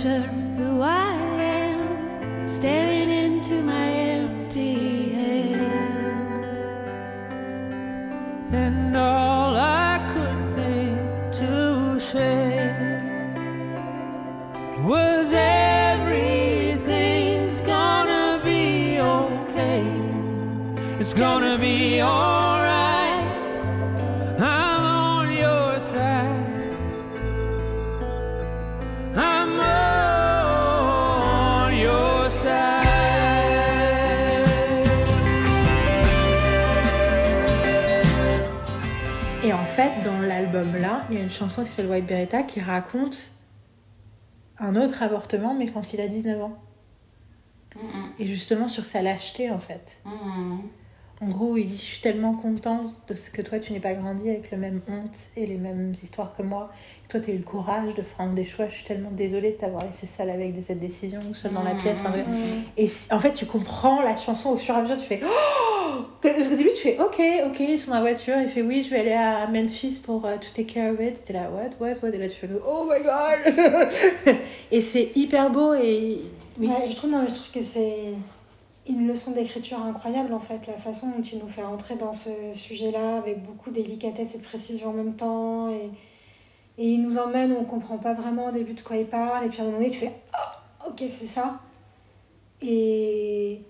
I'm 0.03 0.40
chanson 41.31 41.63
qui 41.63 41.69
s'appelle 41.69 41.89
White 41.89 42.05
Beretta 42.05 42.43
qui 42.43 42.59
raconte 42.59 43.31
un 44.57 44.75
autre 44.75 45.01
avortement, 45.01 45.53
mais 45.53 45.67
quand 45.67 45.93
il 45.93 46.01
a 46.01 46.07
19 46.07 46.41
ans. 46.41 46.57
Et 48.19 48.27
justement 48.27 48.67
sur 48.67 48.85
sa 48.85 49.01
lâcheté, 49.01 49.49
en 49.49 49.59
fait. 49.59 49.99
En 51.21 51.27
gros, 51.27 51.55
il 51.55 51.67
dit 51.67 51.77
Je 51.77 51.83
suis 51.83 52.01
tellement 52.01 52.33
contente 52.33 52.95
de 53.07 53.13
ce 53.13 53.29
que 53.29 53.43
toi, 53.43 53.59
tu 53.59 53.73
n'aies 53.73 53.79
pas 53.79 53.93
grandi 53.93 54.27
avec 54.27 54.49
la 54.49 54.57
même 54.57 54.81
honte 54.87 55.17
et 55.35 55.45
les 55.45 55.57
mêmes 55.57 55.91
histoires 56.01 56.35
que 56.35 56.41
moi. 56.41 56.71
Et 57.05 57.07
toi, 57.09 57.19
tu 57.19 57.29
as 57.29 57.33
eu 57.33 57.37
le 57.37 57.43
courage 57.43 57.93
de 57.93 58.01
prendre 58.01 58.33
des 58.33 58.43
choix. 58.43 58.67
Je 58.67 58.73
suis 58.73 58.83
tellement 58.83 59.11
désolée 59.11 59.51
de 59.51 59.57
t'avoir 59.57 59.85
laissé 59.85 60.07
seule 60.07 60.31
avec 60.31 60.55
cette 60.61 60.79
décision 60.79 61.19
ou 61.29 61.35
seule 61.35 61.53
dans 61.53 61.61
la 61.61 61.75
pièce. 61.75 62.01
Et 62.75 62.87
en 63.11 63.19
fait, 63.19 63.33
tu 63.33 63.45
comprends 63.45 64.01
la 64.01 64.15
chanson 64.15 64.49
au 64.49 64.57
fur 64.57 64.73
et 64.75 64.79
à 64.79 64.81
mesure. 64.81 64.97
Tu 64.97 65.03
fais 65.03 65.21
Oh 65.23 65.99
Au 66.23 66.55
début, 66.55 66.71
tu 66.75 66.81
fais 66.81 66.99
Ok, 66.99 67.21
ok, 67.45 67.59
ils 67.59 67.79
sont 67.79 67.91
dans 67.91 67.97
la 67.97 68.01
voiture. 68.01 68.35
Il 68.41 68.49
fait 68.49 68.63
Oui, 68.63 68.81
je 68.81 68.89
vais 68.89 68.99
aller 69.01 69.13
à 69.13 69.45
Memphis 69.45 70.01
pour 70.03 70.25
euh, 70.25 70.37
to 70.37 70.47
take 70.51 70.73
care 70.73 70.91
of 70.91 70.99
it. 70.99 71.23
T'es 71.23 71.33
là, 71.33 71.51
What, 71.51 71.75
what, 71.79 71.97
what? 72.01 72.09
Et 72.09 72.17
là, 72.17 72.27
tu 72.27 72.35
fais 72.35 72.49
Oh 72.67 72.89
my 72.89 73.03
god 73.03 74.35
Et 74.71 74.81
c'est 74.81 75.11
hyper 75.15 75.51
beau 75.51 75.75
et. 75.75 76.19
Oui. 76.59 76.67
Ouais, 76.67 76.89
je 76.89 76.95
trouve, 76.95 77.11
non, 77.11 77.25
je 77.27 77.33
trouve 77.33 77.51
que 77.53 77.61
c'est 77.61 78.13
une 78.91 79.07
leçon 79.07 79.31
d'écriture 79.31 79.81
incroyable 79.81 80.33
en 80.33 80.39
fait, 80.39 80.67
la 80.67 80.77
façon 80.77 81.07
dont 81.07 81.21
il 81.21 81.39
nous 81.39 81.47
fait 81.47 81.63
rentrer 81.63 81.95
dans 81.95 82.13
ce 82.13 82.29
sujet-là 82.53 83.17
avec 83.17 83.43
beaucoup 83.43 83.69
de 83.69 83.75
délicatesse 83.75 84.35
et 84.35 84.37
de 84.37 84.43
précision 84.43 84.89
en 84.89 84.93
même 84.93 85.15
temps. 85.15 85.69
Et, 85.69 85.89
et 86.77 86.87
il 86.87 87.01
nous 87.01 87.17
emmène, 87.17 87.53
on 87.53 87.63
comprend 87.63 87.97
pas 87.97 88.13
vraiment 88.13 88.47
au 88.47 88.51
début 88.51 88.73
de 88.73 88.81
quoi 88.81 88.97
il 88.97 89.05
parle, 89.05 89.45
et 89.45 89.49
puis 89.49 89.59
à 89.59 89.63
un 89.63 89.65
moment 89.65 89.77
donné, 89.77 89.91
tu 89.91 89.99
fais 89.99 90.11
Ah, 90.33 90.61
ok, 90.87 91.03
c'est 91.09 91.25
ça. 91.25 91.59
Et, 92.61 93.61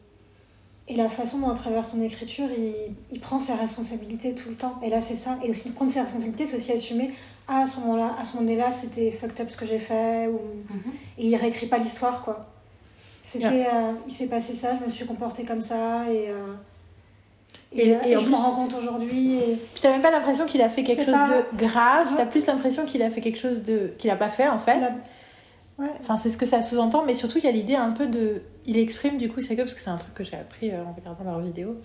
et 0.87 0.95
la 0.95 1.09
façon 1.09 1.39
dont 1.39 1.49
à 1.49 1.55
travers 1.55 1.83
son 1.85 2.01
écriture, 2.01 2.47
il, 2.55 2.93
il 3.11 3.19
prend 3.19 3.39
ses 3.39 3.53
responsabilités 3.53 4.35
tout 4.35 4.49
le 4.49 4.55
temps. 4.55 4.79
Et 4.83 4.89
là, 4.89 5.01
c'est 5.01 5.15
ça. 5.15 5.37
Et 5.43 5.49
aussi 5.49 5.71
prendre 5.71 5.91
ses 5.91 6.01
responsabilités, 6.01 6.45
c'est 6.45 6.57
aussi 6.57 6.71
assumer 6.71 7.11
Ah, 7.47 7.61
à 7.61 7.65
ce 7.65 7.79
moment-là, 7.79 8.15
à 8.19 8.25
ce 8.25 8.37
moment-là, 8.37 8.71
c'était 8.71 9.11
fucked 9.11 9.39
up 9.41 9.49
ce 9.49 9.57
que 9.57 9.65
j'ai 9.65 9.79
fait. 9.79 10.27
Ou... 10.27 10.39
Mhm. 10.73 10.93
Et 11.17 11.27
il 11.27 11.35
réécrit 11.35 11.67
pas 11.67 11.77
l'histoire, 11.77 12.23
quoi. 12.23 12.45
C'était, 13.23 13.45
euh, 13.67 13.93
il 14.07 14.11
s'est 14.11 14.25
passé 14.27 14.53
ça, 14.53 14.75
je 14.79 14.83
me 14.83 14.89
suis 14.89 15.05
comportée 15.05 15.43
comme 15.43 15.61
ça, 15.61 16.05
et, 16.11 16.29
euh, 16.29 16.53
et, 17.71 17.87
Et- 17.89 17.95
euh, 17.95 17.99
et 18.03 18.11
et 18.11 18.17
en 18.17 18.19
je 18.19 18.27
m'en 18.27 18.37
rends 18.37 18.63
compte 18.63 18.73
aujourd'hui. 18.79 19.35
Et... 19.35 19.55
Puis 19.73 19.81
t'as 19.81 19.91
même 19.91 20.01
pas 20.01 20.11
l'impression 20.11 20.45
qu'il 20.45 20.61
a 20.61 20.69
fait 20.69 20.83
quelque 20.83 21.05
chose 21.05 21.13
de 21.13 21.55
grave, 21.57 22.13
t'as 22.17 22.25
plus 22.25 22.47
l'impression 22.47 22.85
qu'il 22.85 23.01
a 23.03 23.09
fait 23.09 23.21
quelque 23.21 23.37
chose 23.39 23.61
de 23.63 23.93
qu'il 23.97 24.09
a 24.09 24.15
pas 24.15 24.29
fait 24.29 24.47
en 24.47 24.57
fait. 24.57 24.81
Ouais. 25.77 25.87
Enfin, 25.99 26.17
c'est 26.17 26.29
ce 26.29 26.37
que 26.37 26.45
ça 26.45 26.61
sous-entend, 26.61 27.05
mais 27.05 27.13
surtout 27.13 27.37
il 27.37 27.43
y 27.45 27.47
a 27.47 27.51
l'idée 27.51 27.75
un 27.75 27.91
peu 27.91 28.07
de. 28.07 28.41
Il 28.65 28.77
exprime 28.77 29.17
du 29.17 29.29
coup, 29.29 29.41
c'est 29.41 29.55
que 29.55 29.61
parce 29.61 29.73
que 29.73 29.79
c'est 29.79 29.89
un 29.89 29.97
truc 29.97 30.13
que 30.13 30.23
j'ai 30.23 30.35
appris 30.35 30.71
euh, 30.71 30.83
en 30.83 30.91
regardant 30.93 31.23
leurs 31.23 31.39
vidéos. 31.39 31.75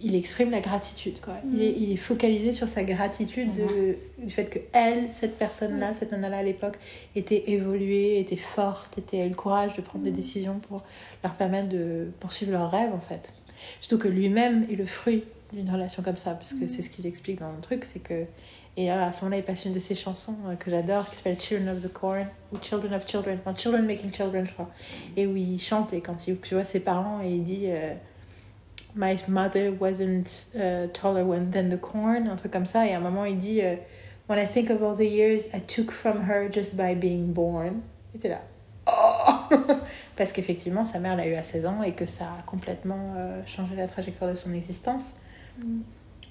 Il 0.00 0.14
exprime 0.14 0.50
la 0.50 0.60
gratitude, 0.60 1.20
quoi. 1.20 1.34
Il, 1.54 1.62
est, 1.62 1.74
il 1.78 1.90
est 1.92 1.96
focalisé 1.96 2.52
sur 2.52 2.68
sa 2.68 2.84
gratitude 2.84 3.52
de- 3.54 3.96
du 4.18 4.30
fait 4.30 4.44
que 4.44 4.58
elle, 4.72 5.10
cette 5.10 5.38
personne-là, 5.38 5.94
cette 5.94 6.12
nana-là 6.12 6.38
à 6.38 6.42
l'époque, 6.42 6.76
était 7.14 7.50
évoluée, 7.50 8.18
était 8.20 8.36
forte, 8.36 8.98
était, 8.98 9.22
a 9.22 9.24
eu 9.26 9.30
le 9.30 9.34
courage 9.34 9.74
de 9.74 9.80
prendre 9.80 10.04
des 10.04 10.10
décisions 10.10 10.58
pour 10.68 10.82
leur 11.24 11.32
permettre 11.32 11.70
de 11.70 12.08
poursuivre 12.20 12.52
leurs 12.52 12.70
rêves, 12.70 12.92
en 12.92 13.00
fait. 13.00 13.32
Surtout 13.80 13.96
que 13.98 14.08
lui-même 14.08 14.66
est 14.70 14.76
le 14.76 14.84
fruit 14.84 15.24
d'une 15.54 15.70
relation 15.70 16.02
comme 16.02 16.16
ça, 16.18 16.32
parce 16.32 16.52
que 16.52 16.68
c'est 16.68 16.82
ce 16.82 16.90
qu'ils 16.90 17.06
expliquent 17.06 17.40
dans 17.40 17.52
le 17.52 17.60
truc, 17.62 17.84
c'est 17.84 18.00
que. 18.00 18.24
Et 18.78 18.90
à 18.90 19.10
ce 19.12 19.22
moment-là, 19.24 19.38
il 19.38 19.42
passe 19.44 19.64
une 19.64 19.72
de 19.72 19.78
ses 19.78 19.94
chansons 19.94 20.36
euh, 20.48 20.54
que 20.56 20.70
j'adore, 20.70 21.08
qui 21.08 21.16
s'appelle 21.16 21.40
Children 21.40 21.74
of 21.74 21.82
the 21.82 21.90
Corn, 21.90 22.26
ou 22.52 22.58
Children 22.60 22.92
of 22.92 23.06
Children, 23.08 23.38
enfin 23.42 23.54
Children 23.56 23.86
Making 23.86 24.12
Children, 24.12 24.44
je 24.44 24.52
crois. 24.52 24.68
Et 25.16 25.26
où 25.26 25.34
il 25.34 25.58
chante, 25.58 25.94
et 25.94 26.02
quand 26.02 26.28
il 26.28 26.38
tu 26.40 26.52
vois 26.52 26.64
ses 26.64 26.80
parents, 26.80 27.22
et 27.24 27.30
il 27.30 27.42
dit 27.42 27.62
euh, 27.68 27.94
My 28.96 29.14
mother 29.28 29.72
wasn't 29.78 30.46
uh, 30.54 30.88
taller 30.92 31.22
than 31.50 31.68
the 31.68 31.78
corn, 31.78 32.28
un 32.28 32.36
truc 32.36 32.50
comme 32.50 32.66
ça. 32.66 32.86
Et 32.86 32.94
à 32.94 32.96
un 32.96 33.00
moment, 33.00 33.26
il 33.26 33.36
dit 33.36 33.60
euh, 33.62 33.76
When 34.28 34.38
I 34.38 34.46
think 34.46 34.70
of 34.70 34.82
all 34.82 34.96
the 34.96 35.08
years 35.08 35.48
I 35.54 35.60
took 35.60 35.90
from 35.90 36.22
her 36.28 36.50
just 36.50 36.76
by 36.76 36.94
being 36.94 37.32
born. 37.32 37.82
Et 38.14 38.18
t'es 38.18 38.30
là. 38.30 38.40
Oh 38.86 39.48
Parce 40.16 40.32
qu'effectivement, 40.32 40.84
sa 40.84 40.98
mère 40.98 41.14
l'a 41.16 41.26
eu 41.26 41.34
à 41.34 41.42
16 41.42 41.66
ans 41.66 41.82
et 41.82 41.92
que 41.92 42.06
ça 42.06 42.24
a 42.38 42.42
complètement 42.42 43.14
euh, 43.16 43.42
changé 43.46 43.76
la 43.76 43.86
trajectoire 43.86 44.30
de 44.30 44.36
son 44.36 44.52
existence. 44.54 45.12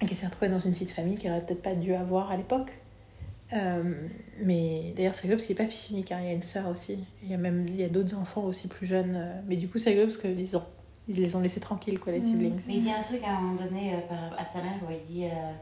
Et 0.02 0.06
qu'elle 0.06 0.16
s'est 0.16 0.26
retrouvée 0.26 0.48
dans 0.48 0.60
une 0.60 0.72
vie 0.72 0.84
de 0.84 0.90
famille 0.90 1.16
qu'elle 1.16 1.32
aurait 1.32 1.44
peut-être 1.44 1.62
pas 1.62 1.74
dû 1.74 1.94
avoir 1.94 2.30
à 2.30 2.36
l'époque. 2.36 2.72
Euh, 3.52 3.82
mais 4.42 4.92
d'ailleurs, 4.96 5.14
c'est 5.14 5.28
parce 5.28 5.46
qu'il 5.46 5.56
n'est 5.56 5.64
pas 5.64 5.70
fils 5.70 5.90
unique, 5.90 6.10
hein, 6.10 6.18
il 6.20 6.26
y 6.26 6.30
a 6.30 6.32
une 6.32 6.42
sœur 6.42 6.68
aussi. 6.68 7.04
Il 7.22 7.30
y 7.30 7.34
a 7.34 7.36
même 7.36 7.66
il 7.68 7.76
y 7.76 7.84
a 7.84 7.88
d'autres 7.88 8.16
enfants 8.16 8.44
aussi 8.44 8.68
plus 8.68 8.86
jeunes. 8.86 9.14
euh, 9.16 9.40
mais 9.46 9.56
du 9.56 9.68
coup, 9.68 9.78
c'est 9.78 9.90
rigolo 9.90 10.06
parce 10.06 10.18
qu'ils 10.18 10.56
ont, 10.56 10.62
ils 11.08 11.20
les 11.20 11.36
ont 11.36 11.40
laissés 11.40 11.60
tranquilles, 11.60 12.00
quoi, 12.00 12.12
les 12.12 12.22
siblings. 12.22 12.60
Mais 12.66 12.74
il 12.74 12.82
dit 12.84 12.90
un 12.90 13.02
truc 13.02 13.22
à 13.24 13.30
un 13.36 13.40
moment 13.40 13.62
donné 13.62 13.94
euh, 13.94 14.00
par, 14.08 14.18
à 14.38 14.44
sa 14.44 14.60
mère 14.62 14.74
où 14.82 14.90
il 14.92 15.02
dit. 15.04 15.24
euh, 15.26 15.52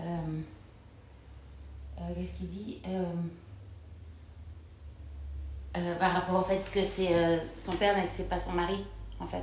euh, 0.00 0.02
euh, 1.98 2.02
Qu'est-ce 2.14 2.32
qu'il 2.38 2.48
dit 2.48 2.78
Euh, 2.88 3.02
euh, 5.76 5.94
Par 5.98 6.12
rapport 6.12 6.40
au 6.40 6.42
fait 6.42 6.62
que 6.72 6.84
c'est 6.84 7.08
euh, 7.12 7.38
son 7.58 7.72
père 7.72 7.94
mais 7.96 8.04
que 8.06 8.12
c'est 8.12 8.28
pas 8.28 8.38
son 8.38 8.52
mari, 8.52 8.84
en 9.20 9.26
fait. 9.26 9.42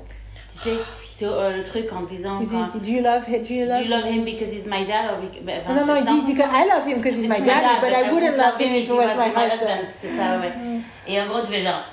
Tu 0.51 0.57
sais, 0.59 0.75
c'est 1.05 1.25
euh, 1.25 1.55
le 1.57 1.63
truc 1.63 1.91
en 1.91 2.03
disant. 2.03 2.39
Il 2.41 2.49
quand, 2.49 2.65
dit, 2.77 2.79
Do 2.79 2.89
you 2.97 3.03
love 3.03 3.27
him? 3.27 3.41
Do 3.41 3.53
you 3.53 3.65
Do 3.65 3.71
love 3.71 3.81
you 3.83 3.89
love 3.89 4.05
him? 4.05 4.13
him? 4.19 4.25
because 4.25 4.51
he's 4.53 4.65
my 4.65 4.85
dad 4.85 5.11
or 5.13 5.21
because, 5.21 5.43
ben, 5.43 5.61
Ah 5.67 5.73
non, 5.73 5.85
non, 5.85 5.95
il 5.95 6.03
dit, 6.03 6.21
dit 6.21 6.33
que 6.33 6.41
I 6.43 6.67
love 6.69 6.87
him 6.87 6.97
because 6.97 7.17
he's 7.17 7.27
my 7.27 7.41
dad, 7.41 7.81
but 7.81 7.91
I 7.91 8.11
wouldn't 8.11 8.37
love 8.37 8.59
him 8.59 8.75
if 8.75 8.87
he 8.87 8.91
was 8.91 9.15
my 9.15 9.29
husband. 9.29 9.87
C'est 9.99 10.09
ça, 10.15 10.39
ouais. 10.39 10.51
Et 11.07 11.19
en 11.21 11.25
gros, 11.27 11.41
tu 11.41 11.47
fais 11.47 11.61
genre. 11.63 11.83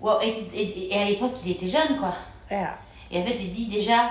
Wow, 0.00 0.20
et, 0.20 0.28
et- 0.54 0.92
et 0.94 1.00
à 1.00 1.04
l'époque, 1.06 1.32
il 1.44 1.52
était 1.52 1.68
jeune, 1.68 1.96
quoi. 1.98 2.14
Yeah. 2.52 2.78
Et 3.10 3.18
en 3.18 3.24
fait, 3.24 3.36
il 3.40 3.50
dit 3.52 3.66
déjà. 3.66 4.10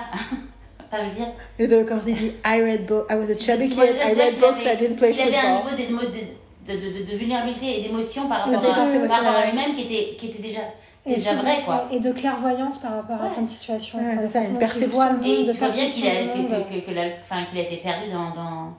enfin, 0.92 1.04
je 1.04 1.60
veux 1.60 1.66
dire. 1.66 1.86
Quand 1.88 2.00
il 2.06 2.14
dit 2.14 2.32
I 2.44 2.60
read 2.62 2.86
book, 2.86 3.06
I 3.10 3.14
was 3.14 3.30
a 3.30 3.36
chubby 3.36 3.68
kid, 3.68 3.78
déjà, 3.80 4.10
I 4.10 4.14
read 4.14 4.38
books, 4.38 4.64
I 4.64 4.68
avait- 4.68 4.76
didn't 4.76 4.96
play 4.96 5.12
Il 5.14 5.20
avait 5.20 5.36
un 5.36 5.56
football. 5.60 5.78
niveau 5.78 6.00
de, 6.02 6.06
de, 6.06 6.80
de, 6.80 6.90
de, 6.92 6.98
de- 7.04 7.10
de 7.12 7.16
vulnérabilité 7.16 7.80
et 7.80 7.82
d'émotion 7.82 8.28
par 8.28 8.44
rapport, 8.46 8.54
à, 8.54 8.82
à 8.82 9.46
lui-même 9.50 9.74
qui 9.74 9.82
était, 9.82 10.16
qui 10.16 10.26
était 10.28 10.42
déjà, 10.42 10.60
était 11.06 11.16
déjà 11.16 11.34
vrai, 11.34 11.62
quoi. 11.64 11.88
et 11.90 11.98
de 11.98 12.12
clairvoyance 12.12 12.78
par 12.78 12.92
rapport 12.96 13.20
à 13.20 13.24
Ouais. 13.24 13.30
plein 13.32 13.42
de 13.42 13.48
situations. 13.48 13.98
Ouais, 13.98 14.16
c'est 14.20 14.26
ça, 14.28 14.42
une 14.44 14.58
perception. 14.58 15.20
Et 15.24 15.44
de 15.44 15.52
tu 15.52 15.58
vois 15.58 15.68
bien 15.70 15.88
qu'il 15.90 16.06
a, 16.06 16.10
que, 16.10 16.38
que, 16.38 16.80
que, 16.80 16.86
que 16.86 16.90
la- 16.92 17.16
enfin, 17.20 17.44
qu'il 17.44 17.58
a 17.58 17.62
été 17.62 17.76
perdu 17.78 18.10
dans. 18.10 18.30
dans 18.30 18.76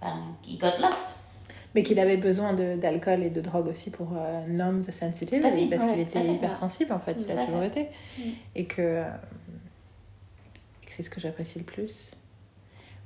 enfin, 0.00 0.16
il 0.48 0.58
got 0.58 0.78
lost. 0.80 1.13
Mais 1.74 1.82
qu'il 1.82 1.98
avait 1.98 2.16
besoin 2.16 2.52
d'alcool 2.52 3.24
et 3.24 3.30
de 3.30 3.40
drogue 3.40 3.68
aussi 3.68 3.90
pour 3.90 4.12
euh, 4.16 4.46
numb 4.46 4.82
the 4.82 4.90
à 4.90 5.12
fait, 5.12 5.66
parce 5.68 5.84
ouais, 5.84 5.90
qu'il 5.90 6.00
était 6.00 6.24
hypersensible 6.24 6.92
en 6.92 7.00
fait, 7.00 7.24
il 7.26 7.30
a 7.36 7.44
toujours 7.44 7.62
été. 7.62 7.88
Et 8.54 8.64
que, 8.66 8.80
euh, 8.80 9.04
que 10.86 10.92
c'est 10.92 11.02
ce 11.02 11.10
que 11.10 11.20
j'apprécie 11.20 11.58
le 11.58 11.64
plus. 11.64 12.12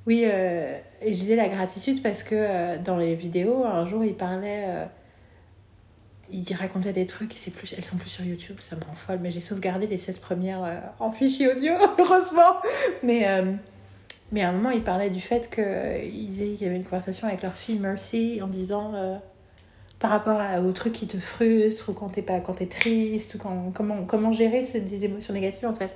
Oui, 0.05 0.23
euh, 0.25 0.77
et 1.01 1.13
je 1.13 1.19
disais 1.19 1.35
la 1.35 1.49
gratitude 1.49 2.01
parce 2.03 2.23
que 2.23 2.35
euh, 2.35 2.77
dans 2.77 2.97
les 2.97 3.15
vidéos, 3.15 3.65
un 3.65 3.85
jour 3.85 4.05
il 4.05 4.15
parlait. 4.15 4.67
il 6.31 6.53
racontait 6.53 6.93
des 6.93 7.05
trucs 7.07 7.35
et 7.47 7.51
plus, 7.51 7.73
elles 7.73 7.83
sont 7.83 7.97
plus 7.97 8.09
sur 8.09 8.23
YouTube, 8.23 8.57
ça 8.59 8.75
me 8.75 8.83
rend 8.83 8.93
folle. 8.93 9.19
Mais 9.19 9.31
j'ai 9.31 9.39
sauvegardé 9.39 9.87
les 9.87 9.97
16 9.97 10.19
premières 10.19 10.93
en 10.99 11.11
fichier 11.11 11.51
audio, 11.51 11.73
heureusement. 11.99 12.61
Mais, 13.03 13.25
mais 14.31 14.41
à 14.43 14.49
un 14.49 14.51
moment, 14.51 14.69
il 14.69 14.83
parlait 14.83 15.09
du 15.09 15.21
fait 15.21 15.49
qu'il 15.53 16.27
disait 16.27 16.49
qu'il 16.49 16.61
y 16.63 16.65
avait 16.65 16.75
une 16.77 16.83
conversation 16.83 17.27
avec 17.27 17.41
leur 17.41 17.53
fille 17.55 17.79
Mercy 17.79 18.41
en 18.41 18.47
disant 18.47 18.93
euh, 18.95 19.17
par 19.99 20.11
rapport 20.11 20.39
à- 20.39 20.61
aux 20.61 20.71
trucs 20.71 20.93
qui 20.93 21.07
te 21.07 21.17
frustrent 21.19 21.89
ou 21.89 21.93
quand 21.93 22.09
t'es 22.09 22.21
pas 22.21 22.39
quand 22.39 22.53
t'es 22.53 22.67
triste 22.67 23.35
ou 23.35 23.37
quand, 23.37 23.71
comment, 23.73 24.05
comment 24.05 24.31
gérer 24.31 24.63
ce- 24.63 24.77
les 24.77 25.05
émotions 25.05 25.33
négatives 25.33 25.65
en 25.67 25.73
fait. 25.75 25.91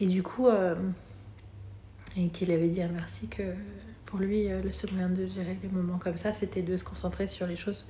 Et 0.00 0.06
du 0.06 0.22
coup, 0.22 0.46
euh, 0.48 0.74
et 2.16 2.28
qu'il 2.28 2.50
avait 2.50 2.68
dit 2.68 2.82
à 2.82 2.88
Mercy 2.88 3.28
que 3.28 3.42
pour 4.06 4.18
lui, 4.18 4.50
euh, 4.50 4.62
le 4.62 4.72
seul 4.72 4.90
moyen 4.92 5.10
de 5.10 5.26
gérer 5.26 5.56
les 5.62 5.68
moments 5.68 5.98
comme 5.98 6.16
ça, 6.16 6.32
c'était 6.32 6.62
de 6.62 6.76
se 6.76 6.84
concentrer 6.84 7.26
sur 7.26 7.46
les 7.46 7.56
choses 7.56 7.86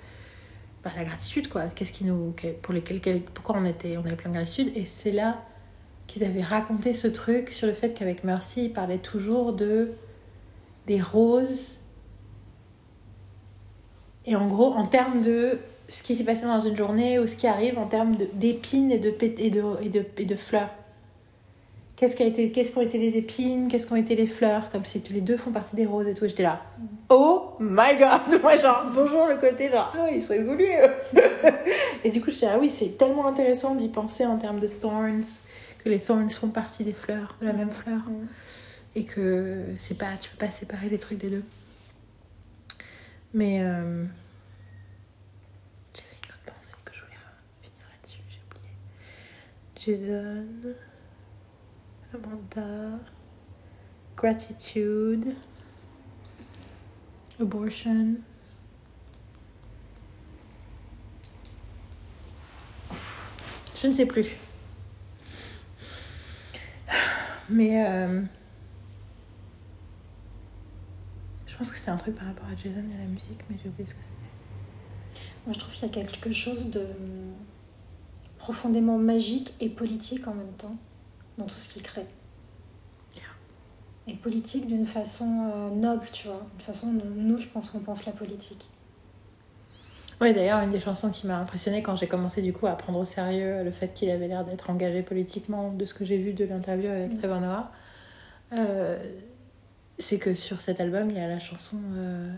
bah, 0.84 0.90
la 0.96 1.05
gratitude 1.05 1.48
quoi 1.48 1.66
qu'est-ce 1.66 1.92
qui 1.92 2.05
nous 2.05 2.34
pour 2.62 2.72
lesquels 2.72 3.00
quel- 3.00 3.22
pourquoi 3.22 3.56
on 3.59 3.64
était 3.64 3.96
on 3.96 4.00
avait 4.05 4.14
plein 4.16 4.30
de 4.30 4.36
gratitude 4.36 4.70
et 4.76 4.84
c'est 4.84 5.10
là 5.10 5.42
qu'ils 6.09 6.24
avaient 6.24 6.43
raconté 6.43 6.94
ce 6.94 7.06
truc 7.06 7.51
sur 7.51 7.68
le 7.68 7.72
fait 7.72 7.94
qu'avec 7.94 8.24
Mercy 8.24 8.64
ils 8.64 8.72
parlaient 8.72 8.98
toujours 8.98 9.52
de 9.52 9.93
des 10.89 11.01
roses 11.01 11.78
Et 14.26 14.35
en 14.35 14.47
gros, 14.47 14.72
en 14.72 14.86
termes 14.86 15.20
de 15.22 15.59
ce 15.86 16.02
qui 16.02 16.14
s'est 16.14 16.24
passé 16.24 16.47
dans 16.47 16.60
une 16.60 16.76
journée 16.76 17.18
ou 17.18 17.26
ce 17.26 17.36
qui 17.36 17.47
arrive 17.47 17.78
en 17.78 17.86
termes 17.86 18.16
d'épines 18.35 18.90
et 18.90 18.98
de, 18.98 19.14
et, 19.20 19.51
de, 19.51 19.62
et, 19.82 19.89
de, 19.89 20.05
et 20.18 20.24
de 20.24 20.35
fleurs. 20.35 20.70
Qu'est-ce 21.98 22.22
a 22.22 22.26
été, 22.26 22.52
qu'ont 22.52 22.80
été 22.80 22.97
les 22.97 23.16
épines, 23.16 23.66
qu'est-ce 23.68 23.89
qu'ont 23.89 23.97
été 23.97 24.14
les 24.14 24.28
fleurs, 24.28 24.70
comme 24.70 24.85
si 24.85 25.02
les 25.10 25.20
deux 25.20 25.36
font 25.36 25.51
partie 25.51 25.74
des 25.74 25.85
roses 25.85 26.06
et 26.06 26.14
tout. 26.14 26.28
J'étais 26.28 26.44
là, 26.44 26.62
oh 27.09 27.55
my 27.59 27.97
god, 27.98 28.40
moi 28.43 28.56
genre 28.56 28.86
bonjour 28.94 29.26
le 29.26 29.35
côté 29.35 29.68
genre 29.68 29.93
ah 29.98 30.09
ils 30.09 30.22
sont 30.22 30.35
évolués. 30.35 30.78
et 32.05 32.10
du 32.10 32.20
coup 32.20 32.30
je 32.30 32.36
dis 32.36 32.47
ah 32.47 32.56
oui 32.60 32.70
c'est 32.70 32.97
tellement 32.97 33.26
intéressant 33.26 33.74
d'y 33.74 33.89
penser 33.89 34.24
en 34.24 34.36
termes 34.36 34.60
de 34.60 34.68
thorns, 34.68 35.40
que 35.89 35.93
les 35.94 36.01
thorns 36.01 36.28
font 36.28 36.51
partie 36.51 36.85
des 36.85 36.93
fleurs, 36.93 37.35
de 37.40 37.47
la 37.47 37.55
même 37.55 37.70
fleur, 37.70 38.02
Mm. 38.10 38.27
et 38.94 39.06
que 39.06 39.65
c'est 39.78 39.97
pas 39.97 40.19
tu 40.20 40.28
peux 40.28 40.36
pas 40.36 40.51
séparer 40.51 40.90
les 40.90 40.98
trucs 40.98 41.16
des 41.16 41.31
deux. 41.31 41.44
Mais 43.32 43.62
euh, 43.62 44.05
j'avais 45.94 46.19
une 46.23 46.31
autre 46.31 46.55
pensée 46.55 46.74
que 46.85 46.93
je 46.93 47.01
voulais 47.01 47.15
finir 47.62 47.86
là-dessus, 47.90 48.20
j'ai 48.28 48.43
oublié. 48.44 50.05
Jason, 50.05 50.74
Amanda, 52.12 52.98
gratitude, 54.15 55.35
abortion. 57.40 58.16
Je 63.74 63.86
ne 63.86 63.94
sais 63.94 64.05
plus. 64.06 64.36
Mais 67.51 67.87
euh, 67.87 68.23
je 71.47 71.57
pense 71.57 71.70
que 71.70 71.79
c'est 71.79 71.91
un 71.91 71.97
truc 71.97 72.16
par 72.16 72.27
rapport 72.27 72.47
à 72.47 72.55
Jason 72.55 72.83
et 72.91 72.95
à 72.95 72.99
la 72.99 73.07
musique, 73.07 73.41
mais 73.49 73.57
j'ai 73.62 73.69
oublié 73.69 73.89
ce 73.89 73.95
que 73.95 74.03
c'était. 74.03 74.15
Moi, 75.47 75.55
je 75.55 75.59
trouve 75.59 75.73
qu'il 75.73 75.83
y 75.83 75.87
a 75.87 76.05
quelque 76.05 76.33
chose 76.33 76.70
de 76.70 76.87
profondément 78.37 78.99
magique 78.99 79.55
et 79.61 79.69
politique 79.69 80.27
en 80.29 80.35
même 80.35 80.53
temps 80.53 80.77
dans 81.39 81.47
tout 81.47 81.59
ce 81.59 81.69
qu'il 81.69 81.83
crée. 81.83 82.07
Et 84.11 84.15
politique 84.15 84.66
d'une 84.66 84.87
façon 84.87 85.51
euh, 85.53 85.70
noble, 85.70 86.07
tu 86.11 86.29
vois. 86.29 86.47
D'une 86.53 86.65
façon 86.65 86.95
dont 86.95 87.11
nous, 87.15 87.37
je 87.37 87.47
pense 87.47 87.69
qu'on 87.69 87.81
pense 87.81 88.07
la 88.07 88.12
politique. 88.12 88.66
Oui, 90.20 90.35
d'ailleurs, 90.35 90.61
une 90.62 90.70
des 90.70 90.81
chansons 90.81 91.11
qui 91.11 91.27
m'a 91.27 91.39
impressionnée 91.39 91.81
quand 91.81 91.95
j'ai 91.95 92.09
commencé 92.09 92.43
du 92.43 92.53
coup 92.53 92.66
à 92.66 92.73
prendre 92.73 92.99
au 92.99 93.05
sérieux 93.05 93.62
le 93.62 93.70
fait 93.70 93.95
qu'il 93.95 94.11
avait 94.11 94.27
l'air 94.27 94.45
d'être 94.45 94.69
engagé 94.69 95.03
politiquement, 95.03 95.73
de 95.73 95.85
ce 95.85 95.95
que 95.95 96.05
j'ai 96.05 96.16
vu 96.16 96.32
de 96.32 96.45
l'interview 96.45 96.90
avec 96.90 97.19
Trevor 97.19 97.40
Noah, 97.40 97.70
euh, 98.53 98.99
c'est 99.99 100.19
que 100.19 100.35
sur 100.35 100.61
cet 100.61 100.81
album, 100.81 101.09
il 101.11 101.16
y 101.16 101.20
a 101.20 101.28
la 101.28 101.39
chanson 101.39 101.77
euh, 101.95 102.32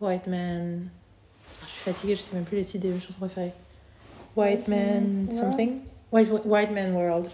White 0.00 0.26
Man. 0.26 0.88
Je 1.64 1.70
suis 1.70 1.82
fatiguée, 1.84 2.14
je 2.14 2.20
sais 2.20 2.34
même 2.34 2.44
plus 2.44 2.56
les 2.56 2.64
titres 2.64 2.86
des 2.86 3.00
chansons 3.00 3.18
préférées. 3.18 3.52
White 4.36 4.68
White 4.68 4.68
Man 4.68 5.28
something? 5.30 5.80
White, 6.12 6.30
White 6.44 6.70
Man 6.70 6.92
World. 6.94 7.28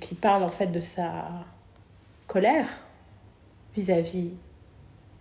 Qui 0.00 0.14
parle 0.14 0.44
en 0.44 0.50
fait 0.50 0.68
de 0.68 0.80
sa 0.80 1.28
colère 2.26 2.66
vis-à-vis 3.74 4.30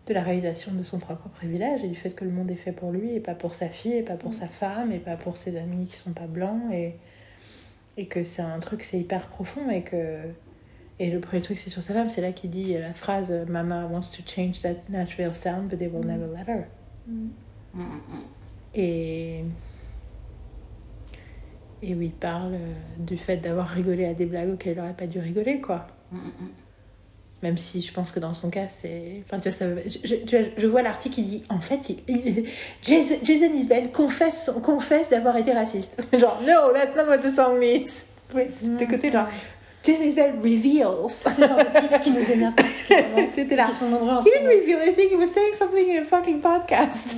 de 0.08 0.14
la 0.14 0.24
réalisation 0.24 0.72
de 0.72 0.84
son 0.84 1.00
propre 1.00 1.28
privilège 1.30 1.84
et 1.84 1.88
du 1.88 1.96
fait 1.96 2.16
que 2.16 2.24
le 2.24 2.32
monde 2.32 2.50
est 2.50 2.56
fait 2.56 2.72
pour 2.72 2.92
lui 2.92 3.14
et 3.14 3.20
pas 3.20 3.36
pour 3.36 3.54
sa 3.54 3.68
fille 3.68 3.98
et 3.98 4.04
pas 4.04 4.16
pour 4.16 4.34
sa 4.34 4.48
femme 4.48 4.92
et 4.92 5.00
pas 5.00 5.18
pour 5.18 5.38
ses 5.38 5.58
amis 5.58 5.86
qui 5.86 5.96
sont 5.96 6.14
pas 6.14 6.28
blancs 6.28 6.72
et, 6.72 6.96
et 7.98 8.08
que 8.08 8.24
c'est 8.24 8.42
un 8.42 8.60
truc 8.60 8.84
c'est 8.84 9.00
hyper 9.00 9.28
profond 9.28 9.70
et 9.70 9.84
que 9.84 10.20
et 11.00 11.12
le 11.12 11.20
premier 11.20 11.42
truc 11.42 11.58
c'est 11.58 11.70
sur 11.70 11.84
sa 11.84 11.94
femme. 11.94 12.10
C'est 12.10 12.22
là 12.22 12.32
qu'il 12.32 12.50
dit 12.50 12.74
la 12.74 12.94
phrase 12.94 13.32
Mama 13.48 13.86
wants 13.86 14.16
to 14.16 14.24
change 14.26 14.62
that 14.62 14.76
Nashville 14.90 15.36
sound 15.36 15.70
but 15.70 15.78
they 15.78 15.88
will 15.88 16.06
never 16.06 16.28
let 16.28 16.48
her. 16.48 16.68
Mm, 17.08 17.30
mm, 17.74 17.82
mm. 17.82 18.24
et 18.74 19.44
et 21.84 21.96
où 21.96 22.02
il 22.02 22.12
parle 22.12 22.56
euh, 22.56 22.74
du 22.98 23.18
fait 23.18 23.38
d'avoir 23.38 23.68
rigolé 23.68 24.06
à 24.06 24.14
des 24.14 24.26
blagues 24.26 24.50
auxquelles 24.50 24.78
il 24.78 24.80
aurait 24.80 24.96
pas 24.96 25.06
dû 25.06 25.20
rigoler 25.20 25.62
quoi. 25.62 25.86
Mm, 26.12 26.18
mm, 26.18 26.20
mm. 26.20 26.67
Même 27.44 27.58
si 27.58 27.82
je 27.84 27.94
pense 27.94 28.12
que 28.12 28.20
dans 28.20 28.34
son 28.34 28.50
cas, 28.50 28.68
c'est. 28.68 29.22
Enfin, 29.26 29.40
tu 29.40 29.50
vois, 29.50 29.52
ça... 29.52 29.66
je, 30.04 30.16
tu 30.16 30.38
vois, 30.38 30.48
je 30.58 30.68
vois 30.68 30.82
l'article 30.82 31.16
qui 31.16 31.22
dit 31.22 31.44
en 31.50 31.60
fait, 31.60 31.90
il... 31.90 31.98
il- 32.08 32.46
Jason, 32.82 33.16
Jason 33.22 33.54
Isbell 33.54 33.92
confesse, 33.92 34.50
confesse 34.64 35.10
d'avoir 35.10 35.38
été 35.38 35.54
raciste. 35.54 36.04
genre, 36.20 36.42
no, 36.42 36.74
that's 36.74 36.96
not 36.96 37.08
what 37.08 37.20
the 37.20 37.30
song 37.30 37.60
means. 37.60 38.06
Oui, 38.34 38.46
de 38.64 38.86
côté, 38.86 39.12
genre, 39.12 39.28
Jason 39.84 40.04
Isbell 40.04 40.34
reveals. 40.42 41.10
C'est 41.10 41.40
le 41.42 41.80
titre 41.80 42.02
qui 42.02 42.10
nous 42.10 42.32
énerve 42.32 42.56
particulièrement. 42.56 43.30
Tu 43.34 43.40
étais 43.42 43.56
là. 43.56 43.68
Qui 43.68 43.76
sont 43.76 43.90
nombreux 43.90 44.10
en 44.10 44.22
He 44.22 44.26
didn't 44.26 44.48
reveal 44.48 44.80
anything, 44.80 45.10
he 45.12 45.16
was 45.16 45.28
saying 45.28 45.54
something 45.54 45.96
in 45.96 46.02
a 46.02 46.06
fucking 46.06 46.42
podcast. 46.42 47.18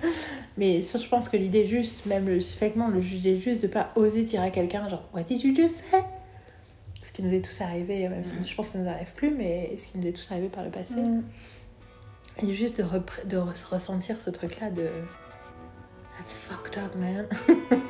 Mais 0.56 0.80
ça, 0.80 0.98
je 0.98 1.06
pense 1.06 1.28
que 1.28 1.36
l'idée 1.36 1.64
juste, 1.66 2.06
même 2.06 2.26
le, 2.26 2.36
effectivement, 2.36 2.88
le 2.88 2.98
l'idée 3.00 3.38
juste 3.38 3.62
de 3.62 3.66
pas 3.66 3.90
oser 3.94 4.24
dire 4.24 4.40
à 4.42 4.50
quelqu'un, 4.50 4.88
genre, 4.88 5.06
What 5.14 5.24
did 5.24 5.42
you 5.42 5.54
just 5.54 5.84
say? 5.90 6.02
Ce 7.10 7.12
qui 7.12 7.24
nous 7.24 7.34
est 7.34 7.40
tous 7.40 7.60
arrivé, 7.60 8.08
même 8.08 8.22
si 8.22 8.36
je 8.44 8.54
pense 8.54 8.68
que 8.68 8.72
ça 8.74 8.78
nous 8.78 8.88
arrive 8.88 9.12
plus, 9.14 9.32
mais 9.32 9.76
ce 9.76 9.88
qui 9.88 9.98
nous 9.98 10.06
est 10.06 10.12
tous 10.12 10.30
arrivé 10.30 10.48
par 10.48 10.62
le 10.62 10.70
passé. 10.70 10.94
Mm. 10.94 11.24
Et 12.44 12.52
juste 12.52 12.80
de, 12.80 12.84
repr- 12.84 13.26
de 13.26 13.36
re- 13.36 13.64
ressentir 13.68 14.20
ce 14.20 14.30
truc-là 14.30 14.70
de. 14.70 14.88
That's 16.16 16.32
fucked 16.32 16.78
up, 16.78 16.94
man. 16.94 17.26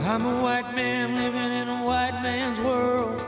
I'm 0.00 0.24
a 0.24 0.42
white 0.42 0.74
man 0.74 1.14
living 1.16 1.52
in 1.52 1.68
a 1.68 1.84
white 1.84 2.22
man's 2.22 2.58
world. 2.60 3.20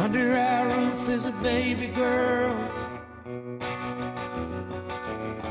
Under 0.00 0.36
our 0.36 0.68
roof 0.76 1.08
is 1.08 1.26
a 1.26 1.32
baby 1.42 1.88
girl. 1.88 2.54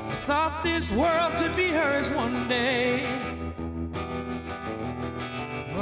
I 0.09 0.15
thought 0.25 0.63
this 0.63 0.89
world 0.91 1.33
could 1.37 1.57
be 1.57 1.67
hers 1.67 2.09
one 2.11 2.47
day. 2.47 3.05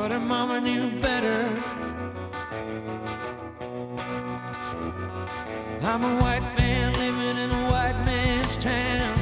But 0.03 0.11
her 0.11 0.19
mama 0.19 0.59
knew 0.59 0.99
better. 0.99 1.47
I'm 5.81 6.03
a 6.03 6.19
white 6.21 6.43
man 6.59 6.91
living 6.95 7.37
in 7.37 7.49
a 7.49 7.69
white 7.71 7.97
man's 8.05 8.57
town. 8.57 9.15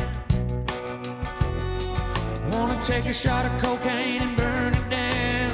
Wanna 2.51 2.83
take 2.83 3.05
a 3.05 3.13
shot 3.13 3.45
of 3.45 3.51
cocaine 3.61 4.23
and 4.23 4.35
burn 4.35 4.73
it 4.73 4.89
down. 4.89 5.51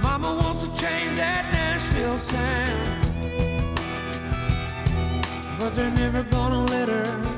Mama 0.00 0.32
wants 0.36 0.64
to 0.64 0.70
change 0.80 1.16
that 1.16 1.52
Nashville 1.52 2.18
sound. 2.18 3.02
But 5.58 5.74
they're 5.74 5.90
never 5.90 6.22
gonna 6.22 6.64
let 6.66 6.88
her. 6.88 7.35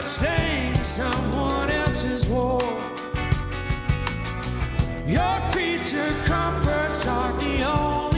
There's 0.00 0.22
no 0.22 0.28
such 0.28 0.28
thing 0.28 0.76
as 0.76 0.86
someone 0.86 1.70
else's 1.70 2.24
war. 2.28 2.62
Your 5.04 5.50
creature 5.50 6.14
comforts 6.24 7.04
aren't 7.04 7.40
the 7.40 7.64
only 7.64 8.17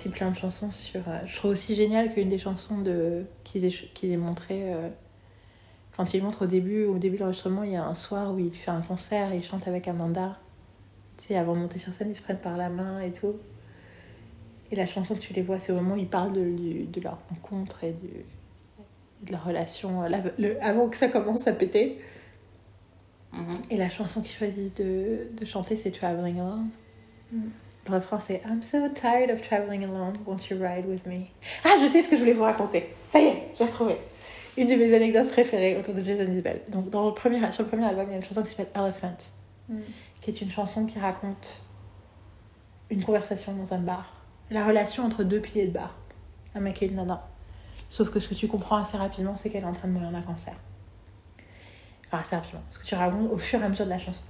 aussi 0.00 0.08
plein 0.08 0.30
de 0.30 0.36
chansons 0.36 0.70
sur. 0.70 1.06
euh, 1.08 1.18
je 1.26 1.36
trouve 1.36 1.50
aussi 1.50 1.74
génial 1.74 2.12
qu'une 2.12 2.28
des 2.30 2.38
chansons 2.38 2.78
de 2.78 3.24
qu'ils 3.44 3.64
aient, 3.66 3.88
qu'ils 3.94 4.12
aient 4.12 4.16
montré. 4.16 4.72
euh, 4.72 4.88
quand 5.96 6.14
ils 6.14 6.22
montrent 6.22 6.42
au 6.44 6.46
début, 6.46 6.84
au 6.84 6.98
début 6.98 7.16
de 7.16 7.20
l'enregistrement, 7.20 7.62
il 7.64 7.72
y 7.72 7.76
a 7.76 7.84
un 7.84 7.94
soir 7.94 8.32
où 8.32 8.38
il 8.38 8.54
fait 8.54 8.70
un 8.70 8.80
concert 8.80 9.32
et 9.32 9.36
il 9.36 9.42
chante 9.42 9.68
avec 9.68 9.86
Amanda. 9.88 10.38
Tu 11.18 11.26
sais, 11.28 11.36
avant 11.36 11.54
de 11.54 11.60
monter 11.60 11.78
sur 11.78 11.92
scène, 11.92 12.08
ils 12.10 12.16
se 12.16 12.22
prennent 12.22 12.38
par 12.38 12.56
la 12.56 12.70
main 12.70 13.00
et 13.00 13.12
tout. 13.12 13.34
Et 14.70 14.76
la 14.76 14.86
chanson 14.86 15.14
que 15.14 15.20
tu 15.20 15.32
les 15.34 15.42
vois, 15.42 15.60
c'est 15.60 15.72
au 15.72 15.74
moment 15.74 15.94
où 15.94 15.98
ils 15.98 16.08
parlent 16.08 16.32
de, 16.32 16.86
de 16.90 17.00
leur 17.02 17.18
rencontre 17.28 17.84
et 17.84 17.92
du, 17.92 18.08
de 19.26 19.32
leur 19.32 19.44
relation, 19.44 20.04
euh, 20.04 20.08
la- 20.08 20.22
le- 20.38 20.62
avant 20.64 20.88
que 20.88 20.96
ça 20.96 21.08
commence 21.08 21.46
à 21.48 21.52
péter. 21.52 21.98
Mhm. 23.32 23.54
Et 23.68 23.76
la 23.76 23.90
chanson 23.90 24.22
qu'ils 24.22 24.38
choisissent 24.38 24.74
de, 24.74 25.26
de 25.38 25.44
chanter, 25.44 25.76
c'est 25.76 25.90
Traveling 25.90 26.38
Alone. 26.40 26.68
Mm. 27.32 27.48
Refrain, 27.90 28.18
c'est 28.20 28.42
I'm 28.46 28.62
so 28.62 28.88
tired 28.88 29.30
of 29.30 29.42
traveling 29.42 29.84
alone, 29.84 30.14
won't 30.26 30.48
you 30.50 30.56
ride 30.58 30.86
with 30.86 31.04
me? 31.06 31.26
Ah, 31.64 31.74
je 31.80 31.86
sais 31.86 32.02
ce 32.02 32.08
que 32.08 32.16
je 32.16 32.20
voulais 32.20 32.32
vous 32.32 32.42
raconter. 32.44 32.94
Ça 33.02 33.18
y 33.20 33.24
est, 33.24 33.48
j'ai 33.56 33.64
retrouvé. 33.64 33.96
Une 34.56 34.66
de 34.68 34.74
mes 34.74 34.92
anecdotes 34.92 35.28
préférées 35.30 35.78
autour 35.78 35.94
de 35.94 36.02
Jason 36.02 36.30
Isbell. 36.30 36.60
Donc, 36.68 36.90
dans 36.90 37.06
le 37.06 37.14
premier, 37.14 37.38
sur 37.52 37.62
le 37.62 37.68
premier 37.68 37.86
album, 37.86 38.04
il 38.08 38.10
y 38.10 38.14
a 38.14 38.16
une 38.16 38.22
chanson 38.24 38.42
qui 38.42 38.50
s'appelle 38.50 38.70
Elephant, 38.74 39.16
Mm. 39.68 39.78
qui 40.20 40.30
est 40.30 40.40
une 40.40 40.50
chanson 40.50 40.84
qui 40.84 40.98
raconte 40.98 41.62
une 42.90 43.02
conversation 43.04 43.52
dans 43.54 43.72
un 43.72 43.78
bar. 43.78 44.12
La 44.50 44.66
relation 44.66 45.04
entre 45.04 45.22
deux 45.22 45.40
piliers 45.40 45.68
de 45.68 45.72
bar, 45.72 45.94
un 46.56 46.60
mec 46.60 46.82
et 46.82 46.86
une 46.86 46.96
nana. 46.96 47.24
Sauf 47.88 48.10
que 48.10 48.18
ce 48.18 48.28
que 48.28 48.34
tu 48.34 48.48
comprends 48.48 48.78
assez 48.78 48.96
rapidement, 48.96 49.36
c'est 49.36 49.48
qu'elle 49.48 49.62
est 49.62 49.66
en 49.68 49.72
train 49.72 49.86
de 49.86 49.92
mourir 49.92 50.10
d'un 50.10 50.22
cancer. 50.22 50.54
Enfin, 52.08 52.18
assez 52.18 52.34
rapidement. 52.34 52.62
Ce 52.72 52.80
que 52.80 52.84
tu 52.84 52.94
racontes 52.96 53.30
au 53.30 53.38
fur 53.38 53.60
et 53.60 53.64
à 53.64 53.68
mesure 53.68 53.84
de 53.84 53.90
la 53.90 53.98
chanson. 53.98 54.24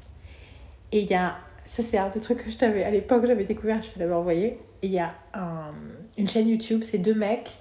Et 0.93 1.01
il 1.01 1.11
y 1.11 1.15
a. 1.15 1.37
Ça, 1.71 1.85
c'est 1.85 1.99
un 1.99 2.09
des 2.09 2.19
trucs 2.19 2.43
que 2.43 2.51
je 2.51 2.57
t'avais. 2.57 2.83
À 2.83 2.91
l'époque, 2.91 3.27
j'avais 3.27 3.45
découvert, 3.45 3.81
je 3.81 3.91
te 3.91 3.99
l'avais 4.01 4.13
envoyé. 4.13 4.59
Il 4.83 4.91
y 4.91 4.99
a 4.99 5.15
un- 5.35 5.73
une 6.19 6.29
chaîne 6.29 6.49
YouTube, 6.49 6.83
c'est 6.83 6.99
deux 6.99 7.15
mecs 7.15 7.61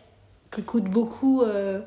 qui 0.50 0.62
écoutent 0.62 0.86
beaucoup. 0.90 1.44
euh, 1.44 1.80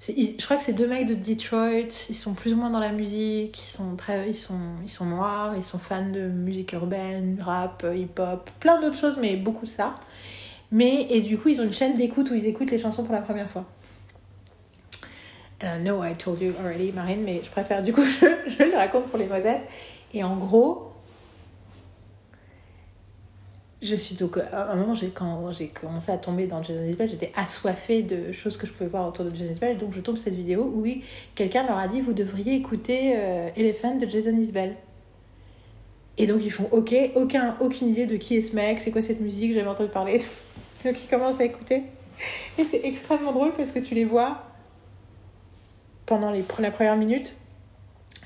je 0.00 0.44
crois 0.44 0.56
que 0.56 0.62
c'est 0.62 0.72
deux 0.72 0.86
mecs 0.86 1.06
de 1.06 1.14
Detroit. 1.14 1.88
Ils 2.10 2.14
sont 2.14 2.34
plus 2.34 2.52
ou 2.52 2.56
moins 2.58 2.70
dans 2.70 2.78
la 2.78 2.92
musique. 2.92 3.60
Ils 3.60 3.66
sont, 3.66 3.96
très, 3.96 4.28
ils 4.28 4.36
sont, 4.36 4.54
ils 4.84 4.88
sont 4.88 5.06
noirs. 5.06 5.56
Ils 5.56 5.64
sont 5.64 5.78
fans 5.78 6.08
de 6.08 6.20
musique 6.28 6.74
urbaine, 6.74 7.42
rap, 7.44 7.84
hip-hop, 7.92 8.50
plein 8.60 8.80
d'autres 8.80 8.94
choses, 8.94 9.18
mais 9.20 9.34
beaucoup 9.34 9.66
de 9.66 9.70
ça. 9.70 9.96
Mais, 10.70 11.08
et 11.10 11.22
du 11.22 11.38
coup, 11.38 11.48
ils 11.48 11.60
ont 11.60 11.64
une 11.64 11.72
chaîne 11.72 11.96
d'écoute 11.96 12.30
où 12.30 12.34
ils 12.34 12.46
écoutent 12.46 12.70
les 12.70 12.78
chansons 12.78 13.02
pour 13.02 13.14
la 13.14 13.20
première 13.22 13.50
fois. 13.50 13.64
And 15.64 15.66
I 15.66 15.82
know 15.82 16.04
I 16.04 16.14
told 16.14 16.40
you 16.40 16.52
already, 16.60 16.92
Marine, 16.92 17.22
mais 17.24 17.40
je 17.42 17.50
préfère, 17.50 17.82
du 17.82 17.92
coup, 17.92 18.04
je, 18.04 18.26
je 18.46 18.62
le 18.62 18.76
raconte 18.76 19.06
pour 19.06 19.18
les 19.18 19.26
noisettes. 19.26 19.66
Et 20.14 20.22
en 20.22 20.36
gros, 20.36 20.87
je 23.80 23.94
suis 23.94 24.16
donc, 24.16 24.38
à 24.38 24.72
un 24.72 24.76
moment, 24.76 24.94
j'ai- 24.94 25.10
quand 25.10 25.52
j'ai 25.52 25.68
commencé 25.68 26.10
à 26.10 26.18
tomber 26.18 26.46
dans 26.46 26.62
Jason 26.62 26.82
Isbell, 26.84 27.08
j'étais 27.08 27.30
assoiffée 27.36 28.02
de 28.02 28.32
choses 28.32 28.56
que 28.56 28.66
je 28.66 28.72
pouvais 28.72 28.88
voir 28.88 29.06
autour 29.08 29.24
de 29.24 29.34
Jason 29.34 29.52
Isbell. 29.52 29.78
Donc, 29.78 29.92
je 29.92 30.00
tombe 30.00 30.16
sur 30.16 30.24
cette 30.24 30.34
vidéo 30.34 30.64
où 30.74 30.80
oui, 30.82 31.04
quelqu'un 31.34 31.64
leur 31.64 31.78
a 31.78 31.86
dit 31.86 32.00
Vous 32.00 32.12
devriez 32.12 32.54
écouter 32.54 33.14
euh, 33.16 33.50
Elephant 33.56 33.96
de 33.96 34.06
Jason 34.06 34.36
Isbell. 34.36 34.74
Et 36.16 36.26
donc, 36.26 36.44
ils 36.44 36.50
font 36.50 36.68
Ok, 36.72 36.92
aucun, 37.14 37.56
aucune 37.60 37.88
idée 37.88 38.06
de 38.06 38.16
qui 38.16 38.36
est 38.36 38.40
ce 38.40 38.56
mec, 38.56 38.80
c'est 38.80 38.90
quoi 38.90 39.02
cette 39.02 39.20
musique, 39.20 39.52
j'avais 39.54 39.68
entendu 39.68 39.90
parler. 39.90 40.20
Donc, 40.84 41.00
ils 41.02 41.08
commencent 41.08 41.40
à 41.40 41.44
écouter. 41.44 41.84
Et 42.58 42.64
c'est 42.64 42.80
extrêmement 42.84 43.32
drôle 43.32 43.52
parce 43.52 43.70
que 43.70 43.78
tu 43.78 43.94
les 43.94 44.04
vois 44.04 44.42
pendant 46.06 46.32
les, 46.32 46.42
la 46.58 46.70
première 46.72 46.96
minute 46.96 47.34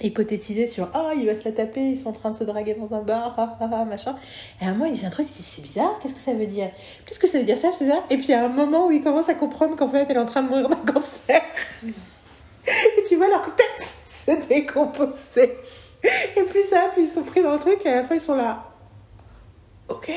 hypothétiser 0.03 0.67
sur 0.67 0.89
oh 0.95 1.11
il 1.17 1.27
va 1.27 1.37
se 1.37 1.45
la 1.45 1.53
taper 1.53 1.81
ils 1.81 1.97
sont 1.97 2.09
en 2.09 2.13
train 2.13 2.31
de 2.31 2.37
se 2.37 2.45
draguer 2.45 2.75
dans 2.75 2.95
un 2.95 3.03
bar 3.03 3.35
ah, 3.39 3.57
ah, 3.61 3.71
ah, 3.73 3.85
machin. 3.85 4.17
Et 4.61 4.65
à 4.65 4.69
un 4.69 4.73
moment 4.73 4.87
il 4.87 4.93
dit 4.93 5.07
un 5.07 5.11
truc 5.11 5.27
il 5.31 5.37
dit 5.37 5.43
c'est 5.43 5.63
bizarre 5.63 5.99
qu'est-ce 6.01 6.15
que 6.15 6.21
ça 6.21 6.33
veut 6.33 6.47
dire? 6.47 6.71
Qu'est-ce 7.07 7.19
que 7.19 7.27
ça 7.27 7.39
veut 7.39 7.45
dire 7.45 7.59
ça 7.59 7.71
c'est 7.77 7.89
ça? 7.89 8.05
Et 8.11 8.17
puis 8.17 8.33
a 8.33 8.45
un 8.45 8.49
moment 8.49 8.87
où 8.87 8.91
il 8.91 9.03
commence 9.03 9.29
à 9.29 9.35
comprendre 9.35 9.77
qu'en 9.77 9.89
fait 9.89 10.07
elle 10.09 10.17
est 10.17 10.21
en 10.21 10.27
train 10.27 10.43
de 10.43 10.49
mourir 10.49 10.69
d'un 10.69 10.77
cancer. 10.77 11.41
Et 12.65 13.03
tu 13.09 13.17
vois 13.17 13.29
leur 13.29 13.43
tête 13.43 13.97
se 14.05 14.49
décomposer. 14.49 15.57
Et 16.37 16.43
plus 16.43 16.65
ça 16.65 16.89
plus 16.93 17.05
ils 17.05 17.09
sont 17.09 17.23
pris 17.23 17.43
dans 17.43 17.53
le 17.53 17.59
truc 17.59 17.85
et 17.85 17.89
à 17.89 17.95
la 17.97 18.05
fin 18.05 18.15
ils 18.15 18.21
sont 18.21 18.35
là. 18.35 18.71
Ok 19.89 20.11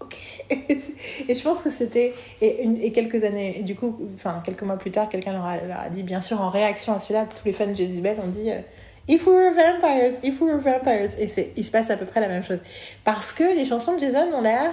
ok. 0.00 0.16
Et, 0.50 1.34
je 1.34 1.42
pense 1.42 1.62
que 1.62 1.70
c'était 1.70 2.14
et, 2.40 2.66
et 2.80 2.92
quelques 2.92 3.24
années 3.24 3.58
et 3.58 3.62
du 3.62 3.74
coup 3.74 3.98
enfin 4.14 4.40
quelques 4.44 4.62
mois 4.62 4.76
plus 4.76 4.90
tard 4.90 5.08
quelqu'un 5.08 5.32
leur 5.32 5.44
a 5.44 5.88
dit 5.90 6.02
bien 6.02 6.20
sûr 6.20 6.40
en 6.40 6.48
réaction 6.48 6.94
à 6.94 6.98
celui-là 6.98 7.26
tous 7.26 7.44
les 7.44 7.52
fans 7.52 7.66
de 7.66 7.74
Jezebel 7.74 8.16
ont 8.24 8.28
dit 8.28 8.50
euh, 8.50 8.60
If 9.08 9.26
we 9.26 9.32
were 9.32 9.50
vampires, 9.50 10.20
if 10.22 10.40
we 10.40 10.52
were 10.52 10.60
vampires. 10.60 11.18
Et 11.18 11.26
il 11.56 11.64
se 11.64 11.70
passe 11.70 11.90
à 11.90 11.96
peu 11.96 12.04
près 12.04 12.20
la 12.20 12.28
même 12.28 12.44
chose. 12.44 12.60
Parce 13.04 13.32
que 13.32 13.54
les 13.54 13.64
chansons 13.64 13.94
de 13.94 14.00
Jason 14.00 14.32
ont 14.34 14.42
l'air 14.42 14.72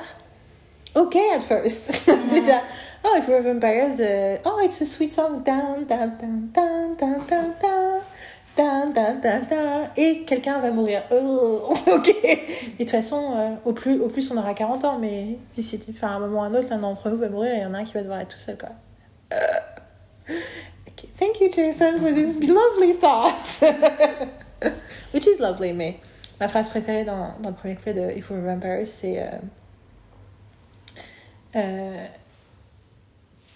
ok 0.95 1.15
at 1.35 1.41
first. 1.41 2.03
Oh, 3.07 3.15
if 3.17 3.27
we 3.27 3.35
were 3.35 3.41
vampires, 3.41 3.99
euh, 3.99 4.37
oh, 4.45 4.59
it's 4.63 4.81
a 4.81 4.85
sweet 4.85 5.13
song. 5.13 5.43
Dun, 5.43 5.85
dun, 5.85 6.17
dun, 6.17 6.49
dun, 6.51 6.95
dun, 6.97 7.25
dun, 7.27 7.53
dun. 7.61 8.01
Dun, 8.57 8.93
dun, 8.93 9.21
dun, 9.21 9.41
dun. 9.41 9.91
Et 9.95 10.23
quelqu'un 10.23 10.59
va 10.59 10.71
mourir. 10.71 11.03
Oh, 11.11 11.75
ok. 11.93 12.09
Et 12.23 12.37
de 12.71 12.77
toute 12.79 12.89
façon, 12.89 13.33
euh, 13.37 13.49
au, 13.65 13.73
plus, 13.73 13.99
au 13.99 14.07
plus 14.07 14.31
on 14.31 14.37
aura 14.37 14.53
40 14.53 14.85
ans, 14.85 14.97
mais 14.97 15.37
d'ici 15.53 15.79
enfin, 15.89 16.07
à 16.07 16.11
un 16.11 16.19
moment 16.19 16.41
ou 16.41 16.43
à 16.43 16.47
un 16.47 16.55
autre, 16.55 16.69
l'un 16.71 16.79
d'entre 16.79 17.09
nous 17.09 17.17
va 17.17 17.29
mourir 17.29 17.53
et 17.53 17.57
il 17.57 17.61
y 17.61 17.65
en 17.65 17.73
a 17.73 17.79
un 17.79 17.83
qui 17.83 17.93
va 17.93 18.01
devoir 18.01 18.19
être 18.21 18.29
tout 18.29 18.39
seul. 18.39 18.57
Quoi. 18.57 18.69
Euh. 19.33 20.33
Thank 21.15 21.39
you, 21.41 21.49
Jason, 21.49 21.97
for 21.97 22.11
this 22.11 22.35
lovely 22.35 22.93
thought. 22.93 23.61
Which 25.11 25.27
is 25.27 25.39
lovely, 25.39 25.73
mais 25.73 25.99
ma 26.39 26.47
phrase 26.47 26.69
préférée 26.69 27.05
dans, 27.05 27.39
dans 27.41 27.49
le 27.49 27.55
premier 27.55 27.75
couplet 27.75 27.93
de 27.93 28.17
If 28.17 28.29
We 28.29 28.39
Were 28.39 28.45
Vampires, 28.45 28.87
c'est 28.87 29.21
euh, 29.21 29.39
euh, 31.55 32.07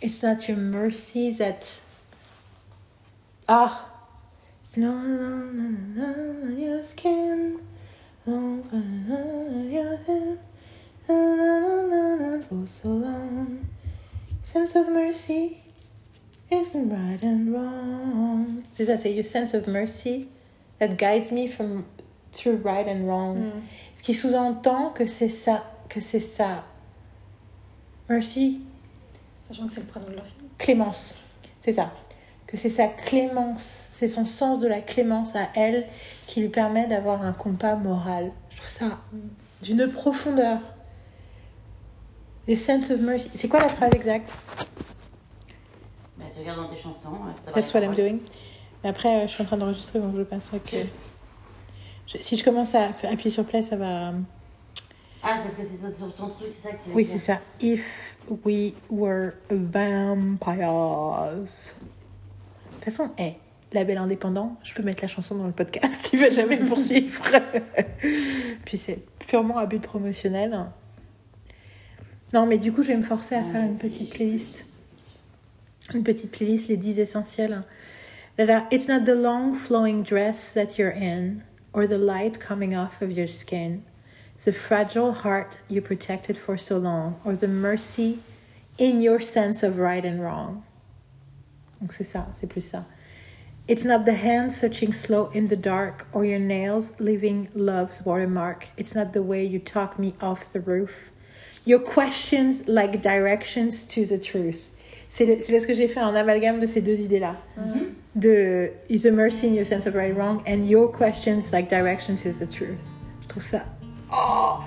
It's 0.02 0.24
not 0.24 0.48
your 0.48 0.58
mercy 0.58 1.32
that. 1.32 1.82
Ah! 3.48 3.86
It's 4.64 4.78
no, 4.78 4.92
no, 4.94 5.50
no, 5.96 6.56
your 6.56 6.84
skin. 6.84 7.60
So 12.66 12.90
long. 12.90 13.68
Sense 14.44 14.76
of 14.76 14.90
mercy 14.90 15.69
right 16.52 17.24
and 17.24 17.52
wrong. 17.52 18.46
C'est 18.74 18.86
ça, 18.86 18.98
c'est 18.98 19.14
your 19.14 19.26
sense 19.26 19.54
of 19.54 19.68
mercy 19.68 20.28
that 20.80 20.96
guides 20.98 21.32
me 21.32 21.48
from 21.48 21.84
through 22.32 22.62
right 22.64 22.88
and 22.88 23.06
wrong. 23.06 23.38
Mm. 23.38 23.62
Ce 23.96 24.04
qui 24.04 24.14
sous-entend 24.14 24.90
que 24.92 25.06
c'est 25.06 25.30
ça, 25.30 25.64
que 25.90 26.00
c'est 26.00 26.20
ça. 26.20 26.64
Mercy, 28.10 28.62
Sachant 29.48 29.68
que 29.68 29.72
c'est 29.74 29.82
le 29.82 29.88
prénom 29.88 30.08
de 30.08 30.14
leur 30.16 30.26
fille. 30.26 30.48
clémence. 30.58 31.16
C'est 31.60 31.72
ça. 31.72 31.92
Que 32.48 32.58
c'est 32.58 32.70
sa 32.70 32.88
clémence, 32.88 33.90
c'est 33.92 34.08
son 34.08 34.26
sens 34.26 34.60
de 34.60 34.68
la 34.68 34.82
clémence 34.82 35.36
à 35.36 35.48
elle 35.56 35.86
qui 36.26 36.40
lui 36.42 36.50
permet 36.50 36.88
d'avoir 36.88 37.22
un 37.22 37.34
compas 37.34 37.76
moral. 37.76 38.32
Je 38.50 38.58
trouve 38.58 38.70
ça 38.70 38.86
d'une 39.62 39.88
profondeur. 39.88 40.60
The 42.48 42.56
sense 42.56 42.90
of 42.90 43.02
mercy. 43.02 43.30
C'est 43.36 43.48
quoi 43.48 43.60
la 43.60 43.70
phrase 43.70 43.92
exacte? 43.94 44.32
Tu 46.40 46.50
regardes 46.50 46.70
dans 46.70 46.74
tes 46.74 46.82
chansons. 46.82 47.18
t'as 47.46 47.52
That's 47.52 47.74
what 47.74 47.82
I'm 47.82 47.94
doing. 47.96 48.20
Mais 48.82 48.90
après, 48.90 49.10
euh, 49.10 49.28
je 49.28 49.34
suis 49.34 49.44
en 49.44 49.46
train 49.46 49.58
d'enregistrer, 49.58 50.00
donc 50.00 50.16
je 50.16 50.22
penserais 50.24 50.60
que. 50.60 50.78
Je- 52.08 52.18
si 52.18 52.38
je 52.38 52.44
commence 52.46 52.76
à 52.76 52.86
appuyer 53.12 53.30
sur 53.30 53.44
play, 53.44 53.62
ça 53.62 53.76
va. 53.76 54.14
Ah, 55.22 55.36
c'est 55.36 55.44
parce 55.44 55.56
que 55.56 55.62
c'est 55.70 55.94
sur 55.94 56.16
ton 56.16 56.30
truc, 56.30 56.48
c'est 56.54 56.70
ça 56.70 56.72
que 56.74 56.78
tu 56.78 56.92
Oui, 56.96 57.04
c'est 57.04 57.18
ça. 57.18 57.40
If 57.60 58.16
we 58.46 58.72
were 58.90 59.34
vampires. 59.50 61.36
De 61.36 61.46
toute 61.46 62.84
façon, 62.86 63.12
hey, 63.18 63.36
label 63.74 63.98
indépendant, 63.98 64.56
je 64.64 64.74
peux 64.74 64.82
mettre 64.82 65.04
la 65.04 65.10
chanson 65.10 65.36
dans 65.36 65.46
le 65.46 65.52
podcast, 65.52 66.10
il 66.14 66.22
va 66.22 66.30
jamais 66.30 66.58
me 66.58 66.68
poursuivre. 66.70 67.22
Puis 68.66 68.78
c'est 68.78 69.06
purement 69.28 69.58
à 69.58 69.66
but 69.66 69.82
promotionnel. 69.82 70.68
Non, 72.34 72.46
mais 72.46 72.58
du 72.58 72.72
coup, 72.72 72.82
je 72.82 72.88
vais 72.88 72.98
me 72.98 73.04
forcer 73.04 73.36
à 73.36 73.44
faire 73.44 73.66
une 73.66 73.78
petite 73.78 74.10
playlist. 74.12 74.68
Une 75.94 76.04
petite 76.04 76.32
playlist, 76.32 76.68
les 76.68 76.78
10 76.78 77.00
essentiels. 77.00 77.64
It's 78.38 78.88
not 78.88 79.06
the 79.06 79.16
long 79.16 79.56
flowing 79.56 80.04
dress 80.04 80.54
that 80.54 80.78
you're 80.78 80.92
in, 80.92 81.44
or 81.74 81.88
the 81.88 81.98
light 81.98 82.40
coming 82.40 82.76
off 82.76 83.02
of 83.02 83.12
your 83.12 83.28
skin, 83.28 83.84
the 84.46 84.54
fragile 84.54 85.14
heart 85.14 85.60
you 85.68 85.82
protected 85.82 86.38
for 86.38 86.58
so 86.58 86.78
long, 86.78 87.20
or 87.26 87.36
the 87.36 87.48
mercy 87.48 88.20
in 88.78 89.02
your 89.02 89.20
sense 89.20 89.62
of 89.64 89.78
right 89.78 90.06
and 90.06 90.22
wrong. 90.22 90.64
Donc 91.82 91.92
c'est 91.92 92.06
ça, 92.06 92.28
c'est 92.36 92.48
plus 92.48 92.66
ça. 92.66 92.86
It's 93.68 93.84
not 93.84 94.06
the 94.06 94.14
hand 94.14 94.52
searching 94.52 94.94
slow 94.94 95.30
in 95.34 95.50
the 95.50 95.56
dark, 95.56 96.08
or 96.14 96.24
your 96.24 96.40
nails 96.40 96.94
leaving 97.00 97.50
love's 97.54 98.04
watermark. 98.06 98.70
It's 98.78 98.96
not 98.96 99.14
the 99.14 99.22
way 99.22 99.44
you 99.44 99.60
talk 99.60 100.00
me 100.00 100.14
off 100.22 100.54
the 100.54 100.62
roof. 100.62 101.12
Your 101.66 101.80
questions 101.80 102.68
like 102.68 103.02
directions 103.02 103.84
to 103.86 104.06
the 104.06 104.18
truth. 104.18 104.70
C'est 105.10 105.26
le- 105.26 105.42
c'est 105.42 105.52
parce 105.54 105.66
que 105.66 105.74
j'ai 105.74 105.88
fait 105.88 106.00
un 106.00 106.14
amalgame 106.16 106.60
de 106.60 106.66
ces 106.66 106.82
deux 106.82 107.02
idées-là. 107.02 107.36
Mm-hmm. 107.58 107.86
De 108.16 108.72
Is 108.90 109.02
the 109.02 109.12
mercy 109.12 109.48
in 109.48 109.54
your 109.54 109.66
sense 109.66 109.88
of 109.88 109.96
right 109.96 110.12
and 110.12 110.18
wrong, 110.18 110.42
and 110.48 110.66
your 110.66 110.88
questions 110.92 111.52
like 111.52 111.70
directions 111.70 112.22
to 112.24 112.32
the 112.32 112.46
truth. 112.50 112.80
Je 113.22 113.28
trouve 113.28 113.44
ça. 113.44 113.62
Oh 114.12 114.64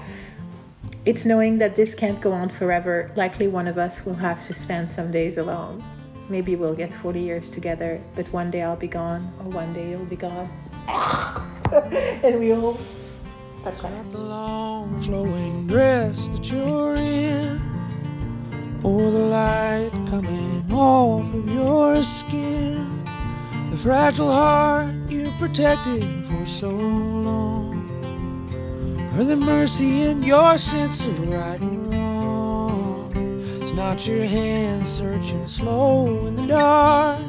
It's 1.05 1.25
knowing 1.25 1.59
that 1.59 1.75
this 1.75 1.95
can't 1.97 2.21
go 2.21 2.33
on 2.33 2.49
forever. 2.49 3.11
Likely 3.17 3.49
one 3.49 3.67
of 3.69 3.77
us 3.77 4.05
will 4.07 4.15
have 4.21 4.47
to 4.47 4.53
spend 4.53 4.89
some 4.89 5.11
days 5.11 5.37
alone. 5.37 5.83
Maybe 6.29 6.55
we'll 6.55 6.77
get 6.77 6.93
40 6.95 7.19
years 7.21 7.51
together, 7.51 8.01
but 8.15 8.33
one 8.33 8.51
day 8.53 8.63
I'll 8.63 8.77
be 8.77 8.87
gone, 8.87 9.29
or 9.41 9.51
one 9.51 9.73
day 9.75 9.91
you'll 9.91 10.05
be 10.05 10.15
gone. 10.17 10.49
and 12.23 12.39
we 12.39 12.53
all 12.53 12.79
start 13.59 13.77
crying. 13.79 14.09
The 14.11 14.19
long 14.19 15.01
flowing 15.03 15.67
dress 15.67 16.29
that 16.29 16.49
you're 16.51 16.95
in, 16.95 17.61
or 18.85 19.11
the 19.11 19.19
light 19.19 19.91
coming 20.11 20.65
off 20.73 21.33
of 21.33 21.49
your 21.51 22.03
skin, 22.03 23.05
the 23.71 23.77
fragile 23.77 24.33
heart 24.33 24.93
you 25.09 25.25
protected 25.39 26.03
for 26.27 26.47
so 26.47 26.69
long, 26.69 27.79
or 29.17 29.25
the 29.25 29.37
mercy 29.37 30.03
in 30.03 30.23
your 30.23 30.59
sense 30.59 31.07
of 31.07 31.31
right 31.31 31.61
and 31.61 31.95
wrong. 31.95 33.13
It's 33.61 33.73
not 33.73 34.07
your 34.07 34.25
hand 34.25 34.87
searching 34.89 35.47
slow 35.47 36.27
in 36.27 36.35
the 36.35 36.47
dark, 36.49 37.21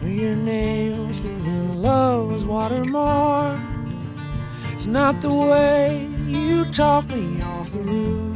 or 0.00 0.08
your 0.08 0.36
nails 0.36 1.20
leaving 1.20 1.82
love's 1.82 2.44
watermark. 2.44 3.60
It's 4.72 4.86
not 4.86 5.20
the 5.22 5.32
way 5.32 6.08
you 6.26 6.64
talk 6.66 7.08
me 7.08 7.42
off 7.42 7.72
the 7.72 7.78
roof. 7.80 8.33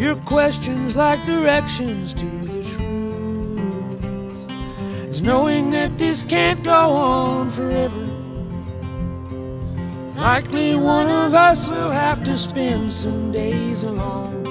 Your 0.00 0.16
questions 0.16 0.96
like 0.96 1.22
directions 1.26 2.14
to 2.14 2.24
the 2.24 2.62
truth. 2.62 4.00
It's 5.06 5.20
knowing 5.20 5.70
that 5.72 5.98
this 5.98 6.22
can't 6.24 6.64
go 6.64 6.72
on 6.72 7.50
forever. 7.50 8.06
Likely 10.16 10.74
one 10.74 11.06
of 11.06 11.34
us 11.34 11.68
will 11.68 11.90
have 11.90 12.24
to 12.24 12.38
spend 12.38 12.94
some 12.94 13.30
days 13.30 13.82
alone. 13.82 14.42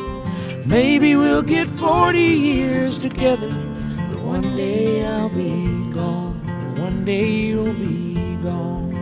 Maybe 0.67 1.15
we'll 1.15 1.41
get 1.41 1.67
40 1.67 2.19
years 2.19 2.99
together, 2.99 3.49
but 4.11 4.21
one 4.21 4.55
day 4.55 5.03
I'll 5.03 5.29
be 5.29 5.65
gone. 5.91 6.39
One 6.77 7.03
day 7.05 7.27
you'll 7.27 7.73
be 7.73 8.35
gone. 8.43 8.93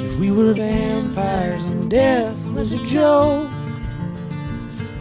If 0.00 0.16
we 0.18 0.32
were 0.32 0.54
vampires 0.54 1.68
and 1.68 1.88
death 1.88 2.44
was 2.46 2.72
a 2.72 2.84
joke, 2.84 3.51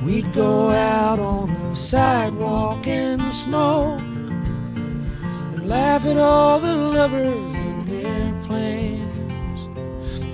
we'd 0.03 0.33
go 0.33 0.71
out 0.71 1.19
on 1.19 1.47
the 1.69 1.75
sidewalk 1.75 2.87
and 2.87 3.21
smoke 3.21 3.99
and 3.99 5.67
laugh 5.67 6.05
at 6.05 6.17
all 6.17 6.59
the 6.59 6.75
lovers 6.75 7.53
and 7.55 7.87
their 7.87 8.33
plans. 8.47 9.67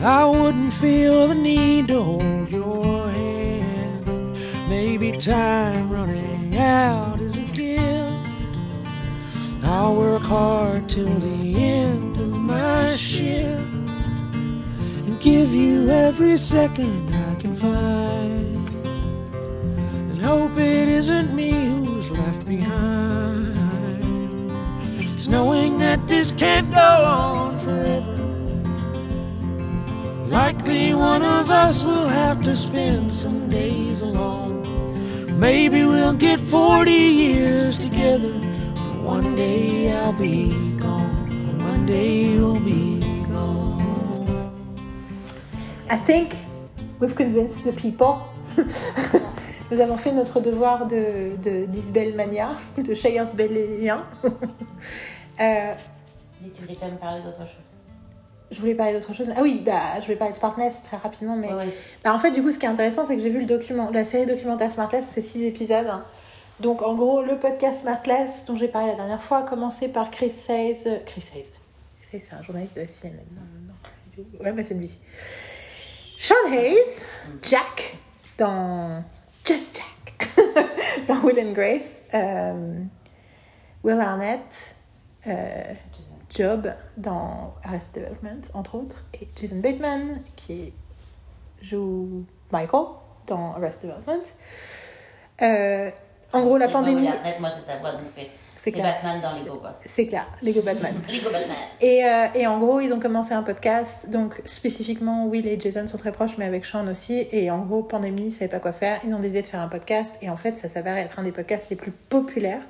I 0.02 0.26
wouldn't 0.26 0.74
feel 0.74 1.28
the 1.28 1.36
need 1.36 1.88
to 1.90 2.02
hold 2.02 2.50
your 2.50 3.10
hand. 3.10 4.70
Maybe 4.70 5.12
time 5.12 5.90
running 5.90 6.56
out 6.56 7.20
is 7.20 7.38
a 7.38 7.52
gift. 7.52 8.14
I'll 9.64 9.96
work 9.96 10.22
hard 10.22 10.88
till 10.88 11.20
the 11.20 11.56
end 11.56 12.16
of 12.18 12.38
my 12.38 12.96
shift 12.96 13.60
and 13.60 15.20
give 15.22 15.54
you 15.54 15.90
every 15.90 16.38
second 16.38 17.14
I 17.14 17.36
can 17.36 17.56
find. 17.56 18.57
Hope 20.28 20.58
it 20.58 20.90
isn't 20.90 21.34
me 21.34 21.52
who's 21.52 22.12
left 22.12 22.46
behind. 22.46 23.56
It's 25.14 25.30
knowing 25.30 25.78
that 25.78 26.06
this 26.06 26.34
can't 26.34 26.70
go 26.70 26.92
on 27.16 27.58
forever. 27.60 28.18
Likely 30.28 30.94
one 30.94 31.24
of 31.24 31.50
us 31.50 31.82
will 31.86 32.10
have 32.10 32.42
to 32.42 32.58
spend 32.58 33.14
some 33.14 33.50
days 33.50 34.02
alone. 34.02 35.40
Maybe 35.40 35.86
we'll 35.86 36.20
get 36.28 36.42
40 36.42 36.92
years 36.92 37.80
together. 37.80 38.34
But 38.76 38.96
one 39.16 39.34
day 39.38 39.94
I'll 39.94 40.12
be 40.12 40.50
gone. 40.76 41.58
One 41.60 41.86
day 41.86 42.34
you'll 42.34 42.60
be 42.60 43.00
gone. 43.30 44.52
I 45.90 45.96
think 45.96 46.36
we've 47.00 47.16
convinced 47.16 47.64
the 47.64 47.72
people. 47.72 48.28
Nous 49.72 49.82
avons 49.82 49.98
fait 49.98 50.12
notre 50.14 50.40
devoir 50.40 50.88
de, 50.88 51.36
de 51.44 51.66
de 52.82 52.94
Shayersbellien. 52.94 54.06
euh, 54.24 54.30
Mais 55.40 56.50
tu 56.54 56.62
voulais 56.62 56.78
quand 56.80 56.88
même 56.88 56.98
parler 56.98 57.22
d'autre 57.22 57.40
chose. 57.40 57.74
je 58.50 58.60
voulais 58.60 58.76
parler 58.76 58.94
d'autre 58.94 59.14
chose. 59.14 59.28
Ah 59.36 59.42
oui, 59.42 59.62
bah, 59.66 59.80
je 60.00 60.04
voulais 60.06 60.16
parler 60.16 60.32
de 60.32 60.38
Smartness 60.38 60.84
très 60.84 60.98
rapidement, 60.98 61.36
mais 61.36 61.52
Ouais. 61.54 61.68
Bah, 62.04 62.14
en 62.14 62.20
fait, 62.20 62.32
du 62.32 62.42
coup, 62.42 62.52
ce 62.52 62.60
qui 62.60 62.66
est 62.66 62.70
intéressant, 62.70 63.06
c'est 63.06 63.16
que 63.18 63.22
j'ai 63.22 63.30
vu 63.30 63.40
le 63.42 63.46
document, 63.46 63.90
la 63.92 64.06
série 64.06 64.26
documentaire 64.26 64.72
Smartless, 64.72 65.06
c'est 65.06 65.22
six 65.22 65.46
épisodes. 65.46 65.92
Donc, 66.62 66.82
en 66.82 66.96
gros, 66.96 67.22
le 67.22 67.38
podcast 67.38 67.82
Smartless, 67.82 68.46
dont 68.46 68.56
j'ai 68.56 68.68
parlé 68.70 68.90
la 68.92 68.96
dernière 68.96 69.22
fois, 69.22 69.40
a 69.40 69.44
commencé 69.44 69.90
par 69.90 70.10
Chris 70.10 70.34
Hayes. 70.50 70.84
euh, 70.88 70.98
Chris 71.06 71.30
Hayes. 71.36 71.52
Chris 72.02 72.10
Hayes, 72.14 72.22
c'est 72.22 72.34
un 72.34 72.42
journaliste 72.42 72.76
de 72.78 72.86
CNN. 72.86 73.12
Non, 73.36 73.42
non, 73.42 73.74
non. 73.74 74.44
Ouais, 74.44 74.52
bah, 74.54 74.64
c'est 74.64 74.74
une 74.74 74.82
VC. 74.82 74.98
Sean 76.18 76.34
Hayes, 76.52 77.06
Jack, 77.44 77.96
dans 78.40 79.04
Just 79.48 79.78
Jack, 79.78 80.28
dans 81.08 81.24
Will 81.24 81.40
and 81.40 81.54
Grace, 81.54 82.02
euh, 82.14 82.82
Will 83.82 83.98
Arnett, 83.98 84.76
euh, 85.26 85.74
Job 86.30 86.68
dans 86.98 87.54
Arrested 87.64 88.04
Development, 88.04 88.42
entre 88.54 88.76
autres, 88.76 89.06
et 89.14 89.30
Jason 89.38 89.60
Bateman 89.60 90.22
qui 90.36 90.74
joue 91.62 92.26
Michael 92.52 92.88
dans 93.26 93.54
Arrested 93.54 93.90
Development. 93.90 94.36
Euh, 95.42 95.92
en 96.34 96.44
gros, 96.44 96.58
la 96.58 96.68
pandémie, 96.68 97.08
voilà, 97.08 97.40
moi, 97.40 97.50
c'est 97.52 97.72
sa 97.72 97.78
voix, 97.78 97.94
donc 97.94 98.02
c'est 98.04 98.30
c'est 98.58 98.72
clair, 98.72 98.96
Batman 98.96 99.22
dans 99.22 99.34
Lego, 99.34 99.58
quoi. 99.58 99.78
c'est 99.86 100.08
clair, 100.08 100.28
Lego 100.42 100.62
Batman. 100.62 100.96
Lego 101.08 101.30
Batman. 101.32 101.58
Et, 101.82 102.04
euh, 102.06 102.26
et 102.36 102.48
en 102.48 102.58
gros, 102.60 102.80
ils 102.80 102.92
ont 102.94 103.00
commencé 103.00 103.34
un 103.34 103.44
podcast. 103.44 104.10
Donc, 104.10 104.42
spécifiquement, 104.46 105.26
Will 105.28 105.48
et 105.48 105.60
Jason 105.60 105.88
sont 105.88 105.98
très 105.98 106.12
proches, 106.12 106.38
mais 106.38 106.46
avec 106.46 106.66
Sean 106.66 106.88
aussi. 106.88 107.28
Et 107.32 107.52
en 107.52 107.60
gros, 107.60 107.84
pandémie, 107.84 108.28
ils 108.28 108.32
savaient 108.32 108.48
pas 108.48 108.60
quoi 108.60 108.74
faire. 108.74 109.00
Ils 109.06 109.14
ont 109.14 109.20
décidé 109.20 109.42
de 109.42 109.48
faire 109.48 109.62
un 109.62 109.68
podcast. 109.68 110.18
Et 110.22 110.30
en 110.30 110.38
fait, 110.38 110.58
ça 110.58 110.68
s'avère 110.68 110.98
être 110.98 111.20
un 111.20 111.24
des 111.24 111.32
podcasts 111.32 111.70
les 111.70 111.76
plus 111.76 111.92
populaires 111.92 112.62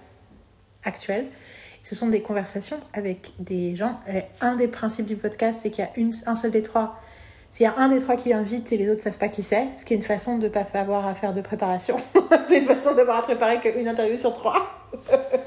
actuels. 0.83 1.27
Ce 1.83 1.95
sont 1.95 2.07
des 2.07 2.22
conversations 2.22 2.80
avec 2.93 3.32
des 3.40 3.75
gens. 3.75 3.99
Et 4.07 4.24
un 4.41 4.56
des 4.56 4.67
principes 4.67 5.06
du 5.06 5.16
podcast, 5.16 5.61
c'est 5.64 5.69
qu'il 5.69 5.85
y 5.85 5.88
a 5.88 5.91
une, 5.95 6.11
un 6.25 6.35
seul 6.35 6.51
des 6.51 6.61
trois. 6.61 6.99
S'il 7.49 7.64
y 7.64 7.67
a 7.67 7.75
un 7.77 7.88
des 7.88 7.99
trois 7.99 8.17
qui 8.17 8.33
invite 8.33 8.72
et 8.74 8.77
les 8.77 8.90
autres 8.90 9.01
savent 9.01 9.17
pas 9.17 9.30
qui 9.30 9.41
c'est, 9.41 9.67
ce 9.77 9.85
qui 9.85 9.93
est 9.93 9.98
une 9.98 10.03
façon 10.03 10.38
de 10.38 10.43
ne 10.43 10.49
pas 10.49 10.66
avoir 10.74 11.07
à 11.07 11.16
faire 11.16 11.33
de 11.33 11.41
préparation. 11.41 11.95
c'est 12.45 12.59
une 12.59 12.67
façon 12.67 12.93
d'avoir 12.93 13.19
à 13.19 13.22
préparer 13.22 13.59
qu'une 13.59 13.88
interview 13.88 14.17
sur 14.17 14.33
trois. 14.33 14.69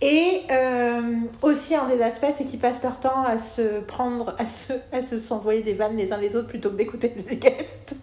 Et 0.00 0.42
euh, 0.50 1.20
aussi 1.40 1.74
un 1.74 1.86
des 1.88 2.02
aspects, 2.02 2.30
c'est 2.30 2.44
qu'ils 2.44 2.58
passent 2.58 2.82
leur 2.82 3.00
temps 3.00 3.24
à 3.24 3.38
se 3.38 3.80
prendre, 3.80 4.34
à 4.38 4.44
se, 4.44 4.74
à 4.92 5.00
se 5.00 5.18
s'envoyer 5.18 5.62
des 5.62 5.72
vannes 5.72 5.96
les 5.96 6.12
uns 6.12 6.18
les 6.18 6.36
autres 6.36 6.48
plutôt 6.48 6.70
que 6.70 6.76
d'écouter 6.76 7.14
les 7.28 7.36
guests. 7.36 7.96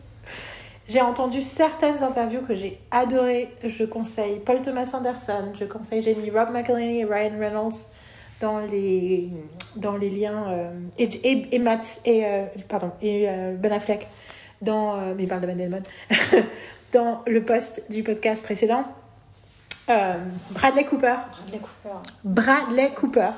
J'ai 0.87 1.01
entendu 1.01 1.41
certaines 1.41 2.01
interviews 2.01 2.41
que 2.41 2.55
j'ai 2.55 2.81
adorées. 2.89 3.49
Je 3.63 3.83
conseille 3.83 4.39
Paul 4.39 4.61
Thomas 4.63 4.91
Anderson, 4.93 5.53
je 5.57 5.63
conseille 5.65 6.01
j'ai 6.01 6.15
mis 6.15 6.31
Rob 6.31 6.49
McElhenney 6.51 7.01
et 7.01 7.05
Ryan 7.05 7.39
Reynolds 7.39 7.89
dans 8.41 8.59
les, 8.59 9.29
dans 9.75 9.95
les 9.95 10.09
liens 10.09 10.45
euh, 10.49 10.71
et, 10.97 11.03
et, 11.03 11.55
et 11.55 11.59
Matt 11.59 12.01
et 12.03 12.25
euh, 12.25 12.45
pardon 12.67 12.91
et 13.01 13.27
Ben 13.59 13.71
Affleck 13.71 14.07
dans 14.63 14.97
mais 15.15 15.23
il 15.23 15.29
de 15.29 15.35
Ben 15.35 15.55
Damon 15.55 15.83
dans 16.93 17.21
le 17.27 17.45
post 17.45 17.85
du 17.91 18.01
podcast 18.01 18.43
précédent. 18.43 18.85
Euh, 19.91 20.13
Bradley 20.51 20.85
Cooper, 20.85 21.15
Bradley 21.37 21.59
Cooper. 21.59 21.97
Bradley 22.23 22.91
Cooper. 22.93 23.31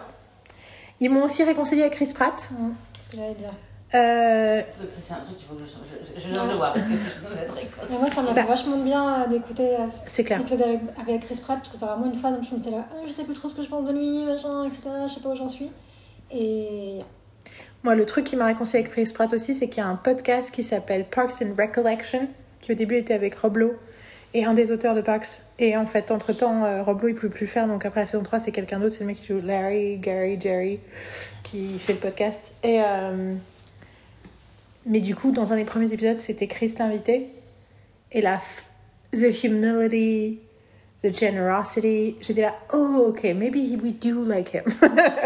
Ils 1.00 1.10
m'ont 1.10 1.24
aussi 1.24 1.44
réconcilié 1.44 1.82
avec 1.82 1.94
Chris 1.94 2.12
Pratt. 2.14 2.50
Qu'est-ce 2.94 3.10
que 3.10 3.18
j'allais 3.18 3.34
dire 3.34 3.52
Euh, 3.96 4.62
C'est 4.72 5.14
un 5.14 5.18
truc 5.18 5.36
qu'il 5.38 5.48
faut 5.48 5.56
que 5.56 5.64
je, 5.64 5.70
je, 5.70 6.20
je, 6.20 6.24
je 6.24 6.30
viens 6.30 6.46
de 6.46 6.52
le 6.52 6.56
voir. 6.58 6.74
Parce 6.74 6.86
que. 6.86 6.92
Mais 7.92 7.98
moi, 7.98 8.08
ça 8.08 8.22
m'a 8.22 8.32
Bah. 8.32 8.42
fait 8.44 8.48
vachement 8.48 8.78
de 8.78 8.84
bien 8.84 9.24
euh, 9.24 9.28
d'écouter 9.28 9.76
c'est 10.06 10.24
clair. 10.24 10.40
l'épisode 10.40 10.62
avec, 10.62 10.80
avec 11.02 11.26
Chris 11.26 11.40
Pratt, 11.44 11.58
parce 11.58 11.70
que 11.70 11.74
c'était 11.76 11.86
vraiment 11.86 12.06
une 12.06 12.16
fan, 12.16 12.40
je 12.48 12.56
m'étais 12.56 12.72
là, 12.72 12.86
Ah, 12.92 12.96
je 13.06 13.12
sais 13.12 13.24
plus 13.24 13.34
trop 13.34 13.50
ce 13.50 13.56
que 13.56 13.64
je 13.64 13.70
pense 13.70 13.86
de 13.88 13.92
lui, 13.94 14.24
machin, 14.26 14.64
etc. 14.66 14.82
Je 15.08 15.14
sais 15.14 15.20
pas 15.22 15.30
où 15.30 15.36
j'en 15.36 15.48
suis. 15.50 15.72
Et 16.32 17.02
Moi, 17.84 17.96
le 17.96 18.06
truc 18.06 18.26
qui 18.26 18.36
m'a 18.36 18.46
réconcilié 18.46 18.80
avec 18.80 18.92
Chris 18.92 19.12
Pratt 19.14 19.32
aussi, 19.34 19.54
c'est 19.54 19.68
qu'il 19.68 19.84
y 19.84 19.86
a 19.86 19.90
un 19.90 19.96
podcast 19.96 20.52
qui 20.52 20.64
s'appelle 20.64 21.06
Parks 21.06 21.42
and 21.44 21.54
Recollection, 21.60 22.28
qui 22.62 22.72
au 22.72 22.76
début 22.76 22.96
était 22.98 23.14
avec 23.14 23.36
Rob 23.36 23.58
Lowe 23.58 23.76
et 24.34 24.46
un 24.46 24.54
des 24.54 24.72
auteurs 24.72 24.96
de 24.96 25.02
Parks. 25.02 25.44
Et 25.60 25.78
en 25.78 25.86
fait, 25.86 26.12
entre-temps, 26.12 26.66
euh, 26.66 26.84
Rob 26.84 27.04
il 27.08 27.16
pouvait 27.16 27.30
plus 27.30 27.48
faire. 27.48 27.68
Donc 27.68 27.86
après 27.86 28.02
la 28.02 28.06
saison 28.06 28.24
3, 28.24 28.40
c'est 28.40 28.52
quelqu'un 28.52 28.80
d'autre. 28.80 28.94
C'est 28.94 29.02
le 29.02 29.08
mec 29.08 29.18
qui 29.18 29.28
joue 29.28 29.40
Larry, 29.40 29.98
Gary, 29.98 30.40
Jerry, 30.40 30.80
qui 31.44 31.78
fait 31.80 31.94
le 31.94 32.00
podcast. 32.00 32.56
Et, 32.64 32.82
euh, 32.82 33.36
Mais 34.86 35.02
du 35.02 35.16
coup, 35.16 35.32
dans 35.32 35.54
un 35.54 35.56
des 35.56 35.66
premiers 35.66 35.94
épisodes, 35.94 36.18
c'était 36.18 36.48
Chris 36.48 36.76
l'invité. 36.80 37.28
Et 38.12 38.22
la 38.22 38.40
the 39.12 39.44
humility, 39.44 40.40
the 41.04 41.14
generosity. 41.14 42.16
J'étais 42.22 42.42
là, 42.42 42.56
oh, 42.74 43.08
ok, 43.10 43.24
maybe 43.36 43.78
we 43.82 43.94
do 43.94 44.24
like 44.24 44.54
him. 44.54 44.64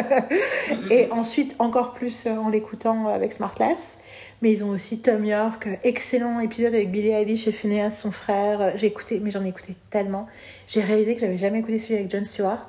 Et 0.91 1.07
ensuite, 1.11 1.55
encore 1.59 1.91
plus 1.93 2.25
euh, 2.25 2.35
en 2.35 2.49
l'écoutant 2.49 3.07
avec 3.07 3.31
Smartless. 3.31 3.99
Mais 4.41 4.51
ils 4.51 4.63
ont 4.63 4.69
aussi 4.69 5.01
Tom 5.01 5.23
York, 5.23 5.67
euh, 5.67 5.75
excellent 5.83 6.39
épisode 6.39 6.73
avec 6.73 6.91
Billie 6.91 7.09
Eilish 7.09 7.47
et 7.47 7.51
Phineas, 7.51 7.91
son 7.91 8.11
frère. 8.11 8.61
Euh, 8.61 8.71
J'ai 8.75 8.87
écouté, 8.87 9.19
mais 9.21 9.31
j'en 9.31 9.43
ai 9.43 9.49
écouté 9.49 9.75
tellement. 9.89 10.27
J'ai 10.67 10.81
réalisé 10.81 11.15
que 11.15 11.21
j'avais 11.21 11.37
jamais 11.37 11.59
écouté 11.59 11.79
celui 11.79 11.95
avec 11.95 12.09
John 12.09 12.25
Stewart. 12.25 12.65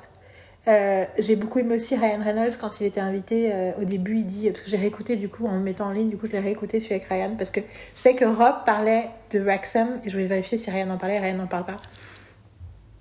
Euh, 0.67 1.05
j'ai 1.17 1.35
beaucoup 1.35 1.57
aimé 1.59 1.75
aussi 1.75 1.95
Ryan 1.95 2.19
Reynolds 2.23 2.57
quand 2.59 2.79
il 2.79 2.85
était 2.85 2.99
invité. 2.99 3.51
euh, 3.53 3.71
au 3.81 3.85
début, 3.85 4.17
il 4.17 4.25
dit, 4.25 4.51
parce 4.51 4.63
que 4.65 4.69
j'ai 4.69 4.77
réécouté 4.77 5.15
du 5.15 5.29
coup 5.29 5.47
en 5.47 5.53
le 5.53 5.61
mettant 5.61 5.87
en 5.87 5.91
ligne, 5.91 6.09
du 6.09 6.17
coup 6.17 6.27
je 6.27 6.33
l'ai 6.33 6.39
réécouté 6.39 6.79
celui 6.79 6.95
avec 6.95 7.07
Ryan, 7.07 7.33
parce 7.37 7.49
que 7.49 7.61
je 7.95 8.01
sais 8.01 8.13
que 8.13 8.25
Rob 8.25 8.55
parlait 8.65 9.09
de 9.31 9.39
Wrexham 9.39 9.99
et 10.03 10.09
je 10.09 10.13
voulais 10.13 10.27
vérifier 10.27 10.57
si 10.57 10.69
Ryan 10.69 10.89
en 10.91 10.97
parlait, 10.97 11.19
Ryan 11.19 11.37
n'en 11.37 11.47
parle 11.47 11.65
pas. 11.65 11.77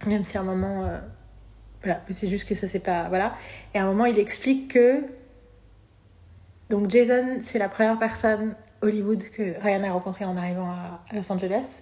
Même 0.07 0.25
si 0.25 0.37
à 0.37 0.41
un 0.41 0.45
moment, 0.45 0.85
euh, 0.85 0.99
voilà, 1.83 2.01
c'est 2.11 2.29
juste 2.29 2.49
que 2.49 2.55
ça 2.55 2.69
c'est 2.69 2.79
pas, 2.79 3.09
voilà. 3.09 3.35
Et 3.75 3.79
à 3.79 3.85
un 3.85 3.87
moment, 3.87 4.05
il 4.05 4.19
explique 4.19 4.73
que 4.73 5.03
donc 6.71 6.91
Jason, 6.91 7.39
c'est 7.41 7.59
la 7.59 7.69
première 7.69 7.99
personne 7.99 8.55
Hollywood 8.83 9.23
que 9.31 9.61
Ryan 9.61 9.85
a 9.85 9.93
rencontré 9.93 10.25
en 10.25 10.37
arrivant 10.37 10.71
à 10.71 11.01
Los 11.15 11.33
Angeles, 11.33 11.81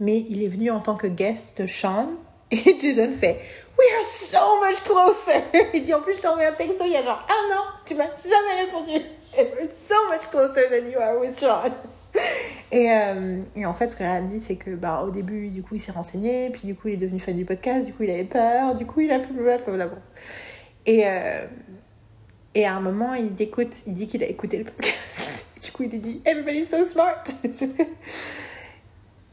mais 0.00 0.18
il 0.28 0.42
est 0.42 0.48
venu 0.48 0.70
en 0.70 0.80
tant 0.80 0.96
que 0.96 1.06
guest 1.06 1.60
de 1.60 1.66
Sean. 1.66 2.08
Et 2.50 2.78
Jason 2.78 3.12
fait 3.12 3.40
We 3.78 3.88
are 3.96 4.04
so 4.04 4.60
much 4.64 4.82
closer. 4.82 5.42
Il 5.74 5.82
dit 5.82 5.94
en 5.94 6.00
plus, 6.00 6.16
je 6.16 6.22
t'ai 6.22 6.28
envoyé 6.28 6.48
un 6.48 6.52
texto 6.52 6.84
il 6.84 6.92
y 6.92 6.96
a 6.96 7.02
genre 7.02 7.26
un 7.28 7.56
an, 7.56 7.64
tu 7.84 7.94
m'as 7.94 8.06
jamais 8.24 8.64
répondu. 8.64 9.04
We're 9.36 9.70
so 9.70 9.94
much 10.08 10.30
closer 10.30 10.62
than 10.70 10.88
you 10.90 10.98
are 10.98 11.18
with 11.18 11.38
Sean. 11.38 11.72
Et, 12.72 12.90
euh, 12.90 13.40
et 13.54 13.64
en 13.64 13.74
fait, 13.74 13.90
ce 13.90 13.96
que 13.96 14.02
Ryan 14.02 14.22
dit, 14.22 14.40
c'est 14.40 14.56
que 14.56 14.74
bah, 14.74 15.04
au 15.06 15.10
début, 15.10 15.48
du 15.50 15.62
coup, 15.62 15.76
il 15.76 15.80
s'est 15.80 15.92
renseigné, 15.92 16.50
puis 16.50 16.62
du 16.64 16.74
coup, 16.74 16.88
il 16.88 16.94
est 16.94 16.98
devenu 16.98 17.20
fan 17.20 17.34
du 17.34 17.44
podcast, 17.44 17.86
du 17.86 17.94
coup, 17.94 18.02
il 18.02 18.10
avait 18.10 18.24
peur, 18.24 18.74
du 18.74 18.86
coup, 18.86 19.00
il 19.00 19.10
a 19.12 19.20
plus. 19.20 19.34
Enfin, 19.48 19.62
voilà, 19.68 19.86
bon. 19.86 19.98
Et, 20.84 21.06
euh, 21.06 21.46
et 22.54 22.66
à 22.66 22.74
un 22.74 22.80
moment, 22.80 23.14
il 23.14 23.40
écoute, 23.40 23.82
il 23.86 23.92
dit 23.92 24.06
qu'il 24.06 24.22
a 24.22 24.26
écouté 24.26 24.58
le 24.58 24.64
podcast. 24.64 25.44
Du 25.62 25.72
coup, 25.72 25.82
il 25.82 25.94
a 25.96 25.98
dit 25.98 26.20
Everybody's 26.24 26.68
so 26.68 26.84
smart. 26.84 27.24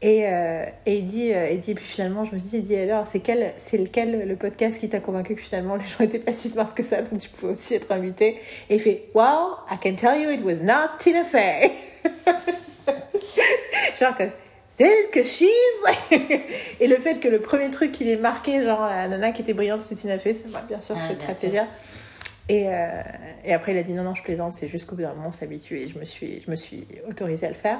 Et, 0.02 0.28
euh, 0.28 0.66
et 0.84 0.98
il 0.98 1.04
dit, 1.04 1.32
il 1.50 1.58
dit, 1.60 1.70
et 1.70 1.74
puis 1.74 1.84
finalement, 1.84 2.24
je 2.24 2.32
me 2.34 2.38
suis 2.38 2.50
dit, 2.50 2.56
il 2.58 2.62
dit 2.62 2.76
alors, 2.76 3.06
c'est 3.06 3.20
quel, 3.20 3.54
c'est 3.56 3.78
lequel 3.78 4.28
le 4.28 4.36
podcast 4.36 4.78
qui 4.78 4.86
t'a 4.90 5.00
convaincu 5.00 5.34
que 5.34 5.40
finalement 5.40 5.76
les 5.76 5.84
gens 5.86 6.00
étaient 6.00 6.18
pas 6.18 6.34
si 6.34 6.50
smart 6.50 6.74
que 6.74 6.82
ça, 6.82 7.00
donc 7.00 7.18
tu 7.18 7.30
pouvais 7.30 7.54
aussi 7.54 7.74
être 7.74 7.90
invité. 7.90 8.36
Et 8.68 8.74
il 8.74 8.80
fait, 8.80 9.08
well, 9.14 9.56
I 9.70 9.78
can 9.82 9.94
tell 9.94 10.20
you 10.20 10.28
it 10.28 10.44
was 10.44 10.62
not 10.62 10.98
Tina 10.98 11.24
Fey. 11.24 11.70
genre 14.00 14.14
que 14.16 14.24
c'est 14.70 15.10
que 15.12 15.22
she's 15.22 15.48
et 16.80 16.86
le 16.88 16.96
fait 16.96 17.20
que 17.20 17.28
le 17.28 17.40
premier 17.40 17.70
truc 17.70 17.92
qui 17.92 18.04
l'ait 18.04 18.16
marqué, 18.16 18.62
genre 18.62 18.80
la 18.86 19.06
nana 19.06 19.30
qui 19.30 19.42
était 19.42 19.54
brillante, 19.54 19.80
c'est 19.80 19.94
Tina 19.94 20.18
Fey, 20.18 20.34
ça 20.34 20.48
m'a 20.48 20.62
bien 20.62 20.80
sûr 20.80 20.96
Ah, 20.98 21.08
fait 21.08 21.14
très 21.14 21.32
sûr. 21.32 21.40
plaisir. 21.40 21.66
Et, 22.48 22.68
euh, 22.68 22.88
et 23.44 23.54
après, 23.54 23.72
il 23.72 23.78
a 23.78 23.82
dit 23.82 23.92
non, 23.92 24.02
non, 24.02 24.14
je 24.14 24.22
plaisante, 24.22 24.52
c'est 24.52 24.66
juste 24.66 24.86
qu'au 24.86 24.96
bout 24.96 25.02
d'un 25.02 25.14
moment, 25.14 25.28
on 25.28 25.32
s'habitue 25.32 25.78
et 25.78 25.88
je 25.88 25.98
me, 25.98 26.04
suis, 26.04 26.42
je 26.44 26.50
me 26.50 26.56
suis 26.56 26.86
autorisée 27.08 27.46
à 27.46 27.48
le 27.48 27.54
faire. 27.54 27.78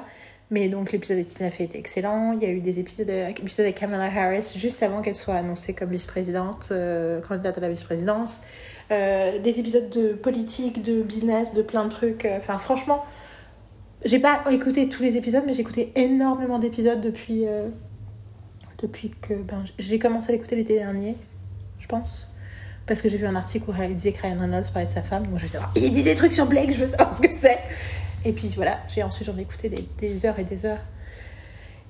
Mais 0.51 0.69
donc, 0.69 0.91
l'épisode 0.91 1.17
de 1.17 1.23
Tina 1.23 1.51
Fey 1.51 1.65
était 1.65 1.77
excellent. 1.79 2.31
Il 2.31 2.41
y 2.41 2.45
a 2.45 2.49
eu 2.51 2.61
des 2.61 2.79
épisodes, 2.79 3.09
épisodes 3.09 3.65
avec 3.65 3.75
Kamala 3.75 4.05
Harris 4.05 4.53
juste 4.55 4.81
avant 4.83 5.01
qu'elle 5.01 5.15
soit 5.15 5.35
annoncée 5.35 5.73
comme 5.73 5.89
vice-présidente, 5.89 6.69
euh, 6.71 7.19
candidate 7.21 7.57
à 7.57 7.61
la 7.61 7.69
vice-présidence. 7.69 8.41
Euh, 8.91 9.37
des 9.39 9.59
épisodes 9.59 9.89
de 9.89 10.13
politique, 10.13 10.81
de 10.81 11.01
business, 11.01 11.53
de 11.53 11.61
plein 11.63 11.85
de 11.85 11.91
trucs. 11.91 12.27
Enfin, 12.37 12.57
franchement, 12.59 13.03
j'ai 14.03 14.19
pas 14.19 14.43
écouté 14.51 14.89
tous 14.89 15.03
les 15.03 15.17
épisodes, 15.17 15.43
mais 15.45 15.53
j'ai 15.53 15.61
écouté 15.61 15.91
énormément 15.95 16.59
d'épisodes 16.59 17.01
depuis, 17.01 17.47
euh, 17.47 17.69
depuis 18.79 19.09
que 19.09 19.33
ben, 19.33 19.63
j'ai 19.77 19.99
commencé 19.99 20.29
à 20.29 20.31
l'écouter 20.33 20.55
l'été 20.55 20.77
dernier, 20.77 21.17
je 21.79 21.87
pense. 21.87 22.29
Parce 22.85 23.01
que 23.01 23.09
j'ai 23.09 23.17
vu 23.17 23.25
un 23.25 23.35
article 23.35 23.69
où 23.69 23.73
il 23.81 23.95
disait 23.95 24.11
que 24.11 24.21
Ryan 24.21 24.39
Reynolds 24.39 24.71
parlait 24.71 24.85
de 24.85 24.91
sa 24.91 25.01
femme. 25.01 25.23
Moi, 25.29 25.39
je 25.39 25.43
veux 25.43 25.49
savoir. 25.49 25.71
Il 25.75 25.89
dit 25.89 26.03
des 26.03 26.13
trucs 26.13 26.33
sur 26.33 26.45
Blake, 26.45 26.71
je 26.71 26.83
veux 26.83 26.91
savoir 26.91 27.15
ce 27.15 27.21
que 27.21 27.33
c'est. 27.33 27.57
Et 28.25 28.31
puis 28.31 28.51
voilà, 28.55 28.79
j'ai 28.87 29.01
ensuite 29.01 29.25
j'en 29.27 29.37
ai 29.37 29.41
écouté 29.41 29.69
des, 29.69 29.87
des 29.97 30.25
heures 30.25 30.37
et 30.37 30.43
des 30.43 30.65
heures. 30.65 30.83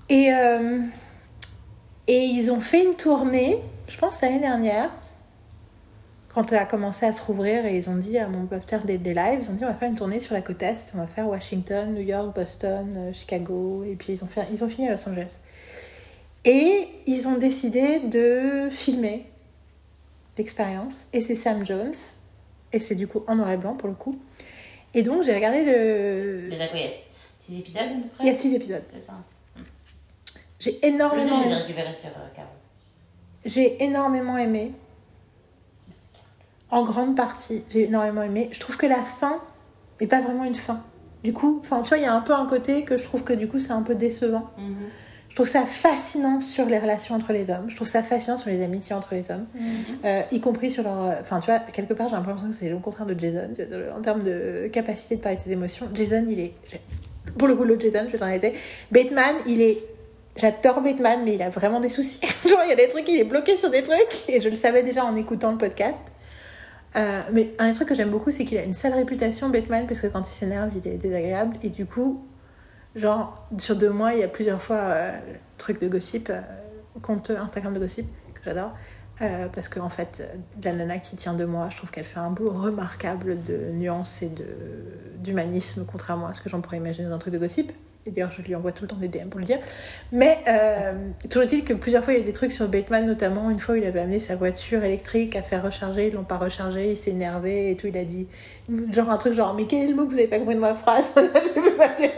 Et, 0.09 0.31
euh, 0.31 0.79
et 2.07 2.19
ils 2.19 2.51
ont 2.51 2.59
fait 2.59 2.83
une 2.83 2.95
tournée, 2.95 3.59
je 3.87 3.97
pense 3.97 4.21
l'année 4.21 4.39
dernière, 4.39 4.89
quand 6.35 6.51
elle 6.51 6.59
a 6.59 6.65
commencé 6.65 7.05
à 7.05 7.13
se 7.13 7.23
rouvrir 7.23 7.65
et 7.65 7.77
ils 7.77 7.89
ont 7.89 7.95
dit, 7.95 8.19
ah, 8.19 8.29
on 8.35 8.45
peut 8.45 8.59
faire 8.59 8.83
des, 8.83 8.97
des 8.97 9.13
lives, 9.13 9.39
ils 9.41 9.49
ont 9.49 9.53
dit 9.53 9.63
on 9.63 9.69
va 9.69 9.73
faire 9.73 9.87
une 9.87 9.95
tournée 9.95 10.19
sur 10.19 10.33
la 10.33 10.41
côte 10.41 10.61
Est, 10.61 10.91
on 10.93 10.97
va 10.97 11.07
faire 11.07 11.29
Washington, 11.29 11.93
New 11.93 12.01
York, 12.01 12.35
Boston, 12.35 12.93
euh, 12.97 13.13
Chicago, 13.13 13.85
et 13.85 13.95
puis 13.95 14.11
ils 14.11 14.23
ont, 14.23 14.27
fait, 14.27 14.45
ils 14.51 14.61
ont 14.61 14.67
fini 14.67 14.89
à 14.89 14.91
Los 14.91 15.07
Angeles. 15.07 15.39
Et 16.43 16.89
ils 17.07 17.29
ont 17.29 17.37
décidé 17.37 17.99
de 17.99 18.67
filmer 18.69 19.25
l'expérience, 20.37 21.07
et 21.13 21.21
c'est 21.21 21.35
Sam 21.35 21.65
Jones, 21.65 21.93
et 22.73 22.79
c'est 22.79 22.95
du 22.95 23.07
coup 23.07 23.23
en 23.27 23.35
noir 23.35 23.51
et 23.51 23.57
blanc 23.57 23.75
pour 23.75 23.87
le 23.87 23.95
coup. 23.95 24.19
Et 24.93 25.03
donc 25.03 25.23
j'ai 25.23 25.33
regardé 25.33 25.63
le... 25.63 26.49
Y 26.51 26.83
a 26.83 26.91
six 27.39 27.59
épisodes 27.59 27.81
à 27.81 28.01
peu 28.01 28.07
près 28.09 28.23
Il 28.25 28.27
y 28.27 28.29
a 28.29 28.33
six 28.33 28.53
épisodes. 28.53 28.83
C'est 28.93 29.05
ça. 29.07 29.13
J'ai 30.59 30.85
énormément, 30.85 31.41
euh, 31.45 31.61
j'ai 33.45 33.81
énormément 33.81 34.37
aimé. 34.37 34.73
En 36.71 36.83
grande 36.83 37.15
partie, 37.15 37.63
j'ai 37.69 37.85
énormément 37.87 38.23
aimé. 38.23 38.49
Je 38.51 38.59
trouve 38.59 38.77
que 38.77 38.85
la 38.85 39.03
fin 39.03 39.39
n'est 40.01 40.07
pas 40.07 40.19
vraiment 40.19 40.45
une 40.45 40.55
fin. 40.55 40.81
Du 41.23 41.33
coup, 41.33 41.59
enfin, 41.61 41.81
tu 41.81 41.89
vois, 41.89 41.97
il 41.97 42.03
y 42.03 42.07
a 42.07 42.13
un 42.13 42.21
peu 42.21 42.33
un 42.33 42.45
côté 42.45 42.83
que 42.83 42.97
je 42.97 43.03
trouve 43.03 43.23
que 43.23 43.33
du 43.33 43.47
coup, 43.47 43.59
c'est 43.59 43.71
un 43.71 43.81
peu 43.81 43.95
décevant. 43.95 44.49
Mhm. 44.57 44.75
Je 45.35 45.41
trouve 45.41 45.47
ça 45.47 45.63
fascinant 45.63 46.39
sur 46.39 46.65
les 46.65 46.79
relations 46.79 47.13
entre 47.13 47.33
les 47.33 47.49
hommes. 47.49 47.65
Je 47.67 47.75
trouve 47.75 47.89
ça 47.89 48.01
fascinant 48.03 48.37
sur 48.37 48.49
les 48.49 48.61
amitiés 48.61 48.95
entre 48.95 49.15
les 49.15 49.31
hommes. 49.31 49.45
Euh, 50.05 50.21
y 50.31 50.39
compris 50.39 50.71
sur 50.71 50.81
leur. 50.83 51.13
Enfin, 51.19 51.41
tu 51.41 51.47
vois, 51.47 51.59
quelque 51.59 51.93
part, 51.93 52.07
j'ai 52.07 52.15
l'impression 52.15 52.47
que 52.47 52.55
c'est 52.55 52.69
le 52.69 52.77
contraire 52.77 53.05
de 53.05 53.19
Jason. 53.19 53.49
En 53.93 54.01
termes 54.01 54.23
de 54.23 54.67
capacité 54.67 55.17
de 55.17 55.21
parler 55.21 55.35
de 55.35 55.41
ses 55.41 55.51
émotions, 55.51 55.89
Jason, 55.93 56.25
il 56.29 56.39
est. 56.39 56.53
Pour 57.37 57.49
le 57.49 57.55
coup, 57.55 57.65
le 57.65 57.77
Jason, 57.77 58.03
je 58.05 58.13
vais 58.13 58.17
t'en 58.17 58.27
réaliser. 58.27 58.53
Bateman, 58.91 59.35
il 59.45 59.61
est. 59.61 59.79
J'adore 60.37 60.79
Bateman, 60.81 61.21
mais 61.25 61.33
il 61.33 61.41
a 61.41 61.49
vraiment 61.49 61.81
des 61.81 61.89
soucis. 61.89 62.21
Genre, 62.47 62.61
il 62.63 62.69
y 62.69 62.73
a 62.73 62.77
des 62.77 62.87
trucs, 62.87 63.09
il 63.09 63.19
est 63.19 63.25
bloqué 63.25 63.57
sur 63.57 63.69
des 63.69 63.83
trucs. 63.83 64.29
Et 64.29 64.39
je 64.39 64.47
le 64.47 64.55
savais 64.55 64.83
déjà 64.83 65.03
en 65.03 65.17
écoutant 65.17 65.51
le 65.51 65.57
podcast. 65.57 66.05
Euh, 66.95 67.21
mais 67.33 67.53
un 67.59 67.69
des 67.69 67.75
trucs 67.75 67.89
que 67.89 67.95
j'aime 67.95 68.09
beaucoup, 68.09 68.31
c'est 68.31 68.45
qu'il 68.45 68.57
a 68.57 68.63
une 68.63 68.73
sale 68.73 68.93
réputation, 68.93 69.49
Bateman, 69.49 69.85
parce 69.85 70.01
que 70.01 70.07
quand 70.07 70.21
il 70.21 70.33
s'énerve, 70.33 70.71
il 70.75 70.87
est 70.87 70.97
désagréable. 70.97 71.57
Et 71.61 71.69
du 71.69 71.85
coup, 71.85 72.25
genre, 72.95 73.45
sur 73.57 73.75
deux 73.75 73.89
mois, 73.89 74.13
il 74.13 74.19
y 74.19 74.23
a 74.23 74.27
plusieurs 74.27 74.61
fois 74.61 74.77
euh, 74.77 75.19
truc 75.57 75.81
de 75.81 75.87
gossip, 75.87 76.29
euh, 76.29 76.41
compte 77.01 77.29
Instagram 77.29 77.73
de 77.73 77.79
gossip, 77.79 78.07
que 78.33 78.41
j'adore. 78.43 78.71
Euh, 79.21 79.47
parce 79.47 79.69
qu'en 79.69 79.85
en 79.85 79.89
fait, 79.89 80.29
la 80.61 80.73
nana 80.73 80.97
qui 80.97 81.15
tient 81.15 81.33
de 81.33 81.45
moi, 81.45 81.69
je 81.69 81.77
trouve 81.77 81.89
qu'elle 81.89 82.03
fait 82.03 82.19
un 82.19 82.31
boulot 82.31 82.51
remarquable 82.51 83.41
de 83.43 83.71
nuance 83.71 84.21
et 84.21 84.31
d'humanisme, 85.19 85.85
contrairement 85.85 86.27
à 86.27 86.33
ce 86.33 86.41
que 86.41 86.49
j'en 86.49 86.59
pourrais 86.59 86.77
imaginer 86.77 87.07
dans 87.07 87.15
un 87.15 87.19
truc 87.19 87.33
de 87.33 87.39
gossip. 87.39 87.71
Et 88.07 88.11
d'ailleurs, 88.11 88.31
je 88.31 88.43
lui 88.43 88.53
envoie 88.53 88.71
tout 88.71 88.83
le 88.83 88.87
temps 88.87 88.97
des 88.97 89.07
DM 89.07 89.29
pour 89.29 89.39
le 89.39 89.47
dire. 89.47 89.57
Mais 90.11 90.37
euh, 90.47 90.93
toujours 91.27 91.43
est-il 91.43 91.63
que 91.63 91.73
plusieurs 91.73 92.03
fois, 92.03 92.13
il 92.13 92.19
y 92.19 92.21
a 92.21 92.25
des 92.25 92.33
trucs 92.33 92.51
sur 92.51 92.67
Bateman, 92.67 93.03
notamment 93.07 93.49
une 93.49 93.57
fois 93.57 93.79
il 93.79 93.85
avait 93.85 93.99
amené 93.99 94.19
sa 94.19 94.35
voiture 94.35 94.83
électrique 94.83 95.35
à 95.35 95.41
faire 95.41 95.63
recharger, 95.63 96.09
ils 96.09 96.13
l'ont 96.13 96.23
pas 96.23 96.37
rechargé, 96.37 96.91
il 96.91 96.97
s'est 96.97 97.11
énervé 97.11 97.71
et 97.71 97.75
tout. 97.75 97.87
Il 97.87 97.97
a 97.97 98.03
dit, 98.03 98.27
genre 98.91 99.09
un 99.09 99.17
truc 99.17 99.33
genre, 99.33 99.55
mais 99.55 99.65
quel 99.65 99.85
est 99.85 99.87
le 99.87 99.95
mot 99.95 100.05
que 100.05 100.11
vous 100.11 100.19
avez 100.19 100.27
pas 100.27 100.37
compris 100.37 100.53
de 100.53 100.59
ma 100.59 100.75
phrase? 100.75 101.09
Je 101.15 101.59
peux 101.59 101.73
pas 101.73 101.87
dire. 101.89 102.11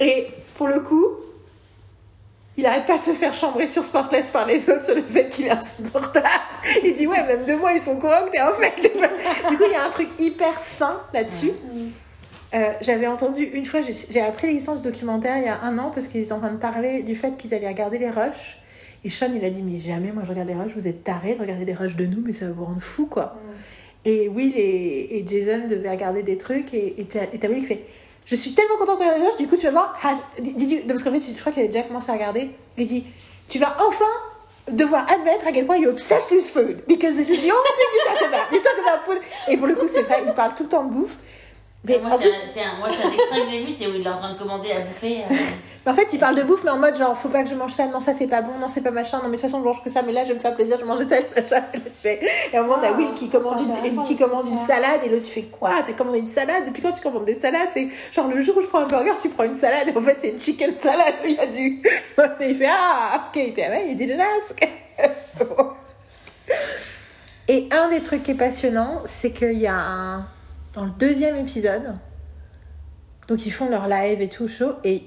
Et 0.00 0.28
pour 0.54 0.68
le 0.68 0.80
coup, 0.80 1.16
il 2.58 2.66
arrête 2.66 2.84
pas 2.84 2.98
de 2.98 3.02
se 3.02 3.12
faire 3.12 3.32
chambrer 3.32 3.68
sur 3.68 3.84
Sportless 3.84 4.30
par 4.30 4.44
les 4.44 4.68
autres 4.68 4.84
sur 4.84 4.94
le 4.94 5.02
fait 5.02 5.30
qu'il 5.30 5.46
est 5.46 5.50
insupportable. 5.50 6.28
Il 6.84 6.92
dit 6.92 7.06
ouais, 7.06 7.24
même 7.24 7.46
de 7.46 7.54
moi 7.54 7.72
ils 7.72 7.80
sont 7.80 7.98
corrects 7.98 8.34
et 8.34 8.42
en 8.42 8.52
fait. 8.52 8.82
Du 9.48 9.56
coup, 9.56 9.64
il 9.64 9.72
y 9.72 9.76
a 9.76 9.84
un 9.84 9.90
truc 9.90 10.08
hyper 10.18 10.58
sain 10.58 11.00
là-dessus. 11.14 11.52
Euh, 12.54 12.72
J'avais 12.80 13.06
entendu 13.06 13.42
une 13.44 13.64
fois, 13.66 13.80
j'ai 13.82 14.20
appris 14.22 14.46
les 14.46 14.54
licences 14.54 14.80
documentaires 14.82 15.36
il 15.36 15.44
y 15.44 15.48
a 15.48 15.60
un 15.62 15.76
an 15.78 15.90
parce 15.94 16.06
qu'ils 16.06 16.22
étaient 16.22 16.32
en 16.32 16.38
train 16.40 16.52
de 16.52 16.56
parler 16.58 17.02
du 17.02 17.14
fait 17.14 17.36
qu'ils 17.36 17.52
allaient 17.54 17.68
regarder 17.68 17.98
les 17.98 18.08
rushs. 18.10 18.58
Et 19.04 19.10
Sean, 19.10 19.28
il 19.34 19.44
a 19.44 19.50
dit 19.50 19.62
Mais 19.62 19.78
jamais, 19.78 20.12
moi 20.12 20.22
je 20.24 20.30
regarde 20.30 20.48
les 20.48 20.54
rushs, 20.54 20.72
vous 20.74 20.88
êtes 20.88 21.04
tarés 21.04 21.34
de 21.34 21.40
regarder 21.40 21.64
des 21.64 21.74
rushs 21.74 21.96
de 21.96 22.06
nous, 22.06 22.22
mais 22.24 22.32
ça 22.32 22.46
va 22.46 22.52
vous 22.52 22.64
rendre 22.64 22.80
fou 22.80 23.06
quoi. 23.06 23.36
Et 24.04 24.28
Will 24.28 24.52
et, 24.56 25.18
et 25.18 25.24
Jason 25.26 25.66
devaient 25.68 25.90
regarder 25.90 26.22
des 26.22 26.38
trucs 26.38 26.72
et 26.72 27.00
et 27.00 27.04
t'as 27.04 27.24
et 27.32 27.38
t'as 27.38 27.48
Will 27.48 27.58
qui 27.60 27.66
fait 27.66 27.84
Je 28.24 28.34
suis 28.34 28.52
tellement 28.54 28.76
contente 28.76 28.98
de 28.98 29.02
regarder 29.04 29.20
les 29.20 29.26
rushs, 29.26 29.36
du 29.36 29.46
coup 29.46 29.56
tu 29.56 29.66
vas 29.66 29.72
voir. 29.72 29.98
has- 30.02 30.22
did 30.40 30.70
you- 30.70 30.80
parce 30.88 31.02
qu'en 31.02 31.12
fait, 31.12 31.20
je 31.20 31.38
crois 31.38 31.52
qu'il 31.52 31.60
avait 31.62 31.68
déjà 31.72 31.84
commencé 31.84 32.10
à 32.10 32.14
regarder. 32.14 32.50
Il 32.78 32.86
dit 32.86 33.04
Tu 33.46 33.58
vas 33.58 33.76
enfin 33.86 34.72
devoir 34.74 35.06
admettre 35.12 35.46
à 35.46 35.52
quel 35.52 35.64
point 35.66 35.76
you're 35.76 35.92
obsessed 35.92 36.30
with 36.32 36.46
food 36.48 36.82
because 36.88 37.14
this 37.16 37.28
is 37.28 37.36
the 37.38 37.52
only 37.52 37.72
thing 37.76 37.90
you 37.92 38.00
talk 38.06 38.22
about. 38.22 38.52
You 38.54 38.60
talk 38.60 38.78
about 38.86 39.04
food. 39.04 39.18
Et 39.48 39.56
pour 39.58 39.66
le 39.66 39.74
coup, 39.74 39.86
c'est 39.88 40.02
vrai, 40.02 40.22
il 40.26 40.32
parle 40.32 40.54
tout 40.54 40.62
le 40.64 40.68
temps 40.70 40.84
de 40.84 40.92
bouffe. 40.92 41.18
Mais 41.88 41.98
moi, 41.98 42.18
c'est 42.52 42.62
un, 42.62 42.76
moi, 42.78 42.88
un 42.88 43.12
extrait 43.12 43.40
que 43.40 43.50
j'ai 43.50 43.64
vu, 43.64 43.72
c'est 43.72 43.86
où 43.86 43.94
il 43.94 44.04
est 44.06 44.08
en 44.08 44.16
train 44.18 44.32
de 44.32 44.38
commander 44.38 44.70
à 44.72 44.80
bouffer. 44.80 45.22
euh, 45.22 45.34
Mais 45.86 45.92
en 45.92 45.94
fait, 45.94 46.12
il 46.12 46.18
parle 46.18 46.34
de 46.34 46.42
bouffe, 46.42 46.62
mais 46.64 46.70
en 46.70 46.76
mode 46.78 46.96
genre, 46.96 47.16
faut 47.16 47.28
pas 47.28 47.42
que 47.42 47.48
je 47.48 47.54
mange 47.54 47.72
ça, 47.72 47.86
non, 47.86 48.00
ça 48.00 48.12
c'est 48.12 48.26
pas 48.26 48.42
bon, 48.42 48.52
non, 48.60 48.68
c'est 48.68 48.82
pas 48.82 48.90
machin, 48.90 49.18
non, 49.18 49.24
mais 49.24 49.36
de 49.36 49.40
toute 49.40 49.42
façon, 49.42 49.60
je 49.60 49.64
mange 49.64 49.82
que 49.82 49.88
ça, 49.88 50.02
mais 50.02 50.12
là, 50.12 50.22
je 50.24 50.28
vais 50.28 50.34
me 50.34 50.40
faire 50.40 50.54
plaisir, 50.54 50.76
je 50.78 50.84
mange 50.84 50.98
ça, 51.00 51.16
machin. 51.34 51.64
Et 52.04 52.56
à 52.56 52.60
un 52.60 52.62
moment, 52.62 52.78
t'as 52.82 52.88
Ah, 52.90 52.96
Will 52.96 53.14
qui 53.14 53.28
commande, 53.30 53.60
une, 53.84 54.02
qui 54.04 54.16
commande 54.16 54.46
une 54.48 54.58
salade, 54.58 55.00
et 55.04 55.08
l'autre, 55.08 55.24
tu 55.24 55.32
fais 55.32 55.42
quoi 55.44 55.70
T'as 55.86 55.92
commandé 55.94 56.18
une 56.18 56.26
salade? 56.26 56.66
Depuis 56.66 56.82
quand 56.82 56.92
tu 56.92 57.00
commandes 57.00 57.24
des 57.24 57.34
salades 57.34 57.68
C'est 57.70 57.88
genre 58.12 58.26
le 58.28 58.40
jour 58.40 58.56
où 58.56 58.60
je 58.60 58.66
prends 58.66 58.80
un 58.80 58.86
burger, 58.86 59.12
tu 59.20 59.28
prends 59.30 59.44
une 59.44 59.54
salade, 59.54 59.88
et 59.88 59.96
en 59.96 60.02
fait, 60.02 60.16
c'est 60.20 60.28
une 60.28 60.40
chicken 60.40 60.76
salade, 60.76 61.14
il 61.24 61.32
y 61.36 61.38
a 61.38 61.46
du. 61.46 61.82
Et 62.40 62.48
il 62.50 62.56
fait 62.56 62.68
Ah, 62.68 63.28
ok, 63.28 63.42
il 63.46 63.54
fait 63.54 63.66
Ah 63.66 63.70
ouais, 63.70 63.94
didn't 63.94 64.20
ask. 64.20 64.68
Et 67.48 67.66
un 67.70 67.88
des 67.88 68.00
trucs 68.00 68.22
qui 68.24 68.32
est 68.32 68.34
passionnant, 68.34 69.02
c'est 69.06 69.30
qu'il 69.30 69.54
y 69.58 69.66
a 69.66 69.74
un. 69.78 70.26
Dans 70.74 70.84
le 70.84 70.90
deuxième 70.98 71.36
épisode, 71.36 71.98
donc 73.28 73.46
ils 73.46 73.50
font 73.50 73.68
leur 73.68 73.88
live 73.88 74.20
et 74.20 74.28
tout 74.28 74.48
chaud, 74.48 74.72
et 74.84 75.02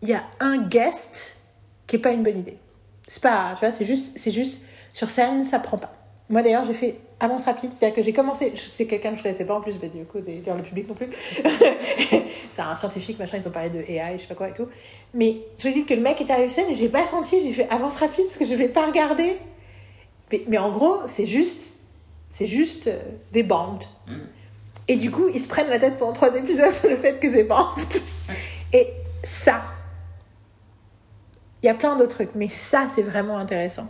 il 0.00 0.08
y 0.08 0.14
a 0.14 0.22
un 0.40 0.58
guest 0.58 1.38
qui 1.86 1.96
est 1.96 1.98
pas 1.98 2.12
une 2.12 2.22
bonne 2.22 2.38
idée. 2.38 2.58
C'est 3.06 3.22
pas, 3.22 3.54
tu 3.54 3.60
vois, 3.60 3.72
c'est 3.72 3.84
juste, 3.84 4.18
juste 4.30 4.60
sur 4.90 5.10
scène, 5.10 5.44
ça 5.44 5.58
prend 5.58 5.78
pas. 5.78 5.92
Moi 6.28 6.42
d'ailleurs, 6.42 6.64
j'ai 6.64 6.74
fait 6.74 7.00
avance 7.20 7.44
rapide, 7.44 7.72
c'est-à-dire 7.72 7.94
que 7.94 8.02
j'ai 8.02 8.12
commencé, 8.12 8.52
c'est 8.56 8.86
quelqu'un 8.86 9.12
que 9.12 9.18
je 9.18 9.22
connaissais 9.22 9.46
pas 9.46 9.54
en 9.54 9.60
plus, 9.60 9.78
bah, 9.78 9.86
du 9.88 10.04
coup, 10.04 10.20
d'ailleurs 10.20 10.56
le 10.56 10.62
public 10.62 10.88
non 10.88 10.94
plus. 10.94 11.08
c'est 12.50 12.62
un 12.62 12.74
scientifique, 12.74 13.18
machin, 13.18 13.38
ils 13.40 13.46
ont 13.46 13.52
parlé 13.52 13.70
de 13.70 13.78
AI, 13.78 14.14
je 14.16 14.22
sais 14.22 14.28
pas 14.28 14.34
quoi 14.34 14.48
et 14.48 14.54
tout. 14.54 14.68
Mais 15.14 15.38
je 15.58 15.68
dis 15.68 15.84
que 15.84 15.94
le 15.94 16.00
mec 16.00 16.20
était 16.20 16.34
sur 16.34 16.50
scène 16.50 16.70
et 16.70 16.74
j'ai 16.74 16.88
pas 16.88 17.06
senti, 17.06 17.40
j'ai 17.40 17.52
fait 17.52 17.70
avance 17.70 17.96
rapide 17.96 18.24
parce 18.24 18.36
que 18.36 18.44
je 18.44 18.54
l'ai 18.54 18.68
pas 18.68 18.86
regardé. 18.86 19.38
Mais, 20.32 20.42
mais 20.48 20.58
en 20.58 20.70
gros, 20.72 20.98
c'est 21.06 21.26
juste, 21.26 21.74
c'est 22.30 22.46
juste 22.46 22.88
euh, 22.88 23.00
des 23.32 23.42
bandes. 23.42 23.84
Et 24.88 24.96
du 24.96 25.10
coup, 25.10 25.28
ils 25.32 25.40
se 25.40 25.48
prennent 25.48 25.68
la 25.68 25.78
tête 25.78 25.96
pendant 25.96 26.12
trois 26.12 26.34
épisodes 26.34 26.72
sur 26.72 26.88
le 26.88 26.96
fait 26.96 27.18
que 27.20 27.28
des 27.28 27.44
bandes. 27.44 27.68
Et 28.72 28.88
ça, 29.22 29.62
il 31.62 31.66
y 31.66 31.68
a 31.68 31.74
plein 31.74 31.96
d'autres 31.96 32.16
trucs, 32.16 32.34
mais 32.34 32.48
ça, 32.48 32.86
c'est 32.88 33.02
vraiment 33.02 33.38
intéressant. 33.38 33.86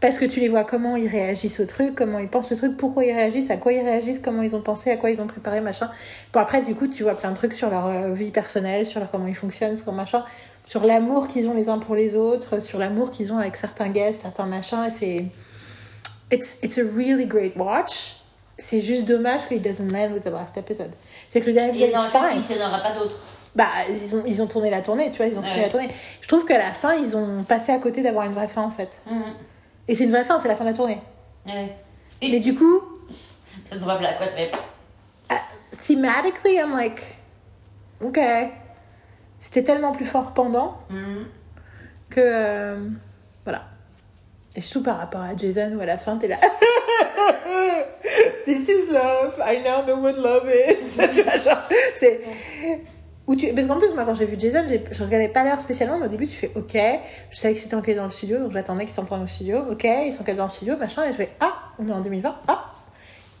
Parce 0.00 0.18
que 0.18 0.24
tu 0.24 0.40
les 0.40 0.48
vois 0.48 0.64
comment 0.64 0.96
ils 0.96 1.08
réagissent 1.08 1.60
au 1.60 1.66
truc, 1.66 1.94
comment 1.94 2.18
ils 2.20 2.28
pensent 2.28 2.52
au 2.52 2.56
truc, 2.56 2.76
pourquoi 2.76 3.04
ils 3.04 3.12
réagissent, 3.12 3.50
à 3.50 3.56
quoi 3.56 3.72
ils 3.72 3.82
réagissent, 3.82 4.20
comment 4.20 4.40
ils 4.40 4.56
ont 4.56 4.62
pensé, 4.62 4.90
à 4.90 4.96
quoi 4.96 5.10
ils 5.10 5.20
ont 5.20 5.26
préparé, 5.26 5.60
machin. 5.60 5.90
Bon, 6.32 6.40
après, 6.40 6.62
du 6.62 6.74
coup, 6.74 6.86
tu 6.86 7.02
vois 7.02 7.14
plein 7.14 7.32
de 7.32 7.36
trucs 7.36 7.52
sur 7.52 7.68
leur 7.68 7.86
euh, 7.86 8.14
vie 8.14 8.30
personnelle, 8.30 8.86
sur 8.86 9.00
leur, 9.00 9.10
comment 9.10 9.26
ils 9.26 9.34
fonctionnent, 9.34 9.76
sur 9.76 9.92
machin, 9.92 10.24
sur 10.66 10.84
l'amour 10.84 11.28
qu'ils 11.28 11.48
ont 11.48 11.54
les 11.54 11.68
uns 11.68 11.78
pour 11.78 11.96
les 11.96 12.16
autres, 12.16 12.62
sur 12.62 12.78
l'amour 12.78 13.10
qu'ils 13.10 13.32
ont 13.32 13.38
avec 13.38 13.56
certains 13.56 13.90
guests, 13.90 14.22
certains 14.22 14.46
machins. 14.46 14.84
Et 14.86 14.90
c'est. 14.90 15.26
It's, 16.32 16.60
it's 16.62 16.78
a 16.78 16.84
really 16.84 17.26
great 17.26 17.56
watch. 17.56 18.19
C'est 18.62 18.80
juste 18.80 19.06
dommage 19.06 19.48
qu'il 19.48 19.60
doesn't 19.62 19.90
land 19.90 20.12
with 20.12 20.24
the 20.24 20.30
last 20.30 20.56
episode. 20.58 20.90
C'est 21.28 21.40
que 21.40 21.46
le 21.46 21.54
dernier 21.54 21.70
épisode 21.70 21.88
il 21.88 22.56
n'y 22.56 22.62
en 22.62 22.68
aura 22.68 22.78
pas 22.80 22.92
d'autres. 22.92 23.16
Bah, 23.56 23.66
ils 24.02 24.14
ont, 24.14 24.22
ils 24.26 24.40
ont 24.42 24.46
tourné 24.46 24.70
la 24.70 24.80
tournée, 24.82 25.10
tu 25.10 25.16
vois, 25.16 25.26
ils 25.26 25.36
ont 25.38 25.42
fini 25.42 25.56
Ouais. 25.60 25.62
la 25.66 25.70
tournée. 25.70 25.88
Je 26.20 26.28
trouve 26.28 26.44
qu'à 26.44 26.58
la 26.58 26.72
fin, 26.72 26.94
ils 26.94 27.16
ont 27.16 27.42
passé 27.42 27.72
à 27.72 27.78
côté 27.78 28.02
d'avoir 28.02 28.26
une 28.26 28.34
vraie 28.34 28.46
fin, 28.48 28.62
en 28.62 28.70
fait. 28.70 29.02
Mhm. 29.10 29.22
Et 29.88 29.94
c'est 29.96 30.04
une 30.04 30.10
vraie 30.10 30.24
fin, 30.24 30.38
c'est 30.38 30.46
la 30.46 30.54
fin 30.54 30.64
de 30.64 30.70
la 30.70 30.76
tournée. 30.76 31.00
Ouais. 31.46 31.74
Mais 32.22 32.38
du 32.38 32.54
coup, 32.54 32.80
Ça 33.68 33.76
se 33.76 33.80
voit 33.82 33.98
là, 34.00 34.12
quoi, 34.18 34.26
ça 34.26 34.32
fait. 34.34 34.52
uh, 35.32 35.34
thematically, 35.76 36.56
I'm 36.58 36.72
like, 36.76 37.16
ok. 38.02 38.20
C'était 39.40 39.64
tellement 39.64 39.92
plus 39.92 40.04
fort 40.04 40.32
pendant 40.34 40.76
Mhm. 40.90 41.26
que. 42.10 42.20
euh, 42.22 42.88
voilà. 43.44 43.64
Et 44.54 44.60
surtout 44.60 44.84
par 44.84 44.98
rapport 44.98 45.22
à 45.22 45.34
Jason, 45.36 45.72
où 45.76 45.80
à 45.80 45.86
la 45.86 45.98
fin, 45.98 46.16
t'es 46.18 46.28
là. 46.28 46.36
This 48.46 48.68
is 48.68 48.92
love. 48.92 49.40
I 49.44 49.62
now 49.62 49.84
know 49.84 49.96
what 49.96 50.12
love 50.12 50.48
is. 50.48 50.96
tu 51.12 51.22
vois, 51.22 51.38
genre, 51.38 51.62
c'est. 51.94 52.20
Où 53.26 53.36
tu... 53.36 53.52
Parce 53.52 53.66
qu'en 53.66 53.78
plus, 53.78 53.94
moi, 53.94 54.04
quand 54.04 54.14
j'ai 54.14 54.26
vu 54.26 54.36
Jason, 54.38 54.64
je 54.66 55.04
regardais 55.04 55.28
pas 55.28 55.44
l'heure 55.44 55.60
spécialement, 55.60 55.98
mais 55.98 56.06
au 56.06 56.08
début, 56.08 56.26
tu 56.26 56.34
fais 56.34 56.50
OK. 56.56 56.76
Je 57.30 57.36
savais 57.36 57.54
que 57.54 57.60
c'était 57.60 57.74
encadré 57.74 57.94
dans 57.94 58.04
le 58.04 58.10
studio, 58.10 58.38
donc 58.38 58.50
j'attendais 58.50 58.84
qu'ils 58.84 58.94
s'entraînent 58.94 59.20
dans 59.20 59.24
le 59.24 59.30
studio. 59.30 59.58
OK, 59.70 59.84
ils 59.84 60.12
sont 60.12 60.24
dans 60.34 60.44
le 60.44 60.50
studio, 60.50 60.76
machin. 60.76 61.04
Et 61.04 61.08
je 61.08 61.12
fais 61.12 61.30
Ah, 61.40 61.54
on 61.78 61.86
est 61.86 61.92
en 61.92 62.00
2020. 62.00 62.34
Ah 62.48 62.72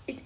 Et, 0.06 0.16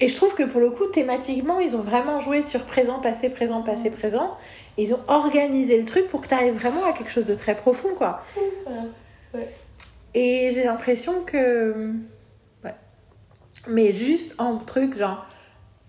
et 0.00 0.08
je 0.08 0.14
trouve 0.14 0.34
que 0.34 0.44
pour 0.44 0.60
le 0.60 0.70
coup, 0.70 0.86
thématiquement, 0.86 1.58
ils 1.58 1.74
ont 1.74 1.82
vraiment 1.82 2.20
joué 2.20 2.42
sur 2.42 2.64
présent, 2.64 3.00
passé, 3.00 3.30
présent, 3.30 3.62
passé, 3.62 3.90
présent. 3.90 4.36
Et 4.76 4.84
ils 4.84 4.94
ont 4.94 5.00
organisé 5.08 5.78
le 5.78 5.84
truc 5.84 6.08
pour 6.08 6.20
que 6.20 6.28
tu 6.28 6.34
arrives 6.34 6.54
vraiment 6.54 6.84
à 6.84 6.92
quelque 6.92 7.10
chose 7.10 7.26
de 7.26 7.34
très 7.34 7.56
profond, 7.56 7.88
quoi. 7.96 8.22
Et 10.14 10.50
j'ai 10.54 10.64
l'impression 10.64 11.22
que. 11.24 11.92
Mais 13.68 13.92
juste 13.92 14.34
en 14.38 14.56
truc, 14.58 14.96
genre, 14.96 15.26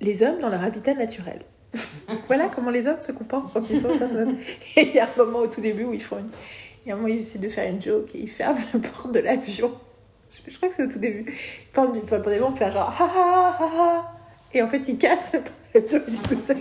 les 0.01 0.23
hommes 0.23 0.39
dans 0.39 0.49
leur 0.49 0.63
habitat 0.63 0.93
naturel. 0.93 1.41
voilà 2.27 2.49
comment 2.49 2.71
les 2.71 2.87
hommes 2.87 3.01
se 3.01 3.11
comportent 3.11 3.53
quand 3.53 3.69
ils 3.69 3.79
sont 3.79 3.97
personnes. 3.97 4.37
Et 4.75 4.87
il 4.87 4.93
y 4.95 4.99
a 4.99 5.05
un 5.05 5.23
moment 5.23 5.39
au 5.39 5.47
tout 5.47 5.61
début 5.61 5.83
où 5.85 5.93
ils 5.93 6.01
font 6.01 6.17
une. 6.19 6.29
Il 6.85 6.89
y 6.89 6.91
a 6.91 6.95
un 6.95 6.97
moment 6.97 7.09
où 7.09 7.15
ils 7.15 7.19
essaient 7.21 7.37
de 7.39 7.49
faire 7.49 7.69
une 7.69 7.81
joke 7.81 8.15
et 8.15 8.19
ils 8.19 8.29
ferment 8.29 8.57
la 8.73 8.79
porte 8.79 9.11
de 9.11 9.19
l'avion. 9.19 9.71
Je, 10.47 10.55
crois 10.57 10.69
que 10.69 10.75
c'est 10.75 10.83
au 10.85 10.91
tout 10.91 10.99
début. 10.99 11.25
Ils 11.31 11.71
parlent 11.73 11.91
du 11.91 11.99
pour 12.01 12.19
des 12.19 12.39
moments, 12.39 12.55
faire 12.55 12.71
genre 12.71 12.89
ha 12.99 13.03
ha 13.03 13.57
ha 13.59 13.71
ha. 13.77 14.11
Et 14.53 14.61
en 14.61 14.67
fait, 14.67 14.87
ils 14.87 14.97
cassent 14.97 15.33
la 15.33 15.39
porte 15.39 15.91
de 15.91 15.97
l'avion. 15.97 16.11
Du 16.11 16.19
coup, 16.35 16.43
ça- 16.43 16.53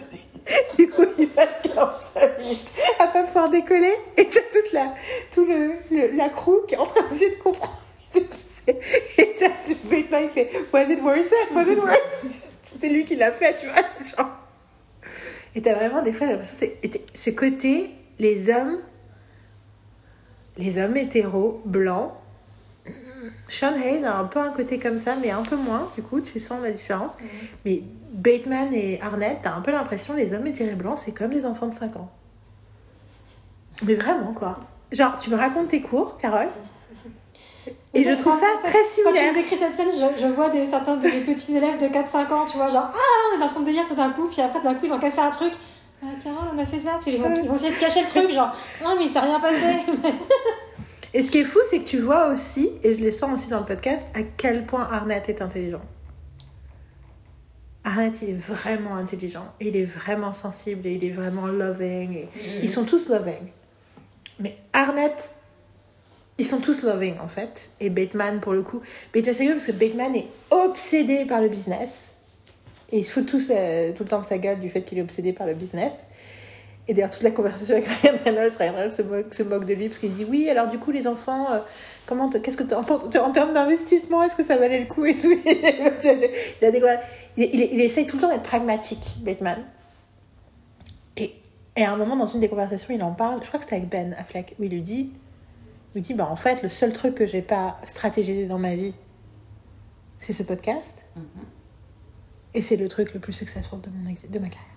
du 0.78 0.88
coup, 0.90 1.02
ils 1.18 1.28
passent 1.28 1.60
45 1.62 2.38
minutes 2.40 2.72
à 2.98 3.06
pas 3.06 3.22
pouvoir 3.22 3.48
décoller. 3.50 3.92
Et 4.16 4.24
t'as 4.28 4.40
toute 4.52 4.72
la, 4.72 4.94
tout 5.34 5.44
le, 5.44 5.72
le- 5.90 6.16
la 6.16 6.28
crew 6.30 6.64
qui 6.66 6.74
est 6.74 6.78
en 6.78 6.86
train 6.86 7.06
d'essayer 7.08 7.30
de 7.36 7.42
comprendre. 7.42 7.78
Et 8.68 9.34
t'as 9.38 9.66
du 9.66 9.74
Bateman 9.84 10.28
qui 10.28 10.34
fait 10.34 10.50
Was 10.72 10.90
it 10.90 11.02
worse? 11.02 11.32
Was 11.54 11.62
it 11.62 11.78
worse? 11.78 11.98
C'est 12.62 12.88
lui 12.88 13.04
qui 13.04 13.16
l'a 13.16 13.32
fait, 13.32 13.56
tu 13.56 13.66
vois. 13.66 13.76
Genre. 14.16 14.30
Et 15.54 15.62
t'as 15.62 15.74
vraiment 15.74 16.02
des 16.02 16.12
fois 16.12 16.26
l'impression 16.26 16.66
que 16.66 16.88
ce 17.14 17.30
côté, 17.30 17.90
les 18.18 18.50
hommes, 18.50 18.78
les 20.56 20.78
hommes 20.78 20.96
hétéros, 20.96 21.62
blancs. 21.64 22.12
Sean 23.48 23.74
Hayes 23.74 24.04
a 24.04 24.18
un 24.18 24.24
peu 24.24 24.38
un 24.38 24.50
côté 24.50 24.78
comme 24.78 24.98
ça, 24.98 25.16
mais 25.16 25.30
un 25.30 25.42
peu 25.42 25.56
moins, 25.56 25.90
du 25.96 26.02
coup, 26.02 26.20
tu 26.20 26.38
sens 26.38 26.62
la 26.62 26.70
différence. 26.70 27.16
Mais 27.64 27.82
Bateman 28.12 28.72
et 28.72 29.00
Arnett, 29.00 29.38
t'as 29.42 29.54
un 29.54 29.60
peu 29.60 29.72
l'impression 29.72 30.14
les 30.14 30.34
hommes 30.34 30.46
hétéros 30.46 30.76
blancs, 30.76 30.98
c'est 30.98 31.12
comme 31.12 31.30
des 31.30 31.46
enfants 31.46 31.66
de 31.66 31.74
5 31.74 31.96
ans. 31.96 32.10
Mais 33.84 33.94
vraiment, 33.94 34.32
quoi. 34.32 34.60
Genre, 34.92 35.16
tu 35.16 35.30
me 35.30 35.36
racontes 35.36 35.68
tes 35.68 35.80
cours, 35.80 36.16
Carole, 36.18 36.48
et 37.94 38.04
je 38.04 38.12
trouve 38.12 38.34
ça 38.38 38.46
très 38.62 38.72
Quand 38.72 38.78
tu 38.84 38.88
similaire. 38.90 39.32
me 39.32 39.38
décris 39.38 39.56
cette 39.58 39.74
scène, 39.74 39.88
je, 39.92 40.22
je 40.22 40.26
vois 40.28 40.50
des, 40.50 40.66
certains 40.66 40.96
de- 40.96 41.02
des 41.08 41.20
petits 41.20 41.56
élèves 41.56 41.78
de 41.78 41.86
4-5 41.86 42.32
ans, 42.32 42.44
tu 42.44 42.56
vois, 42.56 42.70
genre, 42.70 42.90
ah, 42.92 42.98
on 43.32 43.36
est 43.36 43.40
dans 43.40 43.48
son 43.48 43.60
délire 43.60 43.84
tout 43.86 43.94
d'un 43.94 44.10
coup, 44.10 44.28
puis 44.28 44.40
après, 44.42 44.60
d'un 44.62 44.74
coup, 44.74 44.86
ils 44.86 44.92
ont 44.92 44.98
cassé 44.98 45.18
un 45.20 45.30
truc. 45.30 45.52
Ah, 46.02 46.06
Carole, 46.22 46.48
on 46.54 46.58
a 46.58 46.66
fait 46.66 46.78
ça, 46.78 46.98
puis 47.02 47.14
ils 47.14 47.22
vont, 47.22 47.34
ils 47.34 47.48
vont 47.48 47.54
essayer 47.54 47.74
de 47.74 47.80
cacher 47.80 48.02
le 48.02 48.06
truc, 48.06 48.30
genre, 48.30 48.54
non, 48.84 48.94
mais 48.96 49.04
il 49.06 49.10
s'est 49.10 49.18
rien 49.20 49.40
passé. 49.40 49.78
Et 51.14 51.22
ce 51.22 51.30
qui 51.30 51.38
est 51.38 51.44
fou, 51.44 51.58
c'est 51.64 51.78
que 51.80 51.88
tu 51.88 51.98
vois 51.98 52.28
aussi, 52.30 52.70
et 52.84 52.94
je 52.94 53.02
le 53.02 53.10
sens 53.10 53.32
aussi 53.32 53.48
dans 53.48 53.60
le 53.60 53.64
podcast, 53.64 54.08
à 54.14 54.20
quel 54.36 54.66
point 54.66 54.86
Arnett 54.92 55.26
est 55.30 55.40
intelligent. 55.40 55.80
Arnett, 57.84 58.20
il 58.22 58.30
est 58.30 58.32
vraiment 58.38 58.94
intelligent, 58.96 59.44
il 59.60 59.74
est 59.76 59.84
vraiment 59.84 60.34
sensible, 60.34 60.86
et 60.86 60.92
il 60.94 61.04
est 61.04 61.10
vraiment 61.10 61.46
loving. 61.46 62.14
et- 62.14 62.28
Ils 62.62 62.68
sont 62.68 62.84
tous 62.84 63.08
loving. 63.08 63.48
Mais 64.38 64.56
Arnett, 64.74 65.32
ils 66.38 66.46
sont 66.46 66.60
tous 66.60 66.84
loving 66.84 67.18
en 67.20 67.28
fait. 67.28 67.70
Et 67.80 67.90
Bateman, 67.90 68.40
pour 68.40 68.52
le 68.52 68.62
coup, 68.62 68.80
Bateman, 69.12 69.34
c'est 69.34 69.46
parce 69.48 69.66
que 69.66 69.72
Bateman 69.72 70.14
est 70.14 70.28
obsédé 70.50 71.24
par 71.24 71.40
le 71.40 71.48
business. 71.48 72.16
Et 72.90 72.98
il 72.98 73.04
se 73.04 73.10
fout 73.10 73.26
tous, 73.26 73.50
euh, 73.50 73.92
tout 73.92 74.04
le 74.04 74.08
temps 74.08 74.20
de 74.20 74.24
sa 74.24 74.38
gueule 74.38 74.60
du 74.60 74.70
fait 74.70 74.82
qu'il 74.82 74.98
est 74.98 75.02
obsédé 75.02 75.32
par 75.32 75.46
le 75.46 75.54
business. 75.54 76.08
Et 76.86 76.94
d'ailleurs, 76.94 77.10
toute 77.10 77.22
la 77.22 77.32
conversation 77.32 77.76
avec 77.76 77.86
Ryan 77.86 78.14
Reynolds, 78.24 78.56
Ryan 78.58 78.72
Reynolds 78.72 78.92
se 79.30 79.42
moque, 79.42 79.66
de 79.66 79.74
lui 79.74 79.88
parce 79.88 79.98
qu'il 79.98 80.10
dit 80.12 80.24
Oui, 80.24 80.48
alors 80.48 80.68
du 80.68 80.78
coup, 80.78 80.90
les 80.90 81.06
enfants, 81.06 81.52
euh, 81.52 81.58
comment 82.06 82.30
qu'est-ce 82.30 82.56
que 82.56 82.62
tu 82.62 82.72
en 82.72 82.82
penses 82.82 83.04
en 83.04 83.30
termes 83.30 83.52
d'investissement 83.52 84.22
Est-ce 84.22 84.36
que 84.36 84.42
ça 84.42 84.56
valait 84.56 84.78
le 84.78 84.86
coup 84.86 85.04
et 85.04 85.14
tout? 85.14 85.28
Il, 87.36 87.80
essaye 87.80 88.06
tout 88.06 88.16
le 88.16 88.22
temps 88.22 88.30
d'être 88.30 88.42
pragmatique, 88.42 89.16
Bateman. 89.20 89.58
Et, 91.18 91.34
et 91.76 91.84
à 91.84 91.92
un 91.92 91.96
moment, 91.96 92.16
dans 92.16 92.26
une 92.26 92.40
des 92.40 92.48
conversations, 92.48 92.94
il 92.94 93.04
en 93.04 93.12
parle, 93.12 93.40
je 93.42 93.48
crois 93.48 93.58
que 93.58 93.64
c'était 93.64 93.76
avec 93.76 93.90
Ben 93.90 94.14
Affleck, 94.18 94.54
où 94.58 94.64
il 94.64 94.70
lui 94.70 94.82
dit 94.82 95.12
lui 95.98 96.02
dit 96.02 96.14
bah, 96.14 96.28
En 96.30 96.36
fait, 96.36 96.62
le 96.62 96.68
seul 96.68 96.92
truc 96.92 97.14
que 97.16 97.26
j'ai 97.26 97.42
pas 97.42 97.76
stratégisé 97.84 98.46
dans 98.46 98.58
ma 98.58 98.74
vie, 98.76 98.94
c'est 100.16 100.32
ce 100.32 100.42
podcast. 100.44 101.04
Et 102.54 102.62
c'est 102.62 102.76
le 102.76 102.88
truc 102.88 103.14
le 103.14 103.20
plus 103.20 103.32
successful 103.32 103.80
de, 103.80 103.90
mon 103.90 104.08
ex- 104.08 104.30
de 104.30 104.38
ma 104.38 104.48
carrière. 104.48 104.70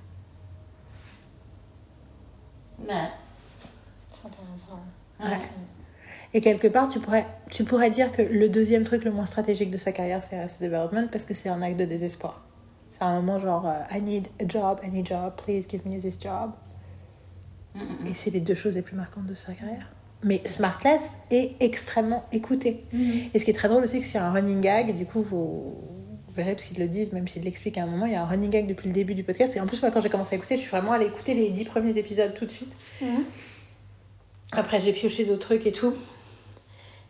Ouais. 2.80 3.10
C'est 4.12 4.28
intéressant. 4.28 4.80
Ouais. 5.20 5.48
Et 6.34 6.42
quelque 6.42 6.68
part, 6.68 6.88
tu 6.88 7.00
pourrais, 7.00 7.28
tu 7.50 7.64
pourrais 7.64 7.90
dire 7.92 8.12
que 8.12 8.22
le 8.22 8.50
deuxième 8.50 8.84
truc 8.84 9.04
le 9.04 9.12
moins 9.12 9.26
stratégique 9.26 9.70
de 9.70 9.78
sa 9.78 9.92
carrière, 9.92 10.24
c'est 10.24 10.38
Arrested 10.38 10.70
Development 10.70 11.08
parce 11.12 11.26
que 11.26 11.34
c'est 11.34 11.50
un 11.50 11.62
acte 11.62 11.78
de 11.78 11.86
désespoir. 11.86 12.46
C'est 12.90 13.04
un 13.04 13.14
moment 13.22 13.38
genre 13.40 13.68
euh, 13.68 13.80
I 13.98 14.02
need 14.02 14.28
a 14.42 14.48
job, 14.48 14.80
I 14.84 14.90
need 14.90 15.12
a 15.12 15.16
job, 15.16 15.36
please 15.38 15.68
give 15.70 15.86
me 15.86 16.00
this 16.00 16.20
job. 16.20 16.52
Et 18.06 18.14
c'est 18.14 18.32
les 18.32 18.42
deux 18.42 18.56
choses 18.56 18.76
les 18.76 18.82
plus 18.82 18.96
marquantes 18.98 19.28
de 19.28 19.34
sa 19.34 19.54
carrière. 19.54 19.90
Mais 20.24 20.42
Smartless 20.46 21.18
est 21.32 21.54
extrêmement 21.60 22.26
écouté. 22.32 22.84
Et 23.34 23.40
ce 23.40 23.44
qui 23.44 23.52
est 23.52 23.56
très 23.56 23.68
drôle 23.68 23.84
aussi, 23.84 24.02
c'est 24.02 24.08
qu'il 24.12 24.16
y 24.16 24.24
a 24.24 24.28
un 24.28 24.32
running 24.32 24.62
gag, 24.62 24.90
et 24.90 24.94
du 24.94 25.06
coup, 25.06 25.24
vous, 25.24 25.76
vous 26.32 26.34
verrez, 26.36 26.54
parce 26.54 26.66
qu'ils 26.66 26.80
le 26.80 26.88
disent, 26.88 27.12
même 27.12 27.28
s'ils 27.28 27.44
l'expliquent 27.44 27.78
à 27.78 27.84
un 27.84 27.88
moment, 27.88 28.06
il 28.06 28.14
y 28.14 28.16
a 28.16 28.22
un 28.22 28.26
running 28.26 28.52
gag 28.52 28.68
depuis 28.68 28.88
le 28.88 28.94
début 28.94 29.16
du 29.16 29.24
podcast. 29.24 29.56
Et 29.56 29.60
en 29.60 29.66
plus, 29.66 29.82
moi, 29.82 29.90
quand 29.92 30.00
j'ai 30.00 30.10
commencé 30.10 30.36
à 30.36 30.38
écouter, 30.38 30.56
je 30.56 30.62
suis 30.62 30.70
vraiment 30.70 30.92
allée 30.92 31.08
écouter 31.08 31.34
les 31.34 31.50
dix 31.50 31.66
premiers 31.66 31.98
épisodes 31.98 32.34
tout 32.34 32.46
de 32.46 32.52
suite. 32.52 32.72
Après, 34.52 34.80
j'ai 34.80 34.94
pioché 34.94 35.26
d'autres 35.26 35.48
trucs 35.48 35.66
et 35.66 35.72
tout. 35.72 35.94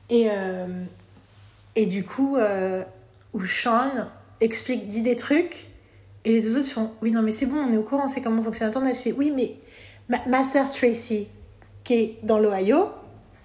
Et, 0.10 0.28
euh, 0.30 0.84
et 1.76 1.86
du 1.86 2.04
coup, 2.04 2.38
euh, 2.38 2.84
où 3.34 3.44
Sean 3.46 3.90
explique, 4.40 4.88
dit 4.88 5.02
des 5.02 5.16
trucs, 5.16 5.68
et 6.24 6.34
les 6.34 6.42
deux 6.42 6.58
autres 6.58 6.70
font 6.70 6.92
Oui, 7.02 7.12
non, 7.12 7.22
mais 7.22 7.32
c'est 7.32 7.46
bon, 7.46 7.58
on 7.58 7.74
est 7.74 7.78
au 7.78 7.84
courant, 7.84 8.08
c'est 8.08 8.22
comment 8.22 8.42
fonctionne 8.42 8.72
tournage. 8.72 8.98
Je 8.98 9.02
fais 9.02 9.12
Oui, 9.12 9.32
mais 9.36 9.56
ma, 10.10 10.24
ma 10.28 10.44
sœur 10.44 10.70
Tracy, 10.70 11.28
qui 11.84 11.94
est 11.94 12.18
dans 12.24 12.40
l'Ohio, 12.40 12.90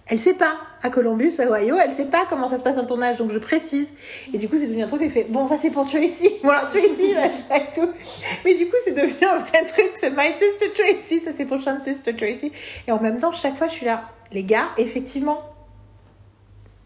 Elle 0.08 0.20
sait 0.20 0.34
pas. 0.34 0.56
À 0.82 0.90
Columbus, 0.90 1.32
à 1.40 1.50
Ohio, 1.50 1.76
elle 1.82 1.90
sait 1.90 2.04
pas 2.04 2.26
comment 2.28 2.46
ça 2.46 2.58
se 2.58 2.62
passe 2.62 2.76
un 2.78 2.84
tournage, 2.84 3.16
donc 3.16 3.32
je 3.32 3.38
précise. 3.38 3.92
Et 4.32 4.38
du 4.38 4.48
coup, 4.48 4.56
c'est 4.56 4.66
devenu 4.68 4.84
un 4.84 4.86
truc 4.86 5.02
qui 5.02 5.10
fait 5.10 5.24
Bon, 5.28 5.48
ça 5.48 5.56
c'est 5.56 5.70
pour 5.70 5.84
Tracy. 5.86 6.30
Voilà, 6.44 6.66
Tracy, 6.66 7.12
machin 7.14 7.56
et 7.56 7.74
tout. 7.74 7.90
Mais 8.44 8.54
du 8.54 8.66
coup, 8.66 8.76
c'est 8.84 8.92
devenu 8.92 9.26
un 9.26 9.38
vrai 9.38 9.64
truc. 9.64 9.90
C'est 9.94 10.10
My 10.10 10.32
Sister 10.32 10.70
Tracy, 10.70 11.18
ça 11.20 11.32
c'est 11.32 11.44
pour 11.44 11.60
Sean's 11.60 11.82
Sister 11.82 12.14
Tracy. 12.14 12.52
Et 12.86 12.92
en 12.92 13.00
même 13.00 13.18
temps, 13.18 13.32
chaque 13.32 13.56
fois, 13.56 13.66
je 13.66 13.72
suis 13.72 13.86
là. 13.86 14.04
Les 14.32 14.44
gars, 14.44 14.68
effectivement, 14.76 15.42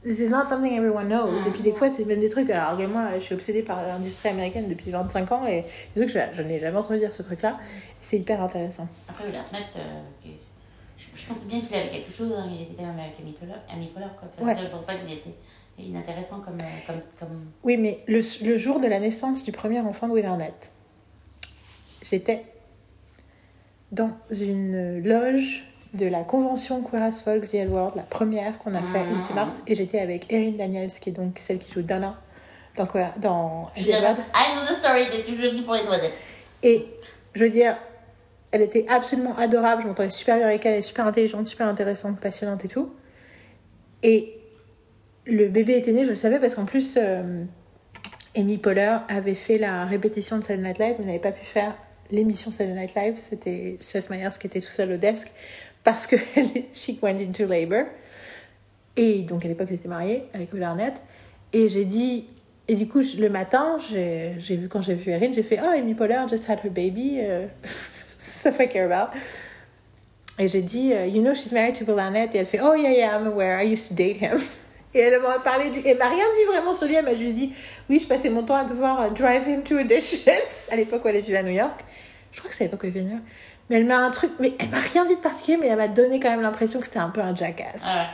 this 0.03 0.21
is 0.21 0.31
not 0.31 0.47
something 0.49 0.73
everyone 0.75 1.09
knows. 1.09 1.47
Et 1.47 1.51
puis 1.51 1.63
des 1.63 1.75
fois, 1.75 1.91
c'est 1.91 2.07
même 2.07 2.21
des 2.21 2.31
trucs. 2.31 2.49
Alors, 2.49 2.79
moi, 2.89 3.09
je 3.17 3.21
suis 3.21 3.35
obsédée 3.35 3.63
par 3.63 3.85
l'industrie 3.87 4.31
américaine 4.31 4.67
depuis 4.69 4.91
25 4.93 5.33
ans 5.33 5.47
et 5.47 5.65
des 5.95 6.07
trucs, 6.07 6.09
je, 6.17 6.19
je 6.33 6.43
n'ai 6.43 6.59
jamais 6.59 6.79
entendu 6.79 7.01
dire 7.01 7.13
ce 7.13 7.23
truc-là. 7.23 7.59
C'est 8.01 8.17
hyper 8.17 8.41
intéressant. 8.41 8.89
Après, 9.11 9.25
il 9.29 9.35
a 9.37 9.43
remettre. 9.43 9.77
euh, 9.77 10.31
je, 11.15 11.27
pensais 11.27 11.47
bien 11.47 11.61
qu'il 11.61 11.75
avait 11.77 11.89
quelque 11.91 12.13
chose, 12.13 12.33
hein, 12.37 12.49
il 12.51 12.63
était 12.63 12.75
quand 12.75 12.87
même 12.87 12.99
avec 12.99 13.15
Amy 13.21 13.33
Poehler. 13.33 13.55
Amy 13.69 13.87
Poehler 13.87 14.09
quoi. 14.19 14.29
Enfin, 14.37 14.47
Ouais. 14.47 14.57
Je 14.65 14.69
pense 14.71 14.85
pas 14.85 14.95
qu'il 14.95 15.13
était 15.13 15.35
inintéressant 15.79 16.41
comme. 16.41 16.59
euh, 16.61 16.87
comme, 16.87 17.01
comme... 17.19 17.45
Oui, 17.65 17.77
mais 17.77 18.01
le, 18.07 18.21
le 18.45 18.59
jour 18.59 18.81
de 18.81 18.87
la 18.87 18.99
naissance 19.01 19.45
du 19.45 19.53
premier 19.53 19.81
enfant 19.81 20.09
de 20.09 20.13
Will 20.13 20.27
Arnett, 20.27 20.71
j'étais 22.03 22.45
dans 23.93 24.11
une 24.31 25.03
loge 25.03 25.65
de 25.95 26.07
la 26.07 26.23
convention 26.23 26.83
Queer 26.83 27.03
as 27.03 27.23
Folk 27.23 27.49
The 27.49 27.55
L 27.55 27.69
World, 27.69 27.97
la 27.97 28.03
première 28.05 28.59
qu'on 28.59 28.75
a 28.75 28.83
fait 28.83 29.05
Mhm. 29.05 29.17
Ultimart, 29.19 29.53
et 29.67 29.75
j'étais 29.75 29.99
avec 29.99 30.33
Erin 30.33 30.53
Daniels, 30.53 30.91
qui 30.91 31.09
est 31.11 31.13
donc 31.13 31.39
celle 31.41 31.59
qui 31.59 31.73
joue 31.73 31.83
Dana 31.83 32.15
dans, 32.77 32.87
dans 33.19 33.71
Je 33.75 33.81
veux 33.81 33.87
dire. 33.87 34.01
I 34.35 34.55
know 34.55 34.63
the 34.73 34.77
story, 34.79 35.07
mais 35.11 35.23
tu 35.23 35.35
le 35.35 35.51
dis 35.51 35.63
pour 35.63 35.75
les 35.75 35.83
noisettes. 35.85 36.15
Et 36.63 36.87
je 37.35 37.43
veux 37.43 37.51
dire, 37.51 37.77
elle 38.53 38.63
était 38.63 38.87
absolument 38.89 39.37
adorable. 39.37 39.83
Je 39.83 39.87
m'entendais 39.87 40.11
super 40.11 40.37
bien 40.39 40.47
avec 40.47 40.65
elle. 40.67 40.73
Elle 40.73 40.79
est 40.81 40.83
super 40.83 41.07
intelligente, 41.07 41.49
super 41.49 41.69
intéressante, 41.69 42.21
passionnante 42.21 42.65
et 42.65 42.69
tout. 42.69 42.93
Et 44.03 44.39
le 45.27 45.49
bébé 45.49 45.77
était 45.77 45.93
né, 45.93 46.05
je 46.05 46.11
le 46.11 46.17
savais 46.17 46.39
parce 46.39 46.55
qu'en 46.55 46.65
plus, 46.65 46.97
euh, 46.97 47.45
Amy 48.37 48.59
Poehler 48.59 48.97
avait 49.09 49.35
fait 49.35 49.59
la 49.59 49.85
répétition 49.85 50.39
de 50.39 50.43
Saturday 50.43 50.69
Night 50.69 50.79
Live, 50.79 50.97
mais 50.99 51.05
n'avait 51.07 51.19
pas 51.19 51.33
pu 51.33 51.45
faire 51.45 51.77
l'émission 52.11 52.51
Saturday 52.51 52.81
Night 52.81 52.95
Live. 52.95 53.15
C'était 53.17 53.77
Seth 53.81 54.11
Meyers 54.11 54.31
qui 54.41 54.47
était 54.47 54.61
tout 54.61 54.71
seul 54.71 54.93
au 54.93 54.97
desk 54.97 55.31
parce 55.85 56.07
que 56.07 56.17
she 56.73 56.91
went 57.03 57.21
into 57.21 57.47
labor. 57.47 57.85
Et 58.97 59.23
donc 59.23 59.45
à 59.45 59.49
l'époque, 59.49 59.71
était 59.71 59.89
mariée 59.89 60.25
avec 60.35 60.53
Will 60.53 60.63
Arnett. 60.63 61.01
Et 61.53 61.69
j'ai 61.69 61.85
dit. 61.85 62.27
Et 62.71 62.77
du 62.77 62.87
coup, 62.87 63.01
le 63.19 63.29
matin, 63.29 63.79
j'ai 63.91 64.57
vu, 64.57 64.69
quand 64.69 64.81
j'ai 64.81 64.95
vu 64.95 65.11
Erin, 65.11 65.33
j'ai 65.33 65.43
fait 65.43 65.59
Oh, 65.61 65.71
Amy 65.77 65.95
Poehler 65.95 66.21
just 66.31 66.49
had 66.49 66.61
her 66.63 66.71
baby. 66.71 67.19
euh, 67.21 67.49
stuff 68.07 68.61
I 68.61 68.69
care 68.69 68.87
about. 68.87 69.11
Et 70.39 70.47
j'ai 70.47 70.63
dit 70.63 70.93
euh, 70.93 71.07
You 71.07 71.21
know, 71.21 71.35
she's 71.35 71.51
married 71.51 71.75
to 71.75 71.85
Will 71.85 71.99
Arnett. 71.99 72.33
Et 72.33 72.39
elle 72.39 72.47
fait 72.47 72.61
Oh, 72.63 72.75
yeah, 72.77 72.93
yeah, 72.93 73.17
I'm 73.17 73.27
aware. 73.27 73.61
I 73.61 73.73
used 73.73 73.89
to 73.89 73.95
date 73.95 74.19
him. 74.23 74.39
Et 74.95 75.01
elle 75.01 75.21
m'a 75.21 75.41
parlé 75.41 75.71
du. 75.71 75.81
Elle 75.85 75.99
m'a 75.99 76.11
rien 76.11 76.25
dit 76.39 76.45
vraiment 76.47 76.73
sur 76.73 76.87
lui. 76.87 76.95
Elle 76.95 77.05
m'a 77.05 77.17
juste 77.17 77.35
dit 77.35 77.53
Oui, 77.89 77.99
je 77.99 78.07
passais 78.07 78.31
mon 78.31 78.45
temps 78.45 78.55
à 78.55 78.63
devoir 78.63 79.01
euh, 79.01 79.09
drive 79.09 79.49
him 79.49 79.65
to 79.65 79.77
auditions. 79.77 80.31
À 80.71 80.77
l'époque 80.77 81.05
où 81.05 81.09
elle 81.09 81.21
vivait 81.23 81.39
à 81.39 81.43
New 81.43 81.51
York. 81.51 81.81
Je 82.31 82.39
crois 82.39 82.51
que 82.51 82.55
c'est 82.57 82.63
à 82.63 82.67
l'époque 82.69 82.85
où 82.85 82.87
elle 82.87 82.93
vivait 82.93 83.05
à 83.05 83.09
New 83.09 83.17
York. 83.17 83.25
Mais 83.69 83.77
elle 83.79 83.87
m'a 83.87 83.99
un 83.99 84.11
truc. 84.13 84.31
Mais 84.39 84.53
elle 84.61 84.69
m'a 84.69 84.79
rien 84.79 85.05
dit 85.07 85.17
de 85.17 85.21
particulier, 85.21 85.57
mais 85.61 85.67
elle 85.67 85.77
m'a 85.77 85.89
donné 85.89 86.21
quand 86.21 86.31
même 86.31 86.43
l'impression 86.43 86.79
que 86.79 86.87
c'était 86.87 87.01
un 87.01 87.11
peu 87.11 87.21
un 87.21 87.35
jackass. 87.35 87.87
Ah 87.89 88.07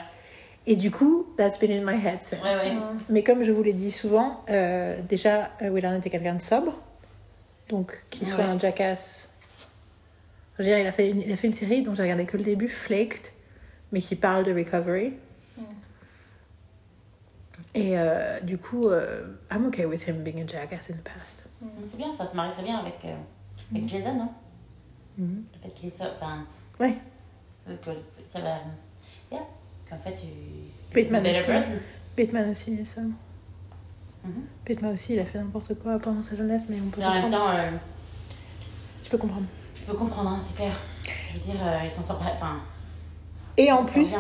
Et 0.67 0.75
du 0.77 0.91
coup, 0.91 1.27
that's 1.37 1.59
been 1.59 1.71
in 1.71 1.85
my 1.85 1.97
head 1.97 2.21
since. 2.23 2.43
ouais, 2.43 2.49
ouais. 2.51 2.77
ouais. 2.77 2.83
Mais 3.09 3.23
comme 3.23 3.43
je 3.45 3.53
vous 3.53 3.63
l'ai 3.63 3.73
dit 3.73 3.93
souvent, 3.93 4.45
euh, 4.51 5.01
déjà, 5.03 5.51
euh, 5.63 5.69
Will 5.71 5.85
Arnett 5.87 6.05
est 6.05 6.11
quelqu'un 6.11 6.35
de 6.35 6.43
sobre. 6.43 6.81
Donc, 7.69 8.05
qu'il 8.11 8.27
soit 8.27 8.39
Ouais. 8.39 8.45
un 8.51 8.59
jackass. 8.59 9.29
Je 10.59 10.63
veux 10.63 10.69
dire, 10.69 10.79
il 10.79 10.87
a 10.87 10.93
fait 10.93 11.11
une, 11.11 11.21
il 11.21 11.33
a 11.33 11.37
fait 11.37 11.47
une 11.47 11.53
série 11.53 11.83
dont 11.83 11.95
j'ai 11.95 12.03
regardé 12.03 12.25
que 12.27 12.37
le 12.37 12.43
début, 12.45 12.69
Flaked, 12.69 13.33
mais 13.93 14.01
qui 14.01 14.17
parle 14.17 14.45
de 14.45 14.53
recovery. 14.53 15.13
Et 17.75 17.99
euh, 17.99 18.41
du 18.41 18.57
coup, 18.59 18.89
euh, 18.89 19.35
I'm 19.51 19.67
okay 19.67 19.85
with 19.85 20.07
him 20.07 20.23
being 20.23 20.41
a 20.43 20.47
jackass 20.47 20.91
in 20.91 20.95
the 20.95 21.03
past. 21.03 21.47
Mais 21.61 21.69
C'est 21.91 21.97
bien, 21.99 22.13
ça 22.13 22.27
se 22.27 22.35
marie 22.35 22.51
très 22.53 22.63
bien 22.63 22.79
avec, 22.79 23.05
euh, 23.05 23.15
avec 23.71 23.89
Jason, 23.89 24.15
non? 24.15 24.29
Mhm. 25.19 25.45
Le 25.55 25.61
fait 25.69 25.75
qu'il 25.75 25.89
est 25.89 25.91
so- 25.97 26.05
Enfin. 26.17 26.45
Ouais. 26.81 26.95
Que 27.67 27.93
ça 28.27 28.41
va. 28.41 28.59
Yeah. 29.31 29.43
Qu'en 29.89 29.99
fait, 29.99 30.15
tu. 30.15 30.27
Bateman 30.95 31.27
aussi. 31.27 31.51
Bateman 32.17 32.51
aussi, 32.51 32.73
il 32.73 32.81
est 32.81 32.85
sobre. 32.85 33.09
Mhm. 34.25 34.43
Bateman 34.67 34.93
aussi, 34.93 35.15
il 35.15 35.21
a 35.21 35.25
fait 35.25 35.39
n'importe 35.39 35.79
quoi 35.79 35.99
pendant 35.99 36.23
sa 36.23 36.35
jeunesse, 36.37 36.67
mais 36.69 36.77
on 36.85 36.91
peut 36.91 37.01
Mais 37.01 37.07
en 37.07 37.13
même 37.15 37.31
temps, 37.31 37.51
euh, 37.51 37.71
Tu 39.03 39.11
peux 39.11 39.19
comprendre. 39.19 39.47
je 39.77 39.83
peux 39.83 39.97
comprendre, 39.97 40.31
hein, 40.31 40.41
c'est 40.45 40.57
clair. 40.57 40.73
Je 41.29 41.35
veux 41.35 41.41
dire, 41.41 41.61
euh, 41.65 41.79
il 41.85 41.91
s'en 41.91 42.03
sort 42.03 42.19
pas. 42.19 42.33
Enfin. 42.33 42.61
Et 43.59 43.73
en 43.73 43.85
plus, 43.85 44.15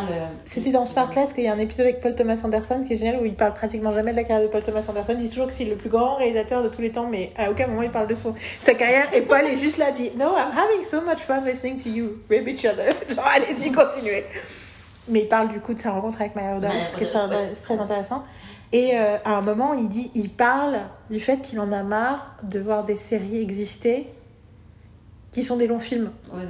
C'était 0.45 0.70
dans 0.70 0.86
Smartless 0.86 1.35
qu'il 1.35 1.45
y 1.45 1.49
a 1.49 1.53
un 1.53 1.59
épisode 1.59 1.85
avec 1.85 2.01
Paul 2.01 2.15
Thomas 2.15 2.41
Anderson 2.43 2.83
qui 2.86 2.95
est 2.95 2.97
génial 2.97 3.20
où 3.20 3.27
il 3.27 3.35
parle 3.35 3.53
pratiquement 3.53 3.93
jamais 3.93 4.12
de 4.12 4.17
la 4.17 4.23
carrière 4.25 4.47
de 4.47 4.51
Paul 4.51 4.62
Thomas 4.62 4.86
Anderson. 4.89 5.12
Il 5.19 5.25
dit 5.25 5.28
toujours 5.28 5.49
que 5.49 5.53
c'est 5.53 5.67
le 5.67 5.77
plus 5.77 5.91
grand 5.91 6.17
réalisateur 6.17 6.62
de 6.62 6.69
tous 6.69 6.81
les 6.81 6.91
temps, 6.91 7.07
mais 7.11 7.33
à 7.36 7.51
aucun 7.51 7.67
moment 7.67 7.83
il 7.83 7.91
parle 7.91 8.07
de 8.07 8.15
son, 8.15 8.35
sa 8.61 8.73
carrière. 8.73 9.09
Et 9.15 9.20
Paul 9.20 9.45
est 9.45 9.59
juste 9.59 9.77
là, 9.77 9.91
dit 9.91 10.11
No, 10.17 10.31
I'm 10.36 10.57
having 10.57 10.83
so 10.83 11.03
much 11.03 11.19
fun 11.19 11.43
listening 11.45 11.77
to 11.83 11.91
you 11.91 12.19
rib 12.31 12.49
each 12.49 12.65
other. 12.65 12.89
Genre, 13.15 13.27
allez-y, 13.27 13.70
continuez. 13.70 14.25
Mais 15.09 15.20
il 15.20 15.28
parle 15.28 15.49
du 15.49 15.60
coup 15.60 15.75
de 15.75 15.78
sa 15.78 15.93
rencontre 15.93 16.20
avec 16.20 16.35
Maya 16.35 16.55
Rudolph, 16.55 16.73
Maya 16.73 16.86
ce 16.86 16.97
qui 16.97 17.05
est 17.05 17.07
très, 17.07 17.26
ouais. 17.28 17.81
intéressant. 17.81 18.25
Et 18.73 18.99
euh, 18.99 19.18
à 19.25 19.36
un 19.36 19.43
moment, 19.43 19.75
il 19.75 19.89
dit, 19.89 20.10
il 20.15 20.31
parle 20.31 20.78
du 21.10 21.20
fait 21.20 21.41
qu'il 21.41 21.60
en 21.60 21.70
a 21.70 21.83
marre 21.83 22.35
de 22.43 22.59
voir 22.59 22.85
des 22.85 22.97
séries 22.97 23.41
exister 23.41 24.12
qui 25.31 25.43
sont 25.43 25.57
des 25.57 25.67
longs 25.67 25.78
films. 25.78 26.10
Oui. 26.33 26.43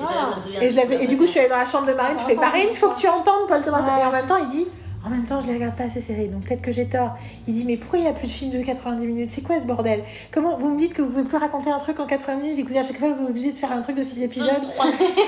Ah. 0.00 0.30
je. 0.46 0.64
Et, 0.64 0.70
je 0.70 0.76
l'avais- 0.76 1.02
et 1.02 1.06
du 1.06 1.16
coup, 1.16 1.26
je 1.26 1.30
suis 1.32 1.40
allée 1.40 1.48
dans 1.48 1.56
la 1.56 1.66
chambre 1.66 1.86
de 1.86 1.92
Marine, 1.92 2.16
je 2.18 2.24
fais 2.24 2.36
Marine, 2.40 2.68
il 2.70 2.76
faut 2.76 2.88
que 2.90 2.98
tu 2.98 3.08
entendes 3.08 3.46
Paul 3.48 3.62
Thomas. 3.62 3.82
Ouais. 3.82 4.02
Et 4.02 4.04
en 4.04 4.12
même 4.12 4.26
temps, 4.26 4.36
il 4.38 4.46
dit 4.46 4.66
En 5.04 5.10
même 5.10 5.24
temps, 5.26 5.40
je 5.40 5.46
les 5.46 5.54
regarde 5.54 5.76
pas 5.76 5.88
ces 5.88 6.00
séries, 6.00 6.28
donc 6.28 6.44
peut-être 6.44 6.62
que 6.62 6.72
j'ai 6.72 6.88
tort. 6.88 7.16
Il 7.46 7.52
dit 7.54 7.64
Mais 7.64 7.76
pourquoi 7.76 7.98
il 7.98 8.02
n'y 8.02 8.08
a 8.08 8.12
plus 8.12 8.26
de 8.28 8.32
films 8.32 8.50
de 8.50 8.62
90 8.62 9.06
minutes? 9.06 9.30
C'est 9.30 9.42
quoi 9.42 9.58
ce 9.58 9.64
bordel? 9.64 10.02
Comment 10.32 10.56
vous 10.56 10.70
me 10.70 10.78
dites 10.78 10.94
que 10.94 11.02
vous 11.02 11.10
pouvez 11.10 11.24
plus 11.24 11.36
raconter 11.36 11.70
un 11.70 11.78
truc 11.78 12.00
en 12.00 12.06
80 12.06 12.36
minutes 12.36 12.58
et 12.58 12.64
que 12.64 12.78
à 12.78 12.82
chaque 12.82 12.98
fois 12.98 13.08
vous 13.10 13.24
êtes 13.24 13.30
obligé 13.30 13.52
de 13.52 13.56
faire 13.58 13.72
un 13.72 13.82
truc 13.82 13.96
de 13.96 14.02
6 14.02 14.22
épisodes 14.22 14.62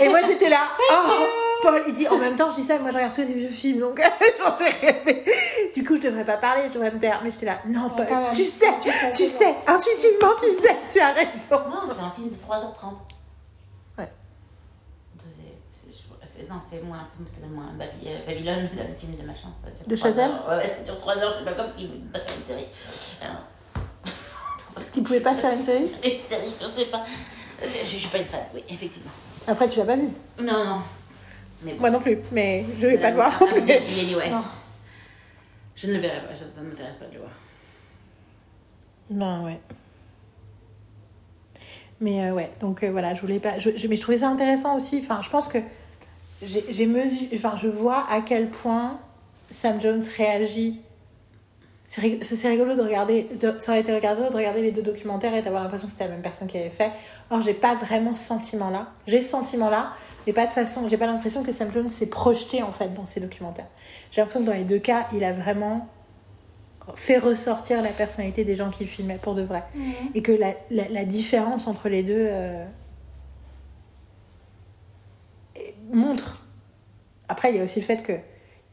Et 0.02 0.08
moi, 0.08 0.20
j'étais 0.26 0.48
là 0.48 0.58
Oh 0.92 1.24
Paul, 1.62 1.82
il 1.86 1.92
dit 1.94 2.08
En 2.08 2.16
même 2.18 2.36
temps, 2.36 2.48
je 2.50 2.56
dis 2.56 2.62
ça, 2.62 2.78
moi 2.78 2.90
je 2.90 2.96
regarde 2.96 3.14
tous 3.14 3.22
des 3.24 3.32
vieux 3.34 3.48
films, 3.48 3.80
donc 3.80 4.00
j'en 4.44 4.54
sais 4.54 4.70
rien. 4.80 4.94
Mais 5.06 5.24
Du 5.74 5.82
coup, 5.84 5.96
je 5.96 6.02
devrais 6.02 6.24
pas 6.24 6.36
parler, 6.36 6.62
je 6.68 6.74
devrais 6.74 6.90
me 6.90 6.98
taire. 6.98 7.20
Mais 7.24 7.30
j'étais 7.30 7.46
là 7.46 7.58
Non, 7.66 7.90
Paul, 7.90 8.06
quand 8.08 8.20
même. 8.22 8.30
tu 8.32 8.44
sais, 8.44 8.66
Tu 8.82 8.90
sais, 8.90 9.12
tu 9.12 9.24
sais, 9.24 9.54
intuitivement, 9.66 10.34
tu 10.40 10.50
sais, 10.50 10.76
tu 10.90 11.00
as 11.00 11.12
raison. 11.12 11.60
Non, 11.68 11.82
c'est 11.94 12.02
un 12.02 12.10
film 12.10 12.30
de 12.30 12.36
3h30. 12.36 12.94
Ouais. 13.98 14.08
C'est- 16.24 16.48
Non, 16.48 16.56
c'est 16.68 16.82
moins, 16.82 17.06
peut-être 17.18 17.50
moins 17.50 17.64
euh, 17.80 18.18
Babylone, 18.26 18.70
le 18.72 18.98
film 18.98 19.14
de 19.14 19.22
machin. 19.26 19.48
Ça 19.54 19.68
dure 19.70 19.86
De 19.86 20.18
heures. 20.20 20.48
Ouais, 20.48 20.56
ouais, 20.56 20.74
ça 20.78 20.82
dure 20.82 20.96
3 20.96 21.18
heures, 21.18 21.32
je 21.34 21.38
sais 21.38 21.44
pas 21.44 21.52
comme 21.52 21.68
s'il 21.68 21.88
voulait 21.88 22.00
pas 22.12 22.18
faire 22.20 22.34
une 22.38 22.44
série. 22.46 22.66
Alors, 23.20 23.42
Parce 24.74 24.90
qu'il 24.90 25.02
pouvait 25.02 25.20
pas 25.20 25.34
faire 25.34 25.52
une 25.52 25.62
série 25.62 25.84
une 26.04 26.18
série, 26.28 26.54
je 26.60 26.70
sais 26.80 26.86
pas. 26.86 27.04
Je, 27.62 27.66
je 27.84 27.96
suis 27.96 28.08
pas 28.08 28.18
une 28.18 28.24
fan, 28.26 28.40
oui, 28.54 28.64
effectivement. 28.70 29.10
Après, 29.46 29.68
tu 29.68 29.78
l'as 29.80 29.84
pas 29.84 29.96
vu? 29.96 30.08
Non, 30.38 30.64
non. 30.64 30.80
Mais 31.62 31.72
bon. 31.74 31.80
Moi 31.80 31.90
non 31.90 32.00
plus, 32.00 32.18
mais 32.32 32.64
je 32.78 32.86
vais 32.86 32.98
pas 32.98 33.10
le 33.10 33.16
voir 33.16 33.38
non 33.40 33.46
plus. 33.48 33.60
anyway. 34.00 34.30
Non. 34.30 34.42
Je 35.76 35.86
ne 35.88 35.92
le 35.94 35.98
verrai 36.00 36.26
pas, 36.26 36.34
ça 36.34 36.44
ne 36.62 36.68
m'intéresse 36.68 36.96
pas 36.96 37.06
de 37.06 37.14
le 37.14 37.18
voir. 37.20 37.30
Non, 39.10 39.44
ouais. 39.44 39.58
Mais 42.00 42.24
euh, 42.24 42.32
ouais, 42.34 42.50
donc 42.60 42.82
euh, 42.82 42.90
voilà, 42.90 43.14
je 43.14 43.20
voulais 43.20 43.40
pas. 43.40 43.58
Je, 43.58 43.76
je- 43.76 43.86
mais 43.88 43.96
je 43.96 44.00
trouvais 44.00 44.18
ça 44.18 44.28
intéressant 44.28 44.76
aussi. 44.76 45.00
Enfin, 45.02 45.20
je 45.22 45.28
pense 45.28 45.48
que 45.48 45.58
j'ai 46.42 46.64
j'ai 46.70 46.86
mesuré. 46.86 47.28
Enfin, 47.34 47.54
je 47.56 47.68
vois 47.68 48.06
à 48.10 48.20
quel 48.22 48.48
point 48.48 48.98
Sam 49.50 49.80
Jones 49.80 50.02
réagit. 50.16 50.80
C'est 51.92 52.02
rig- 52.02 52.22
c'est 52.22 52.48
rigolo 52.48 52.76
de 52.76 52.82
regarder. 52.82 53.24
de- 53.24 53.58
ça 53.58 53.72
aurait 53.72 53.80
été 53.80 53.90
rigolo 53.92 54.30
de 54.30 54.36
regarder 54.36 54.62
les 54.62 54.70
deux 54.70 54.80
documentaires 54.82 55.34
et 55.34 55.42
d'avoir 55.42 55.60
l'impression 55.64 55.88
que 55.88 55.92
c'était 55.92 56.04
la 56.04 56.12
même 56.12 56.22
personne 56.22 56.46
qui 56.46 56.56
avait 56.56 56.70
fait. 56.70 56.92
Or, 57.30 57.40
j'ai 57.42 57.52
pas 57.52 57.74
vraiment 57.74 58.14
ce 58.14 58.22
sentiment-là. 58.28 58.90
J'ai 59.08 59.22
ce 59.22 59.30
sentiment-là, 59.30 59.90
mais 60.24 60.32
pas 60.32 60.46
de 60.46 60.52
façon. 60.52 60.86
J'ai 60.86 60.96
pas 60.96 61.06
l'impression 61.08 61.42
que 61.42 61.50
Sam 61.50 61.72
Jones 61.72 61.90
s'est 61.90 62.06
projeté 62.06 62.62
en 62.62 62.70
fait 62.70 62.94
dans 62.94 63.06
ces 63.06 63.18
documentaires. 63.18 63.66
J'ai 64.12 64.20
l'impression 64.20 64.42
que 64.42 64.46
dans 64.46 64.56
les 64.56 64.62
deux 64.62 64.78
cas, 64.78 65.08
il 65.12 65.24
a 65.24 65.32
vraiment 65.32 65.88
fait 66.94 67.18
ressortir 67.18 67.82
la 67.82 67.90
personnalité 67.90 68.44
des 68.44 68.54
gens 68.54 68.70
qu'il 68.70 68.86
filmait 68.86 69.18
pour 69.20 69.34
de 69.34 69.42
vrai. 69.42 69.64
Et 70.14 70.22
que 70.22 70.30
la, 70.30 70.52
la, 70.70 70.86
la 70.90 71.04
différence 71.04 71.66
entre 71.66 71.88
les 71.88 72.04
deux 72.04 72.14
euh, 72.30 72.64
montre. 75.92 76.40
Après, 77.28 77.50
il 77.50 77.56
y 77.56 77.60
a 77.60 77.64
aussi 77.64 77.80
le 77.80 77.86
fait 77.86 78.00
que 78.04 78.12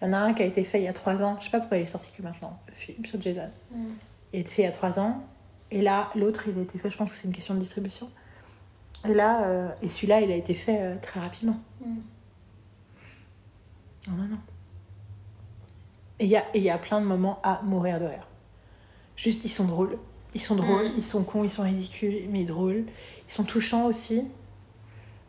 il 0.02 0.06
y 0.06 0.10
en 0.10 0.14
a 0.14 0.18
un 0.18 0.34
qui 0.34 0.44
a 0.44 0.46
été 0.46 0.64
fait 0.64 0.80
il 0.80 0.84
y 0.84 0.88
a 0.88 0.94
trois 0.94 1.24
ans. 1.24 1.38
Je 1.40 1.46
sais 1.46 1.52
pas 1.52 1.60
pourquoi 1.60 1.78
il 1.78 1.84
est 1.84 1.86
sorti 1.88 2.12
que 2.12 2.22
maintenant, 2.22 2.60
le 2.68 2.74
film 2.74 3.04
sur 3.06 3.20
Jason. 3.20 3.50
Il 4.34 4.38
a 4.38 4.40
été 4.40 4.52
fait 4.52 4.62
il 4.64 4.66
y 4.66 4.68
a 4.68 4.72
trois 4.72 5.00
ans. 5.00 5.24
Et 5.72 5.82
là, 5.82 6.10
l'autre, 6.16 6.48
il 6.48 6.58
a 6.58 6.62
été 6.62 6.78
fait, 6.78 6.90
je 6.90 6.98
pense 6.98 7.10
que 7.12 7.16
c'est 7.16 7.28
une 7.28 7.34
question 7.34 7.54
de 7.54 7.60
distribution. 7.60 8.10
Et 9.08 9.14
là, 9.14 9.46
euh, 9.48 9.70
et 9.82 9.90
celui-là, 9.90 10.22
il 10.22 10.32
a 10.32 10.36
été 10.36 10.54
fait 10.54 10.78
euh, 10.82 10.96
très 11.02 11.20
rapidement. 11.20 11.60
Mm. 11.86 11.96
Non, 14.08 14.14
non, 14.16 14.28
non. 14.30 14.38
Et 16.20 16.26
il 16.26 16.32
y 16.56 16.60
y 16.60 16.70
a 16.70 16.78
plein 16.78 17.02
de 17.02 17.06
moments 17.06 17.40
à 17.44 17.62
mourir 17.64 18.00
de 18.00 18.06
rire. 18.06 18.24
Juste, 19.16 19.44
ils 19.46 19.50
sont 19.50 19.66
drôles. 19.66 19.98
Ils 20.34 20.42
sont 20.42 20.56
drôles, 20.56 20.90
Mm. 20.90 20.94
ils 20.98 21.04
sont 21.04 21.24
cons, 21.24 21.44
ils 21.44 21.50
sont 21.50 21.64
ridicules, 21.64 22.28
mais 22.30 22.44
drôles. 22.44 22.86
Ils 23.28 23.32
sont 23.32 23.44
touchants 23.44 23.86
aussi. 23.86 24.26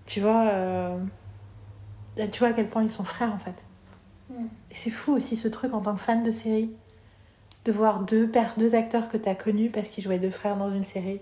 Tu 0.06 0.20
vois, 0.20 0.48
euh, 0.48 0.98
tu 2.30 2.38
vois 2.38 2.48
à 2.48 2.52
quel 2.52 2.68
point 2.68 2.82
ils 2.82 2.90
sont 2.90 3.05
frères 3.05 3.32
en 3.32 3.38
fait. 3.38 3.64
Et 4.31 4.74
c'est 4.74 4.90
fou 4.90 5.12
aussi 5.12 5.36
ce 5.36 5.48
truc 5.48 5.73
en 5.74 5.81
tant 5.81 5.94
que 5.94 6.00
fan 6.00 6.23
de 6.23 6.31
série, 6.31 6.70
de 7.65 7.73
voir 7.73 8.00
deux, 8.00 8.28
pères, 8.28 8.55
deux 8.57 8.74
acteurs 8.74 9.08
que 9.08 9.16
tu 9.16 9.28
as 9.28 9.34
connus 9.34 9.70
parce 9.70 9.89
qu'ils 9.89 10.05
jouaient 10.05 10.18
deux 10.18 10.31
frères 10.31 10.57
dans 10.57 10.73
une 10.73 10.84
série 10.84 11.20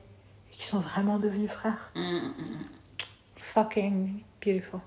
et 0.53 0.53
qui 0.53 0.65
sont 0.65 0.79
vraiment 0.79 1.19
devenus 1.19 1.51
frères. 1.51 1.93
Mm, 1.95 2.01
mm, 2.01 2.35
mm. 2.39 2.65
Fucking 3.37 4.23
beautiful. 4.45 4.81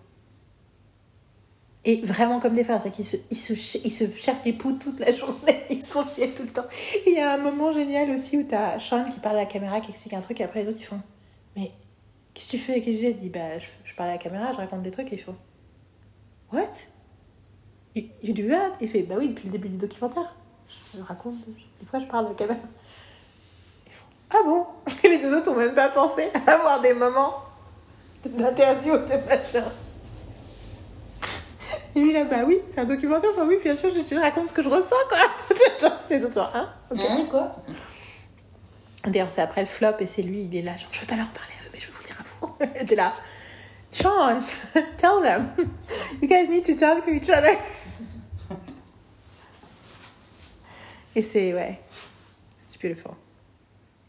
Et 1.85 2.01
vraiment 2.01 2.39
comme 2.39 2.55
des 2.55 2.65
frères, 2.65 2.81
c'est 2.81 2.91
qu'ils 2.91 3.05
se, 3.05 3.15
ils 3.31 3.37
se, 3.37 3.53
ils 3.85 3.91
se 3.91 4.11
cherchent 4.11 4.41
des 4.43 4.51
poux 4.51 4.73
toute 4.73 4.99
la 4.99 5.13
journée, 5.13 5.63
ils 5.69 5.81
se 5.81 5.93
font 5.93 6.07
chier 6.07 6.33
tout 6.33 6.43
le 6.43 6.49
temps. 6.49 6.65
Et 6.93 7.11
Il 7.11 7.13
y 7.13 7.19
a 7.19 7.33
un 7.33 7.37
moment 7.37 7.71
génial 7.71 8.09
aussi 8.11 8.37
où 8.37 8.43
t'as 8.43 8.77
Sean 8.79 9.09
qui 9.09 9.19
parle 9.19 9.37
à 9.37 9.41
la 9.41 9.45
caméra, 9.45 9.79
qui 9.79 9.91
explique 9.91 10.13
un 10.13 10.21
truc, 10.21 10.41
et 10.41 10.43
après 10.43 10.63
les 10.63 10.69
autres 10.69 10.79
ils 10.81 10.85
font 10.85 11.01
Mais 11.55 11.71
qu'est-ce 12.33 12.51
que 12.51 12.57
tu 12.57 12.63
fais 12.63 12.81
Qu'est-ce 12.81 12.97
que 12.97 13.01
tu 13.01 13.05
fais? 13.05 13.11
Il 13.11 13.17
dit 13.17 13.29
Bah, 13.29 13.57
je, 13.59 13.67
je 13.85 13.95
parle 13.95 14.09
à 14.09 14.13
la 14.13 14.17
caméra, 14.17 14.51
je 14.51 14.57
raconte 14.57 14.81
des 14.81 14.91
trucs, 14.91 15.11
et 15.13 15.15
il 15.15 15.21
faut 15.21 15.35
What? 16.51 16.69
You, 17.95 18.03
you 18.23 18.33
do 18.33 18.47
that 18.49 18.73
Il 18.81 18.89
fait 18.89 19.03
Bah 19.03 19.15
oui, 19.17 19.29
depuis 19.29 19.45
le 19.45 19.51
début 19.51 19.69
du 19.69 19.77
documentaire. 19.77 20.35
Je 20.95 21.01
raconte, 21.01 21.35
des 21.47 21.85
fois 21.85 21.99
je 21.99 22.05
parle 22.05 22.27
à 22.27 22.29
la 22.29 22.35
caméra. 22.35 22.59
Ah 24.31 24.37
bon? 24.45 24.65
Les 25.03 25.17
deux 25.17 25.35
autres 25.35 25.51
ont 25.51 25.55
même 25.55 25.73
pas 25.73 25.89
pensé 25.89 26.29
à 26.45 26.51
avoir 26.51 26.81
des 26.81 26.93
moments 26.93 27.43
d'interview 28.25 28.97
de 28.97 29.27
machin. 29.27 29.63
Et 31.95 31.99
lui 31.99 32.13
là, 32.13 32.25
bah 32.25 32.43
oui, 32.45 32.59
c'est 32.67 32.81
un 32.81 32.85
documentaire, 32.85 33.31
bah 33.35 33.43
oui, 33.47 33.57
bien 33.63 33.75
sûr, 33.75 33.89
je 33.93 34.01
te 34.01 34.15
raconte 34.15 34.49
ce 34.49 34.53
que 34.53 34.61
je 34.61 34.69
ressens, 34.69 34.95
quoi. 35.09 35.89
Les 36.09 36.23
autres, 36.23 36.35
genre, 36.35 36.51
hein 36.53 36.69
Ok. 36.91 36.99
Hein, 37.01 37.27
quoi 37.29 37.55
D'ailleurs, 39.05 39.31
c'est 39.31 39.41
après 39.41 39.61
le 39.61 39.67
flop 39.67 39.93
et 39.99 40.07
c'est 40.07 40.21
lui, 40.21 40.43
il 40.43 40.55
est 40.55 40.61
là, 40.61 40.75
genre, 40.75 40.89
je 40.91 40.99
veux 40.99 41.07
pas 41.07 41.15
leur 41.15 41.27
parler 41.27 41.53
à 41.59 41.65
eux, 41.65 41.69
mais 41.73 41.79
je 41.79 41.87
veux 41.87 41.93
vous 41.93 42.01
le 42.01 42.07
dire 42.07 42.19
à 42.19 42.23
vous. 42.45 42.85
T'es 42.85 42.95
là, 42.95 43.13
Sean, 43.91 44.43
tell 44.97 45.21
them, 45.21 45.51
you 46.21 46.27
guys 46.27 46.49
need 46.49 46.65
to 46.65 46.75
talk 46.75 47.03
to 47.03 47.11
each 47.11 47.29
other. 47.29 47.57
Et 51.15 51.21
c'est, 51.21 51.53
ouais, 51.53 51.79
it's 52.65 52.77
beautiful. 52.77 53.15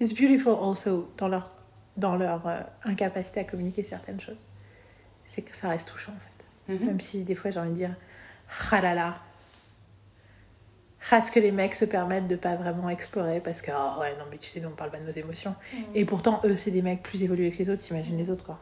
It's 0.00 0.12
beautiful 0.12 0.52
also 0.52 1.10
dans 1.16 1.28
leur, 1.28 1.54
dans 1.96 2.16
leur 2.16 2.46
euh, 2.46 2.60
incapacité 2.84 3.40
à 3.40 3.44
communiquer 3.44 3.82
certaines 3.82 4.20
choses. 4.20 4.44
C'est 5.24 5.42
que 5.42 5.56
ça 5.56 5.68
reste 5.68 5.88
touchant, 5.88 6.12
en 6.12 6.20
fait. 6.20 6.74
Mhm. 6.74 6.86
Même 6.86 7.00
si 7.00 7.22
des 7.24 7.34
fois 7.34 7.50
j'ai 7.50 7.60
envie 7.60 7.70
de 7.70 7.74
dire, 7.74 7.94
ah 8.70 8.80
là 8.80 8.94
là, 8.94 9.22
ah, 11.10 11.20
ce 11.20 11.30
que 11.30 11.40
les 11.40 11.50
mecs 11.50 11.74
se 11.74 11.84
permettent 11.84 12.28
de 12.28 12.36
pas 12.36 12.54
vraiment 12.54 12.88
explorer 12.88 13.40
parce 13.40 13.62
que, 13.62 13.72
oh 13.72 14.00
ouais, 14.00 14.16
non, 14.16 14.24
mais 14.30 14.36
tu 14.36 14.46
sais, 14.46 14.60
nous 14.60 14.68
on 14.68 14.72
parle 14.72 14.90
pas 14.90 14.98
de 14.98 15.06
nos 15.06 15.12
émotions. 15.12 15.54
Et 15.94 16.04
pourtant, 16.04 16.40
eux, 16.44 16.54
c'est 16.54 16.70
des 16.70 16.82
mecs 16.82 17.02
plus 17.02 17.22
évolués 17.22 17.50
que 17.50 17.58
les 17.58 17.70
autres, 17.70 17.82
t'imagines 17.82 18.16
les 18.16 18.30
autres, 18.30 18.44
quoi. 18.44 18.60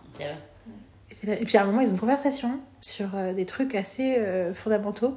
Et, 1.11 1.45
puis 1.45 1.57
à 1.57 1.63
un 1.63 1.67
moment, 1.67 1.81
ils 1.81 1.89
ont 1.89 1.93
une 1.93 1.99
conversation 1.99 2.61
sur 2.81 3.15
euh, 3.15 3.33
des 3.33 3.47
trucs 3.47 3.75
assez 3.75 4.17
euh, 4.19 4.53
fondamentaux. 4.55 5.15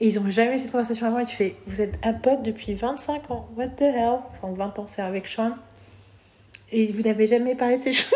Et 0.00 0.08
ils 0.08 0.18
ont 0.18 0.28
jamais 0.28 0.56
eu 0.56 0.58
cette 0.58 0.72
conversation 0.72 1.06
avant. 1.06 1.18
Et 1.18 1.24
tu 1.24 1.36
fais, 1.36 1.56
vous 1.66 1.80
êtes 1.80 1.98
un 2.04 2.12
pote 2.12 2.42
depuis 2.42 2.74
25 2.74 3.30
ans. 3.30 3.48
What 3.56 3.68
the 3.68 3.82
hell? 3.82 4.18
Enfin, 4.28 4.52
20 4.52 4.78
ans, 4.78 4.86
c'est 4.86 5.02
avec 5.02 5.26
Sean. 5.26 5.52
Et 6.72 6.90
vous 6.92 7.02
n'avez 7.02 7.26
jamais 7.26 7.54
parlé 7.54 7.76
de 7.76 7.82
ces 7.82 7.92
choses. 7.94 8.12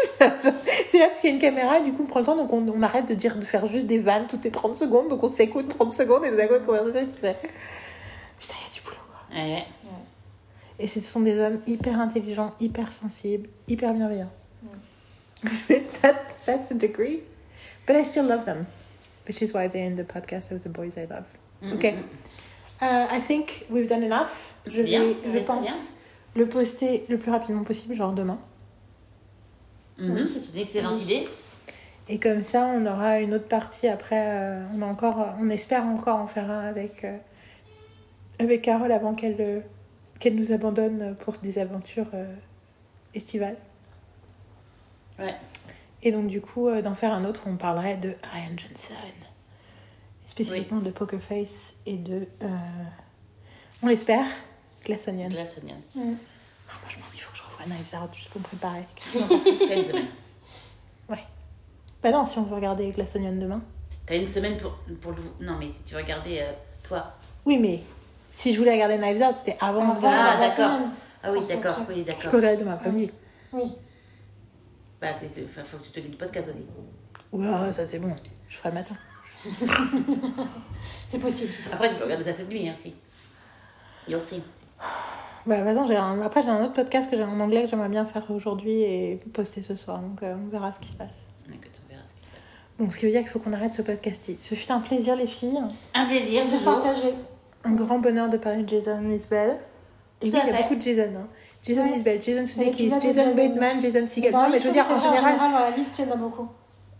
c'est 0.89 0.99
là 0.99 1.07
parce 1.07 1.21
qu'il 1.21 1.31
y 1.31 1.33
a 1.33 1.37
une 1.37 1.41
caméra 1.41 1.79
et 1.79 1.83
du 1.83 1.93
coup, 1.93 2.03
on 2.03 2.07
prend 2.07 2.21
le 2.21 2.27
temps. 2.27 2.37
Donc, 2.37 2.53
on, 2.53 2.67
on 2.69 2.83
arrête 2.83 3.09
de 3.09 3.15
dire 3.15 3.37
de 3.37 3.45
faire 3.45 3.67
juste 3.67 3.87
des 3.87 3.99
vannes 3.99 4.27
toutes 4.29 4.45
les 4.45 4.51
30 4.51 4.75
secondes. 4.75 5.09
Donc, 5.09 5.23
on 5.23 5.29
s'écoute 5.29 5.69
30 5.69 5.93
secondes 5.93 6.25
et 6.25 6.37
d'un 6.37 6.47
coup, 6.47 6.55
de 6.55 6.67
conversation, 6.67 7.01
et 7.01 7.07
tu 7.07 7.19
fais, 7.19 7.37
putain, 8.39 8.55
il 8.61 8.69
y 8.69 8.71
a 8.71 8.75
du 8.75 8.81
boulot, 8.83 8.97
quoi. 9.09 9.37
Ouais, 9.37 9.55
ouais. 9.55 9.65
Et 10.81 10.87
ce 10.87 11.01
sont 11.01 11.21
des 11.21 11.41
hommes 11.41 11.61
hyper 11.67 11.99
intelligents, 12.01 12.55
hyper 12.61 12.93
sensibles, 12.93 13.49
hyper 13.67 13.93
bienveillants. 13.95 14.31
that's, 16.03 16.35
that's 16.45 16.71
a 16.71 16.75
degree. 16.75 17.23
But 17.87 17.97
I 17.97 18.03
still 18.03 18.25
love 18.25 18.45
them. 18.45 18.67
Which 19.27 19.43
is 19.43 19.53
why 19.53 19.69
they're 19.69 19.85
in 19.85 19.97
the 19.97 20.05
podcast 20.05 20.51
of 20.53 20.63
the 20.63 20.69
boys 20.71 20.97
I 20.97 21.05
love. 21.05 21.27
Ok. 21.73 21.85
Uh, 22.81 23.07
I 23.11 23.21
think 23.21 23.67
we've 23.69 23.89
done 23.89 24.03
enough. 24.03 24.55
Je, 24.67 24.83
Bien, 24.83 25.03
vais, 25.05 25.17
je 25.33 25.39
pense 25.41 25.95
le 26.35 26.47
poster 26.47 27.05
le 27.09 27.19
plus 27.19 27.31
rapidement 27.31 27.65
possible, 27.65 27.95
genre 27.95 28.13
demain. 28.13 28.39
Mhm, 29.99 30.25
C'est 30.25 30.55
une 30.55 30.63
excellente 30.63 31.03
idée. 31.03 31.29
Et 32.09 32.19
comme 32.19 32.43
ça, 32.43 32.67
on 32.75 32.87
aura 32.87 33.21
une 33.21 33.35
autre 33.35 33.49
partie 33.49 33.89
après. 33.89 34.25
euh, 34.31 34.65
on, 34.75 34.81
a 34.83 34.87
encore, 34.87 35.35
on 35.41 35.51
espère 35.51 35.85
encore 35.85 36.17
en 36.17 36.27
faire 36.27 36.51
un 36.51 36.61
avec, 36.67 37.05
euh, 37.05 37.17
avec 38.39 38.63
Carole 38.63 38.93
avant 38.93 39.15
qu'elle 39.15 39.37
euh, 39.41 39.61
qu'elle 40.21 40.35
nous 40.37 40.53
abandonne 40.53 41.15
pour 41.21 41.35
des 41.35 41.59
aventures 41.59 42.11
estivales. 43.15 43.57
Ouais. 45.19 45.35
Et 46.03 46.13
donc, 46.13 46.29
du 46.29 46.41
coup, 46.41 46.69
euh, 46.69 46.83
d'en 46.83 46.95
faire 46.95 47.13
un 47.13 47.25
autre 47.25 47.43
on 47.47 47.57
parlerait 47.57 47.97
de 47.97 48.15
Ryan 48.33 48.57
Johnson. 48.57 48.95
Spécifiquement 50.27 50.81
de 50.81 50.91
Poker 50.91 51.21
Face 51.21 51.77
et 51.87 51.97
de. 51.97 52.29
euh, 52.43 52.49
on 53.83 53.89
l'espère, 53.89 54.25
Glass 54.85 55.09
Onion. 55.09 55.29
Glace 55.29 55.59
Onion. 55.63 55.77
Ah, 55.97 56.01
moi, 56.81 56.89
je 56.89 56.97
pense 56.99 57.15
qu'il 57.15 57.23
faut 57.23 57.33
que 57.33 57.39
je 57.39 57.43
revoie 57.43 57.65
Knives 57.67 57.95
Out 58.03 58.15
juste 58.15 58.29
pour 58.29 58.41
me 58.41 58.47
préparer. 58.47 58.85
T'as 59.13 59.77
une 59.77 59.85
semaine. 59.85 60.07
bah 62.03 62.11
non, 62.13 62.25
si 62.25 62.39
on 62.39 62.43
veut 62.43 62.55
regarder 62.55 62.91
Glass 62.91 63.17
Onion 63.17 63.33
demain. 63.37 63.61
T'as 64.07 64.17
une 64.17 64.27
semaine 64.27 64.57
pour, 64.59 64.73
pour 65.01 65.13
le. 65.13 65.23
Non, 65.41 65.57
mais 65.59 65.67
si 65.67 65.83
tu 65.85 65.95
veux 65.95 66.01
regarder 66.01 66.39
euh, 66.41 66.53
toi. 66.85 67.15
Oui, 67.45 67.59
mais 67.59 67.83
si 68.31 68.53
je 68.53 68.59
voulais 68.59 68.73
regarder 68.73 68.99
Knives 68.99 69.23
Out, 69.23 69.37
c'était 69.37 69.57
avant 69.61 69.81
de 69.81 69.91
Avant 69.91 69.95
voir. 70.01 70.15
Ah, 70.15 70.41
la 70.41 70.49
d'accord. 70.49 70.79
Ah 71.23 71.33
oui, 71.33 71.41
d'accord. 71.47 71.79
Oui, 71.89 72.05
Je 72.21 72.29
peux 72.29 72.37
regarder 72.37 72.59
demain 72.59 72.75
après-midi. 72.75 73.11
Oui. 73.53 73.73
Bah, 75.01 75.09
enfin, 75.15 75.63
faut 75.65 75.79
que 75.79 75.85
tu 75.85 75.91
t'occupes 75.91 76.11
du 76.11 76.17
podcast 76.17 76.49
aussi. 76.51 76.67
Ouais, 77.33 77.73
ça 77.73 77.87
c'est 77.87 77.99
bon. 77.99 78.15
Je 78.49 78.57
ferai 78.57 78.71
le 78.71 78.75
matin. 78.75 78.97
C'est 81.07 81.19
possible. 81.19 81.53
Après, 81.73 81.91
tu 81.91 81.95
peux 81.95 82.05
regarder 82.05 82.25
ça 82.25 82.33
cette 82.33 82.49
nuit 82.49 82.69
hein, 82.69 82.75
aussi. 82.77 82.95
You'll 84.09 84.21
see. 84.21 84.43
Bah, 85.47 85.63
vas-y, 85.63 85.87
j'ai 85.87 85.97
un... 85.97 86.21
après 86.21 86.43
j'ai 86.43 86.49
un 86.49 86.63
autre 86.63 86.75
podcast 86.75 87.11
que 87.11 87.17
j'ai 87.17 87.25
en 87.25 87.39
anglais 87.41 87.63
que 87.63 87.71
j'aimerais 87.71 87.89
bien 87.89 88.05
faire 88.05 88.31
aujourd'hui 88.31 88.83
et 88.83 89.21
poster 89.33 89.63
ce 89.63 89.77
soir. 89.77 90.01
Donc 90.01 90.23
euh, 90.23 90.35
on 90.35 90.49
verra 90.49 90.73
ce 90.73 90.81
qui 90.81 90.89
se 90.89 90.97
passe. 90.97 91.27
Écoute, 91.49 91.71
on 91.87 91.93
verra 91.95 92.07
ce 92.07 92.15
qui 92.15 92.27
se 92.27 92.31
passe. 92.31 92.57
Donc 92.79 92.93
ce 92.93 92.99
qui 92.99 93.07
veut 93.07 93.13
dire 93.13 93.21
qu'il 93.21 93.31
faut 93.31 93.39
qu'on 93.39 93.53
arrête 93.53 93.73
ce 93.73 93.83
podcast-ci. 93.83 94.37
Ce 94.41 94.55
fut 94.55 94.71
un 94.73 94.81
plaisir 94.81 95.17
les 95.17 95.27
filles. 95.27 95.61
Un 95.95 96.07
plaisir, 96.07 96.43
C'est 96.47 96.65
partagé. 96.65 97.15
Un 97.65 97.73
grand 97.73 97.99
bonheur 97.99 98.29
de 98.29 98.37
parler 98.37 98.63
de 98.63 98.69
Jason 98.69 99.03
Isbell. 99.11 99.59
Et 100.21 100.27
oui, 100.27 100.33
il 100.43 100.49
y 100.49 100.51
a 100.51 100.63
beaucoup 100.63 100.75
de 100.75 100.83
Jason. 100.83 101.13
Hein. 101.17 101.29
Jason 101.63 101.83
Ouais. 101.85 101.91
Isbell, 101.93 102.23
Jason 102.23 102.47
Sudeikis, 102.47 102.91
Jason. 103.01 103.35
Bateman, 103.35 103.81
Jason 103.81 104.07
Segel. 104.07 104.33
Dans 104.33 104.43
Non, 104.43 104.49
mais 104.51 104.59
je 104.59 104.67
veux 104.67 104.73
dire, 104.73 104.87
en 104.91 105.01
général, 105.01 105.35
la 105.39 105.77
liste, 105.77 105.99
il 105.99 106.07
y 106.07 106.09
en 106.09 106.13
a 106.13 106.17
beaucoup. 106.17 106.49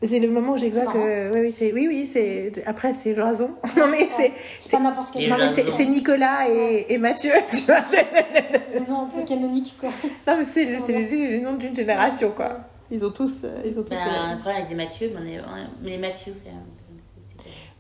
c'est 0.03 0.19
le 0.21 0.29
moment 0.29 0.53
où 0.53 0.57
j'ai 0.59 0.71
que. 0.71 1.33
Oui, 1.33 1.41
oui, 1.41 1.53
c'est. 1.53 1.73
Oui, 1.73 1.87
oui, 1.89 2.07
c'est. 2.07 2.53
Après, 2.67 2.93
c'est 2.93 3.15
Jason. 3.15 3.51
Non, 3.77 3.87
mais 3.91 4.09
c'est. 4.11 4.33
C'est 4.59 4.77
pas 4.77 4.83
n'importe 4.83 5.15
Et 5.17 5.21
quel. 5.21 5.31
Non, 5.31 5.37
mais 5.39 5.49
c'est 5.49 5.85
Nicolas 5.87 6.49
et, 6.51 6.87
et 6.93 6.99
Mathieu, 6.99 7.31
tu 7.53 7.63
vois. 7.63 7.85
Le 8.75 8.81
nom 8.87 9.03
un 9.03 9.07
peu 9.07 9.23
canonique, 9.25 9.75
quoi. 9.81 9.91
Non, 10.27 10.37
mais 10.39 10.45
c'est 10.45 10.65
le- 10.67 10.81
c'est 10.81 10.93
les, 10.93 11.07
les 11.29 11.41
noms 11.41 11.55
d'une 11.55 11.75
génération, 11.75 12.31
quoi. 12.33 12.59
Ils 12.91 13.05
ont 13.05 13.11
tous. 13.11 13.43
euh, 13.45 13.55
Ils 13.65 13.79
ont 13.79 13.83
tous 13.83 13.91
Bah, 13.95 13.97
euh, 14.07 14.35
après, 14.39 14.53
avec 14.55 14.69
des 14.71 14.75
Mathieu, 14.75 15.11
mais, 15.15 15.21
on 15.21 15.27
est... 15.27 15.41
on 15.41 15.57
est- 15.57 15.69
mais 15.83 15.91
les 15.91 15.99
Mathieu, 15.99 16.35
c'est. 16.45 16.51
un- 16.51 16.78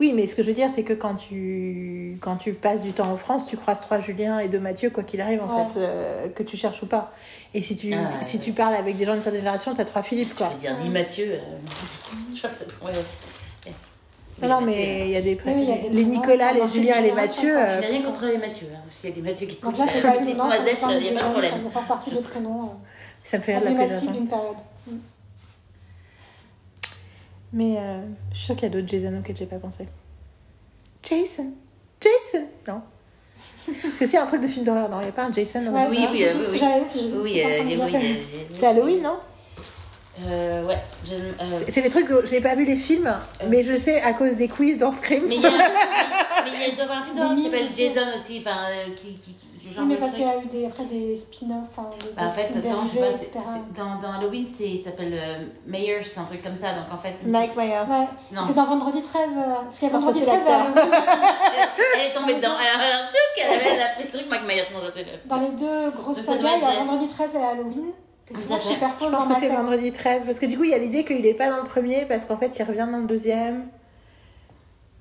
Oui, 0.00 0.12
mais 0.14 0.26
ce 0.28 0.36
que 0.36 0.42
je 0.44 0.48
veux 0.48 0.54
dire, 0.54 0.68
c'est 0.70 0.84
que 0.84 0.92
quand 0.92 1.14
tu, 1.16 2.16
quand 2.20 2.36
tu 2.36 2.52
passes 2.52 2.82
du 2.84 2.92
temps 2.92 3.10
en 3.10 3.16
France, 3.16 3.46
tu 3.46 3.56
croises 3.56 3.80
trois 3.80 3.98
Julien 3.98 4.38
et 4.38 4.48
deux 4.48 4.60
Mathieu, 4.60 4.90
quoi 4.90 5.02
qu'il 5.02 5.20
arrive, 5.20 5.42
en 5.42 5.46
Ouais. 5.46 5.68
fait, 5.70 5.80
euh, 5.80 6.28
que 6.28 6.44
tu 6.44 6.56
cherches 6.56 6.82
ou 6.84 6.86
pas. 6.86 7.12
Et 7.52 7.62
si 7.62 7.74
tu, 7.76 7.92
Ah, 7.92 7.96
ouais. 8.02 8.08
si 8.22 8.38
tu 8.38 8.52
parles 8.52 8.74
avec 8.76 8.96
des 8.96 9.04
gens 9.04 9.14
d'une 9.14 9.22
certaine 9.22 9.40
génération, 9.40 9.74
t'as 9.74 9.84
trois 9.84 10.02
Philippe, 10.02 10.28
Je 10.28 10.34
quoi. 10.36 10.50
veux 10.50 10.56
dire, 10.58 10.76
ni 10.80 10.88
Mathieu. 10.88 11.32
euh, 11.32 11.38
Je 12.32 12.38
crois 12.38 12.50
que 12.50 12.56
c'est. 12.56 12.66
Ouais. 12.84 12.92
Yes. 13.66 13.74
Non, 14.40 14.48
non, 14.48 14.60
mais 14.60 15.06
il 15.06 15.10
y 15.10 15.16
a 15.16 15.20
des. 15.20 15.34
Oui, 15.34 15.52
oui, 15.56 15.62
il 15.62 15.68
y 15.68 15.72
a 15.72 15.76
des 15.82 15.88
les 15.88 16.04
Nicolas, 16.04 16.52
les 16.52 16.68
Julien 16.68 16.94
et 16.98 17.02
les 17.02 17.12
Mathieu. 17.12 17.48
Je 17.50 17.56
euh, 17.58 17.80
n'ai 17.80 17.86
rien 17.88 18.02
contre 18.02 18.24
les 18.26 18.38
Mathieu. 18.38 18.68
Hein. 18.72 18.78
S'il 18.88 19.10
y 19.10 19.12
a 19.12 19.16
des 19.16 19.22
Mathieu 19.22 19.46
qui 19.48 19.60
Donc 19.60 19.76
là, 19.76 19.84
c'est 19.88 19.98
euh, 20.04 20.10
pas 20.12 20.22
étonnant. 20.22 20.44
noisettes, 20.46 20.80
parle 20.80 20.94
il 20.94 21.00
n'y 21.02 21.08
a 21.08 21.20
pas 21.20 21.26
de 21.26 21.30
problème. 21.32 21.50
Ça 21.64 21.70
faire 21.70 21.86
partie 21.88 22.10
des 22.12 22.20
prénoms 22.20 22.70
ça 23.24 23.36
me 23.38 23.42
fait 23.42 23.56
euh, 23.56 23.58
rire 23.58 23.72
de 23.76 23.86
Jason. 23.86 24.12
d'une 24.12 24.28
période. 24.28 24.56
Mais 27.52 27.76
euh, 27.78 28.00
je 28.32 28.36
suis 28.36 28.46
sûre 28.46 28.54
qu'il 28.56 28.64
y 28.64 28.66
a 28.66 28.70
d'autres 28.70 28.88
Jason 28.88 29.16
auxquels 29.18 29.36
j'ai 29.36 29.46
pas 29.46 29.56
pensé. 29.58 29.86
Jason 31.02 31.52
Jason 32.00 32.46
Non. 32.66 32.82
C'est 33.94 34.04
aussi 34.04 34.16
un 34.16 34.26
truc 34.26 34.42
de 34.42 34.48
film 34.48 34.64
d'horreur, 34.64 34.88
non? 34.88 34.98
Il 35.00 35.04
n'y 35.04 35.08
a 35.08 35.12
pas 35.12 35.24
un 35.26 35.32
Jason 35.32 35.62
dans 35.62 35.72
Ouais, 35.72 35.84
le 35.84 35.90
Oui, 35.90 36.08
oui, 36.12 36.18
c'est 36.18 37.00
oui, 37.00 37.42
oui. 37.92 38.16
C'est 38.52 38.66
Halloween, 38.66 39.02
non? 39.02 39.18
Euh, 40.26 40.66
ouais. 40.66 40.78
je- 41.06 41.14
euh, 41.14 41.60
C'est- 41.68 41.80
les 41.80 41.88
trucs 41.88 42.06
que 42.06 42.26
je 42.26 42.32
n'ai 42.32 42.40
pas 42.40 42.54
vu 42.56 42.64
les 42.64 42.76
films, 42.76 43.08
mais 43.48 43.62
je 43.62 43.76
sais 43.76 44.02
à 44.02 44.12
cause 44.12 44.34
des 44.36 44.48
quiz 44.48 44.76
dans 44.76 44.90
Scream. 44.90 45.24
Mais 45.28 45.36
il 45.36 45.42
y 45.42 45.46
a, 45.46 45.50
mais 46.44 46.50
il 46.52 46.60
y 46.60 46.64
a 46.64 46.74
doit 46.74 46.78
y 46.78 46.80
avoir 46.82 46.98
un 46.98 47.04
film 47.04 47.36
qui 47.36 47.44
s'appelle. 47.44 47.94
Jason 47.94 48.18
aussi, 48.18 48.38
enfin, 48.44 48.56
euh, 48.70 48.94
qui, 48.96 49.14
qui, 49.14 49.34
Oui, 49.76 49.84
mais 49.86 49.96
parce 49.96 50.14
qu'il 50.14 50.24
y 50.24 50.28
a 50.28 50.38
eu 50.42 50.46
des, 50.46 50.66
après 50.66 50.84
des 50.84 51.14
spin-offs, 51.14 51.66
enfin, 51.70 51.90
des, 52.00 52.06
Bah, 52.16 52.22
en 52.28 52.30
fait, 52.32 52.46
films 52.46 52.58
attends, 52.58 52.86
je 52.86 52.88
sais 52.90 52.94
dérivés, 52.96 53.12
pas, 53.12 53.18
c'est- 53.18 53.26
etc. 53.28 53.44
c'est- 53.46 53.78
dans, 53.80 53.96
dans 54.00 54.12
Halloween, 54.18 54.46
c'est, 54.46 54.68
il 54.68 54.82
s'appelle 54.82 55.12
euh, 55.14 55.44
Myers, 55.66 56.02
c'est 56.04 56.20
un 56.20 56.24
truc 56.24 56.42
comme 56.42 56.56
ça, 56.56 56.72
donc 56.74 56.84
en 56.92 56.98
fait. 56.98 57.12
c'est- 57.14 57.26
Mike 57.28 57.56
Myers. 57.56 57.84
Ouais, 57.88 58.06
c'est 58.44 58.54
dans 58.54 58.64
Vendredi 58.64 59.02
13. 59.02 59.36
euh, 59.36 59.54
parce 59.64 59.78
qu'il 59.78 59.88
y 59.88 59.90
a 59.90 59.94
Non, 59.94 60.00
ça, 60.00 60.06
Vendredi 60.06 60.18
c'est 60.20 60.26
13 60.26 60.42
et 60.42 60.48
l'acteur. 60.50 60.84
Halloween. 60.84 61.04
Elle, 61.56 62.00
elle 62.00 62.10
est 62.10 62.14
tombée 62.14 62.34
dedans, 62.36 62.54
elle 62.60 62.80
a, 62.80 62.84
elle 62.84 63.52
avait- 63.52 63.74
elle 63.74 63.82
a 63.82 63.88
pris 63.94 64.04
le 64.04 64.10
truc, 64.10 64.26
Mike 64.30 64.42
Myers, 64.46 64.64
le. 64.72 65.28
Dans 65.28 65.36
les 65.36 65.50
deux 65.50 65.90
grosses 65.90 66.16
Donc, 66.16 66.24
ça 66.26 66.36
doit 66.36 66.50
sagas, 66.50 66.56
il 66.56 66.62
y 66.62 66.64
a 66.66 66.72
être- 66.80 66.86
Vendredi 66.86 67.08
13 67.08 67.34
et 67.36 67.38
Halloween. 67.38 67.84
Que 68.26 68.36
souvent 68.36 68.58
je 68.58 68.74
Je 68.74 69.10
pense 69.10 69.26
que 69.26 69.34
c'est 69.34 69.48
vendredi 69.48 69.90
13, 69.90 70.24
parce 70.26 70.38
que 70.38 70.44
du 70.46 70.58
coup, 70.58 70.64
il 70.64 70.70
y 70.70 70.74
a 70.74 70.78
l'idée 70.78 71.02
qu'il 71.04 71.24
est 71.24 71.32
pas 71.34 71.48
dans 71.48 71.56
le 71.58 71.62
premier, 71.62 72.04
parce 72.04 72.26
qu'en 72.26 72.36
fait, 72.36 72.58
il 72.58 72.62
revient 72.62 72.86
dans 72.90 72.98
le 72.98 73.06
deuxième. 73.06 73.68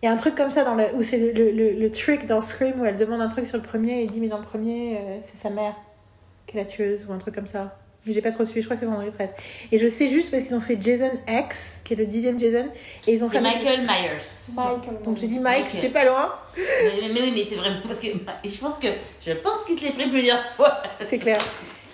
Il 0.01 0.05
y 0.05 0.09
a 0.09 0.11
un 0.11 0.17
truc 0.17 0.35
comme 0.35 0.51
ça 0.51 0.63
dans 0.63 0.75
le, 0.75 0.85
où 0.93 1.01
c'est 1.03 1.17
le, 1.17 1.31
le, 1.31 1.51
le, 1.51 1.71
le 1.73 1.91
trick 1.91 2.25
dans 2.27 2.39
Scream 2.41 2.79
où 2.79 2.85
elle 2.85 2.97
demande 2.97 3.21
un 3.21 3.29
truc 3.29 3.47
sur 3.47 3.57
le 3.57 3.63
premier 3.63 4.01
et 4.01 4.03
il 4.03 4.09
dit 4.09 4.19
mais 4.19 4.27
dans 4.27 4.37
le 4.37 4.43
premier 4.43 4.97
euh, 4.97 5.17
c'est 5.21 5.35
sa 5.37 5.49
mère 5.49 5.73
qui 6.45 6.55
est 6.55 6.59
la 6.59 6.65
tueuse 6.65 7.05
ou 7.09 7.13
un 7.13 7.17
truc 7.17 7.33
comme 7.35 7.47
ça. 7.47 7.77
Mais 8.05 8.13
j'ai 8.13 8.21
pas 8.21 8.31
trop 8.31 8.45
suivi, 8.45 8.61
je 8.61 8.67
crois 8.67 8.75
que 8.77 8.79
c'est 8.79 8.85
vendredi 8.85 9.11
13. 9.11 9.33
Et 9.73 9.77
je 9.79 9.89
sais 9.89 10.07
juste 10.07 10.31
parce 10.31 10.43
qu'ils 10.43 10.55
ont 10.55 10.61
fait 10.61 10.77
Jason 10.81 11.11
X, 11.27 11.81
qui 11.83 11.91
est 11.91 11.97
le 11.97 12.05
dixième 12.05 12.39
Jason, 12.39 12.67
et 13.05 13.13
ils 13.13 13.21
ont 13.21 13.27
fait 13.27 13.41
Michael 13.41 13.81
Myers. 13.81 14.53
Michael 14.55 15.01
Donc 15.03 15.17
j'ai 15.17 15.27
dit 15.27 15.39
Mike, 15.39 15.65
j'étais 15.73 15.89
pas 15.89 16.05
loin, 16.05 16.33
mais, 16.55 16.63
mais- 17.01 17.09
mais 17.13 17.21
oui, 17.23 17.31
mais 17.35 17.43
c'est 17.43 17.55
vraiment 17.55 17.75
parce 17.85 17.99
que 17.99 18.07
je 18.07 18.57
pense 18.59 18.79
que 18.79 18.87
je 19.25 19.33
pense 19.33 19.65
qu'il 19.65 19.77
se 19.77 19.83
l'est 19.83 19.91
pris 19.91 20.09
plusieurs 20.09 20.47
fois. 20.51 20.83
c'est 21.01 21.17
clair. 21.17 21.37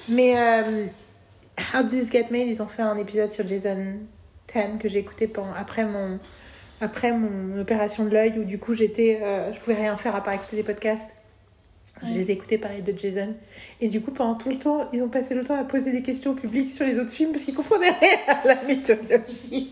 Mais 0.07 0.37
euh, 0.37 0.85
How 1.73 1.81
Did 1.81 1.99
This 2.01 2.11
Get 2.11 2.27
Made, 2.29 2.47
ils 2.47 2.61
ont 2.61 2.67
fait 2.67 2.83
un 2.83 2.97
épisode 2.97 3.31
sur 3.31 3.47
Jason 3.47 3.95
10 4.53 4.77
que 4.79 4.87
j'ai 4.89 4.99
écouté 4.99 5.27
pendant, 5.27 5.53
après 5.57 5.83
mon 5.85 6.19
après 6.83 7.11
mon 7.11 7.59
opération 7.59 8.05
de 8.05 8.09
l'œil 8.09 8.37
où 8.39 8.43
du 8.43 8.59
coup 8.59 8.73
j'étais 8.73 9.19
euh, 9.23 9.51
je 9.53 9.59
pouvais 9.59 9.75
rien 9.75 9.95
faire 9.97 10.15
à 10.15 10.21
part 10.21 10.33
écouter 10.33 10.55
des 10.57 10.63
podcasts. 10.63 11.15
Je 12.05 12.13
les 12.15 12.31
ai 12.31 12.33
écoutés 12.33 12.57
parler 12.57 12.81
de 12.81 12.97
Jason. 12.97 13.33
Et 13.79 13.87
du 13.87 14.01
coup, 14.01 14.11
pendant 14.11 14.33
tout 14.33 14.49
le 14.49 14.57
temps, 14.57 14.89
ils 14.91 15.01
ont 15.03 15.09
passé 15.09 15.35
le 15.35 15.43
temps 15.43 15.55
à 15.57 15.63
poser 15.63 15.91
des 15.91 16.01
questions 16.01 16.31
au 16.31 16.33
public 16.33 16.71
sur 16.71 16.85
les 16.85 16.97
autres 16.99 17.11
films 17.11 17.31
parce 17.31 17.43
qu'ils 17.45 17.53
comprenaient 17.53 17.91
rien 17.91 18.17
à 18.27 18.47
la 18.47 18.55
mythologie. 18.63 19.71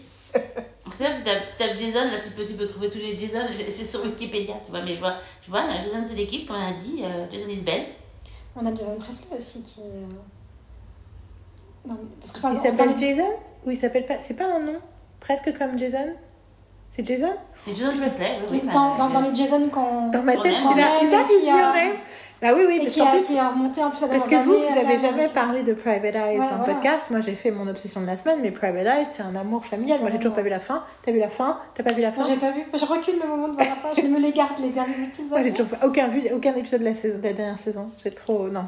C'est 0.94 1.04
vrai 1.04 1.14
que 1.14 1.18
si 1.18 1.24
t'as- 1.26 1.48
si 1.48 1.58
t'as 1.58 1.76
Jason, 1.76 2.06
là 2.12 2.20
tu 2.24 2.30
peux, 2.32 2.46
tu 2.46 2.54
peux 2.54 2.68
trouver 2.68 2.90
tous 2.92 3.00
les 3.00 3.18
Jason. 3.18 3.40
C'est 3.70 3.84
sur 3.84 4.04
Wikipédia, 4.04 4.54
tu 4.64 4.70
vois. 4.72 4.84
Mais 4.84 4.96
je 4.96 5.00
vois, 5.00 5.16
je 5.44 5.50
vois 5.50 5.66
là, 5.66 5.74
Jason 5.84 6.06
Sudeikis, 6.08 6.46
comme 6.46 6.58
on 6.58 6.70
a 6.70 6.74
dit, 6.74 7.02
euh, 7.04 7.26
Jason 7.32 7.50
Isbell. 7.50 7.86
On 8.56 8.66
a 8.66 8.74
Jason 8.76 8.98
Presley 8.98 9.38
aussi 9.38 9.62
qui. 9.64 9.82
euh, 9.82 10.06
Non, 11.90 11.98
parce 12.20 12.32
que 12.34 12.40
par 12.40 12.52
Il 12.54 12.58
s'appelle 12.58 12.98
Jason 12.98 13.30
Ou 13.66 13.72
il 13.72 13.78
s'appelle 13.78 14.06
pas 14.06 14.20
C'est 14.22 14.36
pas 14.38 14.56
un 14.56 14.60
nom 14.60 14.80
Presque 15.20 15.58
comme 15.58 15.78
Jason? 15.78 16.14
C'est 16.94 17.06
Jason 17.06 17.30
C'est 17.56 17.74
Jason 17.74 17.98
Presley, 17.98 18.40
oui, 18.52 18.60
oui. 18.66 18.70
dans, 18.74 18.94
dans, 18.95 19.10
dans 19.10 19.22
les 19.22 19.34
Jason 19.34 19.70
qu'on. 19.70 20.08
Dans 20.10 20.24
ma 20.24 20.34
tête, 20.36 20.52
j'étais 20.61 20.82
là. 20.82 20.88
on 21.00 21.06
Is 21.06 21.50
real 21.50 21.74
name 21.74 21.95
Bah 22.42 22.50
oui, 22.53 22.64
oui, 22.68 22.80
parce 22.82 22.95
qu'en 22.98 23.06
plus. 23.11 23.30
remonté 23.38 23.82
en 23.82 23.90
Parce 23.92 24.28
que 24.28 24.36
vous, 24.36 24.56
vous 24.58 24.74
à 24.78 24.82
avez 24.82 24.95
la- 24.95 25.00
jamais 25.02 25.28
parlé 25.30 25.64
de 25.64 25.74
Private 25.74 26.16
Eyes 26.16 26.38
Ouais, 26.38 26.38
dans 26.40 26.44
le 26.44 26.58
voilà. 26.58 26.74
podcast. 26.74 27.10
Moi, 27.10 27.22
j'ai 27.22 27.36
fait 27.36 27.50
mon 27.52 27.66
obsession 27.70 28.02
de 28.02 28.08
la 28.08 28.18
semaine, 28.18 28.40
mais 28.42 28.52
Private 28.52 28.86
Eyes, 28.88 29.06
c'est 29.06 29.24
un 29.24 29.36
amour 29.38 29.64
familial. 29.66 30.02
Moi, 30.02 30.10
j'ai 30.11 30.18
toujours 30.18 30.34
pas 30.36 30.42
vu 30.42 30.50
la 30.50 30.60
fin. 30.60 30.84
T'as 31.06 31.14
vu 31.14 31.20
la 31.20 31.30
fin 31.30 31.60
T'as 31.76 31.84
pas 31.84 31.94
vu 31.94 32.02
la 32.02 32.11
fin 32.11 32.24
Moi, 32.24 32.30
j'ai 32.30 32.40
pas 32.40 32.52
vu. 32.52 32.64
Je 32.74 32.86
recule 32.86 33.20
le 33.22 33.28
moment 33.28 33.48
de 33.48 33.53
voir 33.53 33.68
la 33.70 33.74
fin. 33.76 33.90
Je 33.95 34.08
me 34.08 34.20
les 34.20 34.34
garde, 34.34 34.52
les 34.60 34.70
derniers 34.72 35.03
épisodes. 35.06 35.30
Moi, 35.30 35.44
j'ai 35.44 35.52
toujours 35.53 35.78
pas- 35.80 35.88
aucun, 35.88 36.08
vu, 36.10 36.24
aucun 36.34 36.53
épisode 36.56 36.82
de 36.82 36.86
la, 36.86 36.94
saison, 36.94 37.20
de 37.20 37.24
la 37.24 37.32
dernière 37.34 37.58
saison. 37.60 37.90
J'ai 38.03 38.11
trop. 38.11 38.50
Non. 38.50 38.66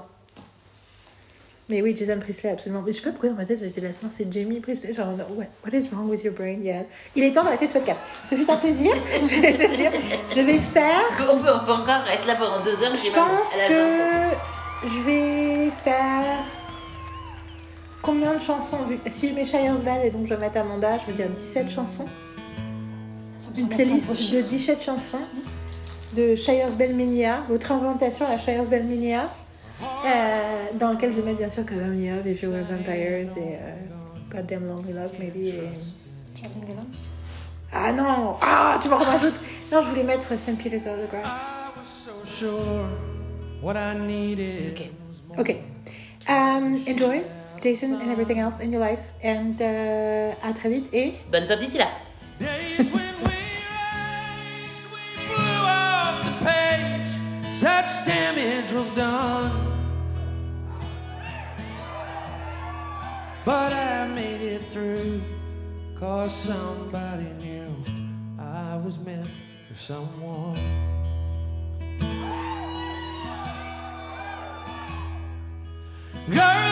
Mais 1.69 1.81
oui, 1.81 1.95
Jason 1.95 2.19
Priestley, 2.19 2.51
absolument. 2.51 2.81
Mais 2.85 2.91
je 2.91 2.97
sais 2.97 3.03
pas 3.03 3.11
pourquoi 3.11 3.29
dans 3.29 3.35
ma 3.35 3.45
tête, 3.45 3.59
j'étais 3.61 3.79
là, 3.79 3.89
non, 4.03 4.09
c'est 4.11 4.31
Jamie 4.31 4.59
Priestley. 4.59 4.93
Genre, 4.93 5.07
no, 5.07 5.23
what, 5.35 5.45
what 5.65 5.77
is 5.77 5.87
wrong 5.91 6.09
with 6.09 6.23
your 6.23 6.33
brain, 6.33 6.59
Yann 6.61 6.85
Il 7.15 7.23
est 7.23 7.31
temps 7.31 7.43
d'arrêter 7.43 7.67
ce 7.67 7.73
podcast. 7.73 8.03
Ce 8.25 8.35
fut 8.35 8.49
un 8.49 8.57
plaisir. 8.57 8.93
je 9.21 9.41
vais 9.41 9.51
le 9.53 9.75
dire. 9.75 9.91
Je 10.35 10.41
vais 10.41 10.59
faire. 10.59 11.01
On 11.31 11.39
peut, 11.39 11.49
on 11.49 11.65
peut 11.65 11.71
encore 11.71 12.05
être 12.11 12.27
là 12.27 12.35
pendant 12.35 12.63
deux 12.63 12.83
heures. 12.83 12.95
Je 12.95 13.09
pense 13.11 13.59
à 13.59 13.67
que 13.67 14.87
je 14.87 14.99
vais 15.01 15.71
faire. 15.83 16.43
Combien 18.01 18.33
de 18.33 18.41
chansons 18.41 18.83
vu... 18.83 18.99
Si 19.05 19.29
je 19.29 19.33
mets 19.33 19.45
Shire's 19.45 19.81
Bell 19.81 20.05
et 20.05 20.11
donc 20.11 20.25
je 20.25 20.33
vais 20.33 20.41
mettre 20.41 20.57
Amanda, 20.57 20.97
je 20.97 21.05
vais 21.05 21.13
dire 21.13 21.29
17 21.29 21.69
chansons. 21.69 22.07
Une 23.57 23.69
playlist 23.69 24.11
de 24.11 24.15
chiffre. 24.15 24.41
17 24.41 24.81
chansons 24.81 25.19
de 26.13 26.35
Shire's 26.35 26.75
Bell 26.75 26.93
Mania, 26.93 27.43
votre 27.47 27.71
inventation, 27.71 28.27
la 28.27 28.37
Shire's 28.37 28.67
Bell 28.67 28.83
Mania, 28.83 29.29
euh, 30.05 30.77
dans 30.79 30.91
lequel 30.91 31.11
je 31.11 31.17
vais 31.17 31.23
mettre 31.23 31.39
bien 31.39 31.49
sûr 31.49 31.63
Me 31.63 32.19
Up 32.19 32.25
et 32.25 32.45
Were 32.45 32.63
Vampires 32.69 33.37
et 33.37 33.55
euh, 33.55 33.75
Goddamn 34.29 34.67
Lonely 34.67 34.93
Love, 34.93 35.11
maybe. 35.19 35.37
Et... 35.37 35.63
Ah 37.71 37.91
non 37.91 38.35
Ah, 38.41 38.77
tu 38.81 38.87
m'en 38.87 38.97
rajoutes 38.97 39.39
Non, 39.71 39.81
je 39.81 39.87
voulais 39.87 40.03
mettre 40.03 40.37
St. 40.37 40.57
Peter's 40.57 40.85
Autograph. 40.85 41.25
I 41.25 41.71
was 41.75 41.87
so 41.87 42.11
sure 42.25 42.87
what 43.61 43.75
I 43.75 43.95
needed. 43.97 44.79
Ok. 44.79 44.89
Ok. 45.39 45.55
Um, 46.29 46.83
enjoy, 46.87 47.23
Jason, 47.61 47.99
and 48.01 48.11
everything 48.11 48.39
else 48.39 48.59
in 48.59 48.71
your 48.71 48.81
life. 48.81 49.13
And 49.23 49.55
euh, 49.59 50.31
à 50.43 50.53
très 50.53 50.69
vite 50.69 50.89
et 50.93 51.13
Bonne 51.31 51.47
pop 51.47 51.59
d'ici 51.59 51.77
là. 51.77 51.87
Days 52.39 52.89
when 52.91 53.15
we 53.23 53.33
raced, 53.65 54.85
we 54.91 55.17
flew 55.27 55.65
off 55.65 56.23
the 56.25 56.45
page. 56.45 57.55
Such 57.55 58.05
damage 58.05 58.71
was 58.73 58.89
done. 58.95 59.72
But 63.45 63.73
I 63.73 64.07
made 64.07 64.41
it 64.41 64.63
through. 64.69 65.21
Cause 65.99 66.33
somebody 66.33 67.25
knew 67.39 67.67
I 68.39 68.77
was 68.77 68.97
meant 68.99 69.27
for 69.67 69.75
someone. 69.77 70.55
Girl, 76.29 76.62